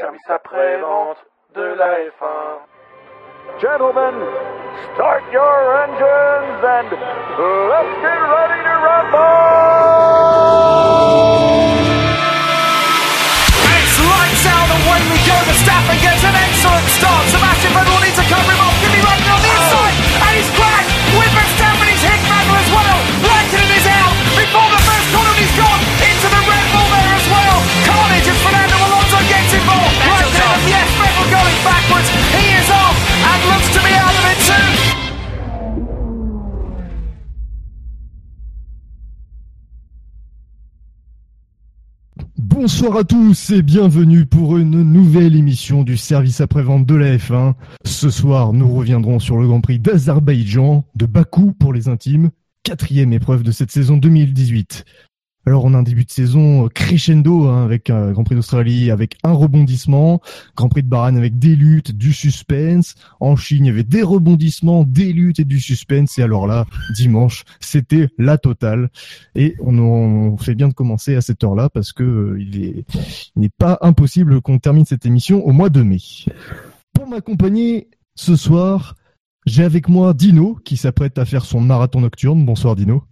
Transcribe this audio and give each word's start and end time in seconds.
service 0.00 0.28
après-vente 0.28 1.18
de 1.54 1.62
la 1.78 1.98
F1. 2.10 2.66
Gentlemen, 3.60 4.14
start 4.94 5.22
your 5.30 5.76
engines 5.84 6.64
and 6.64 6.90
let's 6.90 7.94
get 8.02 8.18
ready 8.18 8.60
to 8.64 8.74
rumble! 8.82 9.24
It's 13.70 13.96
lights 14.02 14.46
out 14.50 14.68
and 14.74 14.82
away 14.82 15.00
we 15.14 15.18
go. 15.22 15.36
Verstappen 15.46 15.98
gets 16.02 16.24
an 16.24 16.34
excellent 16.34 16.88
start. 16.90 17.24
Sebastian 17.30 17.72
Vettel 17.72 18.00
needs 18.02 18.18
to 18.18 18.26
cover 18.26 18.53
Bonsoir 42.64 42.96
à 42.96 43.04
tous 43.04 43.50
et 43.50 43.60
bienvenue 43.60 44.24
pour 44.24 44.56
une 44.56 44.82
nouvelle 44.82 45.36
émission 45.36 45.82
du 45.82 45.98
service 45.98 46.40
après-vente 46.40 46.86
de 46.86 46.94
la 46.94 47.18
F1. 47.18 47.52
Ce 47.84 48.08
soir, 48.08 48.54
nous 48.54 48.74
reviendrons 48.74 49.18
sur 49.18 49.36
le 49.36 49.46
Grand 49.46 49.60
Prix 49.60 49.78
d'Azerbaïdjan, 49.78 50.86
de 50.94 51.04
Bakou 51.04 51.52
pour 51.52 51.74
les 51.74 51.90
intimes, 51.90 52.30
quatrième 52.62 53.12
épreuve 53.12 53.42
de 53.42 53.52
cette 53.52 53.70
saison 53.70 53.98
2018. 53.98 54.86
Alors 55.46 55.66
on 55.66 55.74
a 55.74 55.78
un 55.78 55.82
début 55.82 56.04
de 56.04 56.10
saison 56.10 56.68
crescendo 56.68 57.48
hein, 57.48 57.64
avec 57.64 57.90
un 57.90 58.12
Grand 58.12 58.24
Prix 58.24 58.34
d'Australie 58.34 58.90
avec 58.90 59.16
un 59.24 59.32
rebondissement, 59.32 60.20
Grand 60.56 60.70
Prix 60.70 60.82
de 60.82 60.88
Bahreïn 60.88 61.16
avec 61.16 61.38
des 61.38 61.54
luttes, 61.54 61.92
du 61.92 62.14
suspense. 62.14 62.94
En 63.20 63.36
Chine, 63.36 63.66
il 63.66 63.68
y 63.68 63.70
avait 63.70 63.84
des 63.84 64.02
rebondissements, 64.02 64.84
des 64.84 65.12
luttes 65.12 65.40
et 65.40 65.44
du 65.44 65.60
suspense. 65.60 66.18
Et 66.18 66.22
alors 66.22 66.46
là, 66.46 66.64
dimanche, 66.94 67.44
c'était 67.60 68.08
la 68.16 68.38
totale. 68.38 68.88
Et 69.34 69.56
on, 69.60 70.36
fait 70.38 70.54
bien 70.54 70.68
de 70.68 70.74
commencer 70.74 71.14
à 71.14 71.20
cette 71.20 71.44
heure-là 71.44 71.68
parce 71.68 71.92
que 71.92 72.02
euh, 72.02 72.40
il 72.40 72.84
n'est 73.36 73.50
pas 73.50 73.78
impossible 73.82 74.40
qu'on 74.40 74.58
termine 74.58 74.84
cette 74.84 75.06
émission 75.06 75.44
au 75.46 75.52
mois 75.52 75.68
de 75.68 75.82
mai. 75.82 75.98
Pour 76.94 77.06
m'accompagner 77.06 77.88
ce 78.14 78.36
soir, 78.36 78.96
j'ai 79.46 79.64
avec 79.64 79.88
moi 79.88 80.14
Dino 80.14 80.58
qui 80.64 80.76
s'apprête 80.76 81.18
à 81.18 81.24
faire 81.24 81.44
son 81.44 81.60
marathon 81.60 82.00
nocturne. 82.00 82.44
Bonsoir 82.44 82.76
Dino. 82.76 83.04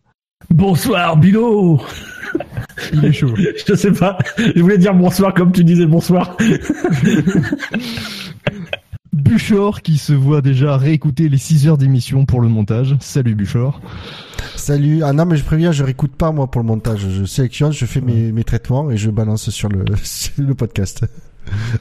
Bonsoir, 0.51 1.17
Bilo 1.17 1.81
Il 2.93 3.05
est 3.05 3.13
chaud. 3.13 3.35
Je 3.67 3.75
sais 3.75 3.93
pas, 3.93 4.19
je 4.39 4.61
voulais 4.61 4.79
dire 4.79 4.95
bonsoir 4.95 5.35
comme 5.35 5.53
tu 5.53 5.65
disais 5.65 5.87
bonsoir. 5.87 6.37
Buchor 9.13 9.83
qui 9.83 9.99
se 9.99 10.13
voit 10.15 10.41
déjà 10.41 10.77
réécouter 10.77 11.29
les 11.29 11.37
6 11.39 11.69
heures 11.69 11.79
d'émission 11.79 12.25
pour 12.25 12.41
le 12.41 12.49
montage. 12.49 12.97
Salut 13.01 13.35
Buchor. 13.35 13.81
Salut. 14.57 15.03
Ah 15.05 15.13
non, 15.13 15.27
mais 15.27 15.37
je 15.37 15.45
préviens, 15.45 15.71
je 15.73 15.85
réécoute 15.85 16.13
pas 16.17 16.33
moi 16.33 16.51
pour 16.51 16.61
le 16.63 16.67
montage. 16.67 17.07
Je 17.09 17.25
sélectionne, 17.25 17.73
je 17.73 17.85
fais 17.85 18.01
mes, 18.01 18.33
mes 18.33 18.45
traitements 18.45 18.91
et 18.91 18.97
je 18.97 19.11
balance 19.11 19.51
sur 19.51 19.69
le, 19.69 19.85
sur 20.03 20.33
le 20.39 20.55
podcast. 20.55 21.05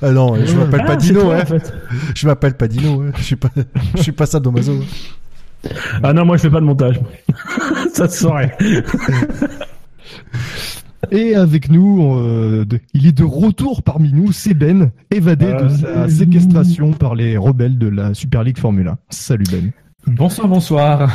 Ah 0.01 0.11
non, 0.11 0.35
je 0.43 0.55
m'appelle 0.55 0.85
pas 0.85 0.93
Ah, 0.93 0.95
Dino, 0.97 1.21
toi, 1.21 1.35
hein. 1.37 1.41
en 1.43 1.45
fait. 1.45 1.73
Je 2.15 2.27
m'appelle 2.27 2.55
pas 2.57 2.67
Dino, 2.67 3.01
hein. 3.01 3.11
Je 3.17 3.23
suis 3.23 3.35
pas, 3.35 3.49
je 3.95 4.01
suis 4.01 4.11
pas 4.11 4.25
sadomaso. 4.25 4.73
hein. 4.73 4.85
Ah 6.03 6.13
non, 6.13 6.25
moi 6.25 6.37
je 6.37 6.41
fais 6.43 6.49
pas 6.49 6.59
de 6.59 6.65
montage. 6.65 6.99
Ça 7.93 8.07
se 8.09 8.19
saurait. 8.19 8.57
Et 11.11 11.35
avec 11.35 11.69
nous, 11.69 12.15
euh, 12.17 12.63
de- 12.65 12.79
il 12.93 13.07
est 13.07 13.11
de 13.11 13.23
retour 13.23 13.83
parmi 13.83 14.13
nous, 14.13 14.31
c'est 14.31 14.53
Ben, 14.53 14.91
évadé 15.09 15.45
de 15.53 15.69
sa 15.69 16.07
séquestration 16.09 16.93
par 16.93 17.15
les 17.15 17.37
rebelles 17.37 17.77
de 17.77 17.87
la 17.87 18.13
Super 18.13 18.43
League 18.43 18.57
Formula. 18.59 18.97
Salut 19.09 19.45
Ben. 19.51 19.71
Bonsoir, 20.07 20.47
bonsoir. 20.47 21.11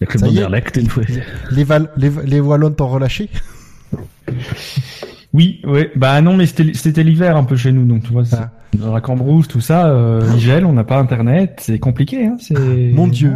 y 0.00 0.04
a 0.04 0.06
que 0.06 0.18
Ça 0.18 0.26
le 0.26 0.32
y 0.32 0.36
est. 0.38 0.40
Bonderlecht 0.40 0.76
une 0.76 0.88
fois. 0.88 1.02
Les, 1.50 1.64
Val, 1.64 1.90
les, 1.96 2.10
les 2.24 2.40
Wallons 2.40 2.72
t'ont 2.72 2.88
relâché? 2.88 3.30
Oui, 5.34 5.60
oui. 5.64 5.86
Bah 5.96 6.20
non, 6.20 6.36
mais 6.36 6.46
c'était 6.46 6.74
c'était 6.74 7.02
l'hiver 7.02 7.36
un 7.36 7.44
peu 7.44 7.56
chez 7.56 7.72
nous, 7.72 7.84
donc 7.86 8.02
tu 8.04 8.12
vois, 8.12 8.24
c'est- 8.24 8.36
Ah. 8.36 8.50
dans 8.76 8.92
la 8.92 9.00
Cambrousse, 9.00 9.48
tout 9.48 9.60
ça, 9.60 9.86
euh, 9.88 10.20
il 10.34 10.40
gèle, 10.40 10.66
on 10.66 10.72
n'a 10.74 10.84
pas 10.84 10.98
internet, 10.98 11.58
c'est 11.62 11.78
compliqué, 11.78 12.26
hein. 12.26 12.36
C'est 12.40 12.54
Mon 12.92 13.06
dieu. 13.06 13.32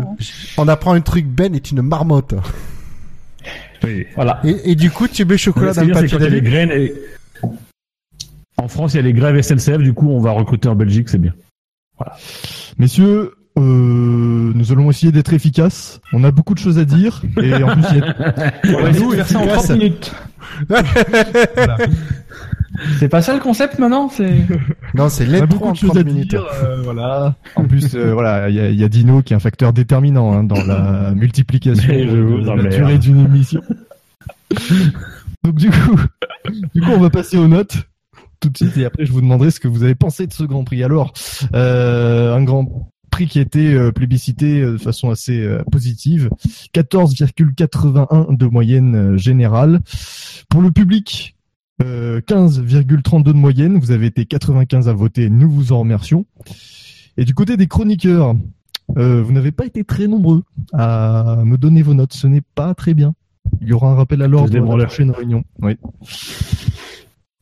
On 0.59 0.69
apprend 0.69 0.93
un 0.93 1.01
truc, 1.01 1.27
Ben 1.27 1.55
est 1.55 1.71
une 1.71 1.83
marmotte. 1.83 2.35
Oui. 3.85 4.07
Voilà. 4.15 4.41
Et, 4.45 4.73
et 4.73 4.75
du 4.75 4.91
coup, 4.91 5.09
tu 5.09 5.25
mets 5.25 5.37
chocolat 5.39 5.73
dans 5.73 5.83
le 5.83 5.89
il 6.37 6.43
graines 6.43 6.71
et... 6.73 6.93
En 8.59 8.69
France, 8.69 8.95
il 8.95 8.97
y 8.97 9.01
a 9.01 9.03
les 9.03 9.13
grèves 9.13 9.41
SNCF, 9.43 9.79
du 9.79 9.93
coup, 9.93 10.09
on 10.11 10.21
va 10.21 10.31
recruter 10.31 10.69
en 10.69 10.75
Belgique, 10.75 11.09
c'est 11.11 11.19
bien. 11.21 11.35
Messieurs, 12.79 13.33
euh, 13.59 14.53
nous 14.55 14.73
allons 14.73 14.91
essayer 14.91 15.13
d'être 15.13 15.33
efficaces. 15.33 16.01
On 16.13 16.25
a 16.25 16.31
beaucoup 16.31 16.55
de 16.55 16.59
choses 16.59 16.79
à 16.79 16.85
dire. 16.85 17.23
Et 17.43 17.55
en 17.55 17.69
plus, 17.73 17.83
il 17.93 17.97
y 17.99 18.01
a- 18.01 18.53
On 18.79 18.83
va 18.83 18.91
essayer 18.91 19.07
de 19.07 19.13
faire 19.23 19.27
ça 19.29 19.39
en 19.39 19.43
efficace. 19.45 19.65
30 19.67 19.79
minutes. 19.79 20.15
C'est 22.99 23.09
pas 23.09 23.23
ça 23.23 23.33
le 23.33 23.41
concept 23.41 23.79
maintenant 23.79 24.09
C'est 24.11 24.35
Non, 24.95 25.09
c'est 25.09 25.25
beaucoup 25.47 25.65
en 25.69 25.73
de 25.73 25.77
choses 25.77 25.91
30 25.91 25.99
à 26.01 26.05
minutes. 26.05 26.31
dire. 26.31 26.45
euh, 26.63 26.83
voilà. 26.83 27.35
En 27.55 27.65
plus, 27.65 27.95
euh, 27.95 28.13
voilà, 28.13 28.51
il 28.51 28.55
y 28.57 28.61
a, 28.61 28.69
il 28.69 28.79
y 28.79 28.85
a 28.85 28.89
Dino 28.89 29.23
qui 29.23 29.33
est 29.33 29.37
un 29.37 29.41
facteur 29.41 29.73
déterminant 29.73 30.33
hein, 30.35 30.45
dans 30.45 30.63
la 30.63 31.11
multiplication 31.17 31.89
Mais 31.89 32.05
de 32.05 32.63
la 32.63 32.69
durée 32.69 32.99
d'une 32.99 33.21
émission. 33.25 33.63
Donc 35.45 35.55
du 35.57 35.71
coup, 35.71 35.99
du 36.75 36.81
coup, 36.83 36.91
on 36.91 37.01
va 37.01 37.11
passer 37.11 37.37
aux 37.39 37.49
notes 37.49 37.77
tout 38.41 38.51
de 38.51 38.57
suite 38.59 38.77
et 38.77 38.85
après 38.85 39.07
je 39.07 39.13
vous 39.13 39.21
demanderai 39.23 39.51
ce 39.51 39.59
que 39.61 39.69
vous 39.69 39.83
avez 39.83 39.95
pensé 39.95 40.27
de 40.27 40.33
ce 40.33 40.43
Grand 40.45 40.65
Prix. 40.65 40.85
Alors, 40.85 41.15
euh, 41.55 42.37
un 42.37 42.43
Grand 42.45 42.91
Prix 43.17 43.29
qui 43.29 43.39
a 43.39 43.43
été 43.43 43.73
euh, 43.73 43.93
plébiscité 43.93 44.61
euh, 44.61 44.73
de 44.73 44.77
façon 44.77 45.09
assez 45.09 45.41
euh, 45.41 45.63
positive, 45.73 46.29
14,81 46.75 48.37
de 48.37 48.45
moyenne 48.45 49.17
générale. 49.17 49.81
Pour 50.51 50.61
le 50.61 50.71
public, 50.71 51.35
euh, 51.83 52.21
15,32 52.21 53.23
de 53.23 53.33
moyenne. 53.33 53.79
Vous 53.79 53.91
avez 53.91 54.05
été 54.05 54.27
95 54.27 54.91
à 54.91 54.93
voter, 54.93 55.31
nous 55.31 55.51
vous 55.51 55.73
en 55.73 55.79
remercions. 55.79 56.27
Et 57.17 57.25
du 57.25 57.33
côté 57.33 57.57
des 57.57 57.69
chroniqueurs, 57.69 58.35
euh, 58.99 59.23
vous 59.23 59.33
n'avez 59.33 59.51
pas 59.51 59.65
été 59.65 59.83
très 59.83 60.09
nombreux 60.09 60.43
à 60.75 61.39
me 61.43 61.57
donner 61.57 61.81
vos 61.81 61.95
notes. 61.95 62.13
Ce 62.13 62.27
n'est 62.27 62.43
pas 62.55 62.75
très 62.75 62.93
bien. 62.93 63.15
Il 63.63 63.69
y 63.69 63.73
aura 63.73 63.93
un 63.93 63.95
rappel 63.95 64.21
à 64.21 64.29
l'ordre 64.29 64.53
dans 64.53 64.77
la 64.77 64.85
prochaine 64.85 65.11
réunion. 65.11 65.43
Oui. 65.63 65.79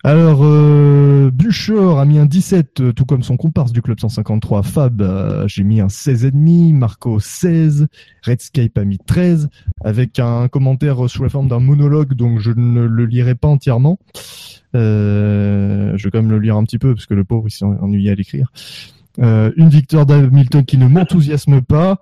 Alors, 0.07 0.45
euh, 0.45 1.31
a 1.99 2.05
mis 2.05 2.19
un 2.19 2.27
17, 2.27 2.81
euh, 2.81 2.93
tout 2.93 3.07
comme 3.07 3.23
son 3.23 3.39
comparse 3.39 3.73
du 3.73 3.81
club 3.81 3.99
153, 3.99 4.63
Fab, 4.63 5.01
euh, 5.01 5.49
j'ai 5.49 5.65
mis 5.65 5.81
un 5.81 5.87
16,5, 5.87 6.75
Marco 6.75 7.19
16, 7.19 7.87
Redscape 8.23 8.77
a 8.77 8.85
mis 8.85 8.99
13, 8.99 9.49
avec 9.83 10.19
un 10.19 10.49
commentaire 10.49 11.09
sous 11.09 11.23
la 11.23 11.31
forme 11.31 11.49
d'un 11.49 11.61
monologue, 11.61 12.13
donc 12.15 12.39
je 12.39 12.53
ne 12.55 12.83
le 12.83 13.07
lirai 13.07 13.35
pas 13.35 13.49
entièrement. 13.49 13.99
Euh, 14.75 15.97
je 15.97 16.05
vais 16.05 16.11
quand 16.11 16.19
même 16.23 16.31
le 16.31 16.39
lire 16.39 16.57
un 16.57 16.65
petit 16.65 16.79
peu, 16.79 16.95
parce 16.95 17.07
que 17.07 17.15
le 17.15 17.25
pauvre, 17.25 17.47
il 17.49 17.51
s'est 17.51 17.65
ennuyé 17.65 18.11
à 18.11 18.15
l'écrire. 18.15 18.53
Euh, 19.21 19.53
une 19.57 19.69
victoire 19.69 20.07
d'Hamilton 20.07 20.65
qui 20.65 20.77
ne 20.77 20.89
m'enthousiasme 20.89 21.63
pas. 21.63 22.01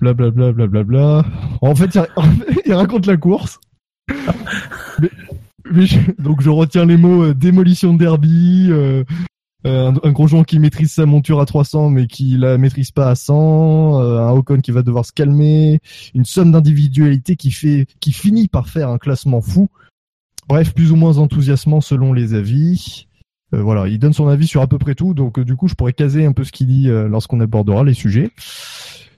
Blablabla, 0.00 0.52
blablabla. 0.52 1.24
En 1.60 1.74
fait, 1.74 1.98
il, 2.66 2.72
raconte 2.72 3.06
la 3.06 3.16
course. 3.16 3.60
donc 6.18 6.42
je 6.42 6.50
retiens 6.50 6.86
les 6.86 6.96
mots 6.96 7.24
euh, 7.24 7.34
démolition 7.34 7.92
de 7.92 7.98
derby, 7.98 8.68
euh, 8.70 9.04
euh, 9.66 9.90
un, 9.90 10.08
un 10.08 10.12
Grosjean 10.12 10.44
qui 10.44 10.58
maîtrise 10.58 10.92
sa 10.92 11.06
monture 11.06 11.40
à 11.40 11.46
300 11.46 11.90
mais 11.90 12.06
qui 12.06 12.36
la 12.36 12.58
maîtrise 12.58 12.90
pas 12.90 13.10
à 13.10 13.14
100, 13.14 14.00
euh, 14.00 14.18
un 14.18 14.30
Ocon 14.32 14.60
qui 14.60 14.70
va 14.70 14.82
devoir 14.82 15.04
se 15.04 15.12
calmer, 15.12 15.80
une 16.14 16.24
somme 16.24 16.52
d'individualité 16.52 17.36
qui 17.36 17.50
fait, 17.50 17.86
qui 18.00 18.12
finit 18.12 18.48
par 18.48 18.68
faire 18.68 18.88
un 18.88 18.98
classement 18.98 19.40
fou. 19.40 19.68
Bref, 20.48 20.74
plus 20.74 20.92
ou 20.92 20.96
moins 20.96 21.18
enthousiasmant 21.18 21.80
selon 21.80 22.12
les 22.12 22.34
avis. 22.34 23.06
Euh, 23.54 23.62
voilà, 23.62 23.88
il 23.88 23.98
donne 23.98 24.12
son 24.12 24.28
avis 24.28 24.46
sur 24.46 24.62
à 24.62 24.66
peu 24.66 24.78
près 24.78 24.94
tout, 24.94 25.14
donc 25.14 25.40
du 25.40 25.56
coup 25.56 25.68
je 25.68 25.74
pourrais 25.74 25.92
caser 25.92 26.24
un 26.24 26.32
peu 26.32 26.44
ce 26.44 26.52
qu'il 26.52 26.68
dit 26.68 26.88
lorsqu'on 26.88 27.40
abordera 27.40 27.84
les 27.84 27.94
sujets. 27.94 28.30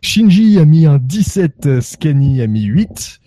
Shinji 0.02 0.58
a 0.58 0.64
mis 0.64 0.84
un 0.84 0.98
17, 0.98 1.66
euh, 1.66 1.80
Scani 1.80 2.42
a 2.42 2.48
mis 2.48 2.64
8. 2.64 3.20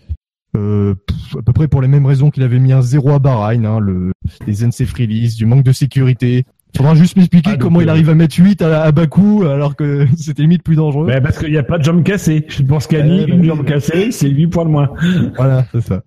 Euh, 0.56 0.94
à 1.38 1.42
peu 1.42 1.52
près 1.52 1.68
pour 1.68 1.82
les 1.82 1.88
mêmes 1.88 2.06
raisons 2.06 2.30
qu'il 2.30 2.42
avait 2.42 2.58
mis 2.58 2.72
un 2.72 2.82
0 2.82 3.10
à 3.10 3.18
Bahreïn, 3.18 3.66
hein, 3.66 3.78
le, 3.78 4.12
les 4.46 4.64
NC 4.64 4.86
release, 4.96 5.36
du 5.36 5.46
manque 5.46 5.64
de 5.64 5.72
sécurité. 5.72 6.44
Faudra 6.76 6.94
juste 6.94 7.16
m'expliquer 7.16 7.52
Ah, 7.54 7.56
comment 7.56 7.80
il 7.80 7.88
euh, 7.88 7.92
arrive 7.92 8.10
à 8.10 8.14
mettre 8.14 8.36
8 8.38 8.60
à, 8.62 8.82
à 8.82 8.92
Bakou 8.92 9.44
alors 9.44 9.76
que 9.76 10.06
c'était 10.16 10.42
limite 10.42 10.62
plus 10.62 10.76
dangereux. 10.76 11.06
Ouais, 11.06 11.20
parce 11.20 11.38
qu'il 11.38 11.50
n'y 11.50 11.58
a 11.58 11.62
pas 11.62 11.78
de 11.78 11.84
jambe 11.84 12.02
cassée. 12.02 12.44
Je 12.48 12.62
pense 12.62 12.86
Ouais, 12.90 13.02
bah 13.02 13.06
une 13.06 13.44
jambe 13.44 13.64
cassée, 13.64 14.10
c'est 14.10 14.28
8 14.28 14.46
points 14.48 14.64
de 14.64 14.70
moins. 14.70 14.90
Voilà, 15.36 15.66
c'est 15.72 15.80
ça. 15.80 16.02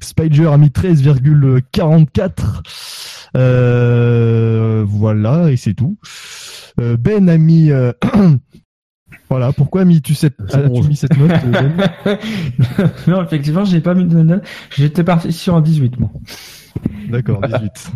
Spider 0.00 0.46
a 0.46 0.56
mis 0.56 0.68
13,44. 0.68 2.30
Euh, 3.36 4.84
voilà, 4.86 5.50
et 5.50 5.56
c'est 5.56 5.74
tout. 5.74 5.98
Euh, 6.80 6.96
ben 6.96 7.28
a 7.28 7.38
mis... 7.38 7.70
voilà, 9.36 9.52
pourquoi 9.52 9.82
as-tu 9.82 10.14
cette, 10.14 10.36
C'est 10.48 10.56
as-tu 10.58 10.70
onze. 10.70 10.88
mis 10.88 10.94
cette 10.94 11.16
note, 11.18 11.32
euh, 12.06 12.16
non, 13.08 13.20
effectivement, 13.24 13.64
j'ai 13.64 13.80
pas 13.80 13.94
mis 13.94 14.04
de 14.04 14.22
note. 14.22 14.44
J'étais 14.76 15.02
parti 15.02 15.32
sur 15.32 15.56
un 15.56 15.60
18, 15.60 15.98
moi. 15.98 16.10
D'accord, 17.10 17.40
18. 17.42 17.92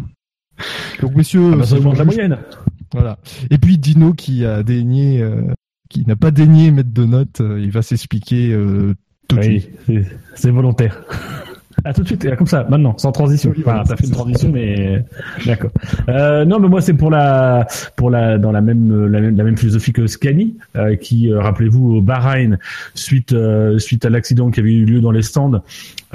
Donc 1.00 1.14
messieurs, 1.14 1.50
Ah 1.52 1.56
bah, 1.58 1.64
ça 1.64 1.76
augmente 1.76 1.96
la 1.98 2.04
moyenne. 2.04 2.38
Voilà. 2.92 3.18
Et 3.50 3.58
puis 3.58 3.78
Dino 3.78 4.14
qui 4.14 4.44
a 4.44 4.64
daigné, 4.64 5.22
euh, 5.22 5.42
qui 5.88 6.04
n'a 6.08 6.16
pas 6.16 6.32
daigné 6.32 6.72
mettre 6.72 6.90
de 6.92 7.04
notes, 7.04 7.40
euh, 7.40 7.60
il 7.60 7.70
va 7.70 7.82
s'expliquer 7.82 8.52
tout 9.28 9.36
de 9.36 9.42
suite. 9.42 9.70
Oui, 9.88 10.00
c'est 10.34 10.50
volontaire. 10.50 11.04
À 11.84 11.92
tout 11.92 12.02
de 12.02 12.06
suite, 12.06 12.36
comme 12.36 12.46
ça, 12.46 12.66
maintenant, 12.68 12.96
sans 12.98 13.12
transition. 13.12 13.50
Enfin, 13.50 13.62
voilà, 13.62 13.84
ça 13.84 13.96
fait 13.96 14.06
une 14.06 14.12
transition, 14.12 14.50
mais 14.52 15.04
d'accord. 15.46 15.70
Euh, 16.08 16.44
non, 16.44 16.58
mais 16.58 16.68
moi, 16.68 16.80
c'est 16.80 16.94
pour 16.94 17.10
la, 17.10 17.66
pour 17.96 18.10
la, 18.10 18.36
dans 18.36 18.50
la 18.50 18.60
même, 18.60 19.06
la 19.06 19.20
même, 19.20 19.36
la 19.36 19.44
même 19.44 19.56
philosophie 19.56 19.92
que 19.92 20.06
Scani, 20.06 20.56
euh, 20.76 20.96
qui, 20.96 21.30
euh, 21.30 21.40
rappelez-vous, 21.40 21.96
au 21.96 22.00
Bahreïn, 22.00 22.58
suite, 22.94 23.32
euh, 23.32 23.78
suite 23.78 24.04
à 24.04 24.10
l'accident 24.10 24.50
qui 24.50 24.60
avait 24.60 24.72
eu 24.72 24.84
lieu 24.84 25.00
dans 25.00 25.12
les 25.12 25.22
stands, 25.22 25.62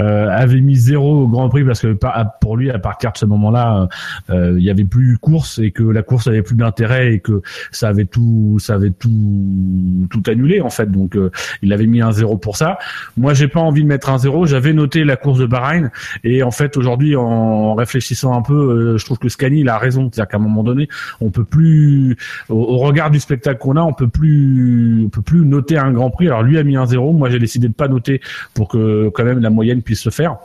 euh, 0.00 0.28
avait 0.30 0.60
mis 0.60 0.76
zéro 0.76 1.22
au 1.22 1.28
Grand 1.28 1.48
Prix 1.48 1.64
parce 1.64 1.80
que 1.80 1.96
pour 2.40 2.56
lui, 2.56 2.70
à 2.70 2.78
partir 2.78 3.12
de 3.12 3.18
ce 3.18 3.26
moment-là, 3.26 3.88
euh, 4.30 4.54
il 4.58 4.64
y 4.64 4.70
avait 4.70 4.84
plus 4.84 5.18
course 5.18 5.58
et 5.58 5.70
que 5.70 5.82
la 5.82 6.02
course 6.02 6.26
avait 6.26 6.42
plus 6.42 6.56
d'intérêt 6.56 7.14
et 7.14 7.20
que 7.20 7.42
ça 7.70 7.88
avait 7.88 8.04
tout, 8.04 8.56
ça 8.58 8.74
avait 8.74 8.90
tout, 8.90 10.08
tout 10.10 10.22
annulé 10.26 10.60
en 10.60 10.70
fait. 10.70 10.90
Donc, 10.90 11.16
euh, 11.16 11.30
il 11.62 11.72
avait 11.72 11.86
mis 11.86 12.00
un 12.00 12.12
zéro 12.12 12.36
pour 12.36 12.56
ça. 12.56 12.78
Moi, 13.16 13.34
j'ai 13.34 13.48
pas 13.48 13.60
envie 13.60 13.82
de 13.82 13.88
mettre 13.88 14.10
un 14.10 14.18
zéro. 14.18 14.46
J'avais 14.46 14.72
noté 14.72 15.04
la 15.04 15.16
course 15.16 15.38
de 15.38 15.46
Bahreïn 15.46 15.90
et 16.22 16.42
en 16.42 16.50
fait, 16.50 16.76
aujourd'hui, 16.76 17.16
en 17.16 17.74
réfléchissant 17.74 18.36
un 18.36 18.42
peu, 18.42 18.54
euh, 18.54 18.98
je 18.98 19.04
trouve 19.04 19.18
que 19.18 19.28
Scani 19.28 19.60
il 19.60 19.68
a 19.68 19.78
raison. 19.78 20.10
C'est-à-dire 20.12 20.28
qu'à 20.28 20.36
un 20.36 20.40
moment 20.40 20.62
donné, 20.62 20.88
on 21.20 21.30
peut 21.30 21.44
plus, 21.44 22.16
au, 22.48 22.56
au 22.56 22.78
regard 22.78 23.10
du 23.10 23.20
spectacle 23.20 23.58
qu'on 23.58 23.76
a, 23.76 23.82
on 23.82 23.92
peut 23.92 24.08
plus, 24.08 25.04
on 25.06 25.08
peut 25.08 25.22
plus 25.22 25.44
noter 25.44 25.78
un 25.78 25.92
Grand 25.92 26.10
Prix. 26.10 26.26
Alors 26.26 26.42
lui 26.42 26.58
a 26.58 26.64
mis 26.64 26.76
un 26.76 26.86
zéro. 26.86 27.12
Moi, 27.12 27.30
j'ai 27.30 27.38
décidé 27.38 27.68
de 27.68 27.74
pas 27.74 27.88
noter 27.88 28.20
pour 28.54 28.68
que 28.68 29.08
quand 29.10 29.24
même 29.24 29.40
la 29.40 29.50
moyenne 29.50 29.82
puisse 29.84 30.02
se 30.02 30.10
faire. 30.10 30.38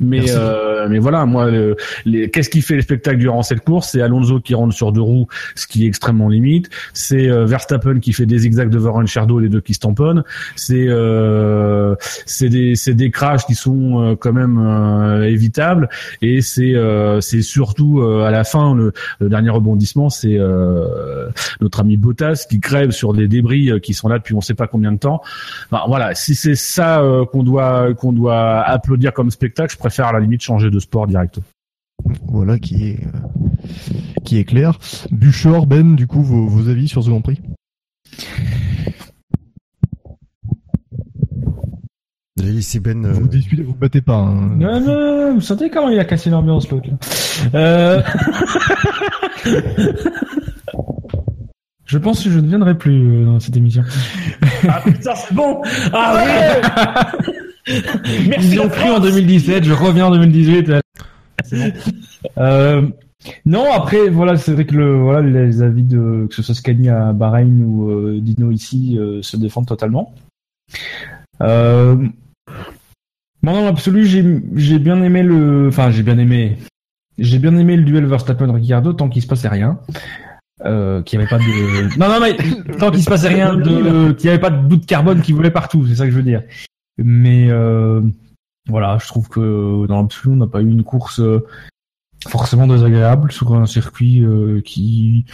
Mais 0.00 0.30
euh, 0.30 0.86
mais 0.88 0.98
voilà, 0.98 1.24
moi, 1.26 1.50
le- 1.50 1.76
les- 2.04 2.30
qu'est-ce 2.30 2.50
qui 2.50 2.62
fait 2.62 2.74
le 2.76 2.82
spectacle 2.82 3.18
durant 3.18 3.42
cette 3.42 3.60
course? 3.64 3.90
C'est 3.92 4.02
Alonso 4.02 4.40
qui 4.40 4.54
rentre 4.54 4.74
sur 4.74 4.92
deux 4.92 5.00
roues, 5.00 5.26
ce 5.54 5.66
qui 5.66 5.84
est 5.84 5.88
extrêmement 5.88 6.28
limite. 6.28 6.70
C'est 6.92 7.28
euh, 7.30 7.44
Verstappen 7.44 8.00
qui 8.00 8.12
fait 8.12 8.26
des 8.26 8.38
zigzags 8.38 8.70
devant 8.70 8.94
Ricciardo, 8.94 9.38
les 9.38 9.48
deux 9.48 9.60
qui 9.60 9.74
se 9.74 9.80
tamponnent. 9.80 10.24
C'est 10.56 10.86
euh, 10.88 11.94
c'est 12.26 12.48
des 12.48 12.74
c'est 12.74 12.94
des 12.94 13.10
crashs 13.10 13.46
qui 13.46 13.54
sont 13.54 14.02
euh, 14.02 14.14
quand 14.16 14.32
même 14.32 14.58
euh, 14.58 15.22
évitables. 15.24 15.88
Et 16.22 16.40
c'est 16.40 16.74
euh, 16.74 17.20
c'est 17.20 17.42
surtout 17.42 18.00
euh, 18.00 18.24
à 18.24 18.30
la 18.30 18.44
fin 18.44 18.74
le, 18.74 18.92
le 19.20 19.28
dernier 19.28 19.50
rebondissement, 19.50 20.10
c'est 20.10 20.36
euh, 20.38 21.28
notre 21.60 21.80
ami 21.80 21.96
Bottas 21.96 22.46
qui 22.48 22.60
crève 22.60 22.90
sur 22.90 23.12
des 23.12 23.28
débris 23.28 23.80
qui 23.80 23.94
sont 23.94 24.08
là 24.08 24.18
depuis 24.18 24.34
on 24.34 24.40
sait 24.40 24.54
pas 24.54 24.66
combien 24.66 24.92
de 24.92 24.98
temps. 24.98 25.22
Enfin, 25.70 25.84
voilà, 25.86 26.14
si 26.14 26.34
c'est 26.34 26.54
ça 26.54 27.00
euh, 27.00 27.24
qu'on 27.24 27.42
doit 27.42 27.94
qu'on 27.94 28.12
doit 28.12 28.60
applaudir 28.60 29.12
comme 29.12 29.30
spectacle, 29.30 29.53
je 29.68 29.76
préfère 29.76 30.06
à 30.08 30.12
la 30.12 30.20
limite 30.20 30.42
changer 30.42 30.70
de 30.70 30.78
sport 30.78 31.06
direct. 31.06 31.38
Voilà 32.26 32.58
qui 32.58 32.88
est 32.90 32.98
euh, 33.06 33.10
qui 34.24 34.38
est 34.38 34.44
clair. 34.44 34.78
Buchor, 35.10 35.66
Ben, 35.66 35.94
du 35.96 36.06
coup, 36.06 36.22
vos, 36.22 36.46
vos 36.46 36.68
avis 36.68 36.88
sur 36.88 37.02
ce 37.02 37.08
Grand 37.10 37.20
Prix? 37.22 37.40
Ben. 42.80 43.04
euh, 43.04 43.12
Vous 43.12 43.28
disputez, 43.28 43.62
vous 43.62 43.74
battez 43.74 44.00
pas. 44.00 44.16
hein. 44.16 44.50
Non, 44.58 44.80
non, 44.80 45.34
vous 45.34 45.40
sentez 45.40 45.70
comment 45.70 45.88
il 45.88 45.98
a 45.98 46.04
cassé 46.04 46.30
l'ambiance 46.30 46.68
l'autre 46.70 46.88
là 46.90 46.96
euh... 47.54 48.02
Je 51.86 51.98
pense 51.98 52.24
que 52.24 52.30
je 52.30 52.38
ne 52.40 52.48
viendrai 52.48 52.76
plus 52.76 53.22
euh, 53.22 53.24
dans 53.26 53.38
cette 53.40 53.56
émission. 53.56 53.82
Ah 54.68 54.80
putain, 54.84 55.14
c'est 55.14 55.34
bon 55.34 55.62
Ah 55.92 56.14
ouais 56.16 56.60
Ils 57.66 58.60
ont 58.60 58.68
pris 58.68 58.90
en 58.90 59.00
2017, 59.00 59.64
je 59.64 59.72
reviens 59.72 60.06
en 60.06 60.10
2018. 60.10 60.72
C'est 61.44 61.58
bon. 61.58 61.72
Euh, 62.38 62.82
non, 63.46 63.72
après, 63.72 64.08
voilà, 64.08 64.36
c'est 64.36 64.52
vrai 64.52 64.66
que 64.66 64.74
le, 64.74 64.96
voilà, 64.98 65.20
les 65.20 65.62
avis 65.62 65.82
de, 65.82 66.26
que 66.28 66.34
ce 66.34 66.42
soit 66.42 66.54
Scani 66.54 66.88
à 66.88 67.12
Bahreïn 67.12 67.62
ou 67.64 67.90
euh, 67.90 68.20
Dino 68.20 68.50
ici, 68.50 68.96
euh, 68.98 69.22
se 69.22 69.36
défendent 69.36 69.66
totalement. 69.66 70.14
Euh, 71.40 71.96
moi, 73.42 73.52
dans 73.52 73.64
l'absolu, 73.64 74.06
j'ai, 74.06 74.24
j'ai 74.54 74.78
bien 74.78 75.02
aimé 75.02 75.22
le, 75.22 75.68
enfin, 75.68 75.90
j'ai 75.90 76.02
bien 76.02 76.18
aimé, 76.18 76.58
j'ai 77.18 77.38
bien 77.38 77.56
aimé 77.56 77.76
le 77.76 77.84
duel 77.84 78.06
Verstappen-Ricciardo 78.06 78.92
tant 78.92 79.08
qu'il 79.08 79.22
se 79.22 79.26
passait 79.26 79.48
rien. 79.48 79.78
Euh, 80.64 81.02
qu'il 81.02 81.18
n'y 81.18 81.24
avait 81.24 81.36
pas 81.36 81.38
de, 81.44 81.98
non, 81.98 82.08
non, 82.08 82.20
mais 82.20 82.36
tant 82.78 82.90
qu'il 82.90 83.02
se 83.02 83.10
passait 83.10 83.28
rien 83.28 83.56
de, 83.56 84.12
qu'il 84.12 84.28
n'y 84.28 84.30
avait 84.30 84.40
pas 84.40 84.50
de 84.50 84.62
bout 84.62 84.76
de 84.76 84.86
carbone 84.86 85.20
qui 85.20 85.32
volait 85.32 85.50
partout, 85.50 85.84
c'est 85.86 85.96
ça 85.96 86.04
que 86.04 86.12
je 86.12 86.16
veux 86.16 86.22
dire. 86.22 86.42
Mais, 86.98 87.48
euh, 87.50 88.00
voilà, 88.68 88.98
je 89.00 89.06
trouve 89.08 89.28
que 89.28 89.86
dans 89.86 90.00
l'absolu, 90.00 90.34
on 90.34 90.36
n'a 90.38 90.46
pas 90.46 90.62
eu 90.62 90.70
une 90.70 90.84
course 90.84 91.20
euh, 91.20 91.44
forcément 92.28 92.66
désagréable 92.66 93.30
sur 93.32 93.54
un 93.54 93.66
circuit 93.66 94.24
euh, 94.24 94.60
qui 94.64 95.24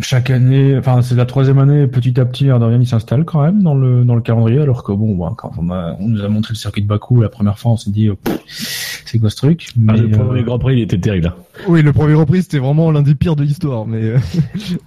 chaque 0.00 0.30
année, 0.30 0.76
enfin 0.78 1.02
c'est 1.02 1.16
la 1.16 1.26
troisième 1.26 1.58
année, 1.58 1.88
petit 1.88 2.20
à 2.20 2.24
petit, 2.24 2.52
rien, 2.52 2.78
il 2.80 2.86
s'installe 2.86 3.24
quand 3.24 3.42
même 3.42 3.62
dans 3.62 3.74
le 3.74 4.04
dans 4.04 4.14
le 4.14 4.20
calendrier, 4.20 4.60
alors 4.60 4.84
que 4.84 4.92
bon, 4.92 5.16
bah, 5.16 5.32
quand 5.36 5.50
on, 5.58 5.68
a- 5.70 5.96
on 5.98 6.06
nous 6.08 6.22
a 6.22 6.28
montré 6.28 6.52
le 6.52 6.58
circuit 6.58 6.82
de 6.82 6.86
Bakou 6.86 7.20
la 7.22 7.28
première 7.28 7.58
fois, 7.58 7.72
on 7.72 7.76
s'est 7.76 7.90
dit, 7.90 8.08
euh, 8.08 8.14
pff, 8.14 9.02
c'est 9.04 9.18
quoi 9.18 9.30
ce 9.30 9.36
truc? 9.36 9.70
Ah, 9.88 9.96
Le 9.96 10.10
premier 10.10 10.40
euh, 10.40 10.44
Grand 10.44 10.58
Prix, 10.60 10.74
il 10.76 10.82
était 10.82 10.98
terrible. 10.98 11.28
hein. 11.28 11.34
Oui, 11.66 11.82
le 11.82 11.92
premier 11.92 12.14
repris, 12.14 12.42
c'était 12.42 12.58
vraiment 12.60 12.92
l'un 12.92 13.02
des 13.02 13.16
pires 13.16 13.34
de 13.34 13.42
l'histoire, 13.42 13.84
mais 13.84 14.02
euh, 14.02 14.18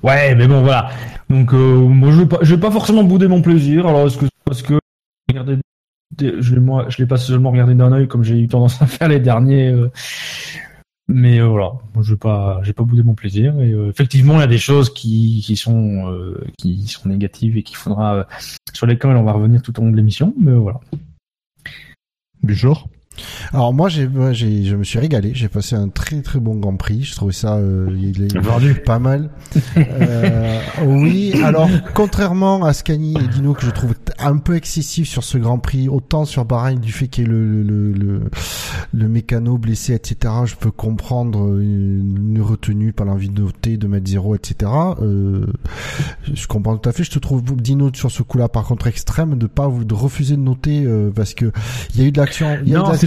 Ouais, 0.04 0.36
mais 0.36 0.48
bon, 0.48 0.62
voilà. 0.62 0.90
Donc, 1.30 1.54
euh, 1.54 1.80
moi, 1.80 2.12
je 2.12 2.20
vais 2.22 2.26
pas, 2.28 2.38
je 2.42 2.56
vais 2.56 2.62
pas 2.62 2.72
forcément 2.72 3.04
bouder 3.04 3.28
mon 3.28 3.42
plaisir. 3.42 3.88
Alors, 3.88 4.08
est-ce 4.08 4.18
que 4.18 4.26
parce 4.46 4.62
que 4.62 4.76
je 6.20 6.54
l'ai 6.54 6.60
moi, 6.60 6.86
je 6.90 6.98
l'ai 6.98 7.06
pas 7.06 7.18
seulement 7.18 7.52
regardé 7.52 7.76
d'un 7.76 7.92
œil 7.92 8.08
comme 8.08 8.24
j'ai 8.24 8.40
eu 8.40 8.48
tendance 8.48 8.82
à 8.82 8.88
faire 8.88 9.08
les 9.08 9.20
derniers. 9.20 9.70
euh, 9.70 9.90
mais 11.10 11.40
euh, 11.40 11.48
voilà, 11.48 11.72
je 12.02 12.12
vais 12.12 12.18
pas, 12.18 12.60
j'ai 12.64 12.74
pas 12.74 12.84
boudé 12.84 13.02
mon 13.02 13.16
plaisir. 13.16 13.60
Et 13.62 13.72
euh, 13.72 13.90
effectivement, 13.90 14.36
il 14.36 14.42
y 14.42 14.44
a 14.44 14.48
des 14.48 14.58
choses 14.58 14.94
qui, 14.94 15.42
qui 15.46 15.56
sont, 15.56 16.12
euh, 16.12 16.46
qui 16.58 16.86
sont 16.88 17.08
négatives 17.08 17.56
et 17.56 17.64
qu'il 17.64 17.78
faudra, 17.78 18.28
sur 18.74 18.86
lesquelles 18.86 19.16
on 19.16 19.24
va 19.24 19.32
revenir 19.32 19.62
tout 19.62 19.78
au 19.80 19.84
long 19.84 19.92
de 19.92 19.96
l'émission. 19.96 20.34
Mais 20.38 20.54
voilà. 20.54 20.82
Buchor. 22.44 22.90
Alors 23.54 23.74
moi, 23.74 23.90
j'ai, 23.90 24.08
je 24.08 24.76
me 24.76 24.84
suis 24.84 25.00
régalé. 25.00 25.32
J'ai 25.34 25.48
passé 25.48 25.76
un 25.76 25.90
très 25.90 26.22
très 26.22 26.40
bon 26.40 26.56
Grand 26.56 26.76
Prix. 26.76 27.04
Je 27.04 27.16
trouvais 27.16 27.34
ça, 27.34 27.56
euh, 27.56 27.88
il 28.00 28.24
est 28.24 28.38
Vendu. 28.38 28.76
pas 28.76 29.00
mal. 29.00 29.30
Euh, 29.78 30.60
oui. 30.86 31.34
Alors, 31.44 31.70
contrairement 31.94 32.64
à 32.64 32.74
Scani 32.74 33.16
et 33.18 33.28
Dino 33.28 33.54
que 33.54 33.66
je 33.66 33.72
trouve 33.72 33.94
un 34.20 34.38
peu 34.38 34.56
excessif 34.56 35.08
sur 35.08 35.24
ce 35.24 35.38
Grand 35.38 35.60
Prix, 35.60 35.90
autant 35.90 36.26
sur 36.26 36.46
Bahreïn 36.46 36.80
du 36.80 36.92
fait 36.92 37.08
qu'il 37.08 37.24
y 37.24 37.28
ait 37.28 37.30
le 37.30 37.64
le, 37.64 37.92
le 37.92 38.22
le 38.94 39.08
mécano 39.08 39.58
blessé, 39.58 39.94
etc. 39.94 40.34
Je 40.46 40.56
peux 40.56 40.72
comprendre 40.72 41.60
une, 41.60 42.34
une 42.36 42.42
retenue 42.42 42.94
par 42.94 43.06
l'envie 43.06 43.30
de 43.30 43.42
noter, 43.42 43.78
de 43.78 43.88
mettre 43.88 44.08
zéro, 44.08 44.36
etc. 44.36 44.72
Euh, 45.02 45.46
je 46.32 46.48
comprends 46.48 46.78
tout 46.78 46.90
à 46.90 46.94
fait. 46.94 47.04
Je 47.04 47.12
te 47.12 47.20
trouve 47.20 47.44
Dino 47.56 47.92
sur 47.94 48.12
ce 48.12 48.24
coup-là, 48.24 48.50
par 48.50 48.66
contre, 48.66 48.88
extrême 48.88 49.38
de 49.38 49.48
pas 49.48 49.68
de 49.68 49.94
refuser 49.94 50.36
de 50.36 50.42
noter 50.42 50.84
euh, 50.86 51.12
parce 51.14 51.34
que 51.34 51.52
il 51.94 52.02
y 52.02 52.04
a 52.04 52.08
eu 52.08 52.12
de 52.12 52.20
l'action. 52.20 52.58
il 52.64 52.70
y 52.70 52.76
a 52.76 52.80
eu 52.80 52.84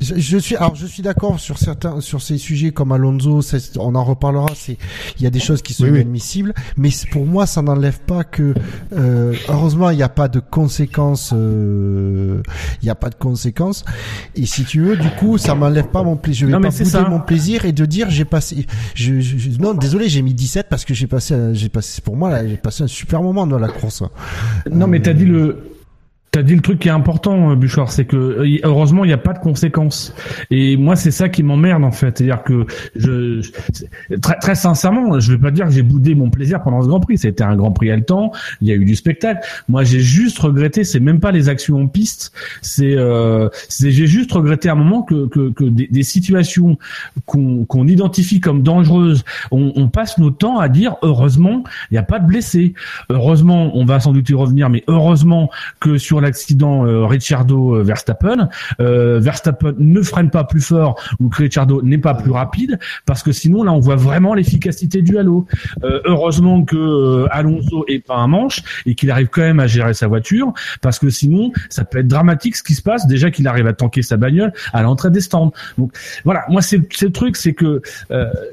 Je, 0.00 0.16
je 0.16 0.36
suis 0.38 0.56
alors 0.56 0.74
je 0.74 0.84
suis 0.86 1.02
d'accord 1.02 1.38
sur 1.38 1.56
certains 1.56 2.00
sur 2.00 2.20
ces 2.22 2.38
sujets 2.38 2.72
comme 2.72 2.90
Alonso, 2.90 3.40
on 3.78 3.94
en 3.94 4.02
reparlera. 4.02 4.48
C'est 4.56 4.76
il 5.18 5.22
y 5.22 5.26
a 5.26 5.30
des 5.30 5.38
choses 5.38 5.62
qui 5.62 5.74
sont 5.74 5.84
Oui, 5.84 5.90
oui. 5.90 5.96
inadmissibles, 6.00 6.54
mais 6.76 6.88
pour 7.12 7.24
moi 7.24 7.46
ça 7.46 7.62
n'enlève 7.62 8.00
pas 8.00 8.24
que 8.24 8.52
euh, 8.92 9.32
heureusement 9.48 9.90
il 9.90 9.96
n'y 9.96 10.02
a 10.02 10.08
pas 10.08 10.26
de 10.26 10.40
conséquences. 10.40 11.30
euh, 11.34 12.42
Il 12.82 12.86
n'y 12.86 12.90
a 12.90 12.96
pas 12.96 13.10
de 13.10 13.14
conséquences. 13.14 13.84
Et 14.34 14.44
si 14.46 14.64
tu 14.64 14.80
veux, 14.80 14.96
du 14.96 15.08
coup, 15.10 15.38
ça 15.38 15.54
m'enlève 15.54 15.88
pas 15.88 16.02
mon 16.02 16.16
plaisir. 16.16 16.40
Je 16.40 16.46
vais 16.46 16.52
Non, 16.52 16.60
pas 16.60 16.70
bouder 16.76 17.08
mon 17.08 17.20
plaisir 17.20 17.64
et 17.64 17.72
de 17.72 17.84
dire 17.84 18.10
j'ai 18.10 18.24
passé. 18.24 18.66
Je, 18.94 19.20
je- 19.20 19.38
je- 19.38 19.50
non, 19.58 19.74
désolé, 19.74 20.08
j'ai 20.08 20.22
mis 20.22 20.34
17 20.34 20.66
parce 20.68 20.84
que 20.84 20.94
j'ai 20.94 21.06
passé 21.06 21.36
j'ai 21.52 21.68
passé 21.68 22.00
pour 22.00 22.16
moi 22.16 22.44
j'ai 22.44 22.56
passé 22.56 22.82
un 22.82 22.88
super 22.88 23.22
moment 23.22 23.46
dans 23.46 23.58
la 23.58 23.68
course. 23.68 24.02
Non, 24.68 24.88
mais 24.88 25.00
t'as 25.00 25.10
Euh, 25.10 25.14
dit 25.14 25.26
le. 25.26 25.58
T'as 26.32 26.42
dit 26.42 26.54
le 26.54 26.60
truc 26.60 26.78
qui 26.78 26.86
est 26.86 26.92
important, 26.92 27.50
euh, 27.50 27.56
Bouchard, 27.56 27.90
c'est 27.90 28.04
que 28.04 28.16
euh, 28.16 28.58
heureusement 28.62 29.04
il 29.04 29.08
n'y 29.08 29.12
a 29.12 29.18
pas 29.18 29.32
de 29.32 29.40
conséquences. 29.40 30.14
Et 30.52 30.76
moi 30.76 30.94
c'est 30.94 31.10
ça 31.10 31.28
qui 31.28 31.42
m'emmerde 31.42 31.82
en 31.82 31.90
fait, 31.90 32.18
c'est-à-dire 32.18 32.44
que 32.44 32.66
je, 32.94 33.40
très, 34.20 34.36
très 34.36 34.54
sincèrement, 34.54 35.18
je 35.18 35.32
vais 35.32 35.38
pas 35.38 35.50
dire 35.50 35.66
que 35.66 35.72
j'ai 35.72 35.82
boudé 35.82 36.14
mon 36.14 36.30
plaisir 36.30 36.62
pendant 36.62 36.82
ce 36.82 36.86
Grand 36.86 37.00
Prix. 37.00 37.18
C'était 37.18 37.42
un 37.42 37.56
Grand 37.56 37.72
Prix 37.72 37.90
haletant, 37.90 38.30
il 38.60 38.68
y 38.68 38.70
a 38.70 38.74
eu 38.76 38.84
du 38.84 38.94
spectacle. 38.94 39.44
Moi 39.68 39.82
j'ai 39.82 39.98
juste 39.98 40.38
regretté, 40.38 40.84
c'est 40.84 41.00
même 41.00 41.18
pas 41.18 41.32
les 41.32 41.48
actions 41.48 41.82
en 41.82 41.88
piste, 41.88 42.32
c'est, 42.62 42.94
euh, 42.96 43.48
j'ai 43.80 44.06
juste 44.06 44.30
regretté 44.30 44.68
à 44.68 44.72
un 44.72 44.76
moment 44.76 45.02
que 45.02 45.26
que, 45.26 45.50
que 45.50 45.64
des, 45.64 46.02
situations 46.04 46.78
qu'on 47.26 47.64
qu'on 47.64 47.88
identifie 47.88 48.38
comme 48.38 48.62
dangereuses, 48.62 49.24
on, 49.50 49.72
on 49.74 49.88
passe 49.88 50.16
nos 50.18 50.30
temps 50.30 50.60
à 50.60 50.68
dire 50.68 50.94
heureusement 51.02 51.64
il 51.90 51.94
n'y 51.94 51.98
a 51.98 52.04
pas 52.04 52.20
de 52.20 52.26
blessés. 52.26 52.74
Heureusement, 53.08 53.76
on 53.76 53.84
va 53.84 53.98
sans 54.00 54.12
doute 54.12 54.28
y 54.28 54.34
revenir, 54.34 54.70
mais 54.70 54.84
heureusement 54.86 55.50
que 55.80 55.98
sur 55.98 56.19
l'accident 56.20 56.86
euh, 56.86 57.06
Ricciardo 57.06 57.76
euh, 57.76 57.82
Verstappen, 57.82 58.48
euh, 58.80 59.18
Verstappen 59.20 59.74
ne 59.78 60.02
freine 60.02 60.30
pas 60.30 60.44
plus 60.44 60.60
fort 60.60 61.00
ou 61.18 61.28
que 61.28 61.42
Ricciardo 61.42 61.82
n'est 61.82 61.98
pas 61.98 62.14
plus 62.14 62.30
rapide, 62.30 62.78
parce 63.06 63.22
que 63.22 63.32
sinon 63.32 63.62
là 63.62 63.72
on 63.72 63.80
voit 63.80 63.96
vraiment 63.96 64.34
l'efficacité 64.34 65.02
du 65.02 65.18
halo. 65.18 65.46
Euh, 65.84 66.00
heureusement 66.04 66.64
que 66.64 67.26
Alonso 67.30 67.84
est 67.88 68.04
pas 68.04 68.16
un 68.16 68.26
manche 68.26 68.62
et 68.86 68.94
qu'il 68.94 69.10
arrive 69.10 69.28
quand 69.28 69.42
même 69.42 69.60
à 69.60 69.66
gérer 69.66 69.94
sa 69.94 70.06
voiture, 70.06 70.52
parce 70.80 70.98
que 70.98 71.10
sinon 71.10 71.52
ça 71.68 71.84
peut 71.84 71.98
être 71.98 72.08
dramatique 72.08 72.56
ce 72.56 72.62
qui 72.62 72.74
se 72.74 72.82
passe. 72.82 73.06
Déjà 73.06 73.30
qu'il 73.30 73.46
arrive 73.48 73.66
à 73.66 73.72
tanker 73.72 74.02
sa 74.02 74.16
bagnole 74.16 74.52
à 74.72 74.82
l'entrée 74.82 75.10
des 75.10 75.20
stands. 75.20 75.52
Donc 75.78 75.92
voilà, 76.24 76.44
moi 76.48 76.62
c'est 76.62 76.78
le 77.02 77.12
truc, 77.12 77.36
c'est 77.36 77.54
que 77.54 77.82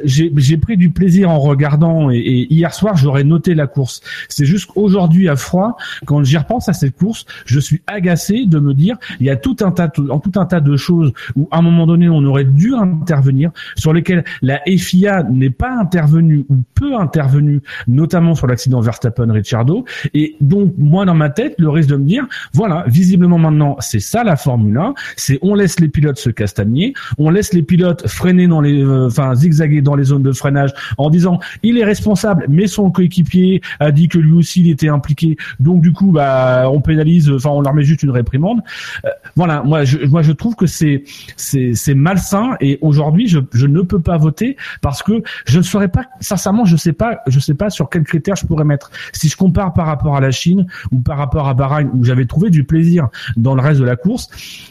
j'ai 0.03 0.57
pris 0.57 0.77
du 0.77 0.89
plaisir 0.89 1.29
en 1.29 1.39
regardant 1.39 2.09
et, 2.09 2.17
et 2.17 2.53
hier 2.53 2.73
soir 2.73 2.95
j'aurais 2.97 3.23
noté 3.23 3.55
la 3.55 3.67
course. 3.67 4.01
C'est 4.29 4.45
juste 4.45 4.67
qu'aujourd'hui 4.71 5.29
à 5.29 5.35
froid, 5.35 5.77
quand 6.05 6.23
j'y 6.23 6.37
repense 6.37 6.69
à 6.69 6.73
cette 6.73 6.95
course, 6.95 7.25
je 7.45 7.56
suis 7.59 7.81
agacé 7.87 8.45
de 8.45 8.59
me 8.59 8.73
dire 8.73 8.97
il 9.19 9.25
y 9.25 9.29
a 9.29 9.35
tout 9.35 9.57
un 9.61 9.71
tas 9.71 9.87
de, 9.87 10.09
en 10.09 10.19
tout 10.19 10.39
un 10.39 10.45
tas 10.45 10.59
de 10.59 10.75
choses 10.77 11.13
où 11.35 11.47
à 11.51 11.59
un 11.59 11.61
moment 11.61 11.87
donné 11.87 12.09
on 12.09 12.23
aurait 12.23 12.45
dû 12.45 12.73
intervenir 12.75 13.51
sur 13.75 13.93
lesquelles 13.93 14.23
la 14.41 14.59
FIA 14.65 15.23
n'est 15.23 15.49
pas 15.49 15.71
intervenue 15.71 16.45
ou 16.49 16.57
peu 16.75 16.95
intervenue, 16.95 17.61
notamment 17.87 18.35
sur 18.35 18.47
l'accident 18.47 18.81
Verstappen-Ricciardo. 18.81 19.85
Et 20.13 20.35
donc 20.41 20.73
moi 20.77 21.05
dans 21.05 21.15
ma 21.15 21.29
tête 21.29 21.55
le 21.57 21.69
risque 21.69 21.89
de 21.89 21.95
me 21.95 22.05
dire 22.05 22.25
voilà 22.53 22.83
visiblement 22.87 23.37
maintenant 23.37 23.77
c'est 23.79 23.99
ça 23.99 24.23
la 24.23 24.35
Formule 24.35 24.77
1, 24.77 24.93
c'est 25.15 25.39
on 25.41 25.55
laisse 25.55 25.79
les 25.79 25.89
pilotes 25.89 26.17
se 26.17 26.29
castagner, 26.29 26.93
on 27.17 27.29
laisse 27.29 27.53
les 27.53 27.63
pilotes 27.63 28.07
freiner 28.07 28.47
dans 28.47 28.61
les, 28.61 28.81
euh, 28.81 29.07
enfin 29.07 29.35
zigzaguer 29.35 29.81
dans 29.81 29.95
les 29.95 30.05
zones 30.05 30.23
de 30.23 30.31
freinage 30.31 30.71
en 30.97 31.09
disant 31.09 31.39
il 31.63 31.77
est 31.77 31.85
responsable, 31.85 32.45
mais 32.49 32.67
son 32.67 32.91
coéquipier 32.91 33.61
a 33.79 33.91
dit 33.91 34.07
que 34.07 34.17
lui 34.17 34.33
aussi 34.33 34.61
il 34.61 34.69
était 34.69 34.89
impliqué, 34.89 35.37
donc 35.59 35.81
du 35.81 35.91
coup 35.91 36.11
bah 36.11 36.69
on 36.71 36.81
pénalise, 36.81 37.31
on 37.55 37.61
leur 37.61 37.73
met 37.73 37.83
juste 37.83 38.03
une 38.03 38.11
réprimande. 38.11 38.61
Euh, 39.05 39.09
voilà, 39.35 39.63
moi 39.63 39.83
je, 39.83 40.05
moi 40.05 40.21
je 40.21 40.31
trouve 40.31 40.55
que 40.55 40.65
c'est 40.65 41.03
c'est 41.35 41.93
malsain 41.93 42.55
et 42.59 42.77
aujourd'hui 42.81 43.27
je 43.27 43.65
ne 43.65 43.81
peux 43.81 43.99
pas 43.99 44.17
voter 44.17 44.57
parce 44.81 45.03
que 45.03 45.23
je 45.45 45.57
ne 45.57 45.63
saurais 45.63 45.87
pas 45.87 46.05
sincèrement 46.19 46.65
je 46.65 46.75
sais 46.75 46.93
pas 46.93 47.19
je 47.27 47.39
sais 47.39 47.53
pas 47.53 47.69
sur 47.69 47.89
quels 47.89 48.03
critères 48.03 48.35
je 48.35 48.45
pourrais 48.45 48.63
mettre. 48.63 48.91
Si 49.13 49.29
je 49.29 49.37
compare 49.37 49.73
par 49.73 49.85
rapport 49.85 50.15
à 50.15 50.21
la 50.21 50.31
Chine 50.31 50.67
ou 50.91 50.99
par 50.99 51.17
rapport 51.17 51.47
à 51.47 51.53
Bahreïn 51.53 51.89
où 51.93 52.03
j'avais 52.03 52.25
trouvé 52.25 52.49
du 52.49 52.63
plaisir 52.63 53.09
dans 53.35 53.55
le 53.55 53.61
reste 53.61 53.79
de 53.79 53.85
la 53.85 53.95
course, 53.95 54.29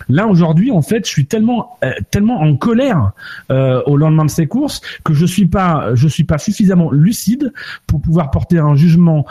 là 0.09 0.27
aujourd'hui 0.27 0.71
en 0.71 0.83
fait 0.83 1.07
je 1.07 1.11
suis 1.11 1.27
tellement 1.27 1.79
euh, 1.85 1.93
tellement 2.11 2.41
en 2.41 2.57
colère 2.57 3.13
euh, 3.51 3.83
au 3.87 3.97
lendemain 3.97 4.25
de 4.25 4.31
ces 4.31 4.47
courses 4.47 4.81
que 5.05 5.15
je 5.15 5.27
suis 5.27 5.47
pas 5.47 5.95
je 5.95 6.09
suis 6.09 6.25
pas 6.25 6.39
suffisamment 6.39 6.91
lucide 6.91 7.53
pour 7.87 8.01
pouvoir 8.01 8.31
porter 8.31 8.59
un 8.59 8.75
jugement 8.75 9.25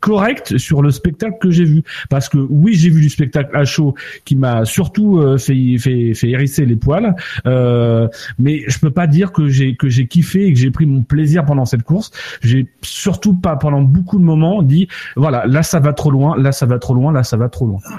correct 0.00 0.58
sur 0.58 0.82
le 0.82 0.90
spectacle 0.90 1.36
que 1.40 1.50
j'ai 1.50 1.64
vu 1.64 1.82
parce 2.08 2.28
que 2.28 2.39
oui 2.48 2.74
j'ai 2.74 2.90
vu 2.90 3.00
du 3.00 3.10
spectacle 3.10 3.54
à 3.56 3.64
chaud 3.64 3.94
qui 4.24 4.36
m'a 4.36 4.64
surtout 4.64 5.18
euh, 5.18 5.36
fait, 5.38 5.76
fait 5.78 6.14
fait 6.14 6.30
hérisser 6.30 6.64
les 6.66 6.76
poils 6.76 7.14
euh, 7.46 8.08
mais 8.38 8.62
je 8.68 8.78
peux 8.78 8.90
pas 8.90 9.06
dire 9.06 9.32
que 9.32 9.48
j'ai 9.48 9.76
que 9.76 9.88
j'ai 9.88 10.06
kiffé 10.06 10.46
et 10.46 10.52
que 10.52 10.58
j'ai 10.58 10.70
pris 10.70 10.86
mon 10.86 11.02
plaisir 11.02 11.44
pendant 11.44 11.64
cette 11.64 11.82
course 11.82 12.10
j'ai 12.42 12.66
surtout 12.82 13.34
pas 13.34 13.56
pendant 13.56 13.82
beaucoup 13.82 14.18
de 14.18 14.24
moments 14.24 14.62
dit 14.62 14.88
voilà 15.16 15.46
là 15.46 15.62
ça 15.62 15.80
va 15.80 15.92
trop 15.92 16.10
loin 16.10 16.36
là 16.36 16.52
ça 16.52 16.66
va 16.66 16.78
trop 16.78 16.94
loin 16.94 17.12
là 17.12 17.22
ça 17.22 17.36
va 17.36 17.48
trop 17.48 17.66
loin 17.66 17.78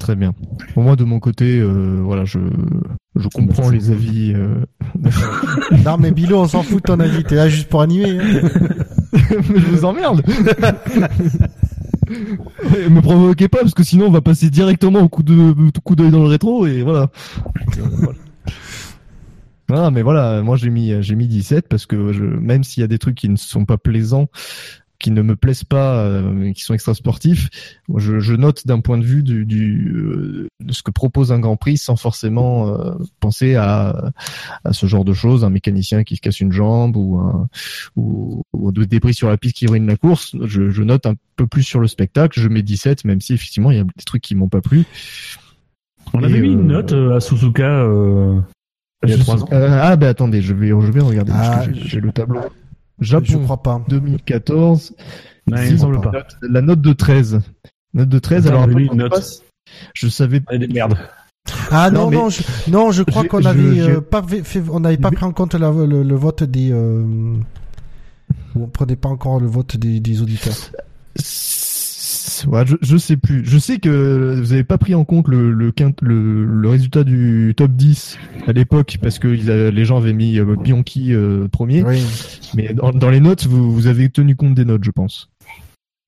Très 0.00 0.16
bien. 0.16 0.34
Pour 0.74 0.82
moi, 0.82 0.96
de 0.96 1.04
mon 1.04 1.20
côté, 1.20 1.60
euh, 1.60 2.00
voilà, 2.02 2.24
je, 2.24 2.40
je 3.14 3.28
comprends 3.28 3.70
les 3.70 3.90
avis. 3.92 4.34
euh, 4.34 4.56
Non, 5.84 5.96
mais 5.98 6.10
Bilo, 6.10 6.40
on 6.40 6.48
s'en 6.48 6.62
fout 6.64 6.78
de 6.78 6.92
ton 6.92 6.98
avis. 7.00 7.22
T'es 7.22 7.36
là 7.36 7.48
juste 7.48 7.68
pour 7.68 7.80
animer. 7.80 8.18
hein. 8.18 8.48
Mais 9.12 9.60
je 9.60 9.66
vous 9.70 9.84
emmerde. 9.84 10.22
Ouais, 12.08 12.88
me 12.88 13.00
provoquez 13.00 13.48
pas 13.48 13.60
parce 13.60 13.74
que 13.74 13.82
sinon 13.82 14.06
on 14.06 14.10
va 14.10 14.20
passer 14.20 14.50
directement 14.50 15.00
au 15.00 15.08
coup 15.08 15.22
de 15.22 15.54
coup 15.80 15.96
d'œil 15.96 16.10
dans 16.10 16.22
le 16.22 16.28
rétro 16.28 16.66
et 16.66 16.82
voilà. 16.82 17.10
Euh, 17.78 17.82
voilà. 17.92 18.18
Ah 19.72 19.90
mais 19.90 20.02
voilà, 20.02 20.42
moi 20.42 20.56
j'ai 20.56 20.70
mis 20.70 21.02
j'ai 21.02 21.14
mis 21.14 21.26
17 21.26 21.68
parce 21.68 21.86
que 21.86 21.96
même 21.96 22.64
s'il 22.64 22.82
y 22.82 22.84
a 22.84 22.86
des 22.86 22.98
trucs 22.98 23.14
qui 23.14 23.28
ne 23.28 23.36
sont 23.36 23.64
pas 23.64 23.78
plaisants, 23.78 24.28
qui 25.00 25.10
ne 25.10 25.20
me 25.22 25.36
plaisent 25.36 25.64
pas, 25.64 25.98
euh, 25.98 26.52
qui 26.52 26.62
sont 26.62 26.72
extra 26.72 26.94
sportifs, 26.94 27.48
je, 27.96 28.20
je 28.20 28.34
note 28.34 28.66
d'un 28.66 28.80
point 28.80 28.96
de 28.96 29.04
vue 29.04 29.22
du, 29.22 29.44
du 29.44 29.92
euh, 29.94 30.46
de 30.64 30.72
ce 30.72 30.82
que 30.82 30.90
propose 30.90 31.32
un 31.32 31.40
Grand 31.40 31.56
Prix 31.56 31.76
sans 31.76 31.96
forcément 31.96 32.68
euh, 32.68 32.94
penser 33.20 33.54
à, 33.56 34.12
à 34.64 34.72
ce 34.72 34.86
genre 34.86 35.04
de 35.04 35.12
choses, 35.12 35.44
un 35.44 35.50
mécanicien 35.50 36.04
qui 36.04 36.16
se 36.16 36.20
casse 36.20 36.40
une 36.40 36.52
jambe 36.52 36.96
ou 36.96 37.18
un 37.18 37.48
ou, 37.96 38.42
ou 38.54 38.72
de 38.72 38.84
débris 38.84 39.14
sur 39.14 39.28
la 39.28 39.36
piste 39.36 39.56
qui 39.56 39.66
ruine 39.66 39.86
la 39.86 39.96
course. 39.96 40.36
Je, 40.44 40.70
je 40.70 40.82
note 40.82 41.06
un 41.06 41.14
peu 41.36 41.46
plus 41.46 41.64
sur 41.64 41.80
le 41.80 41.86
spectacle, 41.88 42.38
je 42.40 42.48
mets 42.48 42.62
17 42.62 43.04
même 43.04 43.20
si 43.20 43.34
effectivement 43.34 43.70
il 43.72 43.76
y 43.76 43.80
a 43.80 43.84
des 43.84 44.04
trucs 44.06 44.22
qui 44.22 44.34
m'ont 44.34 44.48
pas 44.48 44.60
plu. 44.62 44.84
on 46.14 46.20
Et, 46.20 46.24
avait 46.26 46.40
mis 46.40 46.52
une 46.52 46.70
euh, 46.70 46.82
note 46.82 46.92
à 46.92 47.20
Suzuka 47.20 47.84
il 49.06 49.10
y 49.10 49.12
a 49.12 49.16
Je 49.16 49.22
trois 49.22 49.36
sais- 49.36 49.42
ans 49.42 49.48
ah 49.52 49.96
ben 49.96 50.06
attendez, 50.08 50.40
je 50.40 50.54
vais 50.54 50.68
je 50.68 50.90
vais 50.92 51.00
regarder 51.00 51.32
Ah, 51.34 51.64
j'ai 51.72 52.00
le 52.00 52.10
tableau. 52.12 52.40
Je 53.00 53.06
Japon 53.10 53.42
crois 53.44 53.62
pas. 53.62 53.82
2014, 53.88 54.94
Non, 55.48 55.56
il 55.62 55.78
semble 55.78 56.00
pas 56.00 56.12
la 56.42 56.60
note 56.62 56.80
de 56.80 56.92
13. 56.92 57.40
Note 57.92 58.08
de 58.08 58.18
13 58.18 58.46
Attends, 58.46 58.54
alors 58.62 58.68
mis 58.68 58.84
après, 58.84 58.94
une 58.96 59.00
note. 59.02 59.42
je 59.94 60.08
savais 60.08 60.42
Ah, 60.48 60.56
des 60.58 60.68
merdes 60.68 60.96
Ah 61.70 61.90
non, 61.90 62.04
Non, 62.04 62.10
mais- 62.10 62.16
non, 62.16 62.28
je, 62.30 62.42
non, 62.70 62.90
je 62.90 63.02
crois 63.02 63.22
Je- 63.24 63.28
qu'on 63.28 63.40
je- 63.42 63.48
avait 63.48 63.76
je- 63.76 63.90
euh, 63.90 64.00
pas 64.00 64.22
fait, 64.22 64.62
on 64.70 64.80
n'avait 64.80 64.96
pas 64.96 65.10
Mais- 65.10 65.16
pris 65.16 65.24
en 65.26 65.32
compte 65.32 65.54
la- 65.54 65.70
le, 65.70 66.02
le 66.02 66.14
vote 66.14 66.42
des, 66.44 66.70
euh, 66.72 67.34
on 68.56 68.66
prenait 68.68 68.96
pas 68.96 69.08
encore 69.10 69.40
le 69.40 69.46
vote 69.46 69.76
des, 69.76 70.00
des 70.00 70.22
auditeurs. 70.22 70.54
Ouais, 72.46 72.64
je, 72.66 72.76
je 72.82 72.96
sais 72.96 73.16
plus. 73.16 73.44
Je 73.44 73.58
sais 73.58 73.78
que 73.78 74.34
vous 74.40 74.52
avez 74.52 74.64
pas 74.64 74.78
pris 74.78 74.94
en 74.94 75.04
compte 75.04 75.28
le 75.28 75.50
le, 75.52 75.70
quint- 75.70 75.94
le, 76.02 76.44
le 76.44 76.68
résultat 76.68 77.04
du 77.04 77.54
top 77.56 77.72
10 77.72 78.18
à 78.46 78.52
l'époque 78.52 78.98
parce 79.02 79.18
que 79.18 79.28
ils 79.28 79.50
a- 79.50 79.70
les 79.70 79.84
gens 79.84 79.96
avaient 79.98 80.12
mis 80.12 80.38
euh, 80.38 80.56
Bianchi 80.56 81.12
euh, 81.14 81.48
premier. 81.48 81.82
Oui. 81.82 82.04
Mais 82.54 82.72
dans, 82.74 82.90
dans 82.92 83.10
les 83.10 83.20
notes, 83.20 83.46
vous, 83.46 83.72
vous 83.72 83.86
avez 83.86 84.08
tenu 84.10 84.36
compte 84.36 84.54
des 84.54 84.64
notes, 84.64 84.84
je 84.84 84.90
pense. 84.90 85.30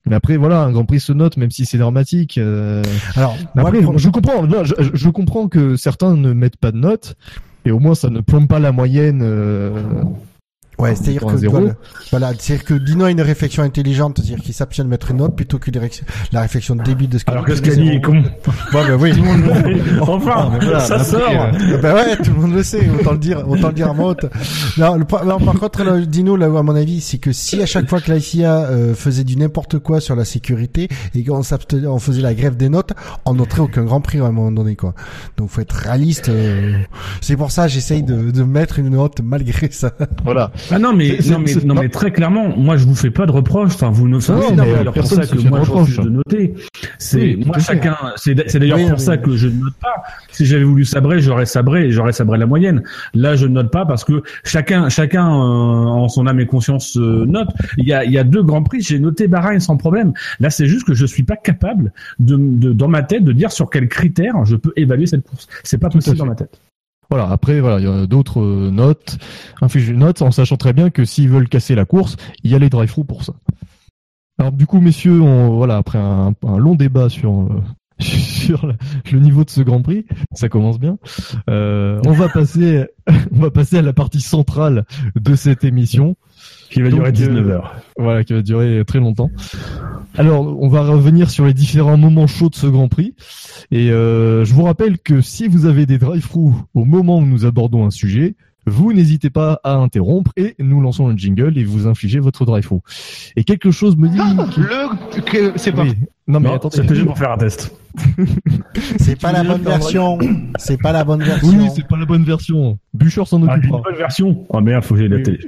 Mais 0.09 0.14
après, 0.14 0.37
voilà, 0.37 0.61
un 0.62 0.71
Grand 0.71 0.85
Prix 0.85 1.00
se 1.00 1.12
note, 1.12 1.37
même 1.37 1.50
si 1.50 1.64
c'est 1.66 1.78
dramatique. 1.78 2.38
euh, 2.38 2.83
Alors, 3.16 3.37
Après, 3.57 3.81
je 3.97 4.09
comprends. 4.09 4.47
je, 4.64 4.75
je- 4.85 4.90
je 4.95 5.09
comprends 5.09 5.49
que 5.49 5.75
certains 5.75 6.14
ne 6.16 6.33
mettent 6.33 6.59
pas 6.59 6.71
de 6.71 6.76
notes. 6.78 7.16
Et 7.64 7.73
au 7.73 7.81
moins, 7.81 7.97
ça 7.97 8.09
ne 8.11 8.21
plombe 8.21 8.47
pas 8.47 8.61
la 8.61 8.71
moyenne. 8.71 9.21
Ouais, 10.78 10.95
c'est-à-dire 10.95 11.23
que 11.25 11.47
voilà, 11.49 11.73
voilà 12.11 12.33
c'est-à-dire 12.38 12.64
que 12.66 12.75
Dino 12.75 13.04
a 13.06 13.11
une 13.11 13.23
réflexion 13.23 13.62
intelligente, 13.62 14.18
c'est-à-dire 14.18 14.45
qu'il 14.45 14.52
s'abstient 14.52 14.83
de 14.85 14.88
mettre 14.90 15.11
une 15.11 15.16
note 15.18 15.35
plutôt 15.35 15.59
que 15.59 15.71
la 16.33 16.40
réflexion 16.42 16.76
débile 16.76 17.09
de 17.09 17.18
Scani. 17.18 17.35
alors 17.38 17.47
que 17.47 17.54
zéro. 17.54 17.88
est 17.88 18.00
con 18.00 18.23
Bon, 18.73 18.85
ben 18.87 18.95
oui. 19.00 19.12
Tout 19.16 19.23
le 19.23 19.25
monde 19.25 19.45
le 19.47 19.54
sait. 19.54 19.90
enfin 20.02 20.50
voilà, 20.61 20.80
ça 20.80 21.02
sort 21.02 21.23
euh, 21.30 21.78
ben 21.78 21.95
ouais, 21.95 22.16
tout 22.16 22.30
le 22.30 22.40
monde 22.40 22.52
le 22.54 22.62
sait, 22.62 22.88
autant 22.90 23.12
le 23.12 23.18
dire, 23.18 23.49
autant 23.49 23.68
le 23.68 23.75
dire 23.75 23.88
à 23.88 23.95
haute. 23.99 24.26
Non, 24.76 24.97
le, 24.97 25.06
non, 25.25 25.38
par 25.40 25.54
contre, 25.54 25.83
là, 25.83 25.99
Dino, 26.00 26.37
là, 26.37 26.47
à 26.47 26.62
mon 26.62 26.75
avis, 26.75 27.00
c'est 27.00 27.18
que 27.18 27.33
si 27.33 27.62
à 27.62 27.66
chaque 27.66 27.88
fois 27.88 28.00
que 28.00 28.11
la 28.11 28.21
FIA 28.21 28.64
euh, 28.66 28.95
faisait 28.95 29.25
du 29.25 29.37
n'importe 29.37 29.78
quoi 29.78 30.00
sur 30.00 30.14
la 30.14 30.25
sécurité 30.25 30.88
et 31.14 31.25
qu'on 31.25 31.42
s'abstenait, 31.42 31.87
on 31.87 31.99
faisait 31.99 32.23
la 32.23 32.35
grève 32.35 32.56
des 32.56 32.68
notes, 32.68 32.92
on 33.25 33.35
noterait 33.35 33.62
aucun 33.62 33.85
Grand 33.85 34.00
Prix 34.00 34.21
à 34.21 34.25
un 34.26 34.33
moment 34.33 34.52
donné, 34.52 34.76
quoi. 34.76 34.95
Donc, 35.37 35.49
faut 35.50 35.61
être 35.61 35.73
réaliste. 35.73 36.28
euh, 36.28 36.75
C'est 37.21 37.37
pour 37.37 37.50
ça, 37.50 37.66
j'essaye 37.68 38.02
de, 38.02 38.30
de 38.30 38.42
mettre 38.42 38.78
une 38.78 38.90
note 38.90 39.21
malgré 39.23 39.71
ça. 39.71 39.92
voilà. 40.25 40.50
Ah 40.71 40.79
non 40.79 40.93
mais 40.93 41.19
non 41.29 41.39
mais 41.39 41.55
non 41.65 41.75
mais 41.75 41.89
très 41.89 42.11
clairement 42.11 42.57
moi 42.57 42.77
je 42.77 42.87
vous 42.87 42.95
fais 42.95 43.11
pas 43.11 43.27
de 43.27 43.33
reproches 43.33 43.75
enfin 43.75 43.91
vous 43.91 44.09
ne 44.09 44.19
mais 44.19 44.57
d'ailleurs 44.57 44.93
pour 44.93 45.07
ça 45.07 45.27
que 45.27 45.39
moi 45.49 45.63
je 45.87 46.03
de 46.03 46.09
noter. 46.09 46.55
C'est 46.99 47.37
moi 47.45 47.59
chacun 47.59 47.97
c'est 48.17 48.35
d'ailleurs 48.35 48.89
pour 48.89 49.01
ça 49.01 49.17
que 49.17 49.37
je 49.37 49.49
ne 49.49 49.61
note 49.61 49.75
pas. 49.81 50.03
Si 50.31 50.47
j'avais 50.47 50.65
voulu 50.65 50.85
sabrer 50.85 51.21
j'aurais 51.21 51.47
sabré 51.47 51.91
j'aurais 51.91 52.13
sabré 52.13 52.39
la 52.39 52.47
moyenne. 52.47 52.83
Là 53.15 53.37
je 53.37 53.47
ne 53.47 53.53
note 53.53 53.71
pas 53.71 53.87
parce 53.87 54.05
que 54.05 54.23
chacun 54.45 54.89
chacun 54.89 55.27
euh, 55.27 55.87
en 55.87 56.09
son 56.09 56.27
âme 56.27 56.41
et 56.41 56.47
conscience 56.47 56.97
euh, 56.97 57.25
note. 57.27 57.49
Il 57.79 57.87
y 57.87 57.93
a 57.93 58.05
il 58.05 58.13
y 58.13 58.19
a 58.19 58.25
deux 58.25 58.43
grands 58.43 58.63
prix. 58.63 58.81
J'ai 58.81 58.99
noté 58.99 59.29
Bahreïn 59.29 59.61
sans 59.61 59.77
problème. 59.77 60.13
Là 60.41 60.51
c'est 60.51 60.67
juste 60.67 60.87
que 60.87 60.95
je 60.95 61.07
suis 61.07 61.23
pas 61.23 61.37
capable 61.37 61.93
de, 62.19 62.37
de 62.37 62.73
dans 62.73 62.89
ma 62.89 63.03
tête 63.03 63.25
de 63.25 63.33
dire 63.33 63.53
sur 63.53 63.71
quels 63.71 63.89
critères 63.89 64.45
je 64.45 64.57
peux 64.57 64.73
évaluer 64.77 65.07
cette 65.07 65.23
course. 65.23 65.47
C'est 65.65 65.79
pas 65.79 65.91
possible 65.91 66.17
dans 66.17 66.27
ma 66.27 66.35
tête 66.35 66.61
Voilà. 67.11 67.29
Après, 67.31 67.61
voilà, 67.61 67.79
il 67.79 67.85
y 67.85 67.89
a 67.89 68.07
d'autres 68.07 68.41
euh, 68.41 68.71
notes, 68.71 69.19
inflige 69.61 69.89
une 69.89 69.99
note, 69.99 70.23
en 70.23 70.31
sachant 70.31 70.57
très 70.57 70.73
bien 70.73 70.91
que 70.91 71.05
s'ils 71.05 71.29
veulent 71.29 71.49
casser 71.49 71.75
la 71.75 71.85
course, 71.85 72.17
il 72.43 72.51
y 72.51 72.55
a 72.55 72.59
les 72.59 72.71
drive-through 72.71 73.07
pour 73.07 73.25
ça. 73.25 73.35
Alors, 74.39 74.53
du 74.53 74.67
coup, 74.67 74.81
messieurs, 74.81 75.21
on, 75.21 75.57
voilà, 75.57 75.77
après 75.77 75.99
un, 75.99 76.35
long 76.59 76.75
débat 76.75 77.09
sur 77.09 77.33
euh, 77.33 77.63
sur 78.01 78.67
le, 78.67 78.75
le 79.11 79.21
niveau 79.21 79.45
de 79.45 79.51
ce 79.51 79.63
Grand 79.63 79.83
Prix, 79.83 80.05
ça 80.33 80.49
commence 80.49 80.79
bien. 80.79 80.99
Euh, 81.49 82.01
on 82.07 82.13
va 82.13 82.29
passer, 82.29 82.87
on 83.33 83.41
va 83.41 83.51
passer 83.51 83.79
à 83.79 83.83
la 83.83 83.93
partie 83.93 84.21
centrale 84.21 84.85
de 85.15 85.35
cette 85.35 85.65
émission. 85.65 86.17
Qui 86.71 86.83
va 86.83 86.91
Donc, 86.91 86.99
durer 86.99 87.09
euh, 87.09 87.13
19 87.13 87.49
heures 87.51 87.75
Voilà, 87.99 88.25
qui 88.25 88.33
va 88.33 88.43
durer 88.43 88.83
très 88.87 88.99
longtemps. 88.99 89.31
Alors, 90.17 90.61
on 90.63 90.69
va 90.69 90.83
revenir 90.83 91.31
sur 91.31 91.45
les 91.47 91.55
différents 91.55 91.97
moments 91.97 92.27
chauds 92.27 92.49
de 92.49 92.55
ce 92.55 92.67
Grand 92.67 92.89
Prix. 92.89 93.15
Et 93.71 93.91
euh, 93.91 94.45
je 94.45 94.55
vous 94.55 94.63
rappelle 94.63 94.99
que 94.99 95.21
si 95.21 95.49
vous 95.49 95.67
avez 95.67 95.87
des 95.87 95.99
drive-through 95.99 96.55
au 96.75 96.85
moment 96.85 97.19
où 97.19 97.27
nous 97.27 97.45
abordons 97.47 97.85
un 97.87 97.91
sujet, 97.91 98.35
vous 98.69 98.93
n'hésitez 98.93 99.31
pas 99.31 99.61
à 99.63 99.75
interrompre 99.75 100.33
et 100.37 100.57
nous 100.59 100.81
lançons 100.81 101.09
un 101.09 101.17
jingle 101.17 101.57
et 101.57 101.63
vous 101.65 101.87
infligez 101.87 102.19
votre 102.19 102.45
drive-through. 102.45 102.81
Et 103.37 103.45
quelque 103.45 103.71
chose 103.71 103.97
me 103.97 104.09
dit... 104.09 104.19
Le, 104.19 105.21
que, 105.21 105.53
c'est 105.57 105.71
pas. 105.73 105.83
Oui. 105.83 105.95
Non 106.27 106.41
mais 106.41 106.49
Non, 106.49 106.57
attendez. 106.57 106.77
c'était 106.79 106.95
juste 106.97 107.07
pour 107.07 107.17
faire 107.19 107.31
un 107.31 107.39
test. 107.39 107.73
C'est 108.99 109.19
pas 109.21 109.31
la 109.33 109.45
bonne 109.45 109.63
version. 109.63 110.19
C'est 110.59 110.81
pas 110.83 110.91
la 110.93 111.05
bonne 111.05 111.23
version. 111.23 111.49
Oui, 111.49 111.69
c'est 111.75 111.87
pas 111.87 111.97
la 111.97 112.05
bonne 112.05 112.25
version. 112.25 112.79
Bûcher 112.93 113.25
s'en 113.25 113.41
Ah, 113.47 113.55
une 113.55 113.59
occupera. 113.61 113.79
nouvelle 113.79 113.97
version. 113.97 114.45
Oh 114.51 114.61
merde, 114.61 114.85
faut 114.85 114.95
que 114.95 115.01
j'aille 115.01 115.09
la 115.09 115.23
télé. 115.23 115.39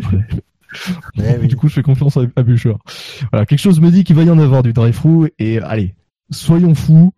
Oui. 1.17 1.49
Du 1.49 1.57
coup, 1.57 1.69
je 1.69 1.75
fais 1.75 1.83
confiance 1.83 2.17
à, 2.17 2.23
à 2.37 2.43
Bûcher. 2.43 2.75
Voilà, 3.33 3.47
quelque 3.47 3.59
chose 3.59 3.81
me 3.81 3.91
dit 3.91 4.05
qu'il 4.05 4.17
va 4.17 4.23
y 4.23 4.31
en 4.31 4.39
avoir 4.39 4.63
du 4.63 4.73
drive-thru 4.73 5.33
et 5.39 5.59
allez, 5.61 5.95
soyons 6.31 6.75
fous. 6.75 7.13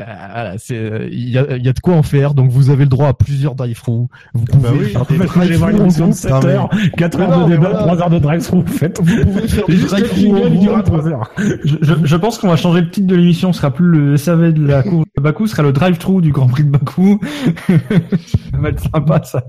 Euh, 0.00 0.02
voilà, 0.04 0.54
c'est, 0.58 0.76
euh, 0.76 1.08
il 1.08 1.28
y 1.30 1.38
a, 1.38 1.56
y 1.56 1.68
a 1.68 1.72
de 1.72 1.78
quoi 1.78 1.94
en 1.94 2.02
faire, 2.02 2.34
donc 2.34 2.50
vous 2.50 2.70
avez 2.70 2.82
le 2.82 2.88
droit 2.88 3.06
à 3.06 3.14
plusieurs 3.14 3.54
drive-thru. 3.54 4.06
Vous 4.34 4.44
pouvez 4.44 4.62
bah 4.68 4.74
oui. 4.76 4.86
faire 4.90 5.06
des 5.06 5.16
groupe. 5.18 6.12
7 6.12 6.30
Non, 6.32 6.40
mais- 6.42 6.46
heures, 6.48 6.68
4 6.96 7.16
Mais 7.18 7.24
heures 7.24 7.38
non, 7.38 7.46
de 7.46 7.52
débat, 7.52 7.68
voilà. 7.70 7.78
3 7.86 8.00
heures 8.02 8.10
de 8.10 8.18
drive-thru. 8.18 8.64
Faites. 8.66 8.98
Vous 9.00 9.24
pouvez 9.24 9.46
faire 9.46 9.66
des 9.66 9.76
Juste 9.76 9.84
le 9.84 9.88
drive-thru 9.90 10.20
jingle, 10.20 10.38
en 10.42 10.46
il 10.52 10.58
durera 10.58 10.82
groupe. 10.82 10.98
3 10.98 11.08
heures. 11.08 11.30
Je, 11.38 11.76
je, 11.80 11.94
je 12.02 12.16
pense 12.16 12.38
qu'on 12.38 12.48
va 12.48 12.56
changer 12.56 12.80
le 12.80 12.90
titre 12.90 13.06
de 13.06 13.14
l'émission. 13.14 13.52
Ce 13.52 13.60
sera 13.60 13.72
plus 13.72 13.86
le 13.86 14.16
SAV 14.16 14.52
de 14.52 14.66
la 14.66 14.82
course 14.82 15.06
de 15.16 15.22
Bakou, 15.22 15.46
ce 15.46 15.52
sera 15.52 15.62
le 15.62 15.72
drive-thru 15.72 16.20
du 16.22 16.32
Grand 16.32 16.48
Prix 16.48 16.64
de 16.64 16.70
Bakou. 16.70 17.20
ça 17.68 18.58
va 18.58 18.70
être 18.70 18.80
sympa, 18.92 19.22
ça. 19.22 19.44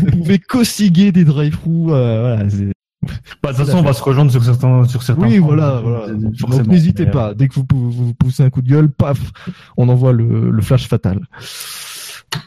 Vous 0.00 0.18
pouvez 0.18 0.38
co-siguer 0.38 1.10
des 1.10 1.24
drive-thru. 1.24 1.90
euh, 1.92 2.36
voilà, 2.36 2.48
c'est- 2.50 2.72
Bah, 3.42 3.52
de 3.52 3.56
toute 3.56 3.66
façon, 3.66 3.78
on 3.78 3.82
va 3.82 3.92
se 3.92 4.02
rejoindre 4.02 4.30
sur 4.30 4.44
certains, 4.44 4.84
sur 4.86 5.02
certains. 5.02 5.26
Oui, 5.26 5.38
points. 5.38 5.46
voilà, 5.48 5.80
voilà. 5.82 6.04
Euh, 6.08 6.14
Donc 6.14 6.36
Forcément. 6.38 6.68
n'hésitez 6.72 7.04
Mais, 7.06 7.10
pas. 7.10 7.34
Dès 7.34 7.48
que 7.48 7.54
vous, 7.54 7.66
vous 7.72 8.14
poussez 8.14 8.42
un 8.44 8.50
coup 8.50 8.62
de 8.62 8.68
gueule, 8.68 8.88
paf, 8.90 9.18
on 9.76 9.88
envoie 9.88 10.12
le, 10.12 10.50
le 10.50 10.62
flash 10.62 10.86
fatal. 10.88 11.20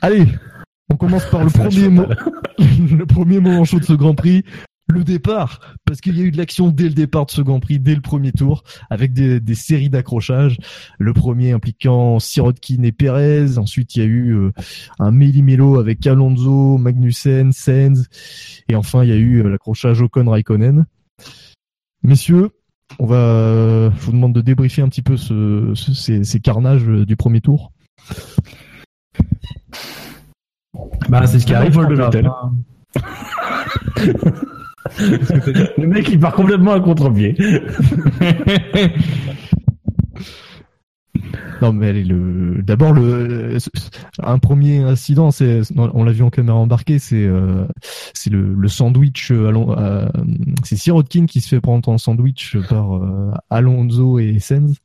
Allez, 0.01 0.27
on 0.89 0.95
commence 0.95 1.25
par 1.25 1.43
le 1.43 1.49
premier 1.49 1.89
mot, 1.89 2.05
le 2.59 3.05
premier 3.05 3.39
moment 3.39 3.65
chaud 3.65 3.79
de 3.79 3.85
ce 3.85 3.93
Grand 3.93 4.15
Prix, 4.15 4.43
le 4.87 5.03
départ, 5.03 5.59
parce 5.85 5.99
qu'il 5.99 6.15
y 6.17 6.21
a 6.21 6.23
eu 6.23 6.31
de 6.31 6.37
l'action 6.37 6.69
dès 6.69 6.83
le 6.83 6.93
départ 6.93 7.25
de 7.25 7.31
ce 7.31 7.41
Grand 7.41 7.59
Prix, 7.59 7.79
dès 7.79 7.95
le 7.95 8.01
premier 8.01 8.31
tour, 8.31 8.63
avec 8.91 9.13
des, 9.13 9.39
des 9.39 9.55
séries 9.55 9.89
d'accrochages. 9.89 10.57
Le 10.99 11.11
premier 11.11 11.53
impliquant 11.53 12.19
Sirotkin 12.19 12.83
et 12.83 12.91
Perez. 12.91 13.57
Ensuite, 13.57 13.95
il 13.95 13.99
y 13.99 14.01
a 14.03 14.05
eu 14.05 14.35
euh, 14.35 14.51
un 14.99 15.09
méli-mélo 15.11 15.79
avec 15.79 16.05
Alonso, 16.05 16.77
Magnussen, 16.77 17.51
Sainz. 17.51 18.07
Et 18.69 18.75
enfin, 18.75 19.03
il 19.03 19.09
y 19.09 19.13
a 19.13 19.15
eu 19.17 19.39
euh, 19.43 19.49
l'accrochage 19.49 20.01
Ocon-Raikkonen. 20.03 20.85
Messieurs, 22.03 22.51
on 22.99 23.07
va, 23.07 23.15
euh, 23.15 23.89
je 23.97 24.05
vous 24.05 24.11
demande 24.11 24.33
de 24.33 24.41
débriefer 24.41 24.83
un 24.83 24.89
petit 24.89 25.01
peu 25.01 25.17
ce, 25.17 25.71
ce- 25.73 25.93
ces, 25.95 26.23
ces 26.23 26.39
carnages 26.39 26.85
du 26.85 27.15
premier 27.15 27.41
tour. 27.41 27.71
Bah, 31.09 31.25
c'est 31.25 31.39
ce 31.39 31.45
qui 31.47 31.53
Ah, 31.55 31.59
arrive. 31.61 31.73
vol 31.73 31.87
de 31.87 31.95
Le 35.77 35.87
mec, 35.87 36.07
il 36.09 36.19
part 36.19 36.33
complètement 36.33 36.71
à 36.73 36.79
contre-pied. 36.79 37.35
Non, 41.61 41.71
mais 41.71 41.87
allez, 41.87 42.03
le, 42.03 42.61
d'abord 42.61 42.91
le, 42.91 43.57
un 44.21 44.39
premier 44.39 44.79
incident, 44.79 45.31
c'est, 45.31 45.61
on 45.77 46.03
l'a 46.03 46.11
vu 46.11 46.21
en 46.21 46.29
caméra 46.29 46.57
embarquée, 46.57 46.99
c'est, 46.99 47.23
euh, 47.23 47.63
c'est 48.13 48.29
le, 48.29 48.53
le 48.53 48.67
sandwich, 48.67 49.31
euh, 49.31 49.51
euh, 49.77 50.05
c'est 50.63 50.75
Sirotkin 50.75 51.25
qui 51.27 51.39
se 51.39 51.47
fait 51.47 51.61
prendre 51.61 51.87
en 51.87 51.97
sandwich 51.97 52.57
par 52.67 52.97
euh, 52.97 53.31
Alonso 53.49 54.19
et 54.19 54.37
Sainz. 54.39 54.75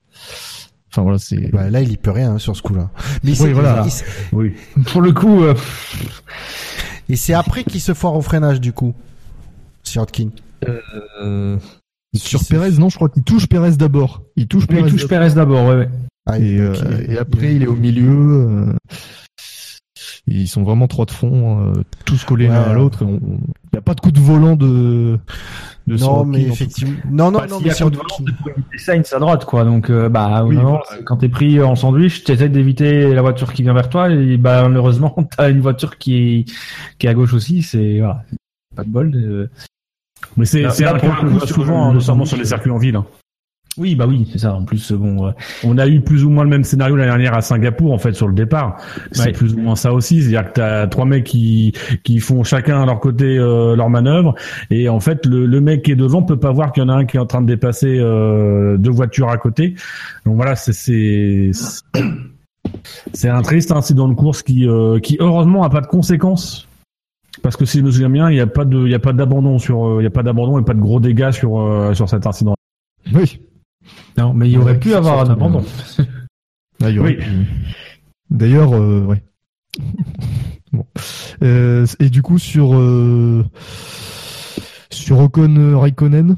Enfin 0.93 1.03
voilà, 1.03 1.19
c'est. 1.19 1.51
Bah, 1.53 1.71
là, 1.71 1.83
il 1.83 1.91
y 1.93 1.97
peut 1.97 2.13
rien 2.13 2.35
hein, 2.35 2.39
sur 2.39 2.57
ce 2.57 2.63
coup-là. 2.63 2.91
Mais 3.25 3.31
Oui, 3.31 3.37
c'est- 3.37 3.53
voilà. 3.53 3.85
Oui. 4.33 4.53
Pour 4.93 5.03
le 5.03 5.13
coup, 5.13 5.43
euh, 5.43 5.55
Et 7.09 7.17
c'est 7.17 7.35
après 7.35 7.65
qu'il 7.65 7.81
se 7.81 7.95
foire 7.95 8.15
au 8.15 8.23
freinage, 8.23 8.61
du 8.61 8.73
coup. 8.73 8.95
Sirotkin. 9.91 10.29
Euh, 11.23 11.59
sur 12.15 12.41
Perez, 12.49 12.73
non, 12.73 12.89
je 12.89 12.97
crois 12.97 13.09
qu'il 13.09 13.23
touche 13.23 13.47
Perez 13.47 13.73
d'abord. 13.77 14.23
Il 14.37 14.47
touche 14.49 14.65
il 14.69 14.77
Perez. 14.77 14.91
touche 14.91 15.07
Perez 15.07 15.35
d'abord, 15.35 15.67
ouais, 15.69 15.77
ouais. 15.77 15.89
Ah, 16.27 16.39
Et, 16.39 16.59
euh, 16.61 16.75
et 17.09 17.19
après, 17.19 17.55
il 17.55 17.63
est 17.63 17.67
au 17.67 17.77
milieu. 17.77 18.11
euh, 18.11 18.73
ils 20.27 20.49
sont 20.49 20.63
vraiment 20.63 20.87
trois 20.87 21.07
de 21.07 21.11
fond, 21.11 21.67
euh, 21.69 21.73
tous 22.05 22.25
collés 22.25 22.47
l'un 22.47 22.63
Ouais. 22.63 22.69
à 22.71 22.73
l'autre. 22.75 22.99
Il 23.05 23.19
n'y 23.73 23.79
a 23.79 23.81
pas 23.81 23.95
de 23.95 24.01
coup 24.01 24.13
de 24.13 24.21
volant 24.21 24.55
de. 24.55 25.19
de 25.87 25.93
non, 25.95 25.99
Sorokin, 25.99 26.31
mais 26.31 26.43
effectivement. 26.43 26.95
Non, 27.11 27.31
non, 27.31 27.39
Bah, 27.41 27.47
non, 27.49 27.57
s'il 27.59 27.67
y 27.67 27.71
mais 27.71 27.75
a 27.75 27.85
coup 27.85 27.91
de 27.91 27.97
volant, 27.97 28.09
c'est 28.19 28.37
pour 28.37 28.49
éviter 28.51 28.79
Sainz 28.79 29.13
à 29.13 29.19
droite, 29.19 29.45
quoi. 29.45 29.65
Donc, 29.65 29.91
euh, 29.91 30.09
bah, 30.09 30.45
Oui, 30.45 30.57
non, 30.57 30.63
voilà. 30.63 31.03
quand 31.05 31.17
t'es 31.17 31.29
pris 31.29 31.61
en 31.63 31.75
sandwich, 31.75 32.23
t'essaies 32.25 32.49
d'éviter 32.49 33.13
la 33.15 33.23
voiture 33.23 33.53
qui 33.53 33.63
vient 33.63 33.75
vers 33.75 33.89
toi, 33.89 34.11
et 34.11 34.37
bah, 34.37 34.63
malheureusement, 34.69 35.17
t'as 35.37 35.51
une 35.51 35.61
voiture 35.61 35.97
qui 35.99 36.15
est, 36.17 36.45
qui 36.99 37.07
est 37.07 37.11
à 37.11 37.15
gauche 37.15 37.33
aussi, 37.33 37.63
c'est, 37.63 37.99
voilà. 37.99 38.23
Pas 38.77 38.85
de 38.85 38.91
bol. 38.91 39.49
Mais 40.37 40.45
c'est 40.45 40.65
un 40.65 40.93
le 40.95 41.01
qu'on 41.01 41.27
voit 41.29 41.47
souvent, 41.47 41.85
hein, 41.91 41.95
notamment 41.95 42.25
sur 42.25 42.37
les 42.37 42.45
circuits 42.45 42.71
en 42.71 42.79
ville. 42.79 42.97
hein. 42.97 43.07
Oui, 43.79 43.95
bah 43.95 44.05
oui, 44.07 44.29
c'est 44.33 44.39
ça. 44.39 44.55
En 44.55 44.65
plus, 44.65 44.91
bon, 44.93 45.29
euh, 45.29 45.31
On 45.65 45.79
a 45.79 45.87
eu 45.87 46.01
plus 46.01 46.25
ou 46.25 46.31
moins 46.31 46.43
le 46.43 46.51
même 46.51 46.65
scénario 46.65 46.97
l'année 46.97 47.09
dernière 47.11 47.35
à 47.35 47.41
Singapour, 47.41 47.93
en 47.93 47.99
fait, 47.99 48.13
sur 48.15 48.27
le 48.27 48.35
départ. 48.35 48.77
C'est 49.13 49.27
Ouais. 49.27 49.33
plus 49.33 49.55
ou 49.55 49.59
moins 49.61 49.77
ça 49.77 49.93
aussi. 49.95 50.21
C'est-à-dire 50.23 50.49
que 50.49 50.55
t'as 50.55 50.87
trois 50.89 51.05
mecs 51.05 51.23
qui, 51.25 51.73
qui 52.03 52.19
font 52.19 52.43
chacun 52.43 52.83
à 52.83 52.87
leur 52.87 52.99
côté 52.99 53.39
euh, 53.39 53.77
leur 53.77 53.89
manœuvre. 53.89 54.35
Et 54.71 54.89
en 54.89 54.99
fait, 54.99 55.25
le, 55.25 55.47
le 55.47 55.61
mec 55.61 55.83
qui 55.83 55.93
est 55.93 55.97
devant 55.97 56.23
peut 56.23 56.37
pas 56.39 56.51
voir 56.51 56.73
qu'il 56.73 56.83
y 56.83 56.87
en 56.87 56.89
a 56.89 56.95
un 56.95 57.05
qui 57.07 57.17
est 57.17 57.21
en 57.21 57.27
train 57.27 57.43
de 57.43 57.47
dépasser 57.47 57.97
euh, 58.01 58.77
deux 58.77 58.91
voitures 58.91 59.29
à 59.31 59.39
côté. 59.39 59.77
Donc 60.27 60.35
voilà, 60.35 60.57
c'est, 60.57 60.73
c'est, 60.73 61.53
c'est 63.13 63.29
un 63.29 63.43
triste 63.43 63.71
incident 63.71 64.09
de 64.09 64.15
course 64.15 64.43
qui, 64.43 64.67
euh, 64.69 64.99
qui 64.99 65.17
heureusement 65.21 65.63
a 65.63 65.71
pas 65.71 65.81
de 65.81 65.87
conséquences. 65.87 66.67
Parce 67.43 67.57
que 67.57 67.65
si 67.65 67.79
je 67.79 67.85
me 67.85 67.91
souviens 67.91 68.11
bien, 68.11 68.31
il 68.31 68.35
n'y 68.35 68.41
a 68.41 68.47
pas 68.47 68.65
de, 68.65 68.79
il 68.85 68.91
y 68.91 68.95
a 68.95 68.99
pas 68.99 69.13
d'abandon 69.13 69.59
sur, 69.59 69.87
euh, 69.87 70.01
il 70.01 70.05
y 70.05 70.07
a 70.07 70.11
pas 70.11 70.23
d'abandon 70.23 70.59
et 70.59 70.65
pas 70.65 70.75
de 70.75 70.81
gros 70.81 71.01
dégâts 71.01 71.31
sur, 71.31 71.61
euh, 71.61 71.95
sur 71.95 72.09
cet 72.09 72.27
incident. 72.27 72.55
Oui. 73.15 73.41
non, 74.19 74.35
mais 74.35 74.49
il 74.49 74.53
y 74.53 74.59
aurait 74.59 74.79
pu 74.79 74.95
avoir 74.95 75.21
un 75.21 75.31
abandon. 75.33 75.65
Ah, 76.83 76.91
il 76.91 76.97
y 76.97 76.99
aurait 76.99 77.11
Oui. 77.11 77.17
pu. 77.17 77.31
D'ailleurs, 78.31 78.75
euh, 78.75 79.05
ouais. 79.05 79.23
bon. 80.73 80.85
Euh, 81.43 81.87
et 81.99 82.11
du 82.11 82.23
coup, 82.23 82.39
sur 82.39 82.75
euh, 82.75 83.45
sur 84.91 85.19
Ocon 85.21 85.79
Raikkonen, 85.79 86.37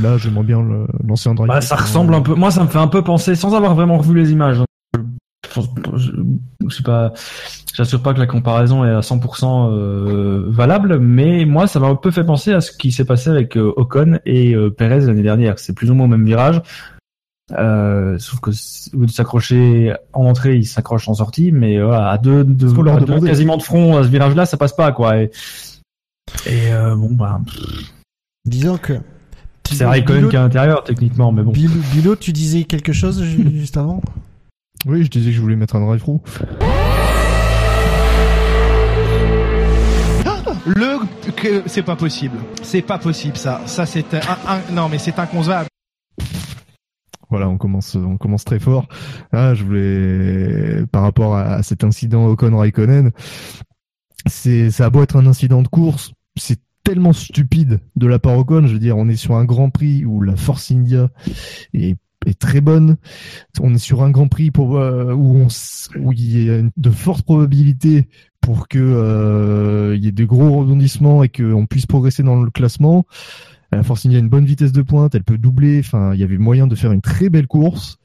là, 0.00 0.18
j'aimerais 0.18 0.44
bien 0.44 0.62
lancer 1.06 1.28
un 1.30 1.34
drive. 1.34 1.48
Bah, 1.48 1.60
ça 1.60 1.76
ressemble 1.76 2.14
un 2.14 2.20
peu. 2.20 2.34
Moi, 2.34 2.50
ça 2.50 2.62
me 2.62 2.68
fait 2.68 2.78
un 2.78 2.88
peu 2.88 3.02
penser, 3.02 3.34
sans 3.34 3.54
avoir 3.54 3.74
vraiment 3.74 3.98
revu 3.98 4.14
les 4.14 4.32
images. 4.32 4.58
Je, 5.96 6.74
sais 6.76 6.82
pas, 6.82 7.12
j'assure 7.74 8.02
pas 8.02 8.14
que 8.14 8.18
la 8.20 8.26
comparaison 8.26 8.84
est 8.84 8.90
à 8.90 9.00
100% 9.00 9.70
euh, 9.70 10.44
valable, 10.48 10.98
mais 10.98 11.44
moi, 11.44 11.66
ça 11.66 11.80
m'a 11.80 11.86
un 11.88 11.94
peu 11.96 12.10
fait 12.10 12.24
penser 12.24 12.52
à 12.52 12.60
ce 12.60 12.72
qui 12.72 12.92
s'est 12.92 13.04
passé 13.04 13.30
avec 13.30 13.56
euh, 13.56 13.72
Ocon 13.76 14.18
et 14.26 14.54
euh, 14.54 14.70
Perez 14.70 15.00
l'année 15.00 15.22
dernière. 15.22 15.58
C'est 15.58 15.74
plus 15.74 15.90
ou 15.90 15.94
moins 15.94 16.06
au 16.06 16.08
même 16.08 16.24
virage. 16.26 16.60
Sauf 17.50 18.40
que 18.40 18.50
au 18.96 19.00
lieu 19.00 19.06
de 19.06 19.10
s'accrocher 19.10 19.94
en 20.12 20.24
entrée, 20.26 20.56
il 20.56 20.64
s'accroche 20.64 21.08
en 21.08 21.14
sortie, 21.14 21.52
mais 21.52 21.78
à 21.78 22.18
deux, 22.18 22.42
de, 22.44 22.66
à 22.90 23.00
deux 23.00 23.20
quasiment 23.26 23.56
de 23.58 23.62
front 23.62 23.96
à 23.98 24.02
ce 24.02 24.08
virage-là, 24.08 24.46
ça 24.46 24.56
passe 24.56 24.74
pas 24.74 24.92
quoi. 24.92 25.18
Et, 25.18 25.30
et 26.46 26.70
bon, 26.96 27.12
bah, 27.12 27.40
Disons 28.46 28.76
que. 28.78 28.94
c'est 29.70 29.84
Raikkonen 29.86 30.22
Bilo- 30.24 30.28
qui 30.30 30.36
est 30.36 30.38
à 30.38 30.42
l'intérieur 30.42 30.84
techniquement, 30.84 31.32
mais 31.32 31.42
bon. 31.42 31.52
Bilo, 31.52 31.74
Bilo, 31.92 32.16
tu 32.16 32.32
disais 32.32 32.64
quelque 32.64 32.92
chose 32.92 33.22
ju- 33.22 33.50
juste 33.58 33.76
avant? 33.76 34.02
Oui, 34.86 35.04
je 35.04 35.10
disais 35.10 35.30
que 35.30 35.36
je 35.36 35.40
voulais 35.40 35.56
mettre 35.56 35.76
un 35.76 35.80
drive 35.86 36.00
through. 36.00 36.20
Le 40.66 40.98
que 41.36 41.62
c'est 41.66 41.82
pas 41.82 41.96
possible. 41.96 42.38
C'est 42.62 42.82
pas 42.82 42.98
possible 42.98 43.36
ça. 43.36 43.60
Ça 43.66 43.86
c'est 43.86 44.14
un, 44.14 44.20
un- 44.46 44.72
non 44.72 44.88
mais 44.88 44.98
c'est 44.98 45.18
inconcevable. 45.18 45.68
Voilà, 47.30 47.48
on 47.48 47.58
commence, 47.58 47.96
on 47.96 48.16
commence 48.16 48.44
très 48.44 48.60
fort. 48.60 48.86
Là, 49.32 49.54
je 49.54 49.64
voulais, 49.64 50.86
par 50.92 51.02
rapport 51.02 51.34
à, 51.36 51.54
à 51.54 51.62
cet 51.64 51.82
incident 51.82 52.26
Ocon 52.26 52.56
Raikkonen, 52.56 53.10
c'est, 54.26 54.70
ça 54.70 54.86
a 54.86 54.90
beau 54.90 55.02
être 55.02 55.16
un 55.16 55.26
incident 55.26 55.60
de 55.62 55.66
course, 55.68 56.12
c'est 56.36 56.60
tellement 56.84 57.12
stupide 57.12 57.80
de 57.96 58.06
la 58.06 58.20
part 58.20 58.38
Ocon. 58.38 58.66
Je 58.68 58.74
veux 58.74 58.78
dire, 58.78 58.96
on 58.96 59.08
est 59.08 59.16
sur 59.16 59.34
un 59.34 59.44
Grand 59.44 59.70
Prix 59.70 60.04
où 60.04 60.20
la 60.22 60.36
Force 60.36 60.70
India 60.70 61.08
est, 61.72 61.96
est 62.26 62.38
très 62.38 62.60
bonne. 62.60 62.96
On 63.60 63.74
est 63.74 63.78
sur 63.78 64.02
un 64.02 64.10
Grand 64.10 64.28
Prix 64.28 64.50
pour, 64.50 64.76
euh, 64.76 65.12
où, 65.12 65.36
on, 65.36 65.48
où 66.00 66.12
il 66.12 66.44
y 66.44 66.50
a 66.50 66.62
de 66.76 66.90
fortes 66.90 67.24
probabilités 67.24 68.08
pour 68.40 68.68
que 68.68 68.78
euh, 68.78 69.96
il 69.96 70.04
y 70.04 70.08
ait 70.08 70.12
de 70.12 70.24
gros 70.24 70.60
rebondissements 70.60 71.22
et 71.22 71.28
qu'on 71.28 71.66
puisse 71.66 71.86
progresser 71.86 72.22
dans 72.22 72.42
le 72.42 72.50
classement. 72.50 73.06
La 73.72 73.82
Force 73.82 74.06
India 74.06 74.18
a 74.18 74.20
une 74.20 74.28
bonne 74.28 74.44
vitesse 74.44 74.72
de 74.72 74.82
pointe, 74.82 75.14
elle 75.14 75.24
peut 75.24 75.38
doubler. 75.38 75.80
Enfin, 75.80 76.14
il 76.14 76.20
y 76.20 76.24
avait 76.24 76.38
moyen 76.38 76.66
de 76.66 76.74
faire 76.74 76.92
une 76.92 77.00
très 77.00 77.28
belle 77.28 77.46
course. 77.46 77.96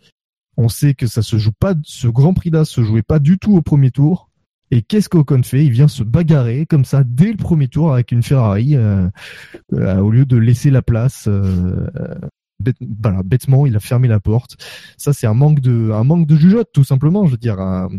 On 0.57 0.67
sait 0.67 0.93
que 0.93 1.07
ça 1.07 1.21
se 1.21 1.37
joue 1.37 1.51
pas, 1.57 1.73
ce 1.83 2.07
Grand 2.07 2.33
Prix-là 2.33 2.65
se 2.65 2.81
jouait 2.81 3.01
pas 3.01 3.19
du 3.19 3.37
tout 3.37 3.55
au 3.55 3.61
premier 3.61 3.91
tour. 3.91 4.29
Et 4.71 4.81
qu'est-ce 4.81 5.09
qu'Ocon 5.09 5.41
fait? 5.41 5.65
Il 5.65 5.71
vient 5.71 5.87
se 5.87 6.03
bagarrer 6.03 6.65
comme 6.65 6.85
ça 6.85 7.03
dès 7.03 7.31
le 7.31 7.37
premier 7.37 7.67
tour 7.67 7.93
avec 7.93 8.11
une 8.11 8.21
Ferrari 8.21 8.75
euh, 8.75 9.09
euh, 9.73 9.97
au 9.97 10.11
lieu 10.11 10.25
de 10.25 10.37
laisser 10.37 10.69
la 10.69 10.81
place. 10.81 11.25
euh, 11.27 11.87
bêtement, 12.59 13.65
il 13.65 13.75
a 13.75 13.79
fermé 13.79 14.07
la 14.07 14.19
porte. 14.19 14.57
Ça, 14.97 15.13
c'est 15.13 15.27
un 15.27 15.33
manque 15.33 15.59
de, 15.59 15.91
un 15.91 16.03
manque 16.03 16.27
de 16.27 16.35
jugeote, 16.35 16.69
tout 16.73 16.83
simplement. 16.83 17.25
Je 17.25 17.31
veux 17.31 17.37
dire, 17.37 17.59
un, 17.59 17.89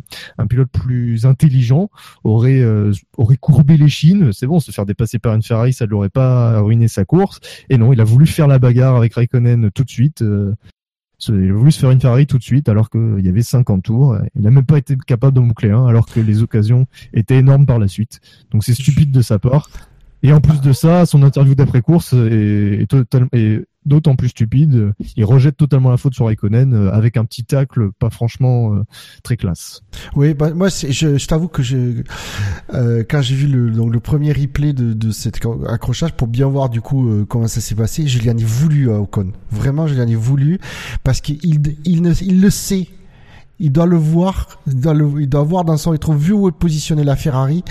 pilote 0.48 0.70
plus 0.70 1.26
intelligent 1.26 1.90
aurait, 2.24 2.60
euh, 2.60 2.92
aurait 3.16 3.36
courbé 3.36 3.76
les 3.76 3.88
chines. 3.88 4.32
C'est 4.32 4.46
bon, 4.46 4.60
se 4.60 4.70
faire 4.70 4.86
dépasser 4.86 5.18
par 5.18 5.34
une 5.34 5.42
Ferrari, 5.42 5.72
ça 5.72 5.86
ne 5.86 5.90
l'aurait 5.90 6.10
pas 6.10 6.60
ruiné 6.60 6.88
sa 6.88 7.04
course. 7.04 7.40
Et 7.68 7.78
non, 7.78 7.92
il 7.92 8.00
a 8.00 8.04
voulu 8.04 8.26
faire 8.26 8.48
la 8.48 8.58
bagarre 8.58 8.96
avec 8.96 9.14
Raikkonen 9.14 9.70
tout 9.70 9.84
de 9.84 9.90
suite. 9.90 10.22
euh, 10.22 10.54
Il 11.28 11.50
a 11.50 11.54
voulu 11.54 11.72
se 11.72 11.80
faire 11.80 11.90
une 11.90 12.00
Ferrari 12.00 12.26
tout 12.26 12.38
de 12.38 12.42
suite 12.42 12.68
alors 12.68 12.90
qu'il 12.90 13.20
y 13.24 13.28
avait 13.28 13.42
50 13.42 13.82
tours. 13.82 14.16
Il 14.34 14.42
n'a 14.42 14.50
même 14.50 14.66
pas 14.66 14.78
été 14.78 14.96
capable 15.06 15.34
d'en 15.34 15.42
boucler 15.42 15.70
un 15.70 15.86
alors 15.86 16.06
que 16.06 16.20
les 16.20 16.42
occasions 16.42 16.86
étaient 17.12 17.38
énormes 17.38 17.66
par 17.66 17.78
la 17.78 17.88
suite. 17.88 18.20
Donc 18.50 18.64
c'est 18.64 18.74
stupide 18.74 19.10
de 19.10 19.22
sa 19.22 19.38
part. 19.38 19.68
Et 20.22 20.32
en 20.32 20.40
plus 20.40 20.60
de 20.60 20.72
ça, 20.72 21.06
son 21.06 21.22
interview 21.22 21.54
d'après-course 21.54 22.12
est, 22.12 22.82
est 22.82 22.94
est 23.32 23.64
d'autant 23.86 24.14
plus 24.14 24.28
stupide. 24.28 24.92
Il 25.16 25.24
rejette 25.24 25.56
totalement 25.56 25.90
la 25.90 25.96
faute 25.96 26.14
sur 26.14 26.26
Raikkonen 26.26 26.74
euh, 26.74 26.92
avec 26.92 27.16
un 27.16 27.24
petit 27.24 27.44
tacle 27.44 27.90
pas 27.98 28.10
franchement 28.10 28.74
euh, 28.74 28.82
très 29.22 29.36
classe. 29.36 29.80
Oui, 30.14 30.34
bah, 30.34 30.52
moi, 30.52 30.68
je, 30.68 31.16
je 31.18 31.26
t'avoue 31.26 31.48
que 31.48 31.62
je, 31.62 32.02
euh, 32.74 33.02
quand 33.08 33.22
j'ai 33.22 33.34
vu 33.34 33.46
le, 33.46 33.70
donc, 33.70 33.92
le 33.92 34.00
premier 34.00 34.32
replay 34.32 34.72
de, 34.72 34.92
de 34.92 35.10
cet 35.10 35.40
accrochage 35.66 36.12
pour 36.12 36.28
bien 36.28 36.46
voir 36.46 36.68
du 36.68 36.80
coup 36.80 37.08
euh, 37.08 37.24
comment 37.24 37.48
ça 37.48 37.60
s'est 37.60 37.74
passé, 37.74 38.06
je 38.06 38.18
lui 38.18 38.30
en 38.30 38.36
ai 38.36 38.44
voulu 38.44 38.90
à 38.90 39.00
Ocon. 39.00 39.32
Vraiment, 39.50 39.86
je 39.86 39.94
lui 39.94 40.02
en 40.02 40.08
ai 40.08 40.14
voulu 40.14 40.58
parce 41.02 41.20
qu'il 41.20 41.38
il, 41.84 42.02
ne- 42.02 42.12
il 42.22 42.40
le 42.40 42.50
sait. 42.50 42.88
Il 43.62 43.72
doit 43.72 43.84
le 43.84 43.96
voir, 43.96 44.58
il 44.66 44.80
doit, 44.80 44.94
le, 44.94 45.06
il 45.20 45.28
doit 45.28 45.42
voir 45.42 45.66
dans 45.66 45.76
son 45.76 45.90
rétro 45.90 46.14
vu 46.14 46.32
où 46.32 46.48
est 46.48 46.52
positionnée 46.52 47.04
la 47.04 47.14
Ferrari. 47.14 47.62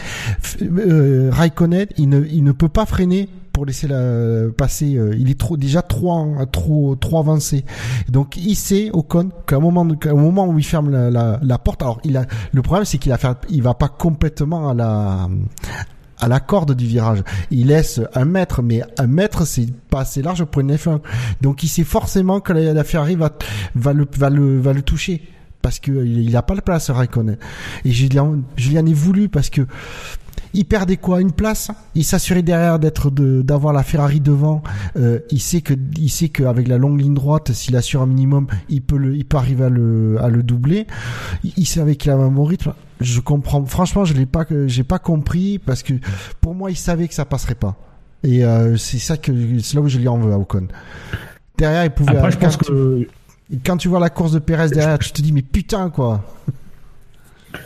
Euh, 0.62 1.30
Raikkonen, 1.32 1.88
il 1.98 2.10
ne, 2.10 2.24
il 2.26 2.43
ne 2.43 2.52
peut 2.52 2.69
pas 2.69 2.86
freiner 2.86 3.28
pour 3.51 3.65
laisser 3.65 3.88
la 3.88 4.49
passer. 4.55 4.95
euh, 4.95 5.15
il 5.17 5.29
est 5.29 5.57
déjà 5.57 5.81
trop 5.81 7.17
avancé. 7.17 7.65
Donc 8.07 8.38
il 8.38 8.55
sait 8.55 8.89
Ocon 8.93 9.29
qu'à 9.45 9.57
un 9.57 9.59
moment 9.59 9.88
qu'au 9.95 10.15
moment 10.15 10.47
où 10.47 10.57
il 10.59 10.65
ferme 10.65 10.89
la, 11.09 11.57
porte, 11.57 11.81
alors 11.81 11.99
le 12.05 12.62
problème 12.62 12.85
c'est 12.85 12.97
qu'il 12.97 13.12
a 13.12 13.17
va 13.17 13.73
pas 13.73 13.88
complètement 13.88 14.69
à 14.69 16.27
la 16.27 16.39
corde 16.39 16.73
du 16.73 16.85
virage. 16.85 17.23
Il 17.51 17.67
laisse 17.67 18.01
un 18.13 18.25
mètre, 18.25 18.62
mais 18.62 18.81
un 18.97 19.07
mètre 19.07 19.45
c'est 19.45 19.71
pas 19.89 20.01
assez 20.01 20.21
large 20.21 20.45
pour 20.45 20.62
une 20.62 20.73
F1. 20.73 20.99
Donc 21.41 21.63
il 21.63 21.67
sait 21.67 21.83
forcément 21.83 22.39
que 22.39 22.53
la, 22.53 22.73
la 22.73 22.83
Ferrari 22.83 23.15
va 23.15 23.93
le 23.93 24.81
toucher 24.81 25.21
parce 25.62 25.79
que 25.79 25.91
il, 25.91 26.19
il 26.29 26.35
a 26.38 26.41
pas 26.41 26.55
la 26.55 26.62
place 26.62 26.89
Raikkonen. 26.89 27.38
Et 27.85 27.91
Julien 27.91 28.39
Julien 28.55 28.85
est 28.85 28.93
voulu 28.93 29.29
parce 29.29 29.49
que 29.49 29.62
il 30.54 30.65
perdait 30.65 30.97
quoi? 30.97 31.21
Une 31.21 31.32
place? 31.32 31.69
Il 31.95 32.04
s'assurait 32.04 32.41
derrière 32.41 32.80
d'être 32.80 33.10
de 33.12 33.41
d'avoir 33.41 33.73
la 33.73 33.84
Ferrari 33.84 34.19
devant. 34.19 34.63
Euh, 34.97 35.19
il 35.32 35.39
sait 35.39 35.62
que 35.62 35.73
il 35.97 36.10
sait 36.10 36.30
qu'avec 36.30 36.67
la 36.67 36.78
longue 36.78 36.99
ligne 36.99 37.13
droite 37.13 37.52
s'il 37.54 37.75
assure 37.75 38.02
un 38.02 38.08
minimum 38.08 38.47
il 38.69 38.82
peut 38.82 38.97
le 38.97 39.15
il 39.15 39.25
peut 39.25 39.38
arriver 39.38 39.65
à 39.65 39.69
le 39.69 40.17
à 40.21 40.30
le 40.30 40.43
doubler. 40.43 40.88
Il, 41.43 41.54
il 41.58 41.65
savait 41.65 41.95
qu'il 41.95 42.12
avait 42.12 42.23
un 42.23 42.32
bon 42.32 42.43
rythme. 42.45 42.73
Je 42.99 43.19
comprends. 43.19 43.63
Franchement 43.65 44.06
je 44.06 44.13
l'ai 44.13 44.25
pas 44.25 44.45
que 44.45 44.67
j'ai 44.67 44.84
pas 44.84 44.99
compris 44.99 45.60
parce 45.60 45.84
que 45.84 45.93
pour 46.41 46.56
moi 46.56 46.71
il 46.71 46.75
savait 46.78 47.08
que 47.08 47.13
ça 47.13 47.25
passerait 47.25 47.56
pas. 47.56 47.75
Et 48.23 48.43
euh, 48.43 48.75
c'est 48.78 48.99
ça 48.99 49.15
que 49.17 49.32
c'est 49.60 49.75
là 49.75 49.82
où 49.82 49.88
je 49.88 49.97
lui 49.97 50.08
en 50.08 50.17
veux 50.17 50.34
à 50.34 50.38
Ocon. 50.38 50.67
Derrière 51.58 51.86
il 51.86 51.91
pouvait 51.91 52.17
Après, 52.17 52.32
je 52.32 52.38
quand 52.38 52.45
pense 52.47 52.58
tu- 52.58 52.65
que 52.65 53.08
quand 53.65 53.78
tu 53.78 53.88
vois 53.88 53.99
la 53.99 54.10
course 54.10 54.32
de 54.34 54.39
Perez 54.39 54.69
derrière 54.69 54.99
tu 54.99 55.12
te 55.12 55.21
dis 55.21 55.32
mais 55.32 55.41
putain 55.41 55.89
quoi 55.89 56.23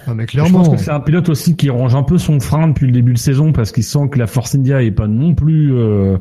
Ah, 0.07 0.13
mais 0.13 0.23
Je 0.23 0.27
clairement. 0.27 0.63
pense 0.63 0.69
que 0.69 0.77
c'est 0.77 0.91
un 0.91 0.99
pilote 0.99 1.29
aussi 1.29 1.55
qui 1.55 1.69
ronge 1.69 1.95
un 1.95 2.03
peu 2.03 2.17
son 2.17 2.39
frein 2.39 2.67
depuis 2.67 2.85
le 2.85 2.91
début 2.91 3.13
de 3.13 3.17
saison 3.17 3.51
parce 3.51 3.71
qu'il 3.71 3.83
sent 3.83 4.07
que 4.11 4.17
la 4.19 4.27
Force 4.27 4.55
India 4.55 4.81
est 4.81 4.91
pas 4.91 5.07
non 5.07 5.35
plus 5.35 5.73
euh, 5.73 6.17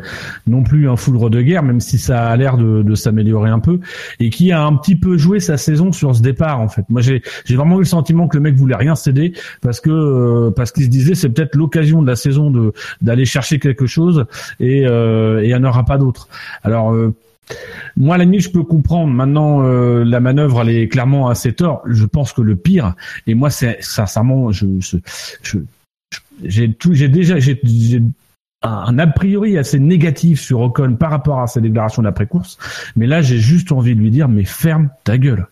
non 0.46 0.62
plus 0.62 0.88
un 0.88 0.96
foudre 0.96 1.30
de 1.30 1.40
guerre, 1.42 1.62
même 1.62 1.80
si 1.80 1.98
ça 1.98 2.26
a 2.26 2.36
l'air 2.36 2.56
de, 2.56 2.82
de 2.82 2.94
s'améliorer 2.94 3.50
un 3.50 3.60
peu, 3.60 3.80
et 4.20 4.30
qui 4.30 4.52
a 4.52 4.62
un 4.64 4.74
petit 4.76 4.96
peu 4.96 5.16
joué 5.16 5.40
sa 5.40 5.56
saison 5.56 5.92
sur 5.92 6.14
ce 6.14 6.22
départ 6.22 6.60
en 6.60 6.68
fait. 6.68 6.84
Moi 6.88 7.00
j'ai 7.02 7.22
j'ai 7.44 7.56
vraiment 7.56 7.76
eu 7.76 7.80
le 7.80 7.84
sentiment 7.84 8.28
que 8.28 8.36
le 8.36 8.42
mec 8.42 8.54
voulait 8.54 8.76
rien 8.76 8.94
céder 8.94 9.32
parce 9.60 9.80
que 9.80 9.90
euh, 9.90 10.50
parce 10.50 10.72
qu'il 10.72 10.84
se 10.84 10.88
disait 10.88 11.14
c'est 11.14 11.28
peut-être 11.28 11.54
l'occasion 11.54 12.02
de 12.02 12.06
la 12.08 12.16
saison 12.16 12.50
de 12.50 12.72
d'aller 13.00 13.24
chercher 13.24 13.58
quelque 13.58 13.86
chose 13.86 14.24
et 14.60 14.86
euh, 14.86 15.40
et 15.40 15.44
il 15.44 15.48
n'y 15.48 15.54
en 15.54 15.64
aura 15.64 15.84
pas 15.84 15.98
d'autre. 15.98 16.28
Alors 16.64 16.92
euh, 16.92 17.14
moi, 17.96 18.14
à 18.14 18.18
la 18.18 18.24
limite, 18.24 18.40
je 18.40 18.50
peux 18.50 18.62
comprendre. 18.62 19.12
Maintenant, 19.12 19.62
euh, 19.64 20.04
la 20.04 20.20
manœuvre, 20.20 20.62
elle 20.62 20.70
est 20.70 20.88
clairement 20.88 21.28
assez 21.28 21.52
tort. 21.52 21.82
Je 21.86 22.06
pense 22.06 22.32
que 22.32 22.42
le 22.42 22.56
pire, 22.56 22.94
et 23.26 23.34
moi, 23.34 23.50
c'est 23.50 23.82
sincèrement, 23.82 24.52
je, 24.52 24.66
je, 24.80 24.96
je- 25.42 25.58
j'ai 26.44 26.72
tout, 26.72 26.94
j'ai 26.94 27.08
déjà, 27.08 27.38
j'ai, 27.38 27.60
un, 28.62 28.98
a 28.98 29.06
priori 29.06 29.58
assez 29.58 29.78
négatif 29.78 30.40
sur 30.40 30.60
Ocon 30.60 30.94
par 30.94 31.10
rapport 31.10 31.40
à 31.40 31.46
sa 31.46 31.60
déclaration 31.60 32.02
d'après-course. 32.02 32.58
Mais 32.96 33.06
là, 33.06 33.20
j'ai 33.22 33.38
juste 33.38 33.72
envie 33.72 33.94
de 33.94 34.00
lui 34.00 34.10
dire, 34.10 34.28
mais 34.28 34.44
ferme 34.44 34.88
ta 35.04 35.18
gueule. 35.18 35.46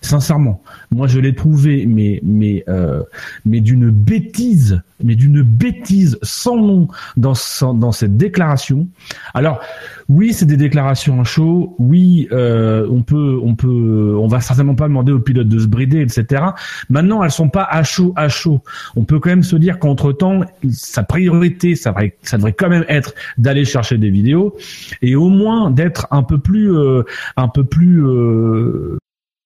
Sincèrement, 0.00 0.62
moi 0.90 1.06
je 1.06 1.18
l'ai 1.18 1.34
trouvé, 1.34 1.86
mais 1.86 2.20
mais 2.22 2.64
euh, 2.68 3.02
mais 3.44 3.60
d'une 3.60 3.90
bêtise, 3.90 4.82
mais 5.02 5.14
d'une 5.14 5.42
bêtise 5.42 6.18
sans 6.22 6.56
nom 6.56 6.88
dans 7.16 7.34
cette 7.34 8.16
déclaration. 8.16 8.88
Alors 9.34 9.60
oui, 10.08 10.32
c'est 10.32 10.46
des 10.46 10.56
déclarations 10.56 11.20
à 11.20 11.24
chaud. 11.24 11.74
Oui, 11.78 12.28
euh, 12.32 12.86
on 12.90 13.02
peut, 13.02 13.38
on 13.42 13.54
peut, 13.54 14.16
on 14.18 14.28
va 14.28 14.40
certainement 14.40 14.74
pas 14.74 14.88
demander 14.88 15.12
aux 15.12 15.20
pilotes 15.20 15.48
de 15.48 15.58
se 15.58 15.66
brider, 15.66 16.00
etc. 16.00 16.42
Maintenant, 16.88 17.22
elles 17.22 17.30
sont 17.30 17.48
pas 17.48 17.66
à 17.68 17.82
chaud, 17.82 18.12
à 18.16 18.28
chaud. 18.28 18.60
On 18.94 19.04
peut 19.04 19.18
quand 19.18 19.30
même 19.30 19.42
se 19.42 19.56
dire 19.56 19.78
qu'entre 19.78 20.12
temps, 20.12 20.40
sa 20.70 21.02
priorité, 21.02 21.74
ça 21.74 21.90
devrait, 21.90 22.16
ça 22.22 22.36
devrait 22.36 22.52
quand 22.52 22.68
même 22.68 22.84
être 22.88 23.14
d'aller 23.38 23.64
chercher 23.64 23.98
des 23.98 24.10
vidéos 24.10 24.56
et 25.02 25.16
au 25.16 25.28
moins 25.28 25.70
d'être 25.70 26.06
un 26.10 26.22
peu 26.22 26.38
plus, 26.38 26.72
euh, 26.72 27.02
un 27.36 27.48
peu 27.48 27.64
plus. 27.64 28.04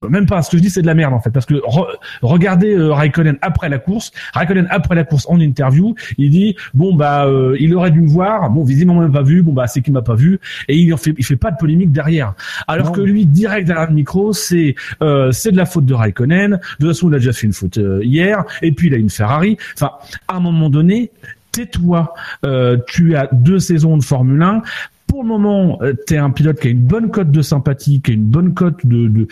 Même 0.09 0.25
pas, 0.27 0.41
ce 0.41 0.51
que 0.51 0.57
je 0.57 0.63
dis 0.63 0.71
c'est 0.71 0.81
de 0.81 0.87
la 0.87 0.95
merde 0.95 1.13
en 1.13 1.21
fait, 1.21 1.29
parce 1.31 1.45
que 1.45 1.55
re- 1.55 1.87
regardez 2.23 2.75
euh, 2.75 2.91
Raikkonen 2.93 3.37
après 3.43 3.69
la 3.69 3.79
course, 3.79 4.13
Raikkonen 4.33 4.67
après 4.71 4.95
la 4.95 5.05
course 5.05 5.27
en 5.29 5.39
interview, 5.41 5.95
il 6.17 6.31
dit 6.31 6.57
bon 6.73 6.95
bah 6.95 7.27
euh, 7.27 7.55
il 7.61 7.75
aurait 7.75 7.91
dû 7.91 8.01
me 8.01 8.09
voir, 8.09 8.49
bon 8.49 8.65
visiblement 8.65 9.01
même 9.03 9.13
pas 9.13 9.23
vu, 9.23 9.43
bon 9.43 9.53
bah 9.53 9.67
c'est 9.67 9.83
qu'il 9.83 9.93
m'a 9.93 10.01
pas 10.01 10.15
vu, 10.15 10.41
et 10.69 10.79
il 10.79 10.93
en 10.95 10.97
fait 10.97 11.13
il 11.19 11.25
fait 11.25 11.37
pas 11.37 11.51
de 11.51 11.59
polémique 11.59 11.93
derrière. 11.93 12.33
Alors 12.67 12.87
Non. 12.87 12.93
que 12.93 13.01
lui 13.03 13.27
direct 13.27 13.67
derrière 13.67 13.89
le 13.89 13.95
micro 13.95 14.33
c'est 14.33 14.75
euh, 15.03 15.33
c'est 15.33 15.53
de 15.53 15.57
la 15.59 15.67
faute 15.67 15.85
de 15.85 15.93
Raikkonen, 15.93 16.53
de 16.53 16.57
toute 16.79 16.89
façon 16.95 17.11
il 17.11 17.15
a 17.17 17.19
déjà 17.19 17.35
fait 17.35 17.47
une 17.47 17.53
faute 17.53 17.77
euh, 17.77 18.01
hier, 18.03 18.45
et 18.63 18.73
puis 18.73 18.87
il 18.87 18.95
a 18.95 18.97
une 18.97 19.11
Ferrari. 19.11 19.59
Enfin 19.75 19.91
à 20.29 20.37
un 20.37 20.41
moment 20.41 20.71
donné 20.71 21.11
tais-toi, 21.53 22.15
Euh, 22.47 22.79
tu 22.87 23.17
as 23.17 23.29
deux 23.33 23.59
saisons 23.59 23.97
de 23.99 24.03
Formule 24.05 24.41
1 24.41 24.63
pour 25.11 25.23
le 25.25 25.29
moment, 25.29 25.81
tu 26.07 26.15
es 26.15 26.19
un 26.19 26.31
pilote 26.31 26.61
qui 26.61 26.69
a 26.69 26.71
une 26.71 26.79
bonne 26.79 27.11
cote 27.11 27.33
de 27.33 27.43
sympathie, 27.43 28.01
qui 28.01 28.13
a 28.13 28.15
une 28.15 28.25
bonne 28.25 28.55
cote 28.55 28.87
de, 28.87 29.27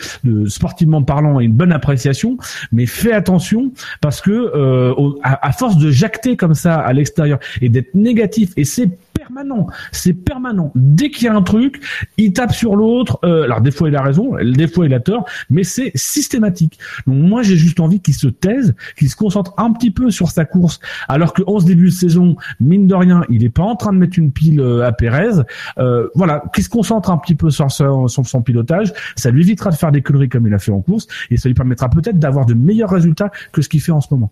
sportivement 0.47 1.01
parlant 1.03 1.39
et 1.39 1.45
une 1.45 1.53
bonne 1.53 1.71
appréciation, 1.71 2.37
mais 2.73 2.85
fais 2.85 3.13
attention 3.13 3.71
parce 4.01 4.19
que 4.19 4.31
euh, 4.31 4.93
à 5.23 5.51
force 5.53 5.77
de 5.77 5.89
jacter 5.89 6.35
comme 6.35 6.53
ça 6.53 6.75
à 6.75 6.91
l'extérieur 6.91 7.39
et 7.61 7.69
d'être 7.69 7.95
négatif, 7.95 8.51
et 8.57 8.65
c'est 8.65 8.89
permanent, 9.29 9.67
c'est 9.91 10.13
permanent. 10.13 10.71
Dès 10.75 11.11
qu'il 11.11 11.25
y 11.25 11.27
a 11.27 11.35
un 11.35 11.41
truc, 11.41 11.81
il 12.17 12.33
tape 12.33 12.53
sur 12.53 12.75
l'autre. 12.75 13.19
euh, 13.23 13.43
alors 13.43 13.61
des 13.61 13.71
fois 13.71 13.89
il 13.89 13.95
a 13.95 14.01
raison, 14.01 14.35
des 14.43 14.67
fois 14.67 14.85
il 14.85 14.93
a 14.93 14.99
tort, 14.99 15.25
mais 15.49 15.63
c'est 15.63 15.91
systématique. 15.95 16.79
Donc 17.07 17.17
moi 17.17 17.43
j'ai 17.43 17.55
juste 17.55 17.79
envie 17.79 17.99
qu'il 17.99 18.13
se 18.15 18.27
taise, 18.27 18.75
qu'il 18.97 19.09
se 19.09 19.15
concentre 19.15 19.53
un 19.57 19.71
petit 19.71 19.91
peu 19.91 20.11
sur 20.11 20.29
sa 20.29 20.45
course, 20.45 20.79
alors 21.07 21.33
que 21.33 21.43
en 21.47 21.59
ce 21.59 21.65
début 21.65 21.85
de 21.85 21.91
saison, 21.93 22.35
mine 22.59 22.87
de 22.87 22.95
rien, 22.95 23.23
il 23.29 23.43
est 23.43 23.49
pas 23.49 23.63
en 23.63 23.75
train 23.75 23.93
de 23.93 23.97
mettre 23.97 24.17
une 24.17 24.31
pile 24.31 24.59
euh, 24.59 24.85
à 24.85 24.91
Pérez. 24.91 25.43
Euh, 25.77 26.07
voilà, 26.15 26.43
qu'il 26.53 26.63
se 26.63 26.69
concentre 26.69 27.11
un 27.11 27.17
petit 27.17 27.35
peu 27.35 27.49
sur 27.49 27.69
son, 27.71 28.07
sur 28.07 28.25
son 28.25 28.41
pilotage, 28.41 28.93
ça 29.15 29.31
lui 29.31 29.41
évitera 29.41 29.69
de 29.69 29.75
faire 29.75 29.91
des 29.91 30.01
conneries 30.01 30.29
comme 30.29 30.47
il 30.47 30.53
a 30.53 30.59
fait 30.59 30.71
en 30.71 30.81
course, 30.81 31.07
et 31.29 31.37
ça 31.37 31.49
lui 31.49 31.53
permettra 31.55 31.89
peut-être 31.89 32.19
d'avoir 32.19 32.45
de 32.45 32.53
meilleurs 32.53 32.89
résultats 32.89 33.31
que 33.51 33.61
ce 33.61 33.69
qu'il 33.69 33.81
fait 33.81 33.91
en 33.91 34.01
ce 34.01 34.07
moment. 34.11 34.31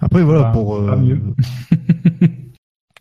Après 0.00 0.22
voilà 0.22 0.44
Bah, 0.44 0.50
pour 0.52 0.76
euh, 0.76 0.96
mieux. 0.96 1.20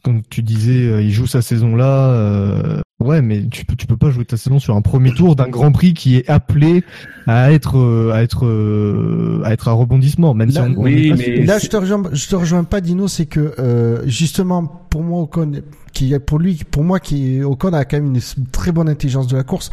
comme 0.04 0.22
tu 0.30 0.42
disais, 0.44 0.88
euh, 0.88 1.02
il 1.02 1.12
joue 1.12 1.28
sa 1.28 1.42
saison 1.42 1.76
là. 1.76 2.10
euh, 2.12 2.82
ouais, 3.00 3.22
mais 3.22 3.44
tu 3.50 3.66
peux 3.66 3.76
tu 3.76 3.88
peux 3.88 3.98
pas 3.98 4.10
jouer 4.12 4.26
ta 4.26 4.38
saison 4.38 4.60
sur 4.60 4.76
un 4.76 4.82
premier 4.82 5.14
tour 5.14 5.36
d'un 5.36 5.48
Grand 5.48 5.72
Prix 5.72 5.94
qui 5.94 6.16
est 6.18 6.30
appelé 6.30 6.84
à 7.28 7.52
être 7.52 7.78
euh, 7.78 8.12
à 8.14 8.22
être 8.24 8.46
euh, 8.46 9.42
à 9.46 9.54
être 9.54 9.68
un 9.68 9.74
rebondissement. 9.74 10.34
Même 10.34 10.50
Là- 10.50 10.66
si 10.66 10.72
on, 10.76 10.80
on 10.80 10.84
oui, 10.84 11.10
pas 11.10 11.16
mais-. 11.18 11.46
Là, 11.46 11.60
je 11.60 11.68
te 11.68 11.78
rejoins, 11.78 12.04
je 12.12 12.28
te 12.28 12.36
rejoins 12.36 12.64
pas, 12.64 12.82
Dino, 12.82 13.08
c'est 13.08 13.26
que 13.26 13.54
euh, 13.60 14.02
justement 14.08 14.64
pour 14.90 15.04
moi, 15.04 15.22
Ocon, 15.22 15.52
qui 15.94 16.14
est 16.14 16.20
pour 16.20 16.38
lui, 16.40 16.62
pour 16.70 16.84
moi, 16.84 17.00
qui 17.00 17.38
est, 17.38 17.44
Ocon 17.44 17.72
a 17.74 17.86
quand 17.86 17.98
même 17.98 18.14
une 18.16 18.46
très 18.52 18.72
bonne 18.72 18.90
intelligence 18.90 19.28
de 19.28 19.38
la 19.38 19.44
course. 19.44 19.70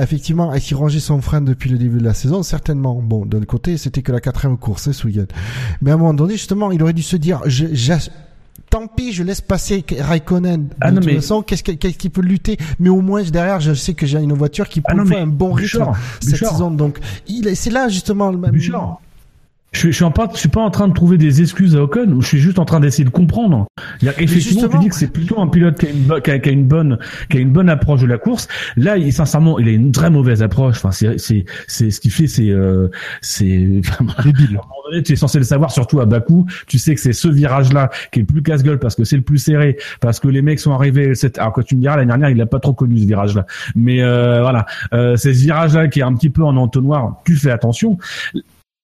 Effectivement, 0.00 0.50
a-t-il 0.50 0.76
rangé 0.76 1.00
son 1.00 1.20
frein 1.20 1.40
depuis 1.40 1.70
le 1.70 1.78
début 1.78 1.98
de 1.98 2.04
la 2.04 2.14
saison? 2.14 2.42
Certainement. 2.42 3.00
Bon, 3.02 3.26
d'un 3.26 3.40
côté, 3.42 3.76
c'était 3.76 4.02
que 4.02 4.12
la 4.12 4.20
quatrième 4.20 4.58
course 4.58 4.88
hein, 4.88 4.92
ce 4.92 5.06
week-end. 5.06 5.26
Mais 5.82 5.90
à 5.90 5.94
un 5.94 5.96
moment 5.96 6.14
donné, 6.14 6.34
justement, 6.34 6.70
il 6.70 6.82
aurait 6.82 6.92
dû 6.92 7.02
se 7.02 7.16
dire, 7.16 7.40
je, 7.46 7.66
Tant 8.70 8.86
pis, 8.86 9.12
je 9.12 9.24
laisse 9.24 9.40
passer 9.40 9.84
Raikkonen. 9.98 10.68
De 10.68 10.74
Ah 10.80 10.90
non, 10.92 11.00
toute 11.00 11.06
mais- 11.06 11.16
façon, 11.16 11.42
qu'est-ce 11.42 11.64
que- 11.64 11.72
qu'est-ce 11.72 11.98
qui 11.98 12.08
peut 12.08 12.20
lutter? 12.22 12.56
Mais 12.78 12.88
au 12.88 13.00
moins, 13.00 13.22
derrière, 13.24 13.58
je 13.60 13.74
sais 13.74 13.94
que 13.94 14.06
j'ai 14.06 14.18
une 14.18 14.32
voiture 14.32 14.68
qui 14.68 14.80
Ah 14.84 14.92
peut 14.92 14.98
non, 14.98 15.04
faire 15.06 15.16
mais 15.18 15.22
un 15.24 15.26
bon 15.26 15.52
rythme 15.52 15.78
Bouchard, 15.80 15.96
cette 16.20 16.30
Bouchard. 16.30 16.52
saison. 16.52 16.70
Donc, 16.70 16.98
il 17.26 17.48
est- 17.48 17.56
c'est 17.56 17.70
là 17.70 17.88
justement 17.88 18.30
le 18.30 18.38
même. 18.38 18.52
Bouchard. 18.52 19.00
Je 19.72 19.78
suis, 19.78 19.88
je 19.92 19.96
suis 19.96 20.04
en 20.04 20.10
pas, 20.10 20.28
je 20.32 20.38
suis 20.38 20.48
pas 20.48 20.60
en 20.60 20.70
train 20.70 20.88
de 20.88 20.92
trouver 20.92 21.16
des 21.16 21.40
excuses 21.42 21.76
à 21.76 21.82
Ocon. 21.82 22.20
Je 22.20 22.26
suis 22.26 22.38
juste 22.38 22.58
en 22.58 22.64
train 22.64 22.80
d'essayer 22.80 23.04
de 23.04 23.10
comprendre. 23.10 23.66
Effectivement, 24.02 24.68
tu 24.68 24.78
dis 24.78 24.88
que 24.88 24.96
c'est 24.96 25.12
plutôt 25.12 25.40
un 25.40 25.46
pilote 25.46 25.78
qui 25.78 25.86
a, 25.86 25.90
une, 25.90 26.20
qui, 26.22 26.30
a, 26.30 26.38
qui 26.40 26.48
a 26.48 26.52
une 26.52 26.66
bonne, 26.66 26.98
qui 27.28 27.36
a 27.36 27.40
une 27.40 27.52
bonne 27.52 27.68
approche 27.68 28.00
de 28.00 28.06
la 28.06 28.18
course. 28.18 28.48
Là, 28.76 28.96
il, 28.96 29.12
sincèrement, 29.12 29.60
il 29.60 29.68
a 29.68 29.70
une 29.70 29.92
très 29.92 30.10
mauvaise 30.10 30.42
approche. 30.42 30.76
Enfin, 30.78 30.90
c'est, 30.90 31.18
c'est, 31.18 31.44
c'est 31.68 31.90
ce 31.92 32.00
qu'il 32.00 32.10
fait, 32.10 32.26
c'est, 32.26 32.50
euh, 32.50 32.88
c'est 33.20 33.80
vraiment 33.84 34.12
Débile. 34.24 34.56
À 34.56 34.60
un 34.60 34.68
moment 34.68 34.90
donné, 34.90 35.02
tu 35.04 35.12
es 35.12 35.16
censé 35.16 35.38
le 35.38 35.44
savoir, 35.44 35.70
surtout 35.70 36.00
à 36.00 36.06
Bakou. 36.06 36.46
Tu 36.66 36.78
sais 36.80 36.96
que 36.96 37.00
c'est 37.00 37.12
ce 37.12 37.28
virage-là 37.28 37.90
qui 38.10 38.18
est 38.18 38.22
le 38.22 38.26
plus 38.26 38.42
casse-gueule 38.42 38.80
parce 38.80 38.96
que 38.96 39.04
c'est 39.04 39.16
le 39.16 39.22
plus 39.22 39.38
serré, 39.38 39.76
parce 40.00 40.18
que 40.18 40.26
les 40.26 40.42
mecs 40.42 40.58
sont 40.58 40.72
arrivés. 40.72 41.12
Alors 41.38 41.52
que 41.52 41.60
tu 41.60 41.76
me 41.76 41.80
diras, 41.80 41.96
l'année 41.96 42.08
dernière, 42.08 42.30
il 42.30 42.36
n'a 42.36 42.46
pas 42.46 42.58
trop 42.58 42.72
connu 42.72 42.98
ce 42.98 43.06
virage-là. 43.06 43.46
Mais 43.76 44.02
euh, 44.02 44.42
voilà, 44.42 44.66
euh, 44.94 45.14
c'est 45.14 45.32
ce 45.32 45.42
virage-là 45.42 45.86
qui 45.86 46.00
est 46.00 46.04
un 46.04 46.14
petit 46.14 46.30
peu 46.30 46.42
en 46.42 46.56
entonnoir. 46.56 47.20
Tu 47.24 47.36
fais 47.36 47.52
attention. 47.52 47.98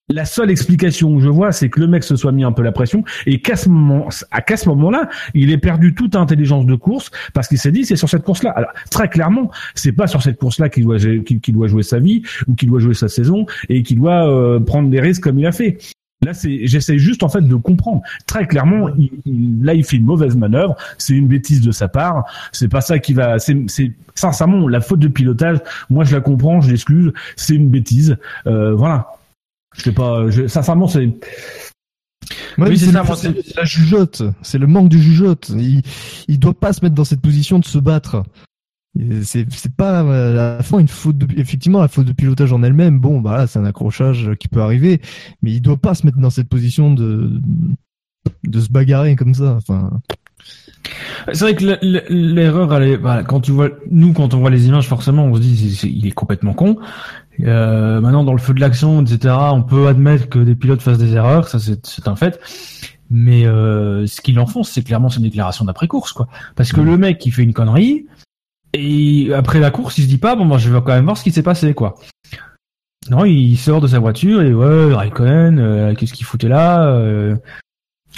La 0.09 0.25
seule 0.25 0.53
explication 0.53 1.17
que 1.17 1.21
je 1.21 1.29
vois, 1.29 1.51
c'est 1.51 1.69
que 1.69 1.81
le 1.81 1.89
mec 1.89 2.05
se 2.05 2.15
soit 2.15 2.31
mis 2.31 2.45
un 2.45 2.53
peu 2.53 2.63
la 2.63 2.71
pression 2.71 3.03
et 3.27 3.41
qu'à 3.41 3.57
ce 3.57 3.69
moment, 3.69 4.09
à 4.31 4.41
qu'à 4.41 4.57
ce 4.57 4.69
moment-là, 4.69 5.09
il 5.35 5.51
ait 5.51 5.59
perdu 5.59 5.95
toute 5.95 6.15
intelligence 6.15 6.65
de 6.65 6.77
course 6.77 7.11
parce 7.35 7.49
qu'il 7.49 7.59
s'est 7.59 7.73
dit 7.73 7.85
c'est 7.85 7.97
sur 7.97 8.09
cette 8.09 8.23
course-là. 8.23 8.51
Alors 8.51 8.71
très 8.91 9.09
clairement, 9.09 9.51
c'est 9.75 9.91
pas 9.91 10.07
sur 10.07 10.23
cette 10.23 10.39
course-là 10.39 10.69
qu'il 10.69 10.85
doit 10.85 10.99
qu'il 10.99 11.55
doit 11.55 11.67
jouer 11.67 11.83
sa 11.83 11.99
vie 11.99 12.23
ou 12.47 12.55
qu'il 12.55 12.69
doit 12.69 12.79
jouer 12.79 12.95
sa 12.95 13.09
saison 13.09 13.47
et 13.69 13.83
qu'il 13.83 13.99
doit 13.99 14.31
euh, 14.31 14.61
prendre 14.61 14.89
des 14.91 15.01
risques 15.01 15.25
comme 15.25 15.41
il 15.41 15.47
a 15.47 15.51
fait. 15.53 15.79
Là, 16.23 16.33
c'est, 16.35 16.67
j'essaie 16.69 16.99
juste 16.99 17.25
en 17.25 17.29
fait 17.29 17.43
de 17.43 17.55
comprendre. 17.57 18.01
Très 18.29 18.47
clairement, 18.47 18.89
il- 18.97 19.61
là, 19.61 19.75
il 19.75 19.85
fait 19.85 19.97
une 19.97 20.05
mauvaise 20.07 20.37
manœuvre. 20.37 20.77
C'est 20.99 21.15
une 21.15 21.27
bêtise 21.27 21.61
de 21.61 21.73
sa 21.73 21.89
part. 21.89 22.25
C'est 22.53 22.69
pas 22.69 22.81
ça 22.81 23.01
qui 23.01 23.13
va. 23.13 23.41
C'est, 23.41 23.57
c'est 23.67 23.91
sincèrement 24.15 24.69
la 24.69 24.81
faute 24.81 25.01
de 25.01 25.09
pilotage. 25.09 25.59
Moi, 25.91 26.05
je 26.05 26.15
la 26.15 26.21
comprends, 26.23 26.61
je 26.61 26.71
l'excuse. 26.71 27.13
C'est 27.35 27.55
une 27.57 27.69
bêtise. 27.69 28.17
Euh, 28.47 28.73
voilà. 28.75 29.09
Je 29.77 29.83
sais 29.83 29.93
pas. 29.93 30.31
Je, 30.31 30.47
sincèrement, 30.47 30.89
c'est. 30.89 31.07
Ouais, 32.59 32.69
Oui, 32.69 32.79
c'est 32.79 32.91
ça, 32.91 33.05
la 33.57 33.65
jugeote. 33.65 34.23
C'est 34.43 34.59
le 34.59 34.67
manque 34.67 34.89
de 34.89 34.99
jugeote. 34.99 35.51
Il, 35.51 35.83
il 36.29 36.39
doit 36.39 36.55
pas 36.55 36.73
se 36.73 36.85
mettre 36.85 36.95
dans 36.95 37.05
cette 37.05 37.21
position 37.21 37.59
de 37.59 37.65
se 37.65 37.79
battre. 37.79 38.25
C'est, 39.23 39.47
c'est 39.53 39.75
pas 39.75 40.03
euh, 40.03 40.33
à 40.33 40.57
la 40.57 40.63
fin 40.63 40.79
une 40.79 40.89
faute 40.89 41.19
de, 41.19 41.27
effectivement 41.39 41.81
la 41.83 41.89
faute 41.89 42.07
de 42.07 42.13
pilotage 42.13 42.53
en 42.53 42.63
elle-même. 42.63 42.99
Bon, 42.99 43.21
bah 43.21 43.37
là, 43.37 43.47
c'est 43.47 43.59
un 43.59 43.65
accrochage 43.67 44.31
qui 44.41 44.49
peut 44.49 44.63
arriver, 44.63 45.03
mais 45.43 45.53
il 45.53 45.61
doit 45.61 45.77
pas 45.77 45.95
se 45.95 46.07
mettre 46.07 46.19
dans 46.19 46.31
cette 46.31 46.49
position 46.49 46.93
de 46.93 47.41
de 48.45 48.61
se 48.61 48.71
bagarrer 48.71 49.15
comme 49.15 49.35
ça. 49.35 49.55
Enfin, 49.57 50.01
C'est 51.33 51.41
vrai 51.41 51.55
que 51.55 51.65
l'erreur, 52.13 52.75
elle 52.75 52.89
est, 52.89 52.97
voilà, 52.97 53.23
quand 53.23 53.41
tu 53.41 53.53
vois, 53.53 53.71
nous, 53.91 54.13
quand 54.13 54.35
on 54.35 54.39
voit 54.39 54.51
les 54.51 54.67
images, 54.67 54.89
forcément, 54.89 55.25
on 55.27 55.35
se 55.35 55.41
dit, 55.41 55.79
il 55.85 56.07
est 56.07 56.13
complètement 56.13 56.55
con. 56.55 56.79
Euh, 57.41 58.01
maintenant, 58.01 58.25
dans 58.25 58.33
le 58.33 58.39
feu 58.39 58.55
de 58.55 58.61
l'action, 58.61 59.03
etc., 59.03 59.35
on 59.53 59.63
peut 59.63 59.89
admettre 59.89 60.29
que 60.29 60.39
des 60.39 60.55
pilotes 60.55 60.83
fassent 60.83 60.99
des 60.99 61.15
erreurs, 61.15 61.49
ça 61.49 61.59
c'est 61.59 62.09
un 62.09 62.17
fait. 62.17 62.41
Mais 63.11 63.47
euh, 63.47 64.07
ce 64.07 64.21
qu'il 64.21 64.39
enfonce, 64.41 64.71
c'est 64.71 64.83
clairement 64.83 65.09
c'est 65.09 65.19
une 65.19 65.25
déclaration 65.25 65.65
d'après 65.65 65.87
course, 65.87 66.13
quoi. 66.13 66.29
Parce 66.57 66.73
que 66.73 66.81
le 66.81 66.97
mec, 66.97 67.25
il 67.25 67.33
fait 67.33 67.43
une 67.43 67.53
connerie, 67.53 68.07
et 68.73 69.33
après 69.35 69.61
la 69.61 69.71
course, 69.71 69.99
il 69.99 70.05
se 70.05 70.09
dit 70.09 70.19
pas, 70.19 70.35
bon, 70.35 70.45
moi, 70.45 70.59
je 70.59 70.71
vais 70.71 70.81
quand 70.81 70.93
même 70.93 71.05
voir 71.05 71.17
ce 71.17 71.23
qui 71.23 71.33
s'est 71.33 71.43
passé, 71.43 71.75
quoi. 71.75 71.97
Non, 73.09 73.25
il 73.25 73.57
sort 73.57 73.81
de 73.81 73.87
sa 73.87 74.01
voiture 74.01 74.43
et 74.43 74.53
ouais, 74.53 74.93
Raikkonen, 74.93 75.61
euh, 75.61 75.95
qu'est-ce 75.95 76.13
qu'il 76.13 76.27
foutait 76.27 76.49
là 76.49 76.93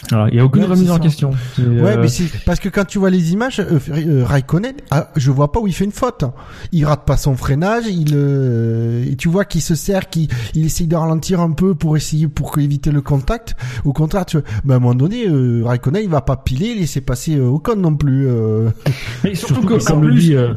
euh, 0.04 0.06
voilà, 0.10 0.28
Il 0.30 0.36
y 0.36 0.40
a 0.40 0.44
aucune 0.44 0.62
Ouais, 0.62 0.68
remise 0.68 0.90
en 0.90 0.98
question. 0.98 1.30
C'est, 1.56 1.62
Ouais, 1.62 1.96
euh, 1.96 2.02
mais 2.02 2.08
c'est 2.08 2.24
parce 2.44 2.60
que 2.60 2.68
quand 2.68 2.84
tu 2.84 2.98
vois 2.98 3.10
les 3.10 3.32
images, 3.32 3.60
euh, 3.60 3.78
euh, 3.90 4.24
Raikkonen, 4.24 4.74
ah, 4.90 5.10
je 5.16 5.30
vois 5.30 5.52
pas 5.52 5.60
où 5.60 5.66
il 5.66 5.72
fait 5.74 5.84
une 5.84 5.92
faute. 5.92 6.24
Il 6.72 6.84
rate 6.86 7.04
pas 7.04 7.16
son 7.16 7.36
freinage, 7.36 7.84
il 7.88 8.14
euh, 8.14 9.04
et 9.10 9.16
tu 9.16 9.28
vois 9.28 9.44
qu'il 9.44 9.60
se 9.62 9.74
sert, 9.74 10.08
qu'il 10.08 10.28
il 10.54 10.66
essaye 10.66 10.86
de 10.86 10.96
ralentir 10.96 11.40
un 11.40 11.50
peu 11.52 11.74
pour 11.74 11.96
essayer 11.96 12.28
pour 12.28 12.56
éviter 12.58 12.90
le 12.90 13.00
contact. 13.02 13.54
Au 13.84 13.92
contraire, 13.92 14.24
tu 14.26 14.38
vois, 14.38 14.46
mais 14.64 14.74
à 14.74 14.76
un 14.76 14.80
moment 14.80 14.94
donné, 14.94 15.26
euh, 15.28 15.62
Raikkonen, 15.64 16.02
il 16.02 16.08
va 16.10 16.20
pas 16.20 16.36
piler, 16.36 16.74
laisser 16.74 17.00
passer 17.00 17.36
euh, 17.36 17.46
Ocon 17.48 17.76
non 17.76 17.94
plus. 17.94 18.26
euh. 18.28 18.70
mais 19.24 19.34
surtout, 19.34 19.54
Surtout 19.54 19.68
que, 19.78 19.84
comme 19.84 20.02
le 20.04 20.14
dit, 20.14 20.34
euh, 20.34 20.54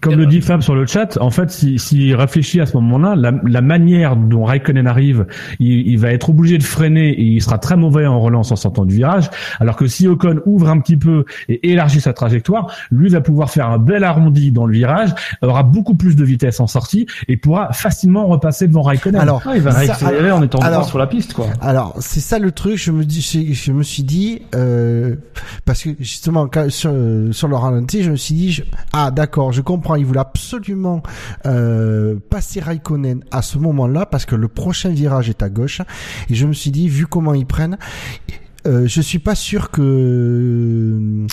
comme 0.00 0.14
le 0.14 0.26
dit 0.26 0.40
Fab 0.40 0.62
sur 0.62 0.74
le 0.74 0.86
chat, 0.86 1.18
en 1.20 1.30
fait, 1.30 1.50
s'il 1.50 1.78
s'il 1.78 2.14
réfléchit 2.14 2.60
à 2.60 2.66
ce 2.66 2.74
moment-là, 2.78 3.14
la, 3.14 3.32
la 3.46 3.60
manière 3.60 4.16
dont 4.16 4.44
Raikkonen 4.44 4.86
arrive, 4.86 5.26
il, 5.60 5.86
il 5.86 5.98
va 5.98 6.10
être 6.12 6.30
obligé 6.30 6.56
de 6.56 6.62
freiner 6.62 7.10
et 7.10 7.22
il 7.22 7.42
sera 7.42 7.58
très 7.58 7.76
mauvais 7.76 8.06
en 8.06 8.20
relance 8.20 8.50
en 8.52 8.56
sortant 8.56 8.84
du 8.86 8.94
virage. 8.94 9.28
Alors 9.60 9.76
que 9.76 9.86
si 9.86 10.08
Ocon 10.08 10.40
ouvre 10.46 10.68
un 10.70 10.80
petit 10.80 10.96
peu 10.96 11.24
et 11.48 11.70
élargit 11.70 12.00
sa 12.00 12.12
trajectoire, 12.14 12.72
lui 12.90 13.10
va 13.10 13.20
pouvoir 13.20 13.50
faire 13.50 13.68
un 13.68 13.78
bel 13.78 14.02
arrondi 14.04 14.50
dans 14.50 14.66
le 14.66 14.72
virage, 14.72 15.10
aura 15.42 15.62
beaucoup 15.62 15.94
plus 15.94 16.16
de 16.16 16.24
vitesse 16.24 16.60
en 16.60 16.66
sortie 16.66 17.06
et 17.28 17.36
pourra 17.36 17.72
facilement 17.72 18.26
repasser 18.26 18.68
devant 18.68 18.82
Raikkonen. 18.82 19.20
Alors, 19.20 19.42
Ah, 19.44 19.52
il 19.56 19.62
va 19.62 19.72
réaccélérer 19.72 20.30
en 20.30 20.42
étant 20.42 20.58
alors- 20.60 20.86
sur 20.88 20.98
la 20.98 21.06
piste, 21.06 21.34
quoi. 21.34 21.46
Alors, 21.60 21.94
c'est 22.00 22.20
ça 22.20 22.38
le 22.38 22.50
truc. 22.52 22.76
Je 22.76 22.90
me 22.92 23.04
dis, 23.04 23.20
je, 23.20 23.52
je 23.52 23.72
me 23.72 23.82
suis 23.82 24.02
dit, 24.04 24.42
euh, 24.54 25.16
parce 25.64 25.82
que 25.82 25.90
justement, 26.00 26.46
quand, 26.48 26.70
sur, 26.70 26.92
sur 27.32 27.48
le 27.48 27.56
ralenti, 27.56 28.02
je 28.02 28.10
me 28.10 28.16
suis 28.16 28.34
dit, 28.34 28.52
je- 28.52 28.62
ah 28.92 29.10
d'accord, 29.10 29.52
je 29.52 29.60
Il 29.96 30.06
voulait 30.06 30.20
absolument 30.20 31.02
euh, 31.46 32.16
passer 32.30 32.60
Raikkonen 32.60 33.24
à 33.30 33.42
ce 33.42 33.58
moment-là 33.58 34.06
parce 34.06 34.26
que 34.26 34.34
le 34.34 34.48
prochain 34.48 34.90
virage 34.90 35.28
est 35.28 35.42
à 35.42 35.48
gauche. 35.48 35.80
Et 36.30 36.34
je 36.34 36.46
me 36.46 36.52
suis 36.52 36.70
dit, 36.70 36.88
vu 36.88 37.06
comment 37.06 37.34
ils 37.34 37.46
prennent. 37.46 37.78
Euh, 38.66 38.86
je 38.86 39.00
suis 39.00 39.18
pas 39.18 39.34
sûr 39.34 39.70
que 39.70 41.26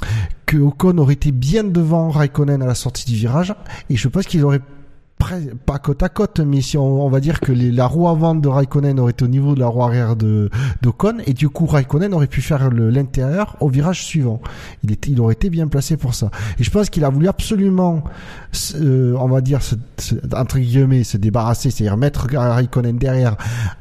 que 0.47 0.57
Ocon 0.57 0.97
aurait 0.97 1.13
été 1.13 1.31
bien 1.31 1.63
devant 1.63 2.09
Raikkonen 2.09 2.63
à 2.63 2.65
la 2.65 2.73
sortie 2.73 3.05
du 3.05 3.15
virage 3.15 3.53
et 3.91 3.95
je 3.95 4.07
pense 4.07 4.25
qu'il 4.25 4.43
aurait 4.43 4.61
pas 5.65 5.79
côte 5.79 6.01
à 6.01 6.09
côte, 6.09 6.39
mais 6.39 6.61
si 6.61 6.77
on, 6.77 7.09
va 7.09 7.19
dire 7.19 7.39
que 7.39 7.51
la 7.51 7.85
roue 7.85 8.07
avant 8.07 8.35
de 8.35 8.47
Raikkonen 8.47 8.99
aurait 8.99 9.11
été 9.11 9.25
au 9.25 9.27
niveau 9.27 9.53
de 9.53 9.59
la 9.59 9.67
roue 9.67 9.83
arrière 9.83 10.15
de 10.15 10.49
d'Ocon, 10.81 11.17
et 11.27 11.33
du 11.33 11.49
coup 11.49 11.65
Raikkonen 11.65 12.13
aurait 12.13 12.27
pu 12.27 12.41
faire 12.41 12.69
l'intérieur 12.71 13.55
au 13.59 13.69
virage 13.69 14.03
suivant. 14.03 14.41
Il, 14.83 15.19
aurait 15.19 15.33
été 15.33 15.49
bien 15.49 15.67
placé 15.67 15.97
pour 15.97 16.15
ça. 16.15 16.31
Et 16.57 16.63
je 16.63 16.71
pense 16.71 16.89
qu'il 16.89 17.03
a 17.03 17.09
voulu 17.09 17.27
absolument, 17.27 18.03
euh, 18.75 19.15
on 19.19 19.27
va 19.27 19.41
dire, 19.41 19.61
se, 19.61 19.75
se- 19.97 20.15
entre 20.35 20.57
guillemets, 20.57 21.03
se 21.03 21.17
débarrasser, 21.17 21.69
c'est-à-dire 21.69 21.97
mettre 21.97 22.27
Raikkonen 22.31 22.97
derrière 22.97 23.35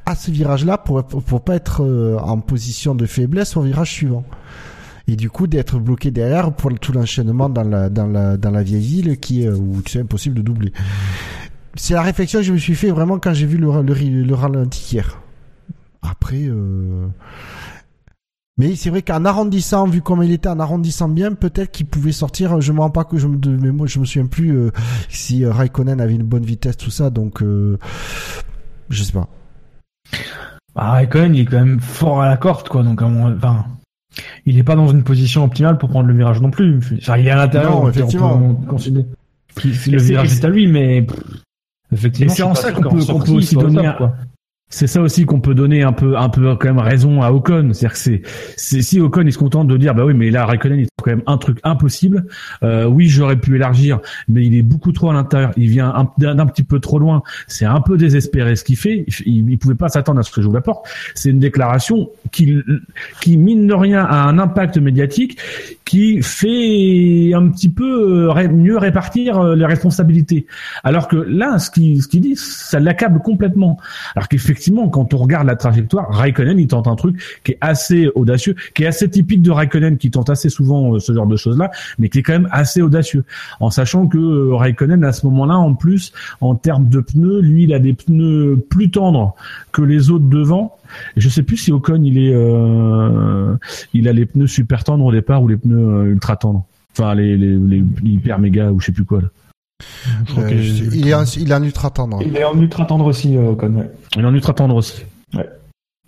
à 0.07 0.15
ce 0.17 0.31
virage-là 0.31 0.77
pour, 0.79 1.05
pour, 1.05 1.23
pour 1.23 1.41
pas 1.43 1.55
être 1.55 1.83
euh, 1.85 2.19
en 2.19 2.41
position 2.41 2.95
de 2.95 3.07
faiblesse 3.07 3.57
au 3.57 3.63
virage 3.63 3.93
suivant. 3.93 4.25
Et 5.09 5.17
du 5.17 5.31
coup 5.31 5.47
d'être 5.47 5.79
bloqué 5.79 6.11
derrière 6.11 6.53
pour 6.53 6.73
tout 6.79 6.93
l'enchaînement 6.93 7.49
dans 7.49 7.65
la, 7.65 7.89
dans 7.89 8.07
la, 8.07 8.37
dans 8.37 8.51
la 8.51 8.63
vieille 8.63 8.87
ville 8.87 9.19
qui 9.19 9.43
est, 9.43 9.49
où 9.49 9.83
c'est 9.87 10.01
impossible 10.01 10.37
de 10.37 10.43
doubler 10.43 10.73
c'est 11.79 11.95
la 11.95 12.03
réflexion 12.03 12.41
que 12.41 12.45
je 12.45 12.53
me 12.53 12.59
suis 12.59 12.75
fait 12.75 12.91
vraiment 12.91 13.19
quand 13.19 13.33
j'ai 13.33 13.47
vu 13.47 13.57
le, 13.57 13.71
le, 13.83 14.23
le 14.23 14.35
ralenti 14.35 14.95
hier. 14.95 15.21
Après, 16.03 16.43
euh... 16.43 17.07
mais 18.57 18.75
c'est 18.77 18.91
vrai 18.91 19.03
qu'en 19.03 19.25
arrondissant, 19.25 19.87
vu 19.87 20.01
comme 20.01 20.23
il 20.23 20.33
était 20.33 20.49
en 20.49 20.61
arrondissant 20.61 21.09
bien, 21.09 21.35
peut-être 21.35 21.71
qu'il 21.71 21.87
pouvait 21.87 22.13
sortir. 22.13 22.61
Je 22.61 22.73
me 22.73 22.81
rends 22.81 22.91
pas 22.91 23.05
que 23.05 23.19
je 23.19 23.27
me, 23.27 23.39
je 23.87 23.99
me 23.99 24.05
souviens 24.05 24.27
plus 24.27 24.57
euh, 24.57 24.71
si 25.09 25.45
euh, 25.45 25.53
Raikkonen 25.53 26.01
avait 26.01 26.15
une 26.15 26.25
bonne 26.25 26.45
vitesse, 26.45 26.77
tout 26.77 26.91
ça. 26.91 27.11
Donc, 27.11 27.43
euh... 27.43 27.79
je 28.91 29.03
sais 29.03 29.13
pas. 29.13 29.29
Bah, 30.75 30.93
Raikkonen, 30.93 31.35
il 31.35 31.43
est 31.43 31.47
quand 31.47 31.65
même 31.65 31.81
fort 31.81 32.23
à 32.23 32.29
la 32.29 32.37
corde, 32.37 32.69
quoi. 32.69 32.83
Donc, 32.83 33.03
enfin, 33.03 33.67
il 34.47 34.59
est 34.59 34.63
pas 34.63 34.75
dans 34.77 34.89
une 34.89 35.03
position 35.03 35.45
optimale 35.45 35.79
pour 35.79 35.89
prendre 35.89 36.09
le 36.09 36.15
virage 36.15 36.41
non 36.41 36.51
plus. 36.51 36.79
Enfin, 36.99 37.17
il 37.19 37.27
est 37.27 37.31
à 37.31 37.37
l'intérieur, 37.37 37.79
on 37.79 37.83
peut 37.85 37.91
effectivement. 37.91 38.55
considérer 38.69 39.07
le 39.65 39.99
virage 40.01 40.33
est 40.33 40.45
à 40.45 40.49
lui, 40.49 40.67
mais 40.69 41.03
pff, 41.03 41.19
effectivement, 41.93 42.33
c'est 42.35 42.43
en 42.43 42.55
ça 42.55 42.73
qu'on 42.73 42.83
peut- 42.83 43.05
qu'on 43.05 43.21
peut 43.21 43.33
aussi 43.33 43.57
donner 43.57 43.83
top, 43.83 43.97
quoi. 43.97 44.15
C'est 44.71 44.87
ça 44.87 45.01
aussi 45.01 45.25
qu'on 45.25 45.41
peut 45.41 45.55
donner 45.55 45.83
un 45.83 45.93
peu, 45.95 46.19
un 46.19 46.29
peu 46.29 46.55
quand 46.57 46.69
même 46.69 46.79
raison 46.79 47.23
à 47.23 47.33
Ocon. 47.33 47.71
C'est-à-dire 47.73 47.93
que 47.93 47.99
c'est, 47.99 48.23
c'est 48.57 48.83
si 48.83 49.01
Ocon 49.01 49.23
il 49.23 49.33
se 49.33 49.39
contente 49.39 49.67
de 49.67 49.77
dire 49.79 49.95
bah 49.95 50.05
oui 50.05 50.13
mais 50.13 50.31
là 50.31 50.45
Raikkonen 50.45 50.81
il 50.81 50.87
même 51.09 51.23
un 51.27 51.39
truc 51.39 51.59
impossible. 51.65 52.27
Euh, 52.63 52.87
oui 52.87 53.09
j'aurais 53.09 53.37
pu 53.37 53.57
élargir, 53.57 54.01
mais 54.29 54.45
il 54.45 54.55
est 54.55 54.63
beaucoup 54.63 54.93
trop 54.93 55.11
à 55.11 55.13
l'intérieur. 55.13 55.53
Il 55.57 55.69
vient 55.69 55.93
un, 55.95 56.09
d'un, 56.19 56.47
petit 56.47 56.63
peu 56.63 56.81
trop 56.81 56.99
loin. 56.99 57.23
C'est 57.47 57.65
un 57.65 57.81
peu 57.81 57.97
désespéré 57.97 58.57
ce 58.57 58.65
qu'il 58.65 58.77
fait. 58.77 59.05
Il, 59.27 59.51
il 59.51 59.59
pouvait 59.59 59.75
pas 59.75 59.89
s'attendre 59.89 60.21
à 60.21 60.23
ce 60.23 60.31
que 60.31 60.41
j'ouvre 60.41 60.55
la 60.55 60.61
porte. 60.61 60.87
C'est 61.15 61.31
une 61.31 61.39
déclaration 61.39 62.11
qui, 62.33 62.57
qui 63.21 63.37
mine 63.37 63.67
de 63.67 63.75
rien 63.75 64.05
a 64.05 64.29
un 64.29 64.39
impact 64.39 64.79
médiatique 64.79 65.39
qui 65.85 66.23
fait 66.23 67.33
un 67.35 67.49
petit 67.49 67.71
peu 67.71 68.29
euh, 68.29 68.49
mieux 68.49 68.77
répartir 68.77 69.39
euh, 69.39 69.57
les 69.57 69.65
responsabilités. 69.65 70.47
Alors 70.85 71.09
que 71.09 71.17
là 71.17 71.59
ce 71.59 71.71
qu'il, 71.71 72.03
ce 72.03 72.09
qu'il 72.09 72.21
dit 72.21 72.37
ça 72.37 72.79
l'accable 72.79 73.21
complètement. 73.21 73.79
Alors 74.15 74.29
qu'effectivement, 74.29 74.89
quand 74.89 75.15
on 75.15 75.17
regarde 75.17 75.47
la 75.47 75.57
trajectoire, 75.57 76.09
Raikkonen, 76.11 76.59
il 76.59 76.67
tente 76.67 76.89
un 76.89 76.97
truc 76.97 77.21
qui 77.43 77.53
est 77.53 77.59
assez 77.61 78.09
audacieux, 78.15 78.55
qui 78.75 78.85
est 78.85 78.87
assez 78.87 79.09
typique 79.09 79.41
de 79.41 79.51
Raikkonen, 79.51 79.97
qui 79.97 80.11
tente 80.11 80.29
assez 80.29 80.51
souvent 80.51 80.98
ce 81.01 81.13
genre 81.13 81.27
de 81.27 81.37
choses-là, 81.37 81.71
mais 81.99 82.09
qui 82.09 82.19
est 82.19 82.23
quand 82.23 82.33
même 82.33 82.49
assez 82.53 82.83
audacieux. 82.83 83.25
En 83.61 83.71
sachant 83.71 84.07
que 84.07 84.19
euh, 84.19 84.55
Raikkonen, 84.55 85.05
à 85.05 85.13
ce 85.13 85.27
moment-là, 85.27 85.57
en 85.57 85.75
plus, 85.75 86.13
en 86.41 86.55
termes 86.55 86.89
de 86.89 87.01
pneus, 87.01 87.41
lui, 87.41 87.65
il 87.65 87.75
a 87.75 87.79
des 87.79 87.95
pneus 87.95 88.65
plus 88.69 88.91
tendres 88.91 89.35
que 89.73 89.83
les 89.83 90.11
autres 90.11 90.29
devant. 90.29 90.77
Et 91.17 91.21
je 91.21 91.29
sais 91.29 91.43
plus 91.43 91.57
si 91.57 91.71
Ocon, 91.73 92.03
il 92.03 92.19
est, 92.19 92.33
euh, 92.35 93.55
il 93.95 94.09
a 94.09 94.13
les 94.13 94.27
pneus 94.27 94.47
super 94.47 94.85
tendres 94.85 95.05
au 95.05 95.13
départ 95.13 95.43
ou 95.43 95.49
les 95.49 95.57
pneus 95.57 95.77
euh, 95.79 96.05
ultra 96.13 96.37
tendres. 96.37 96.65
Enfin, 96.93 97.15
les, 97.15 97.37
les, 97.37 97.57
les 97.59 97.85
hyper 98.05 98.39
méga 98.39 98.73
ou 98.73 98.81
je 98.81 98.87
sais 98.87 98.93
plus 98.93 99.05
quoi. 99.05 99.21
Là. 99.23 99.29
Je 100.27 100.33
crois 100.33 100.45
Euh, 100.45 100.49
que- 100.49 100.97
il 100.97 101.07
est 101.09 101.15
en, 101.15 101.25
il 101.25 101.51
est 101.51 101.55
en 101.55 101.63
ultra 101.63 101.91
tendre. 101.91 102.21
Il 102.25 102.37
est 102.37 102.45
en 102.45 102.59
ultra 102.59 102.85
tendre 102.87 103.05
aussi, 103.07 103.37
Ocon, 103.37 103.75
ouais. 103.75 103.91
Il 104.17 104.23
est 104.23 104.25
en 104.25 104.35
ultra 104.35 104.53
tendre 104.55 104.75
aussi. 104.75 105.05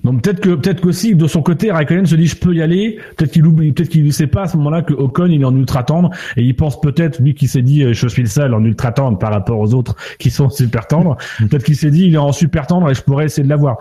Non, 0.02 0.16
peut-être 0.16 0.40
que 0.40 0.50
peut-être 0.50 0.80
qu'aussi 0.80 1.14
de 1.14 1.26
son 1.26 1.42
côté, 1.42 1.70
Raikkonen 1.70 2.06
se 2.06 2.14
dit 2.14 2.26
je 2.26 2.36
peux 2.36 2.54
y 2.54 2.62
aller. 2.62 2.98
Peut-être 3.16 3.32
qu'il 3.32 3.46
oublie, 3.46 3.72
peut-être 3.72 3.90
qu'il 3.90 4.04
ne 4.04 4.10
sait 4.10 4.26
pas 4.26 4.42
à 4.42 4.48
ce 4.48 4.56
moment-là 4.56 4.82
que 4.82 4.94
Ocon 4.94 5.26
il 5.26 5.42
est 5.42 5.44
en 5.44 5.54
ultra 5.54 5.82
tendre 5.82 6.10
et 6.36 6.42
il 6.42 6.56
pense 6.56 6.80
peut-être 6.80 7.20
lui 7.20 7.34
qui 7.34 7.48
s'est 7.48 7.60
dit 7.60 7.82
euh, 7.82 7.92
je 7.92 8.08
suis 8.08 8.22
le 8.22 8.28
seul 8.28 8.54
en 8.54 8.64
ultra 8.64 8.92
tendre 8.92 9.18
par 9.18 9.30
rapport 9.30 9.58
aux 9.58 9.74
autres 9.74 9.96
qui 10.18 10.30
sont 10.30 10.48
super 10.50 10.86
tendres. 10.86 11.16
peut-être 11.38 11.64
qu'il 11.64 11.76
s'est 11.76 11.90
dit 11.90 12.06
il 12.06 12.14
est 12.14 12.18
en 12.18 12.32
super 12.32 12.66
tendre 12.66 12.90
et 12.90 12.94
je 12.94 13.02
pourrais 13.02 13.26
essayer 13.26 13.44
de 13.44 13.48
l'avoir. 13.48 13.76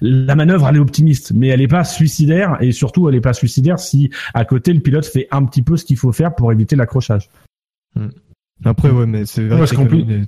La 0.00 0.34
manœuvre 0.34 0.68
elle 0.68 0.76
est 0.76 0.80
optimiste, 0.80 1.32
mais 1.34 1.48
elle 1.48 1.60
est 1.60 1.68
pas 1.68 1.84
suicidaire 1.84 2.56
et 2.60 2.72
surtout 2.72 3.08
elle 3.08 3.14
est 3.14 3.20
pas 3.20 3.32
suicidaire 3.32 3.78
si 3.78 4.10
à 4.34 4.44
côté 4.44 4.72
le 4.72 4.80
pilote 4.80 5.06
fait 5.06 5.28
un 5.30 5.44
petit 5.44 5.62
peu 5.62 5.76
ce 5.76 5.84
qu'il 5.84 5.96
faut 5.96 6.12
faire 6.12 6.34
pour 6.34 6.50
éviter 6.50 6.74
l'accrochage. 6.74 7.28
Après, 8.64 8.90
ouais, 8.90 9.06
mais 9.06 9.26
c'est 9.26 9.46
vrai 9.46 9.66
que 9.66 9.76
Raikkonen 9.76 10.26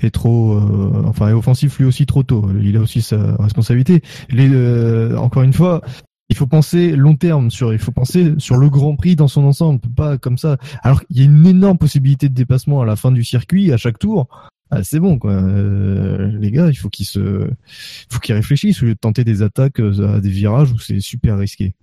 est, 0.00 0.06
est 0.06 0.10
trop, 0.10 0.54
euh, 0.54 1.04
enfin, 1.06 1.28
est 1.28 1.32
offensif 1.32 1.78
lui 1.78 1.86
aussi 1.86 2.06
trop 2.06 2.22
tôt. 2.22 2.48
Il 2.62 2.76
a 2.76 2.80
aussi 2.80 3.02
sa 3.02 3.36
responsabilité. 3.36 4.02
Les, 4.30 4.50
euh, 4.52 5.16
encore 5.16 5.42
une 5.42 5.52
fois, 5.52 5.80
il 6.28 6.36
faut 6.36 6.46
penser 6.46 6.94
long 6.94 7.16
terme 7.16 7.50
sur, 7.50 7.72
il 7.72 7.78
faut 7.78 7.92
penser 7.92 8.34
sur 8.38 8.56
le 8.56 8.68
Grand 8.68 8.96
Prix 8.96 9.16
dans 9.16 9.28
son 9.28 9.44
ensemble, 9.44 9.80
pas 9.96 10.18
comme 10.18 10.38
ça. 10.38 10.58
Alors 10.82 11.04
qu'il 11.04 11.18
y 11.18 11.22
a 11.22 11.24
une 11.24 11.46
énorme 11.46 11.78
possibilité 11.78 12.28
de 12.28 12.34
dépassement 12.34 12.82
à 12.82 12.86
la 12.86 12.96
fin 12.96 13.10
du 13.10 13.24
circuit, 13.24 13.72
à 13.72 13.76
chaque 13.76 13.98
tour. 13.98 14.28
Ah, 14.74 14.82
c'est 14.82 15.00
bon, 15.00 15.18
quoi. 15.18 15.32
Euh, 15.32 16.32
les 16.38 16.50
gars, 16.50 16.68
il 16.70 16.74
faut 16.74 16.88
qu'ils 16.88 17.04
se, 17.04 17.20
il 17.20 18.06
faut 18.08 18.20
qu'ils 18.20 18.34
réfléchissent 18.34 18.82
au 18.82 18.86
lieu 18.86 18.94
de 18.94 18.98
tenter 18.98 19.22
des 19.22 19.42
attaques 19.42 19.80
euh, 19.80 20.16
à 20.16 20.20
des 20.20 20.30
virages 20.30 20.72
où 20.72 20.78
c'est 20.78 21.00
super 21.00 21.36
risqué. 21.36 21.74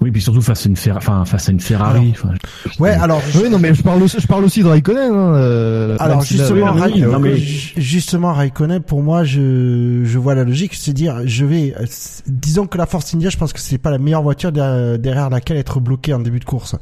Oui, 0.00 0.12
puis 0.12 0.22
surtout 0.22 0.40
face 0.42 0.64
à 0.64 0.68
une 0.68 0.76
Fer- 0.76 0.96
enfin 0.96 1.24
face 1.24 1.48
à 1.48 1.52
une 1.52 1.58
Ferrari. 1.58 2.12
enfin, 2.12 2.30
Ouais, 2.78 2.90
alors 2.90 3.20
Oui, 3.34 3.50
non, 3.50 3.58
mais 3.58 3.74
je 3.74 3.82
parle 3.82 4.00
aussi, 4.00 4.18
je 4.20 4.28
parle 4.28 4.44
aussi 4.44 4.62
de 4.62 4.68
Raikkonen. 4.68 5.10
Hein, 5.12 5.34
euh, 5.34 5.96
Alors 5.98 6.22
justement, 6.22 6.72
Rai- 6.72 7.00
non, 7.00 7.18
mais- 7.18 7.36
ju- 7.36 7.72
justement, 7.76 8.32
Raikkonen, 8.32 8.80
pour 8.80 9.02
moi, 9.02 9.24
je, 9.24 10.02
je 10.04 10.18
vois 10.18 10.36
la 10.36 10.44
logique, 10.44 10.74
c'est 10.74 10.92
dire, 10.92 11.22
je 11.24 11.44
vais, 11.44 11.74
euh, 11.80 11.84
disons 12.28 12.68
que 12.68 12.78
la 12.78 12.86
Force 12.86 13.12
India, 13.12 13.28
je 13.28 13.36
pense 13.36 13.52
que 13.52 13.58
c'est 13.58 13.78
pas 13.78 13.90
la 13.90 13.98
meilleure 13.98 14.22
voiture 14.22 14.52
derrière, 14.52 15.00
derrière 15.00 15.30
laquelle 15.30 15.56
être 15.56 15.80
bloqué 15.80 16.14
en 16.14 16.20
début 16.20 16.38
de 16.38 16.44
course, 16.44 16.76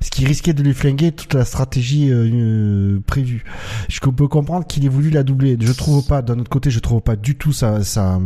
ce 0.00 0.08
qui 0.08 0.24
risquait 0.24 0.54
de 0.54 0.62
lui 0.62 0.72
flinguer 0.72 1.12
toute 1.12 1.34
la 1.34 1.44
stratégie 1.44 2.10
euh, 2.10 2.26
euh, 2.32 3.00
prévue. 3.06 3.44
Je 3.90 4.00
peux 4.00 4.28
comprendre 4.28 4.66
qu'il 4.66 4.86
ait 4.86 4.88
voulu 4.88 5.10
la 5.10 5.24
doubler. 5.24 5.58
Je 5.60 5.72
trouve 5.72 6.06
pas, 6.06 6.22
d'un 6.22 6.38
autre 6.38 6.48
côté, 6.50 6.70
je 6.70 6.78
trouve 6.80 7.02
pas 7.02 7.16
du 7.16 7.36
tout 7.36 7.52
ça, 7.52 7.84
ça, 7.84 8.18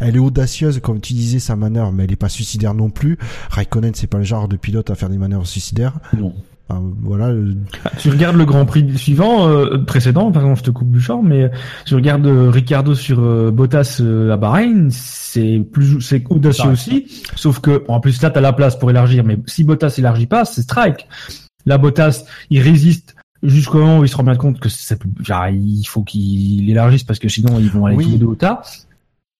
elle 0.00 0.16
est 0.16 0.20
audacieuse, 0.20 0.78
comme 0.82 1.00
tu 1.00 1.14
disais, 1.14 1.38
sa 1.38 1.56
manœuvre, 1.56 1.90
mais 1.90 2.04
elle 2.04 2.12
est 2.12 2.16
pas 2.16 2.28
suicidaire 2.28 2.74
non 2.74 2.90
plus. 2.90 3.16
Raikkonen, 3.48 3.93
c'est 3.96 4.06
pas 4.06 4.18
le 4.18 4.24
genre 4.24 4.48
de 4.48 4.56
pilote 4.56 4.90
à 4.90 4.94
faire 4.94 5.08
des 5.08 5.18
manœuvres 5.18 5.46
suicidaires. 5.46 5.94
non. 6.16 6.32
Enfin, 6.66 6.82
voilà. 7.02 7.26
euh, 7.26 7.52
Tu 7.98 8.08
regardes 8.08 8.36
le 8.36 8.46
Grand 8.46 8.64
Prix 8.64 8.96
suivant, 8.96 9.46
euh, 9.48 9.76
précédent, 9.84 10.32
par 10.32 10.40
exemple, 10.44 10.60
je 10.60 10.64
te 10.64 10.70
coupe 10.70 10.90
du 10.90 10.98
champ, 10.98 11.20
mais 11.22 11.50
tu 11.84 11.94
regardes 11.94 12.24
euh, 12.26 12.48
Ricardo 12.48 12.94
sur 12.94 13.20
euh, 13.20 13.50
Bottas 13.50 13.98
euh, 14.00 14.32
à 14.32 14.38
Bahreïn, 14.38 14.88
c'est 14.90 15.58
plus, 15.70 16.00
c'est 16.00 16.24
audacieux 16.30 16.70
aussi. 16.70 17.06
Sauf 17.36 17.60
que, 17.60 17.84
en 17.88 18.00
plus 18.00 18.22
là, 18.22 18.30
t'as 18.30 18.40
la 18.40 18.54
place 18.54 18.78
pour 18.78 18.88
élargir, 18.88 19.24
mais 19.24 19.38
si 19.44 19.62
Bottas 19.62 19.94
élargit 19.98 20.24
pas, 20.24 20.46
c'est 20.46 20.62
strike. 20.62 21.06
Là, 21.66 21.76
Bottas, 21.76 22.24
il 22.48 22.62
résiste 22.62 23.14
jusqu'au 23.42 23.80
moment 23.80 23.98
où 23.98 24.04
il 24.04 24.08
se 24.08 24.16
rend 24.16 24.24
bien 24.24 24.36
compte 24.36 24.58
que 24.58 24.70
c'est, 24.70 24.98
genre, 25.22 25.48
il 25.48 25.84
faut 25.84 26.02
qu'il 26.02 26.70
élargisse 26.70 27.04
parce 27.04 27.18
que 27.18 27.28
sinon 27.28 27.58
ils 27.58 27.68
vont 27.68 27.84
aller 27.84 27.96
Oui. 27.96 28.04
tous 28.06 28.10
les 28.12 28.18
deux 28.18 28.24
au 28.26 28.36
tas. 28.36 28.62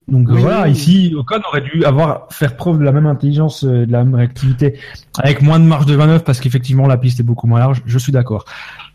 Donc 0.08 0.28
euh, 0.28 0.34
Oui, 0.34 0.42
voilà, 0.42 0.64
oui. 0.64 0.72
ici, 0.72 1.14
Ocon 1.16 1.40
aurait 1.48 1.62
dû 1.62 1.84
avoir 1.84 2.26
faire 2.30 2.56
preuve 2.56 2.78
de 2.78 2.84
la 2.84 2.92
même 2.92 3.06
intelligence, 3.06 3.64
euh, 3.64 3.86
de 3.86 3.92
la 3.92 4.04
même 4.04 4.14
réactivité, 4.14 4.78
avec 5.18 5.40
moins 5.42 5.58
de 5.58 5.64
marge 5.64 5.86
de 5.86 5.96
manœuvre 5.96 6.24
parce 6.24 6.40
qu'effectivement 6.40 6.86
la 6.86 6.98
piste 6.98 7.20
est 7.20 7.24
beaucoup 7.24 7.46
moins 7.46 7.58
large. 7.60 7.82
Je 7.86 7.98
suis 7.98 8.12
d'accord 8.12 8.44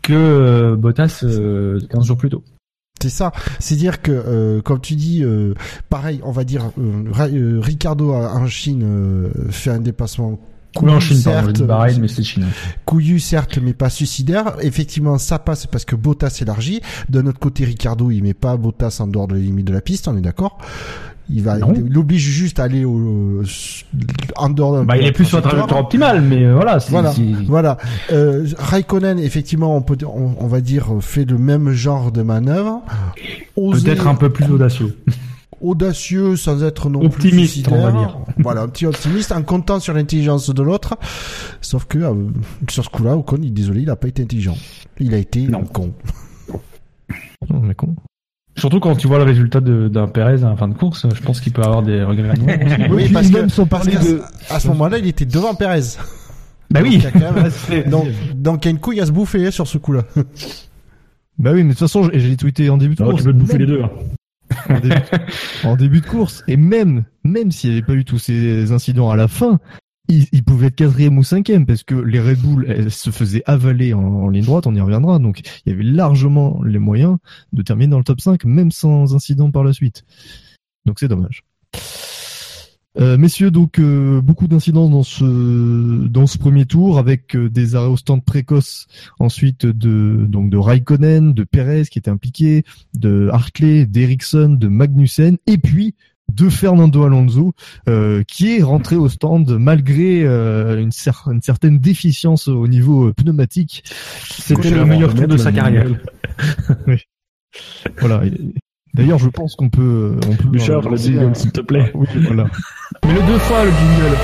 que 0.02 0.12
euh, 0.12 0.76
Bottas 0.76 1.20
euh, 1.24 1.80
15 1.90 2.04
jours 2.04 2.16
plus 2.16 2.30
tôt. 2.30 2.44
C'est 3.02 3.08
ça. 3.08 3.32
C'est 3.58 3.76
dire 3.76 4.02
que, 4.02 4.12
euh, 4.12 4.60
comme 4.60 4.80
tu 4.80 4.94
dis, 4.94 5.24
euh, 5.24 5.54
pareil, 5.88 6.20
on 6.22 6.32
va 6.32 6.44
dire, 6.44 6.70
Ricardo 6.76 8.12
en 8.12 8.46
Chine 8.46 8.82
euh, 8.84 9.30
fait 9.50 9.70
un 9.70 9.80
dépassement 9.80 10.38
Cool 10.76 10.90
en 10.90 11.00
Chine, 11.00 11.20
pardon, 11.24 11.38
je 11.40 11.44
certes, 11.46 11.56
dis 11.56 11.62
Bahreïn, 11.64 11.98
mais 12.00 12.08
c'est 12.08 12.22
Chine. 12.22 12.46
couillu 12.84 13.18
certes, 13.18 13.58
mais 13.60 13.72
pas 13.72 13.90
suicidaire. 13.90 14.54
Effectivement, 14.60 15.18
ça 15.18 15.38
passe 15.40 15.66
parce 15.66 15.84
que 15.84 15.96
Bottas 15.96 16.38
élargit. 16.42 16.80
D'un 17.08 17.26
autre 17.26 17.40
côté, 17.40 17.64
Ricardo, 17.64 18.10
il 18.10 18.22
met 18.22 18.34
pas 18.34 18.56
Bottas 18.56 18.98
en 19.00 19.08
dehors 19.08 19.26
de 19.26 19.34
la 19.34 19.40
limite 19.40 19.66
de 19.66 19.72
la 19.72 19.80
piste, 19.80 20.06
on 20.08 20.16
est 20.16 20.20
d'accord 20.20 20.58
il 21.32 21.44
va, 21.44 21.58
Non. 21.58 21.72
il 21.76 21.92
l'oblige 21.92 22.22
juste 22.22 22.58
à 22.58 22.64
aller 22.64 22.84
au, 22.84 23.42
en 24.36 24.50
dehors 24.50 24.72
d'un 24.74 24.84
Bah, 24.84 24.96
il 24.96 25.06
est 25.06 25.12
plus 25.12 25.24
sur 25.26 25.36
la 25.36 25.42
trajectoire 25.44 25.80
optimale, 25.80 26.22
mais 26.22 26.44
euh, 26.44 26.54
voilà. 26.54 26.78
Voilà, 26.88 27.14
voilà. 27.46 27.78
Euh, 28.10 28.46
Raikkonen, 28.58 29.18
effectivement, 29.20 29.76
on 29.76 29.80
peut, 29.82 29.96
on, 30.04 30.34
on 30.40 30.46
va 30.48 30.60
dire, 30.60 30.88
fait 31.00 31.24
le 31.24 31.38
même 31.38 31.70
genre 31.70 32.10
de 32.10 32.22
manœuvre. 32.22 32.82
Peut-être 33.54 34.08
un 34.08 34.16
peu 34.16 34.30
plus 34.30 34.46
audacieux. 34.50 34.96
audacieux 35.60 36.36
sans 36.36 36.62
être 36.64 36.88
non 36.90 37.00
plus 37.00 37.06
Optimiste, 37.28 37.52
suicidaire. 37.52 37.78
on 37.78 37.82
va 37.82 37.92
dire. 37.92 38.18
Voilà, 38.38 38.62
un 38.62 38.68
petit 38.68 38.86
optimiste 38.86 39.32
en 39.32 39.42
comptant 39.42 39.80
sur 39.80 39.92
l'intelligence 39.94 40.48
de 40.50 40.62
l'autre. 40.62 40.96
Sauf 41.60 41.84
que 41.86 41.98
euh, 41.98 42.14
sur 42.68 42.84
ce 42.84 42.88
coup-là, 42.90 43.16
Ocon, 43.16 43.38
il 43.42 43.52
désolé, 43.52 43.82
il 43.82 43.90
a 43.90 43.96
pas 43.96 44.08
été 44.08 44.22
intelligent. 44.22 44.56
Il 44.98 45.14
a 45.14 45.18
été 45.18 45.42
Non. 45.42 45.62
con. 45.64 45.92
Non, 47.48 47.60
mais 47.60 47.74
con. 47.74 47.94
Surtout 48.56 48.80
quand 48.80 48.94
tu 48.96 49.06
vois 49.06 49.18
le 49.18 49.24
résultat 49.24 49.60
de- 49.60 49.88
d'un 49.88 50.06
Perez 50.08 50.42
à 50.44 50.50
la 50.50 50.56
fin 50.56 50.68
de 50.68 50.74
course, 50.74 51.06
je 51.14 51.22
pense 51.22 51.40
qu'il 51.40 51.52
peut 51.52 51.62
avoir 51.62 51.82
des 51.82 52.02
regrets. 52.02 52.34
Oui, 52.90 53.08
parce 53.12 53.30
que 53.30 53.62
parce 53.64 53.86
de- 53.86 54.20
à 54.50 54.60
ce 54.60 54.68
moment-là, 54.68 54.98
il 54.98 55.06
était 55.06 55.24
devant 55.24 55.54
Perez. 55.54 55.96
bah 56.70 56.80
Donc, 56.82 56.88
oui. 56.90 57.02
donc, 57.90 58.08
donc 58.34 58.64
il 58.64 58.68
y 58.68 58.68
a 58.68 58.70
une 58.72 58.80
couille 58.80 59.00
à 59.00 59.06
se 59.06 59.12
bouffer 59.12 59.46
hein, 59.46 59.50
sur 59.50 59.66
ce 59.66 59.78
coup-là. 59.78 60.02
Bah 61.38 61.52
oui, 61.54 61.62
mais 61.62 61.68
de 61.68 61.68
toute 61.70 61.78
façon, 61.78 62.08
l'ai 62.28 62.36
tweeté 62.36 62.68
en 62.68 62.76
début 62.76 62.96
de 62.96 63.02
Alors, 63.02 63.12
course. 63.12 63.22
tu 63.22 63.28
peux 63.28 63.34
te 63.34 63.38
bouffer 63.40 63.58
les 63.58 63.66
deux. 63.66 63.82
hein. 63.82 63.90
En 64.68 64.80
début, 64.80 64.94
en 65.64 65.76
début 65.76 66.00
de 66.00 66.06
course. 66.06 66.42
Et 66.48 66.56
même, 66.56 67.04
même 67.24 67.50
s'il 67.50 67.70
n'y 67.70 67.76
avait 67.76 67.86
pas 67.86 67.94
eu 67.94 68.04
tous 68.04 68.18
ces 68.18 68.72
incidents 68.72 69.10
à 69.10 69.16
la 69.16 69.28
fin, 69.28 69.58
il, 70.08 70.26
il 70.32 70.44
pouvait 70.44 70.68
être 70.68 70.76
quatrième 70.76 71.18
ou 71.18 71.24
cinquième 71.24 71.66
parce 71.66 71.84
que 71.84 71.94
les 71.94 72.20
Red 72.20 72.38
Bull 72.38 72.66
elles 72.68 72.90
se 72.90 73.10
faisaient 73.10 73.42
avaler 73.46 73.94
en, 73.94 74.00
en 74.00 74.28
ligne 74.28 74.44
droite, 74.44 74.66
on 74.66 74.74
y 74.74 74.80
reviendra. 74.80 75.18
Donc, 75.18 75.40
il 75.64 75.70
y 75.70 75.74
avait 75.74 75.84
largement 75.84 76.62
les 76.64 76.78
moyens 76.78 77.16
de 77.52 77.62
terminer 77.62 77.90
dans 77.90 77.98
le 77.98 78.04
top 78.04 78.20
5, 78.20 78.44
même 78.44 78.70
sans 78.70 79.14
incident 79.14 79.50
par 79.50 79.64
la 79.64 79.72
suite. 79.72 80.04
Donc, 80.86 80.98
c'est 80.98 81.08
dommage. 81.08 81.44
Euh, 82.98 83.16
messieurs, 83.16 83.52
donc 83.52 83.78
euh, 83.78 84.20
beaucoup 84.20 84.48
d'incidents 84.48 84.88
dans 84.88 85.04
ce 85.04 85.24
dans 86.08 86.26
ce 86.26 86.38
premier 86.38 86.66
tour 86.66 86.98
avec 86.98 87.36
euh, 87.36 87.48
des 87.48 87.76
arrêts 87.76 87.86
au 87.86 87.96
stand 87.96 88.24
précoces 88.24 88.88
ensuite 89.20 89.64
de 89.64 90.26
donc 90.28 90.50
de 90.50 90.56
Raikkonen, 90.56 91.32
de 91.32 91.44
Perez 91.44 91.84
qui 91.84 92.00
était 92.00 92.10
impliqué, 92.10 92.64
de 92.98 93.28
Hartley, 93.32 93.86
d'Ericsson, 93.86 94.56
de 94.58 94.66
Magnussen 94.66 95.36
et 95.46 95.56
puis 95.58 95.94
de 96.34 96.48
Fernando 96.48 97.04
Alonso 97.04 97.52
euh, 97.88 98.24
qui 98.26 98.56
est 98.56 98.62
rentré 98.62 98.96
au 98.96 99.08
stand 99.08 99.48
malgré 99.58 100.24
euh, 100.24 100.80
une, 100.80 100.90
cer- 100.90 101.30
une 101.32 101.42
certaine 101.42 101.78
déficience 101.78 102.48
au 102.48 102.66
niveau 102.66 103.06
euh, 103.08 103.12
pneumatique. 103.12 103.84
C'était 104.28 104.70
le 104.70 104.84
meilleur 104.84 105.14
tour 105.14 105.28
de 105.28 105.36
sa 105.36 105.52
carrière. 105.52 105.86
Voilà. 108.00 108.22
D'ailleurs, 108.94 109.18
je 109.18 109.28
pense 109.28 109.54
qu'on 109.54 109.68
peut 109.70 110.16
on 110.28 110.34
peut 110.36 110.48
euh, 110.58 110.80
le 110.90 110.96
jingle, 110.96 111.36
s'il 111.36 111.52
te 111.52 111.60
plaît. 111.60 111.90
Oui, 111.94 112.06
voilà. 112.26 112.46
Mais 113.06 113.12
le 113.14 113.22
deux 113.22 113.38
fois 113.38 113.64
le 113.64 113.70
jingle. 113.70 114.16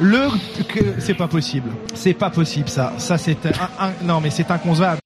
Le 0.00 0.28
que 0.64 0.80
c'est 0.98 1.14
pas 1.14 1.28
possible. 1.28 1.70
C'est 1.94 2.14
pas 2.14 2.30
possible 2.30 2.68
ça. 2.68 2.92
Ça 2.98 3.18
c'est 3.18 3.46
un, 3.46 3.50
un- 3.86 3.92
non 4.04 4.20
mais 4.20 4.30
c'est 4.30 4.50
inconcevable. 4.50 5.00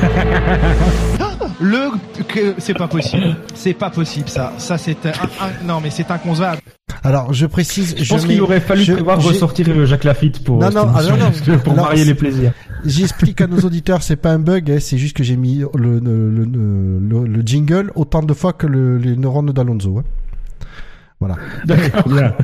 Le 1.60 1.90
que 2.28 2.54
c'est 2.58 2.74
pas 2.74 2.88
possible. 2.88 3.36
C'est 3.54 3.74
pas 3.74 3.90
possible 3.90 4.28
ça. 4.28 4.52
Ça 4.58 4.78
c'est 4.78 5.04
un, 5.06 5.10
un- 5.10 5.66
non 5.66 5.80
mais 5.82 5.90
c'est 5.90 6.10
inconcevable. 6.10 6.60
Alors, 7.04 7.32
je 7.32 7.46
précise, 7.46 7.94
Je 7.98 8.08
pense 8.12 8.22
mets- 8.26 8.34
qu'il 8.34 8.42
aurait 8.42 8.60
fallu 8.60 8.82
je- 8.82 8.92
prévoir 8.92 9.22
ressortir 9.22 9.86
Jacques 9.86 10.04
Lafitte 10.04 10.42
pour, 10.44 10.58
Non, 10.58 10.66
ah, 10.66 10.70
non, 10.70 10.86
non. 11.16 11.30
pour 11.58 11.88
c'est- 11.94 12.04
les 12.04 12.14
plaisirs. 12.14 12.52
J'explique 12.84 13.40
à 13.40 13.46
nos 13.46 13.60
auditeurs, 13.64 14.02
c'est 14.02 14.16
pas 14.16 14.30
un 14.32 14.38
bug, 14.38 14.70
hein, 14.70 14.78
c'est 14.80 14.98
juste 14.98 15.16
que 15.16 15.22
j'ai 15.22 15.36
mis 15.36 15.58
le, 15.74 15.98
le, 15.98 16.30
le, 16.30 16.44
le- 16.44 17.26
le 17.26 17.42
jingle 17.42 17.92
autant 17.94 18.22
de 18.22 18.34
fois 18.34 18.52
que 18.52 18.66
le, 18.66 18.98
les 18.98 19.16
neurones 19.16 19.50
d'Alonso. 19.52 19.98
hein. 19.98 20.04
Voilà. 21.20 21.36
Bien. 21.66 22.34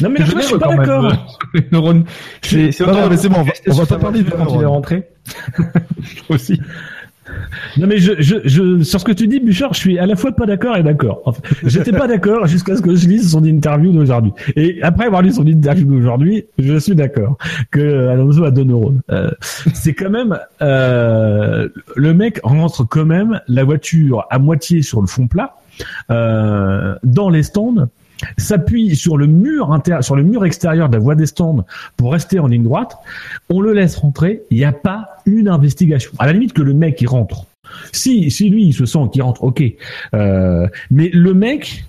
non, 0.00 0.10
mais 0.10 0.24
Je 0.24 0.30
je 0.36 0.40
suis 0.42 0.58
pas 0.58 0.74
d'accord. 0.76 1.12
les 1.54 1.66
neurones. 1.72 2.04
C'est 2.42 2.72
c'est 2.72 2.84
Non, 2.84 2.90
autant 2.92 3.00
non, 3.02 3.08
mais 3.10 3.16
c'est 3.16 3.28
bon, 3.28 3.40
on 3.40 3.44
va- 3.44 3.52
on 3.68 3.72
va 3.74 3.86
pas 3.86 3.98
parler 3.98 4.22
de 4.22 4.30
quand 4.30 4.54
il 4.54 4.62
est 4.62 4.66
rentré. 4.66 5.08
aussi. 6.28 6.60
Non 7.76 7.86
mais 7.86 7.98
je, 7.98 8.12
je, 8.18 8.36
je, 8.44 8.82
sur 8.82 9.00
ce 9.00 9.04
que 9.04 9.12
tu 9.12 9.26
dis, 9.26 9.40
Bouchard, 9.40 9.74
je 9.74 9.78
suis 9.78 9.98
à 9.98 10.06
la 10.06 10.16
fois 10.16 10.32
pas 10.32 10.46
d'accord 10.46 10.76
et 10.76 10.82
d'accord. 10.82 11.22
Enfin, 11.24 11.40
j'étais 11.64 11.92
pas 11.92 12.06
d'accord 12.06 12.46
jusqu'à 12.46 12.76
ce 12.76 12.82
que 12.82 12.94
je 12.94 13.06
lise 13.08 13.32
son 13.32 13.44
interview 13.44 13.92
d'aujourd'hui. 13.92 14.32
Et 14.56 14.82
après 14.82 15.06
avoir 15.06 15.22
lu 15.22 15.32
son 15.32 15.46
interview 15.46 15.86
d'aujourd'hui, 15.86 16.46
je 16.58 16.78
suis 16.78 16.94
d'accord 16.94 17.38
que 17.70 18.08
Alonso 18.08 18.44
a 18.44 18.50
deux 18.50 18.64
neurones. 18.64 19.00
Euh, 19.10 19.30
c'est 19.40 19.94
quand 19.94 20.10
même 20.10 20.38
euh, 20.62 21.68
le 21.96 22.14
mec 22.14 22.40
rentre 22.42 22.84
quand 22.84 23.04
même 23.04 23.40
la 23.48 23.64
voiture 23.64 24.26
à 24.30 24.38
moitié 24.38 24.82
sur 24.82 25.00
le 25.00 25.06
fond 25.06 25.26
plat 25.26 25.56
euh, 26.10 26.94
dans 27.04 27.30
les 27.30 27.42
stands 27.42 27.88
s'appuie 28.36 28.96
sur 28.96 29.16
le 29.16 29.26
mur 29.26 30.44
extérieur 30.44 30.88
de 30.88 30.96
la 30.96 31.02
voie 31.02 31.14
des 31.14 31.26
stands 31.26 31.64
pour 31.96 32.12
rester 32.12 32.38
en 32.38 32.46
ligne 32.46 32.62
droite, 32.62 32.96
on 33.50 33.60
le 33.60 33.72
laisse 33.72 33.96
rentrer, 33.96 34.42
il 34.50 34.58
n'y 34.58 34.64
a 34.64 34.72
pas 34.72 35.08
une 35.26 35.48
investigation. 35.48 36.12
À 36.18 36.26
la 36.26 36.32
limite 36.32 36.52
que 36.52 36.62
le 36.62 36.74
mec 36.74 37.00
il 37.00 37.08
rentre. 37.08 37.46
Si, 37.92 38.30
si 38.30 38.48
lui 38.48 38.66
il 38.66 38.72
se 38.72 38.86
sent 38.86 39.10
qu'il 39.12 39.22
rentre, 39.22 39.44
ok. 39.44 39.62
Euh, 40.14 40.66
mais 40.90 41.10
le 41.12 41.34
mec, 41.34 41.84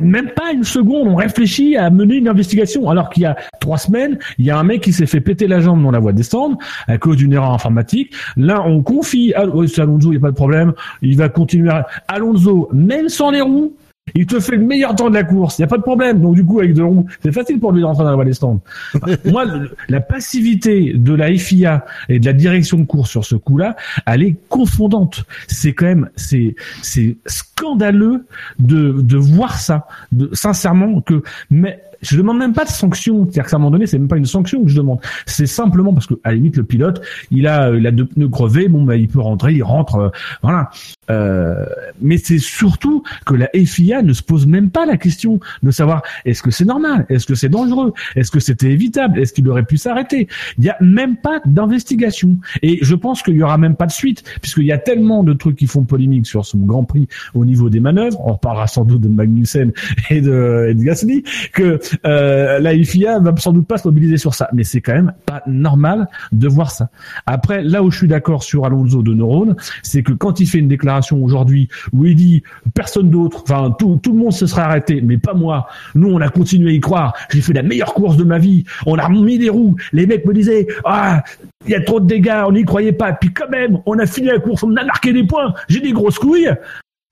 même 0.00 0.30
pas 0.30 0.52
une 0.52 0.64
seconde, 0.64 1.08
on 1.08 1.16
réfléchit 1.16 1.76
à 1.76 1.90
mener 1.90 2.16
une 2.16 2.28
investigation. 2.28 2.88
Alors 2.88 3.10
qu'il 3.10 3.22
y 3.24 3.26
a 3.26 3.36
trois 3.60 3.78
semaines, 3.78 4.18
il 4.38 4.44
y 4.44 4.50
a 4.50 4.58
un 4.58 4.62
mec 4.62 4.82
qui 4.82 4.92
s'est 4.92 5.06
fait 5.06 5.20
péter 5.20 5.46
la 5.46 5.60
jambe 5.60 5.82
dans 5.82 5.90
la 5.90 5.98
voie 5.98 6.12
des 6.12 6.22
stands 6.22 6.56
à 6.86 6.98
cause 6.98 7.16
d'une 7.16 7.32
erreur 7.32 7.52
informatique. 7.52 8.12
Là, 8.36 8.62
on 8.64 8.82
confie 8.82 9.34
à 9.34 9.44
c'est 9.66 9.80
Alonso, 9.80 10.08
il 10.08 10.10
n'y 10.10 10.16
a 10.16 10.20
pas 10.20 10.30
de 10.30 10.36
problème. 10.36 10.72
Il 11.02 11.16
va 11.16 11.28
continuer. 11.28 11.70
À... 11.70 11.86
Alonso, 12.08 12.68
même 12.72 13.08
sans 13.08 13.30
les 13.30 13.40
roues, 13.40 13.74
il 14.14 14.26
te 14.26 14.40
fait 14.40 14.56
le 14.56 14.64
meilleur 14.64 14.94
temps 14.94 15.08
de 15.10 15.14
la 15.14 15.24
course. 15.24 15.58
Il 15.58 15.62
n'y 15.62 15.64
a 15.64 15.68
pas 15.68 15.78
de 15.78 15.82
problème. 15.82 16.20
Donc 16.20 16.34
du 16.34 16.44
coup, 16.44 16.58
avec 16.60 16.74
deux 16.74 16.84
roues, 16.84 17.06
c'est 17.22 17.32
facile 17.32 17.58
pour 17.60 17.72
lui 17.72 17.80
de 17.80 17.86
rentrer 17.86 18.04
dans 18.04 18.16
la 18.16 18.24
des 18.24 18.32
stands. 18.32 18.60
Moi, 19.24 19.44
le- 19.44 19.70
la 19.88 20.00
passivité 20.00 20.92
de 20.94 21.14
la 21.14 21.32
FIA 21.36 21.84
et 22.08 22.18
de 22.18 22.26
la 22.26 22.32
direction 22.32 22.78
de 22.78 22.84
course 22.84 23.10
sur 23.10 23.24
ce 23.24 23.34
coup-là, 23.36 23.76
elle 24.06 24.22
est 24.22 24.36
confondante. 24.48 25.24
C'est 25.48 25.72
quand 25.72 25.86
même, 25.86 26.10
c'est, 26.16 26.54
c'est 26.82 27.16
scandaleux 27.26 28.24
de, 28.58 29.00
de 29.00 29.16
voir 29.16 29.58
ça. 29.58 29.86
De, 30.12 30.30
sincèrement, 30.32 31.00
que, 31.00 31.22
mais, 31.50 31.80
je 32.02 32.16
demande 32.16 32.38
même 32.38 32.54
pas 32.54 32.64
de 32.64 32.70
sanction. 32.70 33.24
C'est-à-dire 33.24 33.50
qu'à 33.50 33.56
un 33.56 33.58
moment 33.58 33.72
donné, 33.72 33.86
c'est 33.86 33.98
même 33.98 34.08
pas 34.08 34.16
une 34.16 34.24
sanction 34.24 34.62
que 34.62 34.70
je 34.70 34.76
demande. 34.76 35.00
C'est 35.26 35.46
simplement 35.46 35.92
parce 35.92 36.06
que, 36.06 36.14
à 36.24 36.30
la 36.30 36.36
limite, 36.36 36.56
le 36.56 36.62
pilote, 36.64 37.02
il 37.30 37.46
a, 37.46 37.68
euh, 37.68 37.78
il 37.78 37.86
a 37.86 37.90
deux 37.90 38.06
pneus 38.06 38.28
crevés. 38.30 38.68
Bon, 38.68 38.84
bah, 38.84 38.96
il 38.96 39.06
peut 39.08 39.20
rentrer, 39.20 39.52
il 39.52 39.62
rentre, 39.62 39.96
euh, 39.96 40.08
voilà. 40.42 40.70
Euh, 41.10 41.66
mais 42.00 42.16
c'est 42.16 42.38
surtout 42.38 43.02
que 43.26 43.34
la 43.34 43.48
FIA 43.52 43.99
ne 44.06 44.12
se 44.12 44.22
pose 44.22 44.46
même 44.46 44.70
pas 44.70 44.86
la 44.86 44.96
question 44.96 45.40
de 45.62 45.70
savoir 45.70 46.02
est-ce 46.24 46.42
que 46.42 46.50
c'est 46.50 46.64
normal, 46.64 47.06
est-ce 47.08 47.26
que 47.26 47.34
c'est 47.34 47.48
dangereux, 47.48 47.92
est-ce 48.16 48.30
que 48.30 48.40
c'était 48.40 48.70
évitable, 48.70 49.18
est-ce 49.18 49.32
qu'il 49.32 49.48
aurait 49.48 49.64
pu 49.64 49.76
s'arrêter. 49.76 50.28
Il 50.58 50.64
y 50.64 50.70
a 50.70 50.76
même 50.80 51.16
pas 51.16 51.40
d'investigation. 51.44 52.36
Et 52.62 52.78
je 52.82 52.94
pense 52.94 53.22
qu'il 53.22 53.34
y 53.34 53.42
aura 53.42 53.58
même 53.58 53.76
pas 53.76 53.86
de 53.86 53.92
suite, 53.92 54.24
puisqu'il 54.40 54.64
y 54.64 54.72
a 54.72 54.78
tellement 54.78 55.22
de 55.22 55.32
trucs 55.32 55.56
qui 55.56 55.66
font 55.66 55.84
polémique 55.84 56.26
sur 56.26 56.44
ce 56.44 56.56
Grand 56.56 56.84
Prix 56.84 57.08
au 57.34 57.44
niveau 57.44 57.70
des 57.70 57.80
manœuvres. 57.80 58.20
On 58.24 58.32
reparlera 58.32 58.66
sans 58.66 58.84
doute 58.84 59.00
de 59.00 59.08
Magnussen 59.08 59.72
et 60.10 60.20
de, 60.20 60.74
Gasly 60.76 61.24
que 61.52 61.78
euh, 62.06 62.58
la 62.58 62.72
FIA 62.84 63.18
va 63.18 63.34
sans 63.36 63.52
doute 63.52 63.66
pas 63.66 63.78
se 63.78 63.88
mobiliser 63.88 64.16
sur 64.16 64.34
ça. 64.34 64.48
Mais 64.52 64.64
c'est 64.64 64.80
quand 64.80 64.94
même 64.94 65.12
pas 65.26 65.42
normal 65.46 66.08
de 66.32 66.48
voir 66.48 66.70
ça. 66.70 66.90
Après, 67.26 67.62
là 67.62 67.82
où 67.82 67.90
je 67.90 67.98
suis 67.98 68.08
d'accord 68.08 68.42
sur 68.42 68.64
Alonso 68.64 69.02
de 69.02 69.14
Neuron, 69.14 69.56
c'est 69.82 70.02
que 70.02 70.12
quand 70.12 70.40
il 70.40 70.46
fait 70.46 70.58
une 70.58 70.68
déclaration 70.68 71.22
aujourd'hui 71.22 71.68
où 71.92 72.04
il 72.04 72.16
dit 72.16 72.42
personne 72.74 73.10
d'autre, 73.10 73.42
enfin 73.42 73.74
tout, 73.78 73.89
tout 73.96 74.12
le 74.12 74.18
monde 74.18 74.32
se 74.32 74.46
serait 74.46 74.62
arrêté, 74.62 75.00
mais 75.00 75.18
pas 75.18 75.34
moi. 75.34 75.66
Nous, 75.94 76.08
on 76.08 76.20
a 76.20 76.28
continué 76.28 76.70
à 76.70 76.74
y 76.74 76.80
croire. 76.80 77.14
J'ai 77.30 77.40
fait 77.40 77.52
la 77.52 77.62
meilleure 77.62 77.94
course 77.94 78.16
de 78.16 78.24
ma 78.24 78.38
vie. 78.38 78.64
On 78.86 78.96
a 78.96 79.08
mis 79.08 79.38
des 79.38 79.48
roues. 79.48 79.76
Les 79.92 80.06
mecs 80.06 80.24
me 80.26 80.32
disaient 80.34 80.66
ah 80.84 81.22
il 81.66 81.72
y 81.72 81.74
a 81.74 81.80
trop 81.82 82.00
de 82.00 82.06
dégâts, 82.06 82.44
on 82.46 82.52
n'y 82.52 82.64
croyait 82.64 82.92
pas. 82.92 83.12
Puis 83.12 83.32
quand 83.32 83.48
même, 83.48 83.80
on 83.86 83.98
a 83.98 84.06
fini 84.06 84.28
la 84.28 84.38
course, 84.38 84.62
on 84.62 84.74
a 84.76 84.84
marqué 84.84 85.12
des 85.12 85.24
points. 85.24 85.54
J'ai 85.68 85.80
des 85.80 85.92
grosses 85.92 86.18
couilles. 86.18 86.52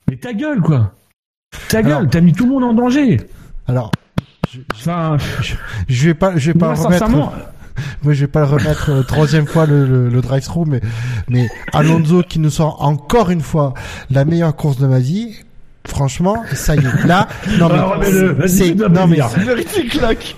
Mais 0.08 0.16
ta 0.16 0.32
gueule 0.32 0.60
quoi. 0.60 0.92
Ta 1.68 1.82
gueule, 1.82 2.08
t'as 2.08 2.20
mis 2.20 2.32
tout 2.32 2.44
le 2.44 2.50
monde 2.50 2.64
en 2.64 2.74
danger. 2.74 3.18
Alors, 3.66 3.90
Enfin, 4.74 5.16
je 5.88 6.06
vais 6.06 6.14
pas, 6.14 6.36
je 6.36 6.52
vais 6.52 6.58
pas 6.58 6.74
moi, 6.74 6.84
remettre. 6.84 7.08
Moi, 8.02 8.12
je 8.12 8.20
vais 8.22 8.26
pas 8.26 8.40
le 8.40 8.46
remettre 8.46 8.90
euh, 8.90 9.02
troisième 9.02 9.46
fois 9.46 9.64
le, 9.64 9.86
le, 9.86 10.08
le 10.08 10.20
drive-through, 10.20 10.66
mais, 10.66 10.80
mais 11.28 11.48
Alonso 11.72 12.22
qui 12.22 12.40
nous 12.40 12.50
sort 12.50 12.82
encore 12.82 13.30
une 13.30 13.40
fois 13.40 13.72
la 14.10 14.24
meilleure 14.24 14.56
course 14.56 14.78
de 14.78 14.86
ma 14.88 14.98
vie. 14.98 15.36
Franchement, 15.88 16.44
ça 16.54 16.76
y 16.76 16.78
est. 16.78 17.06
Là, 17.06 17.26
non 17.58 17.68
mais. 17.98 18.10
Vas-y, 18.32 18.48
c'est, 18.48 18.74
non 18.74 19.06
mais. 19.08 19.18
Vérité 19.44 19.86
claque. 19.86 20.36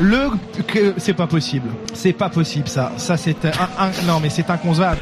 Le 0.00 0.28
c'est 0.96 1.14
pas 1.14 1.26
possible. 1.26 1.68
C'est 1.94 2.12
pas 2.12 2.28
possible 2.28 2.68
ça. 2.68 2.92
Ça 2.96 3.16
c'est 3.16 3.44
un, 3.44 3.50
un- 3.78 4.06
non 4.06 4.18
mais 4.20 4.30
c'est 4.30 4.48
inconcevable. 4.50 4.98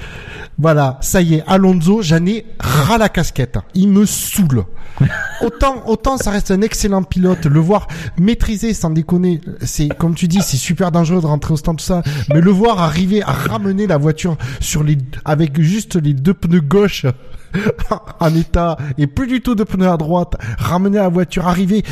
Voilà, 0.61 0.98
ça 1.00 1.22
y 1.22 1.36
est, 1.36 1.44
Alonso, 1.46 2.02
j'en 2.02 2.26
ai 2.26 2.44
ras 2.58 2.98
la 2.98 3.08
casquette. 3.08 3.58
Il 3.72 3.88
me 3.88 4.04
saoule. 4.04 4.64
Autant, 5.40 5.82
autant 5.86 6.18
ça 6.18 6.30
reste 6.30 6.50
un 6.50 6.61
excellent 6.61 7.02
pilote, 7.02 7.46
le 7.46 7.61
voir 7.61 7.88
maîtriser 8.18 8.74
sans 8.74 8.90
déconner, 8.90 9.40
c'est 9.62 9.88
comme 9.88 10.14
tu 10.14 10.28
dis, 10.28 10.42
c'est 10.42 10.58
super 10.58 10.92
dangereux 10.92 11.22
de 11.22 11.26
rentrer 11.26 11.54
au 11.54 11.56
stand 11.56 11.78
tout 11.78 11.84
ça, 11.84 12.02
mais 12.28 12.42
le 12.42 12.50
voir 12.50 12.80
arriver 12.80 13.22
à 13.22 13.32
ramener 13.32 13.86
la 13.86 13.96
voiture 13.96 14.36
sur 14.58 14.82
les, 14.82 14.98
avec 15.24 15.58
juste 15.62 15.96
les 15.96 16.12
deux 16.12 16.34
pneus 16.34 16.61
gauche 16.61 17.06
en 18.20 18.34
état 18.34 18.76
et 18.98 19.07
plus 19.07 19.26
du 19.26 19.40
tout 19.40 19.55
de 19.55 19.64
pneus 19.64 19.88
à 19.88 19.96
droite, 19.96 20.36
ramener 20.59 20.98
la 20.98 21.09
voiture, 21.09 21.46
arriver 21.46 21.82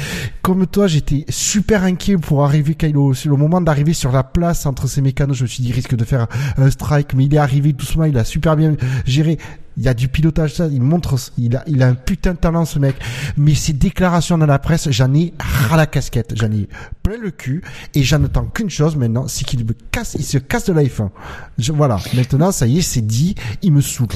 comme 0.49 0.67
toi, 0.67 0.87
j'étais 0.87 1.27
super 1.29 1.83
inquiet 1.83 2.17
pour 2.17 2.43
arriver 2.43 2.75
Kylo. 2.75 3.13
Le 3.13 3.37
moment 3.37 3.61
d'arriver 3.61 3.93
sur 3.93 4.11
la 4.13 4.23
place 4.23 4.65
entre 4.65 4.87
ces 4.87 5.03
mécanos, 5.03 5.37
je 5.37 5.43
me 5.43 5.47
suis 5.47 5.63
dit 5.63 5.69
il 5.69 5.75
risque 5.75 5.95
de 5.95 6.05
faire 6.05 6.27
un, 6.57 6.71
strike, 6.71 7.13
mais 7.13 7.27
il 7.27 7.35
est 7.35 7.39
arrivé 7.39 7.75
doucement, 7.75 8.05
il 8.05 8.17
a 8.17 8.25
super 8.25 8.57
bien 8.57 8.75
géré. 9.05 9.37
Il 9.77 9.85
y 9.85 9.89
a 9.89 9.95
du 9.95 10.09
pilotage, 10.09 10.55
ça, 10.55 10.67
il 10.67 10.81
montre, 10.81 11.17
il 11.37 11.55
a, 11.55 11.65
il 11.67 11.83
a 11.83 11.89
un 11.89 11.95
putain 11.95 12.33
de 12.33 12.39
talent 12.39 12.65
ce 12.65 12.79
mec. 12.79 12.97
Mais 13.37 13.55
ses 13.55 13.75
déclarations 13.75 14.39
dans 14.39 14.47
la 14.47 14.59
presse, 14.59 14.91
j'en 14.91 15.13
ai 15.13 15.35
ras 15.39 15.77
la 15.77 15.87
casquette, 15.87 16.33
j'en 16.35 16.51
ai 16.51 16.67
plein 17.03 17.19
le 17.19 17.31
cul 17.31 17.63
et 17.95 18.03
j'en 18.03 18.25
attends 18.25 18.47
qu'une 18.47 18.71
chose 18.71 18.97
maintenant, 18.97 19.29
c'est 19.29 19.45
qu'il 19.45 19.65
me 19.67 19.75
casse, 19.91 20.17
il 20.19 20.25
se 20.25 20.39
casse 20.39 20.65
de 20.65 20.73
la 20.73 20.83
F1. 20.83 21.11
Je, 21.59 21.73
voilà, 21.73 21.99
maintenant 22.15 22.53
ça 22.53 22.67
y 22.67 22.79
est, 22.79 22.83
c'est 22.83 23.07
dit, 23.07 23.35
il 23.61 23.73
me 23.73 23.83
saoule. 23.83 24.09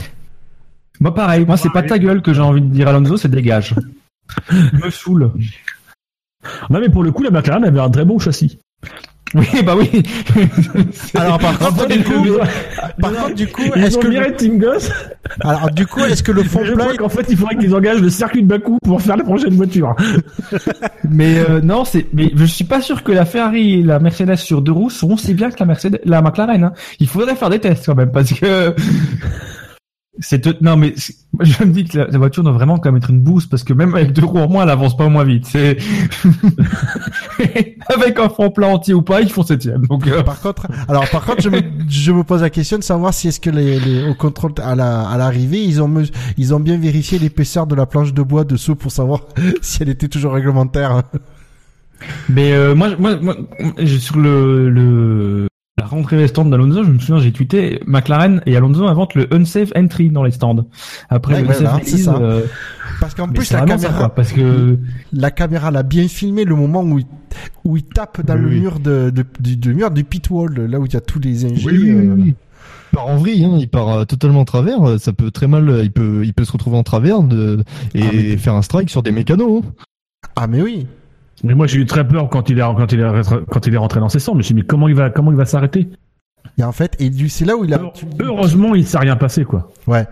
Moi 1.03 1.13
pareil, 1.13 1.45
moi 1.45 1.57
c'est 1.57 1.71
pas 1.73 1.83
ta 1.83 1.99
gueule 1.99 2.23
que 2.23 2.33
j'ai 2.33 2.41
envie 2.41 2.61
de 2.61 2.67
dire 2.69 2.87
Alonso, 2.87 3.17
c'est 3.17 3.29
dégage. 3.29 3.75
Me 4.73 4.89
saoule. 4.89 5.33
non 6.71 6.79
mais 6.79 6.89
pour 6.89 7.03
le 7.03 7.11
coup, 7.11 7.25
la 7.25 7.31
McLaren 7.31 7.65
avait 7.65 7.81
un 7.81 7.91
très 7.91 8.05
bon 8.05 8.21
châssis. 8.21 8.61
Oui, 9.35 9.47
bah 9.65 9.75
oui. 9.77 10.03
Alors 11.15 11.39
par 11.39 11.59
contre, 11.59 11.89
du 11.89 12.05
coup, 12.05 12.25
par 13.01 13.13
contre, 13.15 13.35
du 13.35 13.47
coup, 13.49 13.63
est-ce 13.75 13.99
que, 13.99 14.07
le- 14.07 14.37
Team 14.37 14.59
Goss. 14.59 14.91
alors 15.41 15.71
du 15.71 15.87
coup, 15.87 16.05
est-ce 16.05 16.23
que 16.23 16.31
le 16.33 16.45
fond 16.45 16.63
Je 16.65 16.75
plat, 16.75 16.85
crois 16.85 16.97
qu'en 16.99 17.09
fait, 17.09 17.25
il 17.31 17.37
faudrait 17.37 17.57
qu'ils 17.57 17.75
engagent 17.75 18.03
le 18.03 18.11
circuit 18.11 18.43
de 18.43 18.47
Bakou 18.49 18.79
pour 18.85 19.01
faire 19.01 19.17
la 19.17 19.25
prochaine 19.25 19.55
voiture. 19.55 19.97
Mais 21.09 21.39
euh, 21.39 21.61
non, 21.63 21.85
c'est. 21.85 22.07
Mais 22.13 22.31
je 22.35 22.45
suis 22.45 22.65
pas 22.65 22.81
sûr 22.83 23.03
que 23.03 23.11
la 23.11 23.25
Ferrari 23.25 23.81
et 23.81 23.83
la 23.83 23.99
Mercedes 23.99 24.37
sur 24.37 24.61
deux 24.63 24.73
roues 24.73 24.91
seront 24.91 25.17
si 25.17 25.33
bien 25.35 25.51
que 25.51 25.59
la 25.59 25.67
Mercedes, 25.67 26.01
la 26.05 26.21
McLaren. 26.23 26.63
Hein. 26.65 26.73
Il 27.01 27.09
faudrait 27.09 27.35
faire 27.35 27.51
des 27.51 27.59
tests 27.59 27.87
quand 27.87 27.95
même 27.97 28.13
parce 28.13 28.33
que. 28.35 28.75
C'est 30.19 30.61
non 30.61 30.77
mais 30.77 30.95
je 31.41 31.65
me 31.65 31.73
dis 31.73 31.85
que 31.85 31.97
la, 31.97 32.07
la 32.07 32.19
voiture 32.19 32.43
doit 32.43 32.53
vraiment 32.53 32.79
quand 32.79 32.91
même 32.93 32.99
être 32.99 33.09
une 33.09 33.21
boost 33.23 33.49
parce 33.49 33.65
que 33.65 33.73
même 33.73 33.95
avec 33.95 34.13
deux 34.13 34.25
roues 34.27 34.41
en 34.41 34.49
moins 34.49 34.65
elle 34.65 34.69
avance 34.71 34.95
pas 34.95 35.09
moins 35.09 35.25
vite. 35.25 35.47
C'est 35.47 35.79
avec 37.89 38.19
un 38.19 38.29
fond 38.29 38.51
plat 38.51 38.69
entier 38.69 38.93
ou 38.95 39.01
pas 39.03 39.23
ils 39.23 39.31
font 39.31 39.43
septième. 39.43 39.87
Donc 39.87 40.07
euh, 40.07 40.23
Par 40.23 40.41
contre, 40.41 40.67
alors 40.89 41.09
par 41.11 41.25
contre, 41.25 41.43
je 41.43 41.49
me, 41.49 41.61
je 41.89 42.13
me 42.13 42.25
pose 42.25 42.43
la 42.43 42.51
question 42.51 42.77
de 42.79 42.83
savoir 42.83 43.15
si 43.15 43.29
est-ce 43.29 43.41
que 43.41 43.51
les, 43.51 43.81
les 43.81 44.07
au 44.09 44.15
contrôle 44.15 44.53
à 44.63 44.75
la 44.75 45.09
à 45.09 45.17
l'arrivée, 45.17 45.63
ils 45.65 45.81
ont 45.81 45.89
me- 45.89 46.05
ils 46.37 46.55
ont 46.55 46.61
bien 46.61 46.77
vérifié 46.77 47.19
l'épaisseur 47.19 47.67
de 47.67 47.75
la 47.75 47.87
planche 47.87 48.13
de 48.13 48.23
bois 48.23 48.45
dessous 48.45 48.77
pour 48.77 48.93
savoir 48.93 49.21
si 49.63 49.83
elle 49.83 49.89
était 49.89 50.09
toujours 50.09 50.35
réglementaire. 50.35 51.05
Mais 52.29 52.53
euh, 52.53 52.75
moi, 52.75 52.91
moi, 52.99 53.17
moi, 53.17 53.37
j'ai- 53.79 53.99
sur 53.99 54.19
le, 54.19 54.69
le 54.69 55.47
la 55.79 55.87
rentrée 55.87 56.19
des 56.19 56.29
stands 56.29 56.45
d'Alonso, 56.45 56.85
je 56.85 56.91
me 56.91 56.99
souviens, 56.99 57.19
j'ai 57.19 57.33
tweeté 57.33 57.81
McLaren 57.87 58.43
et 58.45 58.57
Alonso 58.57 58.87
inventent 58.87 59.15
le 59.15 59.33
unsafe 59.33 59.73
entry 59.75 60.11
dans 60.11 60.23
les 60.23 60.31
stands. 60.31 60.67
Après 61.09 61.35
Ouais, 61.35 61.41
le 61.41 61.47
voilà, 61.47 61.75
unsafe 61.77 61.83
c'est 61.87 61.93
release, 61.93 62.05
ça. 62.05 62.17
euh, 62.17 62.43
Parce 63.01 63.15
qu'en 63.15 63.29
plus 63.29 63.51
la 63.53 63.61
ça, 63.61 63.65
caméra, 63.65 63.99
quoi, 63.99 64.15
parce 64.15 64.33
que 64.33 64.79
la 65.15 65.31
caméra 65.31 65.71
l'a 65.71 65.83
bien 65.83 66.09
filmé 66.09 66.45
le 66.45 66.55
moment 66.57 66.83
où 66.83 66.99
il, 66.99 67.07
où 67.65 67.79
il 67.79 67.85
tape 67.85 68.25
dans 68.25 68.35
Oui, 68.35 68.41
le 68.43 68.49
oui. 68.49 68.61
mur 68.61 68.81
de, 68.81 69.09
de, 69.11 69.25
du, 69.41 69.57
du 69.57 69.75
mur 69.75 69.91
du 69.91 70.05
pit 70.05 70.29
wall, 70.29 70.55
là 70.67 70.79
où 70.79 70.85
il 70.85 70.93
y 70.93 70.97
a 70.97 71.01
tous 71.01 71.19
les 71.21 71.47
ingés. 71.47 71.65
Oui, 71.67 71.79
oui, 71.81 71.93
oui, 71.93 72.07
euh, 72.07 72.15
oui. 72.19 72.35
Il 72.93 72.97
part 72.97 73.07
en 73.09 73.17
vrille, 73.17 73.45
hein, 73.47 73.57
il 73.59 73.69
part 73.71 73.89
euh, 73.89 74.05
totalement 74.05 74.41
en 74.41 74.45
travers. 74.45 75.01
Ça 75.01 75.15
peut 75.15 75.31
très 75.31 75.47
mal, 75.47 75.81
il 75.83 75.91
peut, 75.91 76.21
il 76.27 76.35
peut 76.35 76.45
se 76.45 76.53
retrouver 76.53 76.77
en 76.77 76.83
travers 76.83 77.23
de, 77.23 77.65
et 77.95 78.03
Ah, 78.03 78.11
mais- 78.13 78.37
faire 78.37 78.55
un 78.55 78.63
strike 78.63 78.91
sur 78.91 79.03
des 79.03 79.11
mécanos. 79.13 79.63
hein. 79.65 79.71
Ah 80.37 80.47
mais 80.47 80.61
oui. 80.61 80.87
Mais 81.45 81.55
moi, 81.55 81.67
j'ai 81.67 81.79
eu 81.81 81.87
très 81.87 82.07
peur 82.07 82.29
quand 82.29 82.51
il 82.51 82.59
est 82.59 82.63
quand 82.63 82.93
il 82.93 83.01
est 83.01 83.45
quand 83.51 83.67
il 83.67 83.75
est 83.75 83.79
rentré 83.79 84.01
dans 84.01 84.09
ses 84.09 84.19
cendres. 84.19 84.37
Je 84.37 84.39
me 84.39 84.43
suis 84.43 84.55
dit, 84.55 84.61
mais 84.61 84.67
comment 84.67 84.89
il 84.89 84.95
va 84.95 85.11
comment 85.11 85.31
il 85.33 85.37
va 85.37 85.45
s'arrêter? 85.45 85.89
Et 86.59 86.65
en 86.65 86.73
fait, 86.73 86.97
et 87.01 87.11
c'est 87.29 87.45
là 87.45 87.57
où 87.57 87.65
il 87.65 87.73
a. 87.73 87.81
Heureusement, 88.21 88.75
il 88.75 88.87
s'est 88.87 88.99
rien 88.99 89.17
passé, 89.17 89.45
quoi. 89.45 89.71
Ouais. 89.87 90.05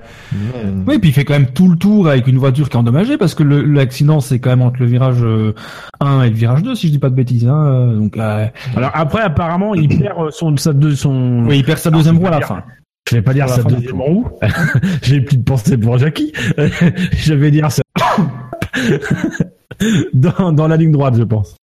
oui, 0.86 0.98
puis 0.98 1.10
il 1.10 1.12
fait 1.12 1.24
quand 1.24 1.34
même 1.34 1.48
tout 1.52 1.68
le 1.68 1.76
tour 1.76 2.08
avec 2.08 2.26
une 2.28 2.38
voiture 2.38 2.68
qui 2.68 2.76
est 2.76 2.80
endommagée 2.80 3.18
parce 3.18 3.34
que 3.34 3.42
l'accident 3.42 4.20
c'est 4.20 4.38
quand 4.38 4.50
même 4.50 4.62
entre 4.62 4.80
le 4.80 4.86
virage 4.86 5.22
euh, 5.22 5.54
1 6.00 6.22
et 6.22 6.30
le 6.30 6.36
virage 6.36 6.62
2 6.62 6.74
si 6.74 6.86
je 6.86 6.92
dis 6.92 6.98
pas 6.98 7.10
de 7.10 7.14
bêtises. 7.14 7.46
Hein, 7.46 7.66
euh, 7.66 7.96
donc 7.96 8.16
euh, 8.16 8.46
Alors 8.76 8.90
après, 8.94 9.20
apparemment, 9.20 9.74
il 9.74 9.88
perd 9.88 10.18
euh, 10.18 10.30
son 10.30 10.56
sa 10.56 10.72
deux 10.72 10.94
son. 10.96 11.44
oui, 11.46 11.58
il 11.58 11.64
perd 11.64 11.78
sa 11.78 11.90
deuxième 11.90 12.18
roue 12.18 12.26
à 12.28 12.30
la 12.30 12.38
dire- 12.38 12.46
fin. 12.48 12.62
Je 13.10 13.16
vais 13.16 13.22
pas 13.22 13.34
dire 13.34 13.48
sa 13.48 13.62
deuxième 13.62 14.00
roue. 14.00 14.28
J'ai 15.02 15.20
plus 15.20 15.36
de 15.36 15.42
pensée 15.42 15.76
pour 15.76 15.98
Jackie. 15.98 16.32
je 17.12 17.34
vais 17.34 17.50
dire 17.50 17.70
ça. 17.70 17.82
dans 20.14 20.52
dans 20.52 20.68
la 20.68 20.76
ligne 20.76 20.92
droite, 20.92 21.14
je 21.16 21.22
pense. 21.22 21.56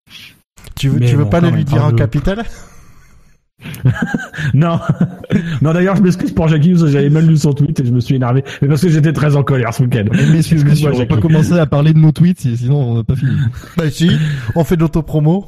Tu 0.76 0.88
veux, 0.88 0.98
Mais 0.98 1.06
tu 1.06 1.16
veux 1.16 1.24
bon, 1.24 1.30
pas 1.30 1.40
le 1.40 1.48
lui 1.48 1.56
même, 1.58 1.64
dire 1.64 1.84
en 1.84 1.92
capital? 1.92 2.44
Non. 4.54 4.78
Non, 5.62 5.72
d'ailleurs, 5.72 5.96
je 5.96 6.02
m'excuse 6.02 6.32
pour 6.32 6.48
Jackie, 6.48 6.70
parce 6.70 6.82
que 6.82 6.88
j'avais 6.88 7.08
mal 7.08 7.26
lu 7.26 7.36
son 7.36 7.52
tweet 7.54 7.80
et 7.80 7.86
je 7.86 7.90
me 7.92 8.00
suis 8.00 8.16
énervé. 8.16 8.44
Mais 8.60 8.68
parce 8.68 8.82
que 8.82 8.88
j'étais 8.88 9.12
très 9.12 9.36
en 9.36 9.42
colère 9.42 9.72
ce 9.72 9.82
week-end. 9.82 10.04
Mais 10.12 10.38
Excuse-moi, 10.38 10.92
Jackie. 10.92 11.06
pas 11.06 11.16
commencer 11.16 11.58
à 11.58 11.64
parler 11.66 11.92
de 11.94 11.98
nos 11.98 12.12
tweets, 12.12 12.40
sinon 12.56 12.90
on 12.90 12.94
n'a 12.96 13.04
pas 13.04 13.16
fini. 13.16 13.32
Bah 13.76 13.90
si, 13.90 14.10
on 14.54 14.64
fait 14.64 14.76
de 14.76 14.82
l'autopromo. 14.82 15.46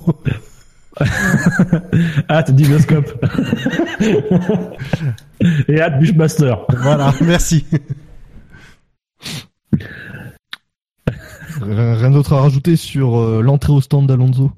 Hâte 2.31 2.53
Dinoscope. 2.53 3.13
et 5.69 5.81
hâte 5.81 5.99
Bushmaster. 5.99 6.57
voilà, 6.81 7.13
merci. 7.21 7.67
Rien 11.63 12.11
d'autre 12.11 12.33
à 12.35 12.41
rajouter 12.41 12.77
sur 12.77 13.19
euh, 13.19 13.41
l'entrée 13.43 13.73
au 13.73 13.81
stand 13.81 14.07
d'Alonso. 14.07 14.53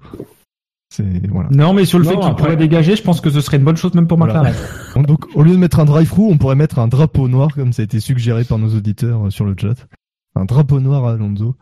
C'est 0.91 1.27
voilà. 1.29 1.49
Non, 1.51 1.75
mais 1.75 1.85
sur 1.85 1.99
le 1.99 2.05
Non, 2.05 2.11
fait 2.13 2.17
qu'il 2.17 2.27
après- 2.29 2.43
pourrait 2.45 2.57
dégager, 2.57 2.97
je 2.97 3.03
pense 3.03 3.21
que 3.21 3.29
ce 3.31 3.41
serait 3.43 3.59
une 3.59 3.65
bonne 3.65 3.77
chose 3.77 3.93
même 3.95 4.07
pour 4.07 4.17
Voilà. 4.19 4.43
McLaren. 4.43 5.07
Donc 5.07 5.27
au 5.35 5.43
lieu 5.43 5.53
de 5.53 5.57
mettre 5.59 5.81
un 5.81 5.85
drive-through, 5.85 6.31
on 6.31 6.39
pourrait 6.39 6.55
mettre 6.55 6.79
un 6.79 6.89
drapeau 6.89 7.29
noir 7.29 7.51
comme 7.55 7.73
ça 7.75 7.83
a 7.83 7.85
été 7.85 8.01
suggéré 8.01 8.45
par 8.45 8.59
nos 8.59 8.75
auditeurs 8.75 9.27
euh, 9.27 9.31
sur 9.31 9.45
le 9.45 9.55
chat. 9.61 9.87
Un 10.35 10.45
drapeau 10.47 10.81
noir 10.81 11.05
à 11.07 11.13
Alonso. 11.13 11.57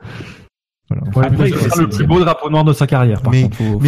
Voilà. 0.89 1.26
Après, 1.28 1.49
il 1.51 1.57
sera 1.57 1.80
le 1.82 1.89
plus 1.89 2.07
beau 2.07 2.20
drapeau 2.20 2.49
noir 2.51 2.62
de 2.62 2.72
sa 2.72 2.87
carrière, 2.87 3.20
par 3.20 3.32
Mais- 3.32 3.43
contre. 3.43 3.57
Faut- 3.57 3.80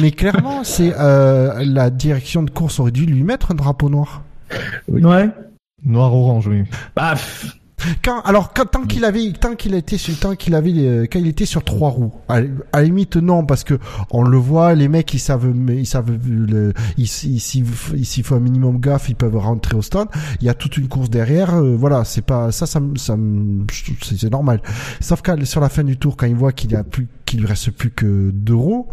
Mais, 0.00 0.10
clairement, 0.10 0.64
c'est 0.64 0.94
euh, 0.98 1.62
la 1.66 1.90
direction 1.90 2.42
de 2.42 2.48
course 2.50 2.80
aurait 2.80 2.92
dû 2.92 3.04
lui 3.04 3.22
mettre 3.22 3.50
un 3.50 3.54
drapeau 3.54 3.90
noir. 3.90 4.22
Ouais. 4.88 5.28
Noir 5.84 6.14
orange, 6.14 6.46
oui. 6.46 6.62
Bah, 6.94 7.10
pff, 7.12 7.58
Quand, 8.02 8.20
alors, 8.22 8.52
quand, 8.54 8.64
tant 8.64 8.82
qu'il 8.84 9.04
avait, 9.04 9.32
tant 9.32 9.54
qu'il 9.54 9.74
était 9.74 9.98
sur, 9.98 10.18
tant 10.18 10.34
qu'il 10.34 10.54
avait, 10.54 10.70
les- 10.70 11.08
quand 11.08 11.18
il 11.18 11.26
était 11.28 11.44
sur 11.44 11.62
trois 11.62 11.90
roues, 11.90 12.12
à, 12.28 12.36
à 12.72 12.78
la 12.78 12.82
limite 12.82 13.16
non, 13.16 13.44
parce 13.44 13.64
que 13.64 13.78
on 14.10 14.22
le 14.22 14.38
voit, 14.38 14.74
les 14.74 14.88
mecs 14.88 15.12
ils 15.12 15.18
savent, 15.18 15.52
ils 15.68 15.86
savent, 15.86 16.10
le, 16.26 16.72
ils, 16.96 17.06
s'il 17.06 18.24
faut 18.24 18.34
un 18.34 18.40
minimum 18.40 18.80
gaffe, 18.80 19.08
ils 19.10 19.14
peuvent 19.14 19.36
rentrer 19.36 19.76
au 19.76 19.82
stand. 19.82 20.08
Il 20.40 20.46
y 20.46 20.48
a 20.48 20.54
toute 20.54 20.78
une 20.78 20.88
course 20.88 21.10
derrière, 21.10 21.54
euh, 21.54 21.76
voilà, 21.76 22.04
c'est 22.04 22.22
pas 22.24 22.50
ça, 22.50 22.66
ça, 22.66 22.80
ça, 22.96 23.14
c'est 24.02 24.30
normal. 24.32 24.62
Sauf 25.00 25.20
qu'à 25.22 25.36
sur 25.44 25.60
la 25.60 25.68
fin 25.68 25.84
du 25.84 25.96
tour, 25.98 26.16
quand 26.16 26.26
il 26.26 26.34
voit 26.34 26.52
qu'il 26.52 26.74
a 26.74 26.82
plus, 26.82 27.06
qu'il 27.26 27.40
lui 27.40 27.46
reste 27.46 27.70
plus 27.72 27.90
que 27.90 28.30
deux 28.32 28.54
roues. 28.54 28.86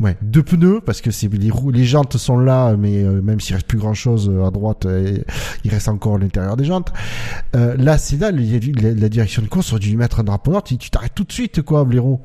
Ouais, 0.00 0.16
deux 0.22 0.42
pneus 0.42 0.80
parce 0.84 1.00
que 1.00 1.10
c'est 1.10 1.28
les 1.28 1.50
roues, 1.50 1.70
les 1.70 1.84
jantes 1.84 2.16
sont 2.16 2.38
là, 2.38 2.76
mais 2.76 3.02
euh, 3.02 3.22
même 3.22 3.40
s'il 3.40 3.54
reste 3.54 3.66
plus 3.66 3.78
grand 3.78 3.94
chose 3.94 4.30
à 4.44 4.50
droite, 4.50 4.86
euh, 4.86 5.18
il 5.64 5.70
reste 5.70 5.88
encore 5.88 6.18
l'intérieur 6.18 6.56
des 6.56 6.64
jantes. 6.64 6.92
Euh, 7.54 7.76
là, 7.76 7.98
c'est 7.98 8.16
là, 8.16 8.30
la, 8.30 8.94
la 8.94 9.08
direction 9.08 9.42
de 9.42 9.48
course 9.48 9.72
aurait 9.72 9.80
dû 9.80 9.90
lui 9.90 9.96
mettre 9.96 10.20
un 10.20 10.24
drapeau 10.24 10.50
noir. 10.50 10.62
Tu 10.62 10.76
tu 10.78 10.90
t'arrêtes 10.90 11.14
tout 11.14 11.24
de 11.24 11.32
suite, 11.32 11.62
quoi, 11.62 11.84
blaireau. 11.84 12.20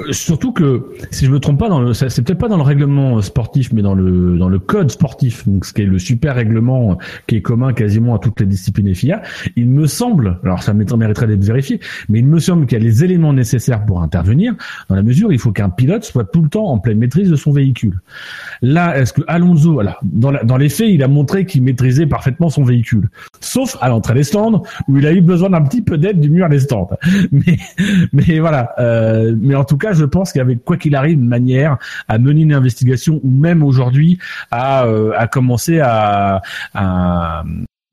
Euh, 0.00 0.12
Surtout 0.12 0.52
que, 0.52 0.86
si 1.10 1.24
je 1.26 1.30
me 1.30 1.38
trompe 1.40 1.58
pas, 1.58 1.68
dans 1.68 1.80
le, 1.80 1.92
c'est 1.94 2.22
peut-être 2.22 2.38
pas 2.38 2.48
dans 2.48 2.56
le 2.56 2.62
règlement 2.62 3.18
euh, 3.18 3.22
sportif, 3.22 3.72
mais 3.72 3.82
dans 3.82 3.94
le 3.94 4.36
dans 4.38 4.48
le 4.48 4.58
code 4.58 4.90
sportif, 4.90 5.46
donc 5.48 5.64
ce 5.64 5.72
qui 5.72 5.82
est 5.82 5.86
le 5.86 5.98
super 5.98 6.34
règlement 6.34 6.92
euh, 6.92 6.94
qui 7.26 7.36
est 7.36 7.42
commun 7.42 7.72
quasiment 7.72 8.14
à 8.14 8.18
toutes 8.18 8.40
les 8.40 8.46
disciplines 8.46 8.94
FIA, 8.94 9.22
il 9.56 9.68
me 9.68 9.86
semble, 9.86 10.38
alors 10.44 10.62
ça 10.62 10.74
mériterait 10.74 11.26
d'être 11.26 11.44
vérifié, 11.44 11.80
mais 12.08 12.18
il 12.18 12.26
me 12.26 12.38
semble 12.38 12.66
qu'il 12.66 12.78
y 12.78 12.80
a 12.80 12.84
les 12.84 13.04
éléments 13.04 13.32
nécessaires 13.32 13.84
pour 13.86 14.02
intervenir, 14.02 14.54
dans 14.88 14.96
la 14.96 15.02
mesure 15.02 15.28
où 15.28 15.32
il 15.32 15.38
faut 15.38 15.52
qu'un 15.52 15.70
pilote 15.70 16.04
soit 16.04 16.24
tout 16.24 16.42
le 16.42 16.48
temps 16.48 16.66
en 16.66 16.78
pleine 16.78 16.98
maîtrise 16.98 17.30
de 17.30 17.36
son 17.36 17.52
véhicule. 17.52 17.98
Là, 18.62 18.98
est-ce 18.98 19.12
que 19.12 19.22
Alonso, 19.28 19.80
alors, 19.80 19.98
dans, 20.02 20.30
la- 20.30 20.44
dans 20.44 20.56
les 20.56 20.68
faits, 20.68 20.88
il 20.90 21.02
a 21.02 21.08
montré 21.08 21.46
qu'il 21.46 21.62
maîtrisait 21.62 22.06
parfaitement 22.06 22.48
son 22.50 22.64
véhicule, 22.64 23.08
sauf 23.40 23.76
à 23.80 23.88
l'entrée 23.88 24.14
des 24.14 24.22
stands 24.24 24.62
où 24.88 24.98
il 24.98 25.06
a 25.06 25.12
eu 25.12 25.20
besoin 25.20 25.50
d'un 25.50 25.62
petit 25.62 25.82
peu 25.82 25.98
d'aide 25.98 26.20
du 26.20 26.30
mur 26.30 26.48
des 26.48 26.60
stands. 26.60 26.88
Mais 27.32 27.56
mais 28.12 28.38
voilà. 28.40 28.72
Euh, 28.78 29.34
mais 29.40 29.54
en 29.54 29.64
tout 29.64 29.76
cas, 29.76 29.85
je 29.92 30.04
pense 30.04 30.32
avait 30.40 30.56
quoi 30.56 30.76
qu'il 30.76 30.94
arrive 30.94 31.14
une 31.14 31.28
manière 31.28 31.78
à 32.08 32.18
mener 32.18 32.42
une 32.42 32.52
investigation 32.52 33.20
ou 33.22 33.30
même 33.30 33.62
aujourd'hui 33.62 34.18
à 34.50 34.84
euh, 34.84 35.12
commencer 35.26 35.80
à 35.80 36.42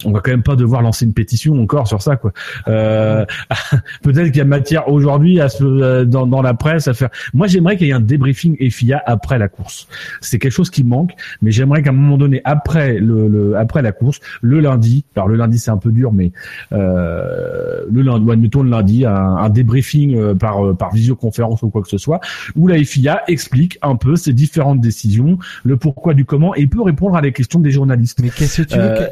on 0.06 0.12
va 0.12 0.20
quand 0.20 0.32
même 0.32 0.44
pas 0.44 0.56
devoir 0.56 0.82
lancer 0.82 1.06
une 1.06 1.14
pétition 1.14 1.60
encore 1.62 1.88
sur 1.88 2.02
ça 2.02 2.16
quoi. 2.16 2.32
Euh, 2.68 3.26
Peut-être 4.02 4.28
qu'il 4.28 4.38
y 4.38 4.42
a 4.42 4.46
matière 4.46 4.90
aujourd'hui 4.90 5.40
à 5.40 5.50
se 5.50 5.64
euh, 5.64 6.06
dans, 6.06 6.26
dans 6.28 6.42
la 6.42 6.54
presse 6.54 6.88
à 6.88 6.94
faire. 6.94 7.10
Moi, 7.34 7.48
j'aimerais 7.48 7.78
qu'il 7.78 7.88
y 7.88 7.90
ait 7.92 7.94
un 7.94 8.00
débriefing 8.00 8.58
FIA 8.70 9.02
après 9.06 9.38
la 9.38 9.48
course. 9.48 9.88
C'est 10.22 10.40
quelque 10.40 10.52
chose 10.52 10.70
qui 10.70 10.84
manque, 10.84 11.12
mais 11.42 11.52
j'aimerais 11.52 11.82
qu'à 11.82 11.90
un 11.90 11.94
moment 11.94 12.18
donné 12.18 12.42
après 12.44 13.00
le, 13.00 13.28
le 13.28 13.58
après 13.58 13.82
la 13.82 13.92
course, 13.92 14.20
le 14.42 14.60
lundi. 14.60 15.06
Alors 15.16 15.28
le 15.28 15.36
lundi 15.36 15.60
c'est 15.60 15.72
un 15.72 15.78
peu 15.78 15.92
dur, 15.92 16.12
mais 16.12 16.32
euh, 16.72 17.86
le 17.92 18.02
lundi, 18.02 18.26
ou 18.26 18.32
admettons 18.32 18.64
le 18.64 18.70
lundi, 18.70 19.06
un, 19.06 19.14
un 19.14 19.50
débriefing 19.50 20.16
euh, 20.16 20.34
par 20.34 20.66
euh, 20.66 20.74
par 20.74 20.94
visioconférence 20.94 21.62
ou 21.62 21.70
quoi 21.70 21.82
que 21.82 21.90
ce 21.90 21.98
soit, 21.98 22.20
où 22.56 22.68
la 22.68 22.78
FIA 22.84 23.24
explique 23.28 23.78
un 23.82 23.96
peu 23.96 24.16
ses 24.16 24.34
différentes 24.34 24.82
décisions, 24.82 25.38
le 25.64 25.78
pourquoi 25.78 26.14
du 26.14 26.26
comment, 26.26 26.56
et 26.56 26.68
peut 26.68 26.82
répondre 26.82 27.16
à 27.16 27.22
les 27.22 27.32
questions 27.32 27.60
des 27.60 27.72
journalistes. 27.72 28.20
Mais 28.22 28.30
qu'est-ce 28.30 28.64
que 28.64 28.68
tu 28.68 28.78
veux 28.78 28.84
Euh, 28.84 29.08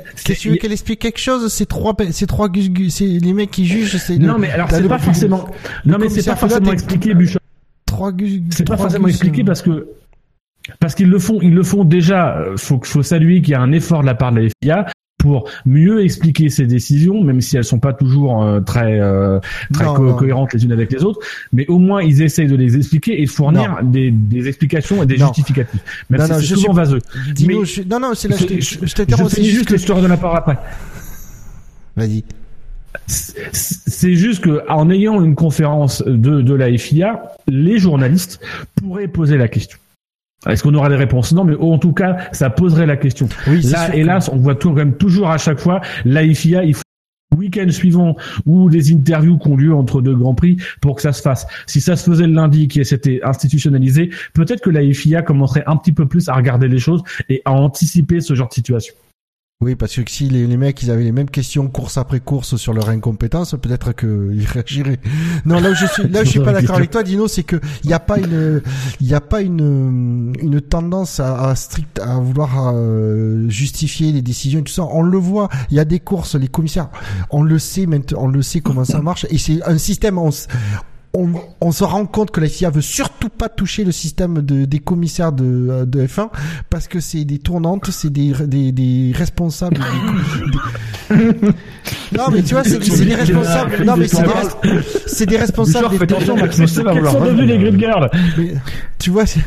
c'est- 0.85 0.95
qu'est-ce 0.95 1.13
que 1.13 1.19
tu 1.21 1.29
veux 1.29 1.35
qu'elle 1.35 1.41
explique 1.41 1.41
quelque 1.41 1.41
chose 1.45 1.53
Ces 1.53 1.65
trois, 1.65 1.95
ces 2.11 2.27
trois, 2.27 2.49
gus- 2.49 2.69
gus- 2.69 2.93
c'est 2.95 3.05
les 3.05 3.33
mecs 3.33 3.51
qui 3.51 3.65
jugent, 3.65 3.97
c'est 3.97 4.17
Non, 4.17 4.37
mais 4.37 4.51
alors 4.51 4.69
c'est 4.69 4.87
pas 4.87 4.99
forcément. 4.99 5.47
Non, 5.85 5.97
mais 5.99 6.09
c'est 6.09 6.25
pas 6.25 6.35
forcément 6.35 6.71
expliqué, 6.71 7.13
Bouchard. 7.13 7.41
trois 7.85 8.11
gus- 8.11 8.41
C'est 8.51 8.67
pas 8.67 8.77
forcément 8.77 9.07
expliqué 9.07 9.43
parce 9.43 9.61
que 9.61 9.87
parce 10.79 10.93
qu'ils 10.95 11.09
le 11.09 11.19
font, 11.19 11.39
ils 11.41 11.53
le 11.53 11.63
font 11.63 11.83
déjà. 11.83 12.37
euh, 12.37 12.55
Faut 12.57 12.79
faut 12.83 13.01
saluer 13.03 13.41
qu'il 13.41 13.51
y 13.51 13.55
a 13.55 13.61
un 13.61 13.71
effort 13.71 14.01
de 14.01 14.05
la 14.05 14.13
part 14.15 14.31
de 14.31 14.41
la 14.41 14.49
FIA 14.63 14.85
pour 15.21 15.47
mieux 15.67 16.03
expliquer 16.03 16.49
ces 16.49 16.65
décisions, 16.65 17.23
même 17.23 17.41
si 17.41 17.55
elles 17.55 17.63
sont 17.63 17.77
pas 17.79 17.93
toujours 17.93 18.43
euh, 18.43 18.59
très 18.59 18.99
euh, 18.99 19.39
très 19.71 19.85
Non, 19.85 19.93
co- 19.93 20.05
non. 20.07 20.15
cohérentes 20.15 20.53
les 20.53 20.63
unes 20.65 20.71
avec 20.71 20.91
les 20.91 21.03
autres. 21.03 21.19
Mais 21.53 21.67
au 21.67 21.77
moins 21.77 22.01
ils 22.01 22.23
essayent 22.23 22.47
de 22.47 22.55
les 22.55 22.75
expliquer 22.75 23.21
et 23.21 23.25
de 23.25 23.29
fournir 23.29 23.77
des, 23.83 24.09
des 24.09 24.47
explications 24.47 25.03
et 25.03 25.05
des 25.05 25.17
Non. 25.17 25.27
justificatifs. 25.27 25.79
Même 26.09 26.21
si 26.25 26.47
c'est 26.47 26.55
souvent 26.55 26.73
suis- 26.73 26.73
vaseux. 26.73 26.99
Mais- 27.45 27.65
je- 27.65 27.83
non, 27.83 27.99
non, 27.99 28.13
c'est 28.15 28.27
là, 28.29 28.35
je, 28.37 28.47
Je- 28.47 28.77
je- 28.85 29.35
finis 29.35 29.49
juste 29.49 29.65
que... 29.69 29.75
te 29.75 29.91
redonne 29.91 30.09
la 30.09 30.17
parole 30.17 30.39
après. 30.39 30.57
Vas-y. 31.95 32.23
C'est 33.07 34.15
juste 34.15 34.43
que 34.43 34.61
en 34.69 34.89
ayant 34.89 35.21
une 35.23 35.35
conférence 35.35 36.03
de, 36.05 36.41
de 36.41 36.53
la 36.53 36.75
FIA, 36.77 37.21
les 37.47 37.77
journalistes 37.77 38.39
pourraient 38.75 39.07
poser 39.07 39.37
la 39.37 39.47
question. 39.47 39.77
Est-ce 40.49 40.63
qu'on 40.63 40.73
aura 40.73 40.89
des 40.89 40.95
réponses? 40.95 41.33
Non, 41.33 41.43
mais 41.43 41.55
en 41.55 41.77
tout 41.77 41.93
cas, 41.93 42.17
ça 42.31 42.49
poserait 42.49 42.85
la 42.87 42.97
question. 42.97 43.29
Oui, 43.47 43.61
Là, 43.61 43.89
que- 43.89 43.97
hélas, 43.97 44.29
on 44.33 44.37
voit 44.37 44.55
tout, 44.55 44.69
quand 44.69 44.75
même 44.77 44.95
toujours 44.97 45.29
à 45.29 45.37
chaque 45.37 45.59
fois 45.59 45.81
la 46.05 46.21
FIA. 46.33 46.63
Il 46.63 46.73
faut 46.73 46.81
le 47.33 47.37
week-end 47.37 47.69
suivant 47.69 48.15
ou 48.45 48.69
des 48.69 48.91
interviews 48.91 49.37
qui 49.37 49.47
ont 49.47 49.55
lieu 49.55 49.73
entre 49.73 50.01
deux 50.01 50.15
grands 50.15 50.33
prix 50.33 50.57
pour 50.81 50.95
que 50.95 51.01
ça 51.01 51.13
se 51.13 51.21
fasse. 51.21 51.45
Si 51.67 51.79
ça 51.79 51.95
se 51.95 52.09
faisait 52.09 52.27
le 52.27 52.33
lundi, 52.33 52.67
qui 52.67 52.83
c'était 52.83 53.21
institutionnalisé, 53.23 54.09
peut-être 54.33 54.61
que 54.61 54.69
la 54.69 54.81
FIA 54.93 55.21
commencerait 55.21 55.63
un 55.67 55.77
petit 55.77 55.91
peu 55.93 56.07
plus 56.07 56.27
à 56.27 56.33
regarder 56.33 56.67
les 56.67 56.79
choses 56.79 57.03
et 57.29 57.41
à 57.45 57.51
anticiper 57.51 58.19
ce 58.19 58.33
genre 58.33 58.49
de 58.49 58.53
situation. 58.53 58.93
Oui, 59.61 59.75
parce 59.75 59.95
que 59.95 60.09
si 60.09 60.27
les, 60.27 60.47
les 60.47 60.57
mecs 60.57 60.81
ils 60.81 60.89
avaient 60.89 61.03
les 61.03 61.11
mêmes 61.11 61.29
questions 61.29 61.67
course 61.67 61.99
après 61.99 62.19
course 62.19 62.55
sur 62.55 62.73
leur 62.73 62.89
incompétence, 62.89 63.55
peut-être 63.61 63.93
qu'ils 63.93 64.43
réagiraient. 64.47 64.99
Non, 65.45 65.59
là 65.59 65.69
où 65.69 65.75
je 65.75 65.85
suis, 65.85 66.07
là 66.07 66.21
où 66.21 66.25
je 66.25 66.29
suis 66.31 66.39
pas 66.39 66.51
d'accord 66.53 66.77
avec 66.77 66.89
toi, 66.89 67.03
Dino, 67.03 67.27
c'est 67.27 67.43
que 67.43 67.57
il 67.83 67.87
n'y 67.87 67.93
a 67.93 67.99
pas 67.99 68.17
une, 68.17 68.63
il 68.99 69.07
y 69.07 69.13
a 69.13 69.21
pas 69.21 69.41
une, 69.41 70.33
une 70.41 70.61
tendance 70.61 71.19
à, 71.19 71.49
à 71.49 71.55
strict 71.55 71.99
à 71.99 72.15
vouloir 72.15 72.71
euh, 72.73 73.47
justifier 73.49 74.11
les 74.11 74.23
décisions 74.23 74.61
et 74.61 74.63
tout 74.63 74.73
ça. 74.73 74.83
On 74.83 75.03
le 75.03 75.17
voit, 75.19 75.47
il 75.69 75.77
y 75.77 75.79
a 75.79 75.85
des 75.85 75.99
courses, 75.99 76.33
les 76.33 76.47
commissaires, 76.47 76.89
on 77.29 77.43
le 77.43 77.59
sait 77.59 77.85
maintenant, 77.85 78.23
on 78.23 78.27
le 78.27 78.41
sait 78.41 78.61
comment 78.61 78.83
ça 78.83 78.99
marche 79.01 79.27
et 79.29 79.37
c'est 79.37 79.61
un 79.63 79.77
système. 79.77 80.17
On, 80.17 80.31
on, 81.13 81.29
on 81.59 81.71
se 81.73 81.83
rend 81.83 82.05
compte 82.05 82.31
que 82.31 82.39
la 82.39 82.47
FIA 82.47 82.69
veut 82.69 82.81
surtout 82.81 83.27
pas 83.29 83.49
toucher 83.49 83.83
le 83.83 83.91
système 83.91 84.41
de, 84.41 84.63
des 84.65 84.79
commissaires 84.79 85.31
de, 85.33 85.83
de 85.85 86.05
F1 86.05 86.29
parce 86.69 86.87
que 86.87 86.99
c'est 87.01 87.25
des 87.25 87.39
tournantes, 87.39 87.89
c'est 87.91 88.09
des, 88.11 88.31
des, 88.47 88.71
des 88.71 89.11
responsables. 89.15 89.77
des- 91.09 91.15
Non 92.17 92.25
mais 92.31 92.41
tu 92.43 92.53
vois, 92.53 92.63
c'est 92.63 92.81
c'est 92.83 93.05
des 93.05 93.15
responsables. 93.15 93.83
Non 93.83 93.95
mais 93.97 94.07
c'est 94.07 94.21
des, 94.23 94.27
res- 94.29 94.83
c'est 95.07 95.25
des 95.25 95.37
responsables. 95.37 95.89
Des- 95.97 96.03
attention, 96.03 96.35
Max 96.37 96.59
vouloir 96.93 97.11
sont 97.11 97.19
devenus 97.25 97.47
les 97.47 97.57
grid 97.57 97.79
girls 97.79 98.09
mais, 98.37 98.53
tu 98.97 99.09
vois, 99.09 99.25
c'est- 99.25 99.41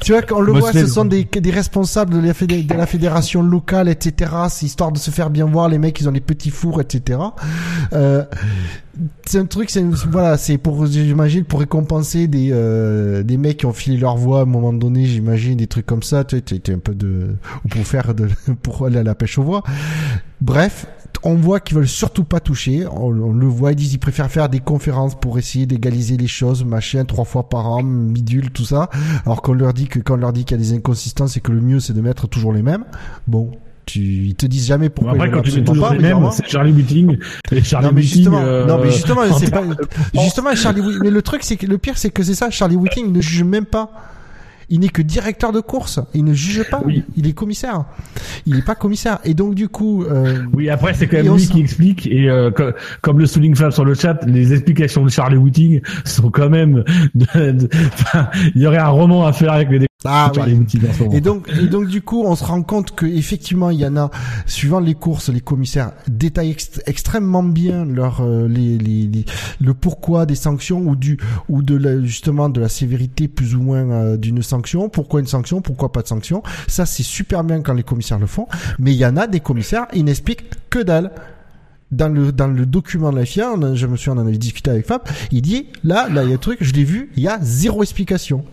tu 0.00 0.12
vois, 0.12 0.22
quand 0.22 0.38
on 0.38 0.40
le 0.42 0.52
voit, 0.60 0.72
ce 0.72 0.86
sont 0.92 1.04
des, 1.06 1.24
des 1.24 1.50
responsables 1.50 2.12
de 2.20 2.26
la, 2.26 2.32
fédé- 2.34 2.66
de 2.66 2.74
la 2.74 2.86
fédération 2.86 3.42
locale, 3.42 3.88
etc. 3.88 4.30
C'est 4.50 4.66
histoire 4.66 4.92
de 4.92 4.98
se 4.98 5.10
faire 5.10 5.30
bien 5.30 5.46
voir. 5.46 5.68
Les 5.70 5.78
mecs, 5.78 5.98
ils 6.00 6.08
ont 6.08 6.12
des 6.12 6.20
petits 6.20 6.50
fours, 6.50 6.80
etc. 6.82 7.18
Euh, 7.94 8.24
c'est 9.26 9.38
un 9.38 9.46
truc, 9.46 9.70
c'est 9.70 9.82
voilà, 9.82 10.36
c'est 10.36 10.58
pour, 10.58 10.86
j'imagine, 10.86 11.44
pour 11.44 11.60
récompenser 11.60 12.26
des 12.26 12.50
euh, 12.52 13.22
des 13.22 13.36
mecs 13.36 13.58
qui 13.58 13.66
ont 13.66 13.72
filé 13.72 13.96
leur 13.96 14.16
voix 14.16 14.40
à 14.40 14.42
un 14.42 14.46
moment 14.46 14.72
donné, 14.72 15.06
j'imagine, 15.06 15.56
des 15.56 15.66
trucs 15.66 15.86
comme 15.86 16.02
ça. 16.02 16.24
Tu 16.24 16.40
sais, 16.44 16.72
un 16.72 16.78
peu 16.78 16.94
de, 16.94 17.36
ou 17.64 17.68
pour 17.68 17.86
faire 17.86 18.14
de, 18.14 18.28
pour 18.62 18.86
aller 18.86 18.98
à 18.98 19.02
la 19.02 19.14
pêche 19.14 19.38
aux 19.38 19.42
voix. 19.42 19.62
Bref, 20.40 20.86
on 21.22 21.34
voit 21.34 21.60
qu'ils 21.60 21.76
veulent 21.76 21.88
surtout 21.88 22.24
pas 22.24 22.40
toucher. 22.40 22.86
On, 22.86 23.06
on 23.06 23.32
le 23.32 23.46
voit, 23.46 23.72
ils 23.72 23.76
disent 23.76 23.94
ils 23.94 23.98
préfèrent 23.98 24.30
faire 24.30 24.48
des 24.48 24.60
conférences 24.60 25.14
pour 25.14 25.38
essayer 25.38 25.66
d'égaliser 25.66 26.16
les 26.16 26.26
choses, 26.26 26.64
machin, 26.64 27.04
trois 27.04 27.24
fois 27.24 27.48
par 27.48 27.66
an, 27.66 27.82
bidule, 27.82 28.50
tout 28.50 28.64
ça. 28.64 28.90
Alors 29.24 29.42
qu'on 29.42 29.54
leur 29.54 29.74
dit 29.74 29.86
que 29.86 29.98
quand 30.00 30.14
on 30.14 30.18
leur 30.18 30.32
dit 30.32 30.44
qu'il 30.44 30.56
y 30.56 30.60
a 30.60 30.62
des 30.62 30.72
inconsistances 30.72 31.36
et 31.36 31.40
que 31.40 31.52
le 31.52 31.60
mieux 31.60 31.80
c'est 31.80 31.92
de 31.92 32.00
mettre 32.00 32.28
toujours 32.28 32.52
les 32.52 32.62
mêmes. 32.62 32.84
Bon, 33.26 33.50
tu, 33.88 34.00
ils 34.00 34.34
te 34.34 34.46
disent 34.46 34.66
jamais 34.66 34.88
pourquoi. 34.88 35.14
Après, 35.14 35.28
ils 35.28 35.30
quand 35.32 35.40
tu 35.42 35.48
absolument 35.48 35.72
toujours 35.72 35.88
pas, 35.88 35.94
les 35.94 36.00
mêmes, 36.02 36.28
c'est 36.32 36.46
Charlie 36.48 36.72
Whiting. 36.72 37.18
Charlie 37.64 37.86
non 37.86 37.92
mais 37.94 38.00
Whiting, 38.00 38.14
justement, 38.16 38.40
euh, 38.42 38.66
non 38.66 38.78
mais 38.82 38.90
justement, 38.90 39.20
en 39.30 39.38
c'est 39.38 39.50
pas 39.50 39.62
justement 40.22 40.54
Charlie. 40.54 40.82
Mais 41.02 41.10
le 41.10 41.22
truc 41.22 41.42
c'est 41.42 41.56
que 41.56 41.66
le 41.66 41.78
pire 41.78 41.96
c'est 41.98 42.10
que 42.10 42.22
c'est 42.22 42.34
ça, 42.34 42.50
Charlie 42.50 42.76
Whiting 42.76 43.12
ne 43.12 43.20
juge 43.20 43.42
même 43.44 43.64
pas. 43.66 43.90
Il 44.70 44.80
n'est 44.80 44.88
que 44.90 45.00
directeur 45.00 45.50
de 45.50 45.60
course. 45.60 45.98
Il 46.12 46.24
ne 46.24 46.34
juge 46.34 46.62
pas. 46.70 46.82
Oui. 46.84 47.02
Il 47.16 47.26
est 47.26 47.32
commissaire. 47.32 47.86
Il 48.44 48.54
n'est 48.54 48.60
pas 48.60 48.74
commissaire. 48.74 49.18
Et 49.24 49.32
donc 49.32 49.54
du 49.54 49.66
coup, 49.68 50.04
euh, 50.04 50.42
Oui, 50.52 50.68
après 50.68 50.92
c'est 50.92 51.06
quand 51.06 51.16
même 51.22 51.34
lui 51.34 51.46
qui 51.48 51.60
explique 51.60 52.06
et 52.06 52.28
euh, 52.28 52.50
co- 52.50 52.72
comme 53.00 53.18
le 53.18 53.24
souligne 53.24 53.54
Fab 53.54 53.70
sur 53.70 53.86
le 53.86 53.94
chat, 53.94 54.20
les 54.26 54.52
explications 54.52 55.02
de 55.06 55.08
Charlie 55.10 55.38
Whiting 55.38 55.80
sont 56.04 56.30
quand 56.30 56.50
même. 56.50 56.84
de- 57.14 57.52
de- 57.52 57.68
enfin, 57.94 58.28
il 58.54 58.60
y 58.60 58.66
aurait 58.66 58.76
un 58.76 58.88
roman 58.88 59.24
à 59.26 59.32
faire 59.32 59.52
avec 59.54 59.70
les 59.70 59.87
ah 60.04 60.30
oui. 60.46 60.52
Et 61.16 61.20
donc, 61.20 61.48
et 61.60 61.66
donc 61.66 61.88
du 61.88 62.02
coup, 62.02 62.22
on 62.24 62.36
se 62.36 62.44
rend 62.44 62.62
compte 62.62 62.94
que 62.94 63.04
effectivement, 63.04 63.70
il 63.70 63.80
y 63.80 63.84
en 63.86 63.96
a, 63.96 64.12
suivant 64.46 64.78
les 64.78 64.94
courses, 64.94 65.28
les 65.28 65.40
commissaires 65.40 65.90
détaillent 66.06 66.52
ext- 66.52 66.80
extrêmement 66.86 67.42
bien 67.42 67.84
leur 67.84 68.20
euh, 68.20 68.46
les, 68.46 68.78
les, 68.78 69.08
les- 69.08 69.24
le 69.60 69.74
pourquoi 69.74 70.24
des 70.24 70.36
sanctions 70.36 70.78
ou 70.82 70.94
du 70.94 71.18
ou 71.48 71.62
de 71.62 71.74
la, 71.74 72.00
justement 72.04 72.48
de 72.48 72.60
la 72.60 72.68
sévérité 72.68 73.26
plus 73.26 73.56
ou 73.56 73.60
moins 73.60 73.90
euh, 73.90 74.16
d'une 74.16 74.40
sanction. 74.40 74.88
Pourquoi 74.88 75.18
une 75.18 75.26
sanction? 75.26 75.60
Pourquoi 75.62 75.90
pas 75.90 76.02
de 76.02 76.06
sanction? 76.08 76.44
Ça, 76.68 76.86
c'est 76.86 77.02
super 77.02 77.42
bien 77.42 77.60
quand 77.60 77.74
les 77.74 77.82
commissaires 77.82 78.20
le 78.20 78.26
font. 78.28 78.46
Mais 78.78 78.92
il 78.92 78.98
y 78.98 79.04
en 79.06 79.16
a 79.16 79.26
des 79.26 79.40
commissaires, 79.40 79.88
ils 79.94 80.04
n'expliquent 80.04 80.44
que 80.70 80.78
dalle. 80.78 81.10
Dans 81.90 82.08
le 82.12 82.30
dans 82.32 82.46
le 82.48 82.66
document 82.66 83.10
de 83.10 83.16
la 83.18 83.24
FIA, 83.24 83.50
on 83.56 83.62
a- 83.62 83.74
je 83.74 83.86
me 83.86 83.96
souviens, 83.96 84.12
on 84.20 84.22
en 84.24 84.28
avait 84.28 84.38
discuté 84.38 84.70
avec 84.70 84.86
Fab. 84.86 85.00
Il 85.32 85.42
dit 85.42 85.66
là, 85.82 86.08
là, 86.08 86.22
il 86.22 86.28
y 86.28 86.32
a 86.32 86.36
un 86.36 86.38
truc, 86.38 86.58
je 86.60 86.72
l'ai 86.74 86.84
vu, 86.84 87.10
il 87.16 87.22
y 87.24 87.28
a 87.28 87.38
zéro 87.42 87.82
explication. 87.82 88.44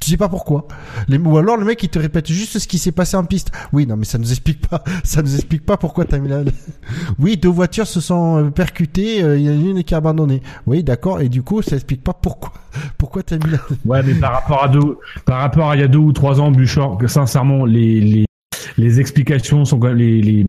Tu 0.00 0.10
sais 0.10 0.16
pas 0.16 0.28
pourquoi. 0.28 0.66
Les, 1.08 1.18
ou 1.18 1.36
alors 1.38 1.56
le 1.56 1.64
mec 1.64 1.82
il 1.82 1.88
te 1.88 1.98
répète 1.98 2.28
juste 2.30 2.58
ce 2.58 2.66
qui 2.68 2.78
s'est 2.78 2.92
passé 2.92 3.16
en 3.16 3.24
piste. 3.24 3.50
Oui, 3.72 3.86
non 3.86 3.96
mais 3.96 4.04
ça 4.04 4.18
nous 4.18 4.30
explique 4.30 4.66
pas. 4.68 4.82
Ça 5.04 5.22
nous 5.22 5.34
explique 5.34 5.64
pas 5.66 5.76
pourquoi 5.76 6.04
t'as 6.04 6.18
mis 6.18 6.28
la. 6.28 6.42
Oui, 7.18 7.36
deux 7.36 7.48
voitures 7.48 7.86
se 7.86 8.00
sont 8.00 8.36
euh, 8.38 8.50
percutées. 8.50 9.22
euh, 9.22 9.36
Il 9.38 9.44
y 9.44 9.48
en 9.48 9.52
a 9.52 9.54
une 9.70 9.84
qui 9.84 9.94
a 9.94 9.98
abandonné. 9.98 10.42
Oui, 10.66 10.82
d'accord. 10.82 11.20
Et 11.20 11.28
du 11.28 11.42
coup, 11.42 11.62
ça 11.62 11.76
explique 11.76 12.02
pas 12.02 12.14
pourquoi. 12.14 12.52
Pourquoi 12.98 13.22
t'as 13.22 13.36
mis 13.36 13.50
la. 13.52 13.58
Ouais, 13.84 14.02
mais 14.02 14.14
par 14.14 14.32
rapport 14.32 14.64
à 14.64 14.68
deux, 14.68 14.98
par 15.26 15.40
rapport 15.40 15.70
à 15.70 15.76
il 15.76 15.80
y 15.80 15.84
a 15.84 15.88
deux 15.88 15.98
ou 15.98 16.12
trois 16.12 16.40
ans, 16.40 16.50
Bouchard, 16.50 16.96
sincèrement, 17.06 17.66
les, 17.66 18.00
les, 18.00 18.24
les 18.78 19.00
explications 19.00 19.64
sont 19.66 19.78
quand 19.78 19.88
même, 19.88 19.98
les, 19.98 20.22
les, 20.22 20.46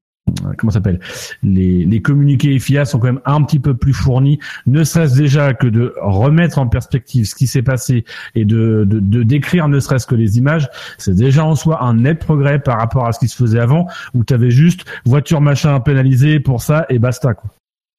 comment 0.57 0.71
ça 0.71 0.79
s'appelle, 0.79 0.99
les, 1.43 1.85
les 1.85 2.01
communiqués 2.01 2.57
FIA 2.57 2.85
sont 2.85 2.99
quand 2.99 3.07
même 3.07 3.21
un 3.25 3.43
petit 3.43 3.59
peu 3.59 3.75
plus 3.75 3.93
fournis, 3.93 4.39
ne 4.65 4.83
serait-ce 4.83 5.15
déjà 5.15 5.53
que 5.53 5.67
de 5.67 5.93
remettre 6.01 6.59
en 6.59 6.67
perspective 6.67 7.25
ce 7.25 7.35
qui 7.35 7.47
s'est 7.47 7.61
passé 7.61 8.05
et 8.35 8.45
de, 8.45 8.85
de, 8.87 8.99
de 8.99 9.23
décrire 9.23 9.67
ne 9.67 9.79
serait-ce 9.79 10.07
que 10.07 10.15
les 10.15 10.37
images, 10.37 10.69
c'est 10.97 11.15
déjà 11.15 11.45
en 11.45 11.55
soi 11.55 11.83
un 11.83 11.95
net 11.95 12.19
progrès 12.19 12.59
par 12.59 12.79
rapport 12.79 13.05
à 13.05 13.11
ce 13.11 13.19
qui 13.19 13.27
se 13.27 13.35
faisait 13.35 13.59
avant, 13.59 13.87
où 14.13 14.23
tu 14.23 14.33
avais 14.33 14.51
juste 14.51 14.85
voiture 15.05 15.41
machin 15.41 15.79
pénalisée 15.79 16.39
pour 16.39 16.61
ça 16.61 16.85
et 16.89 16.99
basta, 16.99 17.33
quoi. 17.33 17.49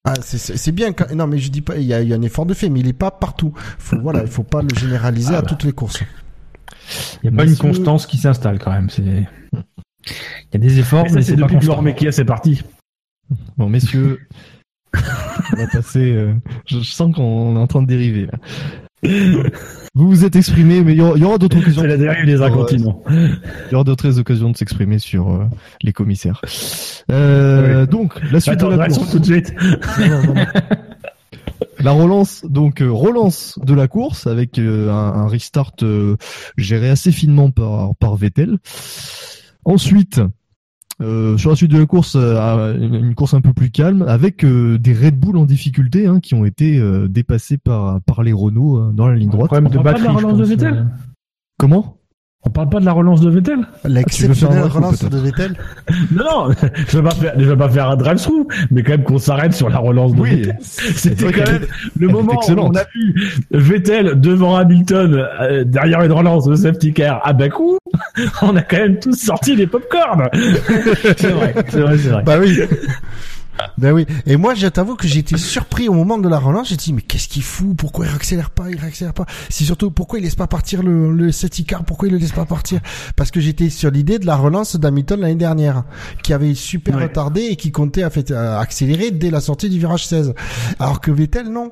Ah, 0.07 0.13
c'est- 0.21 0.71
bien. 0.71 0.93
Quand... 0.93 1.11
Non, 1.15 1.25
mais 1.25 1.39
je 1.39 1.49
dis 1.49 1.61
pas. 1.61 1.77
Il 1.77 1.83
y 1.83 1.93
a, 1.93 1.99
il 2.01 2.07
y 2.07 2.13
a 2.13 2.15
un 2.15 2.21
effort 2.21 2.45
de 2.45 2.53
fait, 2.53 2.69
mais 2.69 2.79
il 2.81 2.87
est 2.87 2.93
pas 2.93 3.09
partout. 3.09 3.53
Faut, 3.79 3.99
voilà, 3.99 4.21
il 4.21 4.27
faut 4.27 4.43
pas 4.43 4.61
le 4.61 4.69
généraliser 4.77 5.33
Ah 5.33 5.39
à 5.39 5.41
bah. 5.41 5.47
toutes 5.49 5.63
les 5.63 5.71
courses. 5.71 6.03
Il 7.23 7.31
n'y 7.31 7.35
a 7.35 7.37
pas 7.37 7.47
une 7.49 7.57
constance 7.57 8.05
qui 8.05 8.19
s'installe 8.19 8.59
quand 8.59 8.71
même. 8.71 8.91
C'est. 8.91 9.27
Il 10.07 10.53
y 10.53 10.55
a 10.55 10.59
des 10.59 10.79
efforts, 10.79 11.05
Mais 11.11 11.21
c'est 11.21 11.35
depuis. 11.35 11.59
Laurent 11.65 11.81
Mekia 11.81 12.11
c'est 12.11 12.25
parti. 12.25 12.61
Bon, 13.57 13.69
messieurs, 13.69 14.19
on 14.93 15.55
va 15.57 15.67
passer. 15.71 16.11
euh, 16.13 16.33
je, 16.67 16.79
je 16.79 16.83
sens 16.91 17.13
qu'on 17.15 17.55
est 17.55 17.59
en 17.59 17.67
train 17.67 17.81
de 17.81 17.87
dériver. 17.87 18.27
Là. 18.27 18.37
Vous 19.93 20.09
vous 20.09 20.25
êtes 20.25 20.35
exprimé, 20.35 20.81
mais 20.81 20.93
il 20.93 20.97
y 20.97 21.01
aura, 21.01 21.37
d'autres 21.37 21.57
occasions. 21.57 21.81
C'est 21.81 21.87
la 21.87 21.97
dérive 21.97 22.25
des 22.25 22.41
incontinents. 22.41 23.03
Il 23.09 23.37
y 23.71 23.75
aura 23.75 23.83
d'autres 23.83 24.19
occasions 24.19 24.49
de 24.49 24.57
s'exprimer 24.57 24.97
sur 24.99 25.29
euh, 25.31 25.45
les 25.83 25.93
commissaires. 25.93 26.41
Euh, 27.11 27.85
Donc, 27.85 28.19
la 28.31 28.39
suite 28.39 28.55
Attends, 28.55 28.69
de 28.71 28.75
la 28.77 28.87
course. 28.87 29.11
tout 29.11 29.19
de 29.19 29.25
suite. 29.25 29.53
Non, 29.99 30.07
non, 30.23 30.33
non. 30.33 30.45
La 31.79 31.91
relance, 31.91 32.43
donc 32.45 32.81
euh, 32.81 32.89
relance 32.91 33.59
de 33.63 33.73
la 33.75 33.87
course 33.87 34.25
avec 34.27 34.57
euh, 34.57 34.89
un, 34.89 35.13
un 35.21 35.27
restart 35.27 35.73
euh, 35.83 36.15
géré 36.57 36.89
assez 36.89 37.11
finement 37.11 37.51
par, 37.51 37.95
par 37.97 38.15
Vettel. 38.15 38.57
Ensuite, 39.65 40.21
euh, 41.01 41.37
sur 41.37 41.49
la 41.49 41.55
suite 41.55 41.71
de 41.71 41.77
la 41.77 41.85
course, 41.85 42.15
euh, 42.15 42.77
une 42.79 42.95
une 42.95 43.15
course 43.15 43.33
un 43.33 43.41
peu 43.41 43.51
plus 43.51 43.69
calme 43.69 44.03
avec 44.07 44.45
euh, 44.45 44.77
des 44.77 44.93
Red 44.93 45.19
Bull 45.19 45.37
en 45.37 45.45
difficulté 45.45 46.07
hein, 46.07 46.19
qui 46.19 46.35
ont 46.35 46.45
été 46.45 46.77
euh, 46.77 47.07
dépassés 47.09 47.57
par, 47.57 47.99
par 48.01 48.23
les 48.23 48.31
Renault 48.31 48.77
euh, 48.77 48.91
dans 48.93 49.07
la 49.07 49.15
ligne 49.15 49.29
droite. 49.29 49.47
Problème 49.47 49.71
de 49.71 49.77
pas 49.77 49.83
batterie. 49.83 50.03
la 50.05 50.11
je 50.11 50.17
relance 50.17 50.37
de 50.37 50.43
pense, 50.43 50.49
Vettel 50.49 50.73
euh. 50.73 50.83
Comment? 51.57 51.97
On 52.45 52.49
parle 52.51 52.69
pas 52.69 52.79
de 52.79 52.85
la 52.85 52.91
relance 52.91 53.21
de 53.21 53.29
Vettel 53.29 53.59
L'exceptionnelle 53.85 54.63
coup, 54.63 54.77
relance 54.77 55.03
de 55.03 55.17
Vettel. 55.17 55.55
Non, 56.11 56.47
non, 56.49 56.55
je 56.87 56.97
vais 56.97 57.03
pas 57.03 57.15
faire, 57.15 57.33
je 57.37 57.45
vais 57.45 57.57
pas 57.57 57.69
faire 57.69 57.89
un 57.89 57.95
drive-through, 57.95 58.47
mais 58.71 58.83
quand 58.83 58.91
même 58.91 59.03
qu'on 59.03 59.17
s'arrête 59.17 59.53
sur 59.53 59.69
la 59.69 59.79
relance 59.79 60.13
de 60.13 60.21
Vettel. 60.21 60.57
C'était 60.61 61.31
quand 61.31 61.51
même 61.51 61.65
le 61.99 62.07
moment 62.07 62.39
où 62.47 62.51
on 62.51 62.75
a 62.75 62.83
vu 62.93 63.41
Vettel 63.51 64.19
devant 64.19 64.55
Hamilton 64.55 65.25
euh, 65.41 65.63
derrière 65.63 66.01
une 66.03 66.11
relance 66.11 66.45
de 66.45 66.55
safety 66.55 66.93
car 66.93 67.21
à 67.25 67.33
bas 67.33 67.49
coup. 67.49 67.77
On 68.41 68.55
a 68.55 68.61
quand 68.61 68.77
même 68.77 68.99
tous 68.99 69.15
sorti 69.15 69.55
les 69.55 69.67
popcorn. 69.67 70.29
c'est 71.17 71.27
vrai, 71.29 71.55
c'est 71.69 71.79
vrai, 71.79 71.97
c'est 71.97 72.09
vrai. 72.09 72.23
Bah 72.23 72.37
oui. 72.39 72.59
Ben 73.77 73.91
oui. 73.93 74.05
Et 74.25 74.37
moi, 74.37 74.53
je 74.55 74.67
t'avoue 74.67 74.95
que 74.95 75.07
j'ai 75.07 75.19
été 75.19 75.37
surpris 75.37 75.89
au 75.89 75.93
moment 75.93 76.17
de 76.17 76.27
la 76.29 76.39
relance. 76.39 76.69
J'ai 76.69 76.75
dit, 76.77 76.93
mais 76.93 77.01
qu'est-ce 77.01 77.27
qu'il 77.27 77.43
fout? 77.43 77.75
Pourquoi 77.77 78.05
il 78.05 78.09
réaccélère 78.09 78.49
pas? 78.49 78.69
Il 78.69 78.77
réaccélère 78.79 79.13
pas? 79.13 79.25
C'est 79.49 79.63
surtout 79.65 79.91
pourquoi 79.91 80.19
il 80.19 80.23
laisse 80.23 80.35
pas 80.35 80.47
partir 80.47 80.81
le, 80.83 81.11
le 81.11 81.31
safety 81.31 81.65
car 81.65 81.83
Pourquoi 81.83 82.07
il 82.07 82.11
le 82.11 82.17
laisse 82.17 82.31
pas 82.31 82.45
partir? 82.45 82.79
Parce 83.15 83.31
que 83.31 83.39
j'étais 83.39 83.69
sur 83.69 83.91
l'idée 83.91 84.17
de 84.19 84.25
la 84.25 84.35
relance 84.35 84.75
d'Hamilton 84.77 85.19
l'année 85.19 85.35
dernière, 85.35 85.83
qui 86.23 86.33
avait 86.33 86.53
super 86.55 86.95
Ouais. 86.95 87.03
retardé 87.03 87.41
et 87.41 87.55
qui 87.57 87.71
comptait 87.71 88.03
à 88.03 88.09
fait 88.09 88.31
euh, 88.31 88.57
accélérer 88.57 89.11
dès 89.11 89.29
la 89.29 89.41
sortie 89.41 89.69
du 89.69 89.77
virage 89.79 90.05
16. 90.07 90.33
Alors 90.79 91.01
que 91.01 91.11
Vettel, 91.11 91.47
non. 91.49 91.71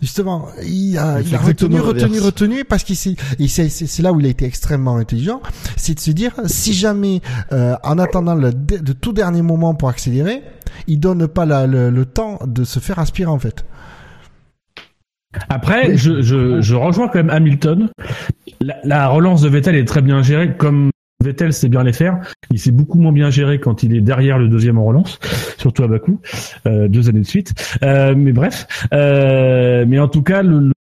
Justement, 0.00 0.48
il 0.62 0.96
a, 0.98 1.20
Il 1.20 1.34
a 1.34 1.38
retenu, 1.38 1.78
retenu, 1.80 2.20
retenu 2.20 2.64
parce 2.64 2.84
qu'il 2.84 2.96
s'est, 2.96 3.16
et 3.38 3.48
c'est, 3.48 3.98
là 4.02 4.12
où 4.12 4.20
il 4.20 4.26
a 4.26 4.28
été 4.30 4.44
extrêmement 4.46 4.96
intelligent, 4.96 5.42
c'est 5.76 5.94
de 5.94 6.00
se 6.00 6.10
dire 6.10 6.32
si 6.46 6.72
jamais, 6.72 7.20
euh, 7.52 7.74
en 7.82 7.98
attendant 7.98 8.34
le, 8.34 8.52
dé- 8.52 8.78
le 8.78 8.94
tout 8.94 9.12
dernier 9.12 9.42
moment 9.42 9.74
pour 9.74 9.88
accélérer, 9.88 10.42
il 10.90 10.98
donne 10.98 11.28
pas 11.28 11.46
le, 11.46 11.90
le 11.90 12.04
temps 12.04 12.38
de 12.46 12.64
se 12.64 12.80
faire 12.80 12.98
aspirer 12.98 13.30
en 13.30 13.38
fait. 13.38 13.64
Après, 15.48 15.96
je, 15.96 16.74
rejoins 16.74 17.06
quand 17.08 17.18
même 17.18 17.30
Hamilton. 17.30 17.88
La, 18.60 18.74
la 18.84 19.08
relance 19.08 19.42
de 19.42 19.48
Vettel 19.48 19.76
est 19.76 19.84
très 19.84 20.02
bien 20.02 20.22
gérée, 20.22 20.56
comme 20.56 20.90
Vettel 21.22 21.52
sait 21.52 21.68
bien 21.68 21.84
les 21.84 21.92
faire. 21.92 22.18
Il 22.50 22.58
s'est 22.58 22.72
beaucoup 22.72 22.98
moins 22.98 23.12
bien 23.12 23.30
géré 23.30 23.60
quand 23.60 23.82
il 23.84 23.94
est 23.94 24.00
derrière 24.00 24.38
le 24.38 24.48
deuxième 24.48 24.78
en 24.78 24.84
relance, 24.84 25.20
surtout 25.58 25.84
à 25.84 25.88
Bakou, 25.88 26.20
euh, 26.66 26.88
deux 26.88 27.08
années 27.08 27.20
de 27.20 27.26
suite. 27.26 27.54
Euh, 27.84 28.14
mais 28.16 28.32
bref, 28.32 28.66
euh, 28.92 29.84
mais 29.86 30.00
en 30.00 30.08
tout 30.08 30.22
cas, 30.22 30.42
le- 30.42 30.72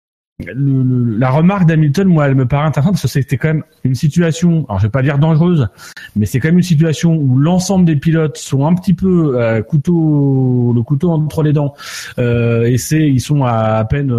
le- 0.47 0.53
le- 0.55 1.19
la 1.19 1.31
remarque 1.31 1.67
d'Hamilton, 1.67 2.07
moi, 2.07 2.29
elle 2.29 2.37
me 2.37 2.47
paraît 2.47 2.67
intéressante 2.67 2.93
parce 2.93 3.03
que 3.03 3.09
c'était 3.09 3.37
quand 3.37 3.49
même 3.49 3.65
une 3.83 3.97
situation, 3.97 4.65
alors 4.69 4.79
je 4.79 4.87
vais 4.87 4.91
pas 4.91 5.03
dire 5.03 5.19
dangereuse, 5.19 5.67
mais 6.15 6.27
c'est 6.27 6.39
quand 6.39 6.47
même 6.47 6.59
une 6.59 6.63
situation 6.63 7.17
où 7.17 7.39
l'ensemble 7.41 7.85
des 7.85 7.97
pilotes 7.97 8.37
sont 8.37 8.65
un 8.65 8.73
petit 8.77 8.95
peu 8.95 9.37
euh, 9.37 9.63
couteau, 9.63 10.73
le 10.77 10.81
couteau 10.83 11.11
entre 11.11 11.43
les 11.43 11.53
dents, 11.53 11.75
euh, 12.21 12.63
et 12.67 12.79
c'est, 12.79 13.09
ils 13.09 13.21
sont 13.21 13.43
à 13.45 13.85
peine 13.85 14.13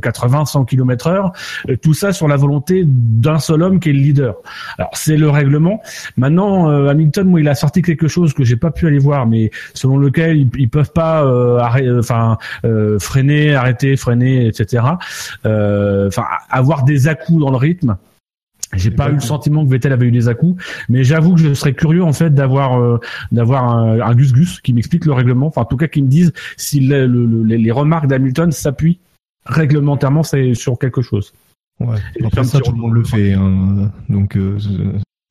80-100 0.00 0.66
km 0.66 1.06
heure, 1.06 1.32
Euh, 1.70 1.76
tout 1.82 1.94
ça 1.94 2.12
sur 2.12 2.28
la 2.28 2.36
volonté 2.36 2.84
d'un 2.86 3.38
seul 3.38 3.62
homme 3.62 3.80
qui 3.80 3.88
est 3.88 3.92
le 3.94 4.00
leader. 4.00 4.34
Alors 4.76 4.90
c'est 4.92 5.16
le 5.16 5.30
règlement. 5.30 5.80
Maintenant, 6.18 6.68
euh, 6.70 6.88
Hamilton, 6.88 7.26
moi, 7.26 7.40
il 7.40 7.48
a 7.48 7.54
sorti 7.54 7.80
quelque 7.80 8.06
chose 8.06 8.34
que 8.34 8.44
j'ai 8.44 8.56
pas 8.56 8.70
pu 8.70 8.86
aller 8.86 8.98
voir, 8.98 9.26
mais 9.26 9.50
selon 9.72 9.96
lequel 9.96 10.36
ils, 10.36 10.48
ils 10.58 10.68
peuvent 10.68 10.92
pas, 10.92 11.24
euh, 11.24 11.98
enfin, 11.98 12.36
euh, 12.66 12.98
freiner, 12.98 13.54
arrêter, 13.54 13.96
freiner, 13.96 14.46
etc. 14.46 14.84
Euh, 15.46 15.53
Enfin, 16.08 16.24
avoir 16.50 16.84
des 16.84 17.08
à-coups 17.08 17.40
dans 17.40 17.50
le 17.50 17.56
rythme. 17.56 17.96
J'ai 18.72 18.90
pas 18.90 19.08
eu 19.08 19.14
le 19.14 19.20
sentiment 19.20 19.64
que 19.64 19.70
Vettel 19.70 19.92
avait 19.92 20.06
eu 20.06 20.10
des 20.10 20.26
à-coups, 20.28 20.60
mais 20.88 21.04
j'avoue 21.04 21.34
que 21.34 21.40
je 21.40 21.54
serais 21.54 21.74
curieux 21.74 22.02
en 22.02 22.12
fait 22.12 22.34
d'avoir 22.34 22.80
euh, 22.80 22.98
d'avoir 23.30 23.68
un, 23.68 24.00
un 24.00 24.14
Gus 24.16 24.32
Gus 24.32 24.60
qui 24.60 24.72
m'explique 24.72 25.04
le 25.04 25.12
règlement, 25.12 25.46
enfin 25.46 25.60
en 25.60 25.64
tout 25.66 25.76
cas 25.76 25.86
qui 25.86 26.02
me 26.02 26.08
dise 26.08 26.32
si 26.56 26.80
le- 26.80 27.06
le- 27.06 27.26
le- 27.26 27.42
les, 27.44 27.58
les 27.58 27.70
remarques 27.70 28.08
d'Hamilton 28.08 28.50
s'appuient 28.50 28.98
réglementairement 29.46 30.24
c'est 30.24 30.54
sur 30.54 30.76
quelque 30.78 31.02
chose. 31.02 31.32
Ouais. 31.78 31.98
Et 32.16 32.24
un 32.36 32.42
ça, 32.42 32.58
tout 32.60 32.72
le 32.72 32.78
monde 32.78 32.94
le 32.94 33.04
fait. 33.04 33.34
hein. 33.34 33.92
Donc 34.08 34.36
euh, 34.36 34.58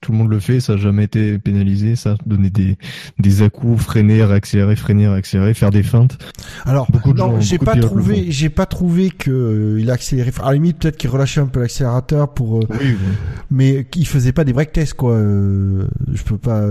tout 0.03 0.11
le 0.11 0.17
monde 0.19 0.29
le 0.29 0.39
fait. 0.39 0.59
Ça 0.59 0.73
n'a 0.73 0.79
jamais 0.79 1.05
été 1.05 1.39
pénalisé. 1.39 1.95
Ça 1.95 2.15
donner 2.25 2.49
des 2.51 2.77
des 3.17 3.41
à-coups, 3.41 3.81
freiner, 3.81 4.23
réaccélérer, 4.23 4.75
freiner, 4.75 5.07
réaccélérer, 5.07 5.53
faire 5.55 5.71
des 5.71 5.81
feintes. 5.81 6.17
Alors, 6.65 6.91
Beaucoup 6.91 7.13
de 7.13 7.17
non, 7.17 7.31
gens- 7.31 7.41
j'ai 7.41 7.57
pas 7.57 7.75
trouvé, 7.75 8.25
j'ai 8.29 8.49
pas 8.49 8.65
trouvé 8.65 9.09
que 9.09 9.31
euh, 9.31 9.79
il 9.79 9.89
a 9.89 9.93
accéléré. 9.93 10.29
Enfin, 10.29 10.43
à 10.43 10.47
la 10.49 10.53
limite, 10.55 10.77
peut-être 10.79 10.97
qu'il 10.97 11.09
relâchait 11.09 11.41
un 11.41 11.45
peu 11.47 11.61
l'accélérateur 11.61 12.33
pour, 12.33 12.59
euh, 12.59 12.67
Oui. 12.79 12.95
mais 13.49 13.85
qu'il 13.85 14.05
faisait 14.05 14.33
pas 14.33 14.43
des 14.43 14.53
break 14.53 14.71
tests 14.73 14.93
quoi. 14.93 15.13
Euh, 15.13 15.87
je 16.13 16.23
peux 16.23 16.37
pas. 16.37 16.61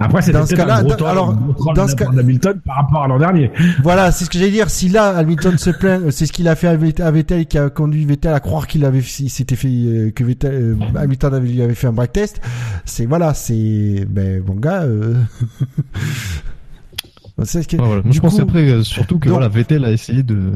Après 0.00 0.22
c'était 0.22 0.38
Dans 0.38 0.46
ce 0.46 0.54
cas-là, 0.54 0.76
un 0.78 0.80
gros 0.80 0.90
dans- 0.90 0.96
troll- 0.96 1.10
alors, 1.10 1.34
dans 1.74 1.86
ce 1.88 1.94
cas- 1.94 2.10
d'Hamilton 2.10 2.60
par 2.66 2.76
rapport 2.76 3.04
à 3.04 3.08
l'an 3.08 3.18
dernier. 3.18 3.50
Voilà, 3.82 4.10
c'est 4.12 4.24
ce 4.24 4.30
que 4.30 4.38
j'allais 4.38 4.50
dire. 4.50 4.68
Si 4.70 4.88
là, 4.88 5.16
Hamilton 5.16 5.56
se 5.56 5.70
plaint, 5.70 6.02
euh, 6.02 6.10
c'est 6.10 6.26
ce 6.26 6.32
qu'il 6.32 6.48
a 6.48 6.56
fait 6.56 6.66
à 6.68 6.76
Vett- 6.76 7.00
à 7.00 7.10
Vettel, 7.10 7.46
qui 7.46 7.58
a 7.58 7.70
conduit 7.70 8.04
Vettel 8.04 8.32
à 8.34 8.40
croire 8.40 8.66
qu'il 8.66 8.84
avait, 8.84 9.02
s'était 9.02 9.56
fait, 9.56 9.68
euh, 9.68 10.10
que 10.10 10.24
Vettel, 10.24 10.52
euh, 10.52 10.76
Hamilton 10.96 11.34
avait, 11.34 11.48
lui 11.48 11.62
avait 11.62 11.74
fait 11.74 11.86
un 11.86 11.92
break 11.92 12.12
test. 12.12 12.40
C'est 12.84 13.06
voilà, 13.06 13.34
c'est, 13.34 14.04
ben 14.08 14.42
mon 14.46 14.54
gars. 14.56 14.82
Euh... 14.82 15.14
c'est 17.44 17.62
ce 17.62 17.68
que- 17.68 17.76
Ah, 17.78 17.84
voilà. 17.84 18.02
Moi, 18.02 18.10
du 18.10 18.16
je 18.16 18.20
pense 18.20 18.34
coup- 18.36 18.42
après 18.42 18.68
euh, 18.70 18.82
surtout 18.82 19.18
que 19.18 19.28
donc- 19.28 19.34
voilà, 19.38 19.48
Vettel 19.48 19.84
a 19.84 19.90
essayé 19.92 20.22
de 20.22 20.52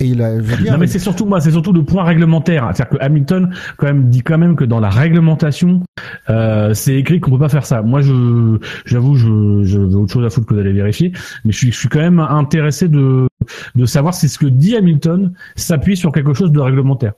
Et 0.00 0.06
il 0.06 0.22
a, 0.22 0.36
je 0.36 0.42
veux 0.42 0.56
dire, 0.62 0.72
Non 0.72 0.78
mais 0.78 0.86
c'est 0.86 0.98
surtout 0.98 1.26
moi, 1.26 1.40
c'est 1.40 1.50
surtout 1.50 1.72
le 1.72 1.82
point 1.84 2.04
réglementaire. 2.04 2.70
C'est-à-dire 2.74 2.98
que 2.98 3.04
Hamilton 3.04 3.54
quand 3.76 3.86
même 3.86 4.08
dit 4.08 4.22
quand 4.22 4.38
même 4.38 4.56
que 4.56 4.64
dans 4.64 4.80
la 4.80 4.90
réglementation, 4.90 5.82
euh, 6.28 6.74
c'est 6.74 6.94
écrit 6.94 7.20
qu'on 7.20 7.30
peut 7.30 7.38
pas 7.38 7.48
faire 7.48 7.66
ça. 7.66 7.82
Moi, 7.82 8.00
je, 8.00 8.58
j'avoue, 8.84 9.14
je, 9.14 9.62
je 9.64 9.78
veux 9.78 9.96
autre 9.96 10.12
chose 10.12 10.24
à 10.24 10.30
foutre 10.30 10.46
que 10.46 10.54
d'aller 10.54 10.72
vérifier, 10.72 11.12
mais 11.44 11.52
je 11.52 11.58
suis, 11.58 11.72
je 11.72 11.78
suis 11.78 11.88
quand 11.88 12.00
même 12.00 12.20
intéressé 12.20 12.88
de, 12.88 13.26
de 13.74 13.86
savoir 13.86 14.14
si 14.14 14.28
ce 14.28 14.38
que 14.38 14.46
dit 14.46 14.76
Hamilton 14.76 15.32
s'appuie 15.54 15.96
sur 15.96 16.12
quelque 16.12 16.34
chose 16.34 16.52
de 16.52 16.60
réglementaire. 16.60 17.12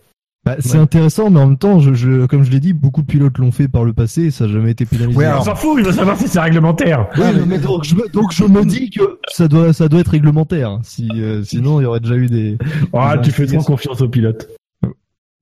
Bah, 0.49 0.57
c'est 0.61 0.79
intéressant, 0.79 1.29
mais 1.31 1.41
en 1.41 1.47
même 1.49 1.59
temps, 1.59 1.79
je, 1.79 1.93
je, 1.95 2.27
comme 2.27 2.43
je 2.43 2.51
l'ai 2.51 2.61
dit, 2.61 2.73
beaucoup 2.73 3.03
de 3.03 3.07
pilotes 3.07 3.37
l'ont 3.39 3.53
fait 3.53 3.69
par 3.69 3.85
le 3.85 3.93
passé 3.93 4.23
et 4.25 4.31
ça 4.31 4.47
n'a 4.47 4.53
jamais 4.53 4.71
été 4.71 4.87
pénalisé. 4.87 5.17
Ouais, 5.19 5.27
On 5.27 5.31
alors- 5.31 5.45
s'en 5.45 5.55
fout, 5.55 5.77
il 5.79 5.85
veut 5.85 5.93
savoir 5.93 6.17
si 6.19 6.27
c'est 6.29 6.41
réglementaire. 6.41 7.07
Oui, 7.17 7.23
mais- 7.35 7.47
mais 7.47 7.59
donc, 7.59 7.85
je 7.85 7.95
me, 7.95 8.09
donc 8.13 8.33
je 8.33 8.45
me 8.45 8.65
dis 8.65 8.91
que 8.91 9.19
ça 9.29 9.47
doit, 9.49 9.73
ça 9.73 9.89
doit 9.89 10.01
être 10.01 10.09
réglementaire. 10.13 10.79
Si, 10.83 11.09
euh, 11.15 11.43
sinon, 11.45 11.81
il 11.81 11.85
y 11.85 11.87
aurait 11.87 12.01
déjà 12.01 12.17
eu 12.17 12.27
des. 12.27 12.57
Ah, 12.93 13.17
tu 13.23 13.31
fais 13.31 13.47
trop 13.47 13.63
confiance 13.63 14.01
aux 14.01 14.09
pilotes. 14.09 14.49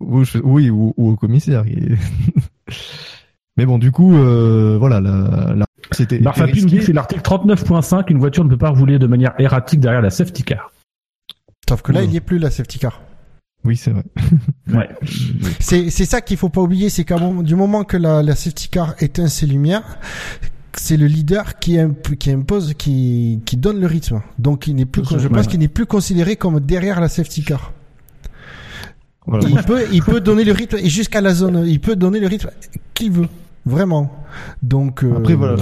Oui, 0.01 0.25
je 0.25 0.31
fais- 0.33 0.41
oui, 0.45 0.71
ou, 0.71 0.93
ou 0.97 1.11
au 1.13 1.17
commissaire. 1.17 1.65
mais 3.57 3.65
bon, 3.67 3.79
du 3.79 3.91
coup, 3.93 4.15
euh, 4.15 4.77
voilà, 4.79 5.01
la, 5.01 5.55
la, 5.57 5.65
c'était. 5.93 6.19
Barfapi 6.19 6.49
c'était 6.51 6.61
nous 6.63 6.67
dit 6.69 6.75
risqué. 6.75 6.79
que 6.81 6.85
c'est 6.87 6.93
l'article 6.93 7.23
39.5, 7.23 8.05
une 8.11 8.19
voiture 8.19 8.45
ne 8.45 8.51
peut 8.51 8.59
pas 8.59 8.71
rouler 8.71 8.99
de 8.99 9.07
manière 9.07 9.33
erratique 9.39 9.81
derrière 9.81 10.03
la 10.03 10.11
safety 10.11 10.43
car. 10.43 10.71
sauf 11.69 11.83
que 11.83 11.93
là, 11.93 12.01
Ouais. 12.01 12.07
il 12.07 12.13
y 12.13 12.17
est 12.17 12.21
plus 12.21 12.39
la 12.39 12.51
safety 12.51 12.79
car. 12.79 13.01
Oui, 13.67 13.77
c'est 13.77 13.91
vrai. 13.91 14.05
Ouais. 14.73 14.89
C'est 15.61 15.91
c'est 15.91 16.05
ça 16.07 16.21
qu'il 16.21 16.37
faut 16.37 16.49
pas 16.49 16.61
oublier, 16.61 16.89
c'est 16.91 17.05
qu'à 17.05 17.19
moment- 17.19 17.43
du 17.43 17.55
moment 17.55 17.85
que 17.85 17.97
la, 17.97 18.23
la 18.23 18.35
safety 18.35 18.69
car 18.69 18.95
éteint 19.01 19.29
ses 19.29 19.47
lumières, 19.47 19.99
c'est 20.75 20.97
le 20.97 21.07
leader 21.07 21.59
qui, 21.59 21.79
imp- 21.79 22.17
qui 22.17 22.31
impose, 22.31 22.75
qui, 22.75 23.41
qui 23.45 23.57
donne 23.57 23.81
le 23.81 23.87
rythme. 23.87 24.23
Donc 24.39 24.67
il 24.67 24.75
n'est 24.75 24.85
plus, 24.87 25.03
je 25.19 25.29
pense 25.29 25.47
qu'il 25.47 25.59
n'est 25.61 25.69
plus 25.69 25.87
considéré 25.87 26.37
comme 26.37 26.61
derrière 26.61 27.01
la 27.01 27.09
safety 27.09 27.43
car. 27.45 27.73
Voilà. 29.27 29.49
Il 29.49 29.57
peut, 29.65 29.83
il 29.93 30.03
peut 30.03 30.21
donner 30.21 30.45
le 30.45 30.53
rythme 30.53 30.77
et 30.79 30.89
jusqu'à 30.89 31.21
la 31.21 31.35
zone, 31.35 31.65
il 31.67 31.81
peut 31.81 31.97
donner 31.97 32.21
le 32.21 32.29
rythme 32.29 32.51
qu'il 32.95 33.11
veut, 33.11 33.29
vraiment. 33.67 34.11
Donc 34.63 35.05
euh, 35.05 35.17
Après, 35.19 35.35
voilà. 35.35 35.57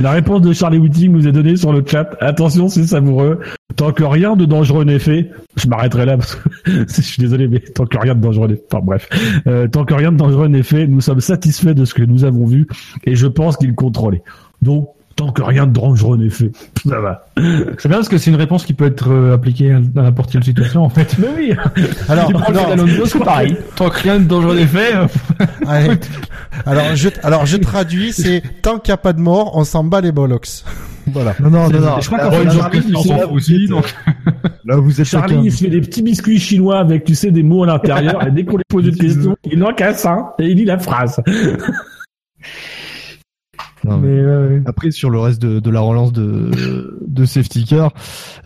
La 0.00 0.12
réponse 0.12 0.42
de 0.42 0.52
Charlie 0.52 0.78
Whiting 0.78 1.10
nous 1.12 1.26
est 1.26 1.32
donnée 1.32 1.56
sur 1.56 1.72
le 1.72 1.82
chat. 1.84 2.10
Attention, 2.20 2.68
c'est 2.68 2.86
savoureux. 2.86 3.40
Tant 3.76 3.92
que 3.92 4.04
rien 4.04 4.36
de 4.36 4.44
dangereux 4.44 4.84
n'est 4.84 4.98
fait, 4.98 5.30
je 5.56 5.66
m'arrêterai 5.66 6.06
là 6.06 6.16
parce 6.16 6.36
que 6.36 6.48
je 6.66 7.00
suis 7.02 7.20
désolé, 7.20 7.48
mais 7.48 7.60
tant 7.60 7.86
que 7.86 7.98
rien 7.98 8.14
de 8.14 8.20
dangereux 8.20 8.48
n'est, 8.48 8.62
enfin 8.70 8.84
bref, 8.84 9.08
Euh, 9.46 9.66
tant 9.66 9.84
que 9.84 9.94
rien 9.94 10.12
de 10.12 10.16
dangereux 10.16 10.48
n'est 10.48 10.62
fait, 10.62 10.86
nous 10.86 11.00
sommes 11.00 11.20
satisfaits 11.20 11.74
de 11.74 11.84
ce 11.84 11.94
que 11.94 12.02
nous 12.02 12.24
avons 12.24 12.44
vu 12.44 12.66
et 13.04 13.16
je 13.16 13.26
pense 13.26 13.56
qu'il 13.56 13.74
contrôlait. 13.74 14.22
Donc, 14.62 14.88
tant 15.16 15.30
que 15.32 15.42
rien 15.42 15.66
de 15.66 15.72
dangereux 15.72 16.16
n'est 16.16 16.30
fait, 16.30 16.50
ça 16.88 17.00
va. 17.00 17.26
C'est 17.78 17.88
bien 17.88 17.98
parce 17.98 18.08
que 18.08 18.18
c'est 18.18 18.30
une 18.30 18.36
réponse 18.36 18.64
qui 18.64 18.74
peut 18.74 18.86
être 18.86 19.10
euh, 19.10 19.34
appliquée 19.34 19.72
à 19.72 19.76
à 19.76 19.80
n'importe 20.02 20.32
quelle 20.32 20.44
situation 20.44 20.82
en 20.82 20.88
fait. 20.88 21.16
Mais 21.18 21.28
oui. 21.36 21.52
Alors, 22.08 22.30
c'est 23.06 23.18
pareil. 23.18 23.56
Tant 23.76 23.90
que 23.90 24.00
rien 24.02 24.18
de 24.18 24.24
dangereux 24.24 24.56
n'est 24.56 24.66
fait, 24.66 24.94
euh, 24.94 25.06
allez. 25.66 25.90
alors 26.66 26.94
je, 26.94 27.08
alors 27.22 27.46
je 27.46 27.56
traduis, 27.56 28.12
c'est 28.12 28.42
tant 28.62 28.78
qu'il 28.78 28.90
n'y 28.92 28.94
a 28.94 28.98
pas 28.98 29.12
de 29.12 29.20
mort, 29.20 29.56
on 29.56 29.64
s'en 29.64 29.84
bat 29.84 30.00
les 30.00 30.12
bollocks. 30.12 30.64
Voilà. 31.06 31.34
Non, 31.38 31.50
non, 31.50 31.68
non, 31.68 31.80
non. 31.80 32.00
je 32.00 32.06
crois 32.06 32.18
Là, 32.18 32.24
qu'en 32.24 32.32
fait, 32.32 32.50
Charlie, 32.50 33.24
aussi, 33.30 33.66
donc. 33.66 33.94
Là, 34.64 34.76
vous 34.76 34.98
êtes 35.00 35.06
Charlie, 35.06 35.34
chacun- 35.34 35.44
il 35.44 35.52
se 35.52 35.64
fait 35.64 35.70
des 35.70 35.80
petits 35.82 36.02
biscuits 36.02 36.40
chinois 36.40 36.78
avec, 36.78 37.04
tu 37.04 37.14
sais, 37.14 37.30
des 37.30 37.42
mots 37.42 37.64
à 37.64 37.66
l'intérieur 37.66 38.26
et 38.26 38.30
dès 38.30 38.44
qu'on 38.44 38.56
lui 38.56 38.64
pose 38.68 38.86
une 38.86 38.96
question, 38.96 39.36
il 39.44 39.62
en 39.62 39.74
casse 39.74 40.06
un 40.06 40.30
et 40.38 40.46
il 40.46 40.56
lit 40.56 40.64
la 40.64 40.78
phrase. 40.78 41.20
Non, 43.84 43.98
mais- 43.98 44.08
Mais, 44.08 44.18
euh, 44.20 44.60
Après, 44.66 44.90
sur 44.90 45.10
le 45.10 45.18
reste 45.18 45.40
de, 45.42 45.60
de 45.60 45.70
la 45.70 45.80
relance 45.80 46.12
de, 46.12 46.98
de 47.06 47.24
safety 47.24 47.64
car, 47.64 47.92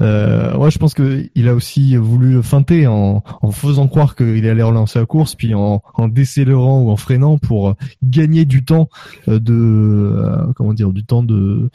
euh, 0.00 0.56
ouais, 0.56 0.70
je 0.70 0.78
pense 0.78 0.94
que 0.94 1.26
il 1.34 1.48
a 1.48 1.54
aussi 1.54 1.96
voulu 1.96 2.42
feinter 2.42 2.86
en, 2.86 3.22
en 3.42 3.50
faisant 3.50 3.88
croire 3.88 4.16
qu'il 4.16 4.46
allait 4.46 4.62
relancer 4.62 4.98
la 4.98 5.06
course, 5.06 5.34
puis 5.34 5.54
en, 5.54 5.82
en 5.94 6.08
décélérant 6.08 6.80
ou 6.82 6.90
en 6.90 6.96
freinant 6.96 7.38
pour 7.38 7.74
gagner 8.02 8.44
du 8.44 8.64
temps 8.64 8.88
euh, 9.28 9.38
de, 9.38 9.54
euh, 9.54 10.52
comment 10.56 10.74
dire, 10.74 10.90
du 10.92 11.04
temps 11.04 11.22
de, 11.22 11.70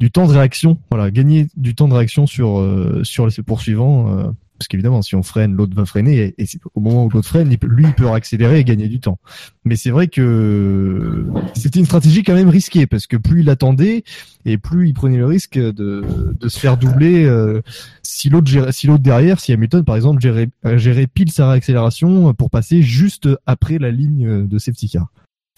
du 0.00 0.10
temps 0.10 0.26
de 0.26 0.32
réaction. 0.32 0.78
Voilà, 0.90 1.10
gagner 1.10 1.46
du 1.56 1.74
temps 1.74 1.88
de 1.88 1.94
réaction 1.94 2.26
sur 2.26 2.58
euh, 2.60 3.00
sur 3.04 3.26
les 3.26 3.32
poursuivants. 3.44 4.32
Parce 4.58 4.68
qu'évidemment, 4.68 5.02
si 5.02 5.14
on 5.14 5.22
freine, 5.22 5.54
l'autre 5.54 5.74
va 5.74 5.86
freiner, 5.86 6.34
et, 6.36 6.46
au 6.74 6.80
moment 6.80 7.04
où 7.04 7.08
l'autre 7.08 7.28
freine, 7.28 7.48
lui, 7.48 7.84
il 7.84 7.92
peut 7.92 8.10
accélérer 8.10 8.58
et 8.58 8.64
gagner 8.64 8.88
du 8.88 8.98
temps. 9.00 9.18
Mais 9.64 9.76
c'est 9.76 9.90
vrai 9.90 10.08
que 10.08 11.26
c'était 11.54 11.78
une 11.78 11.86
stratégie 11.86 12.24
quand 12.24 12.34
même 12.34 12.48
risquée, 12.48 12.86
parce 12.86 13.06
que 13.06 13.16
plus 13.16 13.40
il 13.42 13.50
attendait, 13.50 14.02
et 14.44 14.58
plus 14.58 14.88
il 14.88 14.94
prenait 14.94 15.16
le 15.16 15.26
risque 15.26 15.58
de, 15.58 16.04
se 16.46 16.58
faire 16.58 16.76
doubler 16.76 17.24
euh, 17.24 17.62
si 18.02 18.28
l'autre 18.30 18.50
derrière, 18.98 19.38
si 19.38 19.52
Hamilton 19.52 19.84
par 19.84 19.96
exemple 19.96 20.20
gérait, 20.20 20.48
euh, 20.64 20.78
gérait 20.78 21.06
pile 21.06 21.30
sa 21.30 21.50
réaccélération 21.50 22.34
pour 22.34 22.50
passer 22.50 22.82
juste 22.82 23.28
après 23.46 23.78
la 23.78 23.90
ligne 23.90 24.46
de 24.46 24.58
safety 24.58 24.88
car. 24.88 25.08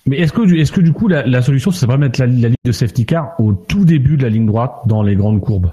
Mais 0.06 0.18
est-ce 0.18 0.32
que, 0.32 0.80
du- 0.80 0.92
coup, 0.92 1.08
la, 1.08 1.42
solution, 1.42 1.70
c'est 1.70 1.86
pas 1.86 1.96
mettre 1.96 2.20
la 2.20 2.26
ligne 2.26 2.54
de 2.64 2.72
safety 2.72 3.06
car 3.06 3.38
au 3.38 3.52
tout 3.52 3.84
début 3.84 4.16
de 4.16 4.22
la 4.22 4.28
ligne 4.28 4.46
droite 4.46 4.72
dans 4.86 5.02
les 5.02 5.14
grandes 5.14 5.40
courbes? 5.40 5.72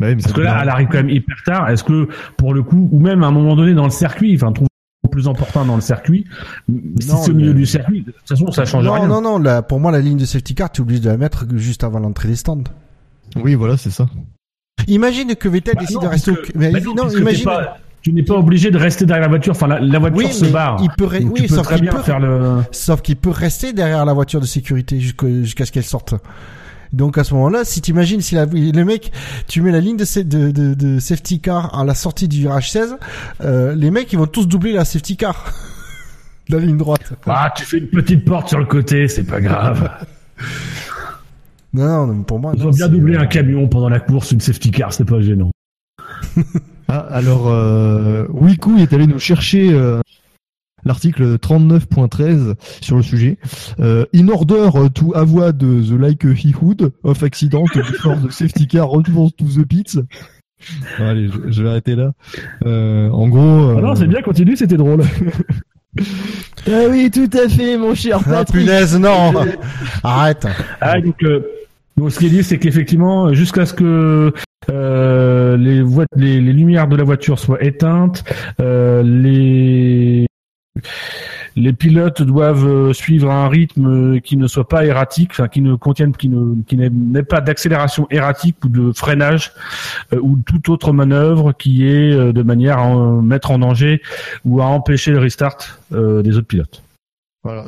Bah 0.00 0.06
oui, 0.08 0.14
mais 0.16 0.22
Parce 0.22 0.32
que 0.34 0.40
là, 0.40 0.58
elle 0.62 0.68
arrive 0.68 0.88
quand 0.88 0.98
même 0.98 1.10
hyper 1.10 1.36
tard. 1.44 1.68
Est-ce 1.70 1.82
que, 1.84 2.08
pour 2.36 2.54
le 2.54 2.62
coup, 2.62 2.88
ou 2.92 3.00
même 3.00 3.22
à 3.24 3.26
un 3.26 3.30
moment 3.32 3.56
donné 3.56 3.74
dans 3.74 3.84
le 3.84 3.90
circuit, 3.90 4.34
enfin, 4.36 4.52
trouve 4.52 4.68
plus 5.10 5.26
important 5.26 5.64
dans 5.64 5.74
le 5.74 5.80
circuit, 5.80 6.24
si 7.00 7.08
c'est 7.08 7.30
au 7.30 7.34
milieu 7.34 7.48
le- 7.52 7.54
du 7.54 7.66
circuit, 7.66 8.02
de 8.02 8.10
toute 8.12 8.28
façon, 8.28 8.50
ça 8.52 8.64
change 8.66 8.84
non, 8.84 8.92
rien. 8.92 9.06
non, 9.08 9.20
non, 9.22 9.38
là, 9.38 9.62
pour 9.62 9.80
moi, 9.80 9.90
la 9.90 10.00
ligne 10.00 10.18
de 10.18 10.24
safety 10.26 10.54
car, 10.54 10.70
tu 10.70 10.80
es 10.80 10.82
obligé 10.82 11.00
de 11.00 11.08
la 11.08 11.16
mettre 11.16 11.46
juste 11.56 11.82
avant 11.82 11.98
l'entrée 11.98 12.28
des 12.28 12.36
stands. 12.36 12.62
Oui, 13.36 13.54
voilà, 13.54 13.76
c'est 13.76 13.90
ça. 13.90 14.06
Imagine 14.86 15.34
que 15.34 15.48
Vettel 15.48 15.74
Bah 15.74 15.80
décide 15.80 15.96
non, 15.96 16.02
de 16.02 16.06
rester 16.08 16.30
au... 16.30 16.36
mais 16.54 16.70
bah 16.70 16.78
non, 16.84 16.94
non, 16.94 17.08
imagine. 17.10 17.44
pas- 17.44 17.78
tu 18.00 18.12
n'es 18.12 18.22
pas 18.22 18.34
obligé 18.34 18.70
de 18.70 18.78
rester 18.78 19.06
derrière 19.06 19.22
la 19.24 19.28
voiture. 19.28 19.52
Enfin, 19.52 19.66
la, 19.66 19.80
la 19.80 19.98
voiture 19.98 20.18
Oui, 20.18 20.32
se 20.32 20.44
barre. 20.46 20.78
il 20.82 20.88
peut 20.96 21.04
re- 21.06 21.24
oui, 21.24 21.42
tu 21.42 21.48
peux 21.48 21.56
sauf 21.56 21.64
très 21.66 21.74
qu'il 21.76 21.82
bien 21.82 21.92
peut- 21.92 22.02
faire 22.02 22.20
le. 22.20 22.58
Sauf 22.70 23.02
qu'il 23.02 23.16
peut 23.16 23.30
rester 23.30 23.72
derrière 23.72 24.04
la 24.04 24.12
voiture 24.12 24.40
de 24.40 24.46
sécurité 24.46 25.00
jusqu'au- 25.00 25.26
jusqu'à 25.42 25.64
ce 25.66 25.72
qu'elle 25.72 25.82
sorte. 25.84 26.14
Donc 26.92 27.18
à 27.18 27.24
ce 27.24 27.34
moment-là, 27.34 27.64
si 27.64 27.80
tu 27.80 27.90
imagines 27.90 28.20
si 28.20 28.34
la, 28.34 28.46
le 28.46 28.84
mec, 28.84 29.12
tu 29.46 29.60
mets 29.62 29.72
la 29.72 29.80
ligne 29.80 29.96
de, 29.96 30.04
sa- 30.04 30.22
de, 30.22 30.50
de, 30.50 30.74
de 30.74 30.98
safety 30.98 31.40
car 31.40 31.78
à 31.78 31.84
la 31.84 31.94
sortie 31.94 32.28
du 32.28 32.38
virage 32.40 32.70
16, 32.70 32.96
euh, 33.42 33.74
les 33.74 33.90
mecs 33.90 34.12
ils 34.12 34.18
vont 34.18 34.26
tous 34.26 34.46
doubler 34.46 34.72
la 34.72 34.84
safety 34.84 35.16
car. 35.16 35.52
la 36.48 36.58
ligne 36.58 36.78
droite. 36.78 37.12
Ah, 37.26 37.52
tu 37.54 37.64
fais 37.64 37.78
une 37.78 37.88
petite 37.88 38.24
porte 38.24 38.48
sur 38.48 38.58
le 38.58 38.64
côté, 38.64 39.06
c'est 39.08 39.24
pas 39.24 39.40
grave. 39.40 39.90
Non, 41.74 41.84
non, 41.84 42.06
non, 42.14 42.22
pour 42.22 42.38
moi. 42.38 42.52
Ils 42.56 42.62
non, 42.62 42.68
ont 42.68 42.70
bien 42.70 42.88
doublé 42.88 43.16
un 43.16 43.26
camion 43.26 43.68
pendant 43.68 43.90
la 43.90 44.00
course, 44.00 44.32
une 44.32 44.40
safety 44.40 44.70
car, 44.70 44.90
c'est 44.92 45.04
pas 45.04 45.20
gênant. 45.20 45.50
Ah, 46.90 47.06
alors, 47.10 47.48
euh, 47.48 48.24
Wiku 48.30 48.78
est 48.78 48.90
allé 48.94 49.06
nous 49.06 49.18
chercher 49.18 49.74
euh, 49.74 50.00
l'article 50.88 51.36
39.13 51.36 52.54
sur 52.80 52.96
le 52.96 53.02
sujet. 53.02 53.38
Euh, 53.78 54.04
in 54.14 54.28
order 54.28 54.68
to 54.94 55.12
avoid 55.14 55.58
the 55.58 55.92
likelihood 55.92 56.92
of 57.04 57.22
accident 57.22 57.64
before 57.74 58.16
the 58.16 58.30
safety 58.32 58.66
car 58.66 58.88
returns 58.90 59.30
to 59.36 59.44
the 59.44 59.64
pits. 59.64 59.98
Bon, 60.98 61.06
allez, 61.06 61.28
je, 61.28 61.52
je 61.52 61.62
vais 61.62 61.68
arrêter 61.68 61.94
là. 61.94 62.10
Euh, 62.66 63.08
en 63.10 63.28
gros. 63.28 63.70
euh, 63.70 63.74
Ah 63.78 63.80
non, 63.82 63.94
c'est 63.94 64.08
bien, 64.08 64.20
continue, 64.22 64.56
c'était 64.56 64.76
drôle. 64.76 65.02
Ah 66.66 66.82
oui, 66.90 67.10
tout 67.10 67.30
à 67.32 67.48
fait, 67.48 67.76
mon 67.76 67.94
cher 67.94 68.20
Ah 68.26 68.30
Patrick. 68.30 68.60
punaise, 68.66 68.96
non 68.98 69.32
Arrête 70.04 70.46
Ah, 70.80 71.00
donc, 71.00 71.16
euh, 71.24 71.40
donc 71.96 72.12
ce 72.12 72.18
qui 72.18 72.26
est 72.26 72.30
dit, 72.30 72.44
c'est 72.44 72.58
qu'effectivement, 72.58 73.32
jusqu'à 73.32 73.66
ce 73.66 73.72
que 73.74 74.32
euh, 74.70 75.56
les, 75.56 75.82
les, 76.14 76.40
les 76.40 76.52
lumières 76.52 76.86
de 76.86 76.94
la 76.94 77.02
voiture 77.04 77.38
soient 77.38 77.62
éteintes, 77.64 78.22
euh, 78.60 79.02
les 79.02 80.26
les 81.56 81.72
pilotes 81.72 82.22
doivent 82.22 82.66
euh, 82.66 82.92
suivre 82.92 83.30
un 83.30 83.48
rythme 83.48 84.16
euh, 84.16 84.20
qui 84.20 84.36
ne 84.36 84.46
soit 84.46 84.68
pas 84.68 84.84
erratique, 84.84 85.30
enfin 85.32 85.48
qui 85.48 85.60
ne 85.60 85.74
contienne, 85.74 86.14
qui 86.16 86.28
ne 86.28 86.62
qui 86.62 86.76
n'ait 86.76 87.22
pas 87.22 87.40
d'accélération 87.40 88.06
erratique 88.10 88.56
ou 88.64 88.68
de 88.68 88.92
freinage 88.92 89.52
euh, 90.12 90.20
ou 90.22 90.36
toute 90.36 90.68
autre 90.68 90.92
manœuvre 90.92 91.52
qui 91.52 91.86
est 91.86 92.32
de 92.32 92.42
manière 92.42 92.78
à 92.78 93.22
mettre 93.22 93.50
en 93.50 93.58
danger 93.58 94.02
ou 94.44 94.60
à 94.60 94.66
empêcher 94.66 95.10
le 95.10 95.18
restart 95.18 95.80
des 95.90 96.36
autres 96.36 96.46
pilotes. 96.46 96.82
Voilà. 97.42 97.64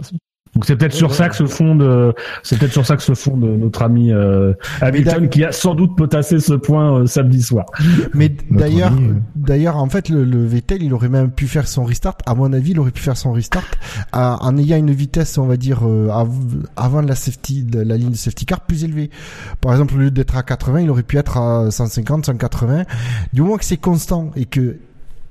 Donc 0.54 0.64
c'est 0.66 0.74
peut-être 0.74 0.94
sur 0.94 1.14
ça 1.14 1.28
que 1.28 1.36
se 1.36 1.46
fonde, 1.46 1.80
euh, 1.80 2.12
c'est 2.42 2.58
peut-être 2.58 2.72
sur 2.72 2.84
ça 2.84 2.96
que 2.96 3.02
se 3.04 3.14
fonde 3.14 3.42
notre 3.44 3.82
ami 3.82 4.12
euh, 4.12 4.52
Hamilton 4.80 5.28
qui 5.28 5.44
a 5.44 5.52
sans 5.52 5.76
doute 5.76 5.96
potassé 5.96 6.40
ce 6.40 6.54
point 6.54 6.98
euh, 7.02 7.06
samedi 7.06 7.40
soir. 7.40 7.66
Mais 8.14 8.32
d'ailleurs, 8.50 8.92
euh. 8.92 9.14
d'ailleurs, 9.36 9.76
en 9.76 9.88
fait, 9.88 10.08
le, 10.08 10.24
le 10.24 10.44
Vettel, 10.44 10.82
il 10.82 10.92
aurait 10.92 11.08
même 11.08 11.30
pu 11.30 11.46
faire 11.46 11.68
son 11.68 11.84
restart. 11.84 12.16
À 12.26 12.34
mon 12.34 12.52
avis, 12.52 12.72
il 12.72 12.80
aurait 12.80 12.90
pu 12.90 13.00
faire 13.00 13.16
son 13.16 13.30
restart 13.32 13.62
à- 14.10 14.38
en 14.44 14.56
ayant 14.58 14.76
une 14.76 14.90
vitesse, 14.90 15.38
on 15.38 15.46
va 15.46 15.56
dire, 15.56 15.82
euh, 15.86 16.08
av- 16.10 16.66
avant 16.76 17.00
la 17.00 17.14
safety, 17.14 17.62
de 17.62 17.80
la 17.80 17.96
ligne 17.96 18.10
de 18.10 18.16
safety 18.16 18.44
car 18.44 18.62
plus 18.62 18.82
élevée. 18.82 19.10
Par 19.60 19.70
exemple, 19.70 19.94
au 19.94 19.98
lieu 19.98 20.10
d'être 20.10 20.36
à 20.36 20.42
80, 20.42 20.80
il 20.80 20.90
aurait 20.90 21.04
pu 21.04 21.16
être 21.16 21.36
à 21.36 21.70
150, 21.70 22.26
180. 22.26 22.84
Du 23.32 23.42
moment 23.42 23.56
que 23.56 23.64
c'est 23.64 23.76
constant 23.76 24.32
et 24.34 24.46
que 24.46 24.78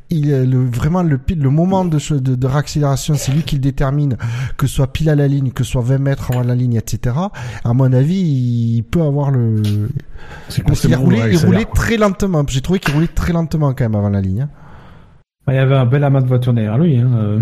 il 0.09 0.29
est 0.31 0.45
le, 0.45 0.63
vraiment 0.65 1.03
le 1.03 1.17
pile, 1.17 1.39
le 1.39 1.49
moment 1.49 1.85
de, 1.85 1.97
de, 2.17 2.35
de 2.35 2.47
réaccélération, 2.47 3.13
c'est 3.15 3.31
lui 3.31 3.43
qui 3.43 3.55
le 3.55 3.61
détermine, 3.61 4.17
que 4.57 4.67
ce 4.67 4.75
soit 4.75 4.91
pile 4.91 5.09
à 5.09 5.15
la 5.15 5.27
ligne, 5.27 5.51
que 5.51 5.63
ce 5.63 5.71
soit 5.71 5.81
20 5.81 5.97
mètres 5.99 6.31
avant 6.31 6.43
la 6.43 6.55
ligne, 6.55 6.75
etc. 6.75 7.15
À 7.63 7.73
mon 7.73 7.91
avis, 7.93 8.19
il 8.19 8.83
peut 8.83 9.01
avoir 9.01 9.31
le. 9.31 9.61
C'est 10.49 10.63
il 10.67 10.75
ça 10.75 10.87
a 10.93 10.97
roulait 10.97 11.65
très 11.73 11.97
lentement. 11.97 12.43
J'ai 12.47 12.61
trouvé 12.61 12.79
qu'il 12.79 12.93
roulait 12.93 13.07
très 13.07 13.33
lentement 13.33 13.73
quand 13.73 13.83
même 13.85 13.95
avant 13.95 14.09
la 14.09 14.21
ligne. 14.21 14.41
hein. 14.41 14.49
Ah, 15.47 15.53
Il 15.53 15.55
y 15.55 15.59
avait 15.59 15.75
un 15.75 15.85
bel 15.85 16.03
amas 16.03 16.21
de 16.21 16.27
voitures 16.27 16.53
derrière 16.53 16.77
lui. 16.77 16.97
Hein. 16.97 17.11
euh. 17.15 17.41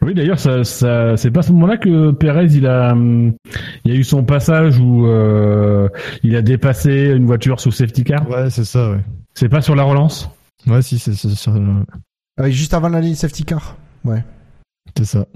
Oui, 0.00 0.14
d'ailleurs, 0.14 0.38
ça, 0.38 0.62
ça, 0.62 1.16
c'est 1.16 1.32
pas 1.32 1.40
à 1.40 1.42
ce 1.42 1.52
moment-là 1.52 1.76
que 1.76 2.12
Pérez, 2.12 2.46
il 2.52 2.66
a, 2.68 2.92
hum, 2.92 3.32
il 3.84 3.92
y 3.92 3.96
a 3.96 3.98
eu 3.98 4.04
son 4.04 4.22
passage 4.22 4.78
où 4.78 5.06
euh, 5.08 5.88
il 6.22 6.36
a 6.36 6.42
dépassé 6.42 7.10
une 7.16 7.26
voiture 7.26 7.58
sous 7.58 7.72
safety 7.72 8.04
car? 8.04 8.28
Ouais, 8.30 8.48
c'est 8.48 8.64
ça, 8.64 8.92
ouais. 8.92 9.00
C'est 9.34 9.48
pas 9.48 9.60
sur 9.60 9.74
la 9.74 9.82
relance? 9.82 10.30
Ouais, 10.66 10.82
si, 10.82 10.98
c'est 10.98 11.12
Ah 12.36 12.42
oui, 12.44 12.52
juste 12.52 12.74
avant 12.74 12.88
la 12.88 13.00
ligne 13.00 13.14
safety 13.14 13.44
car. 13.44 13.76
Ouais. 14.04 14.24
c'est 14.96 15.04
ça. 15.04 15.26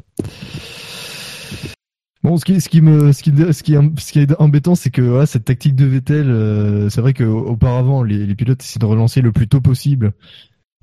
Bon, 2.22 2.36
ce 2.36 2.44
qui, 2.44 2.60
ce 2.60 2.68
qui 2.68 2.80
me, 2.80 3.12
ce 3.12 3.22
qui, 3.22 3.32
ce 3.52 3.62
qui, 3.64 3.74
est- 3.74 4.00
ce 4.00 4.12
qui 4.12 4.20
est 4.20 4.40
embêtant, 4.40 4.76
c'est 4.76 4.90
que 4.90 5.24
cette 5.26 5.44
tactique 5.44 5.74
de 5.74 5.86
Vettel, 5.86 6.30
euh, 6.30 6.88
c'est 6.88 7.00
vrai 7.00 7.14
qu'auparavant, 7.14 8.04
les, 8.04 8.26
les 8.26 8.34
pilotes 8.36 8.62
essaient 8.62 8.78
de 8.78 8.84
relancer 8.86 9.20
le 9.22 9.32
plus 9.32 9.48
tôt 9.48 9.60
possible 9.60 10.12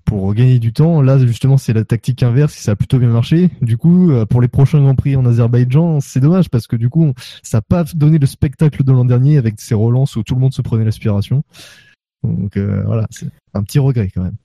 pour 0.04 0.34
gagner 0.34 0.60
du 0.60 0.74
temps. 0.74 1.02
Là, 1.02 1.18
justement, 1.18 1.58
c'est 1.58 1.72
la 1.72 1.86
tactique 1.86 2.24
inverse 2.24 2.58
et 2.58 2.62
ça 2.62 2.72
a 2.72 2.76
plutôt 2.76 3.00
bien 3.00 3.08
marché. 3.08 3.52
Du 3.62 3.78
coup, 3.78 4.12
euh, 4.12 4.26
pour 4.26 4.42
les 4.42 4.50
prochains 4.50 4.82
Grands 4.82 4.96
Prix 4.96 5.16
en 5.16 5.26
Azerbaïdjan, 5.26 6.02
c'est 6.02 6.20
dommage 6.20 6.50
parce 6.50 6.68
que 6.68 6.76
du 6.76 6.90
coup, 6.90 7.14
ça 7.42 7.60
n'a 7.60 7.62
pas 7.62 7.86
donné 7.96 8.18
le 8.20 8.26
spectacle 8.28 8.84
de 8.84 8.92
l'an 8.92 9.06
dernier 9.06 9.38
avec 9.38 9.62
ces 9.62 9.76
relances 9.76 10.18
où 10.18 10.24
tout 10.24 10.36
le 10.36 10.42
monde 10.42 10.54
se 10.54 10.62
prenait 10.62 10.84
l'aspiration. 10.84 11.44
Donc 12.24 12.58
euh, 12.58 12.84
voilà, 12.86 13.08
c'est 13.12 13.28
un 13.54 13.64
petit 13.64 13.80
regret 13.80 14.10
quand 14.14 14.24
même. 14.24 14.36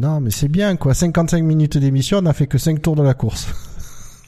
Non, 0.00 0.20
mais 0.20 0.30
c'est 0.30 0.48
bien, 0.48 0.76
quoi. 0.76 0.92
55 0.92 1.42
minutes 1.42 1.78
d'émission, 1.78 2.18
on 2.18 2.22
n'a 2.22 2.34
fait 2.34 2.46
que 2.46 2.58
5 2.58 2.82
tours 2.82 2.96
de 2.96 3.02
la 3.02 3.14
course. 3.14 3.48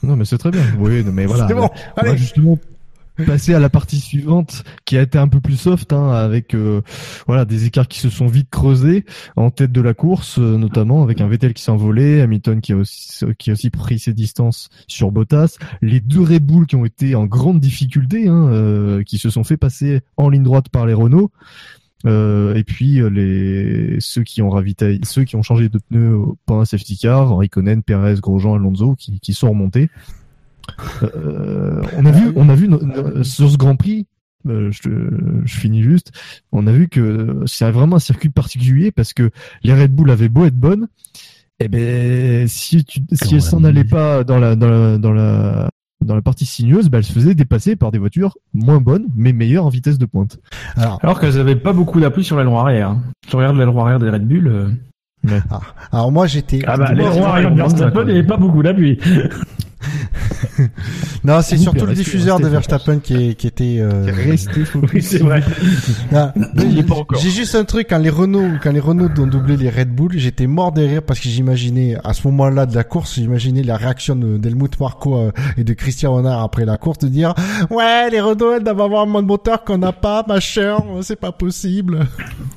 Non, 0.01 0.15
mais 0.15 0.23
c'est 0.23 0.37
très 0.37 0.49
bien. 0.49 0.63
Oui, 0.79 1.03
non, 1.03 1.11
mais 1.11 1.25
voilà. 1.25 1.45
c'est 1.49 1.53
bon. 1.53 1.69
On 1.97 2.01
va 2.01 2.11
Allez. 2.11 2.17
justement 2.17 2.57
passer 3.25 3.53
à 3.53 3.59
la 3.59 3.69
partie 3.69 3.99
suivante 3.99 4.63
qui 4.85 4.97
a 4.97 5.01
été 5.01 5.17
un 5.17 5.27
peu 5.27 5.39
plus 5.39 5.57
soft 5.57 5.93
hein, 5.93 6.11
avec 6.11 6.53
euh, 6.55 6.81
voilà 7.27 7.45
des 7.45 7.65
écarts 7.65 7.87
qui 7.87 7.99
se 7.99 8.09
sont 8.09 8.27
vite 8.27 8.49
creusés 8.49 9.05
en 9.35 9.51
tête 9.51 9.71
de 9.71 9.81
la 9.81 9.93
course 9.93 10.39
euh, 10.39 10.57
notamment 10.57 11.03
avec 11.03 11.21
un 11.21 11.27
Vettel 11.27 11.53
qui 11.53 11.63
s'est 11.63 11.71
envolé 11.71 12.21
Hamilton 12.21 12.61
qui 12.61 12.73
a 12.73 12.77
aussi 12.77 13.25
qui 13.37 13.49
a 13.49 13.53
aussi 13.53 13.69
pris 13.69 13.99
ses 13.99 14.13
distances 14.13 14.69
sur 14.87 15.11
Bottas 15.11 15.57
les 15.81 15.99
deux 15.99 16.21
Red 16.21 16.45
Bull 16.45 16.65
qui 16.65 16.75
ont 16.75 16.85
été 16.85 17.15
en 17.15 17.25
grande 17.25 17.59
difficulté 17.59 18.27
hein, 18.27 18.47
euh, 18.49 19.03
qui 19.03 19.17
se 19.17 19.29
sont 19.29 19.43
fait 19.43 19.57
passer 19.57 20.01
en 20.17 20.29
ligne 20.29 20.43
droite 20.43 20.69
par 20.69 20.85
les 20.85 20.93
Renault 20.93 21.31
euh, 22.05 22.55
et 22.55 22.63
puis 22.63 23.01
euh, 23.01 23.09
les 23.09 23.97
ceux 23.99 24.23
qui 24.23 24.41
ont 24.41 24.49
ravitaillé 24.49 24.99
ceux 25.03 25.23
qui 25.25 25.35
ont 25.35 25.41
changé 25.43 25.67
de 25.69 25.77
pneus 25.79 26.17
pendant 26.45 26.61
un 26.61 26.65
safety 26.65 26.97
car 26.97 27.35
Raikkonen, 27.37 27.83
Perez, 27.83 28.15
Grosjean, 28.21 28.55
Alonso 28.55 28.95
qui, 28.95 29.19
qui 29.19 29.33
sont 29.33 29.49
remontés. 29.49 29.89
Euh, 31.03 31.81
on 31.97 32.05
a 32.05 32.11
vu, 32.11 32.31
on 32.35 32.47
a 32.49 32.55
vu 32.55 32.67
no- 32.67 32.81
no- 32.81 33.23
sur 33.23 33.49
ce 33.49 33.57
Grand 33.57 33.75
Prix, 33.75 34.05
euh, 34.47 34.69
je, 34.71 34.89
je 35.43 35.55
finis 35.57 35.81
juste, 35.81 36.11
on 36.51 36.67
a 36.67 36.71
vu 36.71 36.87
que 36.89 37.41
c'est 37.45 37.69
vraiment 37.71 37.95
un 37.97 37.99
circuit 37.99 38.29
particulier 38.29 38.91
parce 38.91 39.13
que 39.13 39.31
les 39.63 39.73
Red 39.73 39.93
Bull 39.93 40.11
avaient 40.11 40.29
beau 40.29 40.45
être 40.45 40.55
bonnes, 40.55 40.87
et 41.59 41.67
ben 41.67 42.47
si 42.47 42.85
tu, 42.85 43.01
si 43.11 43.33
elles 43.35 43.41
s'en 43.41 43.59
la 43.61 43.69
allaient 43.69 43.83
pas 43.83 44.23
dans 44.23 44.37
la 44.37 44.55
dans 44.55 44.69
la 44.69 44.97
dans 44.97 45.11
la 45.11 45.69
dans 46.03 46.15
la 46.15 46.21
partie 46.21 46.45
sinueuse, 46.45 46.89
ben 46.89 46.99
elles 46.99 47.03
se 47.03 47.13
faisaient 47.13 47.35
dépasser 47.35 47.75
par 47.75 47.91
des 47.91 47.97
voitures 47.97 48.37
moins 48.53 48.79
bonnes 48.79 49.07
mais 49.15 49.33
meilleures 49.33 49.65
en 49.65 49.69
vitesse 49.69 49.97
de 49.97 50.05
pointe. 50.05 50.39
Alors, 50.77 50.99
Alors 51.03 51.19
qu'elles 51.19 51.39
avaient 51.39 51.55
pas 51.55 51.73
beaucoup 51.73 51.99
d'appui 51.99 52.23
sur 52.23 52.37
l'aileron 52.37 52.59
arrière. 52.59 52.89
hein. 52.91 53.01
Tu 53.27 53.35
regardes 53.35 53.57
l'aileron 53.57 53.81
arrière 53.83 53.99
des 53.99 54.09
Red 54.09 54.27
Bull. 54.27 54.47
euh, 54.47 54.69
alors 55.91 56.11
moi, 56.11 56.27
j'étais. 56.27 56.61
Ah 56.65 56.77
bah, 56.77 56.91
roues 56.95 57.25
arrière 57.25 57.51
de 57.51 57.57
Verstappen, 57.57 58.01
il 58.03 58.05
n'y 58.05 58.11
avait 58.19 58.23
pas 58.27 58.37
beaucoup 58.37 58.63
d'appui. 58.63 58.97
Non, 61.23 61.41
c'est 61.41 61.57
surtout 61.57 61.85
le 61.85 61.93
diffuseur 61.93 62.39
de 62.39 62.47
Verstappen 62.47 62.99
qui, 62.99 63.13
est- 63.31 63.33
qui 63.35 63.47
était. 63.47 63.77
euh, 63.79 64.05
Restez 64.07 64.65
focus. 64.65 64.91
Oui, 64.93 65.01
c'est 65.01 65.17
vrai. 65.19 65.41
Est. 66.11 67.19
J'ai 67.21 67.29
juste 67.29 67.55
un 67.55 67.63
truc 67.65 67.87
quand 67.89 67.97
les 67.97 68.09
Renault, 68.09 68.57
quand 68.61 68.71
les 68.71 68.79
Renault 68.79 69.09
ont 69.17 69.27
doublé 69.27 69.57
les 69.57 69.69
Red 69.69 69.89
Bull, 69.93 70.11
j'étais 70.15 70.47
mort 70.47 70.71
de 70.71 70.81
rire 70.81 71.01
parce 71.03 71.19
que 71.19 71.29
j'imaginais 71.29 71.97
à 72.03 72.13
ce 72.13 72.27
moment-là 72.27 72.65
de 72.65 72.75
la 72.75 72.83
course, 72.83 73.15
j'imaginais 73.15 73.63
la 73.63 73.77
réaction 73.77 74.15
de- 74.15 74.37
d'Helmut 74.37 74.79
Marko 74.79 75.17
euh, 75.17 75.31
et 75.57 75.63
de 75.63 75.73
Christian 75.73 76.11
Horner 76.13 76.35
après 76.41 76.65
la 76.65 76.77
course 76.77 76.99
de 76.99 77.07
dire 77.07 77.33
ouais 77.69 78.09
les 78.09 78.21
Renault 78.21 78.53
elles 78.57 78.63
doivent 78.63 78.81
avoir 78.81 79.03
un 79.03 79.07
mode 79.07 79.25
moteur 79.25 79.63
qu'on 79.63 79.77
n'a 79.77 79.91
pas, 79.91 80.23
machin, 80.27 80.77
c'est 81.01 81.19
pas 81.19 81.31
possible. 81.31 81.99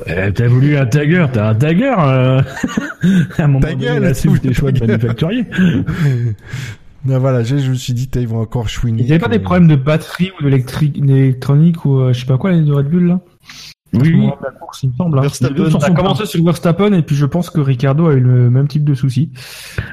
Eh, 0.07 0.33
t'as 0.33 0.49
voulu 0.49 0.77
un 0.77 0.87
tagger, 0.87 1.27
t'as 1.33 1.51
un 1.51 1.55
tagger. 1.55 1.95
Euh... 1.99 2.43
à 3.39 3.43
un 3.45 3.47
moment 3.47 3.61
Ta 3.61 3.73
donné, 3.73 3.85
gueule, 3.85 4.05
assume 4.07 4.39
ta 4.39 4.49
tes 4.49 4.55
choix 4.55 4.73
de 4.73 4.81
manufacturier. 4.87 5.47
Ben 7.05 7.19
voilà, 7.19 7.43
je, 7.43 7.57
je 7.59 7.71
me 7.71 7.75
suis 7.75 7.93
dit 7.95 8.09
ils 8.15 8.29
vont 8.29 8.41
encore 8.41 8.69
chouiner. 8.69 9.03
Il 9.03 9.07
n'y 9.07 9.13
avait 9.13 9.19
pas 9.21 9.29
des 9.29 9.41
problèmes 9.41 9.67
de 9.69 9.77
batterie 9.77 10.31
ou 10.41 10.45
d'électronique 10.45 11.85
ou 11.85 11.99
euh, 11.99 12.13
je 12.13 12.21
sais 12.21 12.27
pas 12.27 12.39
quoi 12.39 12.53
les 12.53 12.63
deux 12.63 12.75
Red 12.75 12.89
Bull 12.91 13.07
là? 13.07 13.21
Oui, 13.95 14.13
de 14.13 14.31
la 14.43 14.51
course, 14.53 14.83
il 14.85 14.91
me 14.91 14.95
semble. 14.95 15.19
hein. 15.19 15.23
Verstappen, 15.23 15.75
ont 15.75 15.79
a 15.79 15.91
commencé 15.91 16.25
sur 16.27 16.43
Verstappen 16.45 16.93
et 16.93 17.03
puis 17.03 17.15
je 17.17 17.27
pense 17.27 17.51
que 17.51 17.61
Ricardo 17.61 18.07
a 18.09 18.15
eu 18.15 18.21
le 18.21 18.49
même 18.51 18.69
type 18.69 18.85
de 18.85 18.95
souci. 18.95 19.31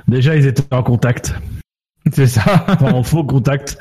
déjà 0.07 0.35
ils 0.35 0.45
étaient 0.45 0.63
en 0.73 0.83
contact. 0.83 1.35
C'est 2.13 2.27
ça. 2.27 2.65
Enfin, 2.67 2.93
en 2.93 3.03
faux 3.03 3.23
contact. 3.25 3.77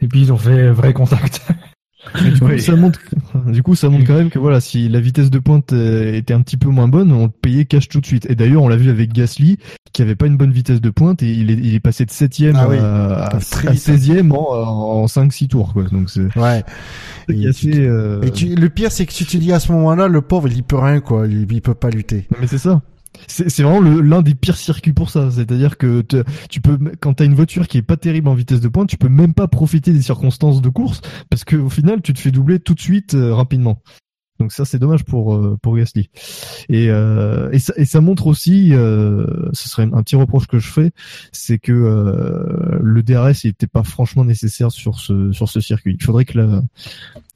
Et 0.00 0.06
puis 0.06 0.20
ils 0.20 0.32
ont 0.32 0.36
fait 0.36 0.70
vrai 0.70 0.92
contact. 0.92 1.42
Du, 2.14 2.32
coup, 2.38 2.46
Oui. 2.46 2.60
ça 2.60 2.76
montre, 2.76 3.00
du 3.46 3.62
coup, 3.62 3.74
ça 3.74 3.88
montre 3.88 4.06
quand 4.06 4.14
même 4.14 4.30
que 4.30 4.38
voilà, 4.38 4.60
si 4.60 4.88
la 4.88 5.00
vitesse 5.00 5.30
de 5.30 5.38
pointe 5.38 5.72
euh, 5.72 6.14
était 6.14 6.34
un 6.34 6.40
petit 6.42 6.56
peu 6.56 6.68
moins 6.68 6.88
bonne, 6.88 7.12
on 7.12 7.24
le 7.24 7.30
payait 7.30 7.64
cash 7.64 7.88
tout 7.88 8.00
de 8.00 8.06
suite. 8.06 8.26
Et 8.30 8.34
d'ailleurs, 8.34 8.62
on 8.62 8.68
l'a 8.68 8.76
vu 8.76 8.90
avec 8.90 9.12
Gasly, 9.12 9.58
qui 9.92 10.02
avait 10.02 10.14
pas 10.16 10.26
une 10.26 10.36
bonne 10.36 10.50
vitesse 10.52 10.80
de 10.80 10.90
pointe, 10.90 11.22
et 11.22 11.30
il 11.32 11.50
est, 11.50 11.54
il 11.54 11.74
est 11.74 11.80
passé 11.80 12.04
de 12.04 12.10
7ème 12.10 12.52
Ah 12.56 12.68
oui. 12.68 12.76
à, 12.78 13.24
à, 13.26 13.38
Très 13.40 13.68
à 13.68 13.72
vite. 13.72 13.82
16ème 13.88 14.32
en, 14.32 15.02
en 15.02 15.06
5-6 15.06 15.48
tours, 15.48 15.72
quoi. 15.72 15.84
Donc 15.90 16.10
c'est 16.10 16.36
Ouais. 16.38 16.62
Et, 17.28 17.46
assez, 17.48 17.70
tu- 17.70 17.80
euh, 17.82 18.22
et 18.22 18.30
tu- 18.30 18.54
le 18.54 18.68
pire 18.70 18.90
c'est 18.90 19.04
que 19.06 19.12
tu 19.12 19.24
te 19.26 19.36
dis 19.36 19.52
à 19.52 19.60
ce 19.60 19.70
moment-là, 19.72 20.08
le 20.08 20.20
pauvre 20.22 20.48
il 20.48 20.56
y 20.56 20.62
peut 20.62 20.78
rien 20.78 21.00
quoi, 21.00 21.26
il, 21.26 21.46
il 21.50 21.60
peut 21.62 21.74
pas 21.74 21.90
lutter. 21.90 22.26
Mais 22.40 22.46
c'est 22.46 22.58
ça. 22.58 22.80
C'est 23.26 23.62
vraiment 23.62 23.80
l'un 23.80 24.22
des 24.22 24.34
pires 24.34 24.56
circuits 24.56 24.92
pour 24.92 25.10
ça. 25.10 25.30
C'est-à-dire 25.30 25.76
que 25.76 26.00
te- 26.02 26.24
tu 26.48 26.60
peux, 26.60 26.78
quand 27.00 27.14
t'as 27.14 27.24
une 27.24 27.34
voiture 27.34 27.68
qui 27.68 27.78
est 27.78 27.82
pas 27.82 27.96
terrible 27.96 28.28
en 28.28 28.34
vitesse 28.34 28.60
de 28.60 28.68
pointe, 28.68 28.88
tu 28.88 28.96
peux 28.96 29.08
même 29.08 29.34
pas 29.34 29.48
profiter 29.48 29.92
des 29.92 30.02
circonstances 30.02 30.62
de 30.62 30.68
course 30.68 31.00
parce 31.30 31.44
que 31.44 31.56
au 31.56 31.68
final, 31.68 32.00
tu 32.02 32.12
te 32.12 32.20
fais 32.20 32.30
doubler 32.30 32.58
tout 32.60 32.74
de 32.74 32.80
suite 32.80 33.14
euh, 33.14 33.34
rapidement. 33.34 33.82
Donc 34.40 34.52
ça, 34.52 34.64
c'est 34.64 34.78
dommage 34.78 35.04
pour 35.04 35.34
euh, 35.34 35.58
pour 35.60 35.76
Gasly. 35.76 36.10
Et, 36.68 36.90
euh, 36.90 37.50
et, 37.50 37.58
ça, 37.58 37.72
et 37.76 37.84
ça 37.84 38.00
montre 38.00 38.28
aussi, 38.28 38.72
euh, 38.72 39.26
ce 39.52 39.68
serait 39.68 39.88
un 39.92 40.02
petit 40.04 40.14
reproche 40.14 40.46
que 40.46 40.60
je 40.60 40.68
fais, 40.68 40.92
c'est 41.32 41.58
que 41.58 41.72
euh, 41.72 42.78
le 42.80 43.02
DRS 43.02 43.42
il 43.44 43.48
était 43.48 43.66
pas 43.66 43.82
franchement 43.82 44.24
nécessaire 44.24 44.70
sur 44.70 45.00
ce 45.00 45.32
sur 45.32 45.48
ce 45.48 45.60
circuit. 45.60 45.96
Il 45.98 46.04
faudrait 46.04 46.24
que 46.24 46.38
la 46.38 46.62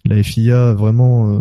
la 0.05 0.23
FIA 0.23 0.75
vraiment 0.75 1.41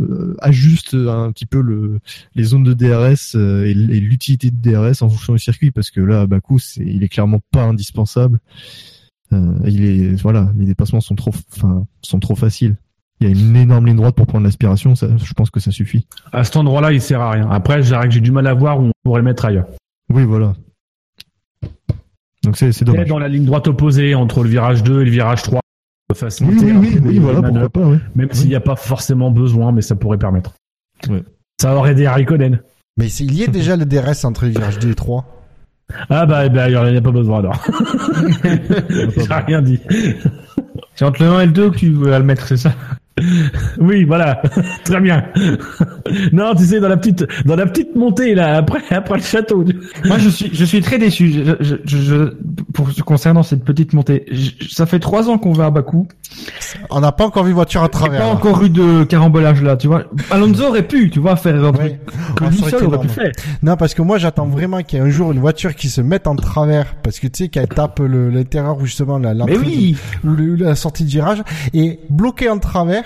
euh, 0.00 0.34
ajuste 0.40 0.94
un 0.94 1.32
petit 1.32 1.46
peu 1.46 1.60
le 1.60 1.98
les 2.34 2.44
zones 2.44 2.64
de 2.64 2.74
DRS 2.74 3.34
euh, 3.34 3.64
et, 3.64 3.74
l'utilité 3.74 4.50
de 4.50 4.56
DRS 4.56 5.02
en 5.02 5.08
fonction 5.08 5.32
du 5.32 5.38
circuit 5.38 5.70
parce 5.70 5.90
que 5.90 6.00
là 6.00 6.22
à 6.22 6.26
Bakou 6.26 6.58
c'est 6.58 6.84
il 6.84 7.02
est 7.02 7.08
clairement 7.08 7.40
pas 7.50 7.62
indispensable 7.62 8.40
euh, 9.32 9.54
il 9.66 9.84
est 9.84 10.22
voilà 10.22 10.52
les 10.56 10.66
dépassements 10.66 11.00
sont 11.00 11.14
trop 11.14 11.32
enfin 11.52 11.86
sont 12.02 12.20
trop 12.20 12.36
faciles 12.36 12.76
il 13.20 13.28
y 13.28 13.30
a 13.30 13.38
une 13.38 13.56
énorme 13.56 13.86
ligne 13.86 13.96
droite 13.96 14.14
pour 14.14 14.26
prendre 14.26 14.44
l'aspiration 14.44 14.94
ça 14.94 15.08
je 15.16 15.32
pense 15.34 15.50
que 15.50 15.60
ça 15.60 15.70
suffit 15.70 16.06
À 16.32 16.42
cet 16.44 16.56
endroit-là, 16.56 16.92
il 16.92 17.02
sert 17.02 17.20
à 17.20 17.32
rien. 17.32 17.50
Après, 17.50 17.82
j'ai 17.82 17.98
j'ai 18.08 18.20
du 18.20 18.32
mal 18.32 18.46
à 18.46 18.54
voir 18.54 18.80
où 18.80 18.84
on 18.84 18.92
pourrait 19.04 19.20
le 19.20 19.26
mettre 19.26 19.44
ailleurs. 19.44 19.66
oui 20.08 20.24
voilà 20.24 20.54
donc 22.42 22.56
c'est 22.56 22.72
c'est 22.72 22.84
dommage 22.84 23.08
dans 23.08 23.18
la 23.18 23.28
ligne 23.28 23.44
droite 23.44 23.68
opposée 23.68 24.14
entre 24.14 24.42
le 24.42 24.48
virage 24.48 24.82
2 24.82 25.02
et 25.02 25.04
le 25.04 25.10
virage 25.10 25.42
3. 25.42 25.60
Oui 26.10 26.16
Faciliter 26.16 26.72
oui 26.72 26.98
oui, 27.02 27.18
voilà 27.18 27.42
pourquoi 27.42 27.68
pas 27.68 27.80
ouais. 27.80 27.98
Même 28.14 28.32
s'il 28.32 28.48
n'y 28.48 28.54
a 28.54 28.60
pas 28.60 28.76
forcément 28.76 29.30
besoin, 29.30 29.72
mais 29.72 29.82
ça 29.82 29.94
pourrait 29.94 30.18
permettre. 30.18 30.52
Ouais. 31.08 31.22
Ça 31.60 31.74
aurait 31.74 31.94
des 31.94 32.08
Raikkonen. 32.08 32.60
Mais 32.96 33.08
il 33.08 33.34
y 33.34 33.44
a 33.44 33.46
déjà 33.46 33.76
le 33.76 33.84
DRS 33.84 34.24
entre 34.24 34.44
les 34.44 34.50
virages 34.50 34.78
2 34.78 34.90
et 34.90 34.94
3. 34.94 35.24
Ah 36.08 36.26
bah, 36.26 36.48
bah 36.48 36.68
il 36.68 36.76
n'y 36.76 36.96
a 36.96 37.00
pas 37.00 37.10
besoin 37.10 37.38
alors. 37.38 37.64
J'ai 38.44 39.34
rien 39.46 39.62
dit. 39.62 39.80
C'est 40.94 41.04
entre 41.04 41.22
le 41.22 41.30
1 41.30 41.40
et 41.40 41.46
le 41.46 41.52
2 41.52 41.70
que 41.70 41.76
tu 41.76 41.90
veux 41.90 42.10
le 42.10 42.22
mettre, 42.22 42.46
c'est 42.46 42.56
ça? 42.56 42.74
Oui, 43.78 44.04
voilà, 44.04 44.40
très 44.84 45.00
bien. 45.00 45.24
non, 46.32 46.54
tu 46.54 46.64
sais, 46.64 46.80
dans 46.80 46.88
la 46.88 46.96
petite, 46.96 47.26
dans 47.46 47.56
la 47.56 47.66
petite 47.66 47.94
montée 47.96 48.34
là, 48.34 48.56
après, 48.56 48.80
après 48.90 49.16
le 49.18 49.22
château. 49.22 49.64
Moi, 50.04 50.18
je 50.18 50.28
suis, 50.28 50.50
je 50.52 50.64
suis 50.64 50.80
très 50.80 50.98
déçu. 50.98 51.32
Je, 51.32 51.52
je, 51.60 51.74
je, 51.84 51.96
je- 51.98 52.34
pour 52.74 52.88
concernant 53.04 53.42
cette 53.42 53.64
petite 53.64 53.92
montée, 53.92 54.26
Je- 54.30 54.68
ça 54.68 54.86
fait 54.86 54.98
trois 54.98 55.28
ans 55.28 55.38
qu'on 55.38 55.52
va 55.52 55.66
à 55.66 55.70
Bakou. 55.70 56.06
On 56.90 57.00
n'a 57.00 57.12
pas 57.12 57.26
encore 57.26 57.44
vu 57.44 57.52
voiture 57.52 57.82
à 57.82 57.88
travers. 57.88 58.20
pas 58.20 58.26
là. 58.26 58.32
encore 58.32 58.62
eu 58.62 58.70
de 58.70 59.04
carambolage 59.04 59.62
là, 59.62 59.76
tu 59.76 59.86
vois. 59.88 60.04
Alonso 60.30 60.64
aurait 60.68 60.86
pu, 60.86 61.10
tu 61.10 61.18
vois, 61.20 61.36
faire 61.36 61.62
un 61.64 61.72
truc 61.72 62.00
Ouais. 62.40 62.70
seul 62.70 62.84
aurait 62.84 62.98
pu 63.00 63.08
faire. 63.08 63.32
Non, 63.62 63.76
parce 63.76 63.94
que 63.94 64.02
moi 64.02 64.18
j'attends 64.18 64.46
vraiment 64.46 64.82
qu'il 64.82 64.98
y 64.98 65.02
ait 65.02 65.04
un 65.04 65.10
jour 65.10 65.32
une 65.32 65.38
voiture 65.40 65.74
qui 65.74 65.88
se 65.88 66.00
mette 66.00 66.26
en 66.26 66.36
travers, 66.36 66.94
parce 67.02 67.18
que 67.18 67.26
tu 67.26 67.44
sais 67.44 67.48
qu'elle 67.48 67.68
tape 67.68 67.98
le- 68.00 68.30
l'intérieur 68.30 68.78
ou 68.78 68.86
justement 68.86 69.18
la 69.18 69.34
Mais 69.34 69.38
l'entrée 69.40 69.56
oui, 69.58 69.96
la 70.58 70.74
sortie 70.74 71.04
de 71.04 71.10
virage 71.10 71.42
et 71.74 72.00
bloquée 72.08 72.48
en 72.48 72.58
travers 72.58 73.04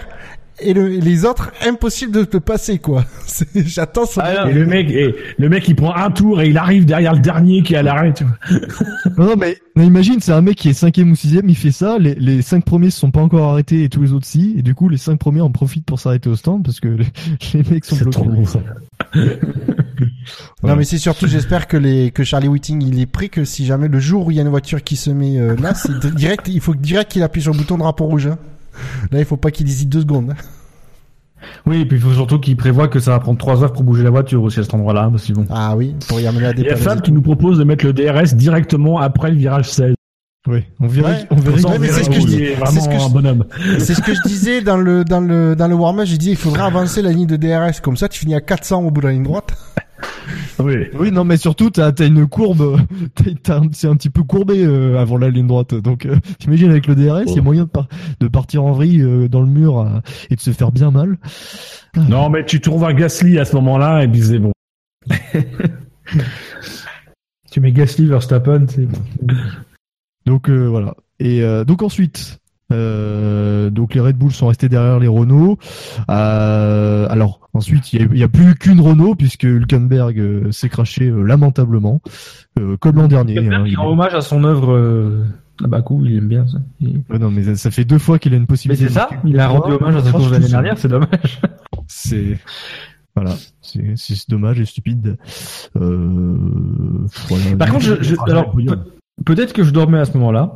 et 0.60 0.72
le, 0.72 0.86
les 0.86 1.24
autres, 1.24 1.50
impossible 1.66 2.12
de 2.12 2.22
te 2.22 2.36
passer, 2.36 2.78
quoi. 2.78 3.04
C'est- 3.26 3.66
J'attends 3.66 4.06
son... 4.06 4.20
Ah, 4.22 4.48
Et 4.48 4.52
le 4.52 4.64
mec, 4.66 4.88
et 4.88 5.12
le 5.36 5.48
mec, 5.48 5.66
il 5.68 5.74
prend 5.74 5.92
un 5.96 6.10
tour 6.12 6.40
et 6.40 6.48
il 6.48 6.56
arrive 6.56 6.84
derrière 6.84 7.12
le 7.12 7.18
dernier 7.18 7.62
qui 7.62 7.74
est 7.74 7.78
à 7.78 7.82
l'arrêt. 7.82 8.14
Non, 9.18 9.26
non, 9.26 9.34
mais 9.36 9.56
imagine, 9.76 10.20
c'est 10.20 10.32
un 10.32 10.40
mec 10.40 10.56
qui 10.56 10.68
est 10.68 10.72
cinquième 10.72 11.10
ou 11.12 11.16
sixième, 11.16 11.48
il 11.48 11.56
fait 11.56 11.70
ça, 11.72 11.98
les, 11.98 12.14
les 12.14 12.40
cinq 12.42 12.64
premiers 12.64 12.90
se 12.90 12.98
sont 13.00 13.10
pas 13.10 13.20
encore 13.20 13.50
arrêtés 13.52 13.82
et 13.84 13.88
tous 13.88 14.02
les 14.02 14.12
autres 14.12 14.26
si, 14.26 14.54
et 14.58 14.62
du 14.62 14.74
coup 14.74 14.88
les 14.88 14.96
cinq 14.96 15.18
premiers 15.18 15.40
en 15.40 15.50
profitent 15.50 15.84
pour 15.84 16.00
s'arrêter 16.00 16.28
au 16.30 16.36
stand 16.36 16.64
parce 16.64 16.80
que 16.80 16.88
les, 16.88 17.06
les 17.54 17.62
mecs 17.70 17.84
sont 17.84 17.96
C'est 17.96 18.04
bloqués. 18.04 18.18
trop 18.20 18.30
bon, 18.30 18.44
ça. 18.46 18.60
Non 20.62 20.76
mais 20.76 20.84
c'est 20.84 20.98
surtout 20.98 21.26
j'espère 21.26 21.66
que 21.68 21.76
les 21.76 22.10
que 22.10 22.24
Charlie 22.24 22.48
Whiting 22.48 22.82
il 22.82 22.98
est 23.00 23.06
prêt 23.06 23.28
que 23.28 23.44
si 23.44 23.64
jamais 23.66 23.88
le 23.88 23.98
jour 24.00 24.26
où 24.26 24.30
il 24.30 24.36
y 24.36 24.40
a 24.40 24.42
une 24.42 24.48
voiture 24.48 24.82
qui 24.82 24.96
se 24.96 25.10
met 25.10 25.38
euh, 25.38 25.56
là 25.56 25.74
c'est 25.74 26.06
direct 26.14 26.48
il 26.48 26.60
faut 26.60 26.74
direct 26.74 27.12
qu'il 27.12 27.22
appuie 27.22 27.42
sur 27.42 27.52
le 27.52 27.58
bouton 27.58 27.78
drapeau 27.78 28.04
rouge. 28.06 28.26
hein. 28.28 28.38
Là 29.12 29.18
il 29.18 29.24
faut 29.24 29.36
pas 29.36 29.50
qu'il 29.50 29.66
hésite 29.68 29.88
deux 29.88 30.00
secondes. 30.02 30.30
hein. 30.30 30.36
Oui, 31.66 31.80
et 31.80 31.84
puis 31.84 31.98
il 31.98 32.02
faut 32.02 32.12
surtout 32.12 32.38
qu'il 32.40 32.56
prévoit 32.56 32.88
que 32.88 33.00
ça 33.00 33.10
va 33.10 33.20
prendre 33.20 33.38
3 33.38 33.62
heures 33.64 33.72
pour 33.72 33.84
bouger 33.84 34.02
la 34.02 34.08
voiture 34.10 34.42
aussi 34.42 34.60
à 34.60 34.62
cet 34.62 34.72
endroit-là, 34.72 35.08
parce 35.10 35.26
que 35.26 35.32
bon. 35.34 35.44
Ah 35.50 35.76
oui 35.76 35.94
pour 36.08 36.18
y 36.20 36.26
amener 36.26 36.40
la 36.42 36.50
Il 36.52 36.60
y 36.60 36.70
a. 36.70 36.76
Fab 36.76 37.02
qui 37.02 37.12
nous 37.12 37.20
propose 37.22 37.58
de 37.58 37.64
mettre 37.64 37.84
le 37.84 37.92
DRS 37.92 38.34
directement 38.34 38.98
après 38.98 39.30
le 39.30 39.36
virage 39.36 39.70
16. 39.70 39.94
Oui, 40.46 40.62
on 40.80 40.86
verrait, 40.86 41.12
Ouais. 41.12 41.26
on 41.30 41.36
verrait. 41.36 41.58
C'est 41.90 42.04
ce 42.04 42.08
que 42.10 42.14
je 42.20 42.26
dis. 42.26 42.44
C'est 42.66 42.80
ce 42.80 42.88
que 42.88 42.98
je- 42.98 43.04
un 43.04 43.08
bonhomme. 43.10 43.44
C'est 43.78 43.94
ce 43.94 44.00
que 44.02 44.14
je 44.14 44.20
disais 44.26 44.60
dans 44.62 44.76
le 44.78 45.04
dans 45.04 45.20
le 45.20 45.54
dans 45.56 45.68
le 45.68 45.74
warm-up 45.74 46.06
j'ai 46.06 46.18
dit 46.18 46.30
il 46.30 46.36
faudrait 46.36 46.62
avancer 46.64 47.00
la 47.02 47.12
ligne 47.12 47.26
de 47.26 47.36
DRS 47.36 47.80
comme 47.82 47.96
ça 47.96 48.08
tu 48.08 48.20
finis 48.20 48.34
à 48.34 48.40
400 48.40 48.82
au 48.82 48.90
bout 48.90 49.00
de 49.02 49.06
la 49.06 49.12
ligne 49.12 49.22
droite. 49.24 49.54
Oui. 50.60 50.74
Oui, 50.98 51.10
non, 51.10 51.24
mais 51.24 51.36
surtout 51.36 51.70
t'as 51.70 51.90
as 51.98 52.04
une 52.04 52.26
courbe, 52.28 52.78
t'as- 53.14 53.24
t'as 53.42 53.58
un- 53.60 53.68
c'est 53.72 53.88
un 53.88 53.96
petit 53.96 54.10
peu 54.10 54.22
courbé 54.22 54.64
euh, 54.64 54.98
avant 55.00 55.16
la 55.18 55.28
ligne 55.30 55.46
droite, 55.48 55.74
donc 55.74 56.06
euh, 56.06 56.16
t'imagines 56.38 56.70
avec 56.70 56.86
le 56.86 56.94
DRS, 56.94 57.24
il 57.26 57.34
y 57.34 57.38
a 57.38 57.42
moyen 57.42 57.64
de, 57.64 57.68
par- 57.68 57.88
de 58.20 58.28
partir 58.28 58.64
en 58.64 58.72
vrille 58.72 59.02
euh, 59.02 59.28
dans 59.28 59.40
le 59.40 59.48
mur 59.48 59.80
euh, 59.80 59.98
et 60.30 60.36
de 60.36 60.40
se 60.40 60.50
faire 60.52 60.70
bien 60.72 60.90
mal. 60.90 61.16
Non, 61.96 62.28
mais 62.30 62.44
tu 62.44 62.60
trouves 62.60 62.84
un 62.84 62.94
Gasly 62.94 63.38
à 63.38 63.44
ce 63.44 63.54
moment-là 63.56 64.04
et 64.04 64.08
puis 64.08 64.22
c'est 64.22 64.38
bon. 64.38 64.52
Tu 67.50 67.60
mets 67.60 67.72
Gasly, 67.72 68.06
Verstappen, 68.06 68.66
c'est 68.68 68.88
Donc 70.26 70.48
euh, 70.50 70.66
voilà. 70.66 70.94
Et 71.20 71.42
euh, 71.42 71.64
donc 71.64 71.82
ensuite, 71.82 72.38
euh, 72.74 73.70
donc 73.70 73.94
les 73.94 74.00
Red 74.00 74.16
Bull 74.16 74.32
sont 74.32 74.48
restés 74.48 74.68
derrière 74.68 74.98
les 74.98 75.08
Renault. 75.08 75.58
Euh, 76.10 77.06
alors 77.08 77.40
ensuite, 77.54 77.92
il 77.92 78.16
y 78.16 78.22
a- 78.22 78.28
plus 78.28 78.54
qu'une 78.56 78.80
Renault 78.80 79.14
puisque 79.14 79.44
Hülkenberg 79.44 80.18
euh, 80.18 80.50
s'est 80.52 80.68
craché 80.68 81.08
euh, 81.08 81.22
lamentablement, 81.22 82.00
comme 82.80 82.96
l'an 82.96 83.08
dernier. 83.08 83.38
hein, 83.52 83.64
il 83.66 83.76
rend 83.76 83.90
hommage 83.90 84.14
à 84.14 84.20
son 84.20 84.44
œuvre 84.44 85.24
à 85.62 85.68
Bakou, 85.68 86.04
il 86.04 86.16
aime 86.18 86.28
bien 86.28 86.46
ça. 86.48 86.58
Il- 86.80 87.02
Ouais, 87.08 87.18
non, 87.18 87.30
mais 87.30 87.54
ça, 87.54 87.70
fait 87.70 87.84
deux 87.84 87.98
fois 87.98 88.18
qu'il 88.18 88.32
a 88.32 88.36
une 88.36 88.42
Mais 88.42 88.46
possibilité. 88.46 88.88
c'est 88.88 88.92
ça, 88.94 89.08
il 89.24 89.38
a 89.38 89.46
rendu 89.48 89.72
hommage 89.74 89.96
à 89.96 90.02
sa 90.02 90.10
course 90.10 90.30
l'année 90.30 90.48
dernière, 90.48 90.76
c'est 90.78 90.88
dommage. 90.88 91.40
C'est 91.86 92.38
voilà, 93.16 93.36
c'est 93.62 94.28
dommage 94.28 94.58
et 94.58 94.64
stupide. 94.64 95.16
Euh, 95.76 96.36
voilà. 97.28 97.56
Par 97.56 97.68
contre, 97.70 97.84
je, 97.84 98.02
je- 98.02 98.16
alors, 98.28 98.52
peut-être 99.24 99.52
que 99.52 99.62
je 99.62 99.70
dormais 99.70 99.98
à 99.98 100.04
ce 100.04 100.16
moment-là. 100.18 100.54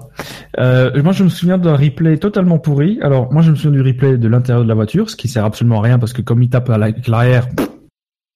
Euh, 0.59 1.03
moi, 1.03 1.13
je 1.13 1.25
me 1.25 1.29
souviens 1.29 1.59
d'un 1.59 1.77
replay 1.77 2.19
totalement 2.19 2.59
pourri. 2.59 2.99
Alors, 3.03 3.33
moi, 3.33 3.43
je 3.43 3.51
me 3.51 3.57
souviens 3.57 3.83
du 3.83 3.83
replay 3.83 4.19
de 4.19 4.29
l'intérieur 4.29 4.65
de 4.65 4.69
la 4.69 4.75
voiture, 4.75 5.11
ce 5.11 5.17
qui 5.17 5.29
sert 5.29 5.45
absolument 5.45 5.81
à 5.81 5.83
rien 5.83 5.99
parce 5.99 6.13
que 6.13 6.23
comme 6.23 6.43
il 6.43 6.51
tape 6.51 6.71
à 6.71 6.79
l'arrière, 6.79 7.49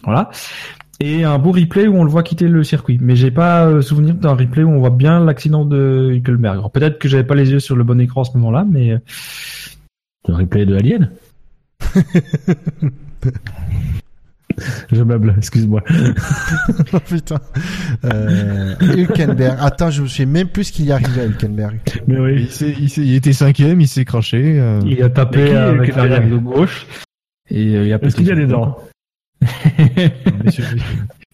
voilà. 0.05 0.31
Et 1.01 1.25
un 1.25 1.39
beau 1.39 1.53
replay 1.53 1.89
où 1.89 1.97
on 1.97 2.05
le 2.05 2.11
voit 2.11 2.23
quitter 2.23 2.47
le 2.47 2.63
circuit. 2.63 2.99
Mais 3.01 3.17
j'ai 3.17 3.31
pas 3.31 3.67
euh, 3.67 3.81
souvenir 3.81 4.15
d'un 4.15 4.35
replay 4.35 4.63
où 4.63 4.71
on 4.71 4.79
voit 4.79 4.91
bien 4.91 5.25
l'accident 5.25 5.65
de 5.65 6.11
Hülkenberg. 6.13 6.71
Peut-être 6.73 6.99
que 6.99 7.09
j'avais 7.09 7.25
pas 7.25 7.35
les 7.35 7.51
yeux 7.51 7.61
sur 7.61 7.77
le 7.77 7.83
bon 7.83 8.01
écran 8.01 8.23
à 8.23 8.25
ce 8.25 8.37
moment-là, 8.37 8.65
mais 8.69 8.93
euh, 8.93 8.99
Le 10.29 10.35
replay 10.35 10.67
de 10.67 10.77
Alien 10.77 11.11
Je 14.93 15.03
meuble, 15.03 15.35
excuse-moi. 15.37 15.83
Oh, 16.93 16.99
putain. 17.01 17.39
Euh, 18.05 18.75
Hülkenberg. 18.81 19.57
Attends 19.61 19.91
je 19.91 20.03
me 20.03 20.07
souviens 20.07 20.27
même 20.27 20.49
plus 20.49 20.65
ce 20.65 20.73
qu'il 20.73 20.85
y 20.87 20.93
arrivait 20.93 21.23
à 21.23 21.25
Hülkenberg. 21.27 21.79
Mais 22.07 22.15
il, 22.15 22.21
oui. 22.21 22.47
s'est- 22.51 22.75
il, 22.79 22.91
s'est- 22.91 23.03
il 23.03 23.15
était 23.15 23.33
cinquième, 23.33 23.81
il 23.81 23.89
s'est 23.89 24.05
craché. 24.05 24.61
euh, 24.61 24.81
il 24.87 25.03
a 25.03 25.09
tapé 25.09 25.45
qui 25.47 25.51
est 25.53 25.57
avec 25.57 25.97
l'arrière 25.97 26.29
de 26.29 26.37
gauche. 26.37 26.87
Et 27.51 27.77
euh, 27.77 27.87
il 27.87 27.93
a 27.93 27.97
Est-ce 28.03 28.17
qu'il 28.17 28.27
y 28.27 28.33
a 28.33 28.35
des 28.35 28.47
dents. 28.47 28.79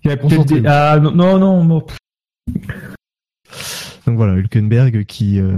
Il 0.04 0.10
a 0.10 0.16
des- 0.16 0.62
Ah 0.66 0.98
non, 1.02 1.12
non, 1.12 1.38
non, 1.38 1.64
non. 1.64 1.84
Donc 4.06 4.16
voilà, 4.16 4.34
Hülkenberg 4.34 5.04
qui 5.04 5.38
euh, 5.40 5.52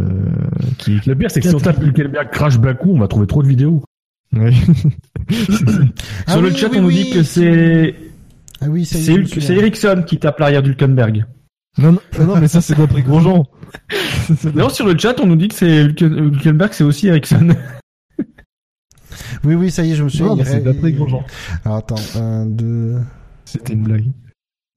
qui 0.78 1.00
Le 1.06 1.14
pire, 1.14 1.30
c'est 1.30 1.40
que 1.40 1.48
si 1.48 1.54
on 1.54 1.58
tape 1.60 1.80
Hülkenberg 1.82 2.30
crash 2.30 2.58
Baku, 2.58 2.90
on 2.94 2.98
va 2.98 3.06
trouver 3.06 3.26
trop 3.26 3.42
de 3.42 3.48
vidéos. 3.48 3.82
Ah 4.36 4.50
Sur 6.28 6.42
le 6.42 6.48
oui, 6.50 6.56
chat, 6.56 6.68
oui, 6.70 6.78
on 6.78 6.82
nous 6.82 6.88
oui. 6.88 7.04
dit 7.04 7.10
que 7.10 7.22
c'est 7.22 7.94
Ah 8.60 8.66
oui 8.68 8.84
c'est 8.84 9.12
Ericsson 9.50 10.04
qui 10.06 10.18
tape 10.18 10.38
l'arrière 10.38 10.62
d'Hulkenberg. 10.62 11.24
non, 11.78 11.92
non, 11.92 11.98
non, 12.18 12.26
non, 12.26 12.40
mais 12.40 12.48
ça 12.48 12.60
c'est 12.60 12.76
d'après 12.76 13.02
Grosjean. 13.02 13.44
Non, 14.54 14.68
sur 14.68 14.86
le 14.86 14.96
chat, 14.98 15.18
on 15.20 15.26
nous 15.26 15.36
dit 15.36 15.48
que 15.48 15.54
c'est 15.54 15.82
Hülkenberg, 15.84 16.72
c'est 16.72 16.84
aussi 16.84 17.08
Ericsson. 17.08 17.48
Oui 19.44 19.54
oui 19.54 19.70
ça 19.70 19.84
y 19.84 19.92
est 19.92 19.94
je 19.94 20.04
me 20.04 20.08
souviens. 20.08 20.26
Non, 20.28 20.36
mais 20.36 20.42
Il- 20.42 20.46
c'est 20.48 20.60
d'après 20.60 20.92
Grosjean. 20.92 21.24
Alors 21.64 21.78
attends 21.78 21.96
un 22.16 22.46
deux. 22.46 22.96
C'était 23.44 23.72
une 23.72 23.82
blague. 23.82 24.04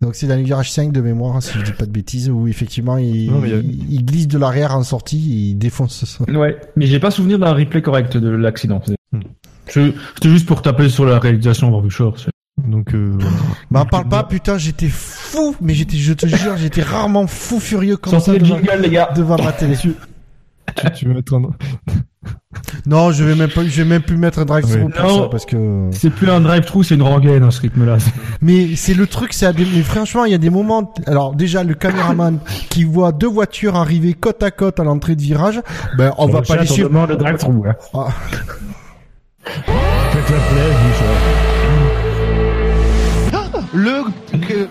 Donc 0.02 0.16
c'est 0.16 0.28
dans 0.28 0.36
le 0.36 0.44
virage 0.44 0.72
5 0.72 0.92
de 0.92 1.02
mémoire, 1.02 1.42
si 1.42 1.58
je 1.58 1.64
dis 1.64 1.72
pas 1.72 1.86
de 1.86 1.92
bêtises, 1.92 2.30
où 2.30 2.48
effectivement 2.48 2.98
il, 2.98 3.32
Non, 3.32 3.40
mais 3.40 3.50
il 3.50 4.00
a- 4.00 4.02
glisse 4.02 4.28
de 4.28 4.38
l'arrière 4.38 4.76
en 4.76 4.84
sortie 4.84 5.18
et 5.18 5.36
il 5.52 5.56
défonce 5.56 6.06
ça. 6.06 6.24
ouais, 6.32 6.60
mais 6.76 6.86
j'ai 6.88 7.00
pas 7.00 7.12
souvenir 7.12 7.40
d'un 7.40 7.54
replay 7.54 7.82
correct 7.82 8.18
de 8.18 8.30
l'accident. 8.30 8.82
C'était 9.68 10.30
juste 10.30 10.46
pour 10.46 10.62
taper 10.62 10.90
sur 10.90 11.06
la 11.06 11.20
réalisation 11.20 11.72
c'est- 12.18 12.30
Donc 12.68 12.94
euh, 12.94 13.18
voilà. 13.70 13.86
En 13.86 13.86
parle 13.88 14.08
pas, 14.10 14.24
putain, 14.24 14.58
j'étais 14.58 14.90
fou, 14.90 15.56
mais 15.62 15.74
j'étais, 15.74 15.98
je 15.98 16.14
te 16.14 16.28
jure, 16.28 16.56
j'étais 16.58 16.82
rarement 16.84 17.28
fou 17.28 17.60
furieux 17.60 17.98
comme 17.98 18.12
Sortez 18.12 18.34
ça 18.34 18.38
devant, 18.38 18.58
jingles, 18.58 18.82
les 18.82 18.90
gars. 18.90 19.10
devant 19.16 19.42
ma 19.42 19.52
télé. 19.52 19.76
tu, 19.78 19.94
tu 20.96 21.06
veux 21.08 21.14
mettre 21.16 21.34
un... 21.34 21.42
Non, 22.86 23.12
je 23.12 23.24
vais 23.24 23.36
même 23.36 23.50
pas, 23.50 23.64
je 23.64 23.82
vais 23.82 23.88
même 23.90 24.02
plus 24.02 24.16
mettre 24.18 24.40
un 24.40 24.46
drive 24.46 24.64
through 24.66 24.84
Ouais. 24.86 24.90
pour 24.92 25.04
Non. 25.04 25.24
ça 25.24 25.30
parce 25.30 25.46
que. 25.46 25.90
C'est 25.92 26.10
plus 26.12 26.30
un 26.30 26.40
drive-through, 26.40 26.84
c'est 26.84 26.96
une 26.96 27.02
rengaine 27.02 27.44
à 27.44 27.52
ce 27.52 27.62
rythme-là. 27.62 27.98
Mais 28.42 28.76
c'est 28.76 28.94
le 28.94 29.08
truc, 29.08 29.34
c'est 29.34 29.46
à 29.46 29.52
des... 29.54 29.66
mais 29.66 29.82
franchement, 29.82 30.24
il 30.26 30.32
y 30.32 30.36
a 30.36 30.38
des 30.38 30.50
moments. 30.50 30.94
Alors 31.08 31.36
déjà, 31.36 31.64
le 31.64 31.74
caméraman 31.74 32.40
qui 32.70 32.84
voit 32.84 33.12
deux 33.12 33.28
voitures 33.28 33.76
arriver 33.76 34.14
côte 34.14 34.44
à 34.44 34.52
côte 34.52 34.80
à 34.80 34.84
l'entrée 34.84 35.16
de 35.16 35.22
virage, 35.22 35.62
ben 35.98 36.14
on 36.18 36.26
Sur 36.28 36.34
va 36.36 36.42
pas 36.44 36.66
suivre. 36.66 36.90
demande 36.90 37.10
le 37.10 37.18
drive-through. 37.18 37.66
Hein. 37.68 37.76
Ah. 37.94 38.08
Faites 38.22 38.40
la 38.40 38.44
plaie, 38.44 38.54
Bouchard. 38.54 38.72
Le 43.74 44.04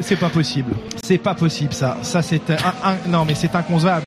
c'est 0.00 0.16
pas 0.16 0.28
possible. 0.28 0.72
C'est 1.02 1.18
pas 1.18 1.34
possible 1.34 1.72
ça. 1.72 1.98
Ça 2.02 2.22
c'est 2.22 2.50
un, 2.50 2.96
non 3.08 3.24
mais 3.24 3.34
c'est 3.34 3.54
inconcevable. 3.54 4.04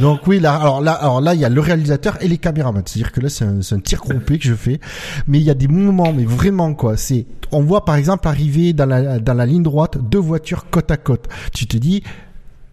Donc 0.00 0.26
oui, 0.26 0.40
là, 0.40 0.56
alors 0.56 0.80
là, 0.80 0.92
alors 0.92 1.20
là, 1.20 1.34
il 1.34 1.40
y 1.40 1.44
a 1.44 1.48
le 1.48 1.60
réalisateur 1.60 2.16
et 2.20 2.26
les 2.26 2.38
caméramans. 2.38 2.82
C'est-à-dire 2.84 3.12
que 3.12 3.20
là, 3.20 3.28
c'est 3.28 3.44
un, 3.44 3.60
un 3.60 3.78
tir 3.80 4.00
complet 4.00 4.38
que 4.38 4.44
je 4.44 4.54
fais. 4.54 4.80
Mais 5.28 5.38
il 5.38 5.44
y 5.44 5.50
a 5.50 5.54
des 5.54 5.68
moments, 5.68 6.12
mais 6.12 6.24
vraiment 6.24 6.74
quoi. 6.74 6.96
C'est, 6.96 7.26
on 7.52 7.62
voit 7.62 7.84
par 7.84 7.94
exemple 7.96 8.26
arriver 8.26 8.72
dans 8.72 8.86
la 8.86 9.18
dans 9.18 9.34
la 9.34 9.46
ligne 9.46 9.62
droite 9.62 9.98
deux 9.98 10.18
voitures 10.18 10.68
côte 10.70 10.90
à 10.90 10.96
côte. 10.96 11.28
Tu 11.52 11.66
te 11.66 11.76
dis, 11.76 12.02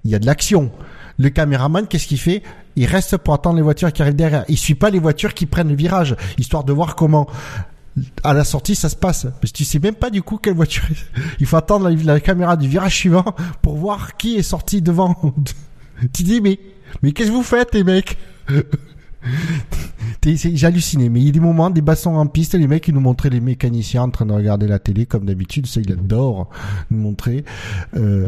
il 0.03 0.11
y 0.11 0.15
a 0.15 0.19
de 0.19 0.25
l'action. 0.25 0.71
Le 1.21 1.29
caméraman, 1.29 1.85
qu'est-ce 1.85 2.07
qu'il 2.07 2.19
fait? 2.19 2.41
Il 2.75 2.87
reste 2.87 3.17
pour 3.17 3.35
attendre 3.35 3.57
les 3.57 3.61
voitures 3.61 3.93
qui 3.93 4.01
arrivent 4.01 4.15
derrière. 4.15 4.43
Il 4.49 4.57
suit 4.57 4.73
pas 4.73 4.89
les 4.89 4.97
voitures 4.97 5.35
qui 5.35 5.45
prennent 5.45 5.69
le 5.69 5.75
virage, 5.75 6.15
histoire 6.39 6.63
de 6.63 6.73
voir 6.73 6.95
comment 6.95 7.27
à 8.23 8.33
la 8.33 8.43
sortie 8.43 8.73
ça 8.73 8.89
se 8.89 8.95
passe. 8.95 9.27
Parce 9.39 9.51
que 9.51 9.57
tu 9.57 9.63
sais 9.63 9.77
même 9.77 9.93
pas 9.93 10.09
du 10.09 10.23
coup 10.23 10.37
quelle 10.37 10.55
voiture. 10.55 10.83
Il 11.39 11.45
faut 11.45 11.57
attendre 11.57 11.87
la, 11.89 12.19
caméra 12.19 12.57
du 12.57 12.67
virage 12.67 12.95
suivant 12.95 13.35
pour 13.61 13.75
voir 13.75 14.17
qui 14.17 14.37
est 14.37 14.41
sorti 14.41 14.81
devant. 14.81 15.15
tu 16.13 16.23
dis 16.23 16.41
mais 16.41 16.57
mais 17.03 17.11
qu'est-ce 17.11 17.29
que 17.29 17.35
vous 17.35 17.43
faites 17.43 17.75
les 17.75 17.83
mecs? 17.83 18.17
Halluciné, 20.63 21.09
mais 21.09 21.19
il 21.19 21.25
y 21.27 21.29
a 21.29 21.31
des 21.31 21.39
moments, 21.39 21.69
des 21.69 21.81
bassons 21.81 22.15
en 22.15 22.25
piste, 22.25 22.55
les 22.55 22.65
mecs 22.67 22.87
ils 22.87 22.95
nous 22.95 22.99
montraient 22.99 23.29
les 23.29 23.41
mécaniciens 23.41 24.01
en 24.03 24.09
train 24.09 24.25
de 24.25 24.33
regarder 24.33 24.65
la 24.67 24.79
télé 24.79 25.05
comme 25.05 25.25
d'habitude, 25.25 25.67
ça 25.67 25.81
il 25.81 25.91
adore 25.91 26.49
nous 26.89 26.97
montrer. 26.97 27.45
Euh, 27.95 28.27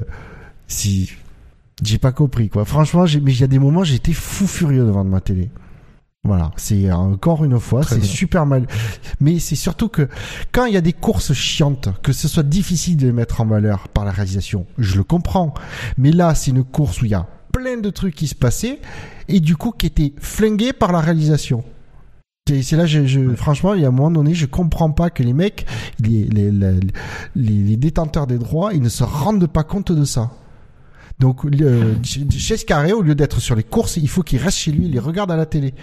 si 0.68 1.12
j'ai 1.84 1.98
pas 1.98 2.12
compris 2.12 2.50
quoi. 2.50 2.66
Franchement, 2.66 3.06
j'ai- 3.06 3.20
mais 3.22 3.34
il 3.34 3.40
y 3.42 3.44
a 3.44 3.48
des 3.48 3.60
moments 3.60 3.84
j'étais 3.84 4.14
fou 4.14 4.48
furieux 4.48 4.86
devant 4.86 5.04
ma 5.04 5.22
télé. 5.22 5.50
Voilà, 6.26 6.52
c'est 6.56 6.90
encore 6.92 7.44
une 7.44 7.60
fois, 7.60 7.82
c'est 7.84 7.96
super 8.06 8.46
mal. 8.46 8.66
Mais 9.20 9.40
c'est 9.40 9.56
surtout 9.58 9.90
que 9.90 10.08
quand 10.54 10.66
il 10.66 10.74
y 10.74 10.78
a 10.78 10.82
des 10.82 10.94
courses 10.94 11.34
chiantes, 11.34 11.90
que 12.02 12.14
ce 12.14 12.30
soit 12.30 12.44
difficile 12.44 12.96
de 12.96 13.08
les 13.08 13.12
mettre 13.12 13.42
en 13.42 13.46
valeur 13.46 13.90
par 13.90 14.06
la 14.06 14.12
réalisation, 14.12 14.66
je 14.78 14.96
le 14.96 15.04
comprends. 15.04 15.54
Mais 15.98 16.12
là, 16.14 16.34
c'est 16.34 16.52
une 16.52 16.64
course 16.64 17.02
où 17.02 17.06
il 17.06 17.12
y 17.12 17.14
a 17.16 17.28
plein 17.52 17.78
de 17.78 17.90
trucs 17.90 18.16
qui 18.16 18.28
se 18.28 18.36
passaient 18.36 18.80
et 19.28 19.42
du 19.42 19.58
coup 19.58 19.72
qui 19.72 19.86
étaient 19.88 20.14
flingués 20.18 20.72
par 20.72 20.94
la 20.94 21.02
réalisation. 21.02 21.66
C'est 22.48 22.62
c'est 22.62 22.78
là, 22.78 22.86
je, 22.86 23.06
je, 23.06 23.36
franchement, 23.36 23.74
il 23.74 23.82
y 23.82 23.86
a 23.86 23.90
un 23.90 23.92
moment 23.92 24.10
donné, 24.12 24.34
je 24.34 24.46
comprends 24.46 24.92
pas 24.92 25.10
que 25.10 25.24
les 25.24 25.34
mecs, 25.34 25.66
les, 26.00 26.24
les, 26.26 26.52
les, 26.52 26.80
les- 27.36 27.64
les 27.64 27.78
détenteurs 27.78 28.28
des 28.28 28.38
droits, 28.38 28.74
ils 28.74 28.82
ne 28.82 28.90
se 28.90 29.04
rendent 29.04 29.48
pas 29.48 29.64
compte 29.64 29.92
de 29.92 30.06
ça. 30.06 30.32
Donc, 31.20 31.44
le- 31.44 31.96
chez 32.04 32.58
Scarré, 32.58 32.92
au 32.94 33.02
lieu 33.02 33.16
d'être 33.16 33.40
sur 33.40 33.56
les 33.56 33.64
courses, 33.64 33.98
il 33.98 34.10
faut 34.10 34.24
qu'il 34.24 34.40
reste 34.40 34.58
chez 34.58 34.72
lui, 34.72 34.86
il 34.86 34.92
les 34.92 35.00
regarde 35.00 35.32
à 35.32 35.36
la 35.38 35.46
télé. 35.46 35.74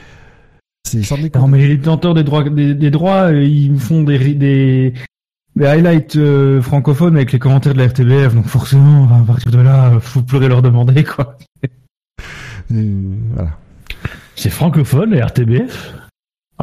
C'est 0.88 1.02
sans 1.02 1.16
Non, 1.16 1.22
déconner. 1.22 1.46
mais 1.48 1.58
les 1.68 1.76
détenteurs 1.76 2.14
des 2.14 2.24
droits, 2.24 2.42
des, 2.48 2.74
des 2.74 2.90
droits, 2.90 3.30
euh, 3.32 3.42
ils 3.44 3.72
me 3.72 3.78
font 3.78 4.02
des, 4.02 4.16
ri- 4.16 4.34
des, 4.34 4.92
des 5.56 5.66
highlights 5.66 6.16
euh, 6.16 6.60
francophones 6.60 7.16
avec 7.16 7.32
les 7.32 7.38
commentaires 7.38 7.74
de 7.74 7.78
la 7.78 7.86
RTBF, 7.86 8.34
donc 8.34 8.46
forcément, 8.46 9.04
à 9.14 9.24
partir 9.24 9.50
de 9.52 9.58
là, 9.58 9.92
euh, 9.94 10.00
faut 10.00 10.22
plus 10.22 10.40
leur 10.48 10.62
demander, 10.62 11.04
quoi. 11.04 11.36
Euh, 12.72 13.02
voilà. 13.34 13.50
C'est 14.36 14.50
francophone, 14.50 15.10
la 15.10 15.26
RTBF 15.26 15.94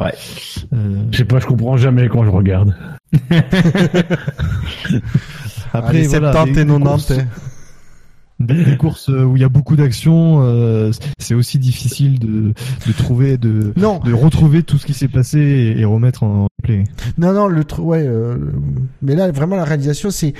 Euh, 0.00 0.10
Je 1.10 1.16
sais 1.16 1.24
pas, 1.24 1.38
je 1.38 1.46
comprends 1.46 1.76
jamais 1.76 2.08
quand 2.08 2.24
je 2.24 2.30
regarde. 2.30 2.74
après, 5.72 5.88
Allez, 5.90 6.06
voilà, 6.08 6.32
70 6.32 6.54
les- 6.54 6.60
et 6.60 6.64
les 6.64 6.70
90. 6.70 6.88
courses- 7.06 7.10
hein. 7.12 7.26
Des, 8.40 8.76
courses 8.76 9.10
euh, 9.10 9.24
où 9.24 9.36
il 9.36 9.40
y 9.40 9.44
a 9.44 9.48
beaucoup 9.48 9.74
d'action, 9.74 10.38
euh, 10.42 10.92
c'est 11.18 11.34
aussi 11.34 11.58
difficile 11.58 12.20
de, 12.20 12.54
de 12.86 12.92
trouver, 12.92 13.36
de, 13.36 13.72
Non, 13.76 13.98
de 13.98 14.12
retrouver 14.12 14.62
tout 14.62 14.78
ce 14.78 14.86
qui 14.86 14.94
s'est 14.94 15.08
passé 15.08 15.38
et, 15.40 15.80
et 15.80 15.84
remettre 15.84 16.22
en 16.22 16.46
play. 16.62 16.84
non, 17.18 17.32
non, 17.32 17.48
le 17.48 17.64
truc, 17.64 17.84
ouais, 17.84 18.04
euh, 18.06 18.36
mais 19.02 19.16
là, 19.16 19.30
vraiment, 19.32 19.56
la 19.56 19.64
réalisation, 19.64 20.10
c'est, 20.10 20.34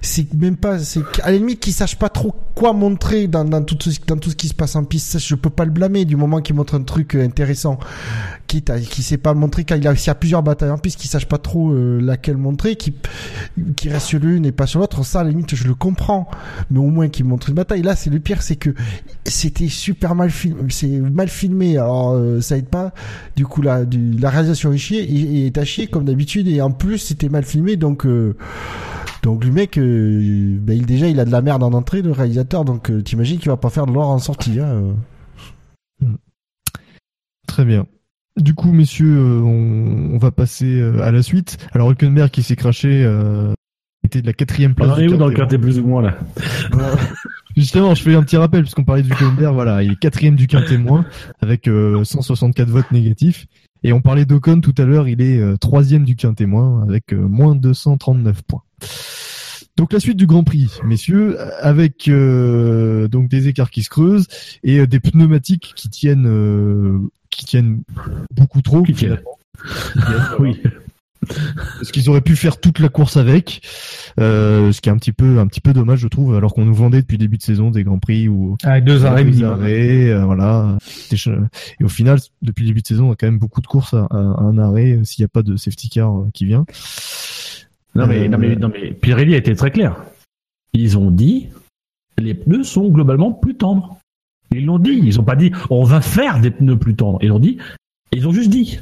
c'est 0.00 0.32
même 0.34 0.56
pas, 0.56 0.80
c'est 0.80 1.02
à 1.22 1.30
la 1.30 1.36
limite 1.38 1.60
qu'ils 1.60 1.72
sachent 1.72 1.98
pas 1.98 2.08
trop 2.08 2.34
quoi 2.56 2.72
montrer 2.72 3.28
dans, 3.28 3.44
dans 3.44 3.62
tout, 3.62 3.76
ce- 3.90 4.00
dans 4.06 4.16
tout 4.16 4.30
ce 4.30 4.36
qui 4.36 4.48
se 4.48 4.54
passe 4.54 4.74
en 4.74 4.82
piste. 4.84 5.18
Je 5.20 5.34
peux 5.36 5.50
pas 5.50 5.64
le 5.64 5.70
blâmer 5.70 6.04
du 6.04 6.16
moment 6.16 6.40
qu'il 6.40 6.56
montre 6.56 6.74
un 6.74 6.82
truc 6.82 7.14
intéressant. 7.14 7.78
Quitte 8.48 8.70
à, 8.70 8.80
qui 8.80 9.02
sait 9.02 9.18
pas 9.18 9.34
montrer 9.34 9.64
quand 9.64 9.74
il 9.76 9.86
a, 9.86 9.92
y 9.92 10.10
a 10.10 10.14
plusieurs 10.14 10.42
batailles 10.42 10.70
en 10.70 10.78
piste, 10.78 10.98
qu'ils 11.00 11.10
sachent 11.10 11.28
pas 11.28 11.38
trop 11.38 11.70
euh, 11.72 12.00
laquelle 12.00 12.36
montrer, 12.36 12.76
qui, 12.76 12.94
qui 13.76 13.88
reste 13.88 14.06
sur 14.06 14.18
l'une 14.20 14.46
et 14.46 14.52
pas 14.52 14.66
sur 14.66 14.80
l'autre. 14.80 15.04
Ça, 15.04 15.20
à 15.20 15.24
la 15.24 15.30
limite, 15.30 15.54
je 15.54 15.66
le 15.68 15.74
comprends. 15.74 16.28
Mais 16.70 16.78
au 16.78 16.88
moins 16.88 17.08
qu'ils 17.08 17.24
montrent 17.24 17.35
une 17.38 17.54
bataille. 17.54 17.82
Là, 17.82 17.96
c'est 17.96 18.10
le 18.10 18.20
pire, 18.20 18.42
c'est 18.42 18.56
que 18.56 18.70
c'était 19.24 19.68
super 19.68 20.14
mal 20.14 20.30
filmé. 20.30 20.62
C'est 20.68 21.00
mal 21.00 21.28
filmé. 21.28 21.76
Alors, 21.76 22.12
euh, 22.12 22.40
ça 22.40 22.56
aide 22.56 22.68
pas. 22.68 22.92
Du 23.36 23.46
coup, 23.46 23.62
la, 23.62 23.84
réalisation 24.22 24.72
est 24.72 24.78
chier, 24.78 25.02
et, 25.02 25.46
est 25.46 25.58
à 25.58 25.64
chier 25.64 25.86
comme 25.86 26.04
d'habitude. 26.04 26.48
Et 26.48 26.60
en 26.60 26.70
plus, 26.70 26.98
c'était 26.98 27.28
mal 27.28 27.44
filmé, 27.44 27.76
donc. 27.76 28.06
euh, 28.06 28.36
donc 29.26 29.44
le 29.44 29.50
mec, 29.50 29.76
euh, 29.76 30.56
ben, 30.60 30.76
il 30.76 30.86
déjà 30.86 31.08
il 31.08 31.18
a 31.18 31.24
de 31.24 31.32
la 31.32 31.42
merde 31.42 31.64
en 31.64 31.72
entrée, 31.72 32.00
le 32.00 32.12
réalisateur. 32.12 32.64
Donc 32.64 32.92
euh, 32.92 33.02
t'imagines 33.02 33.40
qu'il 33.40 33.48
va 33.48 33.56
pas 33.56 33.70
faire 33.70 33.86
de 33.86 33.92
l'or 33.92 34.08
en 34.08 34.20
sortie. 34.20 34.60
Hein, 34.60 34.94
euh. 36.04 36.06
Très 37.48 37.64
bien. 37.64 37.88
Du 38.36 38.54
coup, 38.54 38.70
messieurs, 38.70 39.42
on, 39.42 40.16
va 40.18 40.30
passer 40.30 40.80
à 41.02 41.10
la 41.10 41.24
suite. 41.24 41.56
Alors, 41.72 41.90
Hülkenberg 41.90 42.30
qui 42.30 42.44
s'est 42.44 42.54
craché 42.54 43.04
était 44.06 44.22
de 44.22 44.26
la 44.26 44.32
quatrième 44.32 44.72
On 44.72 44.74
place. 44.84 44.98
est 44.98 45.06
du 45.06 45.14
où 45.14 45.16
dans 45.16 45.28
le 45.28 45.34
quintet. 45.34 45.58
plus 45.58 45.78
ou 45.78 45.86
moins 45.86 46.02
là 46.02 46.18
Justement, 47.56 47.94
je 47.94 48.02
fais 48.02 48.14
un 48.14 48.22
petit 48.22 48.36
rappel 48.36 48.62
puisqu'on 48.62 48.84
parlait 48.84 49.02
du 49.02 49.10
Hülkenberg. 49.10 49.54
Voilà, 49.54 49.82
il 49.82 49.92
est 49.92 49.96
quatrième 49.98 50.36
du 50.36 50.46
quintet 50.46 50.76
moins 50.78 51.04
avec 51.40 51.68
euh, 51.68 52.02
164 52.04 52.68
votes 52.68 52.90
négatifs. 52.92 53.46
Et 53.82 53.92
on 53.92 54.00
parlait 54.00 54.24
d'Ocon 54.24 54.60
tout 54.60 54.74
à 54.78 54.84
l'heure, 54.84 55.06
il 55.08 55.20
est 55.20 55.38
euh, 55.38 55.56
troisième 55.56 56.04
du 56.04 56.16
quintet 56.16 56.46
moins 56.46 56.82
avec 56.82 57.12
euh, 57.12 57.16
moins 57.16 57.54
239 57.54 58.42
points. 58.42 58.62
Donc 59.76 59.92
la 59.92 60.00
suite 60.00 60.16
du 60.16 60.26
Grand 60.26 60.42
Prix, 60.42 60.70
messieurs, 60.84 61.36
avec 61.60 62.08
euh, 62.08 63.08
donc 63.08 63.28
des 63.28 63.48
écarts 63.48 63.70
qui 63.70 63.82
se 63.82 63.90
creusent 63.90 64.26
et 64.64 64.78
euh, 64.80 64.86
des 64.86 65.00
pneumatiques 65.00 65.72
qui 65.76 65.90
tiennent 65.90 66.26
euh, 66.26 66.98
qui 67.28 67.44
tiennent 67.44 67.82
beaucoup 68.34 68.62
trop. 68.62 68.82
Qui 68.82 68.94
tiennent. 68.94 69.20
Oui. 70.38 70.60
Parce 71.78 71.90
qu'ils 71.92 72.08
auraient 72.10 72.22
ch 72.24 72.38
faire 72.38 72.58
toute 72.60 72.78
la 72.78 72.88
course 72.88 73.16
avec, 73.16 73.62
euh, 74.20 74.72
ce 74.72 74.80
qui 74.80 74.88
est 74.88 74.92
un 74.92 74.96
petit 74.96 75.12
peu 75.12 75.38
un 75.38 75.46
petit 75.46 75.60
peu 75.60 75.72
dommage 75.72 76.00
je 76.00 76.08
trouve, 76.08 76.34
alors 76.34 76.54
qu'on 76.54 76.64
nous 76.64 76.74
vendait 76.74 77.00
depuis 77.02 77.14
le 77.16 77.20
début 77.20 77.36
de 77.38 77.42
saison 77.42 77.70
des 77.70 77.84
grands 77.84 77.98
prix 77.98 78.28
où 78.28 78.56
Avec 78.64 78.84
deux 78.84 79.04
arrêts 79.04 79.24
deux 79.24 79.30
minimum. 79.30 79.52
arrêts, 79.52 80.10
euh, 80.10 80.24
voilà. 80.24 80.76
Et 81.80 81.84
au 81.84 81.88
final, 81.88 82.18
depuis 82.42 82.62
le 82.64 82.68
début 82.70 82.82
de 82.82 82.86
saison, 82.86 83.08
on 83.08 83.12
a 83.12 83.16
quand 83.16 83.26
même 83.26 83.38
beaucoup 83.38 83.60
de 83.60 83.66
courses 83.66 83.94
à, 83.94 84.06
à- 84.10 84.16
à 84.16 84.42
un 84.42 84.58
arrêt 84.58 84.92
euh, 84.92 85.04
s'il 85.04 85.22
n'y 85.22 85.26
a 85.26 85.28
pas 85.28 85.42
de 85.42 85.56
safety 85.56 85.88
car 85.88 86.12
qui 86.34 86.44
vient. 86.44 86.64
Non 87.94 88.06
mais, 88.06 88.24
Euh, 88.24 88.28
non 88.28 88.38
mais, 88.38 88.56
non 88.56 88.70
mais 88.72 88.92
Pirelli 88.92 89.34
a 89.34 89.38
été 89.38 89.54
très 89.54 89.70
clair. 89.70 89.96
Ils 90.72 90.98
ont 90.98 91.10
dit 91.10 91.48
les 92.18 92.34
pneus 92.34 92.64
sont 92.64 92.88
globalement 92.88 93.32
plus 93.32 93.54
tendres. 93.56 93.98
Ils 94.54 94.64
l'ont 94.64 94.78
dit. 94.78 95.00
Ils 95.02 95.18
ont 95.20 95.24
pas 95.24 95.36
dit 95.36 95.50
on 95.70 95.82
va 95.84 96.00
faire 96.00 96.40
des 96.40 96.50
pneus 96.50 96.78
plus 96.78 96.94
tendres. 96.94 97.18
Ils 97.22 97.32
ont 97.32 97.38
dit. 97.38 97.58
Ils 98.12 98.26
ont 98.28 98.32
juste 98.32 98.50
dit. 98.50 98.80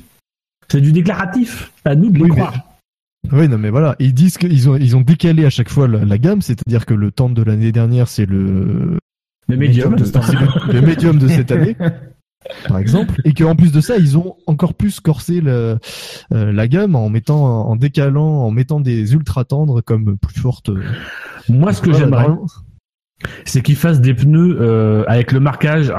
C'est 0.68 0.80
du 0.80 0.92
déclaratif. 0.92 1.72
À 1.84 1.94
nous 1.94 2.10
de 2.10 2.16
les 2.18 2.22
Oui, 2.24 2.28
mais- 2.30 2.36
croire. 2.36 2.54
Oui, 3.32 3.48
non, 3.48 3.56
mais 3.56 3.70
voilà, 3.70 3.96
ils 4.00 4.12
disent 4.12 4.36
qu'ils 4.36 4.68
ont 4.68 4.76
ils 4.76 4.96
ont 4.96 5.00
décalé 5.00 5.46
à 5.46 5.50
chaque 5.50 5.70
fois 5.70 5.88
la, 5.88 6.04
la 6.04 6.18
gamme, 6.18 6.42
c'est-à-dire 6.42 6.84
que 6.84 6.92
le 6.92 7.10
temps 7.10 7.30
de 7.30 7.42
l'année 7.42 7.72
dernière 7.72 8.06
c'est 8.06 8.26
le 8.26 8.98
Le 9.48 9.56
médium. 9.56 9.96
de, 9.96 10.04
c'est 10.04 10.14
le, 10.68 10.72
le 10.74 10.80
médium 10.82 11.18
de 11.18 11.26
cette 11.28 11.50
année, 11.50 11.74
par 12.68 12.78
exemple, 12.78 13.22
et 13.24 13.32
qu'en 13.32 13.56
plus 13.56 13.72
de 13.72 13.80
ça, 13.80 13.96
ils 13.96 14.18
ont 14.18 14.36
encore 14.46 14.74
plus 14.74 15.00
corsé 15.00 15.40
le, 15.40 15.78
euh, 16.34 16.52
la 16.52 16.68
gamme 16.68 16.96
en 16.96 17.08
mettant, 17.08 17.66
en 17.66 17.76
décalant, 17.76 18.42
en 18.44 18.50
mettant 18.50 18.80
des 18.80 19.14
ultra 19.14 19.46
tendres 19.46 19.80
comme 19.80 20.18
plus 20.18 20.38
fortes. 20.38 20.68
euh, 20.68 20.82
Moi, 21.48 21.72
ce 21.72 21.80
que 21.80 21.94
j'aimerais, 21.94 22.28
c'est 23.46 23.62
qu'ils 23.62 23.76
fassent 23.76 24.02
des 24.02 24.12
pneus 24.12 24.58
euh, 24.60 25.04
avec 25.06 25.32
le 25.32 25.40
marquage 25.40 25.90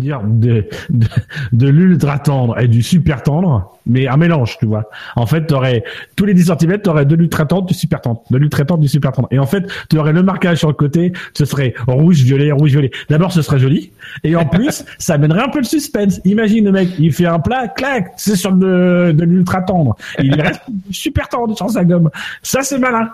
dire 0.00 0.22
de, 0.24 0.66
de, 0.88 1.06
de 1.52 1.68
l'ultra 1.68 2.18
tendre 2.18 2.58
et 2.58 2.66
du 2.66 2.82
super 2.82 3.22
tendre, 3.22 3.78
mais 3.84 4.08
un 4.08 4.16
mélange, 4.16 4.56
tu 4.58 4.64
vois. 4.64 4.88
En 5.16 5.26
fait, 5.26 5.46
t'aurais 5.46 5.84
tous 6.16 6.24
les 6.24 6.32
10 6.32 6.52
cm, 6.58 6.78
t'aurais 6.80 7.04
de 7.04 7.14
l'ultra 7.14 7.44
tendre, 7.44 7.66
du 7.66 7.74
super 7.74 8.00
tendre, 8.00 8.22
de 8.30 8.38
l'ultra 8.38 8.64
tendre, 8.64 8.80
du 8.80 8.88
super 8.88 9.12
tendre. 9.12 9.28
Et 9.30 9.38
en 9.38 9.44
fait, 9.44 9.70
tu 9.90 9.98
aurais 9.98 10.14
le 10.14 10.22
marquage 10.22 10.58
sur 10.58 10.68
le 10.68 10.74
côté, 10.74 11.12
ce 11.34 11.44
serait 11.44 11.74
rouge, 11.86 12.22
violet, 12.22 12.50
rouge, 12.52 12.70
violet. 12.70 12.90
D'abord, 13.10 13.32
ce 13.32 13.42
serait 13.42 13.58
joli, 13.58 13.92
et 14.24 14.34
en 14.34 14.46
plus, 14.46 14.84
ça 14.98 15.14
amènerait 15.14 15.42
un 15.42 15.50
peu 15.50 15.58
le 15.58 15.64
suspense. 15.64 16.20
Imagine 16.24 16.64
le 16.64 16.72
mec, 16.72 16.88
il 16.98 17.12
fait 17.12 17.26
un 17.26 17.38
plat, 17.38 17.68
clac, 17.68 18.12
c'est 18.16 18.36
sur 18.36 18.52
de, 18.52 19.12
de 19.14 19.24
l'ultra 19.24 19.60
tendre. 19.60 19.96
Il 20.22 20.40
reste 20.40 20.62
super 20.90 21.28
tendre 21.28 21.54
sur 21.54 21.68
sa 21.68 21.84
gomme. 21.84 22.10
Ça, 22.42 22.62
c'est 22.62 22.78
malin. 22.78 23.10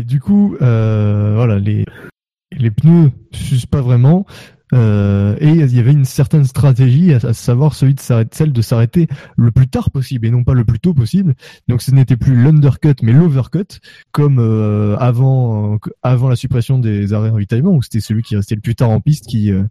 Et 0.00 0.02
du 0.02 0.18
coup, 0.18 0.56
euh, 0.62 1.34
voilà, 1.34 1.58
les, 1.58 1.84
les 2.52 2.70
pneus 2.70 3.10
s'usent 3.32 3.66
pas 3.66 3.82
vraiment. 3.82 4.24
Euh, 4.72 5.36
et 5.40 5.48
il 5.48 5.74
y 5.74 5.78
avait 5.78 5.92
une 5.92 6.04
certaine 6.04 6.44
stratégie, 6.44 7.12
à, 7.12 7.32
savoir 7.32 7.74
celui 7.74 7.94
de 7.94 8.00
celle 8.00 8.52
de 8.52 8.62
s'arrêter 8.62 9.08
le 9.36 9.50
plus 9.50 9.68
tard 9.68 9.90
possible 9.90 10.26
et 10.26 10.30
non 10.30 10.44
pas 10.44 10.54
le 10.54 10.64
plus 10.64 10.78
tôt 10.78 10.94
possible. 10.94 11.34
Donc 11.68 11.82
ce 11.82 11.90
n'était 11.90 12.16
plus 12.16 12.40
l'undercut 12.40 12.94
mais 13.02 13.12
l'overcut, 13.12 13.80
comme 14.12 14.38
euh, 14.38 14.96
avant 14.98 15.78
avant 16.02 16.28
la 16.28 16.36
suppression 16.36 16.78
des 16.78 17.12
arrêts 17.12 17.30
ravitaillement, 17.30 17.72
où 17.72 17.82
c'était 17.82 18.00
celui 18.00 18.22
qui 18.22 18.36
restait 18.36 18.54
le 18.54 18.60
plus 18.60 18.74
tard 18.74 18.90
en 18.90 19.00
piste 19.00 19.26
qui 19.26 19.50
euh, 19.50 19.64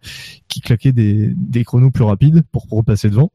qui 0.47 0.61
claquait 0.61 0.91
des, 0.91 1.33
des 1.35 1.63
chronos 1.63 1.91
plus 1.91 2.03
rapides 2.03 2.43
pour 2.51 2.67
repasser 2.69 3.09
devant. 3.09 3.31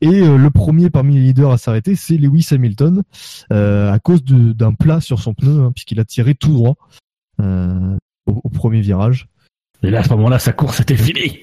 Et 0.00 0.20
le 0.20 0.50
premier 0.50 0.90
parmi 0.90 1.14
les 1.14 1.20
leaders 1.20 1.50
à 1.50 1.58
s'arrêter, 1.58 1.94
c'est 1.94 2.16
Lewis 2.16 2.48
Hamilton, 2.50 3.02
à 3.50 3.98
cause 4.02 4.22
d'un 4.24 4.74
plat 4.74 5.00
sur 5.00 5.20
son 5.20 5.34
pneu, 5.34 5.60
hein, 5.60 5.72
puisqu'il 5.72 6.00
a 6.00 6.04
tiré 6.04 6.34
tout 6.34 6.52
droit 6.52 6.76
au 7.38 8.48
premier 8.48 8.80
virage. 8.80 9.28
Et 9.82 9.90
là, 9.90 10.00
à 10.00 10.02
ce 10.02 10.10
moment-là, 10.10 10.38
sa 10.38 10.52
course 10.52 10.80
était 10.80 10.96
finie. 10.96 11.40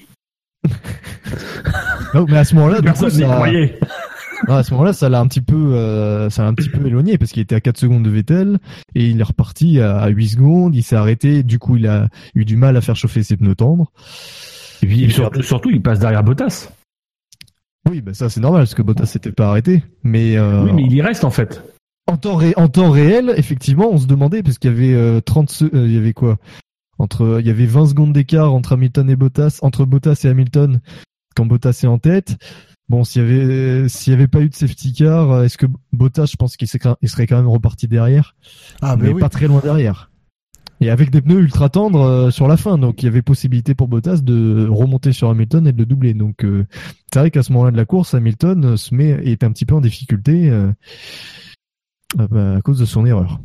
Non, 2.14 2.26
mais 2.28 2.38
à 2.38 2.44
ce 2.44 2.54
moment-là, 2.54 2.82
Personne 2.82 3.12
n'y 3.14 3.22
croyait. 3.22 3.78
à 4.48 4.62
ce 4.62 4.70
moment-là, 4.72 4.92
ça 4.92 5.08
l'a 5.08 5.20
un 5.20 5.26
petit 5.26 5.40
peu, 5.40 5.74
euh, 5.74 6.28
ça 6.30 6.42
l'a 6.42 6.48
un 6.48 6.54
petit 6.54 6.68
peu 6.68 6.86
éloigné 6.86 7.18
parce 7.18 7.32
qu'il 7.32 7.42
était 7.42 7.54
à 7.54 7.60
4 7.60 7.78
secondes 7.78 8.02
de 8.04 8.10
Vettel 8.10 8.58
et 8.94 9.06
il 9.06 9.20
est 9.20 9.24
reparti 9.24 9.80
à, 9.80 9.98
à 9.98 10.08
8 10.08 10.28
secondes. 10.28 10.74
Il 10.74 10.82
s'est 10.82 10.96
arrêté. 10.96 11.42
Du 11.42 11.58
coup, 11.58 11.76
il 11.76 11.86
a 11.86 12.08
eu 12.34 12.44
du 12.44 12.56
mal 12.56 12.76
à 12.76 12.80
faire 12.80 12.96
chauffer 12.96 13.22
ses 13.22 13.36
pneus 13.36 13.54
tendres. 13.54 13.90
Et 14.82 14.86
puis 14.86 15.00
Il 15.00 15.12
surtout, 15.12 15.42
surtout, 15.42 15.70
il 15.70 15.80
passe 15.82 15.98
derrière 15.98 16.22
Bottas. 16.22 16.70
Oui, 17.88 18.00
bah 18.00 18.14
ça 18.14 18.28
c'est 18.28 18.40
normal 18.40 18.62
parce 18.62 18.74
que 18.74 18.82
Bottas 18.82 19.06
s'était 19.06 19.30
pas 19.32 19.48
arrêté. 19.48 19.82
Mais, 20.02 20.36
euh, 20.36 20.64
Oui, 20.64 20.72
mais 20.74 20.82
il 20.82 20.92
y 20.92 21.00
reste 21.00 21.24
en 21.24 21.30
fait. 21.30 21.62
en 22.08 22.16
temps 22.16 22.34
ré- 22.36 22.52
en 22.56 22.68
temps 22.68 22.90
réel, 22.90 23.32
effectivement, 23.36 23.88
on 23.90 23.98
se 23.98 24.06
demandait 24.06 24.42
parce 24.42 24.58
qu'il 24.58 24.70
y 24.70 24.74
avait 24.74 24.92
euh, 24.94 25.20
30 25.20 25.50
se- 25.50 25.64
euh, 25.64 25.86
il 25.86 25.92
y 25.94 25.96
avait 25.98 26.12
quoi? 26.12 26.36
Entre 26.98 27.38
il 27.40 27.46
y 27.46 27.50
avait 27.50 27.66
20 27.66 27.86
secondes 27.86 28.12
d'écart 28.12 28.52
entre 28.54 28.72
Hamilton 28.72 29.10
et 29.10 29.16
Bottas, 29.16 29.58
entre 29.62 29.84
Bottas 29.84 30.20
et 30.24 30.28
Hamilton 30.28 30.80
quand 31.34 31.46
Bottas 31.46 31.80
est 31.82 31.86
en 31.86 31.98
tête. 31.98 32.36
Bon, 32.88 33.04
s'il 33.04 33.22
y 33.22 33.24
avait 33.24 33.88
s'il 33.88 34.12
y 34.12 34.14
avait 34.14 34.28
pas 34.28 34.40
eu 34.40 34.48
de 34.48 34.54
safety 34.54 34.92
car, 34.92 35.42
est-ce 35.42 35.58
que 35.58 35.66
Bottas, 35.92 36.26
je 36.26 36.36
pense 36.36 36.56
qu'il 36.56 36.68
serait, 36.68 37.26
quand 37.26 37.36
même 37.36 37.48
reparti 37.48 37.88
derrière, 37.88 38.36
Ah, 38.80 38.96
mais 38.96 39.08
ben 39.08 39.14
oui. 39.14 39.20
pas 39.20 39.28
très 39.28 39.48
loin 39.48 39.60
derrière. 39.60 40.10
Et 40.80 40.90
avec 40.90 41.10
des 41.10 41.22
pneus 41.22 41.40
ultra 41.40 41.68
tendres 41.70 42.02
euh, 42.02 42.30
sur 42.30 42.46
la 42.48 42.56
fin, 42.56 42.76
donc 42.76 43.02
il 43.02 43.06
y 43.06 43.08
avait 43.08 43.22
possibilité 43.22 43.74
pour 43.74 43.88
Bottas 43.88 44.18
de 44.18 44.68
remonter 44.70 45.12
sur 45.12 45.30
Hamilton 45.30 45.66
et 45.66 45.72
de 45.72 45.78
le 45.78 45.86
doubler. 45.86 46.14
Donc 46.14 46.44
euh, 46.44 46.66
c'est 47.12 47.18
vrai 47.18 47.30
qu'à 47.30 47.42
ce 47.42 47.52
moment-là 47.52 47.70
de 47.70 47.76
la 47.76 47.86
course, 47.86 48.14
Hamilton 48.14 48.76
se 48.76 48.94
met 48.94 49.08
est 49.24 49.42
un 49.42 49.52
petit 49.52 49.64
peu 49.64 49.74
en 49.74 49.80
difficulté 49.80 50.50
euh, 50.50 50.70
euh, 52.20 52.28
bah, 52.28 52.56
à 52.56 52.60
cause 52.60 52.78
de 52.78 52.84
son 52.84 53.06
erreur. 53.06 53.40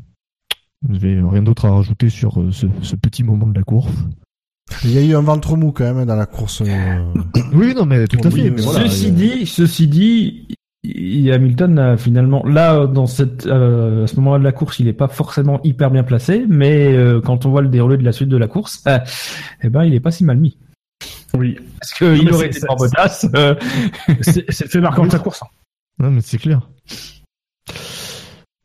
Je 0.89 0.97
vais 0.97 1.21
rien 1.21 1.43
d'autre 1.43 1.65
à 1.65 1.71
rajouter 1.71 2.09
sur 2.09 2.39
euh, 2.39 2.51
ce, 2.51 2.65
ce 2.81 2.95
petit 2.95 3.23
moment 3.23 3.47
de 3.47 3.55
la 3.57 3.63
course. 3.63 3.91
Il 4.83 4.91
y 4.91 4.97
a 4.97 5.01
eu 5.01 5.15
un 5.15 5.21
ventre 5.21 5.55
mou 5.57 5.71
quand 5.71 5.93
même 5.93 6.05
dans 6.05 6.15
la 6.15 6.25
course. 6.25 6.61
euh. 6.61 7.13
Oui, 7.53 7.73
non, 7.75 7.85
mais 7.85 8.07
tout 8.07 8.17
à 8.23 8.29
fait. 8.31 8.43
mais 8.43 8.49
mais 8.51 8.61
voilà, 8.61 8.89
ceci 8.89 9.11
dit, 9.11 9.45
ceci 9.45 9.87
dit, 9.87 10.47
il- 10.83 11.31
Hamilton 11.31 11.77
a 11.77 11.97
finalement 11.97 12.43
là 12.45 12.87
dans 12.87 13.05
cette 13.05 13.45
euh, 13.45 14.05
à 14.05 14.07
ce 14.07 14.15
moment-là 14.15 14.39
de 14.39 14.43
la 14.45 14.51
course, 14.53 14.79
il 14.79 14.87
est 14.87 14.93
pas 14.93 15.07
forcément 15.09 15.59
hyper 15.63 15.91
bien 15.91 16.03
placé, 16.03 16.45
mais 16.47 16.93
euh, 16.95 17.21
quand 17.21 17.45
on 17.45 17.49
voit 17.51 17.61
le 17.61 17.67
déroulé 17.67 17.97
de 17.97 18.03
la 18.03 18.11
suite 18.13 18.29
de 18.29 18.37
la 18.37 18.47
course, 18.47 18.81
euh, 18.87 18.97
eh 19.61 19.69
ben 19.69 19.83
il 19.83 19.93
est 19.93 19.99
pas 19.99 20.11
si 20.11 20.23
mal 20.23 20.37
mis. 20.37 20.57
Oui. 21.37 21.57
Parce 21.79 21.93
qu'il 21.93 22.33
aurait 22.33 22.47
été 22.47 22.59
par 22.61 22.75
Bottas. 22.77 23.27
euh, 23.35 23.55
C'est 24.21 24.47
le 24.63 24.67
fait 24.69 24.81
marquant 24.81 25.05
de 25.05 25.11
sa 25.11 25.19
course. 25.19 25.43
hein. 25.43 25.47
Non, 25.99 26.11
mais 26.11 26.21
c'est 26.21 26.37
clair. 26.39 26.67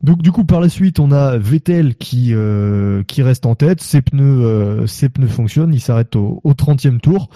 Donc 0.07 0.21
du 0.21 0.31
coup 0.31 0.45
par 0.45 0.61
la 0.61 0.69
suite 0.69 1.01
on 1.01 1.11
a 1.11 1.37
Vettel 1.37 1.95
qui 1.95 2.29
euh, 2.31 3.03
qui 3.03 3.21
reste 3.23 3.45
en 3.45 3.55
tête, 3.55 3.81
ses 3.81 4.01
pneus 4.01 4.45
euh, 4.45 4.87
ses 4.87 5.09
pneus 5.09 5.27
fonctionnent, 5.27 5.73
il 5.73 5.81
s'arrête 5.81 6.15
au, 6.15 6.39
au 6.45 6.53
30e 6.53 7.01
tour. 7.01 7.29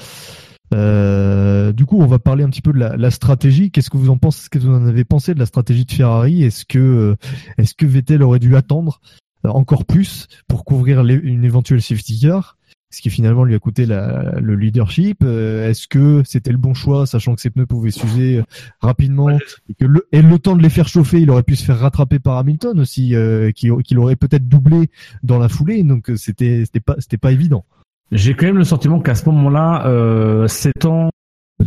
Euh, 0.74 1.74
du 1.74 1.86
coup 1.86 2.00
on 2.00 2.06
va 2.06 2.18
parler 2.18 2.46
un 2.46 2.50
petit 2.50 2.62
peu 2.62 2.72
de 2.72 2.80
la, 2.80 3.12
stratégie. 3.12 3.72
Qu'est-ce 3.72 3.90
que 3.90 3.98
vous 3.98 4.10
en 4.10 4.18
pensez? 4.18 4.48
Qu'est-ce 4.50 4.64
que 4.64 4.70
vous 4.70 4.78
en 4.78 4.88
avez 4.88 5.04
pensé 5.04 5.34
de 5.34 5.40
la 5.40 5.46
stratégie 5.46 5.84
de 5.84 5.92
Ferrari? 5.92 6.44
Est-ce 6.44 6.64
que 6.64 7.18
est-ce 7.58 7.74
que 7.74 7.86
Vettel 7.86 8.24
aurait 8.24 8.40
dû 8.40 8.56
attendre 8.56 9.02
encore 9.44 9.84
plus 9.84 10.28
pour 10.48 10.64
couvrir 10.64 11.06
une 11.06 11.44
éventuelle 11.44 11.82
safety 11.82 12.22
car? 12.22 12.58
Ce 12.92 13.02
qui 13.02 13.10
finalement 13.10 13.44
lui 13.44 13.56
a 13.56 13.60
coûté 13.60 13.86
la- 13.86 14.40
le 14.40 14.56
leadership. 14.56 15.20
Euh, 15.24 15.70
Est-ce 15.70 15.88
que 15.88 16.22
c'était 16.26 16.52
le 16.52 16.58
bon 16.58 16.74
choix, 16.74 17.06
sachant 17.06 17.34
que 17.36 17.42
ses 17.42 17.50
pneus 17.50 17.66
pouvaient 17.66 17.92
s'user 17.92 18.40
euh, 18.40 18.44
rapidement 18.82 19.30
et 19.30 19.40
que 19.80 19.86
le, 19.86 20.06
et 20.12 20.22
le 20.22 20.38
temps 20.40 20.56
de 20.56 20.62
les 20.62 20.70
faire 20.70 20.88
chauffer, 20.88 21.22
il 21.22 21.30
aurait 21.32 21.44
pu 21.44 21.56
se 21.56 21.64
faire 21.64 21.80
rattraper 21.80 22.20
par 22.20 22.38
Hamilton 22.38 22.80
aussi, 22.80 23.16
euh, 23.16 23.52
qui, 23.52 23.70
qui 23.86 23.94
l'aurait 23.96 24.16
peut-être 24.18 24.48
doublé 24.48 24.90
dans 25.24 25.40
la 25.40 25.50
foulée. 25.50 25.84
Donc 25.84 26.10
euh, 26.10 26.16
c'était 26.18 26.64
c'était 26.66 26.80
pas 26.82 26.96
c'était 27.00 27.18
pas 27.18 27.32
évident. 27.32 27.66
J'ai 28.12 28.34
quand 28.34 28.46
même 28.46 28.58
le 28.58 28.66
sentiment 28.66 29.00
qu'à 29.00 29.16
ce 29.16 29.26
moment-là, 29.30 29.88
euh, 29.88 30.46
ces 30.48 30.74
temps 30.74 31.10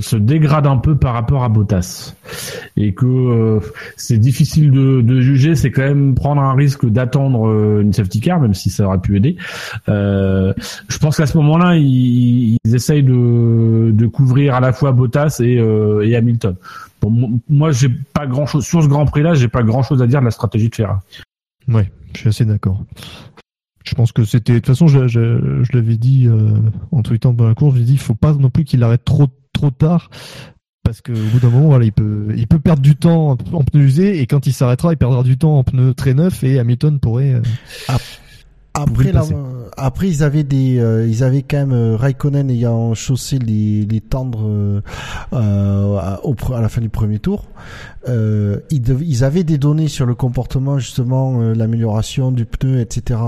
se 0.01 0.17
dégrade 0.17 0.67
un 0.67 0.77
peu 0.77 0.97
par 0.97 1.15
rapport 1.15 1.45
à 1.45 1.49
Bottas 1.49 2.15
et 2.77 2.95
que 2.95 3.07
euh, 3.07 3.61
c'est 3.97 4.19
difficile 4.19 4.71
de, 4.71 5.21
juger. 5.21 5.55
C'est 5.55 5.71
quand 5.71 5.83
même 5.83 6.15
prendre 6.15 6.43
un 6.43 6.55
risque 6.55 6.87
d'attendre 6.87 7.49
euh, 7.49 7.81
une 7.83 7.93
safety 7.93 8.21
car, 8.21 8.41
même 8.41 8.55
si 8.55 8.71
ça 8.71 8.87
aurait 8.87 9.01
pu 9.01 9.17
aider. 9.17 9.37
Euh, 9.89 10.53
je 10.89 10.99
pense 10.99 11.17
qu'à 11.17 11.27
ce 11.27 11.37
moment-là, 11.39 11.77
ils, 11.77 12.57
essayent 12.65 13.03
de, 13.03 14.07
couvrir 14.07 14.55
à 14.55 14.61
la 14.61 14.73
fois 14.73 14.93
Bottas 14.93 15.41
et, 15.41 15.59
Hamilton. 16.15 16.57
Bon, 17.01 17.11
mo- 17.11 17.41
moi, 17.49 17.71
j'ai 17.73 17.89
pas 17.89 18.27
grand-chose 18.27 18.65
sur 18.65 18.83
ce 18.83 18.89
Grand 18.89 19.07
Prix-là. 19.07 19.35
J'ai 19.35 19.49
pas 19.49 19.63
grand-chose 19.63 20.03
à 20.03 20.07
dire 20.07 20.21
de 20.21 20.25
la 20.25 20.31
stratégie 20.31 20.69
de 20.69 20.75
Ferrari. 20.75 21.01
Ouais, 21.69 21.91
je 22.15 22.21
suis 22.21 22.29
assez 22.29 22.45
d'accord. 22.45 22.85
Je 23.85 23.95
pense 23.95 24.13
que 24.13 24.25
c'était 24.25 24.55
de 24.55 24.59
toute 24.59 24.67
façon, 24.67 24.87
je, 24.87 25.07
je, 25.09 25.63
je 25.63 25.77
l'avais 25.77 25.97
dit 25.97 26.29
en 26.91 27.03
tweetant 27.03 27.35
pendant 27.35 27.49
la 27.49 27.55
course, 27.55 27.77
j'ai 27.77 27.85
dit 27.85 27.93
il 27.93 27.99
faut 27.99 28.15
pas 28.15 28.33
non 28.33 28.51
plus 28.51 28.65
qu'il 28.65 28.83
arrête 28.83 29.05
trop 29.05 29.29
trop 29.55 29.71
tard. 29.71 30.11
Parce 30.83 31.01
qu'au 31.01 31.15
bout 31.15 31.41
d'un 31.41 31.49
moment, 31.49 31.81
il 31.81 31.93
peut, 31.93 32.35
il 32.37 32.47
peut 32.47 32.59
perdre 32.59 32.83
du 32.83 32.95
temps 32.95 33.39
en 33.53 33.65
pneus 33.65 33.85
usés 33.85 34.21
et 34.21 34.27
quand 34.27 34.47
il 34.47 34.53
s'arrêtera, 34.53 34.93
il 34.93 34.99
perdra 34.99 35.23
du 35.23 35.39
temps 35.39 35.57
en 35.57 35.65
pneus 35.65 35.95
très 35.95 36.13
neufs 36.13 36.45
et 36.45 36.59
Hamilton 36.59 37.01
pourrait. 37.01 37.33
euh, 37.33 37.43
Après, 38.77 39.13
euh, 39.37 39.69
après 39.77 40.09
ils 40.09 40.23
avaient 40.25 40.43
des, 40.43 40.79
euh, 40.81 41.07
ils 41.07 41.23
avaient 41.23 41.43
quand 41.43 41.59
même 41.59 41.73
euh, 41.73 41.97
Raikkonen 41.97 42.51
ayant 42.51 42.93
chaussé 42.95 43.39
les, 43.39 43.85
les 43.87 44.01
tendres 44.01 44.47
euh, 44.49 44.81
euh, 45.33 45.97
à, 45.99 46.25
au, 46.25 46.35
pre- 46.35 46.57
à 46.57 46.61
la 46.61 46.69
fin 46.69 46.81
du 46.81 46.89
premier 46.89 47.21
tour. 47.21 47.45
Euh, 48.09 48.59
ils, 48.71 48.83
dev- 48.83 49.03
ils 49.05 49.23
avaient 49.25 49.45
des 49.45 49.59
données 49.59 49.87
sur 49.89 50.07
le 50.07 50.15
comportement 50.17 50.79
justement, 50.79 51.41
euh, 51.41 51.55
l'amélioration 51.55 52.33
du 52.33 52.47
pneu, 52.47 52.81
etc. 52.81 53.21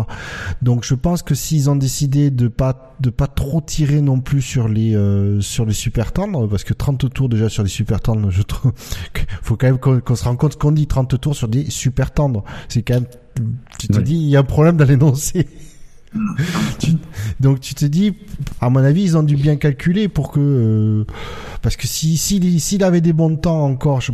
Donc 0.62 0.85
je 0.85 0.94
pense 0.94 1.23
que 1.23 1.35
s'ils 1.36 1.70
ont 1.70 1.77
décidé 1.77 2.31
de 2.31 2.48
pas 2.48 2.97
de 3.01 3.10
pas 3.10 3.27
trop 3.28 3.60
tirer 3.60 4.01
non 4.01 4.20
plus 4.20 4.43
sur 4.43 4.68
les 4.68 4.97
euh, 4.97 5.40
sur 5.40 5.64
les 5.64 5.74
super 5.74 6.12
tendres, 6.12 6.48
parce 6.48 6.64
que 6.64 6.74
30 6.74 7.12
tours 7.12 7.28
déjà 7.28 7.48
sur 7.48 7.62
les 7.62 7.68
super 7.68 8.01
tendres, 8.01 8.31
je 8.31 8.43
trouve 8.43 8.73
faut 9.43 9.56
quand 9.56 9.66
même 9.68 9.78
qu'on 9.78 10.01
qu'on 10.01 10.16
se 10.16 10.24
rende 10.24 10.39
compte 10.39 10.56
qu'on 10.56 10.73
dit 10.73 10.86
30 10.89 11.20
tours 11.20 11.36
sur 11.36 11.47
des 11.48 11.70
super 11.70 12.10
tendres. 12.10 12.43
C'est 12.68 12.82
quand 12.82 12.94
même 12.94 13.06
tu 13.78 13.88
te 13.88 13.98
dis 14.00 14.14
il 14.16 14.28
y 14.28 14.36
a 14.36 14.40
un 14.40 14.44
problème 14.44 14.76
dans 14.76 14.84
l'énoncé. 14.84 15.46
Donc 17.40 17.60
tu 17.60 17.74
te 17.74 17.84
dis, 17.84 18.14
à 18.60 18.70
mon 18.70 18.80
avis, 18.80 19.02
ils 19.02 19.16
ont 19.16 19.22
dû 19.22 19.36
bien 19.36 19.56
calculer 19.56 20.08
pour 20.08 20.30
que, 20.30 20.40
euh, 20.40 21.04
parce 21.62 21.76
que 21.76 21.86
si 21.86 22.16
s'il 22.16 22.84
avait 22.84 23.00
des 23.00 23.12
bons 23.12 23.36
temps 23.36 23.64
encore, 23.64 24.00
je- 24.00 24.12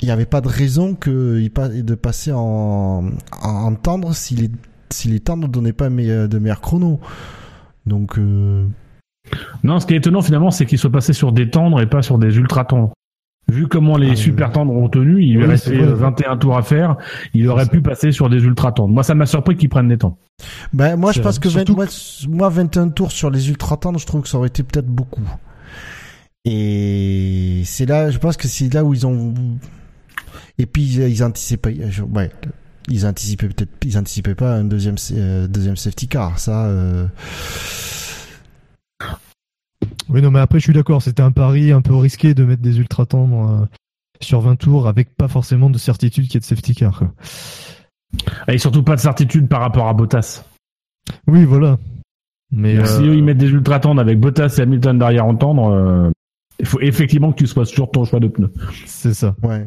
il 0.00 0.04
n'y 0.06 0.10
avait 0.12 0.26
pas 0.26 0.40
de 0.40 0.48
raison 0.48 0.94
que 0.94 1.40
il 1.40 1.50
de 1.84 1.94
passer 1.94 2.32
en, 2.32 3.10
en, 3.42 3.48
en 3.48 3.74
tendre 3.74 4.14
si 4.14 4.34
les 4.36 4.50
si 4.90 5.08
les 5.08 5.20
tendres 5.20 5.48
ne 5.48 5.52
donnaient 5.52 5.72
pas 5.72 5.88
de 5.88 6.38
meilleurs 6.38 6.60
chronos. 6.60 7.00
Donc 7.86 8.18
euh, 8.18 8.66
Non, 9.64 9.80
ce 9.80 9.86
qui 9.86 9.94
est 9.94 9.98
étonnant 9.98 10.22
finalement, 10.22 10.50
c'est 10.50 10.66
qu'il 10.66 10.78
soit 10.78 10.90
passé 10.92 11.12
sur 11.12 11.32
des 11.32 11.50
tendres 11.50 11.80
et 11.80 11.86
pas 11.88 12.02
sur 12.02 12.18
des 12.18 12.36
ultra 12.36 12.64
tendres. 12.64 12.92
Vu 13.50 13.66
comment 13.66 13.96
les 13.96 14.10
Ah, 14.10 14.16
super 14.16 14.52
tendres 14.52 14.72
ont 14.74 14.88
tenu, 14.90 15.22
il 15.22 15.32
lui 15.34 15.38
Oui, 15.38 15.46
restait 15.46 15.70
c'est 15.70 15.76
vrai. 15.76 15.86
euh, 15.88 15.94
21 15.94 16.36
tours 16.36 16.56
à 16.56 16.62
faire, 16.62 16.96
il 17.32 17.48
aurait 17.48 17.64
pu 17.66 17.80
passer 17.80 18.12
sur 18.12 18.28
des 18.28 18.42
ultra 18.44 18.72
tendres. 18.72 18.92
Moi, 18.92 19.02
ça 19.02 19.14
m'a 19.14 19.24
surpris 19.26 19.56
qu'ils 19.56 19.70
prennent 19.70 19.88
des 19.88 19.96
temps. 19.98 20.18
ben 20.72 20.96
moi 20.96 21.12
je 21.12 21.20
pense 21.20 21.38
que 21.38 21.48
20 21.48 21.64
surtout- 21.66 21.74
moi, 21.74 21.86
moi 22.28 22.48
21 22.50 22.90
tours 22.90 23.10
sur 23.10 23.30
les 23.30 23.48
ultra 23.48 23.76
tendres, 23.78 23.98
je 23.98 24.06
trouve 24.06 24.20
que 24.22 24.28
ça 24.28 24.36
aurait 24.38 24.48
été 24.48 24.62
peut-être 24.62 24.86
beaucoup. 24.86 25.22
Et 26.44 27.62
c'est 27.64 27.86
là, 27.86 28.10
je 28.10 28.18
pense 28.18 28.36
que 28.36 28.48
c'est 28.48 28.72
là 28.72 28.84
où 28.84 28.94
ils 28.94 29.06
ont. 29.06 29.34
Et 30.58 30.66
puis 30.66 30.82
ils, 30.82 31.08
ils 31.08 31.24
anticipaient, 31.24 31.76
je- 31.90 32.02
ouais, 32.02 32.30
ils 32.88 33.06
anticipaient 33.06 33.48
peut-être, 33.48 33.70
ils 33.84 33.96
anticipaient 33.98 34.34
pas 34.34 34.54
un 34.54 34.64
deuxième 34.64 34.96
euh, 35.12 35.46
deuxième 35.46 35.76
safety 35.76 36.06
car. 36.08 36.38
Ça, 36.38 36.66
euh, 36.66 37.06
Oui, 40.08 40.22
non, 40.22 40.30
mais 40.30 40.40
après, 40.40 40.58
je 40.58 40.64
suis 40.64 40.72
d'accord. 40.72 41.02
C'était 41.02 41.22
un 41.22 41.32
pari 41.32 41.72
un 41.72 41.82
peu 41.82 41.94
risqué 41.94 42.34
de 42.34 42.44
mettre 42.44 42.62
des 42.62 42.78
ultra 42.78 43.06
tendres 43.06 43.50
euh, 43.50 43.66
sur 44.20 44.40
20 44.40 44.56
tours 44.56 44.88
avec 44.88 45.14
pas 45.14 45.28
forcément 45.28 45.70
de 45.70 45.78
certitude 45.78 46.24
qu'il 46.24 46.34
y 46.34 46.36
ait 46.38 46.40
de 46.40 46.44
safety 46.44 46.74
car. 46.74 46.98
quoi. 46.98 47.12
Et 48.48 48.58
surtout 48.58 48.82
pas 48.82 48.96
de 48.96 49.00
certitude 49.00 49.48
par 49.48 49.60
rapport 49.60 49.88
à 49.88 49.94
Bottas. 49.94 50.44
Oui, 51.26 51.44
voilà. 51.44 51.78
Mais 52.50 52.74
Et 52.74 52.84
Si 52.86 53.02
euh, 53.02 53.08
eux, 53.08 53.14
ils 53.14 53.24
mettent 53.24 53.38
des 53.38 53.50
ultra 53.50 53.80
tendres 53.80 54.00
avec 54.00 54.18
Bottas 54.18 54.54
et 54.58 54.62
Hamilton 54.62 54.98
derrière 54.98 55.26
en 55.26 55.34
tendre, 55.34 55.70
euh, 55.70 56.10
il 56.58 56.66
faut 56.66 56.80
effectivement 56.80 57.32
que 57.32 57.36
tu 57.36 57.46
sois 57.46 57.66
sur 57.66 57.90
ton 57.90 58.04
choix 58.04 58.20
de 58.20 58.28
pneus. 58.28 58.52
c'est 58.86 59.14
ça. 59.14 59.36
ouais. 59.42 59.66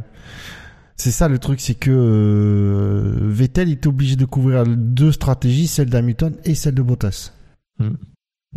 C'est 0.97 1.11
ça 1.11 1.27
le 1.27 1.39
truc, 1.39 1.59
c'est 1.61 1.75
que 1.75 1.89
euh, 1.91 3.17
Vettel 3.21 3.71
était 3.71 3.87
obligé 3.87 4.15
de 4.15 4.25
couvrir 4.25 4.65
deux 4.67 5.11
stratégies, 5.11 5.65
celle 5.65 5.89
d'Hamilton 5.89 6.35
et 6.43 6.53
celle 6.53 6.75
de 6.75 6.83
Bottas. 6.83 7.33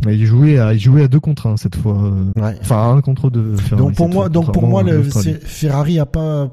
Il 0.08 0.26
jouait 0.26 0.58
à, 0.58 0.74
il 0.74 0.80
jouait 0.80 1.04
à 1.04 1.08
deux 1.08 1.20
contre 1.20 1.46
un 1.46 1.56
cette 1.56 1.76
fois. 1.76 1.96
euh, 2.04 2.40
Ouais. 2.40 2.56
Enfin, 2.60 2.96
un 2.96 3.00
contre 3.00 3.30
deux. 3.30 3.54
Ferrari, 3.56 3.86
Donc 3.86 3.94
pour 3.94 4.08
moi, 4.08 4.28
donc 4.28 4.52
pour 4.52 4.66
moi, 4.66 4.82
le, 4.82 5.02
Ferrari 5.02 5.98
a 5.98 6.06
pas 6.06 6.50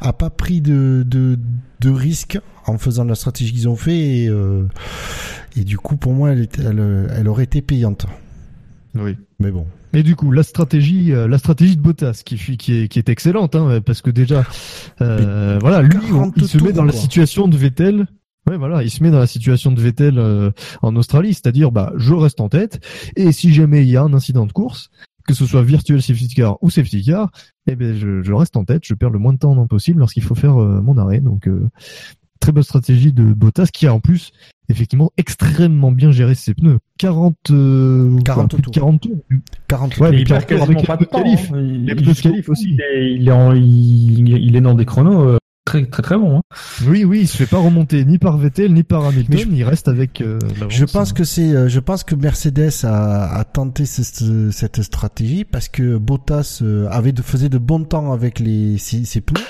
a 0.00 0.12
pas 0.12 0.28
pris 0.30 0.60
de 0.60 1.04
de 1.06 1.38
de 1.80 1.90
risque 1.90 2.38
en 2.66 2.78
faisant 2.78 3.04
la 3.04 3.14
stratégie 3.14 3.52
qu'ils 3.52 3.68
ont 3.68 3.76
fait 3.76 3.96
et 4.24 4.28
euh, 4.28 4.64
et 5.56 5.64
du 5.64 5.78
coup 5.78 5.96
pour 5.96 6.12
moi 6.12 6.32
elle 6.32 6.40
était, 6.40 6.62
elle, 6.62 7.08
elle 7.16 7.28
aurait 7.28 7.44
été 7.44 7.62
payante. 7.62 8.06
Oui. 8.96 9.16
Mais 9.38 9.50
bon. 9.52 9.66
Et 9.92 10.02
du 10.04 10.14
coup, 10.14 10.30
la 10.30 10.42
stratégie, 10.44 11.12
euh, 11.12 11.26
la 11.26 11.38
stratégie 11.38 11.76
de 11.76 11.80
Bottas, 11.82 12.22
qui, 12.24 12.36
qui, 12.56 12.82
est, 12.82 12.88
qui 12.88 12.98
est 13.00 13.08
excellente, 13.08 13.56
hein, 13.56 13.80
parce 13.84 14.02
que 14.02 14.10
déjà, 14.10 14.44
euh, 15.00 15.58
voilà, 15.60 15.82
lui, 15.82 15.96
on- 16.12 16.30
40 16.30 16.34
il 16.36 16.48
se 16.48 16.58
met 16.58 16.72
dans 16.72 16.84
la 16.84 16.92
situation 16.92 17.48
de 17.48 17.56
Vettel. 17.56 18.06
Ouais, 18.48 18.56
voilà, 18.56 18.82
il 18.82 18.90
se 18.90 19.02
met 19.02 19.10
dans 19.10 19.18
la 19.18 19.26
situation 19.26 19.70
de 19.70 19.80
Vettel 19.80 20.18
euh, 20.18 20.50
en 20.82 20.96
Australie, 20.96 21.34
c'est-à-dire, 21.34 21.70
bah, 21.72 21.92
je 21.96 22.14
reste 22.14 22.40
en 22.40 22.48
tête, 22.48 22.80
et 23.16 23.32
si 23.32 23.52
jamais 23.52 23.82
il 23.82 23.88
y 23.90 23.96
a 23.96 24.02
un 24.02 24.14
incident 24.14 24.46
de 24.46 24.52
course, 24.52 24.88
que 25.26 25.34
ce 25.34 25.44
soit 25.46 25.62
virtual 25.62 26.00
safety 26.00 26.28
car 26.34 26.56
ou 26.62 26.70
safety 26.70 27.04
car, 27.04 27.30
eh 27.70 27.76
ben, 27.76 27.94
je, 27.94 28.22
je 28.22 28.32
reste 28.32 28.56
en 28.56 28.64
tête, 28.64 28.82
je 28.84 28.94
perds 28.94 29.10
le 29.10 29.18
moins 29.18 29.34
de 29.34 29.38
temps 29.38 29.66
possible 29.66 30.00
lorsqu'il 30.00 30.22
faut 30.22 30.34
faire 30.34 30.60
euh, 30.60 30.80
mon 30.80 30.96
arrêt. 30.98 31.20
Donc, 31.20 31.46
euh, 31.46 31.68
très 32.40 32.50
bonne 32.52 32.62
stratégie 32.64 33.12
de 33.12 33.24
Bottas, 33.34 33.66
qui 33.66 33.86
a 33.86 33.92
en 33.94 34.00
plus 34.00 34.32
effectivement 34.70 35.10
extrêmement 35.18 35.92
bien 35.92 36.10
géré 36.10 36.34
ses 36.34 36.54
pneus. 36.54 36.78
40, 36.98 37.34
euh, 37.50 38.10
quoi, 38.12 38.22
40 38.22 38.50
plus 38.54 38.58
de 38.58 38.62
tours. 38.62 38.72
40 38.72 39.00
tours. 39.02 39.16
40 39.68 39.98
Ouais, 39.98 40.10
il 40.18 40.24
perd 40.24 40.46
40 40.46 40.48
tours 40.48 40.58
quasiment 40.74 40.82
pas 40.82 40.96
de 40.96 41.04
temps. 41.04 41.22
hein. 41.24 41.60
Il- 41.60 41.84
Les 41.84 41.94
pneus 41.94 42.14
qualif 42.14 42.46
bout, 42.46 42.52
aussi. 42.52 42.70
Il 42.70 42.80
est, 42.80 43.14
il 43.14 43.28
est, 43.28 43.32
en- 43.32 43.52
il, 43.52 44.28
il 44.28 44.56
est 44.56 44.60
dans 44.60 44.74
des 44.74 44.86
chronos 44.86 45.22
euh, 45.28 45.38
très 45.70 45.86
très 45.86 46.02
très 46.02 46.16
bons. 46.18 46.38
Hein. 46.38 46.40
Oui, 46.86 47.04
oui, 47.04 47.20
il 47.22 47.28
se 47.28 47.36
fait 47.36 47.46
pas 47.46 47.58
remonter 47.58 48.04
ni 48.04 48.18
par 48.18 48.36
Vettel 48.38 48.72
ni 48.74 48.82
par 48.82 49.04
Hamilton. 49.04 49.34
Mais 49.36 49.42
je- 49.44 49.48
Il 49.56 49.64
reste 49.64 49.88
avec. 49.88 50.20
euh, 50.20 50.38
l'avance. 50.58 50.72
Je 50.72 50.84
pense 50.84 51.12
que 51.12 51.24
c'est, 51.24 51.54
euh, 51.54 51.68
je 51.68 51.80
pense 51.80 52.04
que 52.04 52.14
Mercedes 52.14 52.70
a, 52.84 53.38
a 53.38 53.44
tenté 53.44 53.84
ce- 53.86 54.50
cette 54.50 54.82
stratégie 54.82 55.44
parce 55.44 55.68
que 55.68 55.96
Bottas 55.96 56.60
euh, 56.62 56.88
avait 56.90 57.12
de, 57.12 57.22
faisait 57.22 57.48
de 57.48 57.58
bons 57.58 57.84
temps 57.84 58.12
avec 58.12 58.38
les 58.40 58.78
ses, 58.78 59.04
ses 59.04 59.20
pneus 59.20 59.44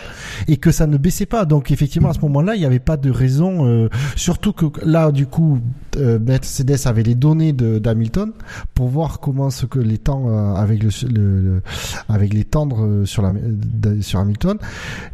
et 0.48 0.56
que 0.56 0.70
ça 0.70 0.86
ne 0.86 0.96
baissait 0.96 1.26
pas. 1.26 1.44
Donc 1.44 1.70
effectivement 1.70 2.10
à 2.10 2.14
ce 2.14 2.20
moment-là, 2.20 2.54
il 2.54 2.58
n'y 2.60 2.66
avait 2.66 2.78
pas 2.78 2.96
de 2.96 3.10
raison. 3.10 3.66
euh, 3.66 3.88
surtout 4.16 4.52
que 4.52 4.66
là, 4.84 5.10
du 5.12 5.26
coup, 5.26 5.58
euh, 5.96 6.18
Mercedes 6.20 6.76
avait 6.86 7.02
les 7.02 7.14
données 7.14 7.52
de 7.52 7.78
d'Hamilton 7.78 8.32
pour 8.74 8.88
voir 8.88 9.20
comment 9.20 9.50
ce 9.50 9.66
que 9.66 9.78
les 9.78 9.98
temps 9.98 10.24
euh, 10.28 10.54
avec 10.54 10.82
le, 10.82 10.90
le- 11.08 11.40
le- 11.40 11.62
avec 12.08 12.34
les 12.34 12.44
tendres 12.44 13.04
sur 13.04 13.22
la 13.22 13.32
de- 13.32 14.00
sur 14.00 14.18
Hamilton, 14.20 14.56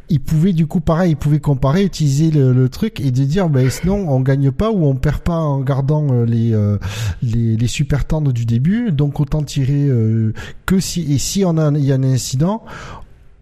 il 0.08 0.20
pouvait 0.20 0.52
du 0.52 0.66
coup 0.66 0.80
pareil, 0.97 1.12
il 1.12 1.16
pouvait 1.16 1.40
comparer, 1.40 1.85
utiliser 1.85 2.31
le, 2.31 2.68
truc 2.70 3.01
et 3.01 3.10
de 3.10 3.24
dire 3.24 3.51
ben 3.51 3.68
sinon 3.68 4.09
on 4.09 4.20
gagne 4.20 4.51
pas 4.51 4.70
ou 4.70 4.86
on 4.86 4.94
perd 4.94 5.18
pas 5.18 5.36
en 5.36 5.60
gardant 5.60 6.06
euh, 6.10 6.24
les, 6.24 6.55
euh, 6.55 6.78
les 7.23 7.55
les 7.55 7.66
super 7.66 8.06
tendres 8.06 8.32
du 8.32 8.47
début, 8.47 8.93
donc 8.93 9.20
autant 9.20 9.43
tirer 9.43 9.89
euh, 9.89 10.32
que 10.64 10.81
si 10.81 11.12
et 11.12 11.18
si 11.18 11.40
il 11.40 11.85
y 11.85 11.93
a 11.93 11.94
un 11.97 12.02
incident, 12.02 12.64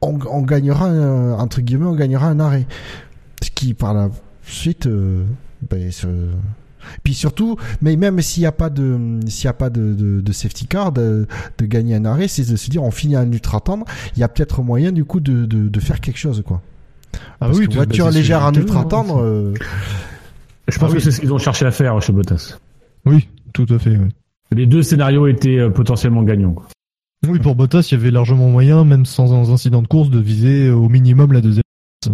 on, 0.01 0.43
gagnera 0.43 0.87
un- 0.87 1.39
entre 1.39 1.61
guillemets 1.61 1.87
on 1.87 1.95
gagnera 1.95 2.27
un 2.27 2.41
arrêt, 2.41 2.67
ce 3.41 3.51
qui 3.53 3.73
par 3.73 3.95
la 3.95 4.11
suite 4.43 4.89
ben, 5.71 5.91
Puis 7.05 7.15
surtout, 7.15 7.57
mais 7.81 7.95
même 7.95 8.21
s'il 8.21 8.41
n'y 8.43 8.49
a 8.49 8.53
pas 8.53 8.69
de, 8.69 9.21
s'il 9.29 9.49
a 9.49 9.53
pas 9.53 9.71
de, 9.71 10.33
safety 10.33 10.67
car, 10.67 10.91
de, 10.91 11.29
gagner 11.61 11.95
un 11.95 12.05
arrêt, 12.05 12.27
c'est 12.27 12.51
de 12.51 12.57
se 12.57 12.69
dire 12.69 12.83
on 12.83 12.91
finit 12.91 13.15
un 13.15 13.31
ultra 13.31 13.61
tendre. 13.61 13.87
Il 14.17 14.19
y 14.19 14.25
a 14.25 14.29
peut-être 14.29 14.63
moyen 14.63 14.91
du 14.91 15.05
coup 15.05 15.21
de, 15.21 15.47
de, 15.47 15.69
de 15.69 15.81
faire 15.81 16.01
quelque 16.01 16.19
chose 16.19 16.43
quoi. 16.45 16.61
Ah 17.41 17.47
Parce 17.47 17.59
oui, 17.59 17.67
tout- 17.69 17.75
voiture 17.77 18.11
légère 18.11 18.41
ce 18.41 18.45
en 18.45 18.49
que 18.51 18.55
je 18.57 18.61
ultra 18.61 18.79
disais, 18.79 18.89
tendre. 18.89 19.19
hein, 19.19 19.23
euh, 19.25 19.55
Je 20.69 20.79
pense 20.79 20.89
Ah 20.91 20.93
que 20.93 20.99
oui. 20.99 21.03
c'est 21.05 21.11
ce 21.11 21.21
qu'ils 21.21 21.33
ont 21.33 21.39
cherché 21.39 21.67
à 21.67 21.71
faire 21.71 22.01
chez 22.03 22.13
Bottas. 22.13 22.59
Oui, 23.07 23.29
tout 23.53 23.67
à 23.71 23.79
fait. 23.79 23.99
Les 24.53 24.67
deux 24.67 24.83
scénarios 24.83 25.27
étaient 25.27 25.59
euh, 25.59 25.71
potentiellement 25.71 26.23
gagnants. 26.23 26.53
quoi. 26.53 26.67
Oui, 27.27 27.39
pour 27.39 27.55
Bottas, 27.57 27.89
il 27.91 27.95
y 27.95 28.01
avait 28.01 28.11
largement 28.11 28.49
moyen, 28.49 28.85
même 28.85 29.05
sans 29.07 29.33
un 29.33 29.53
incident 29.53 29.83
de 29.83 29.87
course, 29.89 30.11
de 30.11 30.19
viser 30.21 30.71
au 30.71 30.89
minimum 30.89 31.33
la 31.33 31.41
deuxième 31.41 31.63
euh, 32.09 32.11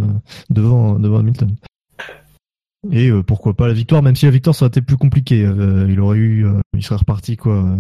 devant, 0.51 0.99
devant 0.99 1.19
Hamilton. 1.19 1.55
Et 2.93 3.11
euh, 3.11 3.23
pourquoi 3.23 3.55
pas 3.55 3.67
la 3.69 3.75
victoire, 3.75 4.03
même 4.03 4.17
si 4.17 4.25
la 4.25 4.31
victoire 4.31 4.55
ça 4.57 4.65
aurait 4.65 4.69
été 4.71 4.81
plus 4.81 4.97
compliqué. 4.97 5.45
Euh, 5.45 5.87
il 5.91 6.01
aurait 6.01 6.17
eu, 6.17 6.47
euh, 6.47 6.61
il 6.75 6.83
serait 6.83 6.97
reparti 6.97 7.37
quoi, 7.37 7.57
euh, 7.57 7.77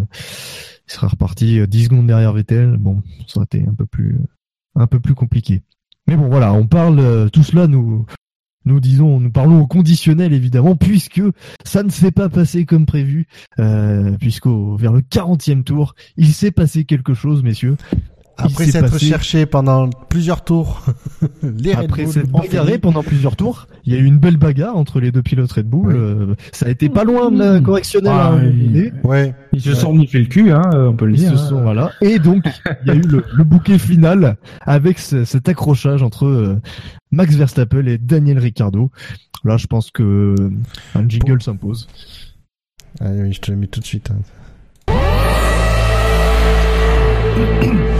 il 0.86 0.92
serait 0.92 1.06
reparti 1.06 1.58
euh, 1.60 1.66
10 1.66 1.84
secondes 1.84 2.06
derrière 2.06 2.32
Vettel. 2.34 2.76
Bon, 2.76 3.02
ça 3.26 3.38
aurait 3.38 3.46
été 3.46 3.64
un 3.66 3.72
peu 3.74 3.86
plus, 3.86 4.18
un 4.74 4.86
peu 4.86 5.00
plus 5.00 5.14
compliqué. 5.14 5.62
Mais 6.10 6.16
bon, 6.16 6.28
voilà, 6.28 6.52
on 6.52 6.66
parle 6.66 6.98
euh, 6.98 7.28
tout 7.28 7.44
cela, 7.44 7.68
nous, 7.68 8.04
nous 8.64 8.80
disons, 8.80 9.20
nous 9.20 9.30
parlons 9.30 9.60
au 9.60 9.68
conditionnel 9.68 10.32
évidemment, 10.32 10.74
puisque 10.74 11.22
ça 11.64 11.84
ne 11.84 11.88
s'est 11.88 12.10
pas 12.10 12.28
passé 12.28 12.66
comme 12.66 12.84
prévu, 12.84 13.28
euh, 13.60 14.16
puisqu'au 14.18 14.74
vers 14.74 14.92
le 14.92 15.02
40e 15.02 15.62
tour, 15.62 15.94
il 16.16 16.32
s'est 16.32 16.50
passé 16.50 16.84
quelque 16.84 17.14
chose, 17.14 17.44
messieurs. 17.44 17.76
Après 18.44 18.66
s'être 18.66 18.90
passé- 18.92 19.08
cherché 19.08 19.46
pendant 19.46 19.88
plusieurs 20.08 20.42
tours, 20.44 20.84
les 21.42 21.74
Red 21.74 21.84
Après 21.90 22.04
Bull 22.04 22.12
s'être 22.12 22.34
ont 22.34 22.38
bagarré 22.40 22.78
pendant 22.78 23.02
plusieurs 23.02 23.36
tours, 23.36 23.66
il 23.84 23.92
y 23.92 23.96
a 23.96 23.98
eu 23.98 24.04
une 24.04 24.18
belle 24.18 24.36
bagarre 24.36 24.76
entre 24.76 25.00
les 25.00 25.10
deux 25.12 25.22
pilotes 25.22 25.52
Red 25.52 25.66
Bull. 25.66 25.88
Oui. 25.88 25.94
euh, 25.96 26.34
ça 26.52 26.66
a 26.66 26.70
été 26.70 26.88
pas 26.88 27.04
loin 27.04 27.30
de 27.30 27.38
la 27.38 27.60
correctionnelle. 27.60 28.12
Ah, 28.14 28.30
moment 28.32 28.50
oui. 28.74 28.92
Ouais. 29.04 29.34
Ils 29.52 29.60
se 29.60 29.74
sont 29.74 30.06
fait 30.06 30.20
le 30.20 30.26
cul, 30.26 30.52
hein, 30.52 30.62
on 30.74 30.94
peut 30.94 31.06
le 31.06 31.14
Ils 31.14 31.18
dire. 31.20 31.38
se 31.38 31.44
hein. 31.44 31.48
sont 31.48 31.62
voilà. 31.62 31.90
Et 32.00 32.18
donc 32.18 32.44
il 32.84 32.88
y 32.88 32.90
a 32.90 32.94
eu 32.94 33.00
le, 33.02 33.24
le 33.34 33.44
bouquet 33.44 33.78
final 33.78 34.36
avec 34.62 34.98
ce- 34.98 35.24
cet 35.24 35.48
accrochage 35.48 36.02
entre 36.02 36.26
euh, 36.26 36.60
Max 37.12 37.34
Verstappen 37.34 37.86
et 37.86 37.98
Daniel 37.98 38.38
Ricciardo. 38.38 38.90
Là, 39.44 39.56
je 39.56 39.66
pense 39.66 39.90
que 39.90 40.34
un 40.94 41.08
jingle 41.08 41.40
s'impose. 41.42 41.88
Allez, 43.00 43.22
oui, 43.22 43.32
je 43.32 43.40
te 43.40 43.50
le 43.50 43.56
mets 43.56 43.66
tout 43.68 43.80
de 43.80 43.86
suite. 43.86 44.10
hein. 44.10 44.20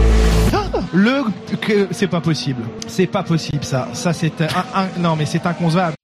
Le 0.93 1.23
que 1.61 1.89
c'est 1.93 2.09
pas 2.09 2.21
possible. 2.21 2.63
C'est 2.89 3.07
pas 3.07 3.23
possible 3.23 3.65
ça. 3.65 3.89
Ça 3.93 4.13
c'est 4.13 4.41
un, 4.41 4.47
un- 4.75 4.89
non 5.01 5.17
mais 5.17 5.27
c'est 5.27 5.47
inconcevable. 5.47 5.95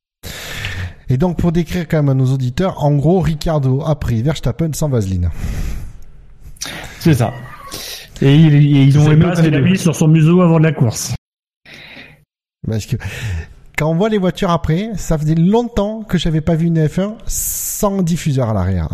Et 1.09 1.17
donc 1.17 1.39
pour 1.39 1.53
décrire 1.53 1.87
quand 1.89 1.99
même 1.99 2.09
à 2.09 2.15
nos 2.15 2.33
auditeurs, 2.33 2.83
en 2.85 2.93
gros, 2.97 3.21
Ricardo 3.21 3.83
a 3.85 3.99
pris 3.99 4.23
Verstappen 4.23 4.71
sans 4.73 4.89
vaseline. 4.89 5.31
C'est 7.01 7.15
ça. 7.15 7.33
Et 8.23 8.35
ils, 8.35 8.55
et 8.55 8.83
ils 8.85 8.99
ont 8.99 9.11
aimé 9.11 9.25
pas 9.25 9.33
autant 9.33 9.43
s'il 9.43 9.51
les 9.51 9.57
a 9.57 9.61
deux. 9.61 9.67
mis 9.71 9.79
sur 9.79 9.95
son 9.95 10.09
museau 10.09 10.41
avant 10.41 10.59
de 10.59 10.65
la 10.65 10.73
course. 10.73 11.15
Parce 12.67 12.87
que 12.87 12.97
quand 13.79 13.91
on 13.91 13.95
voit 13.95 14.09
les 14.09 14.19
voitures 14.19 14.51
après, 14.51 14.91
ça 14.97 15.19
faisait 15.19 15.35
longtemps 15.35 16.03
que 16.03 16.17
j'avais 16.19 16.41
pas 16.41 16.55
vu 16.55 16.67
une 16.67 16.85
F1 16.85 17.15
sans 17.27 18.03
diffuseur 18.03 18.49
à 18.51 18.55
l'arrière. 18.55 18.89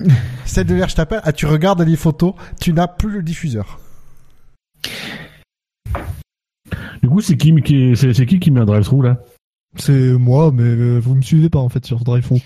Celle 0.44 0.66
de 0.66 0.74
Verstappen, 0.74 1.20
ah, 1.22 1.32
tu 1.32 1.46
regardes 1.46 1.80
les 1.82 1.96
photos, 1.96 2.34
tu 2.60 2.72
n'as 2.72 2.88
plus 2.88 3.10
le 3.10 3.22
diffuseur. 3.22 3.78
Du 7.02 7.08
coup, 7.08 7.20
c'est 7.20 7.36
qui 7.36 7.54
qui 7.62 7.96
c'est 7.96 8.26
qui 8.26 8.38
qui 8.40 8.50
met 8.50 8.60
un 8.60 8.64
drive-through 8.64 9.02
là 9.04 9.18
C'est 9.76 9.92
moi, 10.12 10.50
mais 10.52 10.62
euh, 10.64 10.98
vous 10.98 11.14
me 11.14 11.22
suivez 11.22 11.48
pas 11.48 11.58
en 11.60 11.68
fait 11.68 11.84
sur 11.84 12.02
Drive 12.04 12.24
Thru. 12.24 12.38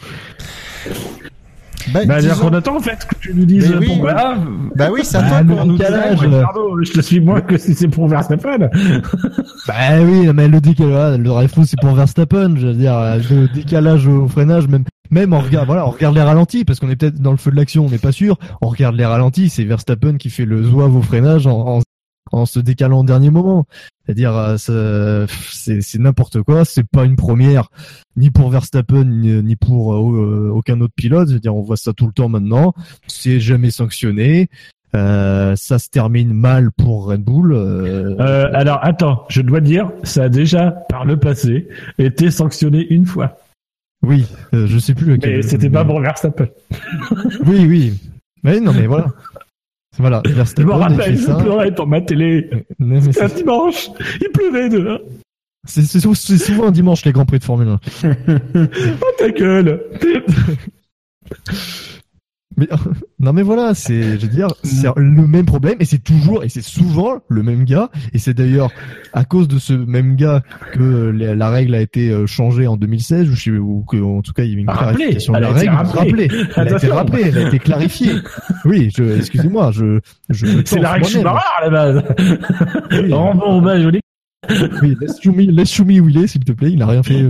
Ben, 1.95 2.07
Bah, 2.07 2.21
disons- 2.21 2.49
on 2.51 2.53
attend 2.53 2.77
en 2.77 2.81
fait 2.81 3.07
que 3.07 3.15
tu 3.21 3.35
nous 3.35 3.47
dises 3.47 3.75
oui. 3.81 3.97
Voilà. 4.01 4.37
bah 4.77 4.89
oui, 4.93 5.01
à 5.15 5.21
Bah, 5.23 5.43
quoi. 5.45 5.65
nous 5.65 5.77
Ricardo, 5.77 6.83
je 6.85 6.93
te 6.93 7.01
suis 7.01 7.21
moins 7.21 7.41
que 7.41 7.57
si 7.57 7.75
c'est 7.75 7.89
pour 7.89 8.07
Verstappen. 8.07 8.69
Bah 9.67 10.01
oui, 10.03 10.29
mais 10.35 10.49
le 10.49 10.61
décalage, 10.61 11.19
le 11.19 11.25
drive 11.25 11.51
through 11.51 11.65
c'est 11.67 11.81
pour 11.81 11.95
Verstappen, 11.95 12.55
je 12.57 12.67
veux 12.69 12.75
dire, 12.75 12.95
le 13.31 13.47
décalage 13.55 14.07
au 14.07 14.29
freinage, 14.29 14.69
même, 14.69 14.85
même 15.11 15.33
on 15.33 15.41
regarde, 15.41 15.67
voilà, 15.67 15.87
on 15.87 15.91
regarde 15.91 16.15
les 16.15 16.23
ralentis, 16.23 16.65
parce 16.67 16.81
qu'on 16.81 16.91
est 16.91 16.97
peut-être 16.97 17.21
dans 17.21 17.31
le 17.31 17.37
feu 17.39 17.51
de 17.51 17.57
l'action, 17.57 17.87
on 17.87 17.91
n'est 17.91 17.99
pas 17.99 18.13
sûr, 18.13 18.39
on 18.61 18.69
regarde 18.69 18.97
les 18.97 19.07
ralentis, 19.07 19.49
c'est 19.49 19.65
Verstappen 19.65 20.17
qui 20.19 20.29
fait 20.29 20.45
le 20.45 20.63
zouave 20.63 20.95
au 20.97 21.03
freinage 21.03 21.47
en, 21.47 21.79
en, 21.79 21.81
en 22.33 22.47
se 22.47 22.61
décalant 22.61 23.01
au 23.01 23.05
dernier 23.05 23.31
moment. 23.31 23.67
C'est-à-dire, 24.07 24.35
euh, 24.37 25.27
c'est 25.51 25.81
c'est 25.83 25.99
n'importe 25.99 26.43
quoi, 26.43 26.65
c'est 26.65 26.87
pas 26.87 27.05
une 27.05 27.17
première, 27.17 27.69
ni 28.17 28.31
pour 28.31 28.51
Verstappen, 28.51 29.05
ni, 29.05 29.57
pour 29.57 29.95
euh, 29.95 29.99
euh, 29.99 30.51
aucun 30.51 30.81
autre 30.81 30.95
pilote, 30.97 31.29
je 31.29 31.35
veux 31.35 31.41
dire, 31.41 31.55
on 31.55 31.63
voit 31.63 31.77
ça 31.77 31.93
tout 31.93 32.07
le 32.07 32.13
temps 32.13 32.29
maintenant, 32.29 32.75
c'est 33.07 33.39
jamais 33.39 33.71
sanctionné, 33.71 34.49
euh, 34.97 35.55
ça 35.55 35.79
se 35.79 35.89
termine 35.91 36.33
mal 36.33 36.73
pour 36.73 37.07
Red 37.07 37.23
Bull. 37.23 37.53
euh, 37.53 38.17
Euh, 38.19 38.51
alors 38.53 38.81
attends, 38.83 39.25
je 39.29 39.43
dois 39.43 39.61
dire, 39.61 39.93
ça 40.03 40.25
a 40.25 40.29
déjà 40.29 40.73
par 40.89 41.05
le 41.05 41.17
passé 41.17 41.69
été 41.99 42.33
sanctionné 42.33 42.85
une 42.93 43.07
fois, 43.07 43.39
Oui, 44.03 44.27
je 44.53 44.79
sais 44.79 44.95
plus 44.95 45.07
lequel. 45.13 45.37
mais 45.37 45.43
c'était 45.43 45.71
pas 45.71 45.85
pour 45.85 46.01
Verstappen. 46.01 46.49
Oui, 47.47 47.65
oui. 47.67 47.95
Mais 48.43 48.59
non, 48.59 48.73
mais 48.73 48.87
voilà. 48.87 49.07
Voilà, 50.01 50.23
Je 50.27 50.63
me 50.63 50.73
rappelle, 50.73 51.17
je 51.19 51.27
pleurais 51.27 51.75
pour 51.75 51.87
ma 51.87 52.01
télé. 52.01 52.49
Mais 52.79 53.01
C'est 53.13 53.23
un 53.23 53.29
dimanche, 53.29 53.91
il 54.21 54.29
pleuvait 54.33 54.69
dehors. 54.69 55.01
c'est- 55.67 55.83
c'est 55.83 56.01
sou- 56.01 56.15
c'est 56.15 56.39
souvent 56.39 56.69
un 56.69 56.71
dimanche 56.71 57.05
les 57.05 57.13
grands 57.13 57.27
prix 57.27 57.39
de 57.39 57.45
Formule 57.45 57.69
1. 57.69 57.81
Oh 59.03 59.07
ta 59.19 59.31
gueule 59.31 59.83
Mais 62.61 62.69
non, 63.19 63.33
mais 63.33 63.43
voilà, 63.43 63.75
c'est, 63.75 64.19
je 64.19 64.27
veux 64.27 64.33
dire, 64.33 64.49
c'est 64.63 64.87
le 64.97 65.27
même 65.27 65.47
problème 65.47 65.77
et 65.81 65.87
c'est 65.87 65.99
toujours 65.99 66.45
et 66.45 66.51
c'est 66.51 66.63
souvent 66.63 67.23
le 67.29 67.43
même 67.43 67.65
gars. 67.65 67.89
Et 68.13 68.19
c'est 68.19 68.35
d'ailleurs 68.35 68.71
à 69.15 69.25
cause 69.25 69.49
de 69.49 69.59
ce 69.59 69.73
même 69.73 70.15
gars 70.15 70.43
que 70.73 71.11
la, 71.11 71.49
règle 71.51 71.75
a 71.75 71.81
été 71.81 72.11
euh, 72.11 72.27
changée 72.27 72.67
en 72.67 72.77
2016 72.77 73.31
ou, 73.31 73.35
je 73.35 73.43
sais- 73.43 73.51
ou 73.51 73.83
que 73.89 73.97
en 73.97 74.21
tout 74.21 74.35
cas 74.35 74.45
il 74.45 74.51
y 74.51 74.55
a 74.55 74.57
eu 74.59 74.61
une 74.61 74.67
clarification 74.67 75.33
de 75.33 75.39
la 75.39 75.53
règle. 75.53 75.71
rappelée. 75.75 76.29
Elle 76.57 76.69
a 76.69 76.77
été 76.77 76.89
rappelée, 76.89 77.23
elle 77.27 77.39
a 77.39 77.49
été 77.49 77.59
clarifiée. 77.59 78.13
Oui, 78.67 78.91
je, 78.95 79.17
excusez-moi, 79.17 79.71
je, 79.73 80.01
je 80.29 80.47
C'est 80.67 80.81
la 80.81 80.93
règle. 80.93 81.07
Schumacher 81.07 81.39
à 81.59 81.65
la 81.65 81.71
base. 81.71 82.05
Oui, 82.93 83.09
bon, 83.09 83.63
bah 83.63 83.81
joli. 83.81 84.01
oui, 84.83 84.97
laisse 85.01 85.21
Choumi, 85.23 85.47
laisse 85.47 85.73
Choumi 85.73 85.99
où 86.01 86.09
il 86.11 86.19
est, 86.19 86.27
s'il 86.27 86.45
te 86.45 86.53
plaît. 86.53 86.71
Il 86.73 86.83
a 86.83 86.87
rien 86.87 87.03
fait. 87.03 87.25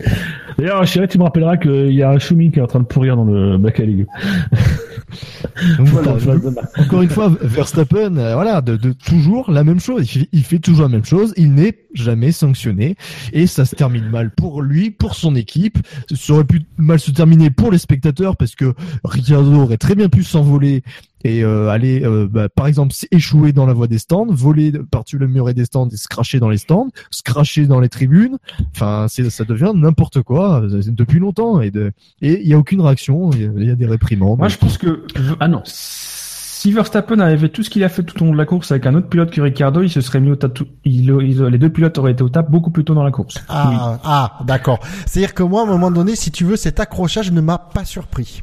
D'ailleurs, 0.58 0.86
chérie, 0.86 1.08
tu 1.08 1.18
me 1.18 1.24
rappelleras 1.24 1.56
qu'il 1.56 1.92
y 1.92 2.02
a 2.02 2.10
un 2.10 2.18
Schumi 2.18 2.50
qui 2.50 2.58
est 2.58 2.62
en 2.62 2.66
train 2.66 2.80
de 2.80 2.84
pourrir 2.84 3.16
dans 3.16 3.24
le 3.24 3.58
bac 3.58 3.80
à. 3.80 3.84
Donc 5.78 5.88
voilà, 5.88 6.16
encore 6.78 7.02
une 7.02 7.10
fois, 7.10 7.30
Verstappen, 7.40 8.16
euh, 8.16 8.34
voilà, 8.34 8.60
de, 8.60 8.76
de 8.76 8.92
toujours 8.92 9.50
la 9.50 9.64
même 9.64 9.80
chose. 9.80 10.02
Il 10.02 10.20
fait, 10.20 10.28
il 10.32 10.42
fait 10.42 10.58
toujours 10.58 10.84
la 10.84 10.88
même 10.88 11.04
chose. 11.04 11.34
Il 11.36 11.54
n'est 11.54 11.78
jamais 11.94 12.32
sanctionné 12.32 12.96
et 13.32 13.46
ça 13.46 13.64
se 13.64 13.74
termine 13.74 14.08
mal 14.08 14.30
pour 14.30 14.62
lui, 14.62 14.90
pour 14.90 15.14
son 15.14 15.36
équipe. 15.36 15.78
Ça 16.14 16.32
aurait 16.32 16.44
pu 16.44 16.62
mal 16.78 16.98
se 16.98 17.10
terminer 17.10 17.50
pour 17.50 17.70
les 17.70 17.78
spectateurs 17.78 18.36
parce 18.36 18.54
que 18.54 18.74
Ricciardo 19.04 19.52
aurait 19.52 19.76
très 19.76 19.94
bien 19.94 20.08
pu 20.08 20.24
s'envoler 20.24 20.82
et 21.24 21.42
euh, 21.44 21.68
aller, 21.68 22.02
euh, 22.04 22.28
bah, 22.30 22.48
par 22.48 22.66
exemple, 22.66 22.94
échouer 23.10 23.52
dans 23.52 23.66
la 23.66 23.72
voie 23.72 23.86
des 23.86 23.98
stands, 23.98 24.26
voler 24.30 24.72
par-dessus 24.90 25.18
le 25.18 25.26
muret 25.28 25.54
des 25.54 25.64
stands 25.64 25.88
et 25.88 25.96
se 25.96 26.08
cracher 26.08 26.40
dans 26.40 26.48
les 26.50 26.58
stands, 26.58 26.88
se 27.10 27.22
cracher 27.22 27.66
dans 27.66 27.80
les 27.80 27.88
tribunes. 27.88 28.38
Enfin, 28.74 29.06
c'est, 29.08 29.28
ça 29.30 29.44
devient 29.44 29.72
n'importe 29.74 30.22
quoi 30.22 30.62
euh, 30.62 30.82
depuis 30.86 31.18
longtemps 31.20 31.60
et 31.60 31.70
de, 31.70 31.92
et 32.20 32.40
il 32.42 32.48
y 32.48 32.54
a 32.54 32.58
aucune 32.58 32.80
réaction. 32.80 33.30
Il 33.32 33.42
y 33.42 33.46
a, 33.46 33.50
il 33.56 33.64
y 33.66 33.70
a 33.70 33.74
des 33.76 33.86
réprimandes. 33.86 34.38
Moi, 34.38 34.48
je 34.48 34.56
pense 34.58 34.78
que 34.78 35.04
ah 35.40 35.48
non, 35.48 35.62
si 35.64 36.70
Verstappen 36.72 37.18
avait 37.18 37.38
fait 37.38 37.48
tout 37.48 37.62
ce 37.64 37.70
qu'il 37.70 37.82
a 37.82 37.88
fait 37.88 38.02
tout 38.04 38.22
au 38.22 38.26
long 38.26 38.32
de 38.32 38.38
la 38.38 38.44
course 38.46 38.70
avec 38.70 38.86
un 38.86 38.94
autre 38.94 39.08
pilote 39.08 39.30
que 39.32 39.40
Ricardo, 39.40 39.82
il 39.82 39.90
se 39.90 40.00
serait 40.00 40.20
mis 40.20 40.30
au 40.30 40.36
tap. 40.36 40.54
tout- 40.54 40.66
il- 40.84 41.10
il- 41.22 41.42
les 41.42 41.58
deux 41.58 41.70
pilotes 41.70 41.98
auraient 41.98 42.12
été 42.12 42.22
au 42.22 42.28
tap 42.28 42.50
beaucoup 42.50 42.70
plus 42.70 42.84
tôt 42.84 42.94
dans 42.94 43.02
la 43.02 43.10
course. 43.10 43.36
Ah, 43.48 43.98
ah, 44.04 44.38
d'accord. 44.44 44.78
C'est-à-dire 45.06 45.34
que 45.34 45.42
moi, 45.42 45.62
à 45.62 45.64
un 45.64 45.66
moment 45.66 45.90
donné, 45.90 46.14
si 46.14 46.30
tu 46.30 46.44
veux, 46.44 46.56
cet 46.56 46.78
accrochage 46.78 47.32
ne 47.32 47.40
m'a 47.40 47.58
pas 47.58 47.84
surpris. 47.84 48.42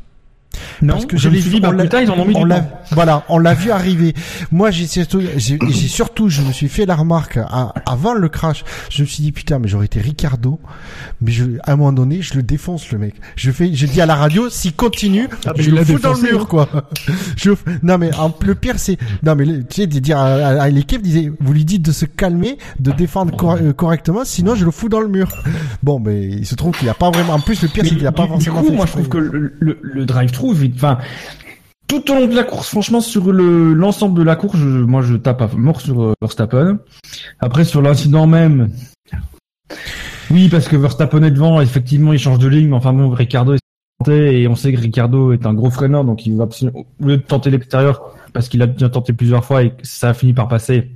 Non, 0.82 0.94
Parce 0.94 1.06
que 1.06 1.18
je 1.18 1.30
l'ai 1.30 1.42
dit, 1.42 1.60
bah 1.60 1.70
on 1.70 1.72
l'a- 1.72 1.84
putain, 1.84 2.02
ils 2.02 2.12
en 2.12 2.18
ont 2.20 2.26
mis 2.26 2.36
on 2.36 2.44
du 2.46 2.50
temps. 2.50 2.70
voilà, 2.92 3.24
on 3.30 3.38
l'a 3.38 3.54
vu 3.54 3.72
arriver. 3.72 4.14
Moi, 4.52 4.72
j'ai 4.72 4.88
surtout, 4.88 5.22
j'ai 5.38 5.58
j'ai 5.70 5.88
surtout, 5.88 6.30
je 6.30 6.42
me 6.42 6.52
suis 6.52 6.70
fait 6.70 6.86
la 6.86 6.96
remarque 6.96 7.38
à- 7.38 7.74
avant 7.86 8.14
le 8.14 8.30
crash. 8.30 8.64
Je 8.90 9.02
me 9.04 9.08
suis 9.08 9.24
dit 9.24 9.32
putain, 9.32 9.60
mais 9.60 9.68
j'aurais 9.68 9.86
été 9.86 10.00
Ricardo, 10.00 10.60
mais 11.22 11.32
je, 11.32 11.46
à 11.64 11.74
un 11.74 11.76
moment 11.76 11.92
donné, 11.94 12.22
je 12.22 12.34
le 12.36 12.44
défonce 12.44 12.92
le 12.92 12.98
mec. 12.98 13.16
Je 13.36 13.52
fais, 13.52 13.74
je 13.74 13.86
dis 13.86 14.02
à 14.02 14.06
la 14.06 14.16
radio, 14.16 14.50
s'il 14.50 14.74
continue, 14.74 15.28
Ah, 15.46 15.54
mais 15.58 15.64
je 15.64 15.72
le 15.72 15.84
fous 15.84 16.00
dans 16.00 16.14
le 16.14 16.22
mur 16.22 16.42
hein. 16.42 16.46
quoi. 16.50 16.70
je, 17.38 17.52
non 17.84 17.98
mais 17.98 18.14
en- 18.16 18.34
le 18.42 18.56
pire 18.56 18.76
c'est, 18.78 18.98
non 19.24 19.36
mais 19.36 19.46
tu 19.46 19.82
sais, 19.82 19.88
de 19.88 20.00
dire 20.00 20.18
à, 20.18 20.26
à- 20.28 20.62
à 20.64 20.70
l'équipe, 20.70 21.02
disait, 21.02 21.32
vous 21.40 21.54
lui 21.54 21.66
dites 21.66 21.82
de 21.84 21.92
se 21.92 22.06
calmer, 22.06 22.58
de 22.80 22.92
défendre 22.92 23.36
cor- 23.36 23.58
euh, 23.62 23.74
correctement, 23.74 24.22
sinon 24.26 24.56
je 24.56 24.66
le 24.66 24.72
fous 24.72 24.90
dans 24.90 25.00
le 25.02 25.08
mur. 25.08 25.30
Bon, 25.84 26.00
mais 26.00 26.24
il 26.28 26.46
se 26.46 26.56
trouve 26.56 26.76
qu'il 26.78 26.90
a 26.90 26.94
pas 26.94 27.10
vraiment. 27.12 27.34
En 27.34 27.40
plus, 27.40 27.62
le 27.62 27.68
pire 27.68 27.84
c'est 27.86 27.96
qu'il 27.96 28.06
a 28.08 28.12
pas 28.12 28.24
du, 28.24 28.30
du 28.30 28.34
forcément. 28.46 28.62
coup, 28.62 28.68
fait 28.70 28.76
moi, 28.76 28.86
je 28.86 28.92
trouve 28.92 29.10
que 29.10 29.18
le, 29.18 29.54
le, 29.60 29.80
le 29.82 30.06
drive-thru, 30.06 30.49
tout 31.88 32.12
au 32.12 32.16
long 32.16 32.28
de 32.28 32.36
la 32.36 32.44
course, 32.44 32.70
franchement, 32.70 33.02
sur 33.02 33.32
le 33.32 33.74
l'ensemble 33.74 34.18
de 34.18 34.24
la 34.24 34.36
course, 34.36 34.60
moi, 34.60 35.02
je 35.02 35.16
tape 35.16 35.42
à 35.42 35.48
mort 35.48 35.82
sur 35.82 36.04
euh, 36.04 36.14
Verstappen. 36.22 36.80
Après, 37.40 37.66
sur 37.66 37.82
l'incident 37.82 38.28
même, 38.28 38.72
Oui, 40.32 40.48
parce 40.50 40.68
que 40.68 40.76
Verstappen 40.76 41.24
est 41.24 41.32
devant, 41.32 41.60
effectivement, 41.60 42.14
il 42.14 42.20
change 42.20 42.38
de 42.38 42.48
ligne, 42.48 42.70
mais 42.70 42.76
enfin 42.76 42.94
bon, 42.94 43.10
Ricardo 43.10 43.54
est 43.54 43.60
tenté, 43.98 44.42
et 44.42 44.48
on 44.48 44.56
sait 44.56 44.72
que 44.72 44.80
Ricardo 44.80 45.34
est 45.34 45.48
un 45.48 45.54
gros 45.54 45.72
freineur, 45.72 46.06
donc 46.06 46.26
il 46.26 46.38
va 46.38 46.44
absolument, 46.44 46.86
au 47.02 47.06
lieu 47.06 47.18
de 47.18 47.24
tenter 47.24 47.50
l'extérieur, 47.50 48.16
parce 48.34 48.48
qu'il 48.48 48.62
a 48.62 48.68
bien 48.68 48.90
tenté 48.90 49.14
plusieurs 49.14 49.44
fois 49.44 49.64
et 49.64 49.72
que 49.72 49.88
ça 49.88 50.10
a 50.10 50.14
fini 50.14 50.34
par 50.34 50.48
passer. 50.48 50.92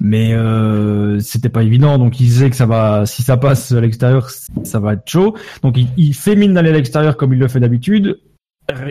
Mais 0.00 0.32
euh, 0.34 1.20
c'était 1.20 1.48
pas 1.48 1.62
évident, 1.62 1.98
donc 1.98 2.20
il 2.20 2.30
sait 2.30 2.50
que 2.50 2.56
ça 2.56 2.66
va, 2.66 3.06
si 3.06 3.22
ça 3.22 3.36
passe 3.36 3.72
à 3.72 3.80
l'extérieur, 3.80 4.28
ça 4.30 4.80
va 4.80 4.94
être 4.94 5.08
chaud. 5.08 5.36
Donc 5.62 5.76
il, 5.76 5.88
il 5.96 6.14
fait 6.14 6.36
mine 6.36 6.54
d'aller 6.54 6.70
à 6.70 6.74
l'extérieur 6.74 7.16
comme 7.16 7.32
il 7.32 7.38
le 7.38 7.48
fait 7.48 7.60
d'habitude. 7.60 8.18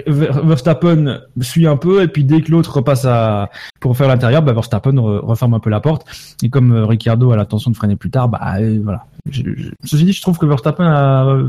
Ver- 0.05 0.45
Verstappen 0.45 1.21
suit 1.41 1.65
un 1.65 1.77
peu 1.77 2.03
et 2.03 2.07
puis 2.07 2.23
dès 2.23 2.41
que 2.41 2.51
l'autre 2.51 2.75
repasse 2.75 3.05
à 3.05 3.49
pour 3.79 3.97
faire 3.97 4.07
l'intérieur, 4.07 4.43
bah 4.43 4.53
Verstappen 4.53 4.91
re- 4.93 5.19
referme 5.25 5.55
un 5.55 5.59
peu 5.59 5.71
la 5.71 5.79
porte 5.79 6.05
et 6.43 6.49
comme 6.51 6.71
euh, 6.73 6.85
Ricciardo 6.85 7.31
a 7.31 7.35
l'intention 7.35 7.71
de 7.71 7.75
freiner 7.75 7.95
plus 7.95 8.11
tard, 8.11 8.29
bah 8.29 8.57
euh, 8.59 8.79
voilà. 8.83 9.07
Je, 9.31 9.41
ceci 9.83 10.05
dit, 10.05 10.13
je 10.13 10.21
trouve 10.21 10.37
que 10.37 10.45
Verstappen 10.45 10.85
a 10.85 11.39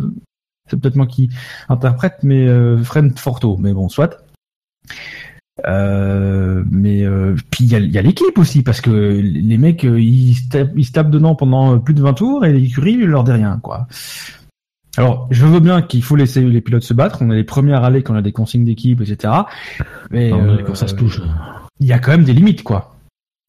c'est 0.70 0.80
peut-être 0.80 0.96
moi 0.96 1.06
qui 1.06 1.28
interprète, 1.68 2.14
mais 2.22 2.48
euh, 2.48 2.82
freine 2.82 3.14
fort 3.14 3.40
tôt. 3.40 3.58
Mais 3.58 3.74
bon, 3.74 3.90
soit. 3.90 4.16
Euh, 5.66 6.64
mais 6.68 7.04
euh, 7.04 7.36
puis 7.50 7.64
il 7.64 7.70
y 7.70 7.76
a, 7.76 7.78
y 7.78 7.96
a 7.96 8.02
l'équipe 8.02 8.36
aussi 8.38 8.64
parce 8.64 8.80
que 8.80 8.90
les 8.90 9.56
mecs 9.56 9.84
euh, 9.84 10.00
ils 10.00 10.34
se 10.34 10.48
tapent, 10.48 10.72
ils 10.74 10.84
se 10.84 10.90
tapent 10.90 11.10
dedans 11.10 11.36
pendant 11.36 11.78
plus 11.78 11.94
de 11.94 12.02
20 12.02 12.14
tours 12.14 12.44
et 12.44 12.52
l'écurie 12.52 12.96
leur 12.96 13.22
dit 13.22 13.30
rien 13.30 13.60
quoi. 13.62 13.86
Alors 14.96 15.28
je 15.30 15.46
veux 15.46 15.60
bien 15.60 15.80
qu'il 15.80 16.02
faut 16.02 16.16
laisser 16.16 16.40
les 16.40 16.60
pilotes 16.60 16.82
se 16.82 16.92
battre, 16.92 17.18
on 17.20 17.30
est 17.30 17.36
les 17.36 17.44
premiers 17.44 17.74
à 17.74 17.80
râler 17.80 18.02
quand 18.02 18.14
on 18.14 18.16
a 18.16 18.22
des 18.22 18.32
consignes 18.32 18.64
d'équipe 18.64 19.00
etc. 19.00 19.32
Mais 20.10 20.30
Non, 20.30 20.40
euh, 20.40 20.62
quand 20.66 20.74
ça 20.74 20.88
se 20.88 20.96
touche. 20.96 21.20
il 21.78 21.86
y 21.86 21.92
a 21.92 22.00
quand 22.00 22.10
même 22.10 22.24
des 22.24 22.34
limites 22.34 22.64
quoi. 22.64 22.96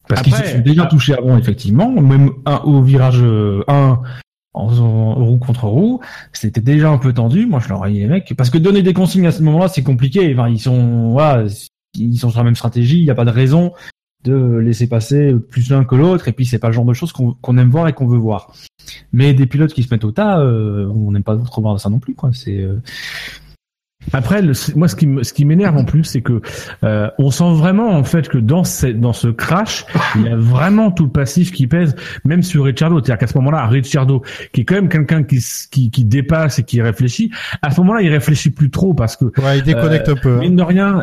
Parce 0.06 0.22
qu'ils 0.22 0.34
se 0.34 0.44
sont 0.44 0.60
déjà 0.60 0.86
touchés 0.86 1.14
avant 1.14 1.36
effectivement, 1.36 1.90
même 1.90 2.30
un, 2.44 2.58
au 2.58 2.82
virage 2.82 3.20
1 3.66 3.98
en 4.54 4.68
faisant 4.68 5.14
roue 5.14 5.38
contre 5.38 5.66
roue, 5.66 6.00
c'était 6.32 6.60
déjà 6.60 6.90
un 6.90 6.98
peu 6.98 7.12
tendu. 7.12 7.46
Moi, 7.46 7.60
je 7.60 7.68
leur 7.68 7.84
ai 7.84 7.92
dit 7.92 7.98
les 8.00 8.06
mecs, 8.06 8.32
parce 8.36 8.48
que 8.48 8.56
donner 8.56 8.82
des 8.82 8.94
consignes 8.94 9.26
à 9.26 9.32
ce 9.32 9.42
moment-là, 9.42 9.68
c'est 9.68 9.82
compliqué. 9.82 10.32
Enfin, 10.32 10.48
ils 10.48 10.58
sont, 10.58 11.10
voilà, 11.10 11.44
ils 11.98 12.18
sont 12.18 12.30
sur 12.30 12.38
la 12.40 12.44
même 12.44 12.54
stratégie. 12.56 12.98
Il 12.98 13.04
n'y 13.04 13.10
a 13.10 13.14
pas 13.14 13.24
de 13.24 13.30
raison 13.30 13.72
de 14.24 14.56
laisser 14.56 14.88
passer 14.88 15.34
plus 15.50 15.70
l'un 15.70 15.84
que 15.84 15.94
l'autre. 15.94 16.26
Et 16.28 16.32
puis, 16.32 16.46
c'est 16.46 16.58
pas 16.58 16.66
le 16.68 16.72
genre 16.72 16.84
de 16.84 16.94
choses 16.94 17.12
qu'on 17.12 17.58
aime 17.58 17.70
voir 17.70 17.86
et 17.88 17.92
qu'on 17.92 18.06
veut 18.08 18.18
voir. 18.18 18.52
Mais 19.12 19.34
des 19.34 19.46
pilotes 19.46 19.72
qui 19.72 19.82
se 19.84 19.88
mettent 19.94 20.04
au 20.04 20.10
tas, 20.12 20.40
euh, 20.40 20.86
on 20.94 21.12
n'aime 21.12 21.22
pas 21.22 21.36
trop 21.36 21.62
voir 21.62 21.78
ça 21.80 21.90
non 21.90 21.98
plus, 22.00 22.14
quoi. 22.14 22.30
C'est 22.32 22.60
euh, 22.60 22.80
Après, 24.12 24.40
le- 24.40 24.52
moi, 24.76 24.86
ce 24.86 24.94
qui 24.94 25.06
me- 25.06 25.24
ce 25.24 25.32
qui 25.32 25.44
m'énerve 25.44 25.76
en 25.76 25.84
plus, 25.84 26.04
c'est 26.04 26.22
que 26.22 26.40
euh, 26.84 27.08
on 27.18 27.32
sent 27.32 27.52
vraiment 27.54 27.90
en 27.90 28.04
fait 28.04 28.28
que 28.28 28.38
dans 28.38 28.62
ce, 28.62 28.86
dans 28.86 29.12
ce 29.12 29.26
crash, 29.28 29.84
il 30.14 30.22
y 30.22 30.28
a 30.28 30.36
vraiment 30.36 30.92
tout 30.92 31.04
le 31.04 31.10
passif 31.10 31.50
qui 31.50 31.66
pèse, 31.66 31.96
même 32.24 32.42
sur 32.44 32.64
Ricciardo. 32.64 32.96
C'est-à-dire 32.98 33.18
qu'à 33.18 33.26
ce 33.26 33.36
moment-là, 33.38 33.66
Ricciardo, 33.66 34.22
qui 34.52 34.60
est 34.60 34.64
quand 34.64 34.76
même 34.76 34.88
quelqu'un 34.88 35.24
qui 35.24 35.40
qui 35.90 36.04
dépasse 36.04 36.60
et 36.60 36.62
qui 36.62 36.80
réfléchit, 36.82 37.32
à 37.62 37.72
ce 37.72 37.80
moment-là, 37.80 38.02
il 38.02 38.08
réfléchit 38.10 38.50
plus 38.50 38.70
trop 38.70 38.94
parce 38.94 39.16
que 39.16 39.24
Ouais, 39.40 39.58
il 39.58 39.64
déconnecte 39.64 40.08
un 40.08 40.14
peu. 40.16 40.36
hein. 40.36 40.40
mine 40.40 40.56
de 40.56 40.62
rien. 40.62 41.00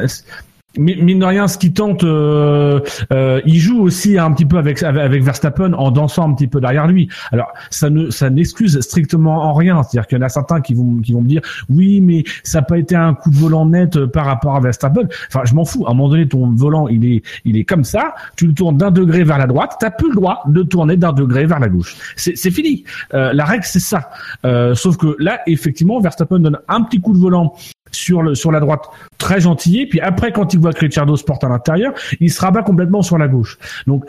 Mi- 0.77 0.95
Mine 1.01 1.19
de 1.19 1.25
rien, 1.25 1.47
ce 1.47 1.57
qui 1.57 1.73
tente, 1.73 2.03
euh, 2.03 2.79
euh, 3.11 3.41
il 3.45 3.59
joue 3.59 3.81
aussi 3.81 4.17
un 4.17 4.31
petit 4.31 4.45
peu 4.45 4.57
avec, 4.57 4.81
avec 4.83 5.23
Verstappen 5.23 5.73
en 5.73 5.91
dansant 5.91 6.29
un 6.29 6.33
petit 6.33 6.47
peu 6.47 6.59
derrière 6.61 6.87
lui. 6.87 7.09
Alors 7.31 7.51
ça 7.69 7.89
ne 7.89 8.09
ça 8.09 8.29
n'excuse 8.29 8.79
strictement 8.81 9.43
en 9.43 9.53
rien. 9.53 9.83
C'est-à-dire 9.83 10.07
qu'il 10.07 10.17
y 10.17 10.21
en 10.21 10.25
a 10.25 10.29
certains 10.29 10.61
qui 10.61 10.73
vont 10.73 10.97
qui 11.03 11.13
vont 11.13 11.21
me 11.21 11.27
dire 11.27 11.41
oui 11.69 12.01
mais 12.01 12.23
ça 12.43 12.59
n'a 12.59 12.63
pas 12.65 12.77
été 12.77 12.95
un 12.95 13.13
coup 13.13 13.29
de 13.29 13.35
volant 13.35 13.65
net 13.65 13.95
euh, 13.97 14.07
par 14.07 14.25
rapport 14.25 14.55
à 14.55 14.59
Verstappen. 14.59 15.07
Enfin 15.27 15.41
je 15.45 15.53
m'en 15.53 15.65
fous. 15.65 15.85
À 15.87 15.91
un 15.91 15.93
moment 15.93 16.09
donné 16.09 16.27
ton 16.27 16.51
volant 16.55 16.87
il 16.87 17.05
est 17.05 17.23
il 17.45 17.57
est 17.57 17.63
comme 17.63 17.83
ça. 17.83 18.15
Tu 18.35 18.47
le 18.47 18.53
tournes 18.53 18.77
d'un 18.77 18.91
degré 18.91 19.23
vers 19.23 19.37
la 19.37 19.47
droite. 19.47 19.75
T'as 19.79 19.91
plus 19.91 20.09
le 20.09 20.15
droit 20.15 20.41
de 20.47 20.63
tourner 20.63 20.97
d'un 20.97 21.13
degré 21.13 21.45
vers 21.45 21.59
la 21.59 21.69
gauche. 21.69 21.95
C'est 22.15 22.51
fini. 22.51 22.83
Euh, 23.13 23.31
la 23.33 23.45
règle 23.45 23.63
c'est 23.65 23.79
ça. 23.79 24.09
Euh, 24.45 24.75
sauf 24.75 24.97
que 24.97 25.15
là 25.19 25.39
effectivement 25.47 25.99
Verstappen 25.99 26.39
donne 26.39 26.59
un 26.67 26.81
petit 26.81 26.99
coup 26.99 27.13
de 27.13 27.19
volant 27.19 27.53
sur 27.91 28.23
le 28.23 28.33
sur 28.33 28.51
la 28.51 28.59
droite 28.59 28.81
très 29.19 29.39
gentillé 29.39 29.85
puis 29.85 29.99
après 29.99 30.31
quand 30.31 30.53
il 30.55 30.59
voit 30.63 30.73
que 30.73 30.79
Ricciardo 30.79 31.15
se 31.15 31.23
porte 31.23 31.43
à 31.43 31.49
l'intérieur 31.49 31.93
il 32.19 32.31
se 32.31 32.41
rabat 32.41 32.63
complètement 32.63 33.01
sur 33.01 33.17
la 33.17 33.27
gauche 33.27 33.57
donc 33.87 34.05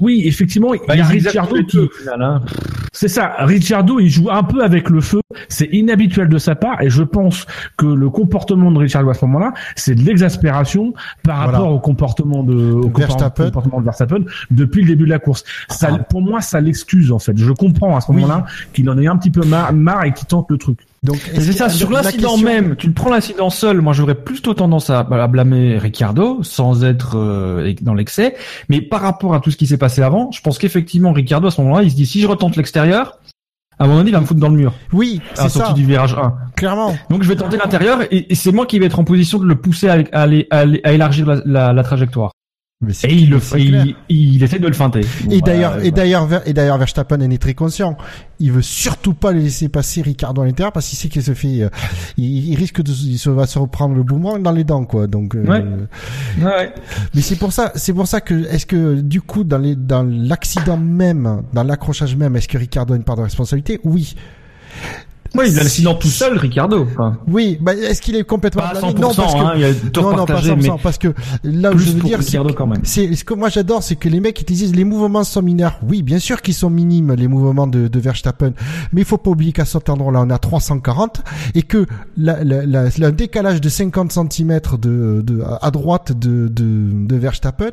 oui 0.00 0.22
effectivement 0.26 0.72
il 0.74 0.80
y 0.96 1.00
a 1.00 1.04
Ricciardo 1.04 1.62
qui 1.64 1.78
au 1.78 1.88
final, 1.88 2.22
hein. 2.22 2.42
c'est 2.92 3.08
ça 3.08 3.34
Ricciardo 3.40 3.98
il 4.00 4.08
joue 4.10 4.30
un 4.30 4.42
peu 4.44 4.62
avec 4.62 4.88
le 4.90 5.00
feu 5.00 5.20
c'est 5.48 5.68
inhabituel 5.72 6.28
de 6.28 6.38
sa 6.38 6.54
part 6.54 6.80
et 6.82 6.90
je 6.90 7.02
pense 7.02 7.46
que 7.76 7.86
le 7.86 8.08
comportement 8.10 8.70
de 8.70 8.78
Ricciardo 8.78 9.10
à 9.10 9.14
ce 9.14 9.24
moment-là 9.26 9.52
c'est 9.76 9.94
de 9.94 10.02
l'exaspération 10.02 10.92
par 11.22 11.42
Voilà. 11.44 11.58
rapport 11.58 11.72
au 11.72 11.80
comportement 11.80 12.42
de 12.42 12.54
au 12.54 12.88
Verstappen. 12.90 13.44
comportement 13.46 13.80
de 13.80 13.84
Verstappen 13.84 14.20
depuis 14.50 14.82
le 14.82 14.88
début 14.88 15.04
de 15.04 15.10
la 15.10 15.18
course 15.18 15.44
ça 15.68 15.88
Ah. 15.92 15.98
pour 15.98 16.22
moi 16.22 16.40
ça 16.40 16.60
l'excuse 16.60 17.10
en 17.12 17.18
fait 17.18 17.36
je 17.36 17.52
comprends 17.52 17.96
à 17.96 18.00
ce 18.00 18.10
Oui. 18.10 18.16
moment-là 18.22 18.46
qu'il 18.72 18.88
en 18.90 18.98
ait 18.98 19.06
un 19.06 19.16
petit 19.16 19.30
peu 19.30 19.44
marre, 19.46 19.72
marre 19.72 20.04
et 20.04 20.12
qu'il 20.12 20.26
tente 20.26 20.50
le 20.50 20.58
truc 20.58 20.78
Donc, 21.04 21.18
C'est 21.34 21.52
ça, 21.52 21.68
sur 21.68 21.90
l'incident 21.90 22.30
question- 22.32 22.48
même, 22.48 22.76
tu 22.76 22.86
le 22.86 22.94
prends 22.94 23.10
l'incident 23.10 23.50
seul, 23.50 23.80
moi 23.82 23.92
j'aurais 23.92 24.14
plutôt 24.14 24.54
tendance 24.54 24.88
à, 24.88 25.00
à 25.00 25.26
blâmer 25.28 25.76
Ricciardo 25.78 26.42
sans 26.42 26.82
être 26.82 27.18
euh, 27.18 27.74
dans 27.82 27.92
l'excès, 27.94 28.34
mais 28.70 28.80
par 28.80 29.02
rapport 29.02 29.34
à 29.34 29.40
tout 29.40 29.50
ce 29.50 29.56
qui 29.58 29.66
s'est 29.66 29.76
passé 29.76 30.00
avant, 30.02 30.30
je 30.32 30.40
pense 30.40 30.58
qu'effectivement 30.58 31.12
Ricciardo 31.12 31.46
à 31.48 31.50
ce 31.50 31.60
moment-là, 31.60 31.82
il 31.82 31.90
se 31.90 31.96
dit 31.96 32.06
si 32.06 32.20
je 32.22 32.26
retente 32.26 32.56
l'extérieur, 32.56 33.18
à 33.78 33.86
mon 33.86 33.98
avis 33.98 34.08
il 34.10 34.12
va 34.12 34.20
me 34.20 34.24
foutre 34.24 34.40
dans 34.40 34.48
le 34.48 34.56
mur 34.56 34.72
Oui, 34.92 35.20
c'est 35.34 35.48
ça, 35.50 35.72
du 35.74 35.84
virage 35.84 36.14
1. 36.14 36.32
clairement. 36.56 36.96
Donc 37.10 37.22
je 37.22 37.28
vais 37.28 37.36
tenter 37.36 37.58
l'intérieur 37.58 38.00
et, 38.10 38.32
et 38.32 38.34
c'est 38.34 38.52
moi 38.52 38.64
qui 38.64 38.78
vais 38.78 38.86
être 38.86 38.98
en 38.98 39.04
position 39.04 39.38
de 39.38 39.44
le 39.46 39.56
pousser 39.56 39.88
à, 39.88 39.98
à 40.12 40.22
aller- 40.22 40.46
à 40.50 40.60
aller- 40.60 40.80
à 40.84 40.92
élargir 40.92 41.26
la, 41.26 41.42
la- 41.44 41.72
la 41.74 41.82
trajectoire. 41.82 42.30
Et 43.04 43.14
il 43.14 43.30
le 43.30 43.36
essaie 44.44 44.58
de 44.58 44.66
le 44.66 44.72
feinter. 44.74 45.00
Bon, 45.24 45.30
Et 45.30 45.40
bah, 45.40 45.46
d'ailleurs, 45.46 45.76
et 45.76 45.78
voilà. 45.78 45.90
d'ailleurs, 45.92 46.42
et 46.48 46.52
d'ailleurs, 46.52 46.76
Verstappen 46.78 47.20
en 47.22 47.30
est 47.30 47.38
très 47.40 47.54
conscient. 47.54 47.96
Il 48.40 48.52
veut 48.52 48.62
surtout 48.62 49.14
pas 49.14 49.32
laisser 49.32 49.68
passer 49.68 50.02
Ricardo 50.02 50.42
à 50.42 50.44
l'intérieur 50.44 50.72
parce 50.72 50.88
qu'il 50.88 50.98
sait 50.98 51.08
qu'il 51.08 51.22
se 51.22 51.32
fait, 51.32 51.62
euh, 51.62 51.68
il, 52.18 52.48
il 52.50 52.56
risque 52.56 52.82
de, 52.82 52.90
il 52.92 53.18
se 53.18 53.30
va 53.30 53.46
se 53.46 53.58
reprendre 53.58 53.94
le 53.94 54.02
boomerang 54.02 54.42
dans 54.42 54.50
les 54.52 54.64
dents, 54.64 54.84
quoi. 54.84 55.06
Donc, 55.06 55.34
euh, 55.34 55.44
Ouais. 55.46 55.64
Ouais. 56.44 56.74
mais 57.14 57.20
c'est 57.22 57.36
pour 57.36 57.52
ça, 57.52 57.72
c'est 57.76 57.94
pour 57.94 58.06
ça 58.06 58.20
que, 58.20 58.34
est-ce 58.52 58.66
que, 58.66 59.00
du 59.00 59.22
coup, 59.22 59.44
dans 59.44 59.58
les, 59.58 59.76
dans 59.76 60.02
l'accident 60.02 60.76
même, 60.76 61.42
dans 61.54 61.62
l'accrochage 61.62 62.16
même, 62.16 62.36
est-ce 62.36 62.48
que 62.48 62.58
Ricardo 62.58 62.92
a 62.92 62.96
une 62.96 63.04
part 63.04 63.16
de 63.16 63.22
responsabilité? 63.22 63.80
Oui. 63.84 64.14
Ouais, 65.34 65.50
il 65.50 65.58
a 65.58 65.62
l'incident 65.64 65.94
tout 65.94 66.08
seul, 66.08 66.38
Ricardo. 66.38 66.86
Enfin, 66.92 67.18
Oui, 67.26 67.58
bah, 67.60 67.74
est-ce 67.74 68.00
qu'il 68.00 68.14
est 68.16 68.24
complètement 68.24 68.62
pas 68.62 68.68
à 68.68 68.72
blâmé 68.74 68.92
100%, 68.94 69.00
Non, 69.00 69.14
parce 69.14 69.34
que, 69.34 69.38
hein, 69.40 69.52
il 69.56 69.60
y 69.60 69.64
a 69.64 69.74
tort 69.92 70.04
non, 70.04 70.10
non, 70.10 70.16
pas 70.26 70.34
partagé, 70.34 70.54
100%, 70.54 70.62
mais 70.62 70.82
parce 70.82 70.98
que 70.98 71.08
là 71.42 71.72
où 71.72 71.78
je 71.78 71.90
veux 71.90 72.00
dire, 72.00 72.18
c'est 72.84 73.14
ce 73.14 73.24
que 73.24 73.34
moi 73.34 73.48
j'adore, 73.48 73.82
c'est 73.82 73.96
que 73.96 74.08
les 74.08 74.20
mecs 74.20 74.40
ils 74.40 74.44
disent 74.44 74.74
les 74.74 74.84
mouvements 74.84 75.24
sont 75.24 75.42
mineurs. 75.42 75.78
Oui, 75.88 76.02
bien 76.02 76.18
sûr 76.18 76.40
qu'ils 76.40 76.54
sont 76.54 76.70
minimes 76.70 77.12
les 77.14 77.26
mouvements 77.28 77.66
de, 77.66 77.88
de 77.88 77.98
Verstappen, 78.00 78.52
mais 78.92 79.00
il 79.00 79.04
faut 79.04 79.18
pas 79.18 79.30
oublier 79.30 79.52
qu'à 79.52 79.64
cet 79.64 79.88
endroit-là 79.88 80.20
on 80.22 80.30
à 80.30 80.38
340 80.38 81.22
et 81.54 81.62
que 81.62 81.86
la, 82.16 82.44
la, 82.44 82.64
la- 82.64 82.84
le 82.96 83.12
décalage 83.12 83.60
de 83.60 83.68
50 83.68 84.12
cm 84.12 84.60
de, 84.80 85.20
de 85.24 85.42
à 85.60 85.70
droite 85.70 86.12
de, 86.16 86.48
de, 86.48 86.90
de 87.06 87.16
Verstappen 87.16 87.70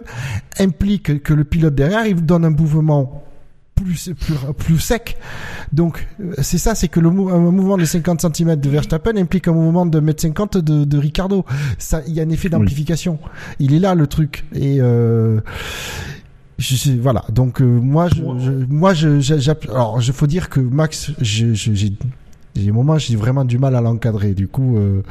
implique 0.60 1.22
que 1.24 1.34
le 1.34 1.44
pilote 1.44 1.76
derrière 1.76 2.06
il 2.06 2.16
vous 2.16 2.22
donne 2.22 2.46
un 2.46 2.50
mouvement 2.50 3.24
plus 3.76 4.11
plus 4.19 4.35
plus 4.57 4.80
sec. 4.80 5.18
Donc 5.73 6.07
euh, 6.19 6.34
c'est 6.41 6.57
ça, 6.57 6.76
c'est 6.76 6.88
que 6.88 6.99
le 6.99 7.10
mou- 7.10 7.30
un 7.30 7.39
mouvement 7.39 7.77
de 7.77 7.85
50 7.85 8.22
cm 8.35 8.56
de 8.56 8.69
Verstappen 8.69 9.15
implique 9.18 9.48
un 9.48 9.53
mouvement 9.53 9.85
de 9.85 9.99
1m50 9.99 10.60
de, 10.60 10.84
de 10.85 10.98
Ricardo. 10.98 11.45
Ça, 11.80 12.02
il 12.07 12.14
y 12.14 12.19
a 12.19 12.23
un 12.23 12.30
effet 12.30 12.49
d'amplification. 12.49 13.18
Il 13.60 13.73
est 13.73 13.80
là 13.80 13.95
le 13.95 14.06
truc 14.07 14.45
et 14.53 14.80
euh, 14.81 15.39
je 16.60 16.76
voilà. 16.99 17.23
Donc 17.30 17.61
euh, 17.61 17.65
moi, 17.65 18.07
je, 18.10 18.22
je- 18.39 18.52
moi, 18.69 18.93
je, 18.93 19.19
je- 19.19 19.39
j'app- 19.39 19.68
alors, 19.69 19.99
je 19.99 20.11
faut 20.11 20.27
dire 20.27 20.49
que 20.49 20.60
Max, 20.60 21.11
j'ai 21.19 21.56
des 22.53 22.72
moments, 22.72 22.98
j'ai 22.99 23.15
vraiment 23.15 23.45
du 23.45 23.57
mal 23.57 23.76
à 23.76 23.81
l'encadrer. 23.81 24.34
Du 24.34 24.48
coup, 24.48 24.77
euh, 24.77 25.02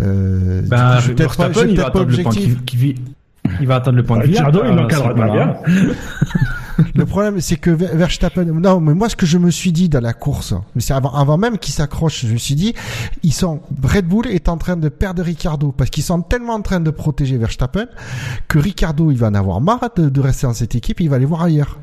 euh, 0.00 0.62
Ben, 0.62 0.96
coup, 0.96 1.00
je 1.00 1.12
peut-être 1.14 1.36
pas, 1.36 1.48
pas 1.48 1.60
atteindre 1.86 2.04
le 2.10 2.22
point 2.22 2.32
objectif. 2.38 2.64
Il 3.60 3.66
va 3.66 3.76
atteindre 3.76 3.96
le 3.96 4.02
point 4.02 4.18
de 4.18 4.22
vie. 4.22 4.28
Ricciardo 4.30 4.60
il 4.64 4.70
euh, 4.70 4.74
l'encadre 4.74 5.08
ce 5.10 5.12
pas 5.14 5.30
bien 5.30 5.56
Le 6.96 7.06
problème, 7.06 7.40
c'est 7.40 7.56
que 7.56 7.70
Ver- 7.70 7.94
Verstappen, 7.94 8.44
non, 8.44 8.80
mais 8.80 8.94
moi, 8.94 9.08
ce 9.08 9.14
que 9.14 9.26
je 9.26 9.38
me 9.38 9.50
suis 9.50 9.70
dit 9.70 9.88
dans 9.88 10.00
la 10.00 10.12
course, 10.12 10.54
mais 10.74 10.80
c'est 10.80 10.92
avant, 10.92 11.12
avant 11.14 11.38
même 11.38 11.58
qu'il 11.58 11.72
s'accroche, 11.72 12.26
je 12.26 12.32
me 12.32 12.36
suis 12.38 12.56
dit, 12.56 12.74
ils 13.22 13.32
sont, 13.32 13.60
Red 13.82 14.06
Bull 14.06 14.26
est 14.26 14.48
en 14.48 14.56
train 14.56 14.76
de 14.76 14.88
perdre 14.88 15.22
Ricardo, 15.22 15.70
parce 15.70 15.90
qu'ils 15.90 16.02
sont 16.02 16.22
tellement 16.22 16.54
en 16.54 16.62
train 16.62 16.80
de 16.80 16.90
protéger 16.90 17.38
Verstappen, 17.38 17.86
que 18.48 18.58
Ricardo, 18.58 19.12
il 19.12 19.18
va 19.18 19.28
en 19.28 19.34
avoir 19.34 19.60
marre 19.60 19.88
de, 19.96 20.08
de 20.08 20.20
rester 20.20 20.48
dans 20.48 20.52
cette 20.54 20.74
équipe, 20.74 21.00
il 21.00 21.08
va 21.08 21.16
aller 21.16 21.26
voir 21.26 21.42
ailleurs. 21.42 21.78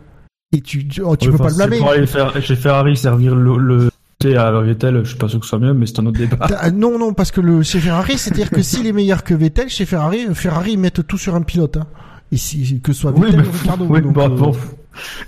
Et 0.53 0.59
tu, 0.59 0.85
tu, 0.85 1.01
oh, 1.01 1.15
tu 1.15 1.29
peux 1.29 1.35
enfin, 1.35 1.45
pas 1.45 1.49
le 1.51 1.55
blâmer. 1.55 1.75
c'est 1.77 1.81
Pour 1.81 1.91
aller 1.91 2.07
faire, 2.07 2.41
chez 2.43 2.55
Ferrari 2.57 2.97
servir 2.97 3.33
le, 3.33 3.57
le 3.57 3.91
thé 4.21 4.37
à 4.37 4.51
Vettel, 4.61 5.01
je 5.03 5.09
suis 5.09 5.17
pas 5.17 5.27
sûr 5.27 5.39
que 5.39 5.45
ce 5.45 5.49
soit 5.49 5.59
mieux, 5.59 5.73
mais 5.73 5.85
c'est 5.85 5.99
un 5.99 6.05
autre 6.05 6.17
débat. 6.19 6.37
T'as- 6.47 6.71
Non, 6.71 6.97
non, 6.99 7.13
parce 7.13 7.31
que 7.31 7.41
le, 7.41 7.61
chez 7.63 7.79
Ferrari, 7.79 8.17
c'est-à-dire 8.17 8.49
que 8.49 8.61
s'il 8.61 8.87
est 8.87 8.93
meilleur 8.93 9.23
que 9.23 9.33
Vettel, 9.33 9.69
chez 9.69 9.85
Ferrari, 9.85 10.25
Ferrari, 10.33 10.73
ils 10.73 10.79
mettent 10.79 11.05
tout 11.07 11.17
sur 11.17 11.35
un 11.35 11.41
pilote, 11.41 11.77
hein. 11.77 11.87
Et 12.33 12.37
si, 12.37 12.79
que 12.81 12.93
ce 12.93 13.01
soit 13.01 13.11
Oui, 13.13 13.25
Vettel 13.25 13.41
mais 13.41 13.47
ou 13.47 13.51
Ricardo. 13.51 13.85
oui, 13.89 14.01
donc, 14.01 14.13
bah, 14.15 14.25
euh, 14.25 14.29
bon. 14.29 14.55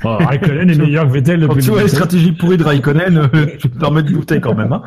Oh, 0.03 0.17
Raikkonen 0.19 0.69
est 0.69 0.75
meilleur 0.77 1.07
que 1.07 1.13
Vettel 1.13 1.41
Quand 1.41 1.47
depuis 1.53 1.61
tu 1.63 1.67
le 1.69 1.73
vois 1.73 1.83
les 1.83 1.89
stratégies 1.89 2.31
pourries 2.33 2.57
de 2.57 2.63
Raikkonen, 2.63 3.29
euh, 3.33 3.45
tu 3.59 3.69
te 3.69 3.77
permets 3.79 4.03
de 4.03 4.09
douter 4.11 4.39
quand 4.41 4.55
même. 4.55 4.71
Hein. 4.73 4.83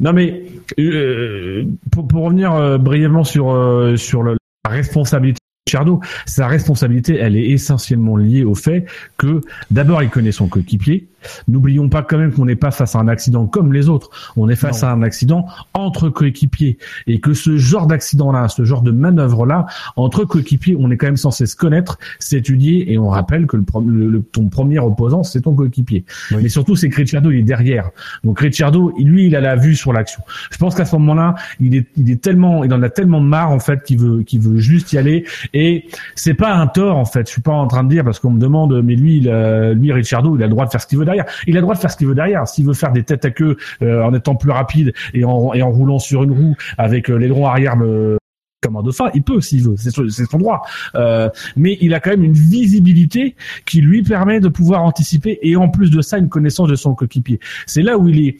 Non 0.00 0.12
mais 0.12 0.44
euh, 0.78 1.64
pour, 1.90 2.06
pour 2.08 2.24
revenir 2.24 2.52
euh, 2.52 2.78
brièvement 2.78 3.24
sur 3.24 3.50
euh, 3.52 3.96
sur 3.96 4.22
le- 4.22 4.36
la 4.64 4.70
responsabilité 4.72 5.38
de 5.72 5.92
sa 6.26 6.48
responsabilité, 6.48 7.16
elle 7.16 7.36
est 7.36 7.48
essentiellement 7.50 8.16
liée 8.16 8.42
au 8.44 8.54
fait 8.54 8.84
que 9.16 9.40
d'abord 9.70 10.02
il 10.02 10.10
connaît 10.10 10.32
son 10.32 10.48
coéquipier 10.48 11.06
N'oublions 11.48 11.88
pas 11.88 12.02
quand 12.02 12.18
même 12.18 12.32
qu'on 12.32 12.44
n'est 12.46 12.56
pas 12.56 12.70
face 12.70 12.94
à 12.96 12.98
un 12.98 13.08
accident 13.08 13.46
comme 13.46 13.72
les 13.72 13.88
autres. 13.88 14.10
On 14.36 14.48
est 14.48 14.56
face 14.56 14.82
Non. 14.82 14.88
à 14.88 14.92
un 14.92 15.02
accident 15.02 15.46
entre 15.74 16.08
coéquipiers 16.08 16.78
et 17.06 17.20
que 17.20 17.34
ce 17.34 17.56
genre 17.56 17.86
d'accident-là, 17.86 18.48
ce 18.48 18.64
genre 18.64 18.82
de 18.82 18.90
manœuvre-là, 18.90 19.66
entre 19.96 20.24
coéquipiers, 20.24 20.76
on 20.78 20.90
est 20.90 20.96
quand 20.96 21.06
même 21.06 21.16
censé 21.16 21.46
se 21.46 21.56
connaître, 21.56 21.98
s'étudier 22.18 22.92
et 22.92 22.98
on 22.98 23.08
rappelle 23.08 23.46
que 23.46 23.56
le, 23.56 23.62
pro- 23.62 23.80
le- 23.80 24.08
le- 24.08 24.22
ton 24.22 24.48
premier 24.48 24.78
opposant, 24.78 25.22
c'est 25.22 25.42
ton 25.42 25.54
coéquipier. 25.54 26.04
Oui. 26.30 26.38
Mais 26.42 26.48
surtout, 26.48 26.76
c'est 26.76 26.88
que 26.88 26.96
Ricciardo, 26.96 27.30
il 27.30 27.38
est 27.40 27.42
derrière. 27.42 27.90
Donc 28.24 28.40
Ricciardo, 28.40 28.92
lui, 28.98 29.26
il 29.26 29.36
a 29.36 29.40
la 29.40 29.56
vue 29.56 29.74
sur 29.74 29.92
l'action. 29.92 30.22
Je 30.50 30.56
pense 30.58 30.74
qu'à 30.74 30.84
ce 30.84 30.96
moment-là, 30.96 31.34
il 31.60 31.74
est, 31.76 31.86
il 31.96 32.10
est 32.10 32.20
tellement, 32.22 32.64
il 32.64 32.72
en 32.72 32.82
a 32.82 32.88
tellement 32.90 33.20
marre 33.20 33.50
en 33.50 33.58
fait 33.58 33.82
qu'il 33.82 33.98
veut, 33.98 34.22
qu'il 34.22 34.40
veut 34.40 34.58
juste 34.58 34.92
y 34.92 34.98
aller. 34.98 35.24
Et 35.54 35.86
c'est 36.14 36.34
pas 36.34 36.54
un 36.54 36.66
tort 36.66 36.96
en 36.96 37.04
fait. 37.04 37.26
Je 37.26 37.32
suis 37.32 37.42
pas 37.42 37.52
en 37.52 37.66
train 37.66 37.84
de 37.84 37.88
dire 37.88 38.04
parce 38.04 38.18
qu'on 38.18 38.30
me 38.30 38.40
demande, 38.40 38.80
mais 38.82 38.94
lui, 38.94 39.18
il 39.18 39.28
a- 39.28 39.72
lui, 39.72 39.92
Ricciardo, 39.92 40.36
il 40.36 40.42
a 40.42 40.46
le 40.46 40.50
droit 40.50 40.66
de 40.66 40.70
faire 40.70 40.80
ce 40.80 40.86
qu'il 40.86 40.98
veut 40.98 41.04
Il 41.46 41.56
a 41.56 41.60
le 41.60 41.62
droit 41.62 41.74
de 41.74 41.80
faire 41.80 41.90
ce 41.90 41.96
qu'il 41.96 42.06
veut 42.06 42.14
derrière. 42.14 42.46
S'il 42.46 42.66
veut 42.66 42.74
faire 42.74 42.92
des 42.92 43.02
têtes 43.02 43.24
à 43.24 43.30
queue 43.30 43.56
euh, 43.82 44.02
en 44.02 44.14
étant 44.14 44.34
plus 44.34 44.50
rapide 44.50 44.92
et 45.14 45.24
en, 45.24 45.52
et 45.54 45.62
en 45.62 45.70
roulant 45.70 45.98
sur 45.98 46.22
une 46.22 46.32
roue 46.32 46.56
avec 46.78 47.10
euh, 47.10 47.16
l'aileron 47.16 47.46
arrière. 47.46 47.76
euh, 47.80 48.16
comme 48.62 48.76
un 48.76 48.82
dauphin, 48.82 49.10
il 49.12 49.22
peut 49.22 49.40
s'il 49.40 49.64
veut, 49.64 49.74
c'est 49.76 49.90
son, 49.90 50.08
c'est 50.08 50.24
son 50.30 50.38
droit. 50.38 50.62
Euh, 50.94 51.28
mais 51.56 51.76
il 51.80 51.94
a 51.94 52.00
quand 52.00 52.10
même 52.10 52.22
une 52.22 52.32
visibilité 52.32 53.34
qui 53.66 53.80
lui 53.80 54.02
permet 54.02 54.38
de 54.40 54.48
pouvoir 54.48 54.84
anticiper 54.84 55.38
et 55.42 55.56
en 55.56 55.68
plus 55.68 55.90
de 55.90 56.00
ça 56.00 56.16
une 56.16 56.28
connaissance 56.28 56.68
de 56.68 56.76
son 56.76 56.94
coéquipier. 56.94 57.40
C'est 57.66 57.82
là 57.82 57.98
où 57.98 58.08
il 58.08 58.28
est 58.28 58.36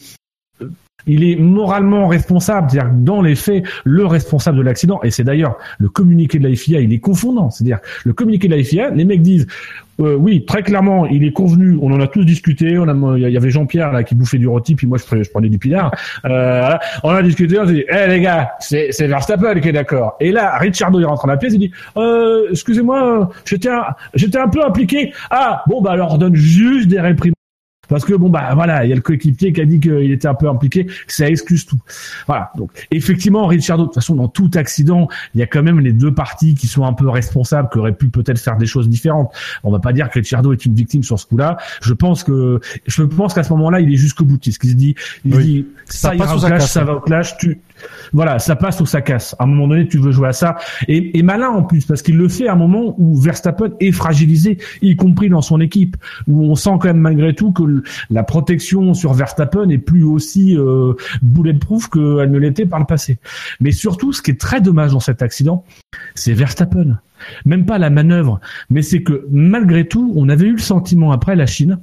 il 1.06 1.24
est 1.24 1.36
moralement 1.36 2.08
responsable, 2.08 2.70
c'est-à-dire 2.70 2.92
dans 2.94 3.22
les 3.22 3.34
faits, 3.34 3.64
le 3.84 4.06
responsable 4.06 4.58
de 4.58 4.62
l'accident, 4.62 5.00
et 5.02 5.10
c'est 5.10 5.24
d'ailleurs 5.24 5.56
le 5.78 5.88
communiqué 5.88 6.38
de 6.38 6.48
la 6.48 6.54
FIA, 6.54 6.80
il 6.80 6.92
est 6.92 7.00
confondant, 7.00 7.50
c'est-à-dire 7.50 7.78
le 8.04 8.12
communiqué 8.12 8.48
de 8.48 8.56
la 8.56 8.62
FIA, 8.62 8.90
les 8.90 9.04
mecs 9.04 9.22
disent, 9.22 9.46
euh, 10.00 10.16
oui, 10.16 10.44
très 10.44 10.62
clairement, 10.62 11.06
il 11.06 11.24
est 11.24 11.32
convenu, 11.32 11.78
on 11.80 11.92
en 11.92 12.00
a 12.00 12.06
tous 12.06 12.24
discuté, 12.24 12.70
il 12.70 13.18
y 13.20 13.36
avait 13.36 13.50
Jean-Pierre 13.50 13.92
là 13.92 14.02
qui 14.02 14.14
bouffait 14.14 14.38
du 14.38 14.48
rôti, 14.48 14.74
puis 14.74 14.86
moi 14.86 14.98
je 14.98 15.30
prenais, 15.30 15.48
du 15.48 15.58
pinard, 15.58 15.92
euh, 16.24 16.74
on 17.02 17.10
a 17.10 17.22
discuté, 17.22 17.58
on 17.58 17.66
s'est 17.66 17.74
dit, 17.74 17.84
eh 17.88 18.08
les 18.08 18.20
gars, 18.20 18.52
c'est, 18.58 18.88
c'est 18.90 19.06
Verstappen 19.06 19.60
qui 19.60 19.68
est 19.68 19.72
d'accord. 19.72 20.16
Et 20.20 20.32
là, 20.32 20.56
Ricciardo 20.58 20.98
il 20.98 21.04
rentre 21.04 21.26
dans 21.26 21.32
la 21.32 21.38
pièce, 21.38 21.52
il 21.54 21.58
dit, 21.58 21.70
euh, 21.96 22.48
excusez-moi, 22.50 23.30
j'étais, 23.44 23.68
un, 23.68 24.48
peu 24.48 24.64
impliqué. 24.64 25.12
Ah, 25.30 25.62
bon 25.66 25.80
bah 25.82 25.92
alors 25.92 26.14
on 26.14 26.18
donne 26.18 26.34
juste 26.34 26.88
des 26.88 27.00
réprimandes. 27.00 27.34
Parce 27.92 28.04
que 28.04 28.14
bon 28.14 28.30
bah 28.30 28.54
voilà, 28.54 28.84
il 28.84 28.88
y 28.88 28.92
a 28.92 28.96
le 28.96 29.02
coéquipier 29.02 29.52
qui 29.52 29.60
a 29.60 29.66
dit 29.66 29.78
qu'il 29.80 30.10
était 30.10 30.28
un 30.28 30.34
peu 30.34 30.48
impliqué, 30.48 30.86
ça 31.06 31.28
excuse 31.28 31.66
tout. 31.66 31.78
Voilà. 32.26 32.50
Donc 32.56 32.70
effectivement, 32.90 33.46
Ricciardo, 33.46 33.84
de 33.84 33.88
toute 33.88 33.94
façon, 33.96 34.14
dans 34.14 34.28
tout 34.28 34.50
accident, 34.54 35.08
il 35.34 35.40
y 35.40 35.42
a 35.42 35.46
quand 35.46 35.62
même 35.62 35.78
les 35.80 35.92
deux 35.92 36.12
parties 36.12 36.54
qui 36.54 36.66
sont 36.66 36.84
un 36.84 36.94
peu 36.94 37.08
responsables, 37.08 37.68
qui 37.70 37.78
auraient 37.78 37.94
pu 37.94 38.08
peut-être 38.08 38.38
faire 38.40 38.56
des 38.56 38.66
choses 38.66 38.88
différentes. 38.88 39.30
On 39.62 39.70
va 39.70 39.78
pas 39.78 39.92
dire 39.92 40.08
que 40.08 40.14
Ricciardo 40.14 40.52
est 40.52 40.64
une 40.64 40.74
victime 40.74 41.02
sur 41.02 41.18
ce 41.18 41.26
coup-là. 41.26 41.58
Je 41.82 41.92
pense 41.92 42.24
que 42.24 42.60
je 42.86 43.02
pense 43.02 43.34
qu'à 43.34 43.42
ce 43.42 43.52
moment-là, 43.52 43.80
il 43.80 43.92
est 43.92 43.96
jusqu'au 43.96 44.24
boutiste. 44.24 44.62
Il 44.64 44.70
se 44.70 44.74
dit, 44.74 44.94
il 45.24 45.32
se 45.32 45.36
Oui. 45.38 45.44
dit, 45.44 45.66
ça, 45.84 46.08
Ça 46.08 46.14
ira 46.14 46.36
au 46.36 46.40
clash, 46.40 46.62
ça 46.64 46.84
va 46.84 46.94
au 46.94 47.00
clash. 47.00 47.36
Tu, 47.36 47.60
voilà, 48.12 48.38
ça 48.38 48.56
passe 48.56 48.80
ou 48.80 48.86
ça 48.86 49.00
casse. 49.00 49.36
À 49.38 49.44
un 49.44 49.46
moment 49.46 49.68
donné, 49.68 49.86
tu 49.88 49.98
veux 49.98 50.12
jouer 50.12 50.28
à 50.28 50.32
ça. 50.32 50.56
Et, 50.88 51.18
et 51.18 51.22
malin 51.22 51.48
en 51.48 51.62
plus, 51.62 51.84
parce 51.84 52.02
qu'il 52.02 52.16
le 52.16 52.28
fait 52.28 52.48
à 52.48 52.52
un 52.52 52.56
moment 52.56 52.94
où 52.98 53.20
Verstappen 53.20 53.70
est 53.80 53.92
fragilisé, 53.92 54.58
y 54.80 54.96
compris 54.96 55.28
dans 55.28 55.42
son 55.42 55.60
équipe, 55.60 55.96
où 56.28 56.44
on 56.44 56.54
sent 56.54 56.70
quand 56.80 56.84
même 56.84 56.98
malgré 56.98 57.34
tout 57.34 57.52
que 57.52 57.81
la 58.10 58.22
protection 58.22 58.94
sur 58.94 59.12
Verstappen 59.12 59.68
est 59.68 59.78
plus 59.78 60.04
aussi 60.04 60.56
euh, 60.56 60.94
bulletproof 61.22 61.88
qu'elle 61.88 62.30
ne 62.30 62.38
l'était 62.38 62.66
par 62.66 62.78
le 62.78 62.86
passé. 62.86 63.18
Mais 63.60 63.72
surtout, 63.72 64.12
ce 64.12 64.22
qui 64.22 64.30
est 64.32 64.40
très 64.40 64.60
dommage 64.60 64.92
dans 64.92 65.00
cet 65.00 65.22
accident, 65.22 65.64
c'est 66.14 66.32
Verstappen. 66.32 66.98
Même 67.44 67.66
pas 67.66 67.78
la 67.78 67.90
manœuvre, 67.90 68.40
mais 68.70 68.82
c'est 68.82 69.02
que 69.02 69.26
malgré 69.30 69.86
tout, 69.86 70.12
on 70.16 70.28
avait 70.28 70.46
eu 70.46 70.52
le 70.52 70.58
sentiment 70.58 71.12
après 71.12 71.36
la 71.36 71.46
Chine 71.46 71.78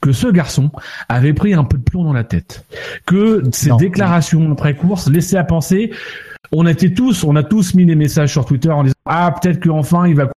que 0.00 0.12
ce 0.12 0.28
garçon 0.28 0.70
avait 1.08 1.32
pris 1.32 1.54
un 1.54 1.64
peu 1.64 1.78
de 1.78 1.82
plomb 1.82 2.04
dans 2.04 2.12
la 2.12 2.22
tête, 2.22 2.64
que 3.06 3.42
ses 3.52 3.70
Non. 3.70 3.76
déclarations 3.76 4.52
après 4.52 4.76
course 4.76 5.08
laissaient 5.08 5.36
à 5.36 5.44
penser. 5.44 5.90
On 6.52 6.66
était 6.66 6.92
tous, 6.92 7.24
on 7.24 7.34
a 7.34 7.42
tous 7.42 7.74
mis 7.74 7.84
des 7.84 7.96
messages 7.96 8.30
sur 8.30 8.44
Twitter 8.44 8.70
en 8.70 8.84
disant 8.84 8.94
ah 9.06 9.34
peut-être 9.40 9.60
qu'enfin 9.60 10.06
il 10.06 10.14
va. 10.14 10.30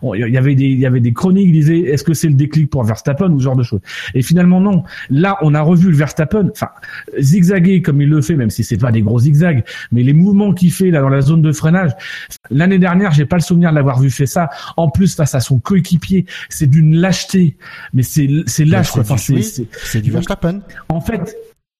Bon, 0.00 0.14
Il 0.14 0.32
y 0.32 0.38
avait 0.38 0.54
des, 0.54 0.66
il 0.66 0.78
y 0.78 0.86
avait 0.86 1.00
des 1.00 1.12
chroniques 1.12 1.46
qui 1.46 1.52
disaient 1.52 1.80
est-ce 1.80 2.04
que 2.04 2.14
c'est 2.14 2.28
le 2.28 2.34
déclic 2.34 2.70
pour 2.70 2.84
Verstappen 2.84 3.30
ou 3.32 3.38
ce 3.40 3.44
genre 3.44 3.56
de 3.56 3.64
choses. 3.64 3.80
Et 4.14 4.22
finalement 4.22 4.60
non. 4.60 4.84
Là 5.10 5.38
on 5.42 5.54
a 5.54 5.60
revu 5.60 5.90
le 5.90 5.96
Verstappen, 5.96 6.48
enfin 6.52 6.68
zigzaguer 7.18 7.82
comme 7.82 8.00
il 8.00 8.08
le 8.08 8.22
fait, 8.22 8.36
même 8.36 8.50
si 8.50 8.62
c'est 8.62 8.76
pas 8.78 8.92
des 8.92 9.02
gros 9.02 9.18
zigzags, 9.18 9.64
mais 9.90 10.04
les 10.04 10.12
mouvements 10.12 10.52
qu'il 10.54 10.70
fait 10.72 10.90
là 10.92 11.00
dans 11.00 11.08
la 11.08 11.20
zone 11.20 11.42
de 11.42 11.50
freinage. 11.50 11.90
L'année 12.50 12.78
dernière 12.78 13.10
j'ai 13.10 13.26
pas 13.26 13.36
le 13.36 13.42
souvenir 13.42 13.70
de 13.70 13.74
l'avoir 13.74 14.00
vu 14.00 14.10
fait 14.10 14.26
ça. 14.26 14.50
En 14.76 14.88
plus 14.88 15.16
face 15.16 15.34
à 15.34 15.40
son 15.40 15.58
coéquipier, 15.58 16.26
c'est 16.48 16.68
d'une 16.68 16.94
lâcheté. 16.96 17.56
Mais 17.92 18.04
c'est 18.04 18.28
c'est 18.46 18.64
lâche 18.64 18.92
quoi. 18.92 19.02
c'est 19.02 19.12
Enfin, 19.12 19.66
c'est- 19.82 20.00
du 20.00 20.12
Verstappen. 20.12 20.60
en 20.88 21.00
fait, 21.00 21.36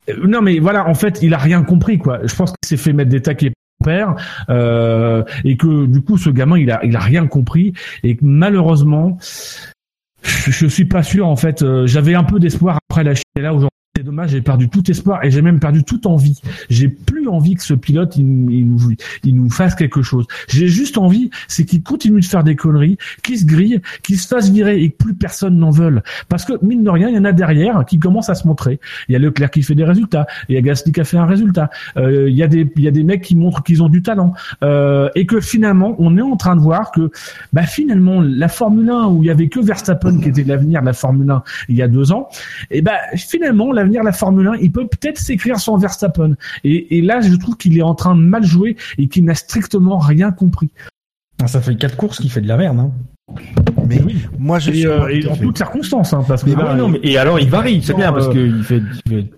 euh, 0.09 0.27
non 0.27 0.43
mais 0.43 0.59
voilà, 0.59 0.89
en 0.89 0.95
fait, 0.95 1.21
il 1.23 1.35
a 1.35 1.39
rien 1.39 1.63
compris 1.63 1.99
quoi. 1.99 2.19
Je 2.25 2.35
pense 2.35 2.51
qu'il 2.51 2.67
s'est 2.69 2.77
fait 2.83 2.93
mettre 2.93 3.11
des 3.11 3.23
taquets 3.23 3.53
euh, 3.89 5.25
et 5.45 5.57
que 5.57 5.87
du 5.87 6.03
coup, 6.03 6.19
ce 6.19 6.31
gamin, 6.31 6.59
il 6.59 6.71
a, 6.71 7.01
rien 7.01 7.27
compris 7.27 7.73
et 8.03 8.17
que 8.17 8.25
malheureusement, 8.25 9.19
je, 10.23 10.67
suis 10.67 10.85
pas 10.85 11.03
sûr 11.03 11.27
en 11.27 11.37
fait. 11.37 11.63
euh, 11.63 11.87
J'avais 11.87 12.15
un 12.15 12.25
peu 12.25 12.39
d'espoir 12.39 12.79
après 12.89 13.05
la 13.05 13.15
là 13.37 13.55
aujourd'hui. 13.55 13.80
C'est 14.01 14.05
dommage, 14.05 14.31
j'ai 14.31 14.41
perdu 14.41 14.71
tout 14.71 14.91
espoir 14.91 15.23
et 15.27 15.31
j'ai 15.31 15.43
même 15.43 15.61
perdu 15.61 15.85
toute 15.85 16.07
envie. 16.07 16.41
J'ai 16.71 16.89
plus 16.89 17.29
envie 17.29 17.55
que 17.55 17.63
ce 17.63 17.75
pilote 17.75 18.17
il, 18.17 18.23
il 18.51 18.67
nous, 18.67 18.95
il 19.25 19.35
nous 19.35 19.51
fasse 19.51 19.75
quelque 19.75 20.01
chose. 20.01 20.27
J'ai 20.49 20.69
juste 20.69 20.97
envie, 20.97 21.29
c'est 21.49 21.67
qu'il 21.67 21.83
continue 21.83 22.21
de 22.21 22.25
faire 22.25 22.43
des 22.43 22.57
conneries, 22.57 22.97
qu'il 23.23 23.39
se 23.39 23.45
grille, 23.45 23.83
qu'il 24.03 24.19
se 24.19 24.27
fasse 24.27 24.49
virer 24.49 24.81
et 24.83 24.89
que 24.89 24.97
plus 24.97 25.13
personne 25.13 25.59
n'en 25.59 25.69
veuille. 25.69 26.01
Parce 26.31 26.47
que 26.47 26.55
mine 26.65 26.83
de 26.83 26.89
rien, 26.89 27.11
il 27.11 27.15
y 27.15 27.19
en 27.19 27.27
a 27.27 27.33
derrière 27.33 27.85
qui 27.85 27.99
commencent 27.99 28.31
à 28.31 28.35
se 28.35 28.49
montrer. 28.49 28.81
Il 29.11 29.13
y 29.13 29.17
a 29.17 29.19
Leclerc 29.19 29.51
qui 29.51 29.63
fait 29.63 29.75
des 29.75 29.85
résultats, 29.85 30.27
il 30.49 30.55
y 30.55 30.57
a 30.57 30.63
Gasly 30.63 30.93
qui 30.93 31.01
a 31.03 31.05
fait 31.05 31.19
un 31.19 31.27
résultat. 31.27 31.69
Euh, 31.99 32.31
il 32.31 32.35
y 32.35 32.43
a 32.43 32.47
des 32.49 32.73
il 32.77 32.83
y 32.83 32.89
a 32.89 32.93
des 32.93 33.05
mecs 33.05 33.21
qui 33.21 33.37
montrent 33.37 33.63
qu'ils 33.63 33.83
ont 33.83 33.91
du 33.91 34.01
talent 34.01 34.33
Euh, 34.63 35.11
et 35.15 35.27
que 35.27 35.43
finalement 35.43 35.95
on 35.99 36.17
est 36.17 36.23
en 36.23 36.37
train 36.37 36.57
de 36.57 36.63
voir 36.63 36.91
que 36.91 37.11
bah 37.53 37.65
finalement 37.65 38.23
la 38.23 38.49
Formule 38.49 38.89
1 38.89 39.09
où 39.09 39.23
il 39.23 39.27
y 39.27 39.31
avait 39.31 39.49
que 39.49 39.61
Verstappen 39.61 40.21
qui 40.21 40.31
était 40.31 40.45
l'avenir 40.45 40.81
de 40.81 40.87
la 40.87 40.95
Formule 40.95 41.31
1 41.31 41.43
il 41.69 41.77
y 41.77 41.83
a 41.83 41.89
deux 41.89 42.13
ans, 42.13 42.31
et 42.71 42.81
ben 42.81 42.97
finalement 43.17 43.73
la 44.03 44.13
Formule 44.13 44.49
1 44.49 44.55
il 44.61 44.71
peut 44.73 44.87
peut-être 44.87 45.19
s'écrire 45.19 45.59
sans 45.59 45.77
Verstappen. 45.77 46.35
Et, 46.65 46.99
et 46.99 47.03
là 47.03 47.21
je 47.21 47.35
trouve 47.37 47.57
qu'il 47.57 47.77
est 47.79 47.83
en 47.83 47.95
train 47.95 48.15
de 48.15 48.21
mal 48.23 48.45
jouer 48.45 48.77
et 48.99 49.09
qu'il 49.09 49.25
n'a 49.25 49.35
strictement 49.35 49.99
rien 49.99 50.31
compris. 50.33 50.71
Ah, 51.43 51.47
Ça 51.49 51.61
fait 51.61 51.77
quatre 51.77 51.97
courses 51.97 52.19
qu'il 52.19 52.31
fait 52.31 52.41
de 52.43 52.49
la 52.49 52.57
merde. 52.57 52.79
Hein. 52.79 52.91
Mais 53.87 54.01
moi, 54.39 54.59
je 54.59 54.71
Et, 54.71 54.75
suis. 54.75 54.87
euh, 54.87 55.09
et 55.09 55.27
en 55.29 55.37
toutes 55.37 55.57
circonstances 55.57 56.13
hein, 56.13 56.25
parce 56.27 56.43
que 56.45 56.51
non, 56.51 56.89
mais, 56.89 57.01
et 57.03 57.17
alors 57.17 57.39
il 57.39 57.49
varie, 57.49 57.81
c'est 57.83 57.95
bien 57.95 58.13
parce 58.13 58.29
que 58.29 58.39
il 58.39 58.63
fait, 58.65 58.83
il 59.07 59.11
fait- 59.13 59.31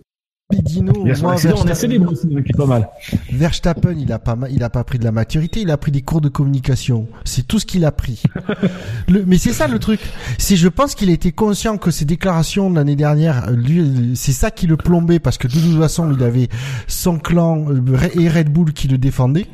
Dino, 0.60 0.92
on 0.96 1.06
a 1.06 1.12
Verstappen- 1.12 1.74
célébré 1.74 2.12
aussi, 2.12 2.28
qui 2.28 2.34
est 2.36 2.56
pas 2.56 2.66
mal. 2.66 2.88
Verstappen, 3.32 3.94
il 3.98 4.12
a 4.12 4.18
pas, 4.18 4.36
il 4.50 4.62
a 4.62 4.70
pas 4.70 4.84
pris 4.84 4.98
de 4.98 5.04
la 5.04 5.12
maturité, 5.12 5.60
il 5.60 5.70
a 5.70 5.76
pris 5.76 5.92
des 5.92 6.02
cours 6.02 6.20
de 6.20 6.28
communication. 6.28 7.06
C'est 7.24 7.46
tout 7.46 7.58
ce 7.58 7.66
qu'il 7.66 7.84
a 7.84 7.92
pris. 7.92 8.22
Le- 9.08 9.24
mais 9.26 9.38
c'est 9.38 9.52
ça 9.52 9.66
le 9.68 9.78
truc. 9.78 10.00
C'est, 10.38 10.56
je 10.56 10.68
pense 10.68 10.94
qu'il 10.94 11.10
était 11.10 11.32
conscient 11.32 11.78
que 11.78 11.90
ses 11.90 12.04
déclarations 12.04 12.70
de 12.70 12.76
l'année 12.76 12.96
dernière, 12.96 13.50
lui, 13.50 14.12
c'est 14.14 14.32
ça 14.32 14.50
qui 14.50 14.66
le 14.66 14.76
plombait 14.76 15.18
parce 15.18 15.38
que 15.38 15.48
de 15.48 15.52
toute 15.52 15.78
façon, 15.78 16.12
il 16.12 16.22
avait 16.22 16.48
son 16.86 17.18
clan 17.18 17.66
euh, 17.70 17.98
et 18.18 18.28
Red 18.28 18.50
Bull 18.52 18.72
qui 18.72 18.88
le 18.88 18.98
défendait. 18.98 19.46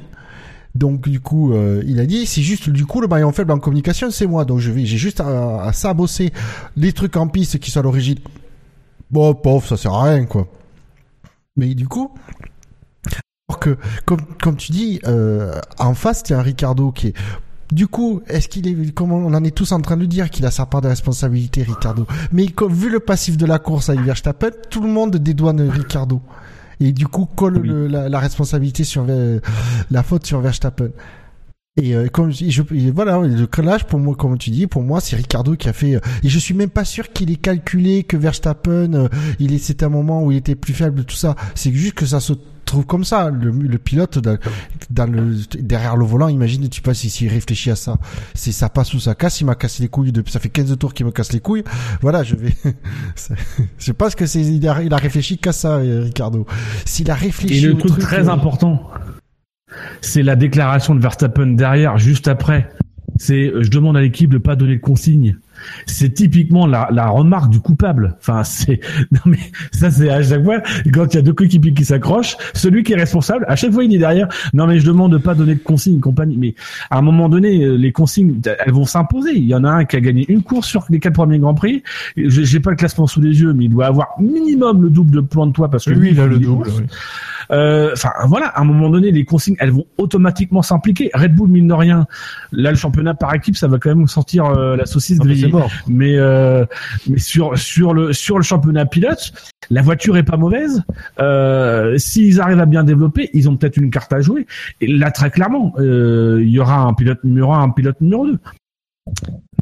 Donc 0.74 1.08
du 1.08 1.18
coup, 1.20 1.54
euh, 1.54 1.82
il 1.86 1.98
a 1.98 2.06
dit, 2.06 2.24
c'est 2.26 2.42
juste 2.42 2.70
du 2.70 2.86
coup 2.86 3.00
le 3.00 3.08
maillon 3.08 3.32
faible 3.32 3.50
en 3.52 3.58
communication, 3.58 4.10
c'est 4.10 4.26
moi. 4.26 4.44
Donc 4.44 4.60
je 4.60 4.70
vais, 4.70 4.84
j'ai 4.84 4.98
juste 4.98 5.20
à, 5.20 5.62
à 5.62 5.72
sabosser 5.72 6.32
les 6.76 6.92
trucs 6.92 7.16
en 7.16 7.26
piste 7.26 7.58
qui 7.58 7.70
sont 7.70 7.80
à 7.80 7.82
l'origine. 7.82 8.18
Bon, 9.10 9.34
pauvre, 9.34 9.66
ça 9.66 9.76
sert 9.76 9.92
à 9.94 10.04
rien 10.04 10.24
quoi. 10.26 10.46
Mais 11.58 11.74
du 11.74 11.86
coup, 11.88 12.10
alors 13.50 13.60
que, 13.60 13.76
comme, 14.06 14.20
comme 14.42 14.56
tu 14.56 14.72
dis, 14.72 15.00
euh, 15.06 15.60
en 15.78 15.92
face, 15.94 16.22
a 16.30 16.38
un 16.38 16.42
Ricardo 16.42 16.90
qui 16.92 17.08
est... 17.08 17.14
Du 17.70 17.86
coup, 17.86 18.22
est-ce 18.28 18.48
qu'il 18.48 18.66
est, 18.66 18.92
comme 18.94 19.12
on 19.12 19.34
en 19.34 19.44
est 19.44 19.50
tous 19.54 19.72
en 19.72 19.80
train 19.82 19.98
de 19.98 20.06
dire, 20.06 20.30
qu'il 20.30 20.46
a 20.46 20.50
sa 20.50 20.64
part 20.64 20.80
de 20.80 20.88
responsabilité, 20.88 21.62
Ricardo. 21.64 22.06
Mais 22.32 22.46
comme, 22.46 22.72
vu 22.72 22.88
le 22.88 22.98
passif 23.00 23.36
de 23.36 23.44
la 23.44 23.58
course 23.58 23.90
avec 23.90 24.00
Verstappen, 24.02 24.48
tout 24.70 24.80
le 24.80 24.88
monde 24.88 25.16
dédouane 25.16 25.60
Ricardo. 25.68 26.22
Et 26.80 26.92
du 26.92 27.06
coup, 27.08 27.26
colle 27.26 27.58
Oui. 27.58 27.68
le- 27.68 27.86
la, 27.88 28.08
la 28.08 28.18
responsabilité 28.20 28.84
sur 28.84 29.04
euh, 29.08 29.40
la 29.90 30.02
faute 30.02 30.24
sur 30.26 30.40
Verstappen. 30.40 30.88
Et 31.80 31.94
euh, 31.94 32.08
comme 32.08 32.32
je, 32.32 32.62
voilà, 32.92 33.18
le 33.20 33.46
crash 33.46 33.84
pour 33.84 34.00
moi, 34.00 34.14
comme 34.16 34.36
tu 34.36 34.50
dis, 34.50 34.66
pour 34.66 34.82
moi, 34.82 35.00
c'est 35.00 35.14
Ricardo 35.16 35.54
qui 35.54 35.68
a 35.68 35.72
fait. 35.72 35.94
euh, 35.94 36.00
et 36.24 36.28
je 36.28 36.38
suis 36.38 36.52
même 36.54 36.70
pas 36.70 36.84
sûr 36.84 37.12
qu'il 37.12 37.30
ait 37.30 37.36
calculé 37.36 38.02
que 38.02 38.16
Verstappen, 38.16 38.92
euh, 38.94 39.08
il 39.38 39.52
est, 39.54 39.58
c'était 39.58 39.84
un 39.84 39.88
moment 39.88 40.24
où 40.24 40.32
il 40.32 40.38
était 40.38 40.56
plus 40.56 40.74
faible, 40.74 41.04
tout 41.04 41.14
ça. 41.16 41.36
C'est 41.54 41.72
juste 41.72 41.94
que 41.94 42.04
ça 42.04 42.18
se 42.18 42.32
trouve 42.64 42.84
comme 42.84 43.04
ça. 43.04 43.30
Le, 43.30 43.50
le 43.52 43.78
pilote 43.78 44.18
dans, 44.18 44.36
dans 44.90 45.06
le 45.10 45.36
derrière 45.60 45.96
le 45.96 46.04
volant, 46.04 46.26
imagine, 46.28 46.68
tu 46.68 46.82
passes 46.82 46.98
s'il 46.98 47.28
réfléchit 47.30 47.70
à 47.70 47.76
ça, 47.76 47.96
c'est 48.34 48.50
ça 48.52 48.68
passe 48.68 48.92
ou 48.94 48.98
ça 49.00 49.14
casse. 49.14 49.40
Il 49.40 49.44
m'a 49.44 49.54
cassé 49.54 49.80
les 49.84 49.88
couilles 49.88 50.10
depuis, 50.10 50.32
ça 50.32 50.40
fait 50.40 50.48
15 50.48 50.76
tours 50.78 50.92
qu'il 50.94 51.06
me 51.06 51.12
casse 51.12 51.32
les 51.32 51.40
couilles. 51.40 51.62
Voilà, 52.02 52.24
je 52.24 52.34
vais. 52.34 52.54
c'est- 53.14 53.34
je 53.78 53.92
pense 53.92 54.16
que 54.16 54.26
c'est, 54.26 54.40
il 54.42 54.66
a, 54.68 54.82
il 54.82 54.92
a 54.92 54.96
réfléchi 54.96 55.38
qu'à 55.38 55.52
ça, 55.52 55.76
euh, 55.76 56.02
Ricardo. 56.06 56.44
S'il 56.84 57.08
a 57.10 57.14
réfléchi 57.14 57.64
Et 57.64 57.68
le 57.68 57.76
truc 57.78 58.00
très 58.00 58.28
euh, 58.28 58.32
important, 58.32 58.82
c'est 60.00 60.22
la 60.22 60.36
déclaration 60.36 60.94
de 60.94 61.00
Verstappen 61.00 61.48
derrière, 61.48 61.98
juste 61.98 62.28
après. 62.28 62.68
c'est 63.16 63.48
euh, 63.48 63.62
je 63.62 63.70
demande 63.70 63.96
à 63.96 64.00
l'équipe 64.00 64.30
de 64.30 64.38
pas 64.38 64.56
donner 64.56 64.76
de 64.76 64.80
consignes. 64.80 65.36
C'est 65.86 66.10
typiquement 66.14 66.66
la, 66.66 66.88
la 66.90 67.08
remarque 67.08 67.50
du 67.50 67.60
coupable. 67.60 68.16
Enfin, 68.20 68.44
c'est 68.44 68.80
non 69.12 69.20
mais 69.26 69.38
ça 69.72 69.90
c'est 69.90 70.10
à 70.10 70.22
chaque 70.22 70.44
fois 70.44 70.60
quand 70.92 71.12
il 71.14 71.16
y 71.16 71.18
a 71.18 71.22
deux 71.22 71.32
coéquipiers 71.32 71.72
qui 71.74 71.84
s'accrochent, 71.84 72.36
celui 72.54 72.82
qui 72.82 72.92
est 72.92 72.96
responsable, 72.96 73.44
à 73.48 73.56
chaque 73.56 73.72
fois 73.72 73.84
il 73.84 73.94
est 73.94 73.98
derrière. 73.98 74.28
Non 74.54 74.66
mais 74.66 74.78
je 74.78 74.86
demande 74.86 75.12
de 75.12 75.18
pas 75.18 75.34
donner 75.34 75.54
de 75.54 75.60
consignes, 75.60 76.00
compagnie. 76.00 76.36
Mais 76.36 76.54
à 76.90 76.98
un 76.98 77.02
moment 77.02 77.28
donné, 77.28 77.64
euh, 77.64 77.76
les 77.76 77.92
consignes, 77.92 78.40
elles 78.64 78.72
vont 78.72 78.84
s'imposer. 78.86 79.32
Il 79.34 79.44
y 79.46 79.54
en 79.54 79.64
a 79.64 79.70
un 79.70 79.84
qui 79.84 79.96
a 79.96 80.00
gagné 80.00 80.24
une 80.28 80.42
course 80.42 80.66
sur 80.68 80.84
les 80.90 80.98
quatre 81.00 81.14
premiers 81.14 81.38
grands 81.38 81.54
prix. 81.54 81.82
J'ai 82.16 82.44
j'ai 82.44 82.60
pas 82.60 82.70
le 82.70 82.76
classement 82.76 83.06
sous 83.06 83.20
les 83.20 83.40
yeux, 83.40 83.52
mais 83.52 83.64
il 83.64 83.70
doit 83.70 83.86
avoir 83.86 84.08
minimum 84.20 84.82
le 84.82 84.90
double 84.90 85.10
de 85.16 85.20
points 85.20 85.46
de 85.46 85.52
toi 85.52 85.68
parce 85.70 85.84
que 85.84 85.90
Lui, 85.90 86.10
il 86.10 86.20
a 86.20 86.26
le 86.26 86.38
double. 86.38 86.68
oui. 86.76 86.84
Euh, 87.50 87.90
Enfin 87.94 88.10
voilà, 88.26 88.46
à 88.48 88.60
un 88.60 88.64
moment 88.64 88.90
donné, 88.90 89.10
les 89.10 89.24
consignes, 89.24 89.56
elles 89.58 89.70
vont 89.70 89.86
automatiquement 89.96 90.60
s'impliquer. 90.62 91.10
Red 91.14 91.34
Bull 91.34 91.48
mine 91.48 91.68
de 91.68 91.72
rien, 91.72 92.06
là 92.52 92.70
le 92.70 92.76
championnat 92.76 93.14
par 93.14 93.34
équipe, 93.34 93.56
ça 93.56 93.68
va 93.68 93.78
quand 93.78 93.94
même 93.94 94.06
sentir 94.06 94.44
euh, 94.46 94.76
la 94.76 94.84
saucisse 94.86 95.18
Ah, 95.20 95.24
mais 95.86 96.16
euh, 96.16 96.64
mais 97.08 97.18
sur 97.18 97.58
sur 97.58 97.94
le 97.94 98.12
sur 98.12 98.36
le 98.38 98.44
championnat 98.44 98.86
pilote, 98.86 99.32
la 99.70 99.82
voiture 99.82 100.16
est 100.16 100.22
pas 100.22 100.36
mauvaise. 100.36 100.82
Euh, 101.20 101.96
S'ils 101.98 102.40
arrivent 102.40 102.60
à 102.60 102.66
bien 102.66 102.84
développer, 102.84 103.30
ils 103.32 103.48
ont 103.48 103.56
peut-être 103.56 103.76
une 103.76 103.90
carte 103.90 104.12
à 104.12 104.20
jouer. 104.20 104.46
Et 104.80 104.86
là 104.86 105.10
très 105.10 105.30
clairement, 105.30 105.74
euh, 105.78 106.38
il 106.42 106.50
y 106.50 106.58
aura 106.58 106.80
un 106.80 106.94
pilote 106.94 107.22
numéro 107.24 107.52
un, 107.52 107.62
un 107.62 107.70
pilote 107.70 108.00
numéro 108.00 108.26
deux. 108.26 108.38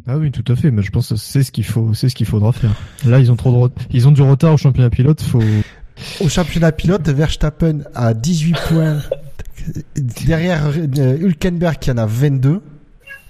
Ah 0.07 0.17
oui, 0.17 0.31
tout 0.31 0.49
à 0.51 0.55
fait. 0.55 0.71
Mais 0.71 0.81
je 0.81 0.91
pense 0.91 1.09
que 1.09 1.15
c'est 1.15 1.43
ce 1.43 1.51
qu'il 1.51 1.65
faut, 1.65 1.93
c'est 1.93 2.09
ce 2.09 2.15
qu'il 2.15 2.25
faudra 2.25 2.51
faire. 2.51 2.71
Là, 3.05 3.19
ils 3.19 3.31
ont 3.31 3.35
trop 3.35 3.67
de, 3.67 3.73
ils 3.91 4.07
ont 4.07 4.11
du 4.11 4.21
retard 4.21 4.53
au 4.53 4.57
championnat 4.57 4.89
pilote. 4.89 5.21
Faut. 5.21 5.43
Au 6.21 6.29
championnat 6.29 6.71
pilote, 6.71 7.07
Verstappen 7.09 7.79
a 7.93 8.13
18 8.13 8.55
points. 8.69 8.97
Derrière 9.95 10.71
Hülkenberg 10.71 11.77
qui 11.79 11.91
en 11.91 11.97
a 11.97 12.05
22. 12.05 12.61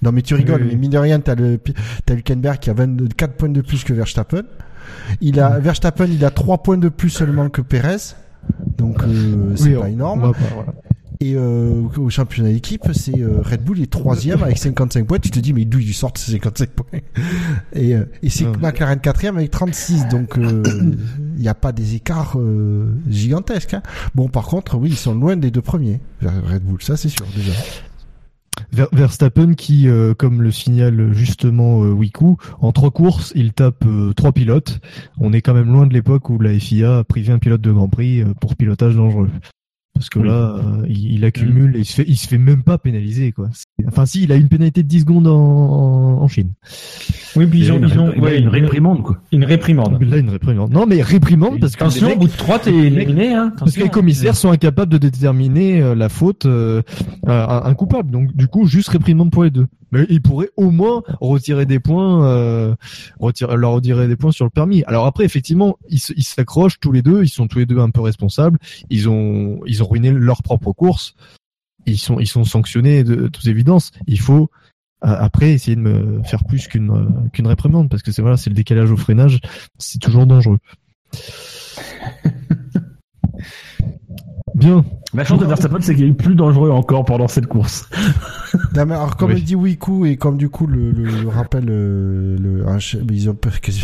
Non 0.02 0.12
mais 0.12 0.22
tu 0.22 0.36
rigoles, 0.36 0.62
Oui, 0.62 0.68
mais 0.72 0.76
mine 0.76 0.92
de 0.92 0.98
rien, 0.98 1.20
t'as 1.20 1.36
le 1.36 1.60
t'as 2.06 2.14
Hülkenberg 2.16 2.60
qui 2.60 2.70
a 2.70 2.74
22, 2.74 3.08
4 3.08 3.34
points 3.34 3.50
de 3.50 3.62
plus 3.62 3.84
que 3.84 3.94
Verstappen. 3.94 4.44
Il 5.22 5.40
a 5.40 5.60
Verstappen, 5.60 6.06
il 6.06 6.24
a 6.24 6.30
3 6.32 6.60
points 6.64 6.78
de 6.78 6.90
plus 6.90 7.10
seulement 7.10 7.50
que 7.50 7.62
Perez. 7.62 8.14
Donc 8.78 9.04
euh, 9.04 9.54
c'est 9.56 9.70
Oui, 9.70 9.74
pas 9.76 9.82
on- 9.82 9.88
énorme. 9.88 10.24
on 10.24 10.28
va 10.28 10.34
pas, 10.34 10.40
voilà. 10.54 10.74
Et 11.20 11.34
euh, 11.36 11.82
au 11.98 12.12
championnat 12.12 12.52
d'équipe, 12.52 12.84
c'est 12.94 13.20
euh, 13.20 13.42
Red 13.42 13.64
Bull 13.64 13.82
est 13.82 13.92
troisième 13.92 14.44
avec 14.44 14.60
55 14.60 15.08
points. 15.08 15.18
Tu 15.18 15.32
te 15.32 15.40
dis 15.40 15.52
mais 15.52 15.66
d'où 15.66 15.80
ils 15.80 15.96
sortent 15.96 16.20
ces 16.20 16.34
55 16.34 16.70
points? 16.70 17.00
Et, 17.74 17.96
euh, 17.96 18.06
et 18.22 18.30
c'est. 18.30 18.46
McLaren 18.46 19.00
quatrième 19.00 19.36
avec 19.38 19.50
36. 19.50 20.08
Donc 20.10 20.38
euh, 20.38 20.62
il 21.36 21.42
n'y 21.42 21.48
a 21.48 21.56
pas 21.56 21.72
des 21.72 21.96
écarts 21.96 22.34
euh, 22.38 22.94
gigantesques. 23.10 23.74
hein. 23.74 23.82
Bon 24.14 24.30
par 24.30 24.46
contre, 24.46 24.78
oui, 24.78 24.90
ils 24.92 24.96
sont 24.96 25.16
loin 25.16 25.36
des 25.36 25.50
deux 25.50 25.62
premiers. 25.64 26.00
Red 26.22 26.62
Bull, 26.62 26.84
ça 26.84 26.96
c'est 26.98 27.10
sûr 27.10 27.26
déjà. 27.36 27.52
Ver- 28.72 28.90
Verstappen 28.92 29.54
qui, 29.54 29.88
euh, 29.88 30.14
comme 30.14 30.42
le 30.42 30.52
signale 30.52 31.14
justement 31.14 31.84
euh, 31.84 31.92
Wiku, 31.92 32.38
en 32.60 32.72
trois 32.72 32.92
courses, 32.92 33.32
il 33.36 33.54
tape 33.54 33.86
euh, 33.86 34.14
trois 34.14 34.32
pilotes. 34.32 34.80
On 35.20 35.34
est 35.34 35.42
quand 35.42 35.54
même 35.54 35.72
loin 35.72 35.88
de 35.88 35.94
l'époque 35.94 36.30
où 36.30 36.40
la 36.40 36.58
FIA 36.58 37.00
a 37.00 37.04
privé 37.04 37.32
un 37.32 37.40
pilote 37.40 37.62
de 37.62 37.72
Grand 37.72 37.90
Prix 37.90 38.22
euh, 38.22 38.34
pour 38.40 38.56
pilotage 38.56 38.96
dangereux. 38.96 39.30
Parce 39.98 40.10
que 40.10 40.20
Oui. 40.20 40.28
là, 40.28 40.56
euh, 40.58 40.86
il, 40.88 41.14
il 41.14 41.26
accumule 41.26 41.76
et 41.76 41.80
il 41.80 41.86
se 41.86 41.94
fait, 41.94 42.06
il 42.08 42.16
se 42.18 42.28
fait 42.28 42.38
même 42.38 42.64
pas 42.64 42.78
pénaliser 42.78 43.32
quoi. 43.32 43.50
Enfin 43.88 44.06
si, 44.06 44.24
il 44.24 44.32
a 44.32 44.36
une 44.36 44.48
pénalité 44.50 44.84
de 44.84 44.88
10 44.88 45.02
secondes 45.02 45.28
en, 45.28 46.22
en, 46.22 46.28
Chine. 46.28 46.52
Oui, 47.36 47.46
puis 47.46 47.60
ils 47.60 47.72
ont, 47.72 47.78
une, 47.78 47.88
ils 47.90 48.00
ont 48.00 48.12
il 48.16 48.20
a 48.20 48.22
ouais, 48.24 48.40
une 48.40 48.48
réprimande 48.48 49.04
quoi. 49.04 49.18
une 49.32 49.44
réprimande. 49.46 50.02
Là, 50.04 50.18
une 50.18 50.30
réprimande. 50.30 50.72
Non, 50.72 50.86
mais 50.86 51.02
réprimande 51.02 51.60
parce 51.60 51.76
que 51.76 51.80
les 51.84 51.86
Attention, 51.88 52.08
mecs- 52.08 52.18
au 52.18 52.20
bout 52.22 52.28
de 52.28 52.32
3, 52.38 52.60
t'es 52.60 52.74
éliminé. 52.74 53.34
Hein. 53.34 53.54
Parce 53.58 53.76
que 53.76 53.84
les 53.84 53.90
commissaires 53.90 54.36
sont 54.36 54.52
incapables 54.52 54.92
de 54.92 54.98
déterminer 54.98 55.82
euh, 55.82 55.96
la 55.96 56.10
faute 56.10 56.46
euh, 56.46 56.82
à 57.28 57.68
un 57.68 57.74
coupable. 57.74 58.12
Donc 58.12 58.36
du 58.36 58.48
coup, 58.48 58.66
juste 58.68 58.90
réprimande 58.90 59.32
pour 59.32 59.44
les 59.44 59.52
deux. 59.52 59.68
Mais 59.94 60.06
ils 60.10 60.22
pourraient 60.22 60.50
au 60.58 60.70
moins 60.70 61.02
retirer 61.22 61.66
des 61.66 61.80
points, 61.80 62.26
euh, 62.28 62.76
retirer, 63.22 63.56
leur 63.56 63.72
retirer 63.72 64.10
des 64.10 64.18
points 64.18 64.32
sur 64.34 64.44
le 64.44 64.50
permis. 64.52 64.84
Alors 64.86 65.06
après, 65.06 65.24
effectivement, 65.24 65.78
ils 65.90 66.00
s'accrochent 66.00 66.78
tous 66.82 66.92
les 66.92 67.02
deux. 67.02 67.24
Ils 67.24 67.30
sont 67.30 67.48
tous 67.48 67.60
les 67.60 67.66
deux 67.66 67.80
un 67.80 67.90
peu 67.90 68.02
responsables. 68.02 68.58
Ils 68.90 69.08
ont 69.08 69.60
ils 69.66 69.82
ont 69.84 69.87
ruiné 69.88 70.12
leur 70.12 70.44
propre 70.44 70.72
course. 70.72 71.16
Ils 71.86 71.98
sont 71.98 72.20
ils 72.20 72.28
sont 72.28 72.44
sanctionnés 72.44 73.04
de, 73.04 73.16
de 73.16 73.28
toute 73.28 73.48
évidence. 73.48 73.92
Il 74.08 74.20
faut 74.20 74.50
euh, 75.06 75.16
après 75.20 75.52
essayer 75.54 75.76
de 75.76 75.82
me 75.82 76.22
faire 76.24 76.44
plus 76.44 76.68
qu'une 76.68 76.92
euh, 76.92 77.30
qu'une 77.32 77.48
réprimande 77.48 77.90
parce 77.90 78.02
que 78.04 78.12
c'est 78.12 78.22
voilà, 78.22 78.36
c'est 78.38 78.50
le 78.50 78.56
décalage 78.56 78.92
au 78.92 78.98
freinage. 78.98 79.40
C'est 79.78 80.00
toujours 80.00 80.26
dangereux. 80.28 80.58
Bien. 84.56 84.84
La 85.14 85.24
chance 85.24 85.40
de 85.40 85.46
Verstappen, 85.46 85.80
c'est 85.82 85.96
qu'il 85.96 86.06
est 86.06 86.14
plus 86.14 86.34
dangereux 86.36 86.72
encore 86.72 87.06
pendant 87.06 87.28
cette 87.28 87.48
course. 87.48 87.88
Non, 88.76 88.86
mais 88.86 88.96
alors 88.96 89.18
comme 89.18 89.30
Oui. 89.32 89.36
le 89.36 89.42
dit 89.42 89.56
Wiku 89.56 90.06
et 90.06 90.16
comme 90.16 90.38
du 90.38 90.48
coup 90.50 90.68
le, 90.68 90.92
le, 90.92 91.04
le 91.04 91.28
rappelle 91.28 91.66
euh, 91.70 92.38
le 92.40 92.66
un 92.66 92.80
ch- 92.80 92.98
ils 93.12 93.30
ont 93.30 93.38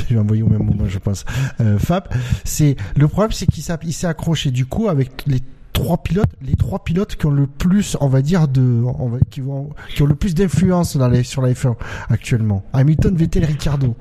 vais 0.10 0.18
envoyer 0.18 0.42
au 0.42 0.48
même 0.48 0.64
moment 0.64 0.86
je 0.88 1.00
pense 1.00 1.26
euh, 1.60 1.78
Fab 1.78 2.08
c'est 2.46 2.78
le 2.96 3.08
problème 3.10 3.32
c'est 3.34 3.46
qu'il 3.46 3.64
il 3.84 3.92
s'est 3.94 4.08
accroché 4.08 4.52
du 4.52 4.66
coup 4.66 4.88
avec 4.88 5.24
les 5.28 5.42
trois 5.74 5.98
pilotes 5.98 6.30
les 6.42 6.56
trois 6.56 6.84
pilotes 6.84 7.16
qui 7.16 7.26
ont 7.26 7.32
le 7.32 7.48
plus 7.48 7.98
on 8.00 8.08
va 8.08 8.22
dire 8.22 8.48
de 8.48 8.82
on 8.84 9.10
va, 9.10 9.18
qui 9.30 9.42
vont 9.42 9.70
qui 9.94 10.02
ont 10.02 10.06
le 10.06 10.16
plus 10.16 10.36
d'influence 10.36 10.96
dans 10.96 11.08
les 11.08 11.24
sur 11.24 11.42
la 11.42 11.52
F1 11.52 11.76
actuellement 12.10 12.64
Hamilton 12.74 13.16
Vettel 13.16 13.46
Ricardo 13.46 13.96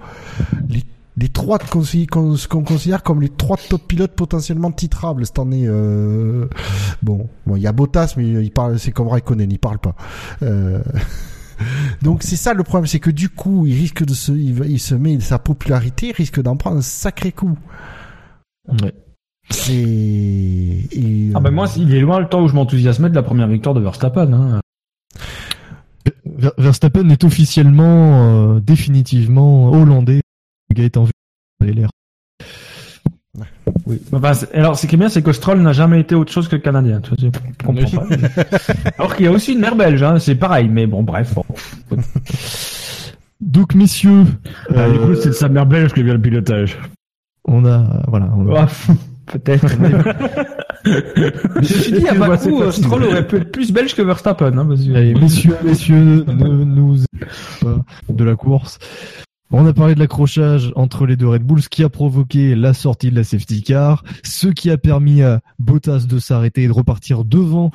les 0.68 0.84
les 1.16 1.28
trois 1.28 1.58
qu'on 1.58 1.82
qu'on 2.08 2.64
considère 2.64 3.02
comme 3.02 3.20
les 3.20 3.28
trois 3.28 3.56
top 3.56 3.86
pilotes 3.86 4.12
potentiellement 4.12 4.72
titrables 4.72 5.26
cette 5.26 5.38
année. 5.38 5.64
Euh, 5.66 6.48
bon, 7.02 7.28
bon, 7.46 7.56
il 7.56 7.62
y 7.62 7.66
a 7.66 7.72
Bottas, 7.72 8.14
mais 8.16 8.28
il 8.28 8.50
parle, 8.50 8.78
c'est 8.78 8.92
comme 8.92 9.08
Raikkonen, 9.08 9.50
il 9.50 9.58
parle 9.58 9.78
pas. 9.78 9.94
Euh, 10.42 10.82
donc 12.02 12.22
c'est 12.22 12.36
ça 12.36 12.54
le 12.54 12.62
problème, 12.62 12.86
c'est 12.86 13.00
que 13.00 13.10
du 13.10 13.28
coup, 13.28 13.66
il 13.66 13.74
risque 13.74 14.04
de 14.04 14.14
se, 14.14 14.32
il, 14.32 14.64
il 14.64 14.80
se 14.80 14.94
met 14.94 15.20
sa 15.20 15.38
popularité, 15.38 16.12
risque 16.12 16.40
d'en 16.40 16.56
prendre 16.56 16.78
un 16.78 16.82
sacré 16.82 17.32
coup. 17.32 17.58
Ouais. 18.68 18.94
C'est. 19.52 19.72
et, 19.74 21.30
Ah 21.34 21.40
ben 21.40 21.50
euh, 21.50 21.52
moi, 21.52 21.66
il 21.76 21.94
est 21.94 22.00
loin 22.00 22.18
le 22.20 22.26
temps 22.28 22.42
où 22.42 22.48
je 22.48 22.54
m'enthousiasmais 22.54 23.10
de 23.10 23.14
la 23.14 23.22
première 23.22 23.48
victoire 23.48 23.74
de 23.74 23.80
Verstappen. 23.80 24.32
Hein. 24.32 24.60
Ver- 26.26 26.52
Verstappen 26.58 27.08
est 27.10 27.24
officiellement, 27.24 28.54
euh, 28.56 28.60
définitivement 28.60 29.70
hollandais. 29.70 30.20
Gaëtan 30.74 31.06
l'air. 31.60 31.90
Oui. 33.86 34.00
Enfin, 34.12 34.34
c'est- 34.34 34.52
alors, 34.54 34.76
ce 34.78 34.86
qui 34.86 34.94
est 34.94 34.98
bien, 34.98 35.08
c'est 35.08 35.22
que 35.22 35.32
Stroll 35.32 35.60
n'a 35.60 35.72
jamais 35.72 36.00
été 36.00 36.14
autre 36.14 36.32
chose 36.32 36.48
que 36.48 36.56
canadien. 36.56 37.00
Tu 37.00 37.10
vois, 37.10 37.18
je 37.20 37.64
comprends 37.66 38.06
pas. 38.06 38.14
Alors 38.98 39.16
qu'il 39.16 39.26
y 39.26 39.28
a 39.28 39.32
aussi 39.32 39.52
une 39.52 39.60
mère 39.60 39.76
belge, 39.76 40.02
hein, 40.02 40.18
c'est 40.18 40.34
pareil, 40.34 40.68
mais 40.68 40.86
bon, 40.86 41.02
bref. 41.02 41.34
bon. 41.34 41.44
Donc 43.40 43.74
messieurs, 43.74 44.24
Ah, 44.74 44.88
du 44.90 44.96
euh, 44.98 45.06
coup, 45.06 45.14
c'est 45.20 45.30
de 45.30 45.34
sa 45.34 45.48
mère 45.48 45.66
belge 45.66 45.92
que 45.92 46.00
vient 46.00 46.14
le 46.14 46.20
pilotage. 46.20 46.78
on 47.44 47.64
a 47.64 48.02
voilà. 48.08 48.30
on 48.36 48.54
a- 48.54 48.68
Peut-être. 49.26 49.66
mais 50.84 51.62
ceci 51.64 51.92
dit, 51.92 52.08
à 52.08 52.14
Bakou. 52.14 52.70
Stroll 52.70 53.04
aurait 53.04 53.26
pu 53.26 53.36
être 53.36 53.50
plus 53.52 53.72
belge 53.72 53.94
que 53.94 54.02
Verstappen. 54.02 54.56
Hein, 54.56 54.66
parce 54.66 54.84
que- 54.84 54.94
Allez, 54.94 55.14
messieurs, 55.14 55.56
messieurs, 55.64 56.24
ne 56.26 56.64
nous 56.64 56.98
pas 57.60 57.84
de 58.08 58.24
la 58.24 58.34
course. 58.36 58.78
On 59.54 59.66
a 59.66 59.72
parlé 59.74 59.94
de 59.94 60.00
l'accrochage 60.00 60.72
entre 60.76 61.04
les 61.06 61.16
deux 61.16 61.28
Red 61.28 61.42
Bull, 61.42 61.60
ce 61.60 61.68
qui 61.68 61.84
a 61.84 61.90
provoqué 61.90 62.54
la 62.54 62.72
sortie 62.72 63.10
de 63.10 63.16
la 63.16 63.22
safety 63.24 63.62
car, 63.62 64.02
ce 64.22 64.48
qui 64.48 64.70
a 64.70 64.78
permis 64.78 65.22
à 65.22 65.40
Bottas 65.58 66.06
de 66.08 66.18
s'arrêter 66.18 66.62
et 66.62 66.66
de 66.68 66.72
repartir 66.72 67.24
devant 67.24 67.70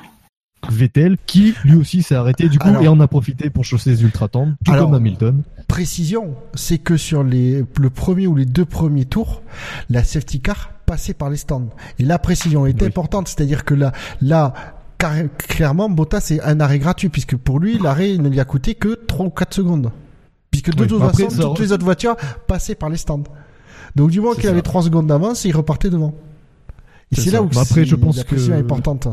Vettel, 0.68 1.16
qui 1.26 1.54
lui 1.64 1.76
aussi 1.76 2.02
s'est 2.02 2.16
arrêté 2.16 2.48
du 2.48 2.58
coup 2.58 2.66
Alors- 2.68 2.82
et 2.82 2.88
en 2.88 2.98
a 2.98 3.06
profité 3.06 3.48
pour 3.48 3.64
chausser 3.64 3.90
les 3.90 4.02
ultra 4.02 4.26
tendres, 4.26 4.54
tout 4.64 4.72
Alors- 4.72 4.86
comme 4.86 4.94
Hamilton. 4.96 5.42
précision, 5.68 6.34
c'est 6.54 6.78
que 6.78 6.96
sur 6.96 7.22
les, 7.22 7.64
le 7.78 7.90
premier 7.90 8.26
ou 8.26 8.34
les 8.34 8.44
deux 8.44 8.64
premiers 8.64 9.04
tours, 9.04 9.40
la 9.88 10.02
safety 10.02 10.40
car 10.40 10.72
passait 10.88 11.14
par 11.14 11.28
les 11.30 11.36
stands. 11.36 11.68
Et 11.98 12.04
la 12.04 12.18
précision 12.18 12.66
est 12.66 12.80
Oui. 12.80 12.88
importante, 12.88 13.28
c'est-à-dire 13.28 13.64
que 13.64 13.74
là, 13.74 13.92
là, 14.22 14.54
clairement, 15.48 15.88
Bottas 15.88 16.20
c'est 16.20 16.40
un 16.42 16.58
arrêt 16.60 16.78
gratuit 16.78 17.08
puisque 17.10 17.36
pour 17.36 17.60
lui, 17.60 17.78
l'arrêt 17.78 18.16
ne 18.16 18.28
lui 18.28 18.40
a 18.40 18.44
coûté 18.44 18.74
que 18.74 18.94
3 19.06 19.26
ou 19.26 19.30
4 19.30 19.54
secondes. 19.54 19.92
Puisque 20.50 20.74
de 20.74 20.82
Oui. 20.82 20.88
toute 20.88 21.02
Après, 21.02 21.24
façon, 21.24 21.50
toutes 21.50 21.60
les 21.60 21.72
autres 21.72 21.84
voitures 21.84 22.16
passaient 22.46 22.74
par 22.74 22.88
les 22.88 22.96
stands. 22.96 23.22
Donc 23.96 24.10
du 24.10 24.20
moment 24.20 24.34
qu'il 24.34 24.48
avait 24.48 24.62
3 24.62 24.82
secondes 24.82 25.06
d'avance, 25.06 25.44
il 25.44 25.54
repartait 25.54 25.90
devant. 25.90 26.14
Et 27.12 27.20
C'est 27.20 27.30
là 27.30 27.42
où 27.42 27.46
Bah 27.48 27.60
après, 27.62 27.84
je 27.84 27.94
pense 27.96 28.16
la 28.16 28.24
précision 28.24 28.54
que- 28.54 28.58
est 28.58 28.62
importante. 28.62 29.08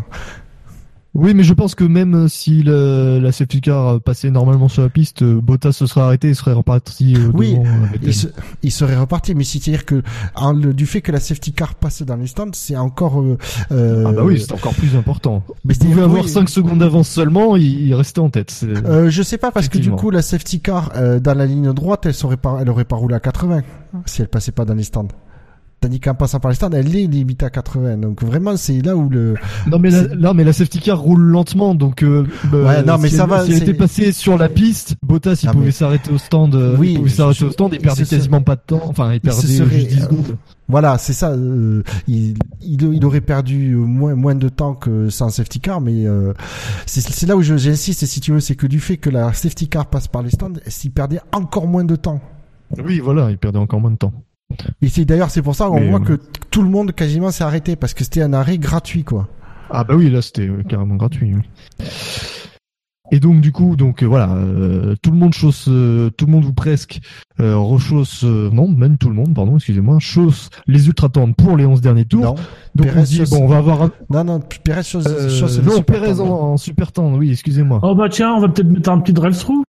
Oui, 1.15 1.33
mais 1.33 1.43
je 1.43 1.53
pense 1.53 1.75
que 1.75 1.85
même 1.85 2.27
si 2.27 2.61
le- 2.61 3.19
la 3.19 3.31
safety 3.31 3.61
car 3.61 4.01
passait 4.01 4.29
normalement 4.31 4.67
sur 4.67 4.81
la 4.81 4.89
piste, 4.89 5.21
euh, 5.21 5.39
Bottas 5.41 5.71
se 5.71 5.85
serait 5.87 6.01
arrêté 6.01 6.27
et 6.29 6.33
serait 6.33 6.51
reparti 6.51 7.15
euh, 7.15 7.31
Oui, 7.33 7.55
euh. 7.57 7.97
Il, 8.03 8.13
se- 8.13 8.27
il 8.63 8.71
serait 8.71 8.97
reparti, 8.97 9.33
mais 9.33 9.45
c'est-à-dire 9.45 9.85
que 9.85 10.01
en- 10.35 10.51
le- 10.51 10.73
du 10.73 10.85
fait 10.85 10.99
que 11.01 11.13
la 11.13 11.21
safety 11.21 11.53
car 11.53 11.75
passe 11.75 12.01
dans 12.03 12.17
les 12.17 12.27
stands, 12.27 12.51
c'est 12.53 12.75
encore. 12.75 13.21
Euh, 13.21 13.37
euh, 13.71 14.03
Ah 14.07 14.11
bah 14.11 14.23
oui, 14.25 14.41
c'est 14.41 14.51
encore 14.51 14.73
plus 14.73 14.95
important. 14.97 15.41
mais 15.63 15.73
Il 15.75 15.87
pouvait 15.87 16.01
avoir 16.03 16.23
oui, 16.25 16.29
5 16.29 16.49
secondes 16.49 16.79
d'avance 16.79 17.07
seulement, 17.07 17.55
il, 17.55 17.63
il 17.87 17.93
restait 17.95 18.19
en 18.19 18.29
tête. 18.29 18.53
Euh, 18.63 19.09
je 19.09 19.23
sais 19.23 19.37
pas 19.37 19.51
parce 19.51 19.69
que 19.69 19.77
du 19.77 19.91
coup 19.91 20.09
la 20.11 20.21
safety 20.21 20.59
car 20.59 20.91
euh, 20.97 21.21
dans 21.21 21.33
la 21.33 21.45
ligne 21.45 21.71
droite, 21.71 22.05
elle 22.07 22.13
serait 22.13 22.35
pas, 22.37 22.57
elle 22.61 22.69
aurait 22.69 22.83
pas 22.83 22.97
roulé 22.97 23.15
à 23.15 23.19
80 23.21 23.61
si 24.05 24.21
elle 24.21 24.27
passait 24.27 24.51
pas 24.51 24.65
dans 24.65 24.73
les 24.73 24.83
stands. 24.83 25.07
Tandis 25.85 25.99
qu'en 25.99 26.15
passant 26.15 26.39
par 26.39 26.49
les 26.49 26.55
stands, 26.55 26.71
elle 26.71 26.95
est 26.95 27.05
limitée 27.05 27.45
à 27.45 27.51
80. 27.51 27.97
Donc 27.97 28.23
vraiment, 28.23 28.57
c'est 28.57 28.81
là 28.81 28.95
où 28.95 29.07
le. 29.07 29.35
Non 29.67 29.77
mais 29.77 29.91
la, 29.91 30.15
là, 30.15 30.33
mais 30.33 30.43
la 30.43 30.51
safety 30.51 30.79
car 30.79 30.97
roule 30.99 31.21
lentement, 31.21 31.75
donc 31.75 32.01
euh, 32.01 32.25
Ouais, 32.51 32.81
non, 32.81 32.97
mais 32.97 33.07
si 33.09 33.17
ça 33.17 33.25
elle, 33.25 33.29
va, 33.29 33.45
Si 33.45 33.51
elle 33.51 33.57
était 33.61 33.75
passée 33.75 34.11
sur 34.11 34.35
la 34.35 34.49
piste, 34.49 34.95
Bottas 35.03 35.41
il 35.43 35.49
pouvait 35.51 35.65
mais- 35.65 35.71
s'arrêter 35.71 36.11
au 36.11 36.17
stand. 36.17 36.55
euh, 36.55 36.75
Oui, 36.79 36.93
il 36.93 36.97
pouvait 36.97 37.09
s'arrêter 37.11 37.45
au 37.45 37.51
stand 37.51 37.75
et 37.75 37.77
perdait 37.77 38.03
quasiment 38.03 38.41
pas 38.41 38.55
de 38.55 38.61
temps. 38.65 38.81
Enfin, 38.85 39.13
il 39.13 39.21
perdait 39.21 39.41
serait, 39.45 39.79
juste 39.79 39.89
10 39.89 39.97
euh, 39.99 40.03
secondes. 40.05 40.37
Voilà, 40.67 40.97
c'est 40.97 41.13
ça. 41.13 41.29
euh, 41.33 41.83
il, 42.07 42.33
il, 42.63 42.81
il 42.81 43.05
aurait 43.05 43.21
perdu 43.21 43.73
euh, 43.73 43.77
moins 43.77 44.15
moins 44.15 44.33
de 44.33 44.49
temps 44.49 44.73
que 44.73 45.09
sans 45.11 45.29
safety 45.29 45.59
car, 45.59 45.81
mais 45.81 46.07
euh, 46.07 46.33
c'est 46.87 47.27
là 47.27 47.35
où 47.35 47.43
j'insiste. 47.43 48.07
Si 48.07 48.19
tu 48.21 48.31
veux, 48.31 48.39
c'est 48.39 48.55
que 48.55 48.65
du 48.65 48.79
fait 48.79 48.97
que 48.97 49.11
la 49.11 49.31
safety 49.33 49.67
car 49.67 49.85
passe 49.85 50.07
par 50.07 50.23
les 50.23 50.31
stands, 50.31 50.53
il 50.83 50.89
perdait 50.91 51.19
encore 51.31 51.67
moins 51.67 51.83
de 51.83 51.95
temps. 51.95 52.19
Oui, 52.83 52.99
voilà, 52.99 53.29
il 53.29 53.37
perdait 53.37 53.59
encore 53.59 53.79
moins 53.79 53.91
de 53.91 53.97
temps. 53.97 54.13
Et 54.81 54.89
c'est 54.89 55.05
d'ailleurs 55.05 55.29
c'est 55.31 55.41
pour 55.41 55.55
ça 55.55 55.65
qu'on 55.67 55.89
voit 55.89 55.99
euh, 55.99 56.03
que 56.03 56.19
tout 56.51 56.61
le 56.61 56.69
monde 56.69 56.91
quasiment 56.93 57.31
s'est 57.31 57.43
arrêté 57.43 57.75
parce 57.75 57.93
que 57.93 58.03
c'était 58.03 58.21
un 58.21 58.33
arrêt 58.33 58.57
gratuit 58.57 59.03
quoi. 59.03 59.27
Ah 59.69 59.83
bah 59.83 59.95
oui, 59.95 60.09
là 60.09 60.21
c'était 60.21 60.47
euh, 60.47 60.61
carrément 60.67 60.95
gratuit. 60.95 61.33
oui. 61.33 61.87
Et 63.11 63.19
donc 63.19 63.39
du 63.41 63.51
coup, 63.51 63.75
donc 63.75 64.01
euh, 64.01 64.07
voilà, 64.07 64.31
euh, 64.33 64.95
tout 65.03 65.11
le 65.11 65.17
monde 65.17 65.33
chausse, 65.33 65.65
euh, 65.67 66.09
tout 66.09 66.25
le 66.25 66.31
monde 66.31 66.45
ou 66.45 66.53
presque 66.53 66.99
euh, 67.39 67.55
rechausse, 67.55 68.23
euh, 68.23 68.49
non, 68.51 68.67
même 68.67 68.97
tout 68.97 69.09
le 69.09 69.15
monde, 69.15 69.33
pardon, 69.35 69.57
excusez-moi, 69.57 69.97
chausse 69.99 70.49
les 70.65 70.87
ultra 70.87 71.09
tendres 71.09 71.35
pour 71.35 71.55
les 71.55 71.67
11 71.67 71.81
derniers 71.81 72.05
tours. 72.05 72.21
Non, 72.21 72.35
donc 72.73 72.87
Perez 72.87 72.99
on 73.01 73.05
se 73.05 73.09
dit 73.11 73.17
chausse- 73.17 73.29
bon, 73.29 73.43
on 73.43 73.47
va 73.47 73.57
avoir 73.57 73.83
un, 73.83 73.91
non, 74.09 74.23
non, 74.23 74.39
euh, 74.39 74.81
chose 75.29 75.61
non, 75.63 75.83
Perez 75.83 76.19
en, 76.19 76.25
en 76.29 76.57
super 76.57 76.91
tendre, 76.91 77.17
oui, 77.19 77.31
excusez-moi. 77.31 77.79
Oh 77.83 77.93
bah 77.93 78.09
tiens, 78.09 78.33
on 78.33 78.39
va 78.39 78.49
peut-être 78.49 78.69
mettre 78.69 78.89
un 78.89 78.99
petit 78.99 79.13
drive-through. 79.13 79.63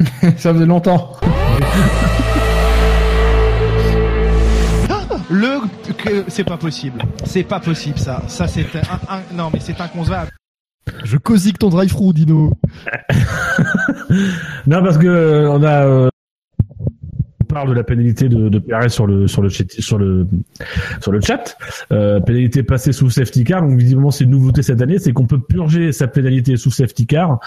Ça 0.38 0.52
faisait 0.52 0.66
longtemps. 0.66 1.12
Le 5.32 5.60
que 5.94 6.24
c'est 6.28 6.44
pas 6.44 6.58
possible. 6.58 7.02
C'est 7.24 7.42
pas 7.42 7.58
possible 7.58 7.98
ça. 7.98 8.22
Ça 8.28 8.46
c'est 8.46 8.66
un, 8.76 9.14
un- 9.16 9.34
non 9.34 9.50
mais 9.52 9.60
c'est 9.60 9.80
inconcevable. 9.80 10.30
Je 11.04 11.16
cosique 11.16 11.58
ton 11.58 11.68
drive-through, 11.70 12.12
Dino. 12.12 12.52
Non, 14.66 14.82
parce 14.82 14.98
que 14.98 15.06
euh, 15.06 15.50
on 15.50 15.62
a 15.62 15.86
euh, 15.86 16.08
on 17.40 17.44
parle 17.44 17.68
de 17.70 17.74
la 17.74 17.82
pénalité 17.84 18.28
de, 18.28 18.48
de 18.48 18.58
Perez 18.58 18.88
sur 18.90 19.06
le 19.06 19.26
sur 19.26 19.40
le 19.42 19.48
chat, 19.48 19.64
sur 19.80 19.96
le 19.98 20.26
sur 21.00 21.12
le 21.12 21.20
chat. 21.20 21.56
Euh, 21.92 22.20
pénalité 22.20 22.62
passée 22.62 22.92
sous 22.92 23.08
safety 23.10 23.44
car. 23.44 23.62
Donc 23.62 23.78
visiblement 23.78 24.10
c'est 24.10 24.24
une 24.24 24.30
nouveauté 24.30 24.62
cette 24.62 24.82
année, 24.82 24.98
c'est 24.98 25.12
qu'on 25.12 25.26
peut 25.26 25.40
purger 25.40 25.92
sa 25.92 26.08
pénalité 26.08 26.56
sous 26.56 26.70
safety 26.70 27.06
car. 27.06 27.38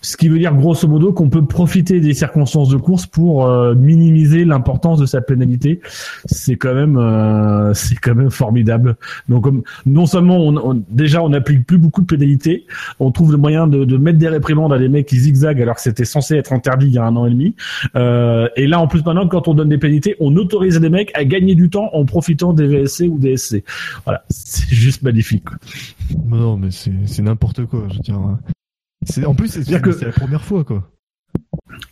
Ce 0.00 0.16
qui 0.16 0.28
veut 0.28 0.38
dire 0.38 0.54
grosso 0.54 0.86
modo 0.86 1.12
qu'on 1.12 1.28
peut 1.28 1.44
profiter 1.44 1.98
des 2.00 2.14
circonstances 2.14 2.68
de 2.68 2.76
course 2.76 3.06
pour 3.06 3.46
euh, 3.46 3.74
minimiser 3.74 4.44
l'importance 4.44 5.00
de 5.00 5.06
sa 5.06 5.20
pénalité. 5.20 5.80
C'est 6.26 6.54
quand 6.56 6.72
même 6.74 6.96
euh, 6.96 7.74
c'est 7.74 7.96
quand 7.96 8.14
même 8.14 8.30
formidable. 8.30 8.96
Donc 9.28 9.46
non 9.86 10.06
seulement 10.06 10.36
on, 10.38 10.56
on- 10.56 10.84
déjà 10.88 11.22
on 11.22 11.30
n'applique 11.30 11.66
plus 11.66 11.78
beaucoup 11.78 12.00
de 12.02 12.06
pénalités, 12.06 12.64
on 13.00 13.10
trouve 13.10 13.32
le 13.32 13.38
moyen 13.38 13.66
de, 13.66 13.84
de 13.84 13.96
mettre 13.96 14.18
des 14.18 14.28
réprimandes 14.28 14.72
à 14.72 14.78
des 14.78 14.88
mecs 14.88 15.06
qui 15.06 15.18
zigzaguent 15.18 15.62
alors 15.62 15.74
que 15.74 15.82
c'était 15.82 16.04
censé 16.04 16.36
être 16.36 16.52
interdit 16.52 16.86
il 16.86 16.92
y 16.94 16.98
a 16.98 17.04
un 17.04 17.16
an 17.16 17.26
et 17.26 17.30
demi. 17.30 17.54
Euh, 17.96 18.48
et 18.56 18.66
là 18.68 18.78
en 18.80 18.86
plus 18.86 19.04
maintenant 19.04 19.26
quand 19.26 19.48
on 19.48 19.54
donne 19.54 19.68
des 19.68 19.78
pénalités, 19.78 20.14
on 20.20 20.36
autorise 20.36 20.78
des 20.78 20.90
mecs 20.90 21.10
à 21.14 21.24
gagner 21.24 21.56
du 21.56 21.70
temps 21.70 21.90
en 21.92 22.04
profitant 22.04 22.52
des 22.52 22.66
VSC 22.68 23.08
ou 23.08 23.18
des 23.18 23.36
SC. 23.36 23.64
Voilà, 24.04 24.22
c'est 24.30 24.68
juste 24.72 25.02
magnifique. 25.02 25.44
non, 26.28 26.56
mais 26.56 26.68
c'est 26.70 27.22
n'importe 27.22 27.64
quoi, 27.66 27.82
je 27.90 27.94
veux 27.94 28.00
dire. 28.00 28.20
C'est 29.06 29.24
en 29.24 29.34
plus 29.34 29.48
c'est 29.48 29.62
C'est-à-dire 29.64 29.82
que- 29.82 29.92
c'est 29.92 30.06
la 30.06 30.12
première 30.12 30.44
fois 30.44 30.64
quoi. 30.64 30.90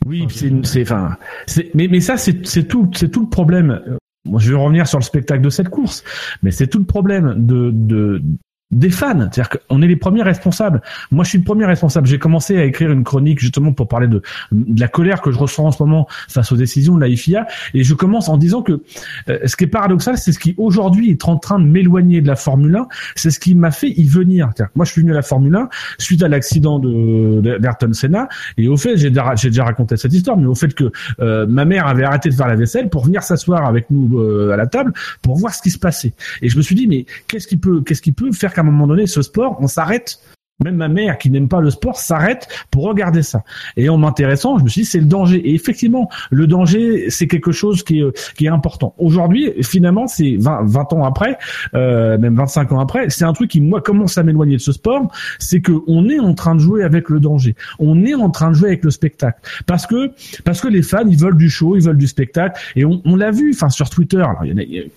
Oui, 0.07 0.27
puis 0.27 0.37
c'est, 0.65 0.83
enfin, 0.83 1.17
c'est, 1.47 1.71
mais, 1.75 1.89
mais 1.89 2.01
ça, 2.01 2.17
c'est, 2.17 2.47
c'est 2.47 2.65
tout, 2.67 2.91
c'est 2.95 3.11
tout 3.11 3.21
le 3.23 3.29
problème. 3.29 3.71
Euh, 3.87 3.97
Moi, 4.25 4.41
je 4.41 4.51
vais 4.51 4.57
revenir 4.59 4.87
sur 4.89 4.99
le 4.99 5.05
spectacle 5.05 5.43
de 5.43 5.51
cette 5.51 5.69
course, 5.69 6.03
mais 6.43 6.51
c'est 6.51 6.67
tout 6.67 6.79
le 6.79 6.85
problème 6.85 7.47
de, 7.47 7.71
de, 7.73 8.23
des 8.73 8.91
fans. 8.91 9.19
C'est-à-dire 9.19 9.49
qu'on 9.49 9.81
est 9.81 9.87
les 9.87 9.97
premiers 9.97 10.23
responsables. 10.23 10.83
Moi, 11.13 11.23
je 11.23 11.31
suis 11.31 11.39
le 11.39 11.45
premier 11.45 11.67
responsable. 11.67 12.07
J'ai 12.09 12.19
commencé 12.19 12.59
à 12.59 12.65
écrire 12.65 12.91
une 12.91 13.05
chronique 13.05 13.39
justement 13.39 13.73
pour 13.73 13.87
parler 13.87 14.09
de, 14.09 14.23
de 14.51 14.81
la 14.81 14.89
colère 14.89 15.23
que 15.23 15.31
je 15.31 15.39
ressens 15.39 15.67
en 15.67 15.71
ce 15.71 15.83
moment 15.83 16.09
face 16.29 16.51
aux 16.51 16.57
décisions 16.57 16.97
de 16.97 17.01
la 17.01 17.15
FIA. 17.15 17.47
Et 17.75 17.85
je 17.85 17.95
commence 17.95 18.29
en 18.29 18.37
disant 18.37 18.63
que 18.63 18.83
euh, 19.29 19.39
ce 19.47 19.55
qui 19.57 19.65
est 19.65 19.69
paradoxal, 19.69 20.19
c'est 20.19 20.33
ce 20.33 20.41
qui 20.41 20.55
aujourd'hui 20.59 21.11
est 21.11 21.29
en 21.29 21.37
train 21.37 21.61
de 21.61 21.65
m'éloigner 21.65 22.21
de 22.21 22.27
la 22.27 22.35
Formule 22.35 22.75
1. 22.75 22.89
C'est 23.15 23.31
ce 23.31 23.39
qui 23.39 23.55
m'a 23.55 23.71
fait 23.71 23.91
y 23.91 24.05
venir. 24.09 24.51
Moi, 24.75 24.85
je 24.85 24.93
suis 24.93 25.01
venu 25.01 25.13
à 25.13 25.17
la 25.17 25.23
Formule 25.23 25.55
1 25.55 25.69
suite 25.99 26.25
à 26.25 26.29
l'accident 26.29 26.81
de, 26.81 27.59
d'Ayrton 27.59 27.93
Senna. 27.93 28.29
Et 28.59 28.67
au 28.67 28.77
fait, 28.77 28.97
j'ai 28.97 29.11
déjà 29.11 29.65
raconté 29.65 29.97
cette 29.97 30.13
histoire, 30.13 30.37
mais 30.37 30.47
au 30.47 30.57
fait 30.57 30.75
que 30.75 30.91
euh, 31.21 31.47
ma 31.47 31.65
mère 31.65 31.87
avait 31.87 32.05
arrêté 32.05 32.31
de 32.31 32.35
faire 32.35 32.49
la 32.49 32.57
vaisselle 32.57 32.89
pour 32.89 33.05
venir 33.05 33.23
s'asseoir 33.23 33.65
avec 33.65 33.91
nous 33.93 34.19
euh, 34.19 34.51
à 34.51 34.57
la 34.57 34.67
table 34.67 34.93
pour 35.23 35.37
voir 35.37 35.55
ce 35.55 35.63
qui 35.63 35.71
se 35.71 35.79
passait. 35.79 36.15
Et 36.43 36.49
je 36.49 36.57
me 36.57 36.63
suis 36.63 36.75
dit, 36.75 36.89
mais 36.89 37.07
qu'est-ce 37.29 37.47
qui 37.47 37.57
peut, 37.57 37.81
qu'est-ce 37.83 38.03
qui 38.03 38.13
peut 38.13 38.33
faire 38.33 38.56
qu'à 38.57 38.63
un 38.63 38.65
moment 38.65 38.87
donné, 38.87 39.07
ce 39.07 39.23
sport, 39.23 39.57
on 39.61 39.69
s'arrête 39.69 40.19
même 40.65 40.77
ma 40.77 40.89
mère 40.89 41.19
qui 41.19 41.31
n'aime 41.31 41.49
pas 41.49 41.61
le 41.61 41.71
sport 41.71 41.99
s'arrête 41.99 42.49
pour 42.71 42.85
regarder 42.85 43.23
ça. 43.23 43.43
Et 43.77 43.91
en 43.91 43.99
m'intéressant, 43.99 44.59
je 44.59 44.65
me 44.65 44.69
suis 44.69 44.83
dit 44.83 44.87
c'est 44.87 45.01
le 45.01 45.07
danger. 45.07 45.37
Et 45.37 45.55
effectivement, 45.55 46.09
le 46.31 46.47
danger, 46.47 47.11
c'est 47.11 47.27
quelque 47.27 47.53
chose 47.53 47.83
qui 47.83 47.99
est, 47.99 48.03
euh, 48.03 48.13
qui 48.37 48.47
est 48.47 48.51
important. 48.51 48.95
Aujourd'hui, 48.97 49.53
finalement, 49.63 50.07
c'est 50.07 50.37
20, 50.39 50.61
20 50.65 50.93
ans 50.95 51.05
après, 51.05 51.37
euh, 51.75 52.17
même 52.17 52.37
25 52.37 52.73
ans 52.73 52.81
après, 52.81 53.11
c'est 53.11 53.25
un 53.25 53.35
truc 53.35 53.51
qui 53.51 53.61
moi 53.61 53.83
commence 53.83 54.17
à 54.17 54.23
m'éloigner 54.23 54.57
de 54.57 54.61
ce 54.63 54.73
sport. 54.73 55.13
C'est 55.39 55.61
que 55.61 55.73
on 55.87 56.09
est 56.09 56.21
en 56.21 56.33
train 56.33 56.55
de 56.55 56.61
jouer 56.61 56.85
avec 56.85 57.11
le 57.11 57.21
danger. 57.21 57.55
On 57.79 58.05
est 58.05 58.15
en 58.15 58.31
train 58.31 58.49
de 58.51 58.55
jouer 58.55 58.69
avec 58.69 58.85
le 58.85 58.91
spectacle 58.91 59.39
parce 59.67 59.87
que 59.87 60.13
parce 60.45 60.63
que 60.63 60.69
les 60.69 60.83
fans 60.83 61.07
ils 61.07 61.19
veulent 61.19 61.37
du 61.37 61.51
show, 61.51 61.77
ils 61.77 61.83
veulent 61.83 61.99
du 61.99 62.07
spectacle. 62.07 62.59
Et 62.77 62.87
on, 62.87 63.03
on 63.05 63.17
l'a 63.17 63.31
vu, 63.31 63.53
enfin 63.55 63.69
sur 63.69 63.91
Twitter. 63.91 64.25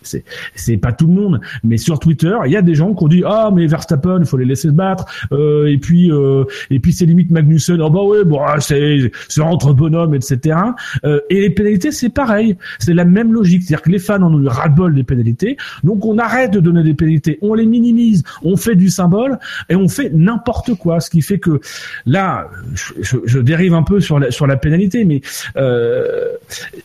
C'est 0.04 0.24
c'est 0.56 0.78
pas 0.78 0.94
tout 0.94 1.08
le 1.08 1.14
monde, 1.14 1.42
mais 1.66 1.78
sur 1.78 2.00
Twitter, 2.00 2.38
il 2.46 2.52
y 2.54 2.58
a 2.58 2.62
des 2.62 2.76
gens 2.76 2.94
qui 2.94 3.04
ont 3.04 3.08
dit 3.10 3.24
ah 3.26 3.52
mais 3.54 3.68
Verstappen, 3.68 4.20
il 4.20 4.26
faut 4.26 4.38
les 4.38 4.46
laisser 4.46 4.70
se 4.70 4.74
battre. 4.74 5.06
Euh, 5.32 5.49
et 5.68 5.78
puis 5.78 6.12
euh, 6.12 6.44
et 6.70 6.80
puis 6.80 6.94
c'est 6.94 7.06
limite 7.06 7.32
Magnussen. 7.32 7.82
Oh 7.82 7.90
bah 7.90 8.02
ouais, 8.04 8.24
bon 8.24 8.40
ah, 8.46 8.60
c'est 8.60 9.12
c'est 9.28 9.42
entre 9.42 9.74
bonhommes, 9.74 10.14
etc. 10.16 10.58
Euh, 11.04 11.20
et 11.30 11.42
les 11.42 11.50
pénalités 11.50 11.92
c'est 11.92 12.10
pareil, 12.10 12.56
c'est 12.80 12.94
la 12.94 13.06
même 13.06 13.34
logique, 13.34 13.64
c'est-à-dire 13.64 13.82
que 13.84 13.90
les 13.92 14.00
fans 14.00 14.22
en 14.22 14.34
ont 14.34 14.42
eu 14.42 14.48
ras-le-bol 14.48 14.96
des 14.96 15.04
pénalités, 15.04 15.58
donc 15.84 16.06
on 16.06 16.18
arrête 16.18 16.52
de 16.52 16.60
donner 16.60 16.84
des 16.84 16.94
pénalités, 16.94 17.38
on 17.42 17.54
les 17.54 17.66
minimise, 17.66 18.24
on 18.44 18.56
fait 18.58 18.76
du 18.76 18.90
symbole 18.90 19.38
et 19.70 19.76
on 19.76 19.88
fait 19.88 20.12
n'importe 20.14 20.74
quoi, 20.76 21.00
ce 21.00 21.10
qui 21.10 21.22
fait 21.22 21.40
que 21.40 21.60
là, 22.06 22.50
je, 22.74 23.18
je- 23.26 23.40
dérive 23.40 23.74
un 23.74 23.84
peu 23.84 24.00
sur 24.02 24.20
la 24.20 24.32
sur 24.32 24.48
la 24.48 24.58
pénalité, 24.58 25.06
mais 25.06 25.22
euh, 25.56 26.28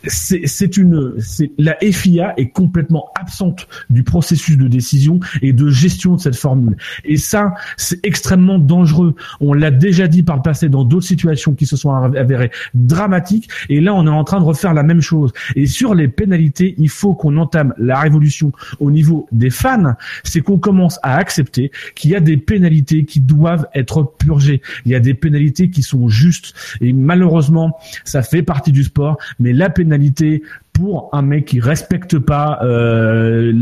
c'est 0.06 0.76
une 0.76 1.14
c'est 1.18 1.50
la 1.58 1.76
FIA 1.80 2.34
est 2.36 2.50
complètement 2.50 3.10
absente 3.20 3.66
du 3.90 4.02
processus 4.04 4.56
de 4.56 4.68
décision 4.68 5.20
et 5.42 5.52
de 5.52 5.68
gestion 5.68 6.14
de 6.16 6.20
cette 6.20 6.36
formule. 6.36 6.76
Et 7.04 7.16
ça, 7.16 7.54
c'est 7.76 8.04
extrêmement 8.06 8.53
dangereux. 8.58 9.14
On 9.40 9.52
l'a 9.52 9.70
déjà 9.70 10.08
dit 10.08 10.22
par 10.22 10.36
le 10.36 10.42
passé 10.42 10.68
dans 10.68 10.84
d'autres 10.84 11.06
situations 11.06 11.54
qui 11.54 11.66
se 11.66 11.76
sont 11.76 11.92
avérées 11.92 12.50
dramatiques. 12.74 13.48
Et 13.68 13.80
là, 13.80 13.94
on 13.94 14.06
est 14.06 14.10
en 14.10 14.24
train 14.24 14.40
de 14.40 14.44
refaire 14.44 14.74
la 14.74 14.82
même 14.82 15.00
chose. 15.00 15.32
Et 15.56 15.66
sur 15.66 15.94
les 15.94 16.08
pénalités, 16.08 16.74
il 16.78 16.88
faut 16.88 17.14
qu'on 17.14 17.36
entame 17.36 17.74
la 17.78 17.98
révolution 17.98 18.52
au 18.80 18.90
niveau 18.90 19.26
des 19.32 19.50
fans. 19.50 19.94
C'est 20.22 20.40
qu'on 20.40 20.58
commence 20.58 20.98
à 21.02 21.16
accepter 21.16 21.70
qu'il 21.94 22.10
y 22.10 22.16
a 22.16 22.20
des 22.20 22.36
pénalités 22.36 23.04
qui 23.04 23.20
doivent 23.20 23.66
être 23.74 24.14
purgées. 24.18 24.62
Il 24.84 24.92
y 24.92 24.94
a 24.94 25.00
des 25.00 25.14
pénalités 25.14 25.70
qui 25.70 25.82
sont 25.82 26.08
justes. 26.08 26.54
Et 26.80 26.92
malheureusement, 26.92 27.78
ça 28.04 28.22
fait 28.22 28.42
partie 28.42 28.72
du 28.72 28.84
sport. 28.84 29.18
Mais 29.38 29.52
la 29.52 29.70
pénalité 29.70 30.42
pour 30.72 31.08
un 31.12 31.22
mec 31.22 31.46
qui 31.46 31.60
respecte 31.60 32.18
pas 32.18 32.58
euh, 32.62 33.58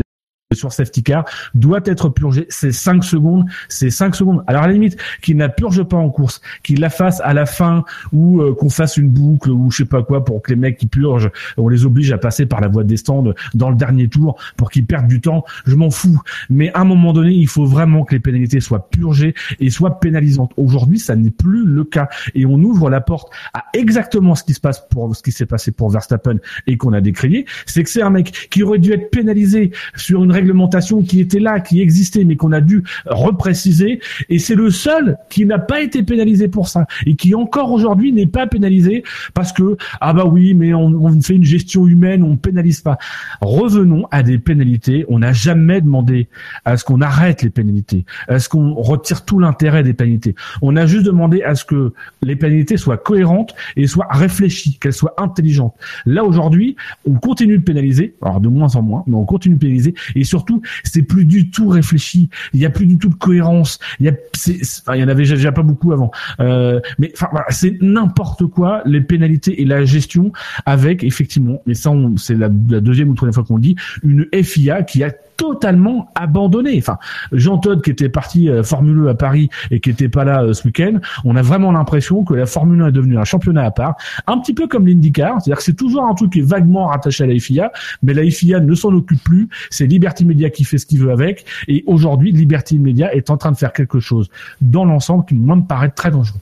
sur 0.53 0.71
safety 0.71 1.03
car 1.03 1.25
doit 1.53 1.81
être 1.85 2.09
purgé. 2.09 2.45
C'est 2.49 2.71
5 2.71 3.03
secondes, 3.03 3.45
c'est 3.69 3.89
5 3.89 4.15
secondes. 4.15 4.43
Alors 4.47 4.63
à 4.63 4.67
la 4.67 4.73
limite, 4.73 4.97
qu'il 5.21 5.35
ne 5.35 5.41
la 5.41 5.49
purge 5.49 5.83
pas 5.83 5.97
en 5.97 6.09
course, 6.09 6.41
qu'il 6.63 6.79
la 6.79 6.89
fasse 6.89 7.21
à 7.21 7.33
la 7.33 7.45
fin 7.45 7.83
ou 8.11 8.41
euh, 8.41 8.53
qu'on 8.53 8.69
fasse 8.69 8.97
une 8.97 9.09
boucle 9.09 9.49
ou 9.49 9.71
je 9.71 9.77
sais 9.77 9.85
pas 9.85 10.03
quoi 10.03 10.25
pour 10.25 10.41
que 10.41 10.51
les 10.51 10.55
mecs 10.55 10.77
qui 10.77 10.87
purgent, 10.87 11.29
on 11.57 11.69
les 11.69 11.85
oblige 11.85 12.11
à 12.11 12.17
passer 12.17 12.45
par 12.45 12.61
la 12.61 12.67
voie 12.67 12.83
des 12.83 12.97
stands 12.97 13.33
dans 13.53 13.69
le 13.69 13.75
dernier 13.75 14.07
tour 14.07 14.37
pour 14.57 14.69
qu'ils 14.69 14.85
perdent 14.85 15.07
du 15.07 15.21
temps. 15.21 15.43
Je 15.65 15.75
m'en 15.75 15.89
fous. 15.89 16.21
Mais 16.49 16.71
à 16.73 16.81
un 16.81 16.85
moment 16.85 17.13
donné, 17.13 17.31
il 17.31 17.47
faut 17.47 17.65
vraiment 17.65 18.03
que 18.03 18.13
les 18.15 18.19
pénalités 18.19 18.59
soient 18.59 18.89
purgées 18.89 19.33
et 19.59 19.69
soient 19.69 19.99
pénalisantes. 19.99 20.51
Aujourd'hui, 20.57 20.99
ça 20.99 21.15
n'est 21.15 21.31
plus 21.31 21.65
le 21.65 21.83
cas 21.83 22.09
et 22.35 22.45
on 22.45 22.55
ouvre 22.55 22.89
la 22.89 23.01
porte 23.01 23.31
à 23.53 23.65
exactement 23.73 24.35
ce 24.35 24.43
qui 24.43 24.53
se 24.53 24.59
passe 24.59 24.87
pour 24.89 25.15
ce 25.15 25.23
qui 25.23 25.31
s'est 25.31 25.45
passé 25.45 25.71
pour 25.71 25.89
Verstappen 25.89 26.37
et 26.67 26.77
qu'on 26.77 26.93
a 26.93 27.01
décrié. 27.01 27.45
C'est 27.65 27.83
que 27.83 27.89
c'est 27.89 28.01
un 28.01 28.09
mec 28.09 28.49
qui 28.49 28.63
aurait 28.63 28.79
dû 28.79 28.91
être 28.91 29.09
pénalisé 29.09 29.71
sur 29.95 30.23
une 30.23 30.31
règle 30.31 30.42
réglementation 30.43 31.01
qui 31.01 31.19
était 31.21 31.39
là, 31.39 31.59
qui 31.59 31.81
existait, 31.81 32.25
mais 32.25 32.35
qu'on 32.35 32.51
a 32.51 32.61
dû 32.61 32.83
repréciser. 33.05 33.99
Et 34.29 34.39
c'est 34.39 34.55
le 34.55 34.69
seul 34.69 35.17
qui 35.29 35.45
n'a 35.45 35.59
pas 35.59 35.81
été 35.81 36.03
pénalisé 36.03 36.47
pour 36.47 36.67
ça 36.67 36.85
et 37.05 37.15
qui 37.15 37.33
encore 37.33 37.71
aujourd'hui 37.71 38.11
n'est 38.11 38.27
pas 38.27 38.45
pénalisé 38.45 39.03
parce 39.33 39.53
que 39.53 39.77
ah 40.01 40.13
bah 40.13 40.25
oui, 40.25 40.53
mais 40.53 40.73
on, 40.73 40.87
on 40.87 41.21
fait 41.21 41.35
une 41.35 41.43
gestion 41.43 41.87
humaine, 41.87 42.23
on 42.23 42.35
pénalise 42.35 42.81
pas. 42.81 42.97
Revenons 43.41 44.05
à 44.11 44.23
des 44.23 44.37
pénalités. 44.37 45.05
On 45.07 45.19
n'a 45.19 45.33
jamais 45.33 45.79
demandé 45.81 46.27
à 46.65 46.77
ce 46.77 46.83
qu'on 46.83 47.01
arrête 47.01 47.41
les 47.41 47.49
pénalités, 47.49 48.05
à 48.27 48.39
ce 48.39 48.49
qu'on 48.49 48.73
retire 48.73 49.25
tout 49.25 49.39
l'intérêt 49.39 49.83
des 49.83 49.93
pénalités. 49.93 50.35
On 50.61 50.75
a 50.75 50.85
juste 50.85 51.05
demandé 51.05 51.41
à 51.43 51.55
ce 51.55 51.63
que 51.65 51.93
les 52.21 52.35
pénalités 52.35 52.77
soient 52.77 52.97
cohérentes 52.97 53.55
et 53.77 53.87
soient 53.87 54.07
réfléchies, 54.09 54.77
qu'elles 54.79 54.93
soient 54.93 55.15
intelligentes. 55.17 55.75
Là 56.05 56.23
aujourd'hui, 56.23 56.75
on 57.05 57.13
continue 57.13 57.57
de 57.57 57.63
pénaliser, 57.63 58.15
alors 58.21 58.41
de 58.41 58.49
moins 58.49 58.75
en 58.75 58.81
moins, 58.81 59.03
mais 59.07 59.15
on 59.15 59.25
continue 59.25 59.55
de 59.55 59.59
pénaliser 59.59 59.93
et 60.15 60.23
surtout, 60.33 60.63
c'est 60.83 61.03
plus 61.03 61.25
du 61.25 61.51
tout 61.51 61.67
réfléchi. 61.67 62.27
Il 62.53 62.59
y 62.59 62.65
a 62.65 62.71
plus 62.71 62.87
du 62.87 62.97
tout 62.97 63.09
de 63.09 63.15
cohérence. 63.15 63.77
Il 63.99 64.07
y 64.07 65.03
en 65.03 65.07
avait 65.07 65.25
déjà, 65.25 65.51
pas 65.51 65.61
beaucoup 65.61 65.91
avant. 65.91 66.09
Euh, 66.39 66.79
mais 66.97 67.11
enfin, 67.13 67.27
voilà, 67.31 67.45
c'est 67.49 67.77
n'importe 67.81 68.47
quoi 68.47 68.81
les 68.85 69.01
pénalités 69.01 69.61
et 69.61 69.65
la 69.65 69.85
gestion 69.85 70.31
avec 70.65 71.03
effectivement, 71.03 71.61
et 71.67 71.75
ça, 71.75 71.91
c'est 72.17 72.33
la, 72.33 72.49
la 72.69 72.79
deuxième 72.79 73.09
ou 73.09 73.13
troisième 73.13 73.35
fois 73.35 73.43
qu'on 73.43 73.57
le 73.57 73.61
dit, 73.61 73.75
une 74.01 74.27
FIA 74.43 74.81
qui 74.81 75.03
a 75.03 75.11
totalement 75.43 76.09
abandonné. 76.15 76.77
Enfin, 76.77 76.97
Jean 77.33 77.57
Todt 77.57 77.81
qui 77.81 77.89
était 77.89 78.07
parti 78.07 78.49
euh, 78.49 78.63
Formule 78.63 79.07
1 79.07 79.11
à 79.11 79.13
Paris 79.13 79.49
et 79.71 79.81
qui 79.81 79.89
était 79.89 80.07
pas 80.07 80.23
là 80.23 80.41
euh, 80.41 80.53
ce 80.53 80.65
week-end, 80.65 80.99
on 81.25 81.35
a 81.35 81.41
vraiment 81.41 81.73
l'impression 81.73 82.23
que 82.23 82.33
la 82.33 82.45
Formule 82.45 82.81
1 82.81 82.87
est 82.87 82.91
devenue 82.93 83.17
un 83.17 83.25
championnat 83.25 83.65
à 83.65 83.71
part, 83.71 83.95
un 84.25 84.37
petit 84.37 84.53
peu 84.53 84.67
comme 84.67 84.87
l'IndyCar, 84.87 85.41
c'est-à-dire 85.41 85.57
que 85.57 85.63
c'est 85.63 85.75
toujours 85.75 86.05
un 86.05 86.13
truc 86.13 86.31
qui 86.31 86.39
est 86.39 86.43
vaguement 86.43 86.87
rattaché 86.87 87.25
à 87.25 87.27
la 87.27 87.37
FIA, 87.37 87.73
mais 88.03 88.13
la 88.13 88.23
FIA 88.23 88.61
ne 88.61 88.73
s'en 88.73 88.93
occupe 88.93 89.21
plus, 89.21 89.49
c'est 89.69 89.85
Liberty 89.85 90.23
Media 90.23 90.49
qui 90.49 90.63
fait 90.63 90.77
ce 90.77 90.85
qu'il 90.85 90.99
veut 90.99 91.11
avec, 91.11 91.45
et 91.67 91.83
aujourd'hui, 91.87 92.31
Liberty 92.31 92.79
Media 92.79 93.13
est 93.13 93.29
en 93.29 93.35
train 93.35 93.51
de 93.51 93.57
faire 93.57 93.73
quelque 93.73 93.99
chose 93.99 94.29
dans 94.61 94.85
l'ensemble 94.85 95.25
qui 95.25 95.35
moi 95.35 95.57
me 95.57 95.63
paraît 95.63 95.91
très 95.91 96.09
dangereux. 96.09 96.39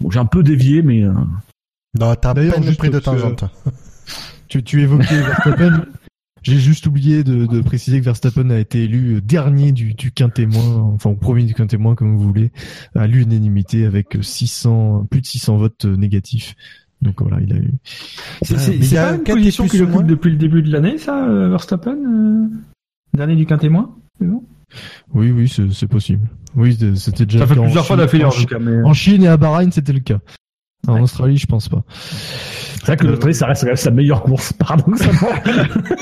Bon, 0.00 0.12
j'ai 0.12 0.20
un 0.20 0.26
peu 0.26 0.44
dévié, 0.44 0.82
mais 0.82 1.02
euh, 1.02 1.12
Non, 1.98 2.14
t'as 2.14 2.30
à 2.30 2.34
peine 2.34 2.62
juste 2.62 2.78
pris 2.78 2.90
de 2.90 3.00
temps 3.00 3.20
en 3.20 3.32
temps. 3.32 3.50
Tu, 4.48 4.62
tu 4.62 4.80
évoquais 4.80 5.22
Verstappen. 5.22 5.86
J'ai 6.48 6.58
juste 6.60 6.86
oublié 6.86 7.24
de, 7.24 7.46
de 7.46 7.60
préciser 7.60 7.98
que 7.98 8.04
Verstappen 8.04 8.50
a 8.50 8.58
été 8.58 8.84
élu 8.84 9.20
dernier 9.20 9.72
du, 9.72 9.94
du 9.94 10.12
quintémoin, 10.12 10.80
enfin 10.94 11.10
au 11.10 11.16
premier 11.16 11.42
du 11.44 11.54
quintémoin 11.54 11.94
comme 11.96 12.16
vous 12.16 12.22
voulez, 12.24 12.52
à 12.94 13.06
l'unanimité 13.08 13.84
avec 13.84 14.16
600, 14.20 15.06
plus 15.10 15.20
de 15.22 15.26
600 15.26 15.56
votes 15.56 15.84
négatifs. 15.86 16.54
Donc 17.02 17.20
voilà, 17.20 17.38
il 17.42 17.52
a 17.52 17.56
eu. 17.56 17.72
C'est 18.42 18.54
Ouais, 18.54 18.60
c'est- 18.60 18.70
mais 18.70 18.76
il 18.76 18.84
c'est 18.86 18.94
y 18.94 18.98
a 18.98 19.06
pas 19.12 19.16
une 19.16 19.24
position 19.24 19.66
qu'il 19.66 19.82
occupe 19.82 20.06
depuis 20.06 20.30
le 20.30 20.36
début 20.36 20.62
de 20.62 20.70
l'année, 20.70 20.98
ça, 20.98 21.28
euh, 21.28 21.48
Verstappen 21.50 21.96
euh, 21.96 22.46
Dernier 23.14 23.34
du 23.36 23.46
quintémoin 23.46 23.94
c'est 24.18 24.26
bon? 24.26 24.42
Oui, 25.14 25.30
oui, 25.30 25.52
c'est 25.72 25.86
possible. 25.88 26.28
Oui, 26.54 26.76
c'était 26.96 27.26
déjà 27.26 27.40
Ça 27.40 27.44
le 27.46 27.54
fait 27.54 27.58
en 27.60 27.64
plusieurs 27.64 27.86
fois 27.86 27.96
d'affilée 27.96 28.24
en 28.24 28.28
en 28.28 28.30
tout 28.30 28.38
Chine- 28.38 28.46
cas, 28.48 28.58
mais... 28.58 28.82
En 28.82 28.92
Chine 28.94 29.22
et 29.24 29.28
à 29.28 29.36
Bahreïn, 29.36 29.70
c'était 29.72 29.92
le 29.92 30.00
cas. 30.00 30.20
En 30.86 30.94
Ouais. 30.94 31.00
Australie, 31.00 31.36
je 31.36 31.46
pense 31.46 31.68
pas. 31.68 31.82
c'est 31.88 32.86
vrai 32.86 32.96
que 32.96 33.06
l'Australie, 33.06 33.34
ça 33.34 33.46
reste 33.46 33.62
quand 33.62 33.66
même 33.68 33.76
sa 33.76 33.90
meilleure 33.90 34.22
course, 34.22 34.52
paradoxalement. 34.58 35.28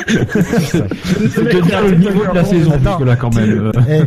C'est 0.08 1.48
que 1.48 1.62
dire 1.66 1.82
le 1.82 1.94
niveau 1.96 2.26
de 2.26 2.34
la 2.34 2.44
saison 2.44 2.72
Attends, 2.72 2.98
jusque 2.98 3.06
là 3.06 3.16
quand 3.16 3.34
même. 3.34 3.50
euh. 3.66 3.72
Eh, 3.88 4.02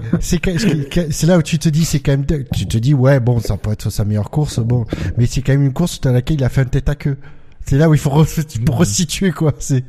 c'est 1.12 1.26
là 1.28 1.38
où 1.38 1.42
tu 1.42 1.60
te 1.60 1.70
dis, 1.70 1.86
c'est 1.86 2.00
quand 2.00 2.12
même, 2.12 2.26
tu 2.54 2.68
te 2.68 2.78
dis, 2.78 2.94
ouais, 2.94 3.20
bon, 3.20 3.40
ça 3.40 3.58
peut 3.58 3.72
être 3.72 3.90
sa 3.90 4.06
meilleure 4.06 4.30
course, 4.30 4.60
bon, 4.60 4.86
mais 5.18 5.26
c'est 5.26 5.42
quand 5.42 5.54
même 5.54 5.64
une 5.64 5.74
course 5.74 6.00
dans 6.02 6.12
laquelle 6.12 6.38
il 6.38 6.44
a 6.44 6.50
fait 6.50 6.62
un 6.62 6.66
tête 6.66 6.90
à 6.90 6.96
queue. 6.96 7.18
C'est 7.66 7.78
là 7.78 7.90
où 7.90 7.94
il 7.94 8.00
faut 8.00 8.10
re- 8.12 8.64
pour 8.64 8.78
resituer, 8.78 9.32
quoi. 9.32 9.54
C'est, 9.60 9.84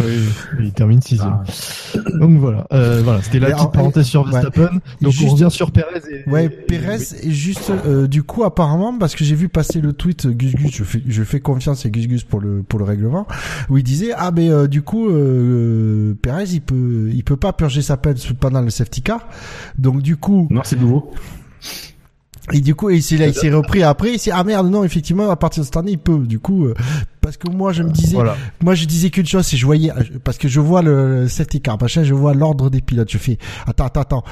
Oui, 0.00 0.06
il 0.60 0.72
termine 0.72 1.00
sixième. 1.02 1.38
Ah. 1.94 1.98
Donc 2.18 2.38
voilà, 2.38 2.66
euh, 2.72 3.02
voilà, 3.04 3.22
c'était 3.22 3.38
la 3.38 3.48
Mais 3.48 3.52
petite 3.54 3.66
en- 3.66 3.70
parenthèse 3.70 4.06
sur 4.06 4.24
ouais. 4.24 4.32
Verstappen. 4.32 4.70
Donc 5.00 5.12
Juste- 5.12 5.28
on 5.28 5.32
revient 5.34 5.48
sur 5.50 5.70
Perez. 5.70 6.00
Et, 6.10 6.28
ouais, 6.28 6.46
et- 6.46 6.48
Pérez, 6.48 6.98
et 7.22 7.30
juste, 7.30 7.70
euh, 7.86 8.06
du 8.08 8.22
coup, 8.22 8.44
apparemment, 8.44 8.96
parce 8.98 9.14
que 9.14 9.24
j'ai 9.24 9.34
vu 9.34 9.48
passer 9.48 9.80
le 9.80 9.92
tweet 9.92 10.26
euh, 10.26 10.30
Gus 10.32 10.54
Gus, 10.54 10.74
je 10.74 10.84
fais, 10.84 11.02
je 11.06 11.22
fais 11.22 11.40
confiance 11.40 11.84
à 11.86 11.90
Gus 11.90 12.08
Gus 12.08 12.24
pour 12.24 12.40
le, 12.40 12.62
pour 12.62 12.78
le 12.78 12.84
règlement, 12.86 13.26
où 13.68 13.76
il 13.78 13.84
disait, 13.84 14.12
ah, 14.16 14.30
mais, 14.34 14.50
euh, 14.50 14.66
du 14.66 14.82
coup, 14.82 15.08
euh, 15.10 16.14
Pérez, 16.22 16.44
il 16.52 16.60
peut, 16.62 17.10
il 17.12 17.22
peut 17.22 17.36
pas 17.36 17.52
purger 17.52 17.82
sa 17.82 17.96
peine 17.96 18.16
pendant 18.40 18.62
le 18.62 18.70
safety 18.70 19.02
car. 19.02 19.20
Donc, 19.78 20.02
du 20.02 20.16
coup, 20.16 20.48
non, 20.50 20.62
c'est 20.64 20.80
nouveau. 20.80 21.12
Et 22.52 22.60
du 22.60 22.74
coup, 22.74 22.90
il 22.90 23.02
s'est 23.02 23.16
là, 23.16 23.26
il 23.26 23.34
s'est 23.34 23.50
repris 23.50 23.82
après, 23.82 24.12
il 24.14 24.18
s'est 24.18 24.30
ah 24.30 24.44
merde 24.44 24.68
non 24.70 24.84
effectivement 24.84 25.30
à 25.30 25.36
partir 25.36 25.62
de 25.62 25.64
cette 25.64 25.76
année 25.78 25.92
il 25.92 25.98
peut. 25.98 26.18
Du 26.18 26.38
coup, 26.38 26.66
euh, 26.66 26.74
parce 27.22 27.38
que 27.38 27.48
moi 27.48 27.72
je 27.72 27.82
me 27.82 27.90
disais, 27.90 28.16
Voilà. 28.16 28.36
moi 28.62 28.74
je 28.74 28.84
disais 28.84 29.08
qu'une 29.08 29.24
chose, 29.26 29.46
c'est 29.46 29.56
je 29.56 29.64
voyais 29.64 29.90
parce 30.24 30.36
que 30.36 30.46
je 30.46 30.60
vois 30.60 30.82
le, 30.82 31.22
le 31.22 31.28
safety 31.28 31.62
car, 31.62 31.80
machin, 31.80 32.02
je 32.04 32.12
vois 32.12 32.34
l'ordre 32.34 32.68
des 32.68 32.82
pilotes, 32.82 33.10
je 33.10 33.16
fais 33.18 33.38
attends 33.66 33.86
attends 33.86 34.00
attends. 34.02 34.24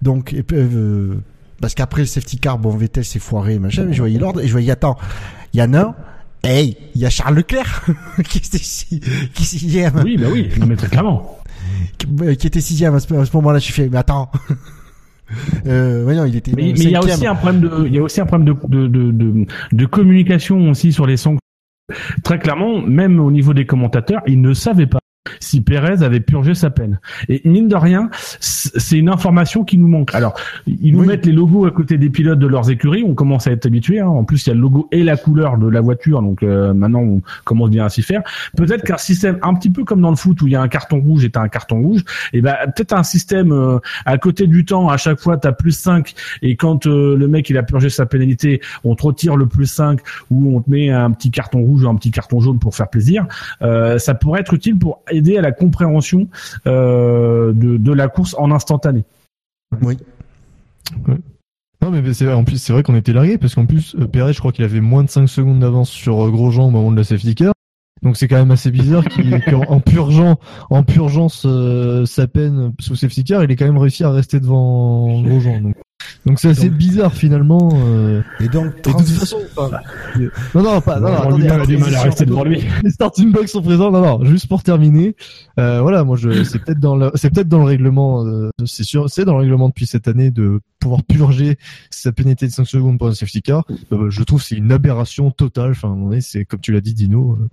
Donc 0.00 0.32
euh, 0.52 1.14
parce 1.60 1.74
qu'après 1.74 2.02
le 2.02 2.06
safety 2.06 2.38
car, 2.38 2.56
bon 2.58 2.70
Vettel 2.76 3.04
s'est 3.04 3.18
foiré 3.18 3.58
machin, 3.58 3.84
mais 3.84 3.94
je 3.94 4.00
voyais 4.00 4.18
l'ordre 4.20 4.40
et 4.40 4.46
je 4.46 4.52
voyais 4.52 4.70
attends, 4.70 4.96
il 5.52 5.58
y 5.60 5.62
en 5.62 5.74
a 5.74 5.80
un. 5.80 5.94
Hey, 6.44 6.76
il 6.94 7.00
y 7.02 7.04
a 7.04 7.10
Charles 7.10 7.34
Leclerc 7.34 7.84
qui 8.28 8.38
était 8.38 8.56
si, 8.58 9.00
qui 9.34 9.42
est 9.42 9.44
sixième, 9.44 10.00
Oui, 10.04 10.16
bah 10.16 10.28
oui, 10.32 10.48
non, 10.58 10.64
mais 10.66 10.76
très 10.76 10.88
clairement. 10.88 11.36
qui, 11.98 12.06
euh, 12.22 12.34
qui 12.34 12.46
était 12.46 12.62
sixième 12.62 12.94
à 12.94 13.00
ce, 13.00 13.12
à 13.12 13.26
ce 13.26 13.36
moment-là. 13.36 13.58
Je 13.58 13.70
fait, 13.72 13.88
mais 13.90 13.98
attends. 13.98 14.30
euh, 15.66 16.04
ouais, 16.04 16.14
non, 16.14 16.24
il 16.24 16.36
était. 16.36 16.52
Mais 16.56 16.70
il 16.70 16.90
y 16.90 16.96
a 16.96 17.00
aussi 17.00 17.26
un 17.26 17.34
problème 17.34 17.60
de, 17.60 17.86
il 17.86 17.94
y 17.94 17.98
a 17.98 18.02
aussi 18.02 18.20
un 18.20 18.26
problème 18.26 18.54
de, 18.54 18.68
de, 18.68 18.86
de, 18.86 19.10
de, 19.12 19.46
de 19.72 19.86
communication 19.86 20.70
aussi 20.70 20.92
sur 20.92 21.06
les 21.06 21.16
sanctions. 21.16 21.40
Très 22.22 22.38
clairement, 22.38 22.80
même 22.80 23.18
au 23.18 23.30
niveau 23.30 23.52
des 23.52 23.66
commentateurs, 23.66 24.22
ils 24.26 24.40
ne 24.40 24.54
savaient 24.54 24.86
pas 24.86 25.00
si 25.38 25.60
Pérez 25.60 26.02
avait 26.02 26.20
purgé 26.20 26.54
sa 26.54 26.70
peine. 26.70 26.98
Et 27.28 27.42
mine 27.44 27.68
de 27.68 27.76
rien, 27.76 28.10
c'est 28.40 28.98
une 28.98 29.08
information 29.08 29.64
qui 29.64 29.78
nous 29.78 29.88
manque. 29.88 30.14
Alors, 30.14 30.34
ils 30.66 30.92
nous 30.92 31.00
Oui. 31.00 31.06
mettent 31.06 31.26
les 31.26 31.32
logos 31.32 31.66
à 31.66 31.70
côté 31.70 31.98
des 31.98 32.10
pilotes 32.10 32.38
de 32.38 32.46
leurs 32.46 32.70
écuries, 32.70 33.04
on 33.06 33.14
commence 33.14 33.46
à 33.46 33.52
être 33.52 33.66
habitué. 33.66 34.00
Hein. 34.00 34.08
En 34.08 34.24
plus, 34.24 34.46
il 34.46 34.48
y 34.48 34.52
a 34.52 34.54
le 34.54 34.60
logo 34.60 34.88
et 34.92 35.02
la 35.02 35.16
couleur 35.16 35.58
de 35.58 35.68
la 35.68 35.80
voiture, 35.80 36.22
donc 36.22 36.42
euh, 36.42 36.72
maintenant 36.74 37.00
on 37.00 37.22
commence 37.44 37.70
bien 37.70 37.84
à 37.84 37.88
s'y 37.88 38.02
faire. 38.02 38.22
Peut-être 38.56 38.84
qu'un 38.84 38.96
système 38.96 39.38
un 39.42 39.54
petit 39.54 39.70
peu 39.70 39.84
comme 39.84 40.00
dans 40.00 40.10
le 40.10 40.16
foot 40.16 40.40
où 40.42 40.46
il 40.46 40.52
y 40.52 40.56
a 40.56 40.62
un 40.62 40.68
carton 40.68 41.00
rouge 41.00 41.24
et 41.24 41.30
t'as 41.30 41.42
un 41.42 41.48
carton 41.48 41.80
rouge, 41.80 42.04
et 42.32 42.40
ben 42.40 42.54
peut-être 42.74 42.92
un 42.92 43.02
système 43.02 43.52
euh, 43.52 43.78
à 44.06 44.18
côté 44.18 44.46
du 44.46 44.64
temps, 44.64 44.88
à 44.88 44.96
chaque 44.96 45.18
fois 45.20 45.36
t'as 45.36 45.52
plus 45.52 45.72
5 45.72 46.14
et 46.42 46.56
quand 46.56 46.86
euh, 46.86 47.16
le 47.16 47.28
mec 47.28 47.50
il 47.50 47.58
a 47.58 47.62
purgé 47.62 47.88
sa 47.90 48.06
pénalité, 48.06 48.60
on 48.84 48.94
te 48.94 49.02
retire 49.02 49.36
le 49.36 49.46
plus 49.46 49.66
5 49.66 50.00
ou 50.30 50.56
on 50.56 50.60
te 50.60 50.70
met 50.70 50.90
un 50.90 51.10
petit 51.10 51.30
carton 51.30 51.60
rouge 51.60 51.84
ou 51.84 51.88
un 51.88 51.94
petit 51.96 52.10
carton 52.10 52.40
jaune 52.40 52.58
pour 52.58 52.74
faire 52.74 52.88
plaisir. 52.88 53.26
Euh, 53.62 53.98
ça 53.98 54.14
pourrait 54.14 54.40
être 54.40 54.54
utile 54.54 54.78
pour 54.78 55.02
aider 55.20 55.36
à 55.38 55.40
la 55.42 55.52
compréhension 55.52 56.26
euh, 56.66 57.52
de, 57.52 57.76
de 57.76 57.92
la 57.92 58.08
course 58.08 58.34
en 58.38 58.50
instantané. 58.50 59.04
Oui. 59.82 59.96
Non 61.82 61.90
mais 61.90 62.12
c'est 62.12 62.24
vrai, 62.26 62.34
en 62.34 62.44
plus 62.44 62.58
c'est 62.60 62.72
vrai 62.72 62.82
qu'on 62.82 62.94
était 62.96 63.12
largué 63.12 63.38
parce 63.38 63.54
qu'en 63.54 63.64
plus 63.64 63.94
euh, 63.98 64.06
Perez 64.06 64.32
je 64.34 64.38
crois 64.40 64.52
qu'il 64.52 64.64
avait 64.64 64.80
moins 64.80 65.02
de 65.04 65.08
5 65.08 65.26
secondes 65.28 65.60
d'avance 65.60 65.88
sur 65.88 66.26
euh, 66.26 66.30
Grosjean 66.30 66.66
au 66.66 66.70
moment 66.70 66.90
de 66.90 66.96
la 66.96 67.04
safety 67.04 67.34
car. 67.34 67.52
Donc 68.02 68.16
c'est 68.16 68.28
quand 68.28 68.36
même 68.36 68.50
assez 68.50 68.70
bizarre 68.70 69.04
qu'en 69.48 69.60
en 69.62 69.80
purgeant 69.80 70.38
en 70.70 70.82
purgeant 70.82 71.28
ce- 71.28 72.04
sa 72.06 72.26
peine 72.26 72.72
sous 72.80 72.96
safety 72.96 73.24
car, 73.24 73.44
il 73.44 73.50
ait 73.50 73.56
quand 73.56 73.64
même 73.66 73.78
réussi 73.78 74.04
à 74.04 74.10
rester 74.10 74.40
devant 74.40 75.22
Grosjean. 75.22 75.60
Donc 75.62 75.76
donc 76.26 76.38
c'est 76.40 76.48
assez 76.48 76.68
Donc- 76.68 76.78
bizarre 76.78 77.12
finalement. 77.14 77.70
euh. 77.74 78.22
Et 78.40 78.48
donc, 78.48 78.66
Et 78.86 78.90
de 78.92 78.96
toute 78.98 79.06
façon, 79.08 79.38
enfin, 79.56 79.78
non 80.54 80.62
non 80.62 80.80
pas 80.80 81.00
non, 81.00 81.08
non, 81.08 81.14
On 81.14 81.18
attendez, 81.20 81.42
lui 81.42 81.48
attendez, 81.50 81.76
mal 81.76 81.94
à 81.94 82.02
rester 82.02 82.26
devant 82.26 82.44
lui. 82.44 82.62
les 82.82 82.90
starting 82.90 83.32
blocks 83.32 83.48
sont 83.48 83.62
présents. 83.62 83.90
Non, 83.90 84.00
non, 84.02 84.24
juste 84.24 84.46
pour 84.48 84.62
terminer, 84.62 85.16
euh, 85.58 85.80
voilà, 85.82 86.04
moi, 86.04 86.16
je, 86.16 86.44
c'est 86.44 86.58
peut-être 86.58 86.80
dans 86.80 86.96
le, 86.96 87.10
c'est 87.14 87.30
peut-être 87.30 87.48
dans 87.48 87.58
le 87.58 87.64
règlement, 87.64 88.24
euh, 88.26 88.50
c'est 88.64 88.84
sûr, 88.84 89.08
c'est 89.10 89.24
dans 89.24 89.32
le 89.34 89.40
règlement 89.40 89.68
depuis 89.68 89.86
cette 89.86 90.08
année 90.08 90.30
de 90.30 90.60
pouvoir 90.78 91.02
purger 91.04 91.58
sa 91.90 92.10
pénalité 92.12 92.46
de 92.46 92.52
5 92.52 92.64
secondes 92.66 92.98
pour 92.98 93.08
un 93.08 93.14
safety 93.14 93.42
car. 93.42 93.64
Euh, 93.92 94.08
je 94.10 94.22
trouve 94.22 94.40
que 94.40 94.46
c'est 94.46 94.56
une 94.56 94.72
aberration 94.72 95.30
totale. 95.30 95.72
Enfin, 95.72 95.94
c'est 96.20 96.44
comme 96.46 96.60
tu 96.60 96.72
l'as 96.72 96.80
dit, 96.80 96.94
Dino, 96.94 97.38
euh, 97.40 97.48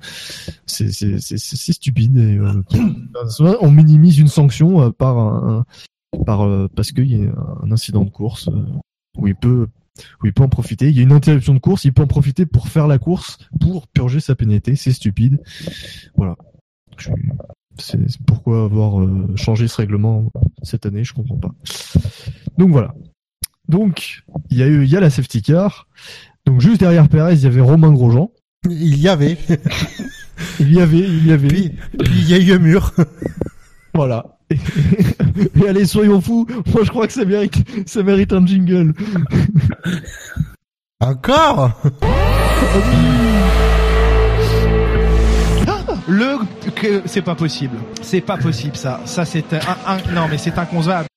c'est, 0.65 0.91
c'est, 0.91 1.17
c'est, 1.19 1.37
stupide. 1.73 2.15
Et, 2.17 2.37
euh, 2.37 2.61
on 3.61 3.71
minimise 3.71 4.19
une 4.19 4.27
sanction 4.29 4.81
euh, 4.81 4.89
par 4.91 5.17
un- 5.17 5.65
par 6.25 6.45
euh, 6.45 6.67
parce 6.75 6.91
qu'il 6.91 7.07
y 7.11 7.25
a 7.25 7.31
un 7.63 7.71
incident 7.71 8.03
de 8.03 8.09
course 8.09 8.47
euh, 8.49 8.63
où 9.17 9.27
il 9.27 9.35
peut 9.35 9.67
où 10.21 10.25
il 10.27 10.33
peut 10.33 10.43
en 10.43 10.49
profiter. 10.49 10.89
Il 10.89 10.95
y 10.95 10.99
a 10.99 11.03
une 11.03 11.11
interruption 11.11 11.53
de 11.53 11.59
course, 11.59 11.85
il 11.85 11.93
peut 11.93 12.03
en 12.03 12.07
profiter 12.07 12.45
pour 12.45 12.67
faire 12.67 12.87
la 12.87 12.99
course, 12.99 13.37
pour 13.59 13.87
purger 13.87 14.19
sa 14.19 14.35
pénalité. 14.35 14.75
C'est 14.75 14.91
stupide. 14.93 15.41
Voilà. 16.15 16.35
Je- 16.97 17.09
C'est 17.79 18.09
c'est 18.09 18.21
pourquoi 18.25 18.63
avoir 18.65 19.01
euh, 19.01 19.27
changé 19.35 19.67
ce 19.67 19.77
règlement 19.77 20.31
cette 20.63 20.85
année, 20.87 21.03
je 21.03 21.13
comprends 21.13 21.37
pas. 21.37 21.51
Donc 22.57 22.69
voilà. 22.71 22.93
Donc 23.69 24.23
il 24.49 24.57
y 24.57 24.63
a 24.63 24.67
eu, 24.67 24.83
il 24.83 24.89
y 24.89 24.95
a 24.97 24.99
la 24.99 25.09
safety 25.09 25.41
car. 25.41 25.87
Donc 26.45 26.61
juste 26.61 26.79
derrière 26.79 27.07
Perez, 27.09 27.33
il 27.35 27.41
y 27.41 27.45
avait 27.45 27.61
Romain 27.61 27.91
Grosjean. 27.91 28.31
il 28.69 28.97
y 28.99 29.07
avait. 29.07 29.37
Il 30.59 30.71
y 30.71 30.79
avait, 30.79 30.99
il 30.99 31.25
y 31.25 31.31
avait. 31.31 31.47
puis, 31.47 31.71
puis 31.97 32.19
il 32.19 32.29
y 32.29 32.33
a 32.35 32.37
eu 32.37 32.51
un 32.53 32.59
mur. 32.59 32.93
Voilà. 33.95 34.36
Et, 34.49 34.57
et 35.61 35.67
allez, 35.67 35.85
soyons 35.85 36.21
fous. 36.21 36.47
Moi, 36.73 36.83
je 36.83 36.89
crois 36.89 37.07
que 37.07 37.13
ça 37.13 37.25
mérite, 37.25 37.55
ça 37.87 38.01
mérite 38.03 38.31
un 38.33 38.45
jingle. 38.45 38.93
Encore? 40.99 41.71
Le 46.07 46.37
que 46.75 47.01
c'est 47.05 47.21
pas 47.21 47.35
possible. 47.35 47.75
C'est 48.01 48.21
pas 48.21 48.37
possible 48.37 48.75
ça. 48.77 49.01
Ça 49.05 49.25
c'est 49.25 49.53
un, 49.53 49.57
un- 49.85 50.13
non 50.15 50.27
mais 50.29 50.37
c'est 50.37 50.57
inconcevable. 50.57 51.07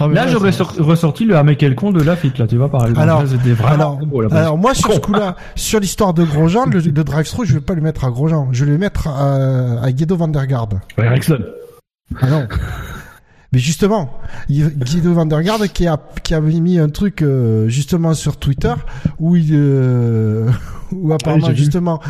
Ah, 0.00 0.08
mais 0.08 0.14
Là, 0.14 0.26
j'aurais 0.26 0.50
ressorti 0.50 1.24
le 1.24 1.36
Hamé 1.36 1.56
con 1.76 1.92
de 1.92 2.02
Lafitte, 2.02 2.38
là, 2.38 2.48
tu 2.48 2.56
vois, 2.56 2.68
par 2.68 2.80
exemple. 2.82 3.00
Alors, 3.00 3.22
Là, 3.22 3.28
vraiment 3.54 3.68
alors, 3.74 3.96
beau, 3.98 4.22
là, 4.22 4.28
alors 4.32 4.58
moi 4.58 4.74
sur 4.74 4.92
ce 4.92 4.98
coup-là, 4.98 5.36
sur 5.54 5.78
l'histoire 5.78 6.14
de 6.14 6.24
Grosjean, 6.24 6.66
le, 6.66 6.80
le 6.80 7.04
drive-through, 7.04 7.44
je 7.46 7.54
vais 7.54 7.60
pas 7.60 7.74
le 7.74 7.80
mettre 7.80 8.04
à 8.04 8.10
Grosjean, 8.10 8.48
je 8.50 8.64
vais 8.64 8.72
le 8.72 8.78
mettre 8.78 9.06
à, 9.06 9.82
à 9.84 9.92
Guido 9.92 10.16
van 10.16 10.26
der 10.26 10.48
Garde. 10.48 10.80
Ouais, 10.98 11.06
Ericsson. 11.06 11.38
Ah 12.20 12.28
non. 12.28 12.48
Mais 13.54 13.60
justement, 13.60 14.18
Guido 14.50 15.14
van 15.14 15.26
der 15.26 15.40
Garde 15.42 15.68
qui 15.68 15.86
a 15.86 15.96
qui 16.24 16.34
avait 16.34 16.58
mis 16.58 16.80
un 16.80 16.88
truc 16.88 17.22
euh, 17.22 17.68
justement 17.68 18.12
sur 18.14 18.36
Twitter 18.36 18.74
où 19.20 19.36
il 19.36 19.50
euh, 19.52 20.50
où 20.94 21.12
apparemment 21.12 21.52
justement 21.54 22.00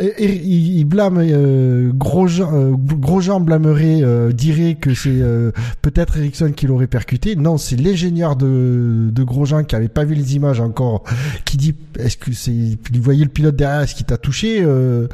il, 0.00 0.78
il 0.78 0.84
blâme 0.84 1.18
euh, 1.20 1.92
Grosjean 1.94 2.50
euh, 2.52 2.72
Grosjean 2.76 3.40
blâmerait 3.40 4.00
euh, 4.02 4.32
dirait 4.32 4.74
que 4.74 4.94
c'est 4.94 5.08
euh, 5.10 5.52
peut-être 5.82 6.16
Ericsson 6.16 6.52
qui 6.54 6.66
l'aurait 6.66 6.86
percuté. 6.86 7.36
Non, 7.36 7.56
c'est 7.58 7.76
l'ingénieur 7.76 8.36
de 8.36 9.10
de 9.12 9.22
Grosjean 9.24 9.64
qui 9.64 9.74
avait 9.76 9.88
pas 9.88 10.04
vu 10.04 10.14
les 10.14 10.36
images 10.36 10.60
encore 10.60 11.04
qui 11.44 11.56
dit 11.56 11.74
est-ce 11.98 12.16
que 12.16 12.32
c'est 12.32 12.52
il 12.52 13.00
voyait 13.00 13.24
le 13.24 13.30
pilote 13.30 13.56
derrière 13.56 13.80
est-ce 13.80 13.94
qu'il 13.94 14.06
t'a 14.06 14.18
touché 14.18 14.62
euh, 14.62 15.08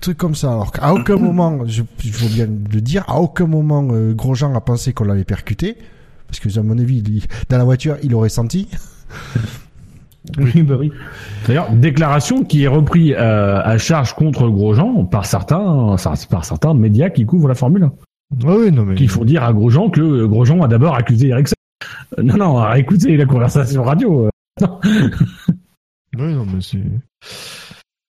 truc 0.00 0.16
comme 0.18 0.34
ça. 0.34 0.52
Alors 0.52 0.72
qu'à 0.72 0.92
aucun 0.94 1.16
moment, 1.20 1.66
je, 1.66 1.82
il 2.04 2.12
faut 2.12 2.28
bien 2.28 2.46
le 2.46 2.80
dire, 2.80 3.04
à 3.08 3.20
aucun 3.20 3.46
moment 3.46 3.86
euh, 3.92 4.12
Grosjean 4.14 4.54
a 4.54 4.60
pensé 4.60 4.92
qu'on 4.92 5.04
l'avait 5.04 5.24
percuté, 5.24 5.76
parce 6.26 6.40
que 6.40 6.58
à 6.58 6.62
mon 6.62 6.78
avis, 6.78 6.98
il- 6.98 7.22
dans 7.48 7.58
la 7.58 7.64
voiture, 7.64 7.96
il 8.02 8.14
aurait 8.14 8.28
senti. 8.28 8.68
Oui, 10.38 10.62
bah 10.62 10.76
oui. 10.78 10.92
D'ailleurs, 11.46 11.70
déclaration 11.72 12.44
qui 12.44 12.64
est 12.64 12.68
reprise 12.68 13.14
euh, 13.18 13.60
à 13.64 13.78
charge 13.78 14.14
contre 14.14 14.48
Grosjean 14.48 15.04
par 15.06 15.24
certains, 15.24 15.96
par 16.30 16.44
certains 16.44 16.74
médias 16.74 17.08
qui 17.10 17.24
couvrent 17.24 17.48
la 17.48 17.54
Formule 17.54 17.84
1. 17.84 17.92
Ah 18.46 18.54
oui, 18.58 18.70
non 18.70 18.84
mais. 18.84 18.94
Qui 18.96 19.08
font 19.08 19.24
dire 19.24 19.42
à 19.44 19.52
Grosjean 19.52 19.88
que 19.90 20.00
euh, 20.00 20.26
Grosjean 20.28 20.62
a 20.62 20.68
d'abord 20.68 20.94
accusé 20.94 21.28
Ericsson. 21.28 21.54
Euh, 22.18 22.22
non, 22.22 22.36
non, 22.36 22.72
écoutez 22.74 23.16
la 23.16 23.24
conversation 23.26 23.82
radio. 23.82 24.26
euh. 24.26 24.66
Oui, 26.18 26.34
non 26.34 26.44
mais 26.44 26.60
c'est. 26.60 26.78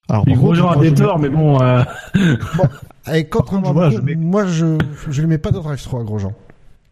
Alors, 0.09 0.23
Puis 0.25 0.33
par 0.33 0.41
contre, 0.41 0.55
Grosjean 0.57 0.69
a 0.69 0.73
moi, 0.75 0.83
des 0.83 0.89
je- 0.89 0.95
torts, 0.95 1.19
mais 1.19 1.29
bon. 1.29 1.61
euh, 1.61 1.83
Et 3.13 3.25
contrairement 3.29 3.69
contre, 3.73 3.81
à 3.83 3.89
je 3.91 3.99
mets- 3.99 4.15
moi, 4.15 4.45
je 4.47 4.77
je 5.09 5.21
lui 5.21 5.27
mets 5.27 5.37
pas 5.37 5.51
de 5.51 5.59
drive 5.59 5.81
3 5.81 6.01
à 6.01 6.03
Grosjean. 6.03 6.33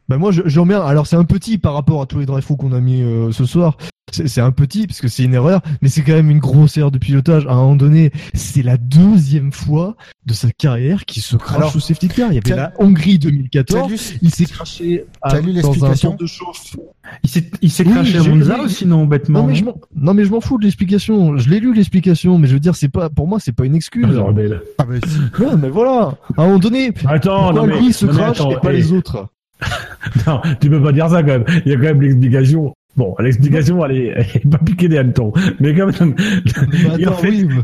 Bah 0.07 0.17
moi 0.17 0.31
je, 0.31 0.41
je 0.45 0.59
alors 0.59 1.05
c'est 1.05 1.15
un 1.17 1.23
petit 1.23 1.59
par 1.59 1.73
rapport 1.75 2.01
à 2.01 2.05
tous 2.07 2.17
les 2.19 2.25
drive 2.25 2.43
qu'on 2.57 2.71
a 2.73 2.79
mis 2.79 3.01
euh, 3.03 3.31
ce 3.31 3.45
soir. 3.45 3.77
C'est 4.11 4.27
c'est 4.27 4.41
un 4.41 4.51
petit 4.51 4.87
parce 4.87 5.01
que 5.01 5.07
c'est 5.07 5.23
une 5.23 5.33
erreur, 5.33 5.61
mais 5.81 5.89
c'est 5.89 6.01
quand 6.01 6.13
même 6.13 6.29
une 6.29 6.39
grosse 6.39 6.77
erreur 6.77 6.91
de 6.91 6.97
pilotage. 6.97 7.45
À 7.47 7.51
un 7.51 7.55
moment 7.55 7.75
donné, 7.75 8.11
c'est 8.33 8.63
la 8.63 8.77
deuxième 8.77 9.51
fois 9.51 9.95
de 10.25 10.33
sa 10.33 10.49
carrière 10.51 11.05
qu'il 11.05 11.21
se 11.21 11.35
crache 11.35 11.57
Alors, 11.57 11.75
au 11.75 11.79
safety 11.79 12.07
car. 12.07 12.31
Il 12.31 12.35
y 12.35 12.37
avait 12.37 12.55
la 12.55 12.73
Hongrie 12.79 13.19
T'as 13.19 13.29
2014. 13.29 13.91
lu, 13.91 13.97
Il 14.21 14.33
s'est 14.33 14.45
craché 14.45 15.05
à, 15.21 15.31
T'as 15.31 15.41
lu 15.41 15.53
dans 15.61 15.85
un 15.85 16.15
de 16.15 16.25
chauffe. 16.25 16.75
Il 17.23 17.29
s'est, 17.29 17.49
il 17.61 17.71
s'est 17.71 17.85
Oui, 17.85 17.93
craché 17.93 18.17
à 18.17 18.23
Monza 18.23 18.55
oui. 18.59 18.65
aussi, 18.65 18.85
non, 18.85 19.05
bêtement. 19.05 19.41
Non 19.41 19.47
mais 19.47 19.55
je 19.55 19.63
m'en 19.63 19.75
non 19.95 20.13
mais 20.13 20.25
je 20.25 20.31
m'en 20.31 20.41
fous 20.41 20.57
de 20.57 20.63
l'explication. 20.63 21.37
Je 21.37 21.49
l'ai 21.49 21.59
lu 21.59 21.73
l'explication, 21.73 22.37
mais 22.37 22.47
je 22.47 22.53
veux 22.53 22.59
dire 22.59 22.75
c'est 22.75 22.89
pas 22.89 23.09
pour 23.09 23.27
moi 23.27 23.39
c'est 23.39 23.51
pas 23.51 23.65
une 23.65 23.75
excuse. 23.75 24.05
ah 24.19 24.31
ben, 24.31 24.99
si. 25.05 25.19
Ouais, 25.43 25.55
mais 25.57 25.69
voilà. 25.69 26.15
À 26.37 26.41
un 26.41 26.45
moment 26.45 26.59
donné, 26.59 26.91
Attends, 27.05 27.53
non 27.53 27.65
mais, 27.65 27.79
lui 27.79 27.93
se 27.93 28.05
non, 28.05 28.13
mais 28.13 28.19
crache 28.19 28.39
attends, 28.39 28.51
et 28.51 28.59
pas 28.59 28.71
les 28.71 28.91
autres 28.91 29.27
Non, 30.27 30.41
tu 30.61 30.69
peux 30.69 30.81
pas 30.81 30.91
dire 30.91 31.09
ça 31.09 31.21
quand 31.21 31.29
même. 31.29 31.45
Il 31.65 31.71
y 31.71 31.75
a 31.75 31.77
quand 31.77 31.83
même 31.83 32.01
l'explication. 32.01 32.73
Bon, 32.97 33.15
l'explication, 33.19 33.85
elle 33.85 33.97
est, 33.97 34.47
pas 34.49 34.57
piquée 34.57 34.89
des 34.89 34.97
hannetons. 34.97 35.31
Mais 35.59 35.73
quand 35.73 35.87
même, 35.99 36.15
Mais 36.17 36.79
il, 36.97 37.07
en 37.07 37.11
attends, 37.11 37.17
fait, 37.21 37.29
oui, 37.29 37.47
mais- 37.47 37.63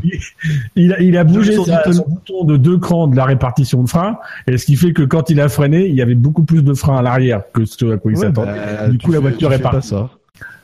il, 0.76 0.84
il 0.84 0.92
a, 0.94 1.00
il 1.00 1.16
a 1.18 1.24
bougé 1.24 1.52
Sur 1.52 1.66
sa- 1.66 1.92
son 1.92 2.04
bouton 2.08 2.44
de 2.44 2.56
deux 2.56 2.78
crans 2.78 3.06
de 3.06 3.16
la 3.16 3.24
répartition 3.26 3.82
de 3.82 3.88
frein, 3.88 4.18
et 4.46 4.56
ce 4.56 4.64
qui 4.64 4.76
fait 4.76 4.92
que 4.92 5.02
quand 5.02 5.28
il 5.28 5.40
a 5.40 5.48
freiné, 5.48 5.86
il 5.88 5.94
y 5.94 6.00
avait 6.00 6.14
beaucoup 6.14 6.42
plus 6.44 6.62
de 6.62 6.72
frein 6.72 6.96
à 6.98 7.02
l'arrière 7.02 7.42
que 7.52 7.64
ce 7.66 7.92
à 7.92 7.96
quoi 7.98 8.12
il 8.12 8.16
Ouais, 8.18 8.22
s'attendait. 8.26 8.52
bah, 8.52 8.88
du 8.88 8.98
coup, 8.98 9.12
la 9.12 9.20
voiture 9.20 9.48
tu 9.50 9.54
est 9.56 9.58
partie. 9.58 9.88
ça. 9.88 10.08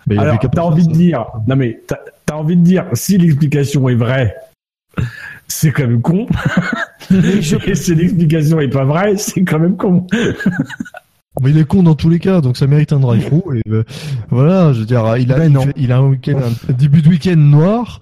Mais 0.07 0.17
Alors, 0.19 0.39
t'as 0.39 0.63
envie 0.63 0.85
ça. 0.85 0.91
de 0.91 0.95
dire, 0.95 1.27
non 1.47 1.57
mais, 1.57 1.81
t'as 1.87 1.97
as 2.31 2.37
envie 2.37 2.57
de 2.57 2.63
dire, 2.63 2.87
si 2.95 3.19
l'explication 3.19 3.89
est 3.91 3.95
vraie, 3.95 4.35
c'est 5.49 5.71
quand 5.71 5.87
même 5.87 6.01
con. 6.01 6.27
Et 7.67 7.75
si 7.75 7.95
l'explication 7.95 8.59
est 8.61 8.69
pas 8.69 8.85
vraie, 8.85 9.17
c'est 9.19 9.43
quand 9.45 9.59
même 9.59 9.77
con. 9.77 10.07
Mais 11.41 11.51
il 11.51 11.59
est 11.59 11.65
con 11.65 11.83
dans 11.83 11.95
tous 11.95 12.09
les 12.11 12.19
cas, 12.19 12.41
donc 12.43 12.57
ça 12.59 12.67
mérite 12.67 12.93
un 12.93 13.01
drive-through. 13.01 13.57
Et 13.57 13.63
euh, 13.71 13.85
voilà, 14.31 14.73
je 14.75 14.81
veux 14.81 14.87
dire, 14.87 15.17
il 15.17 15.33
a, 15.33 15.37
Ben 15.39 15.47
il, 15.47 15.53
non. 15.53 15.63
fait- 15.63 15.73
il 15.77 15.91
a 15.93 15.97
un 15.99 16.07
week-end, 16.09 16.39
un 16.69 16.73
début 16.73 17.01
de 17.03 17.09
week-end 17.09 17.37
noir. 17.37 18.01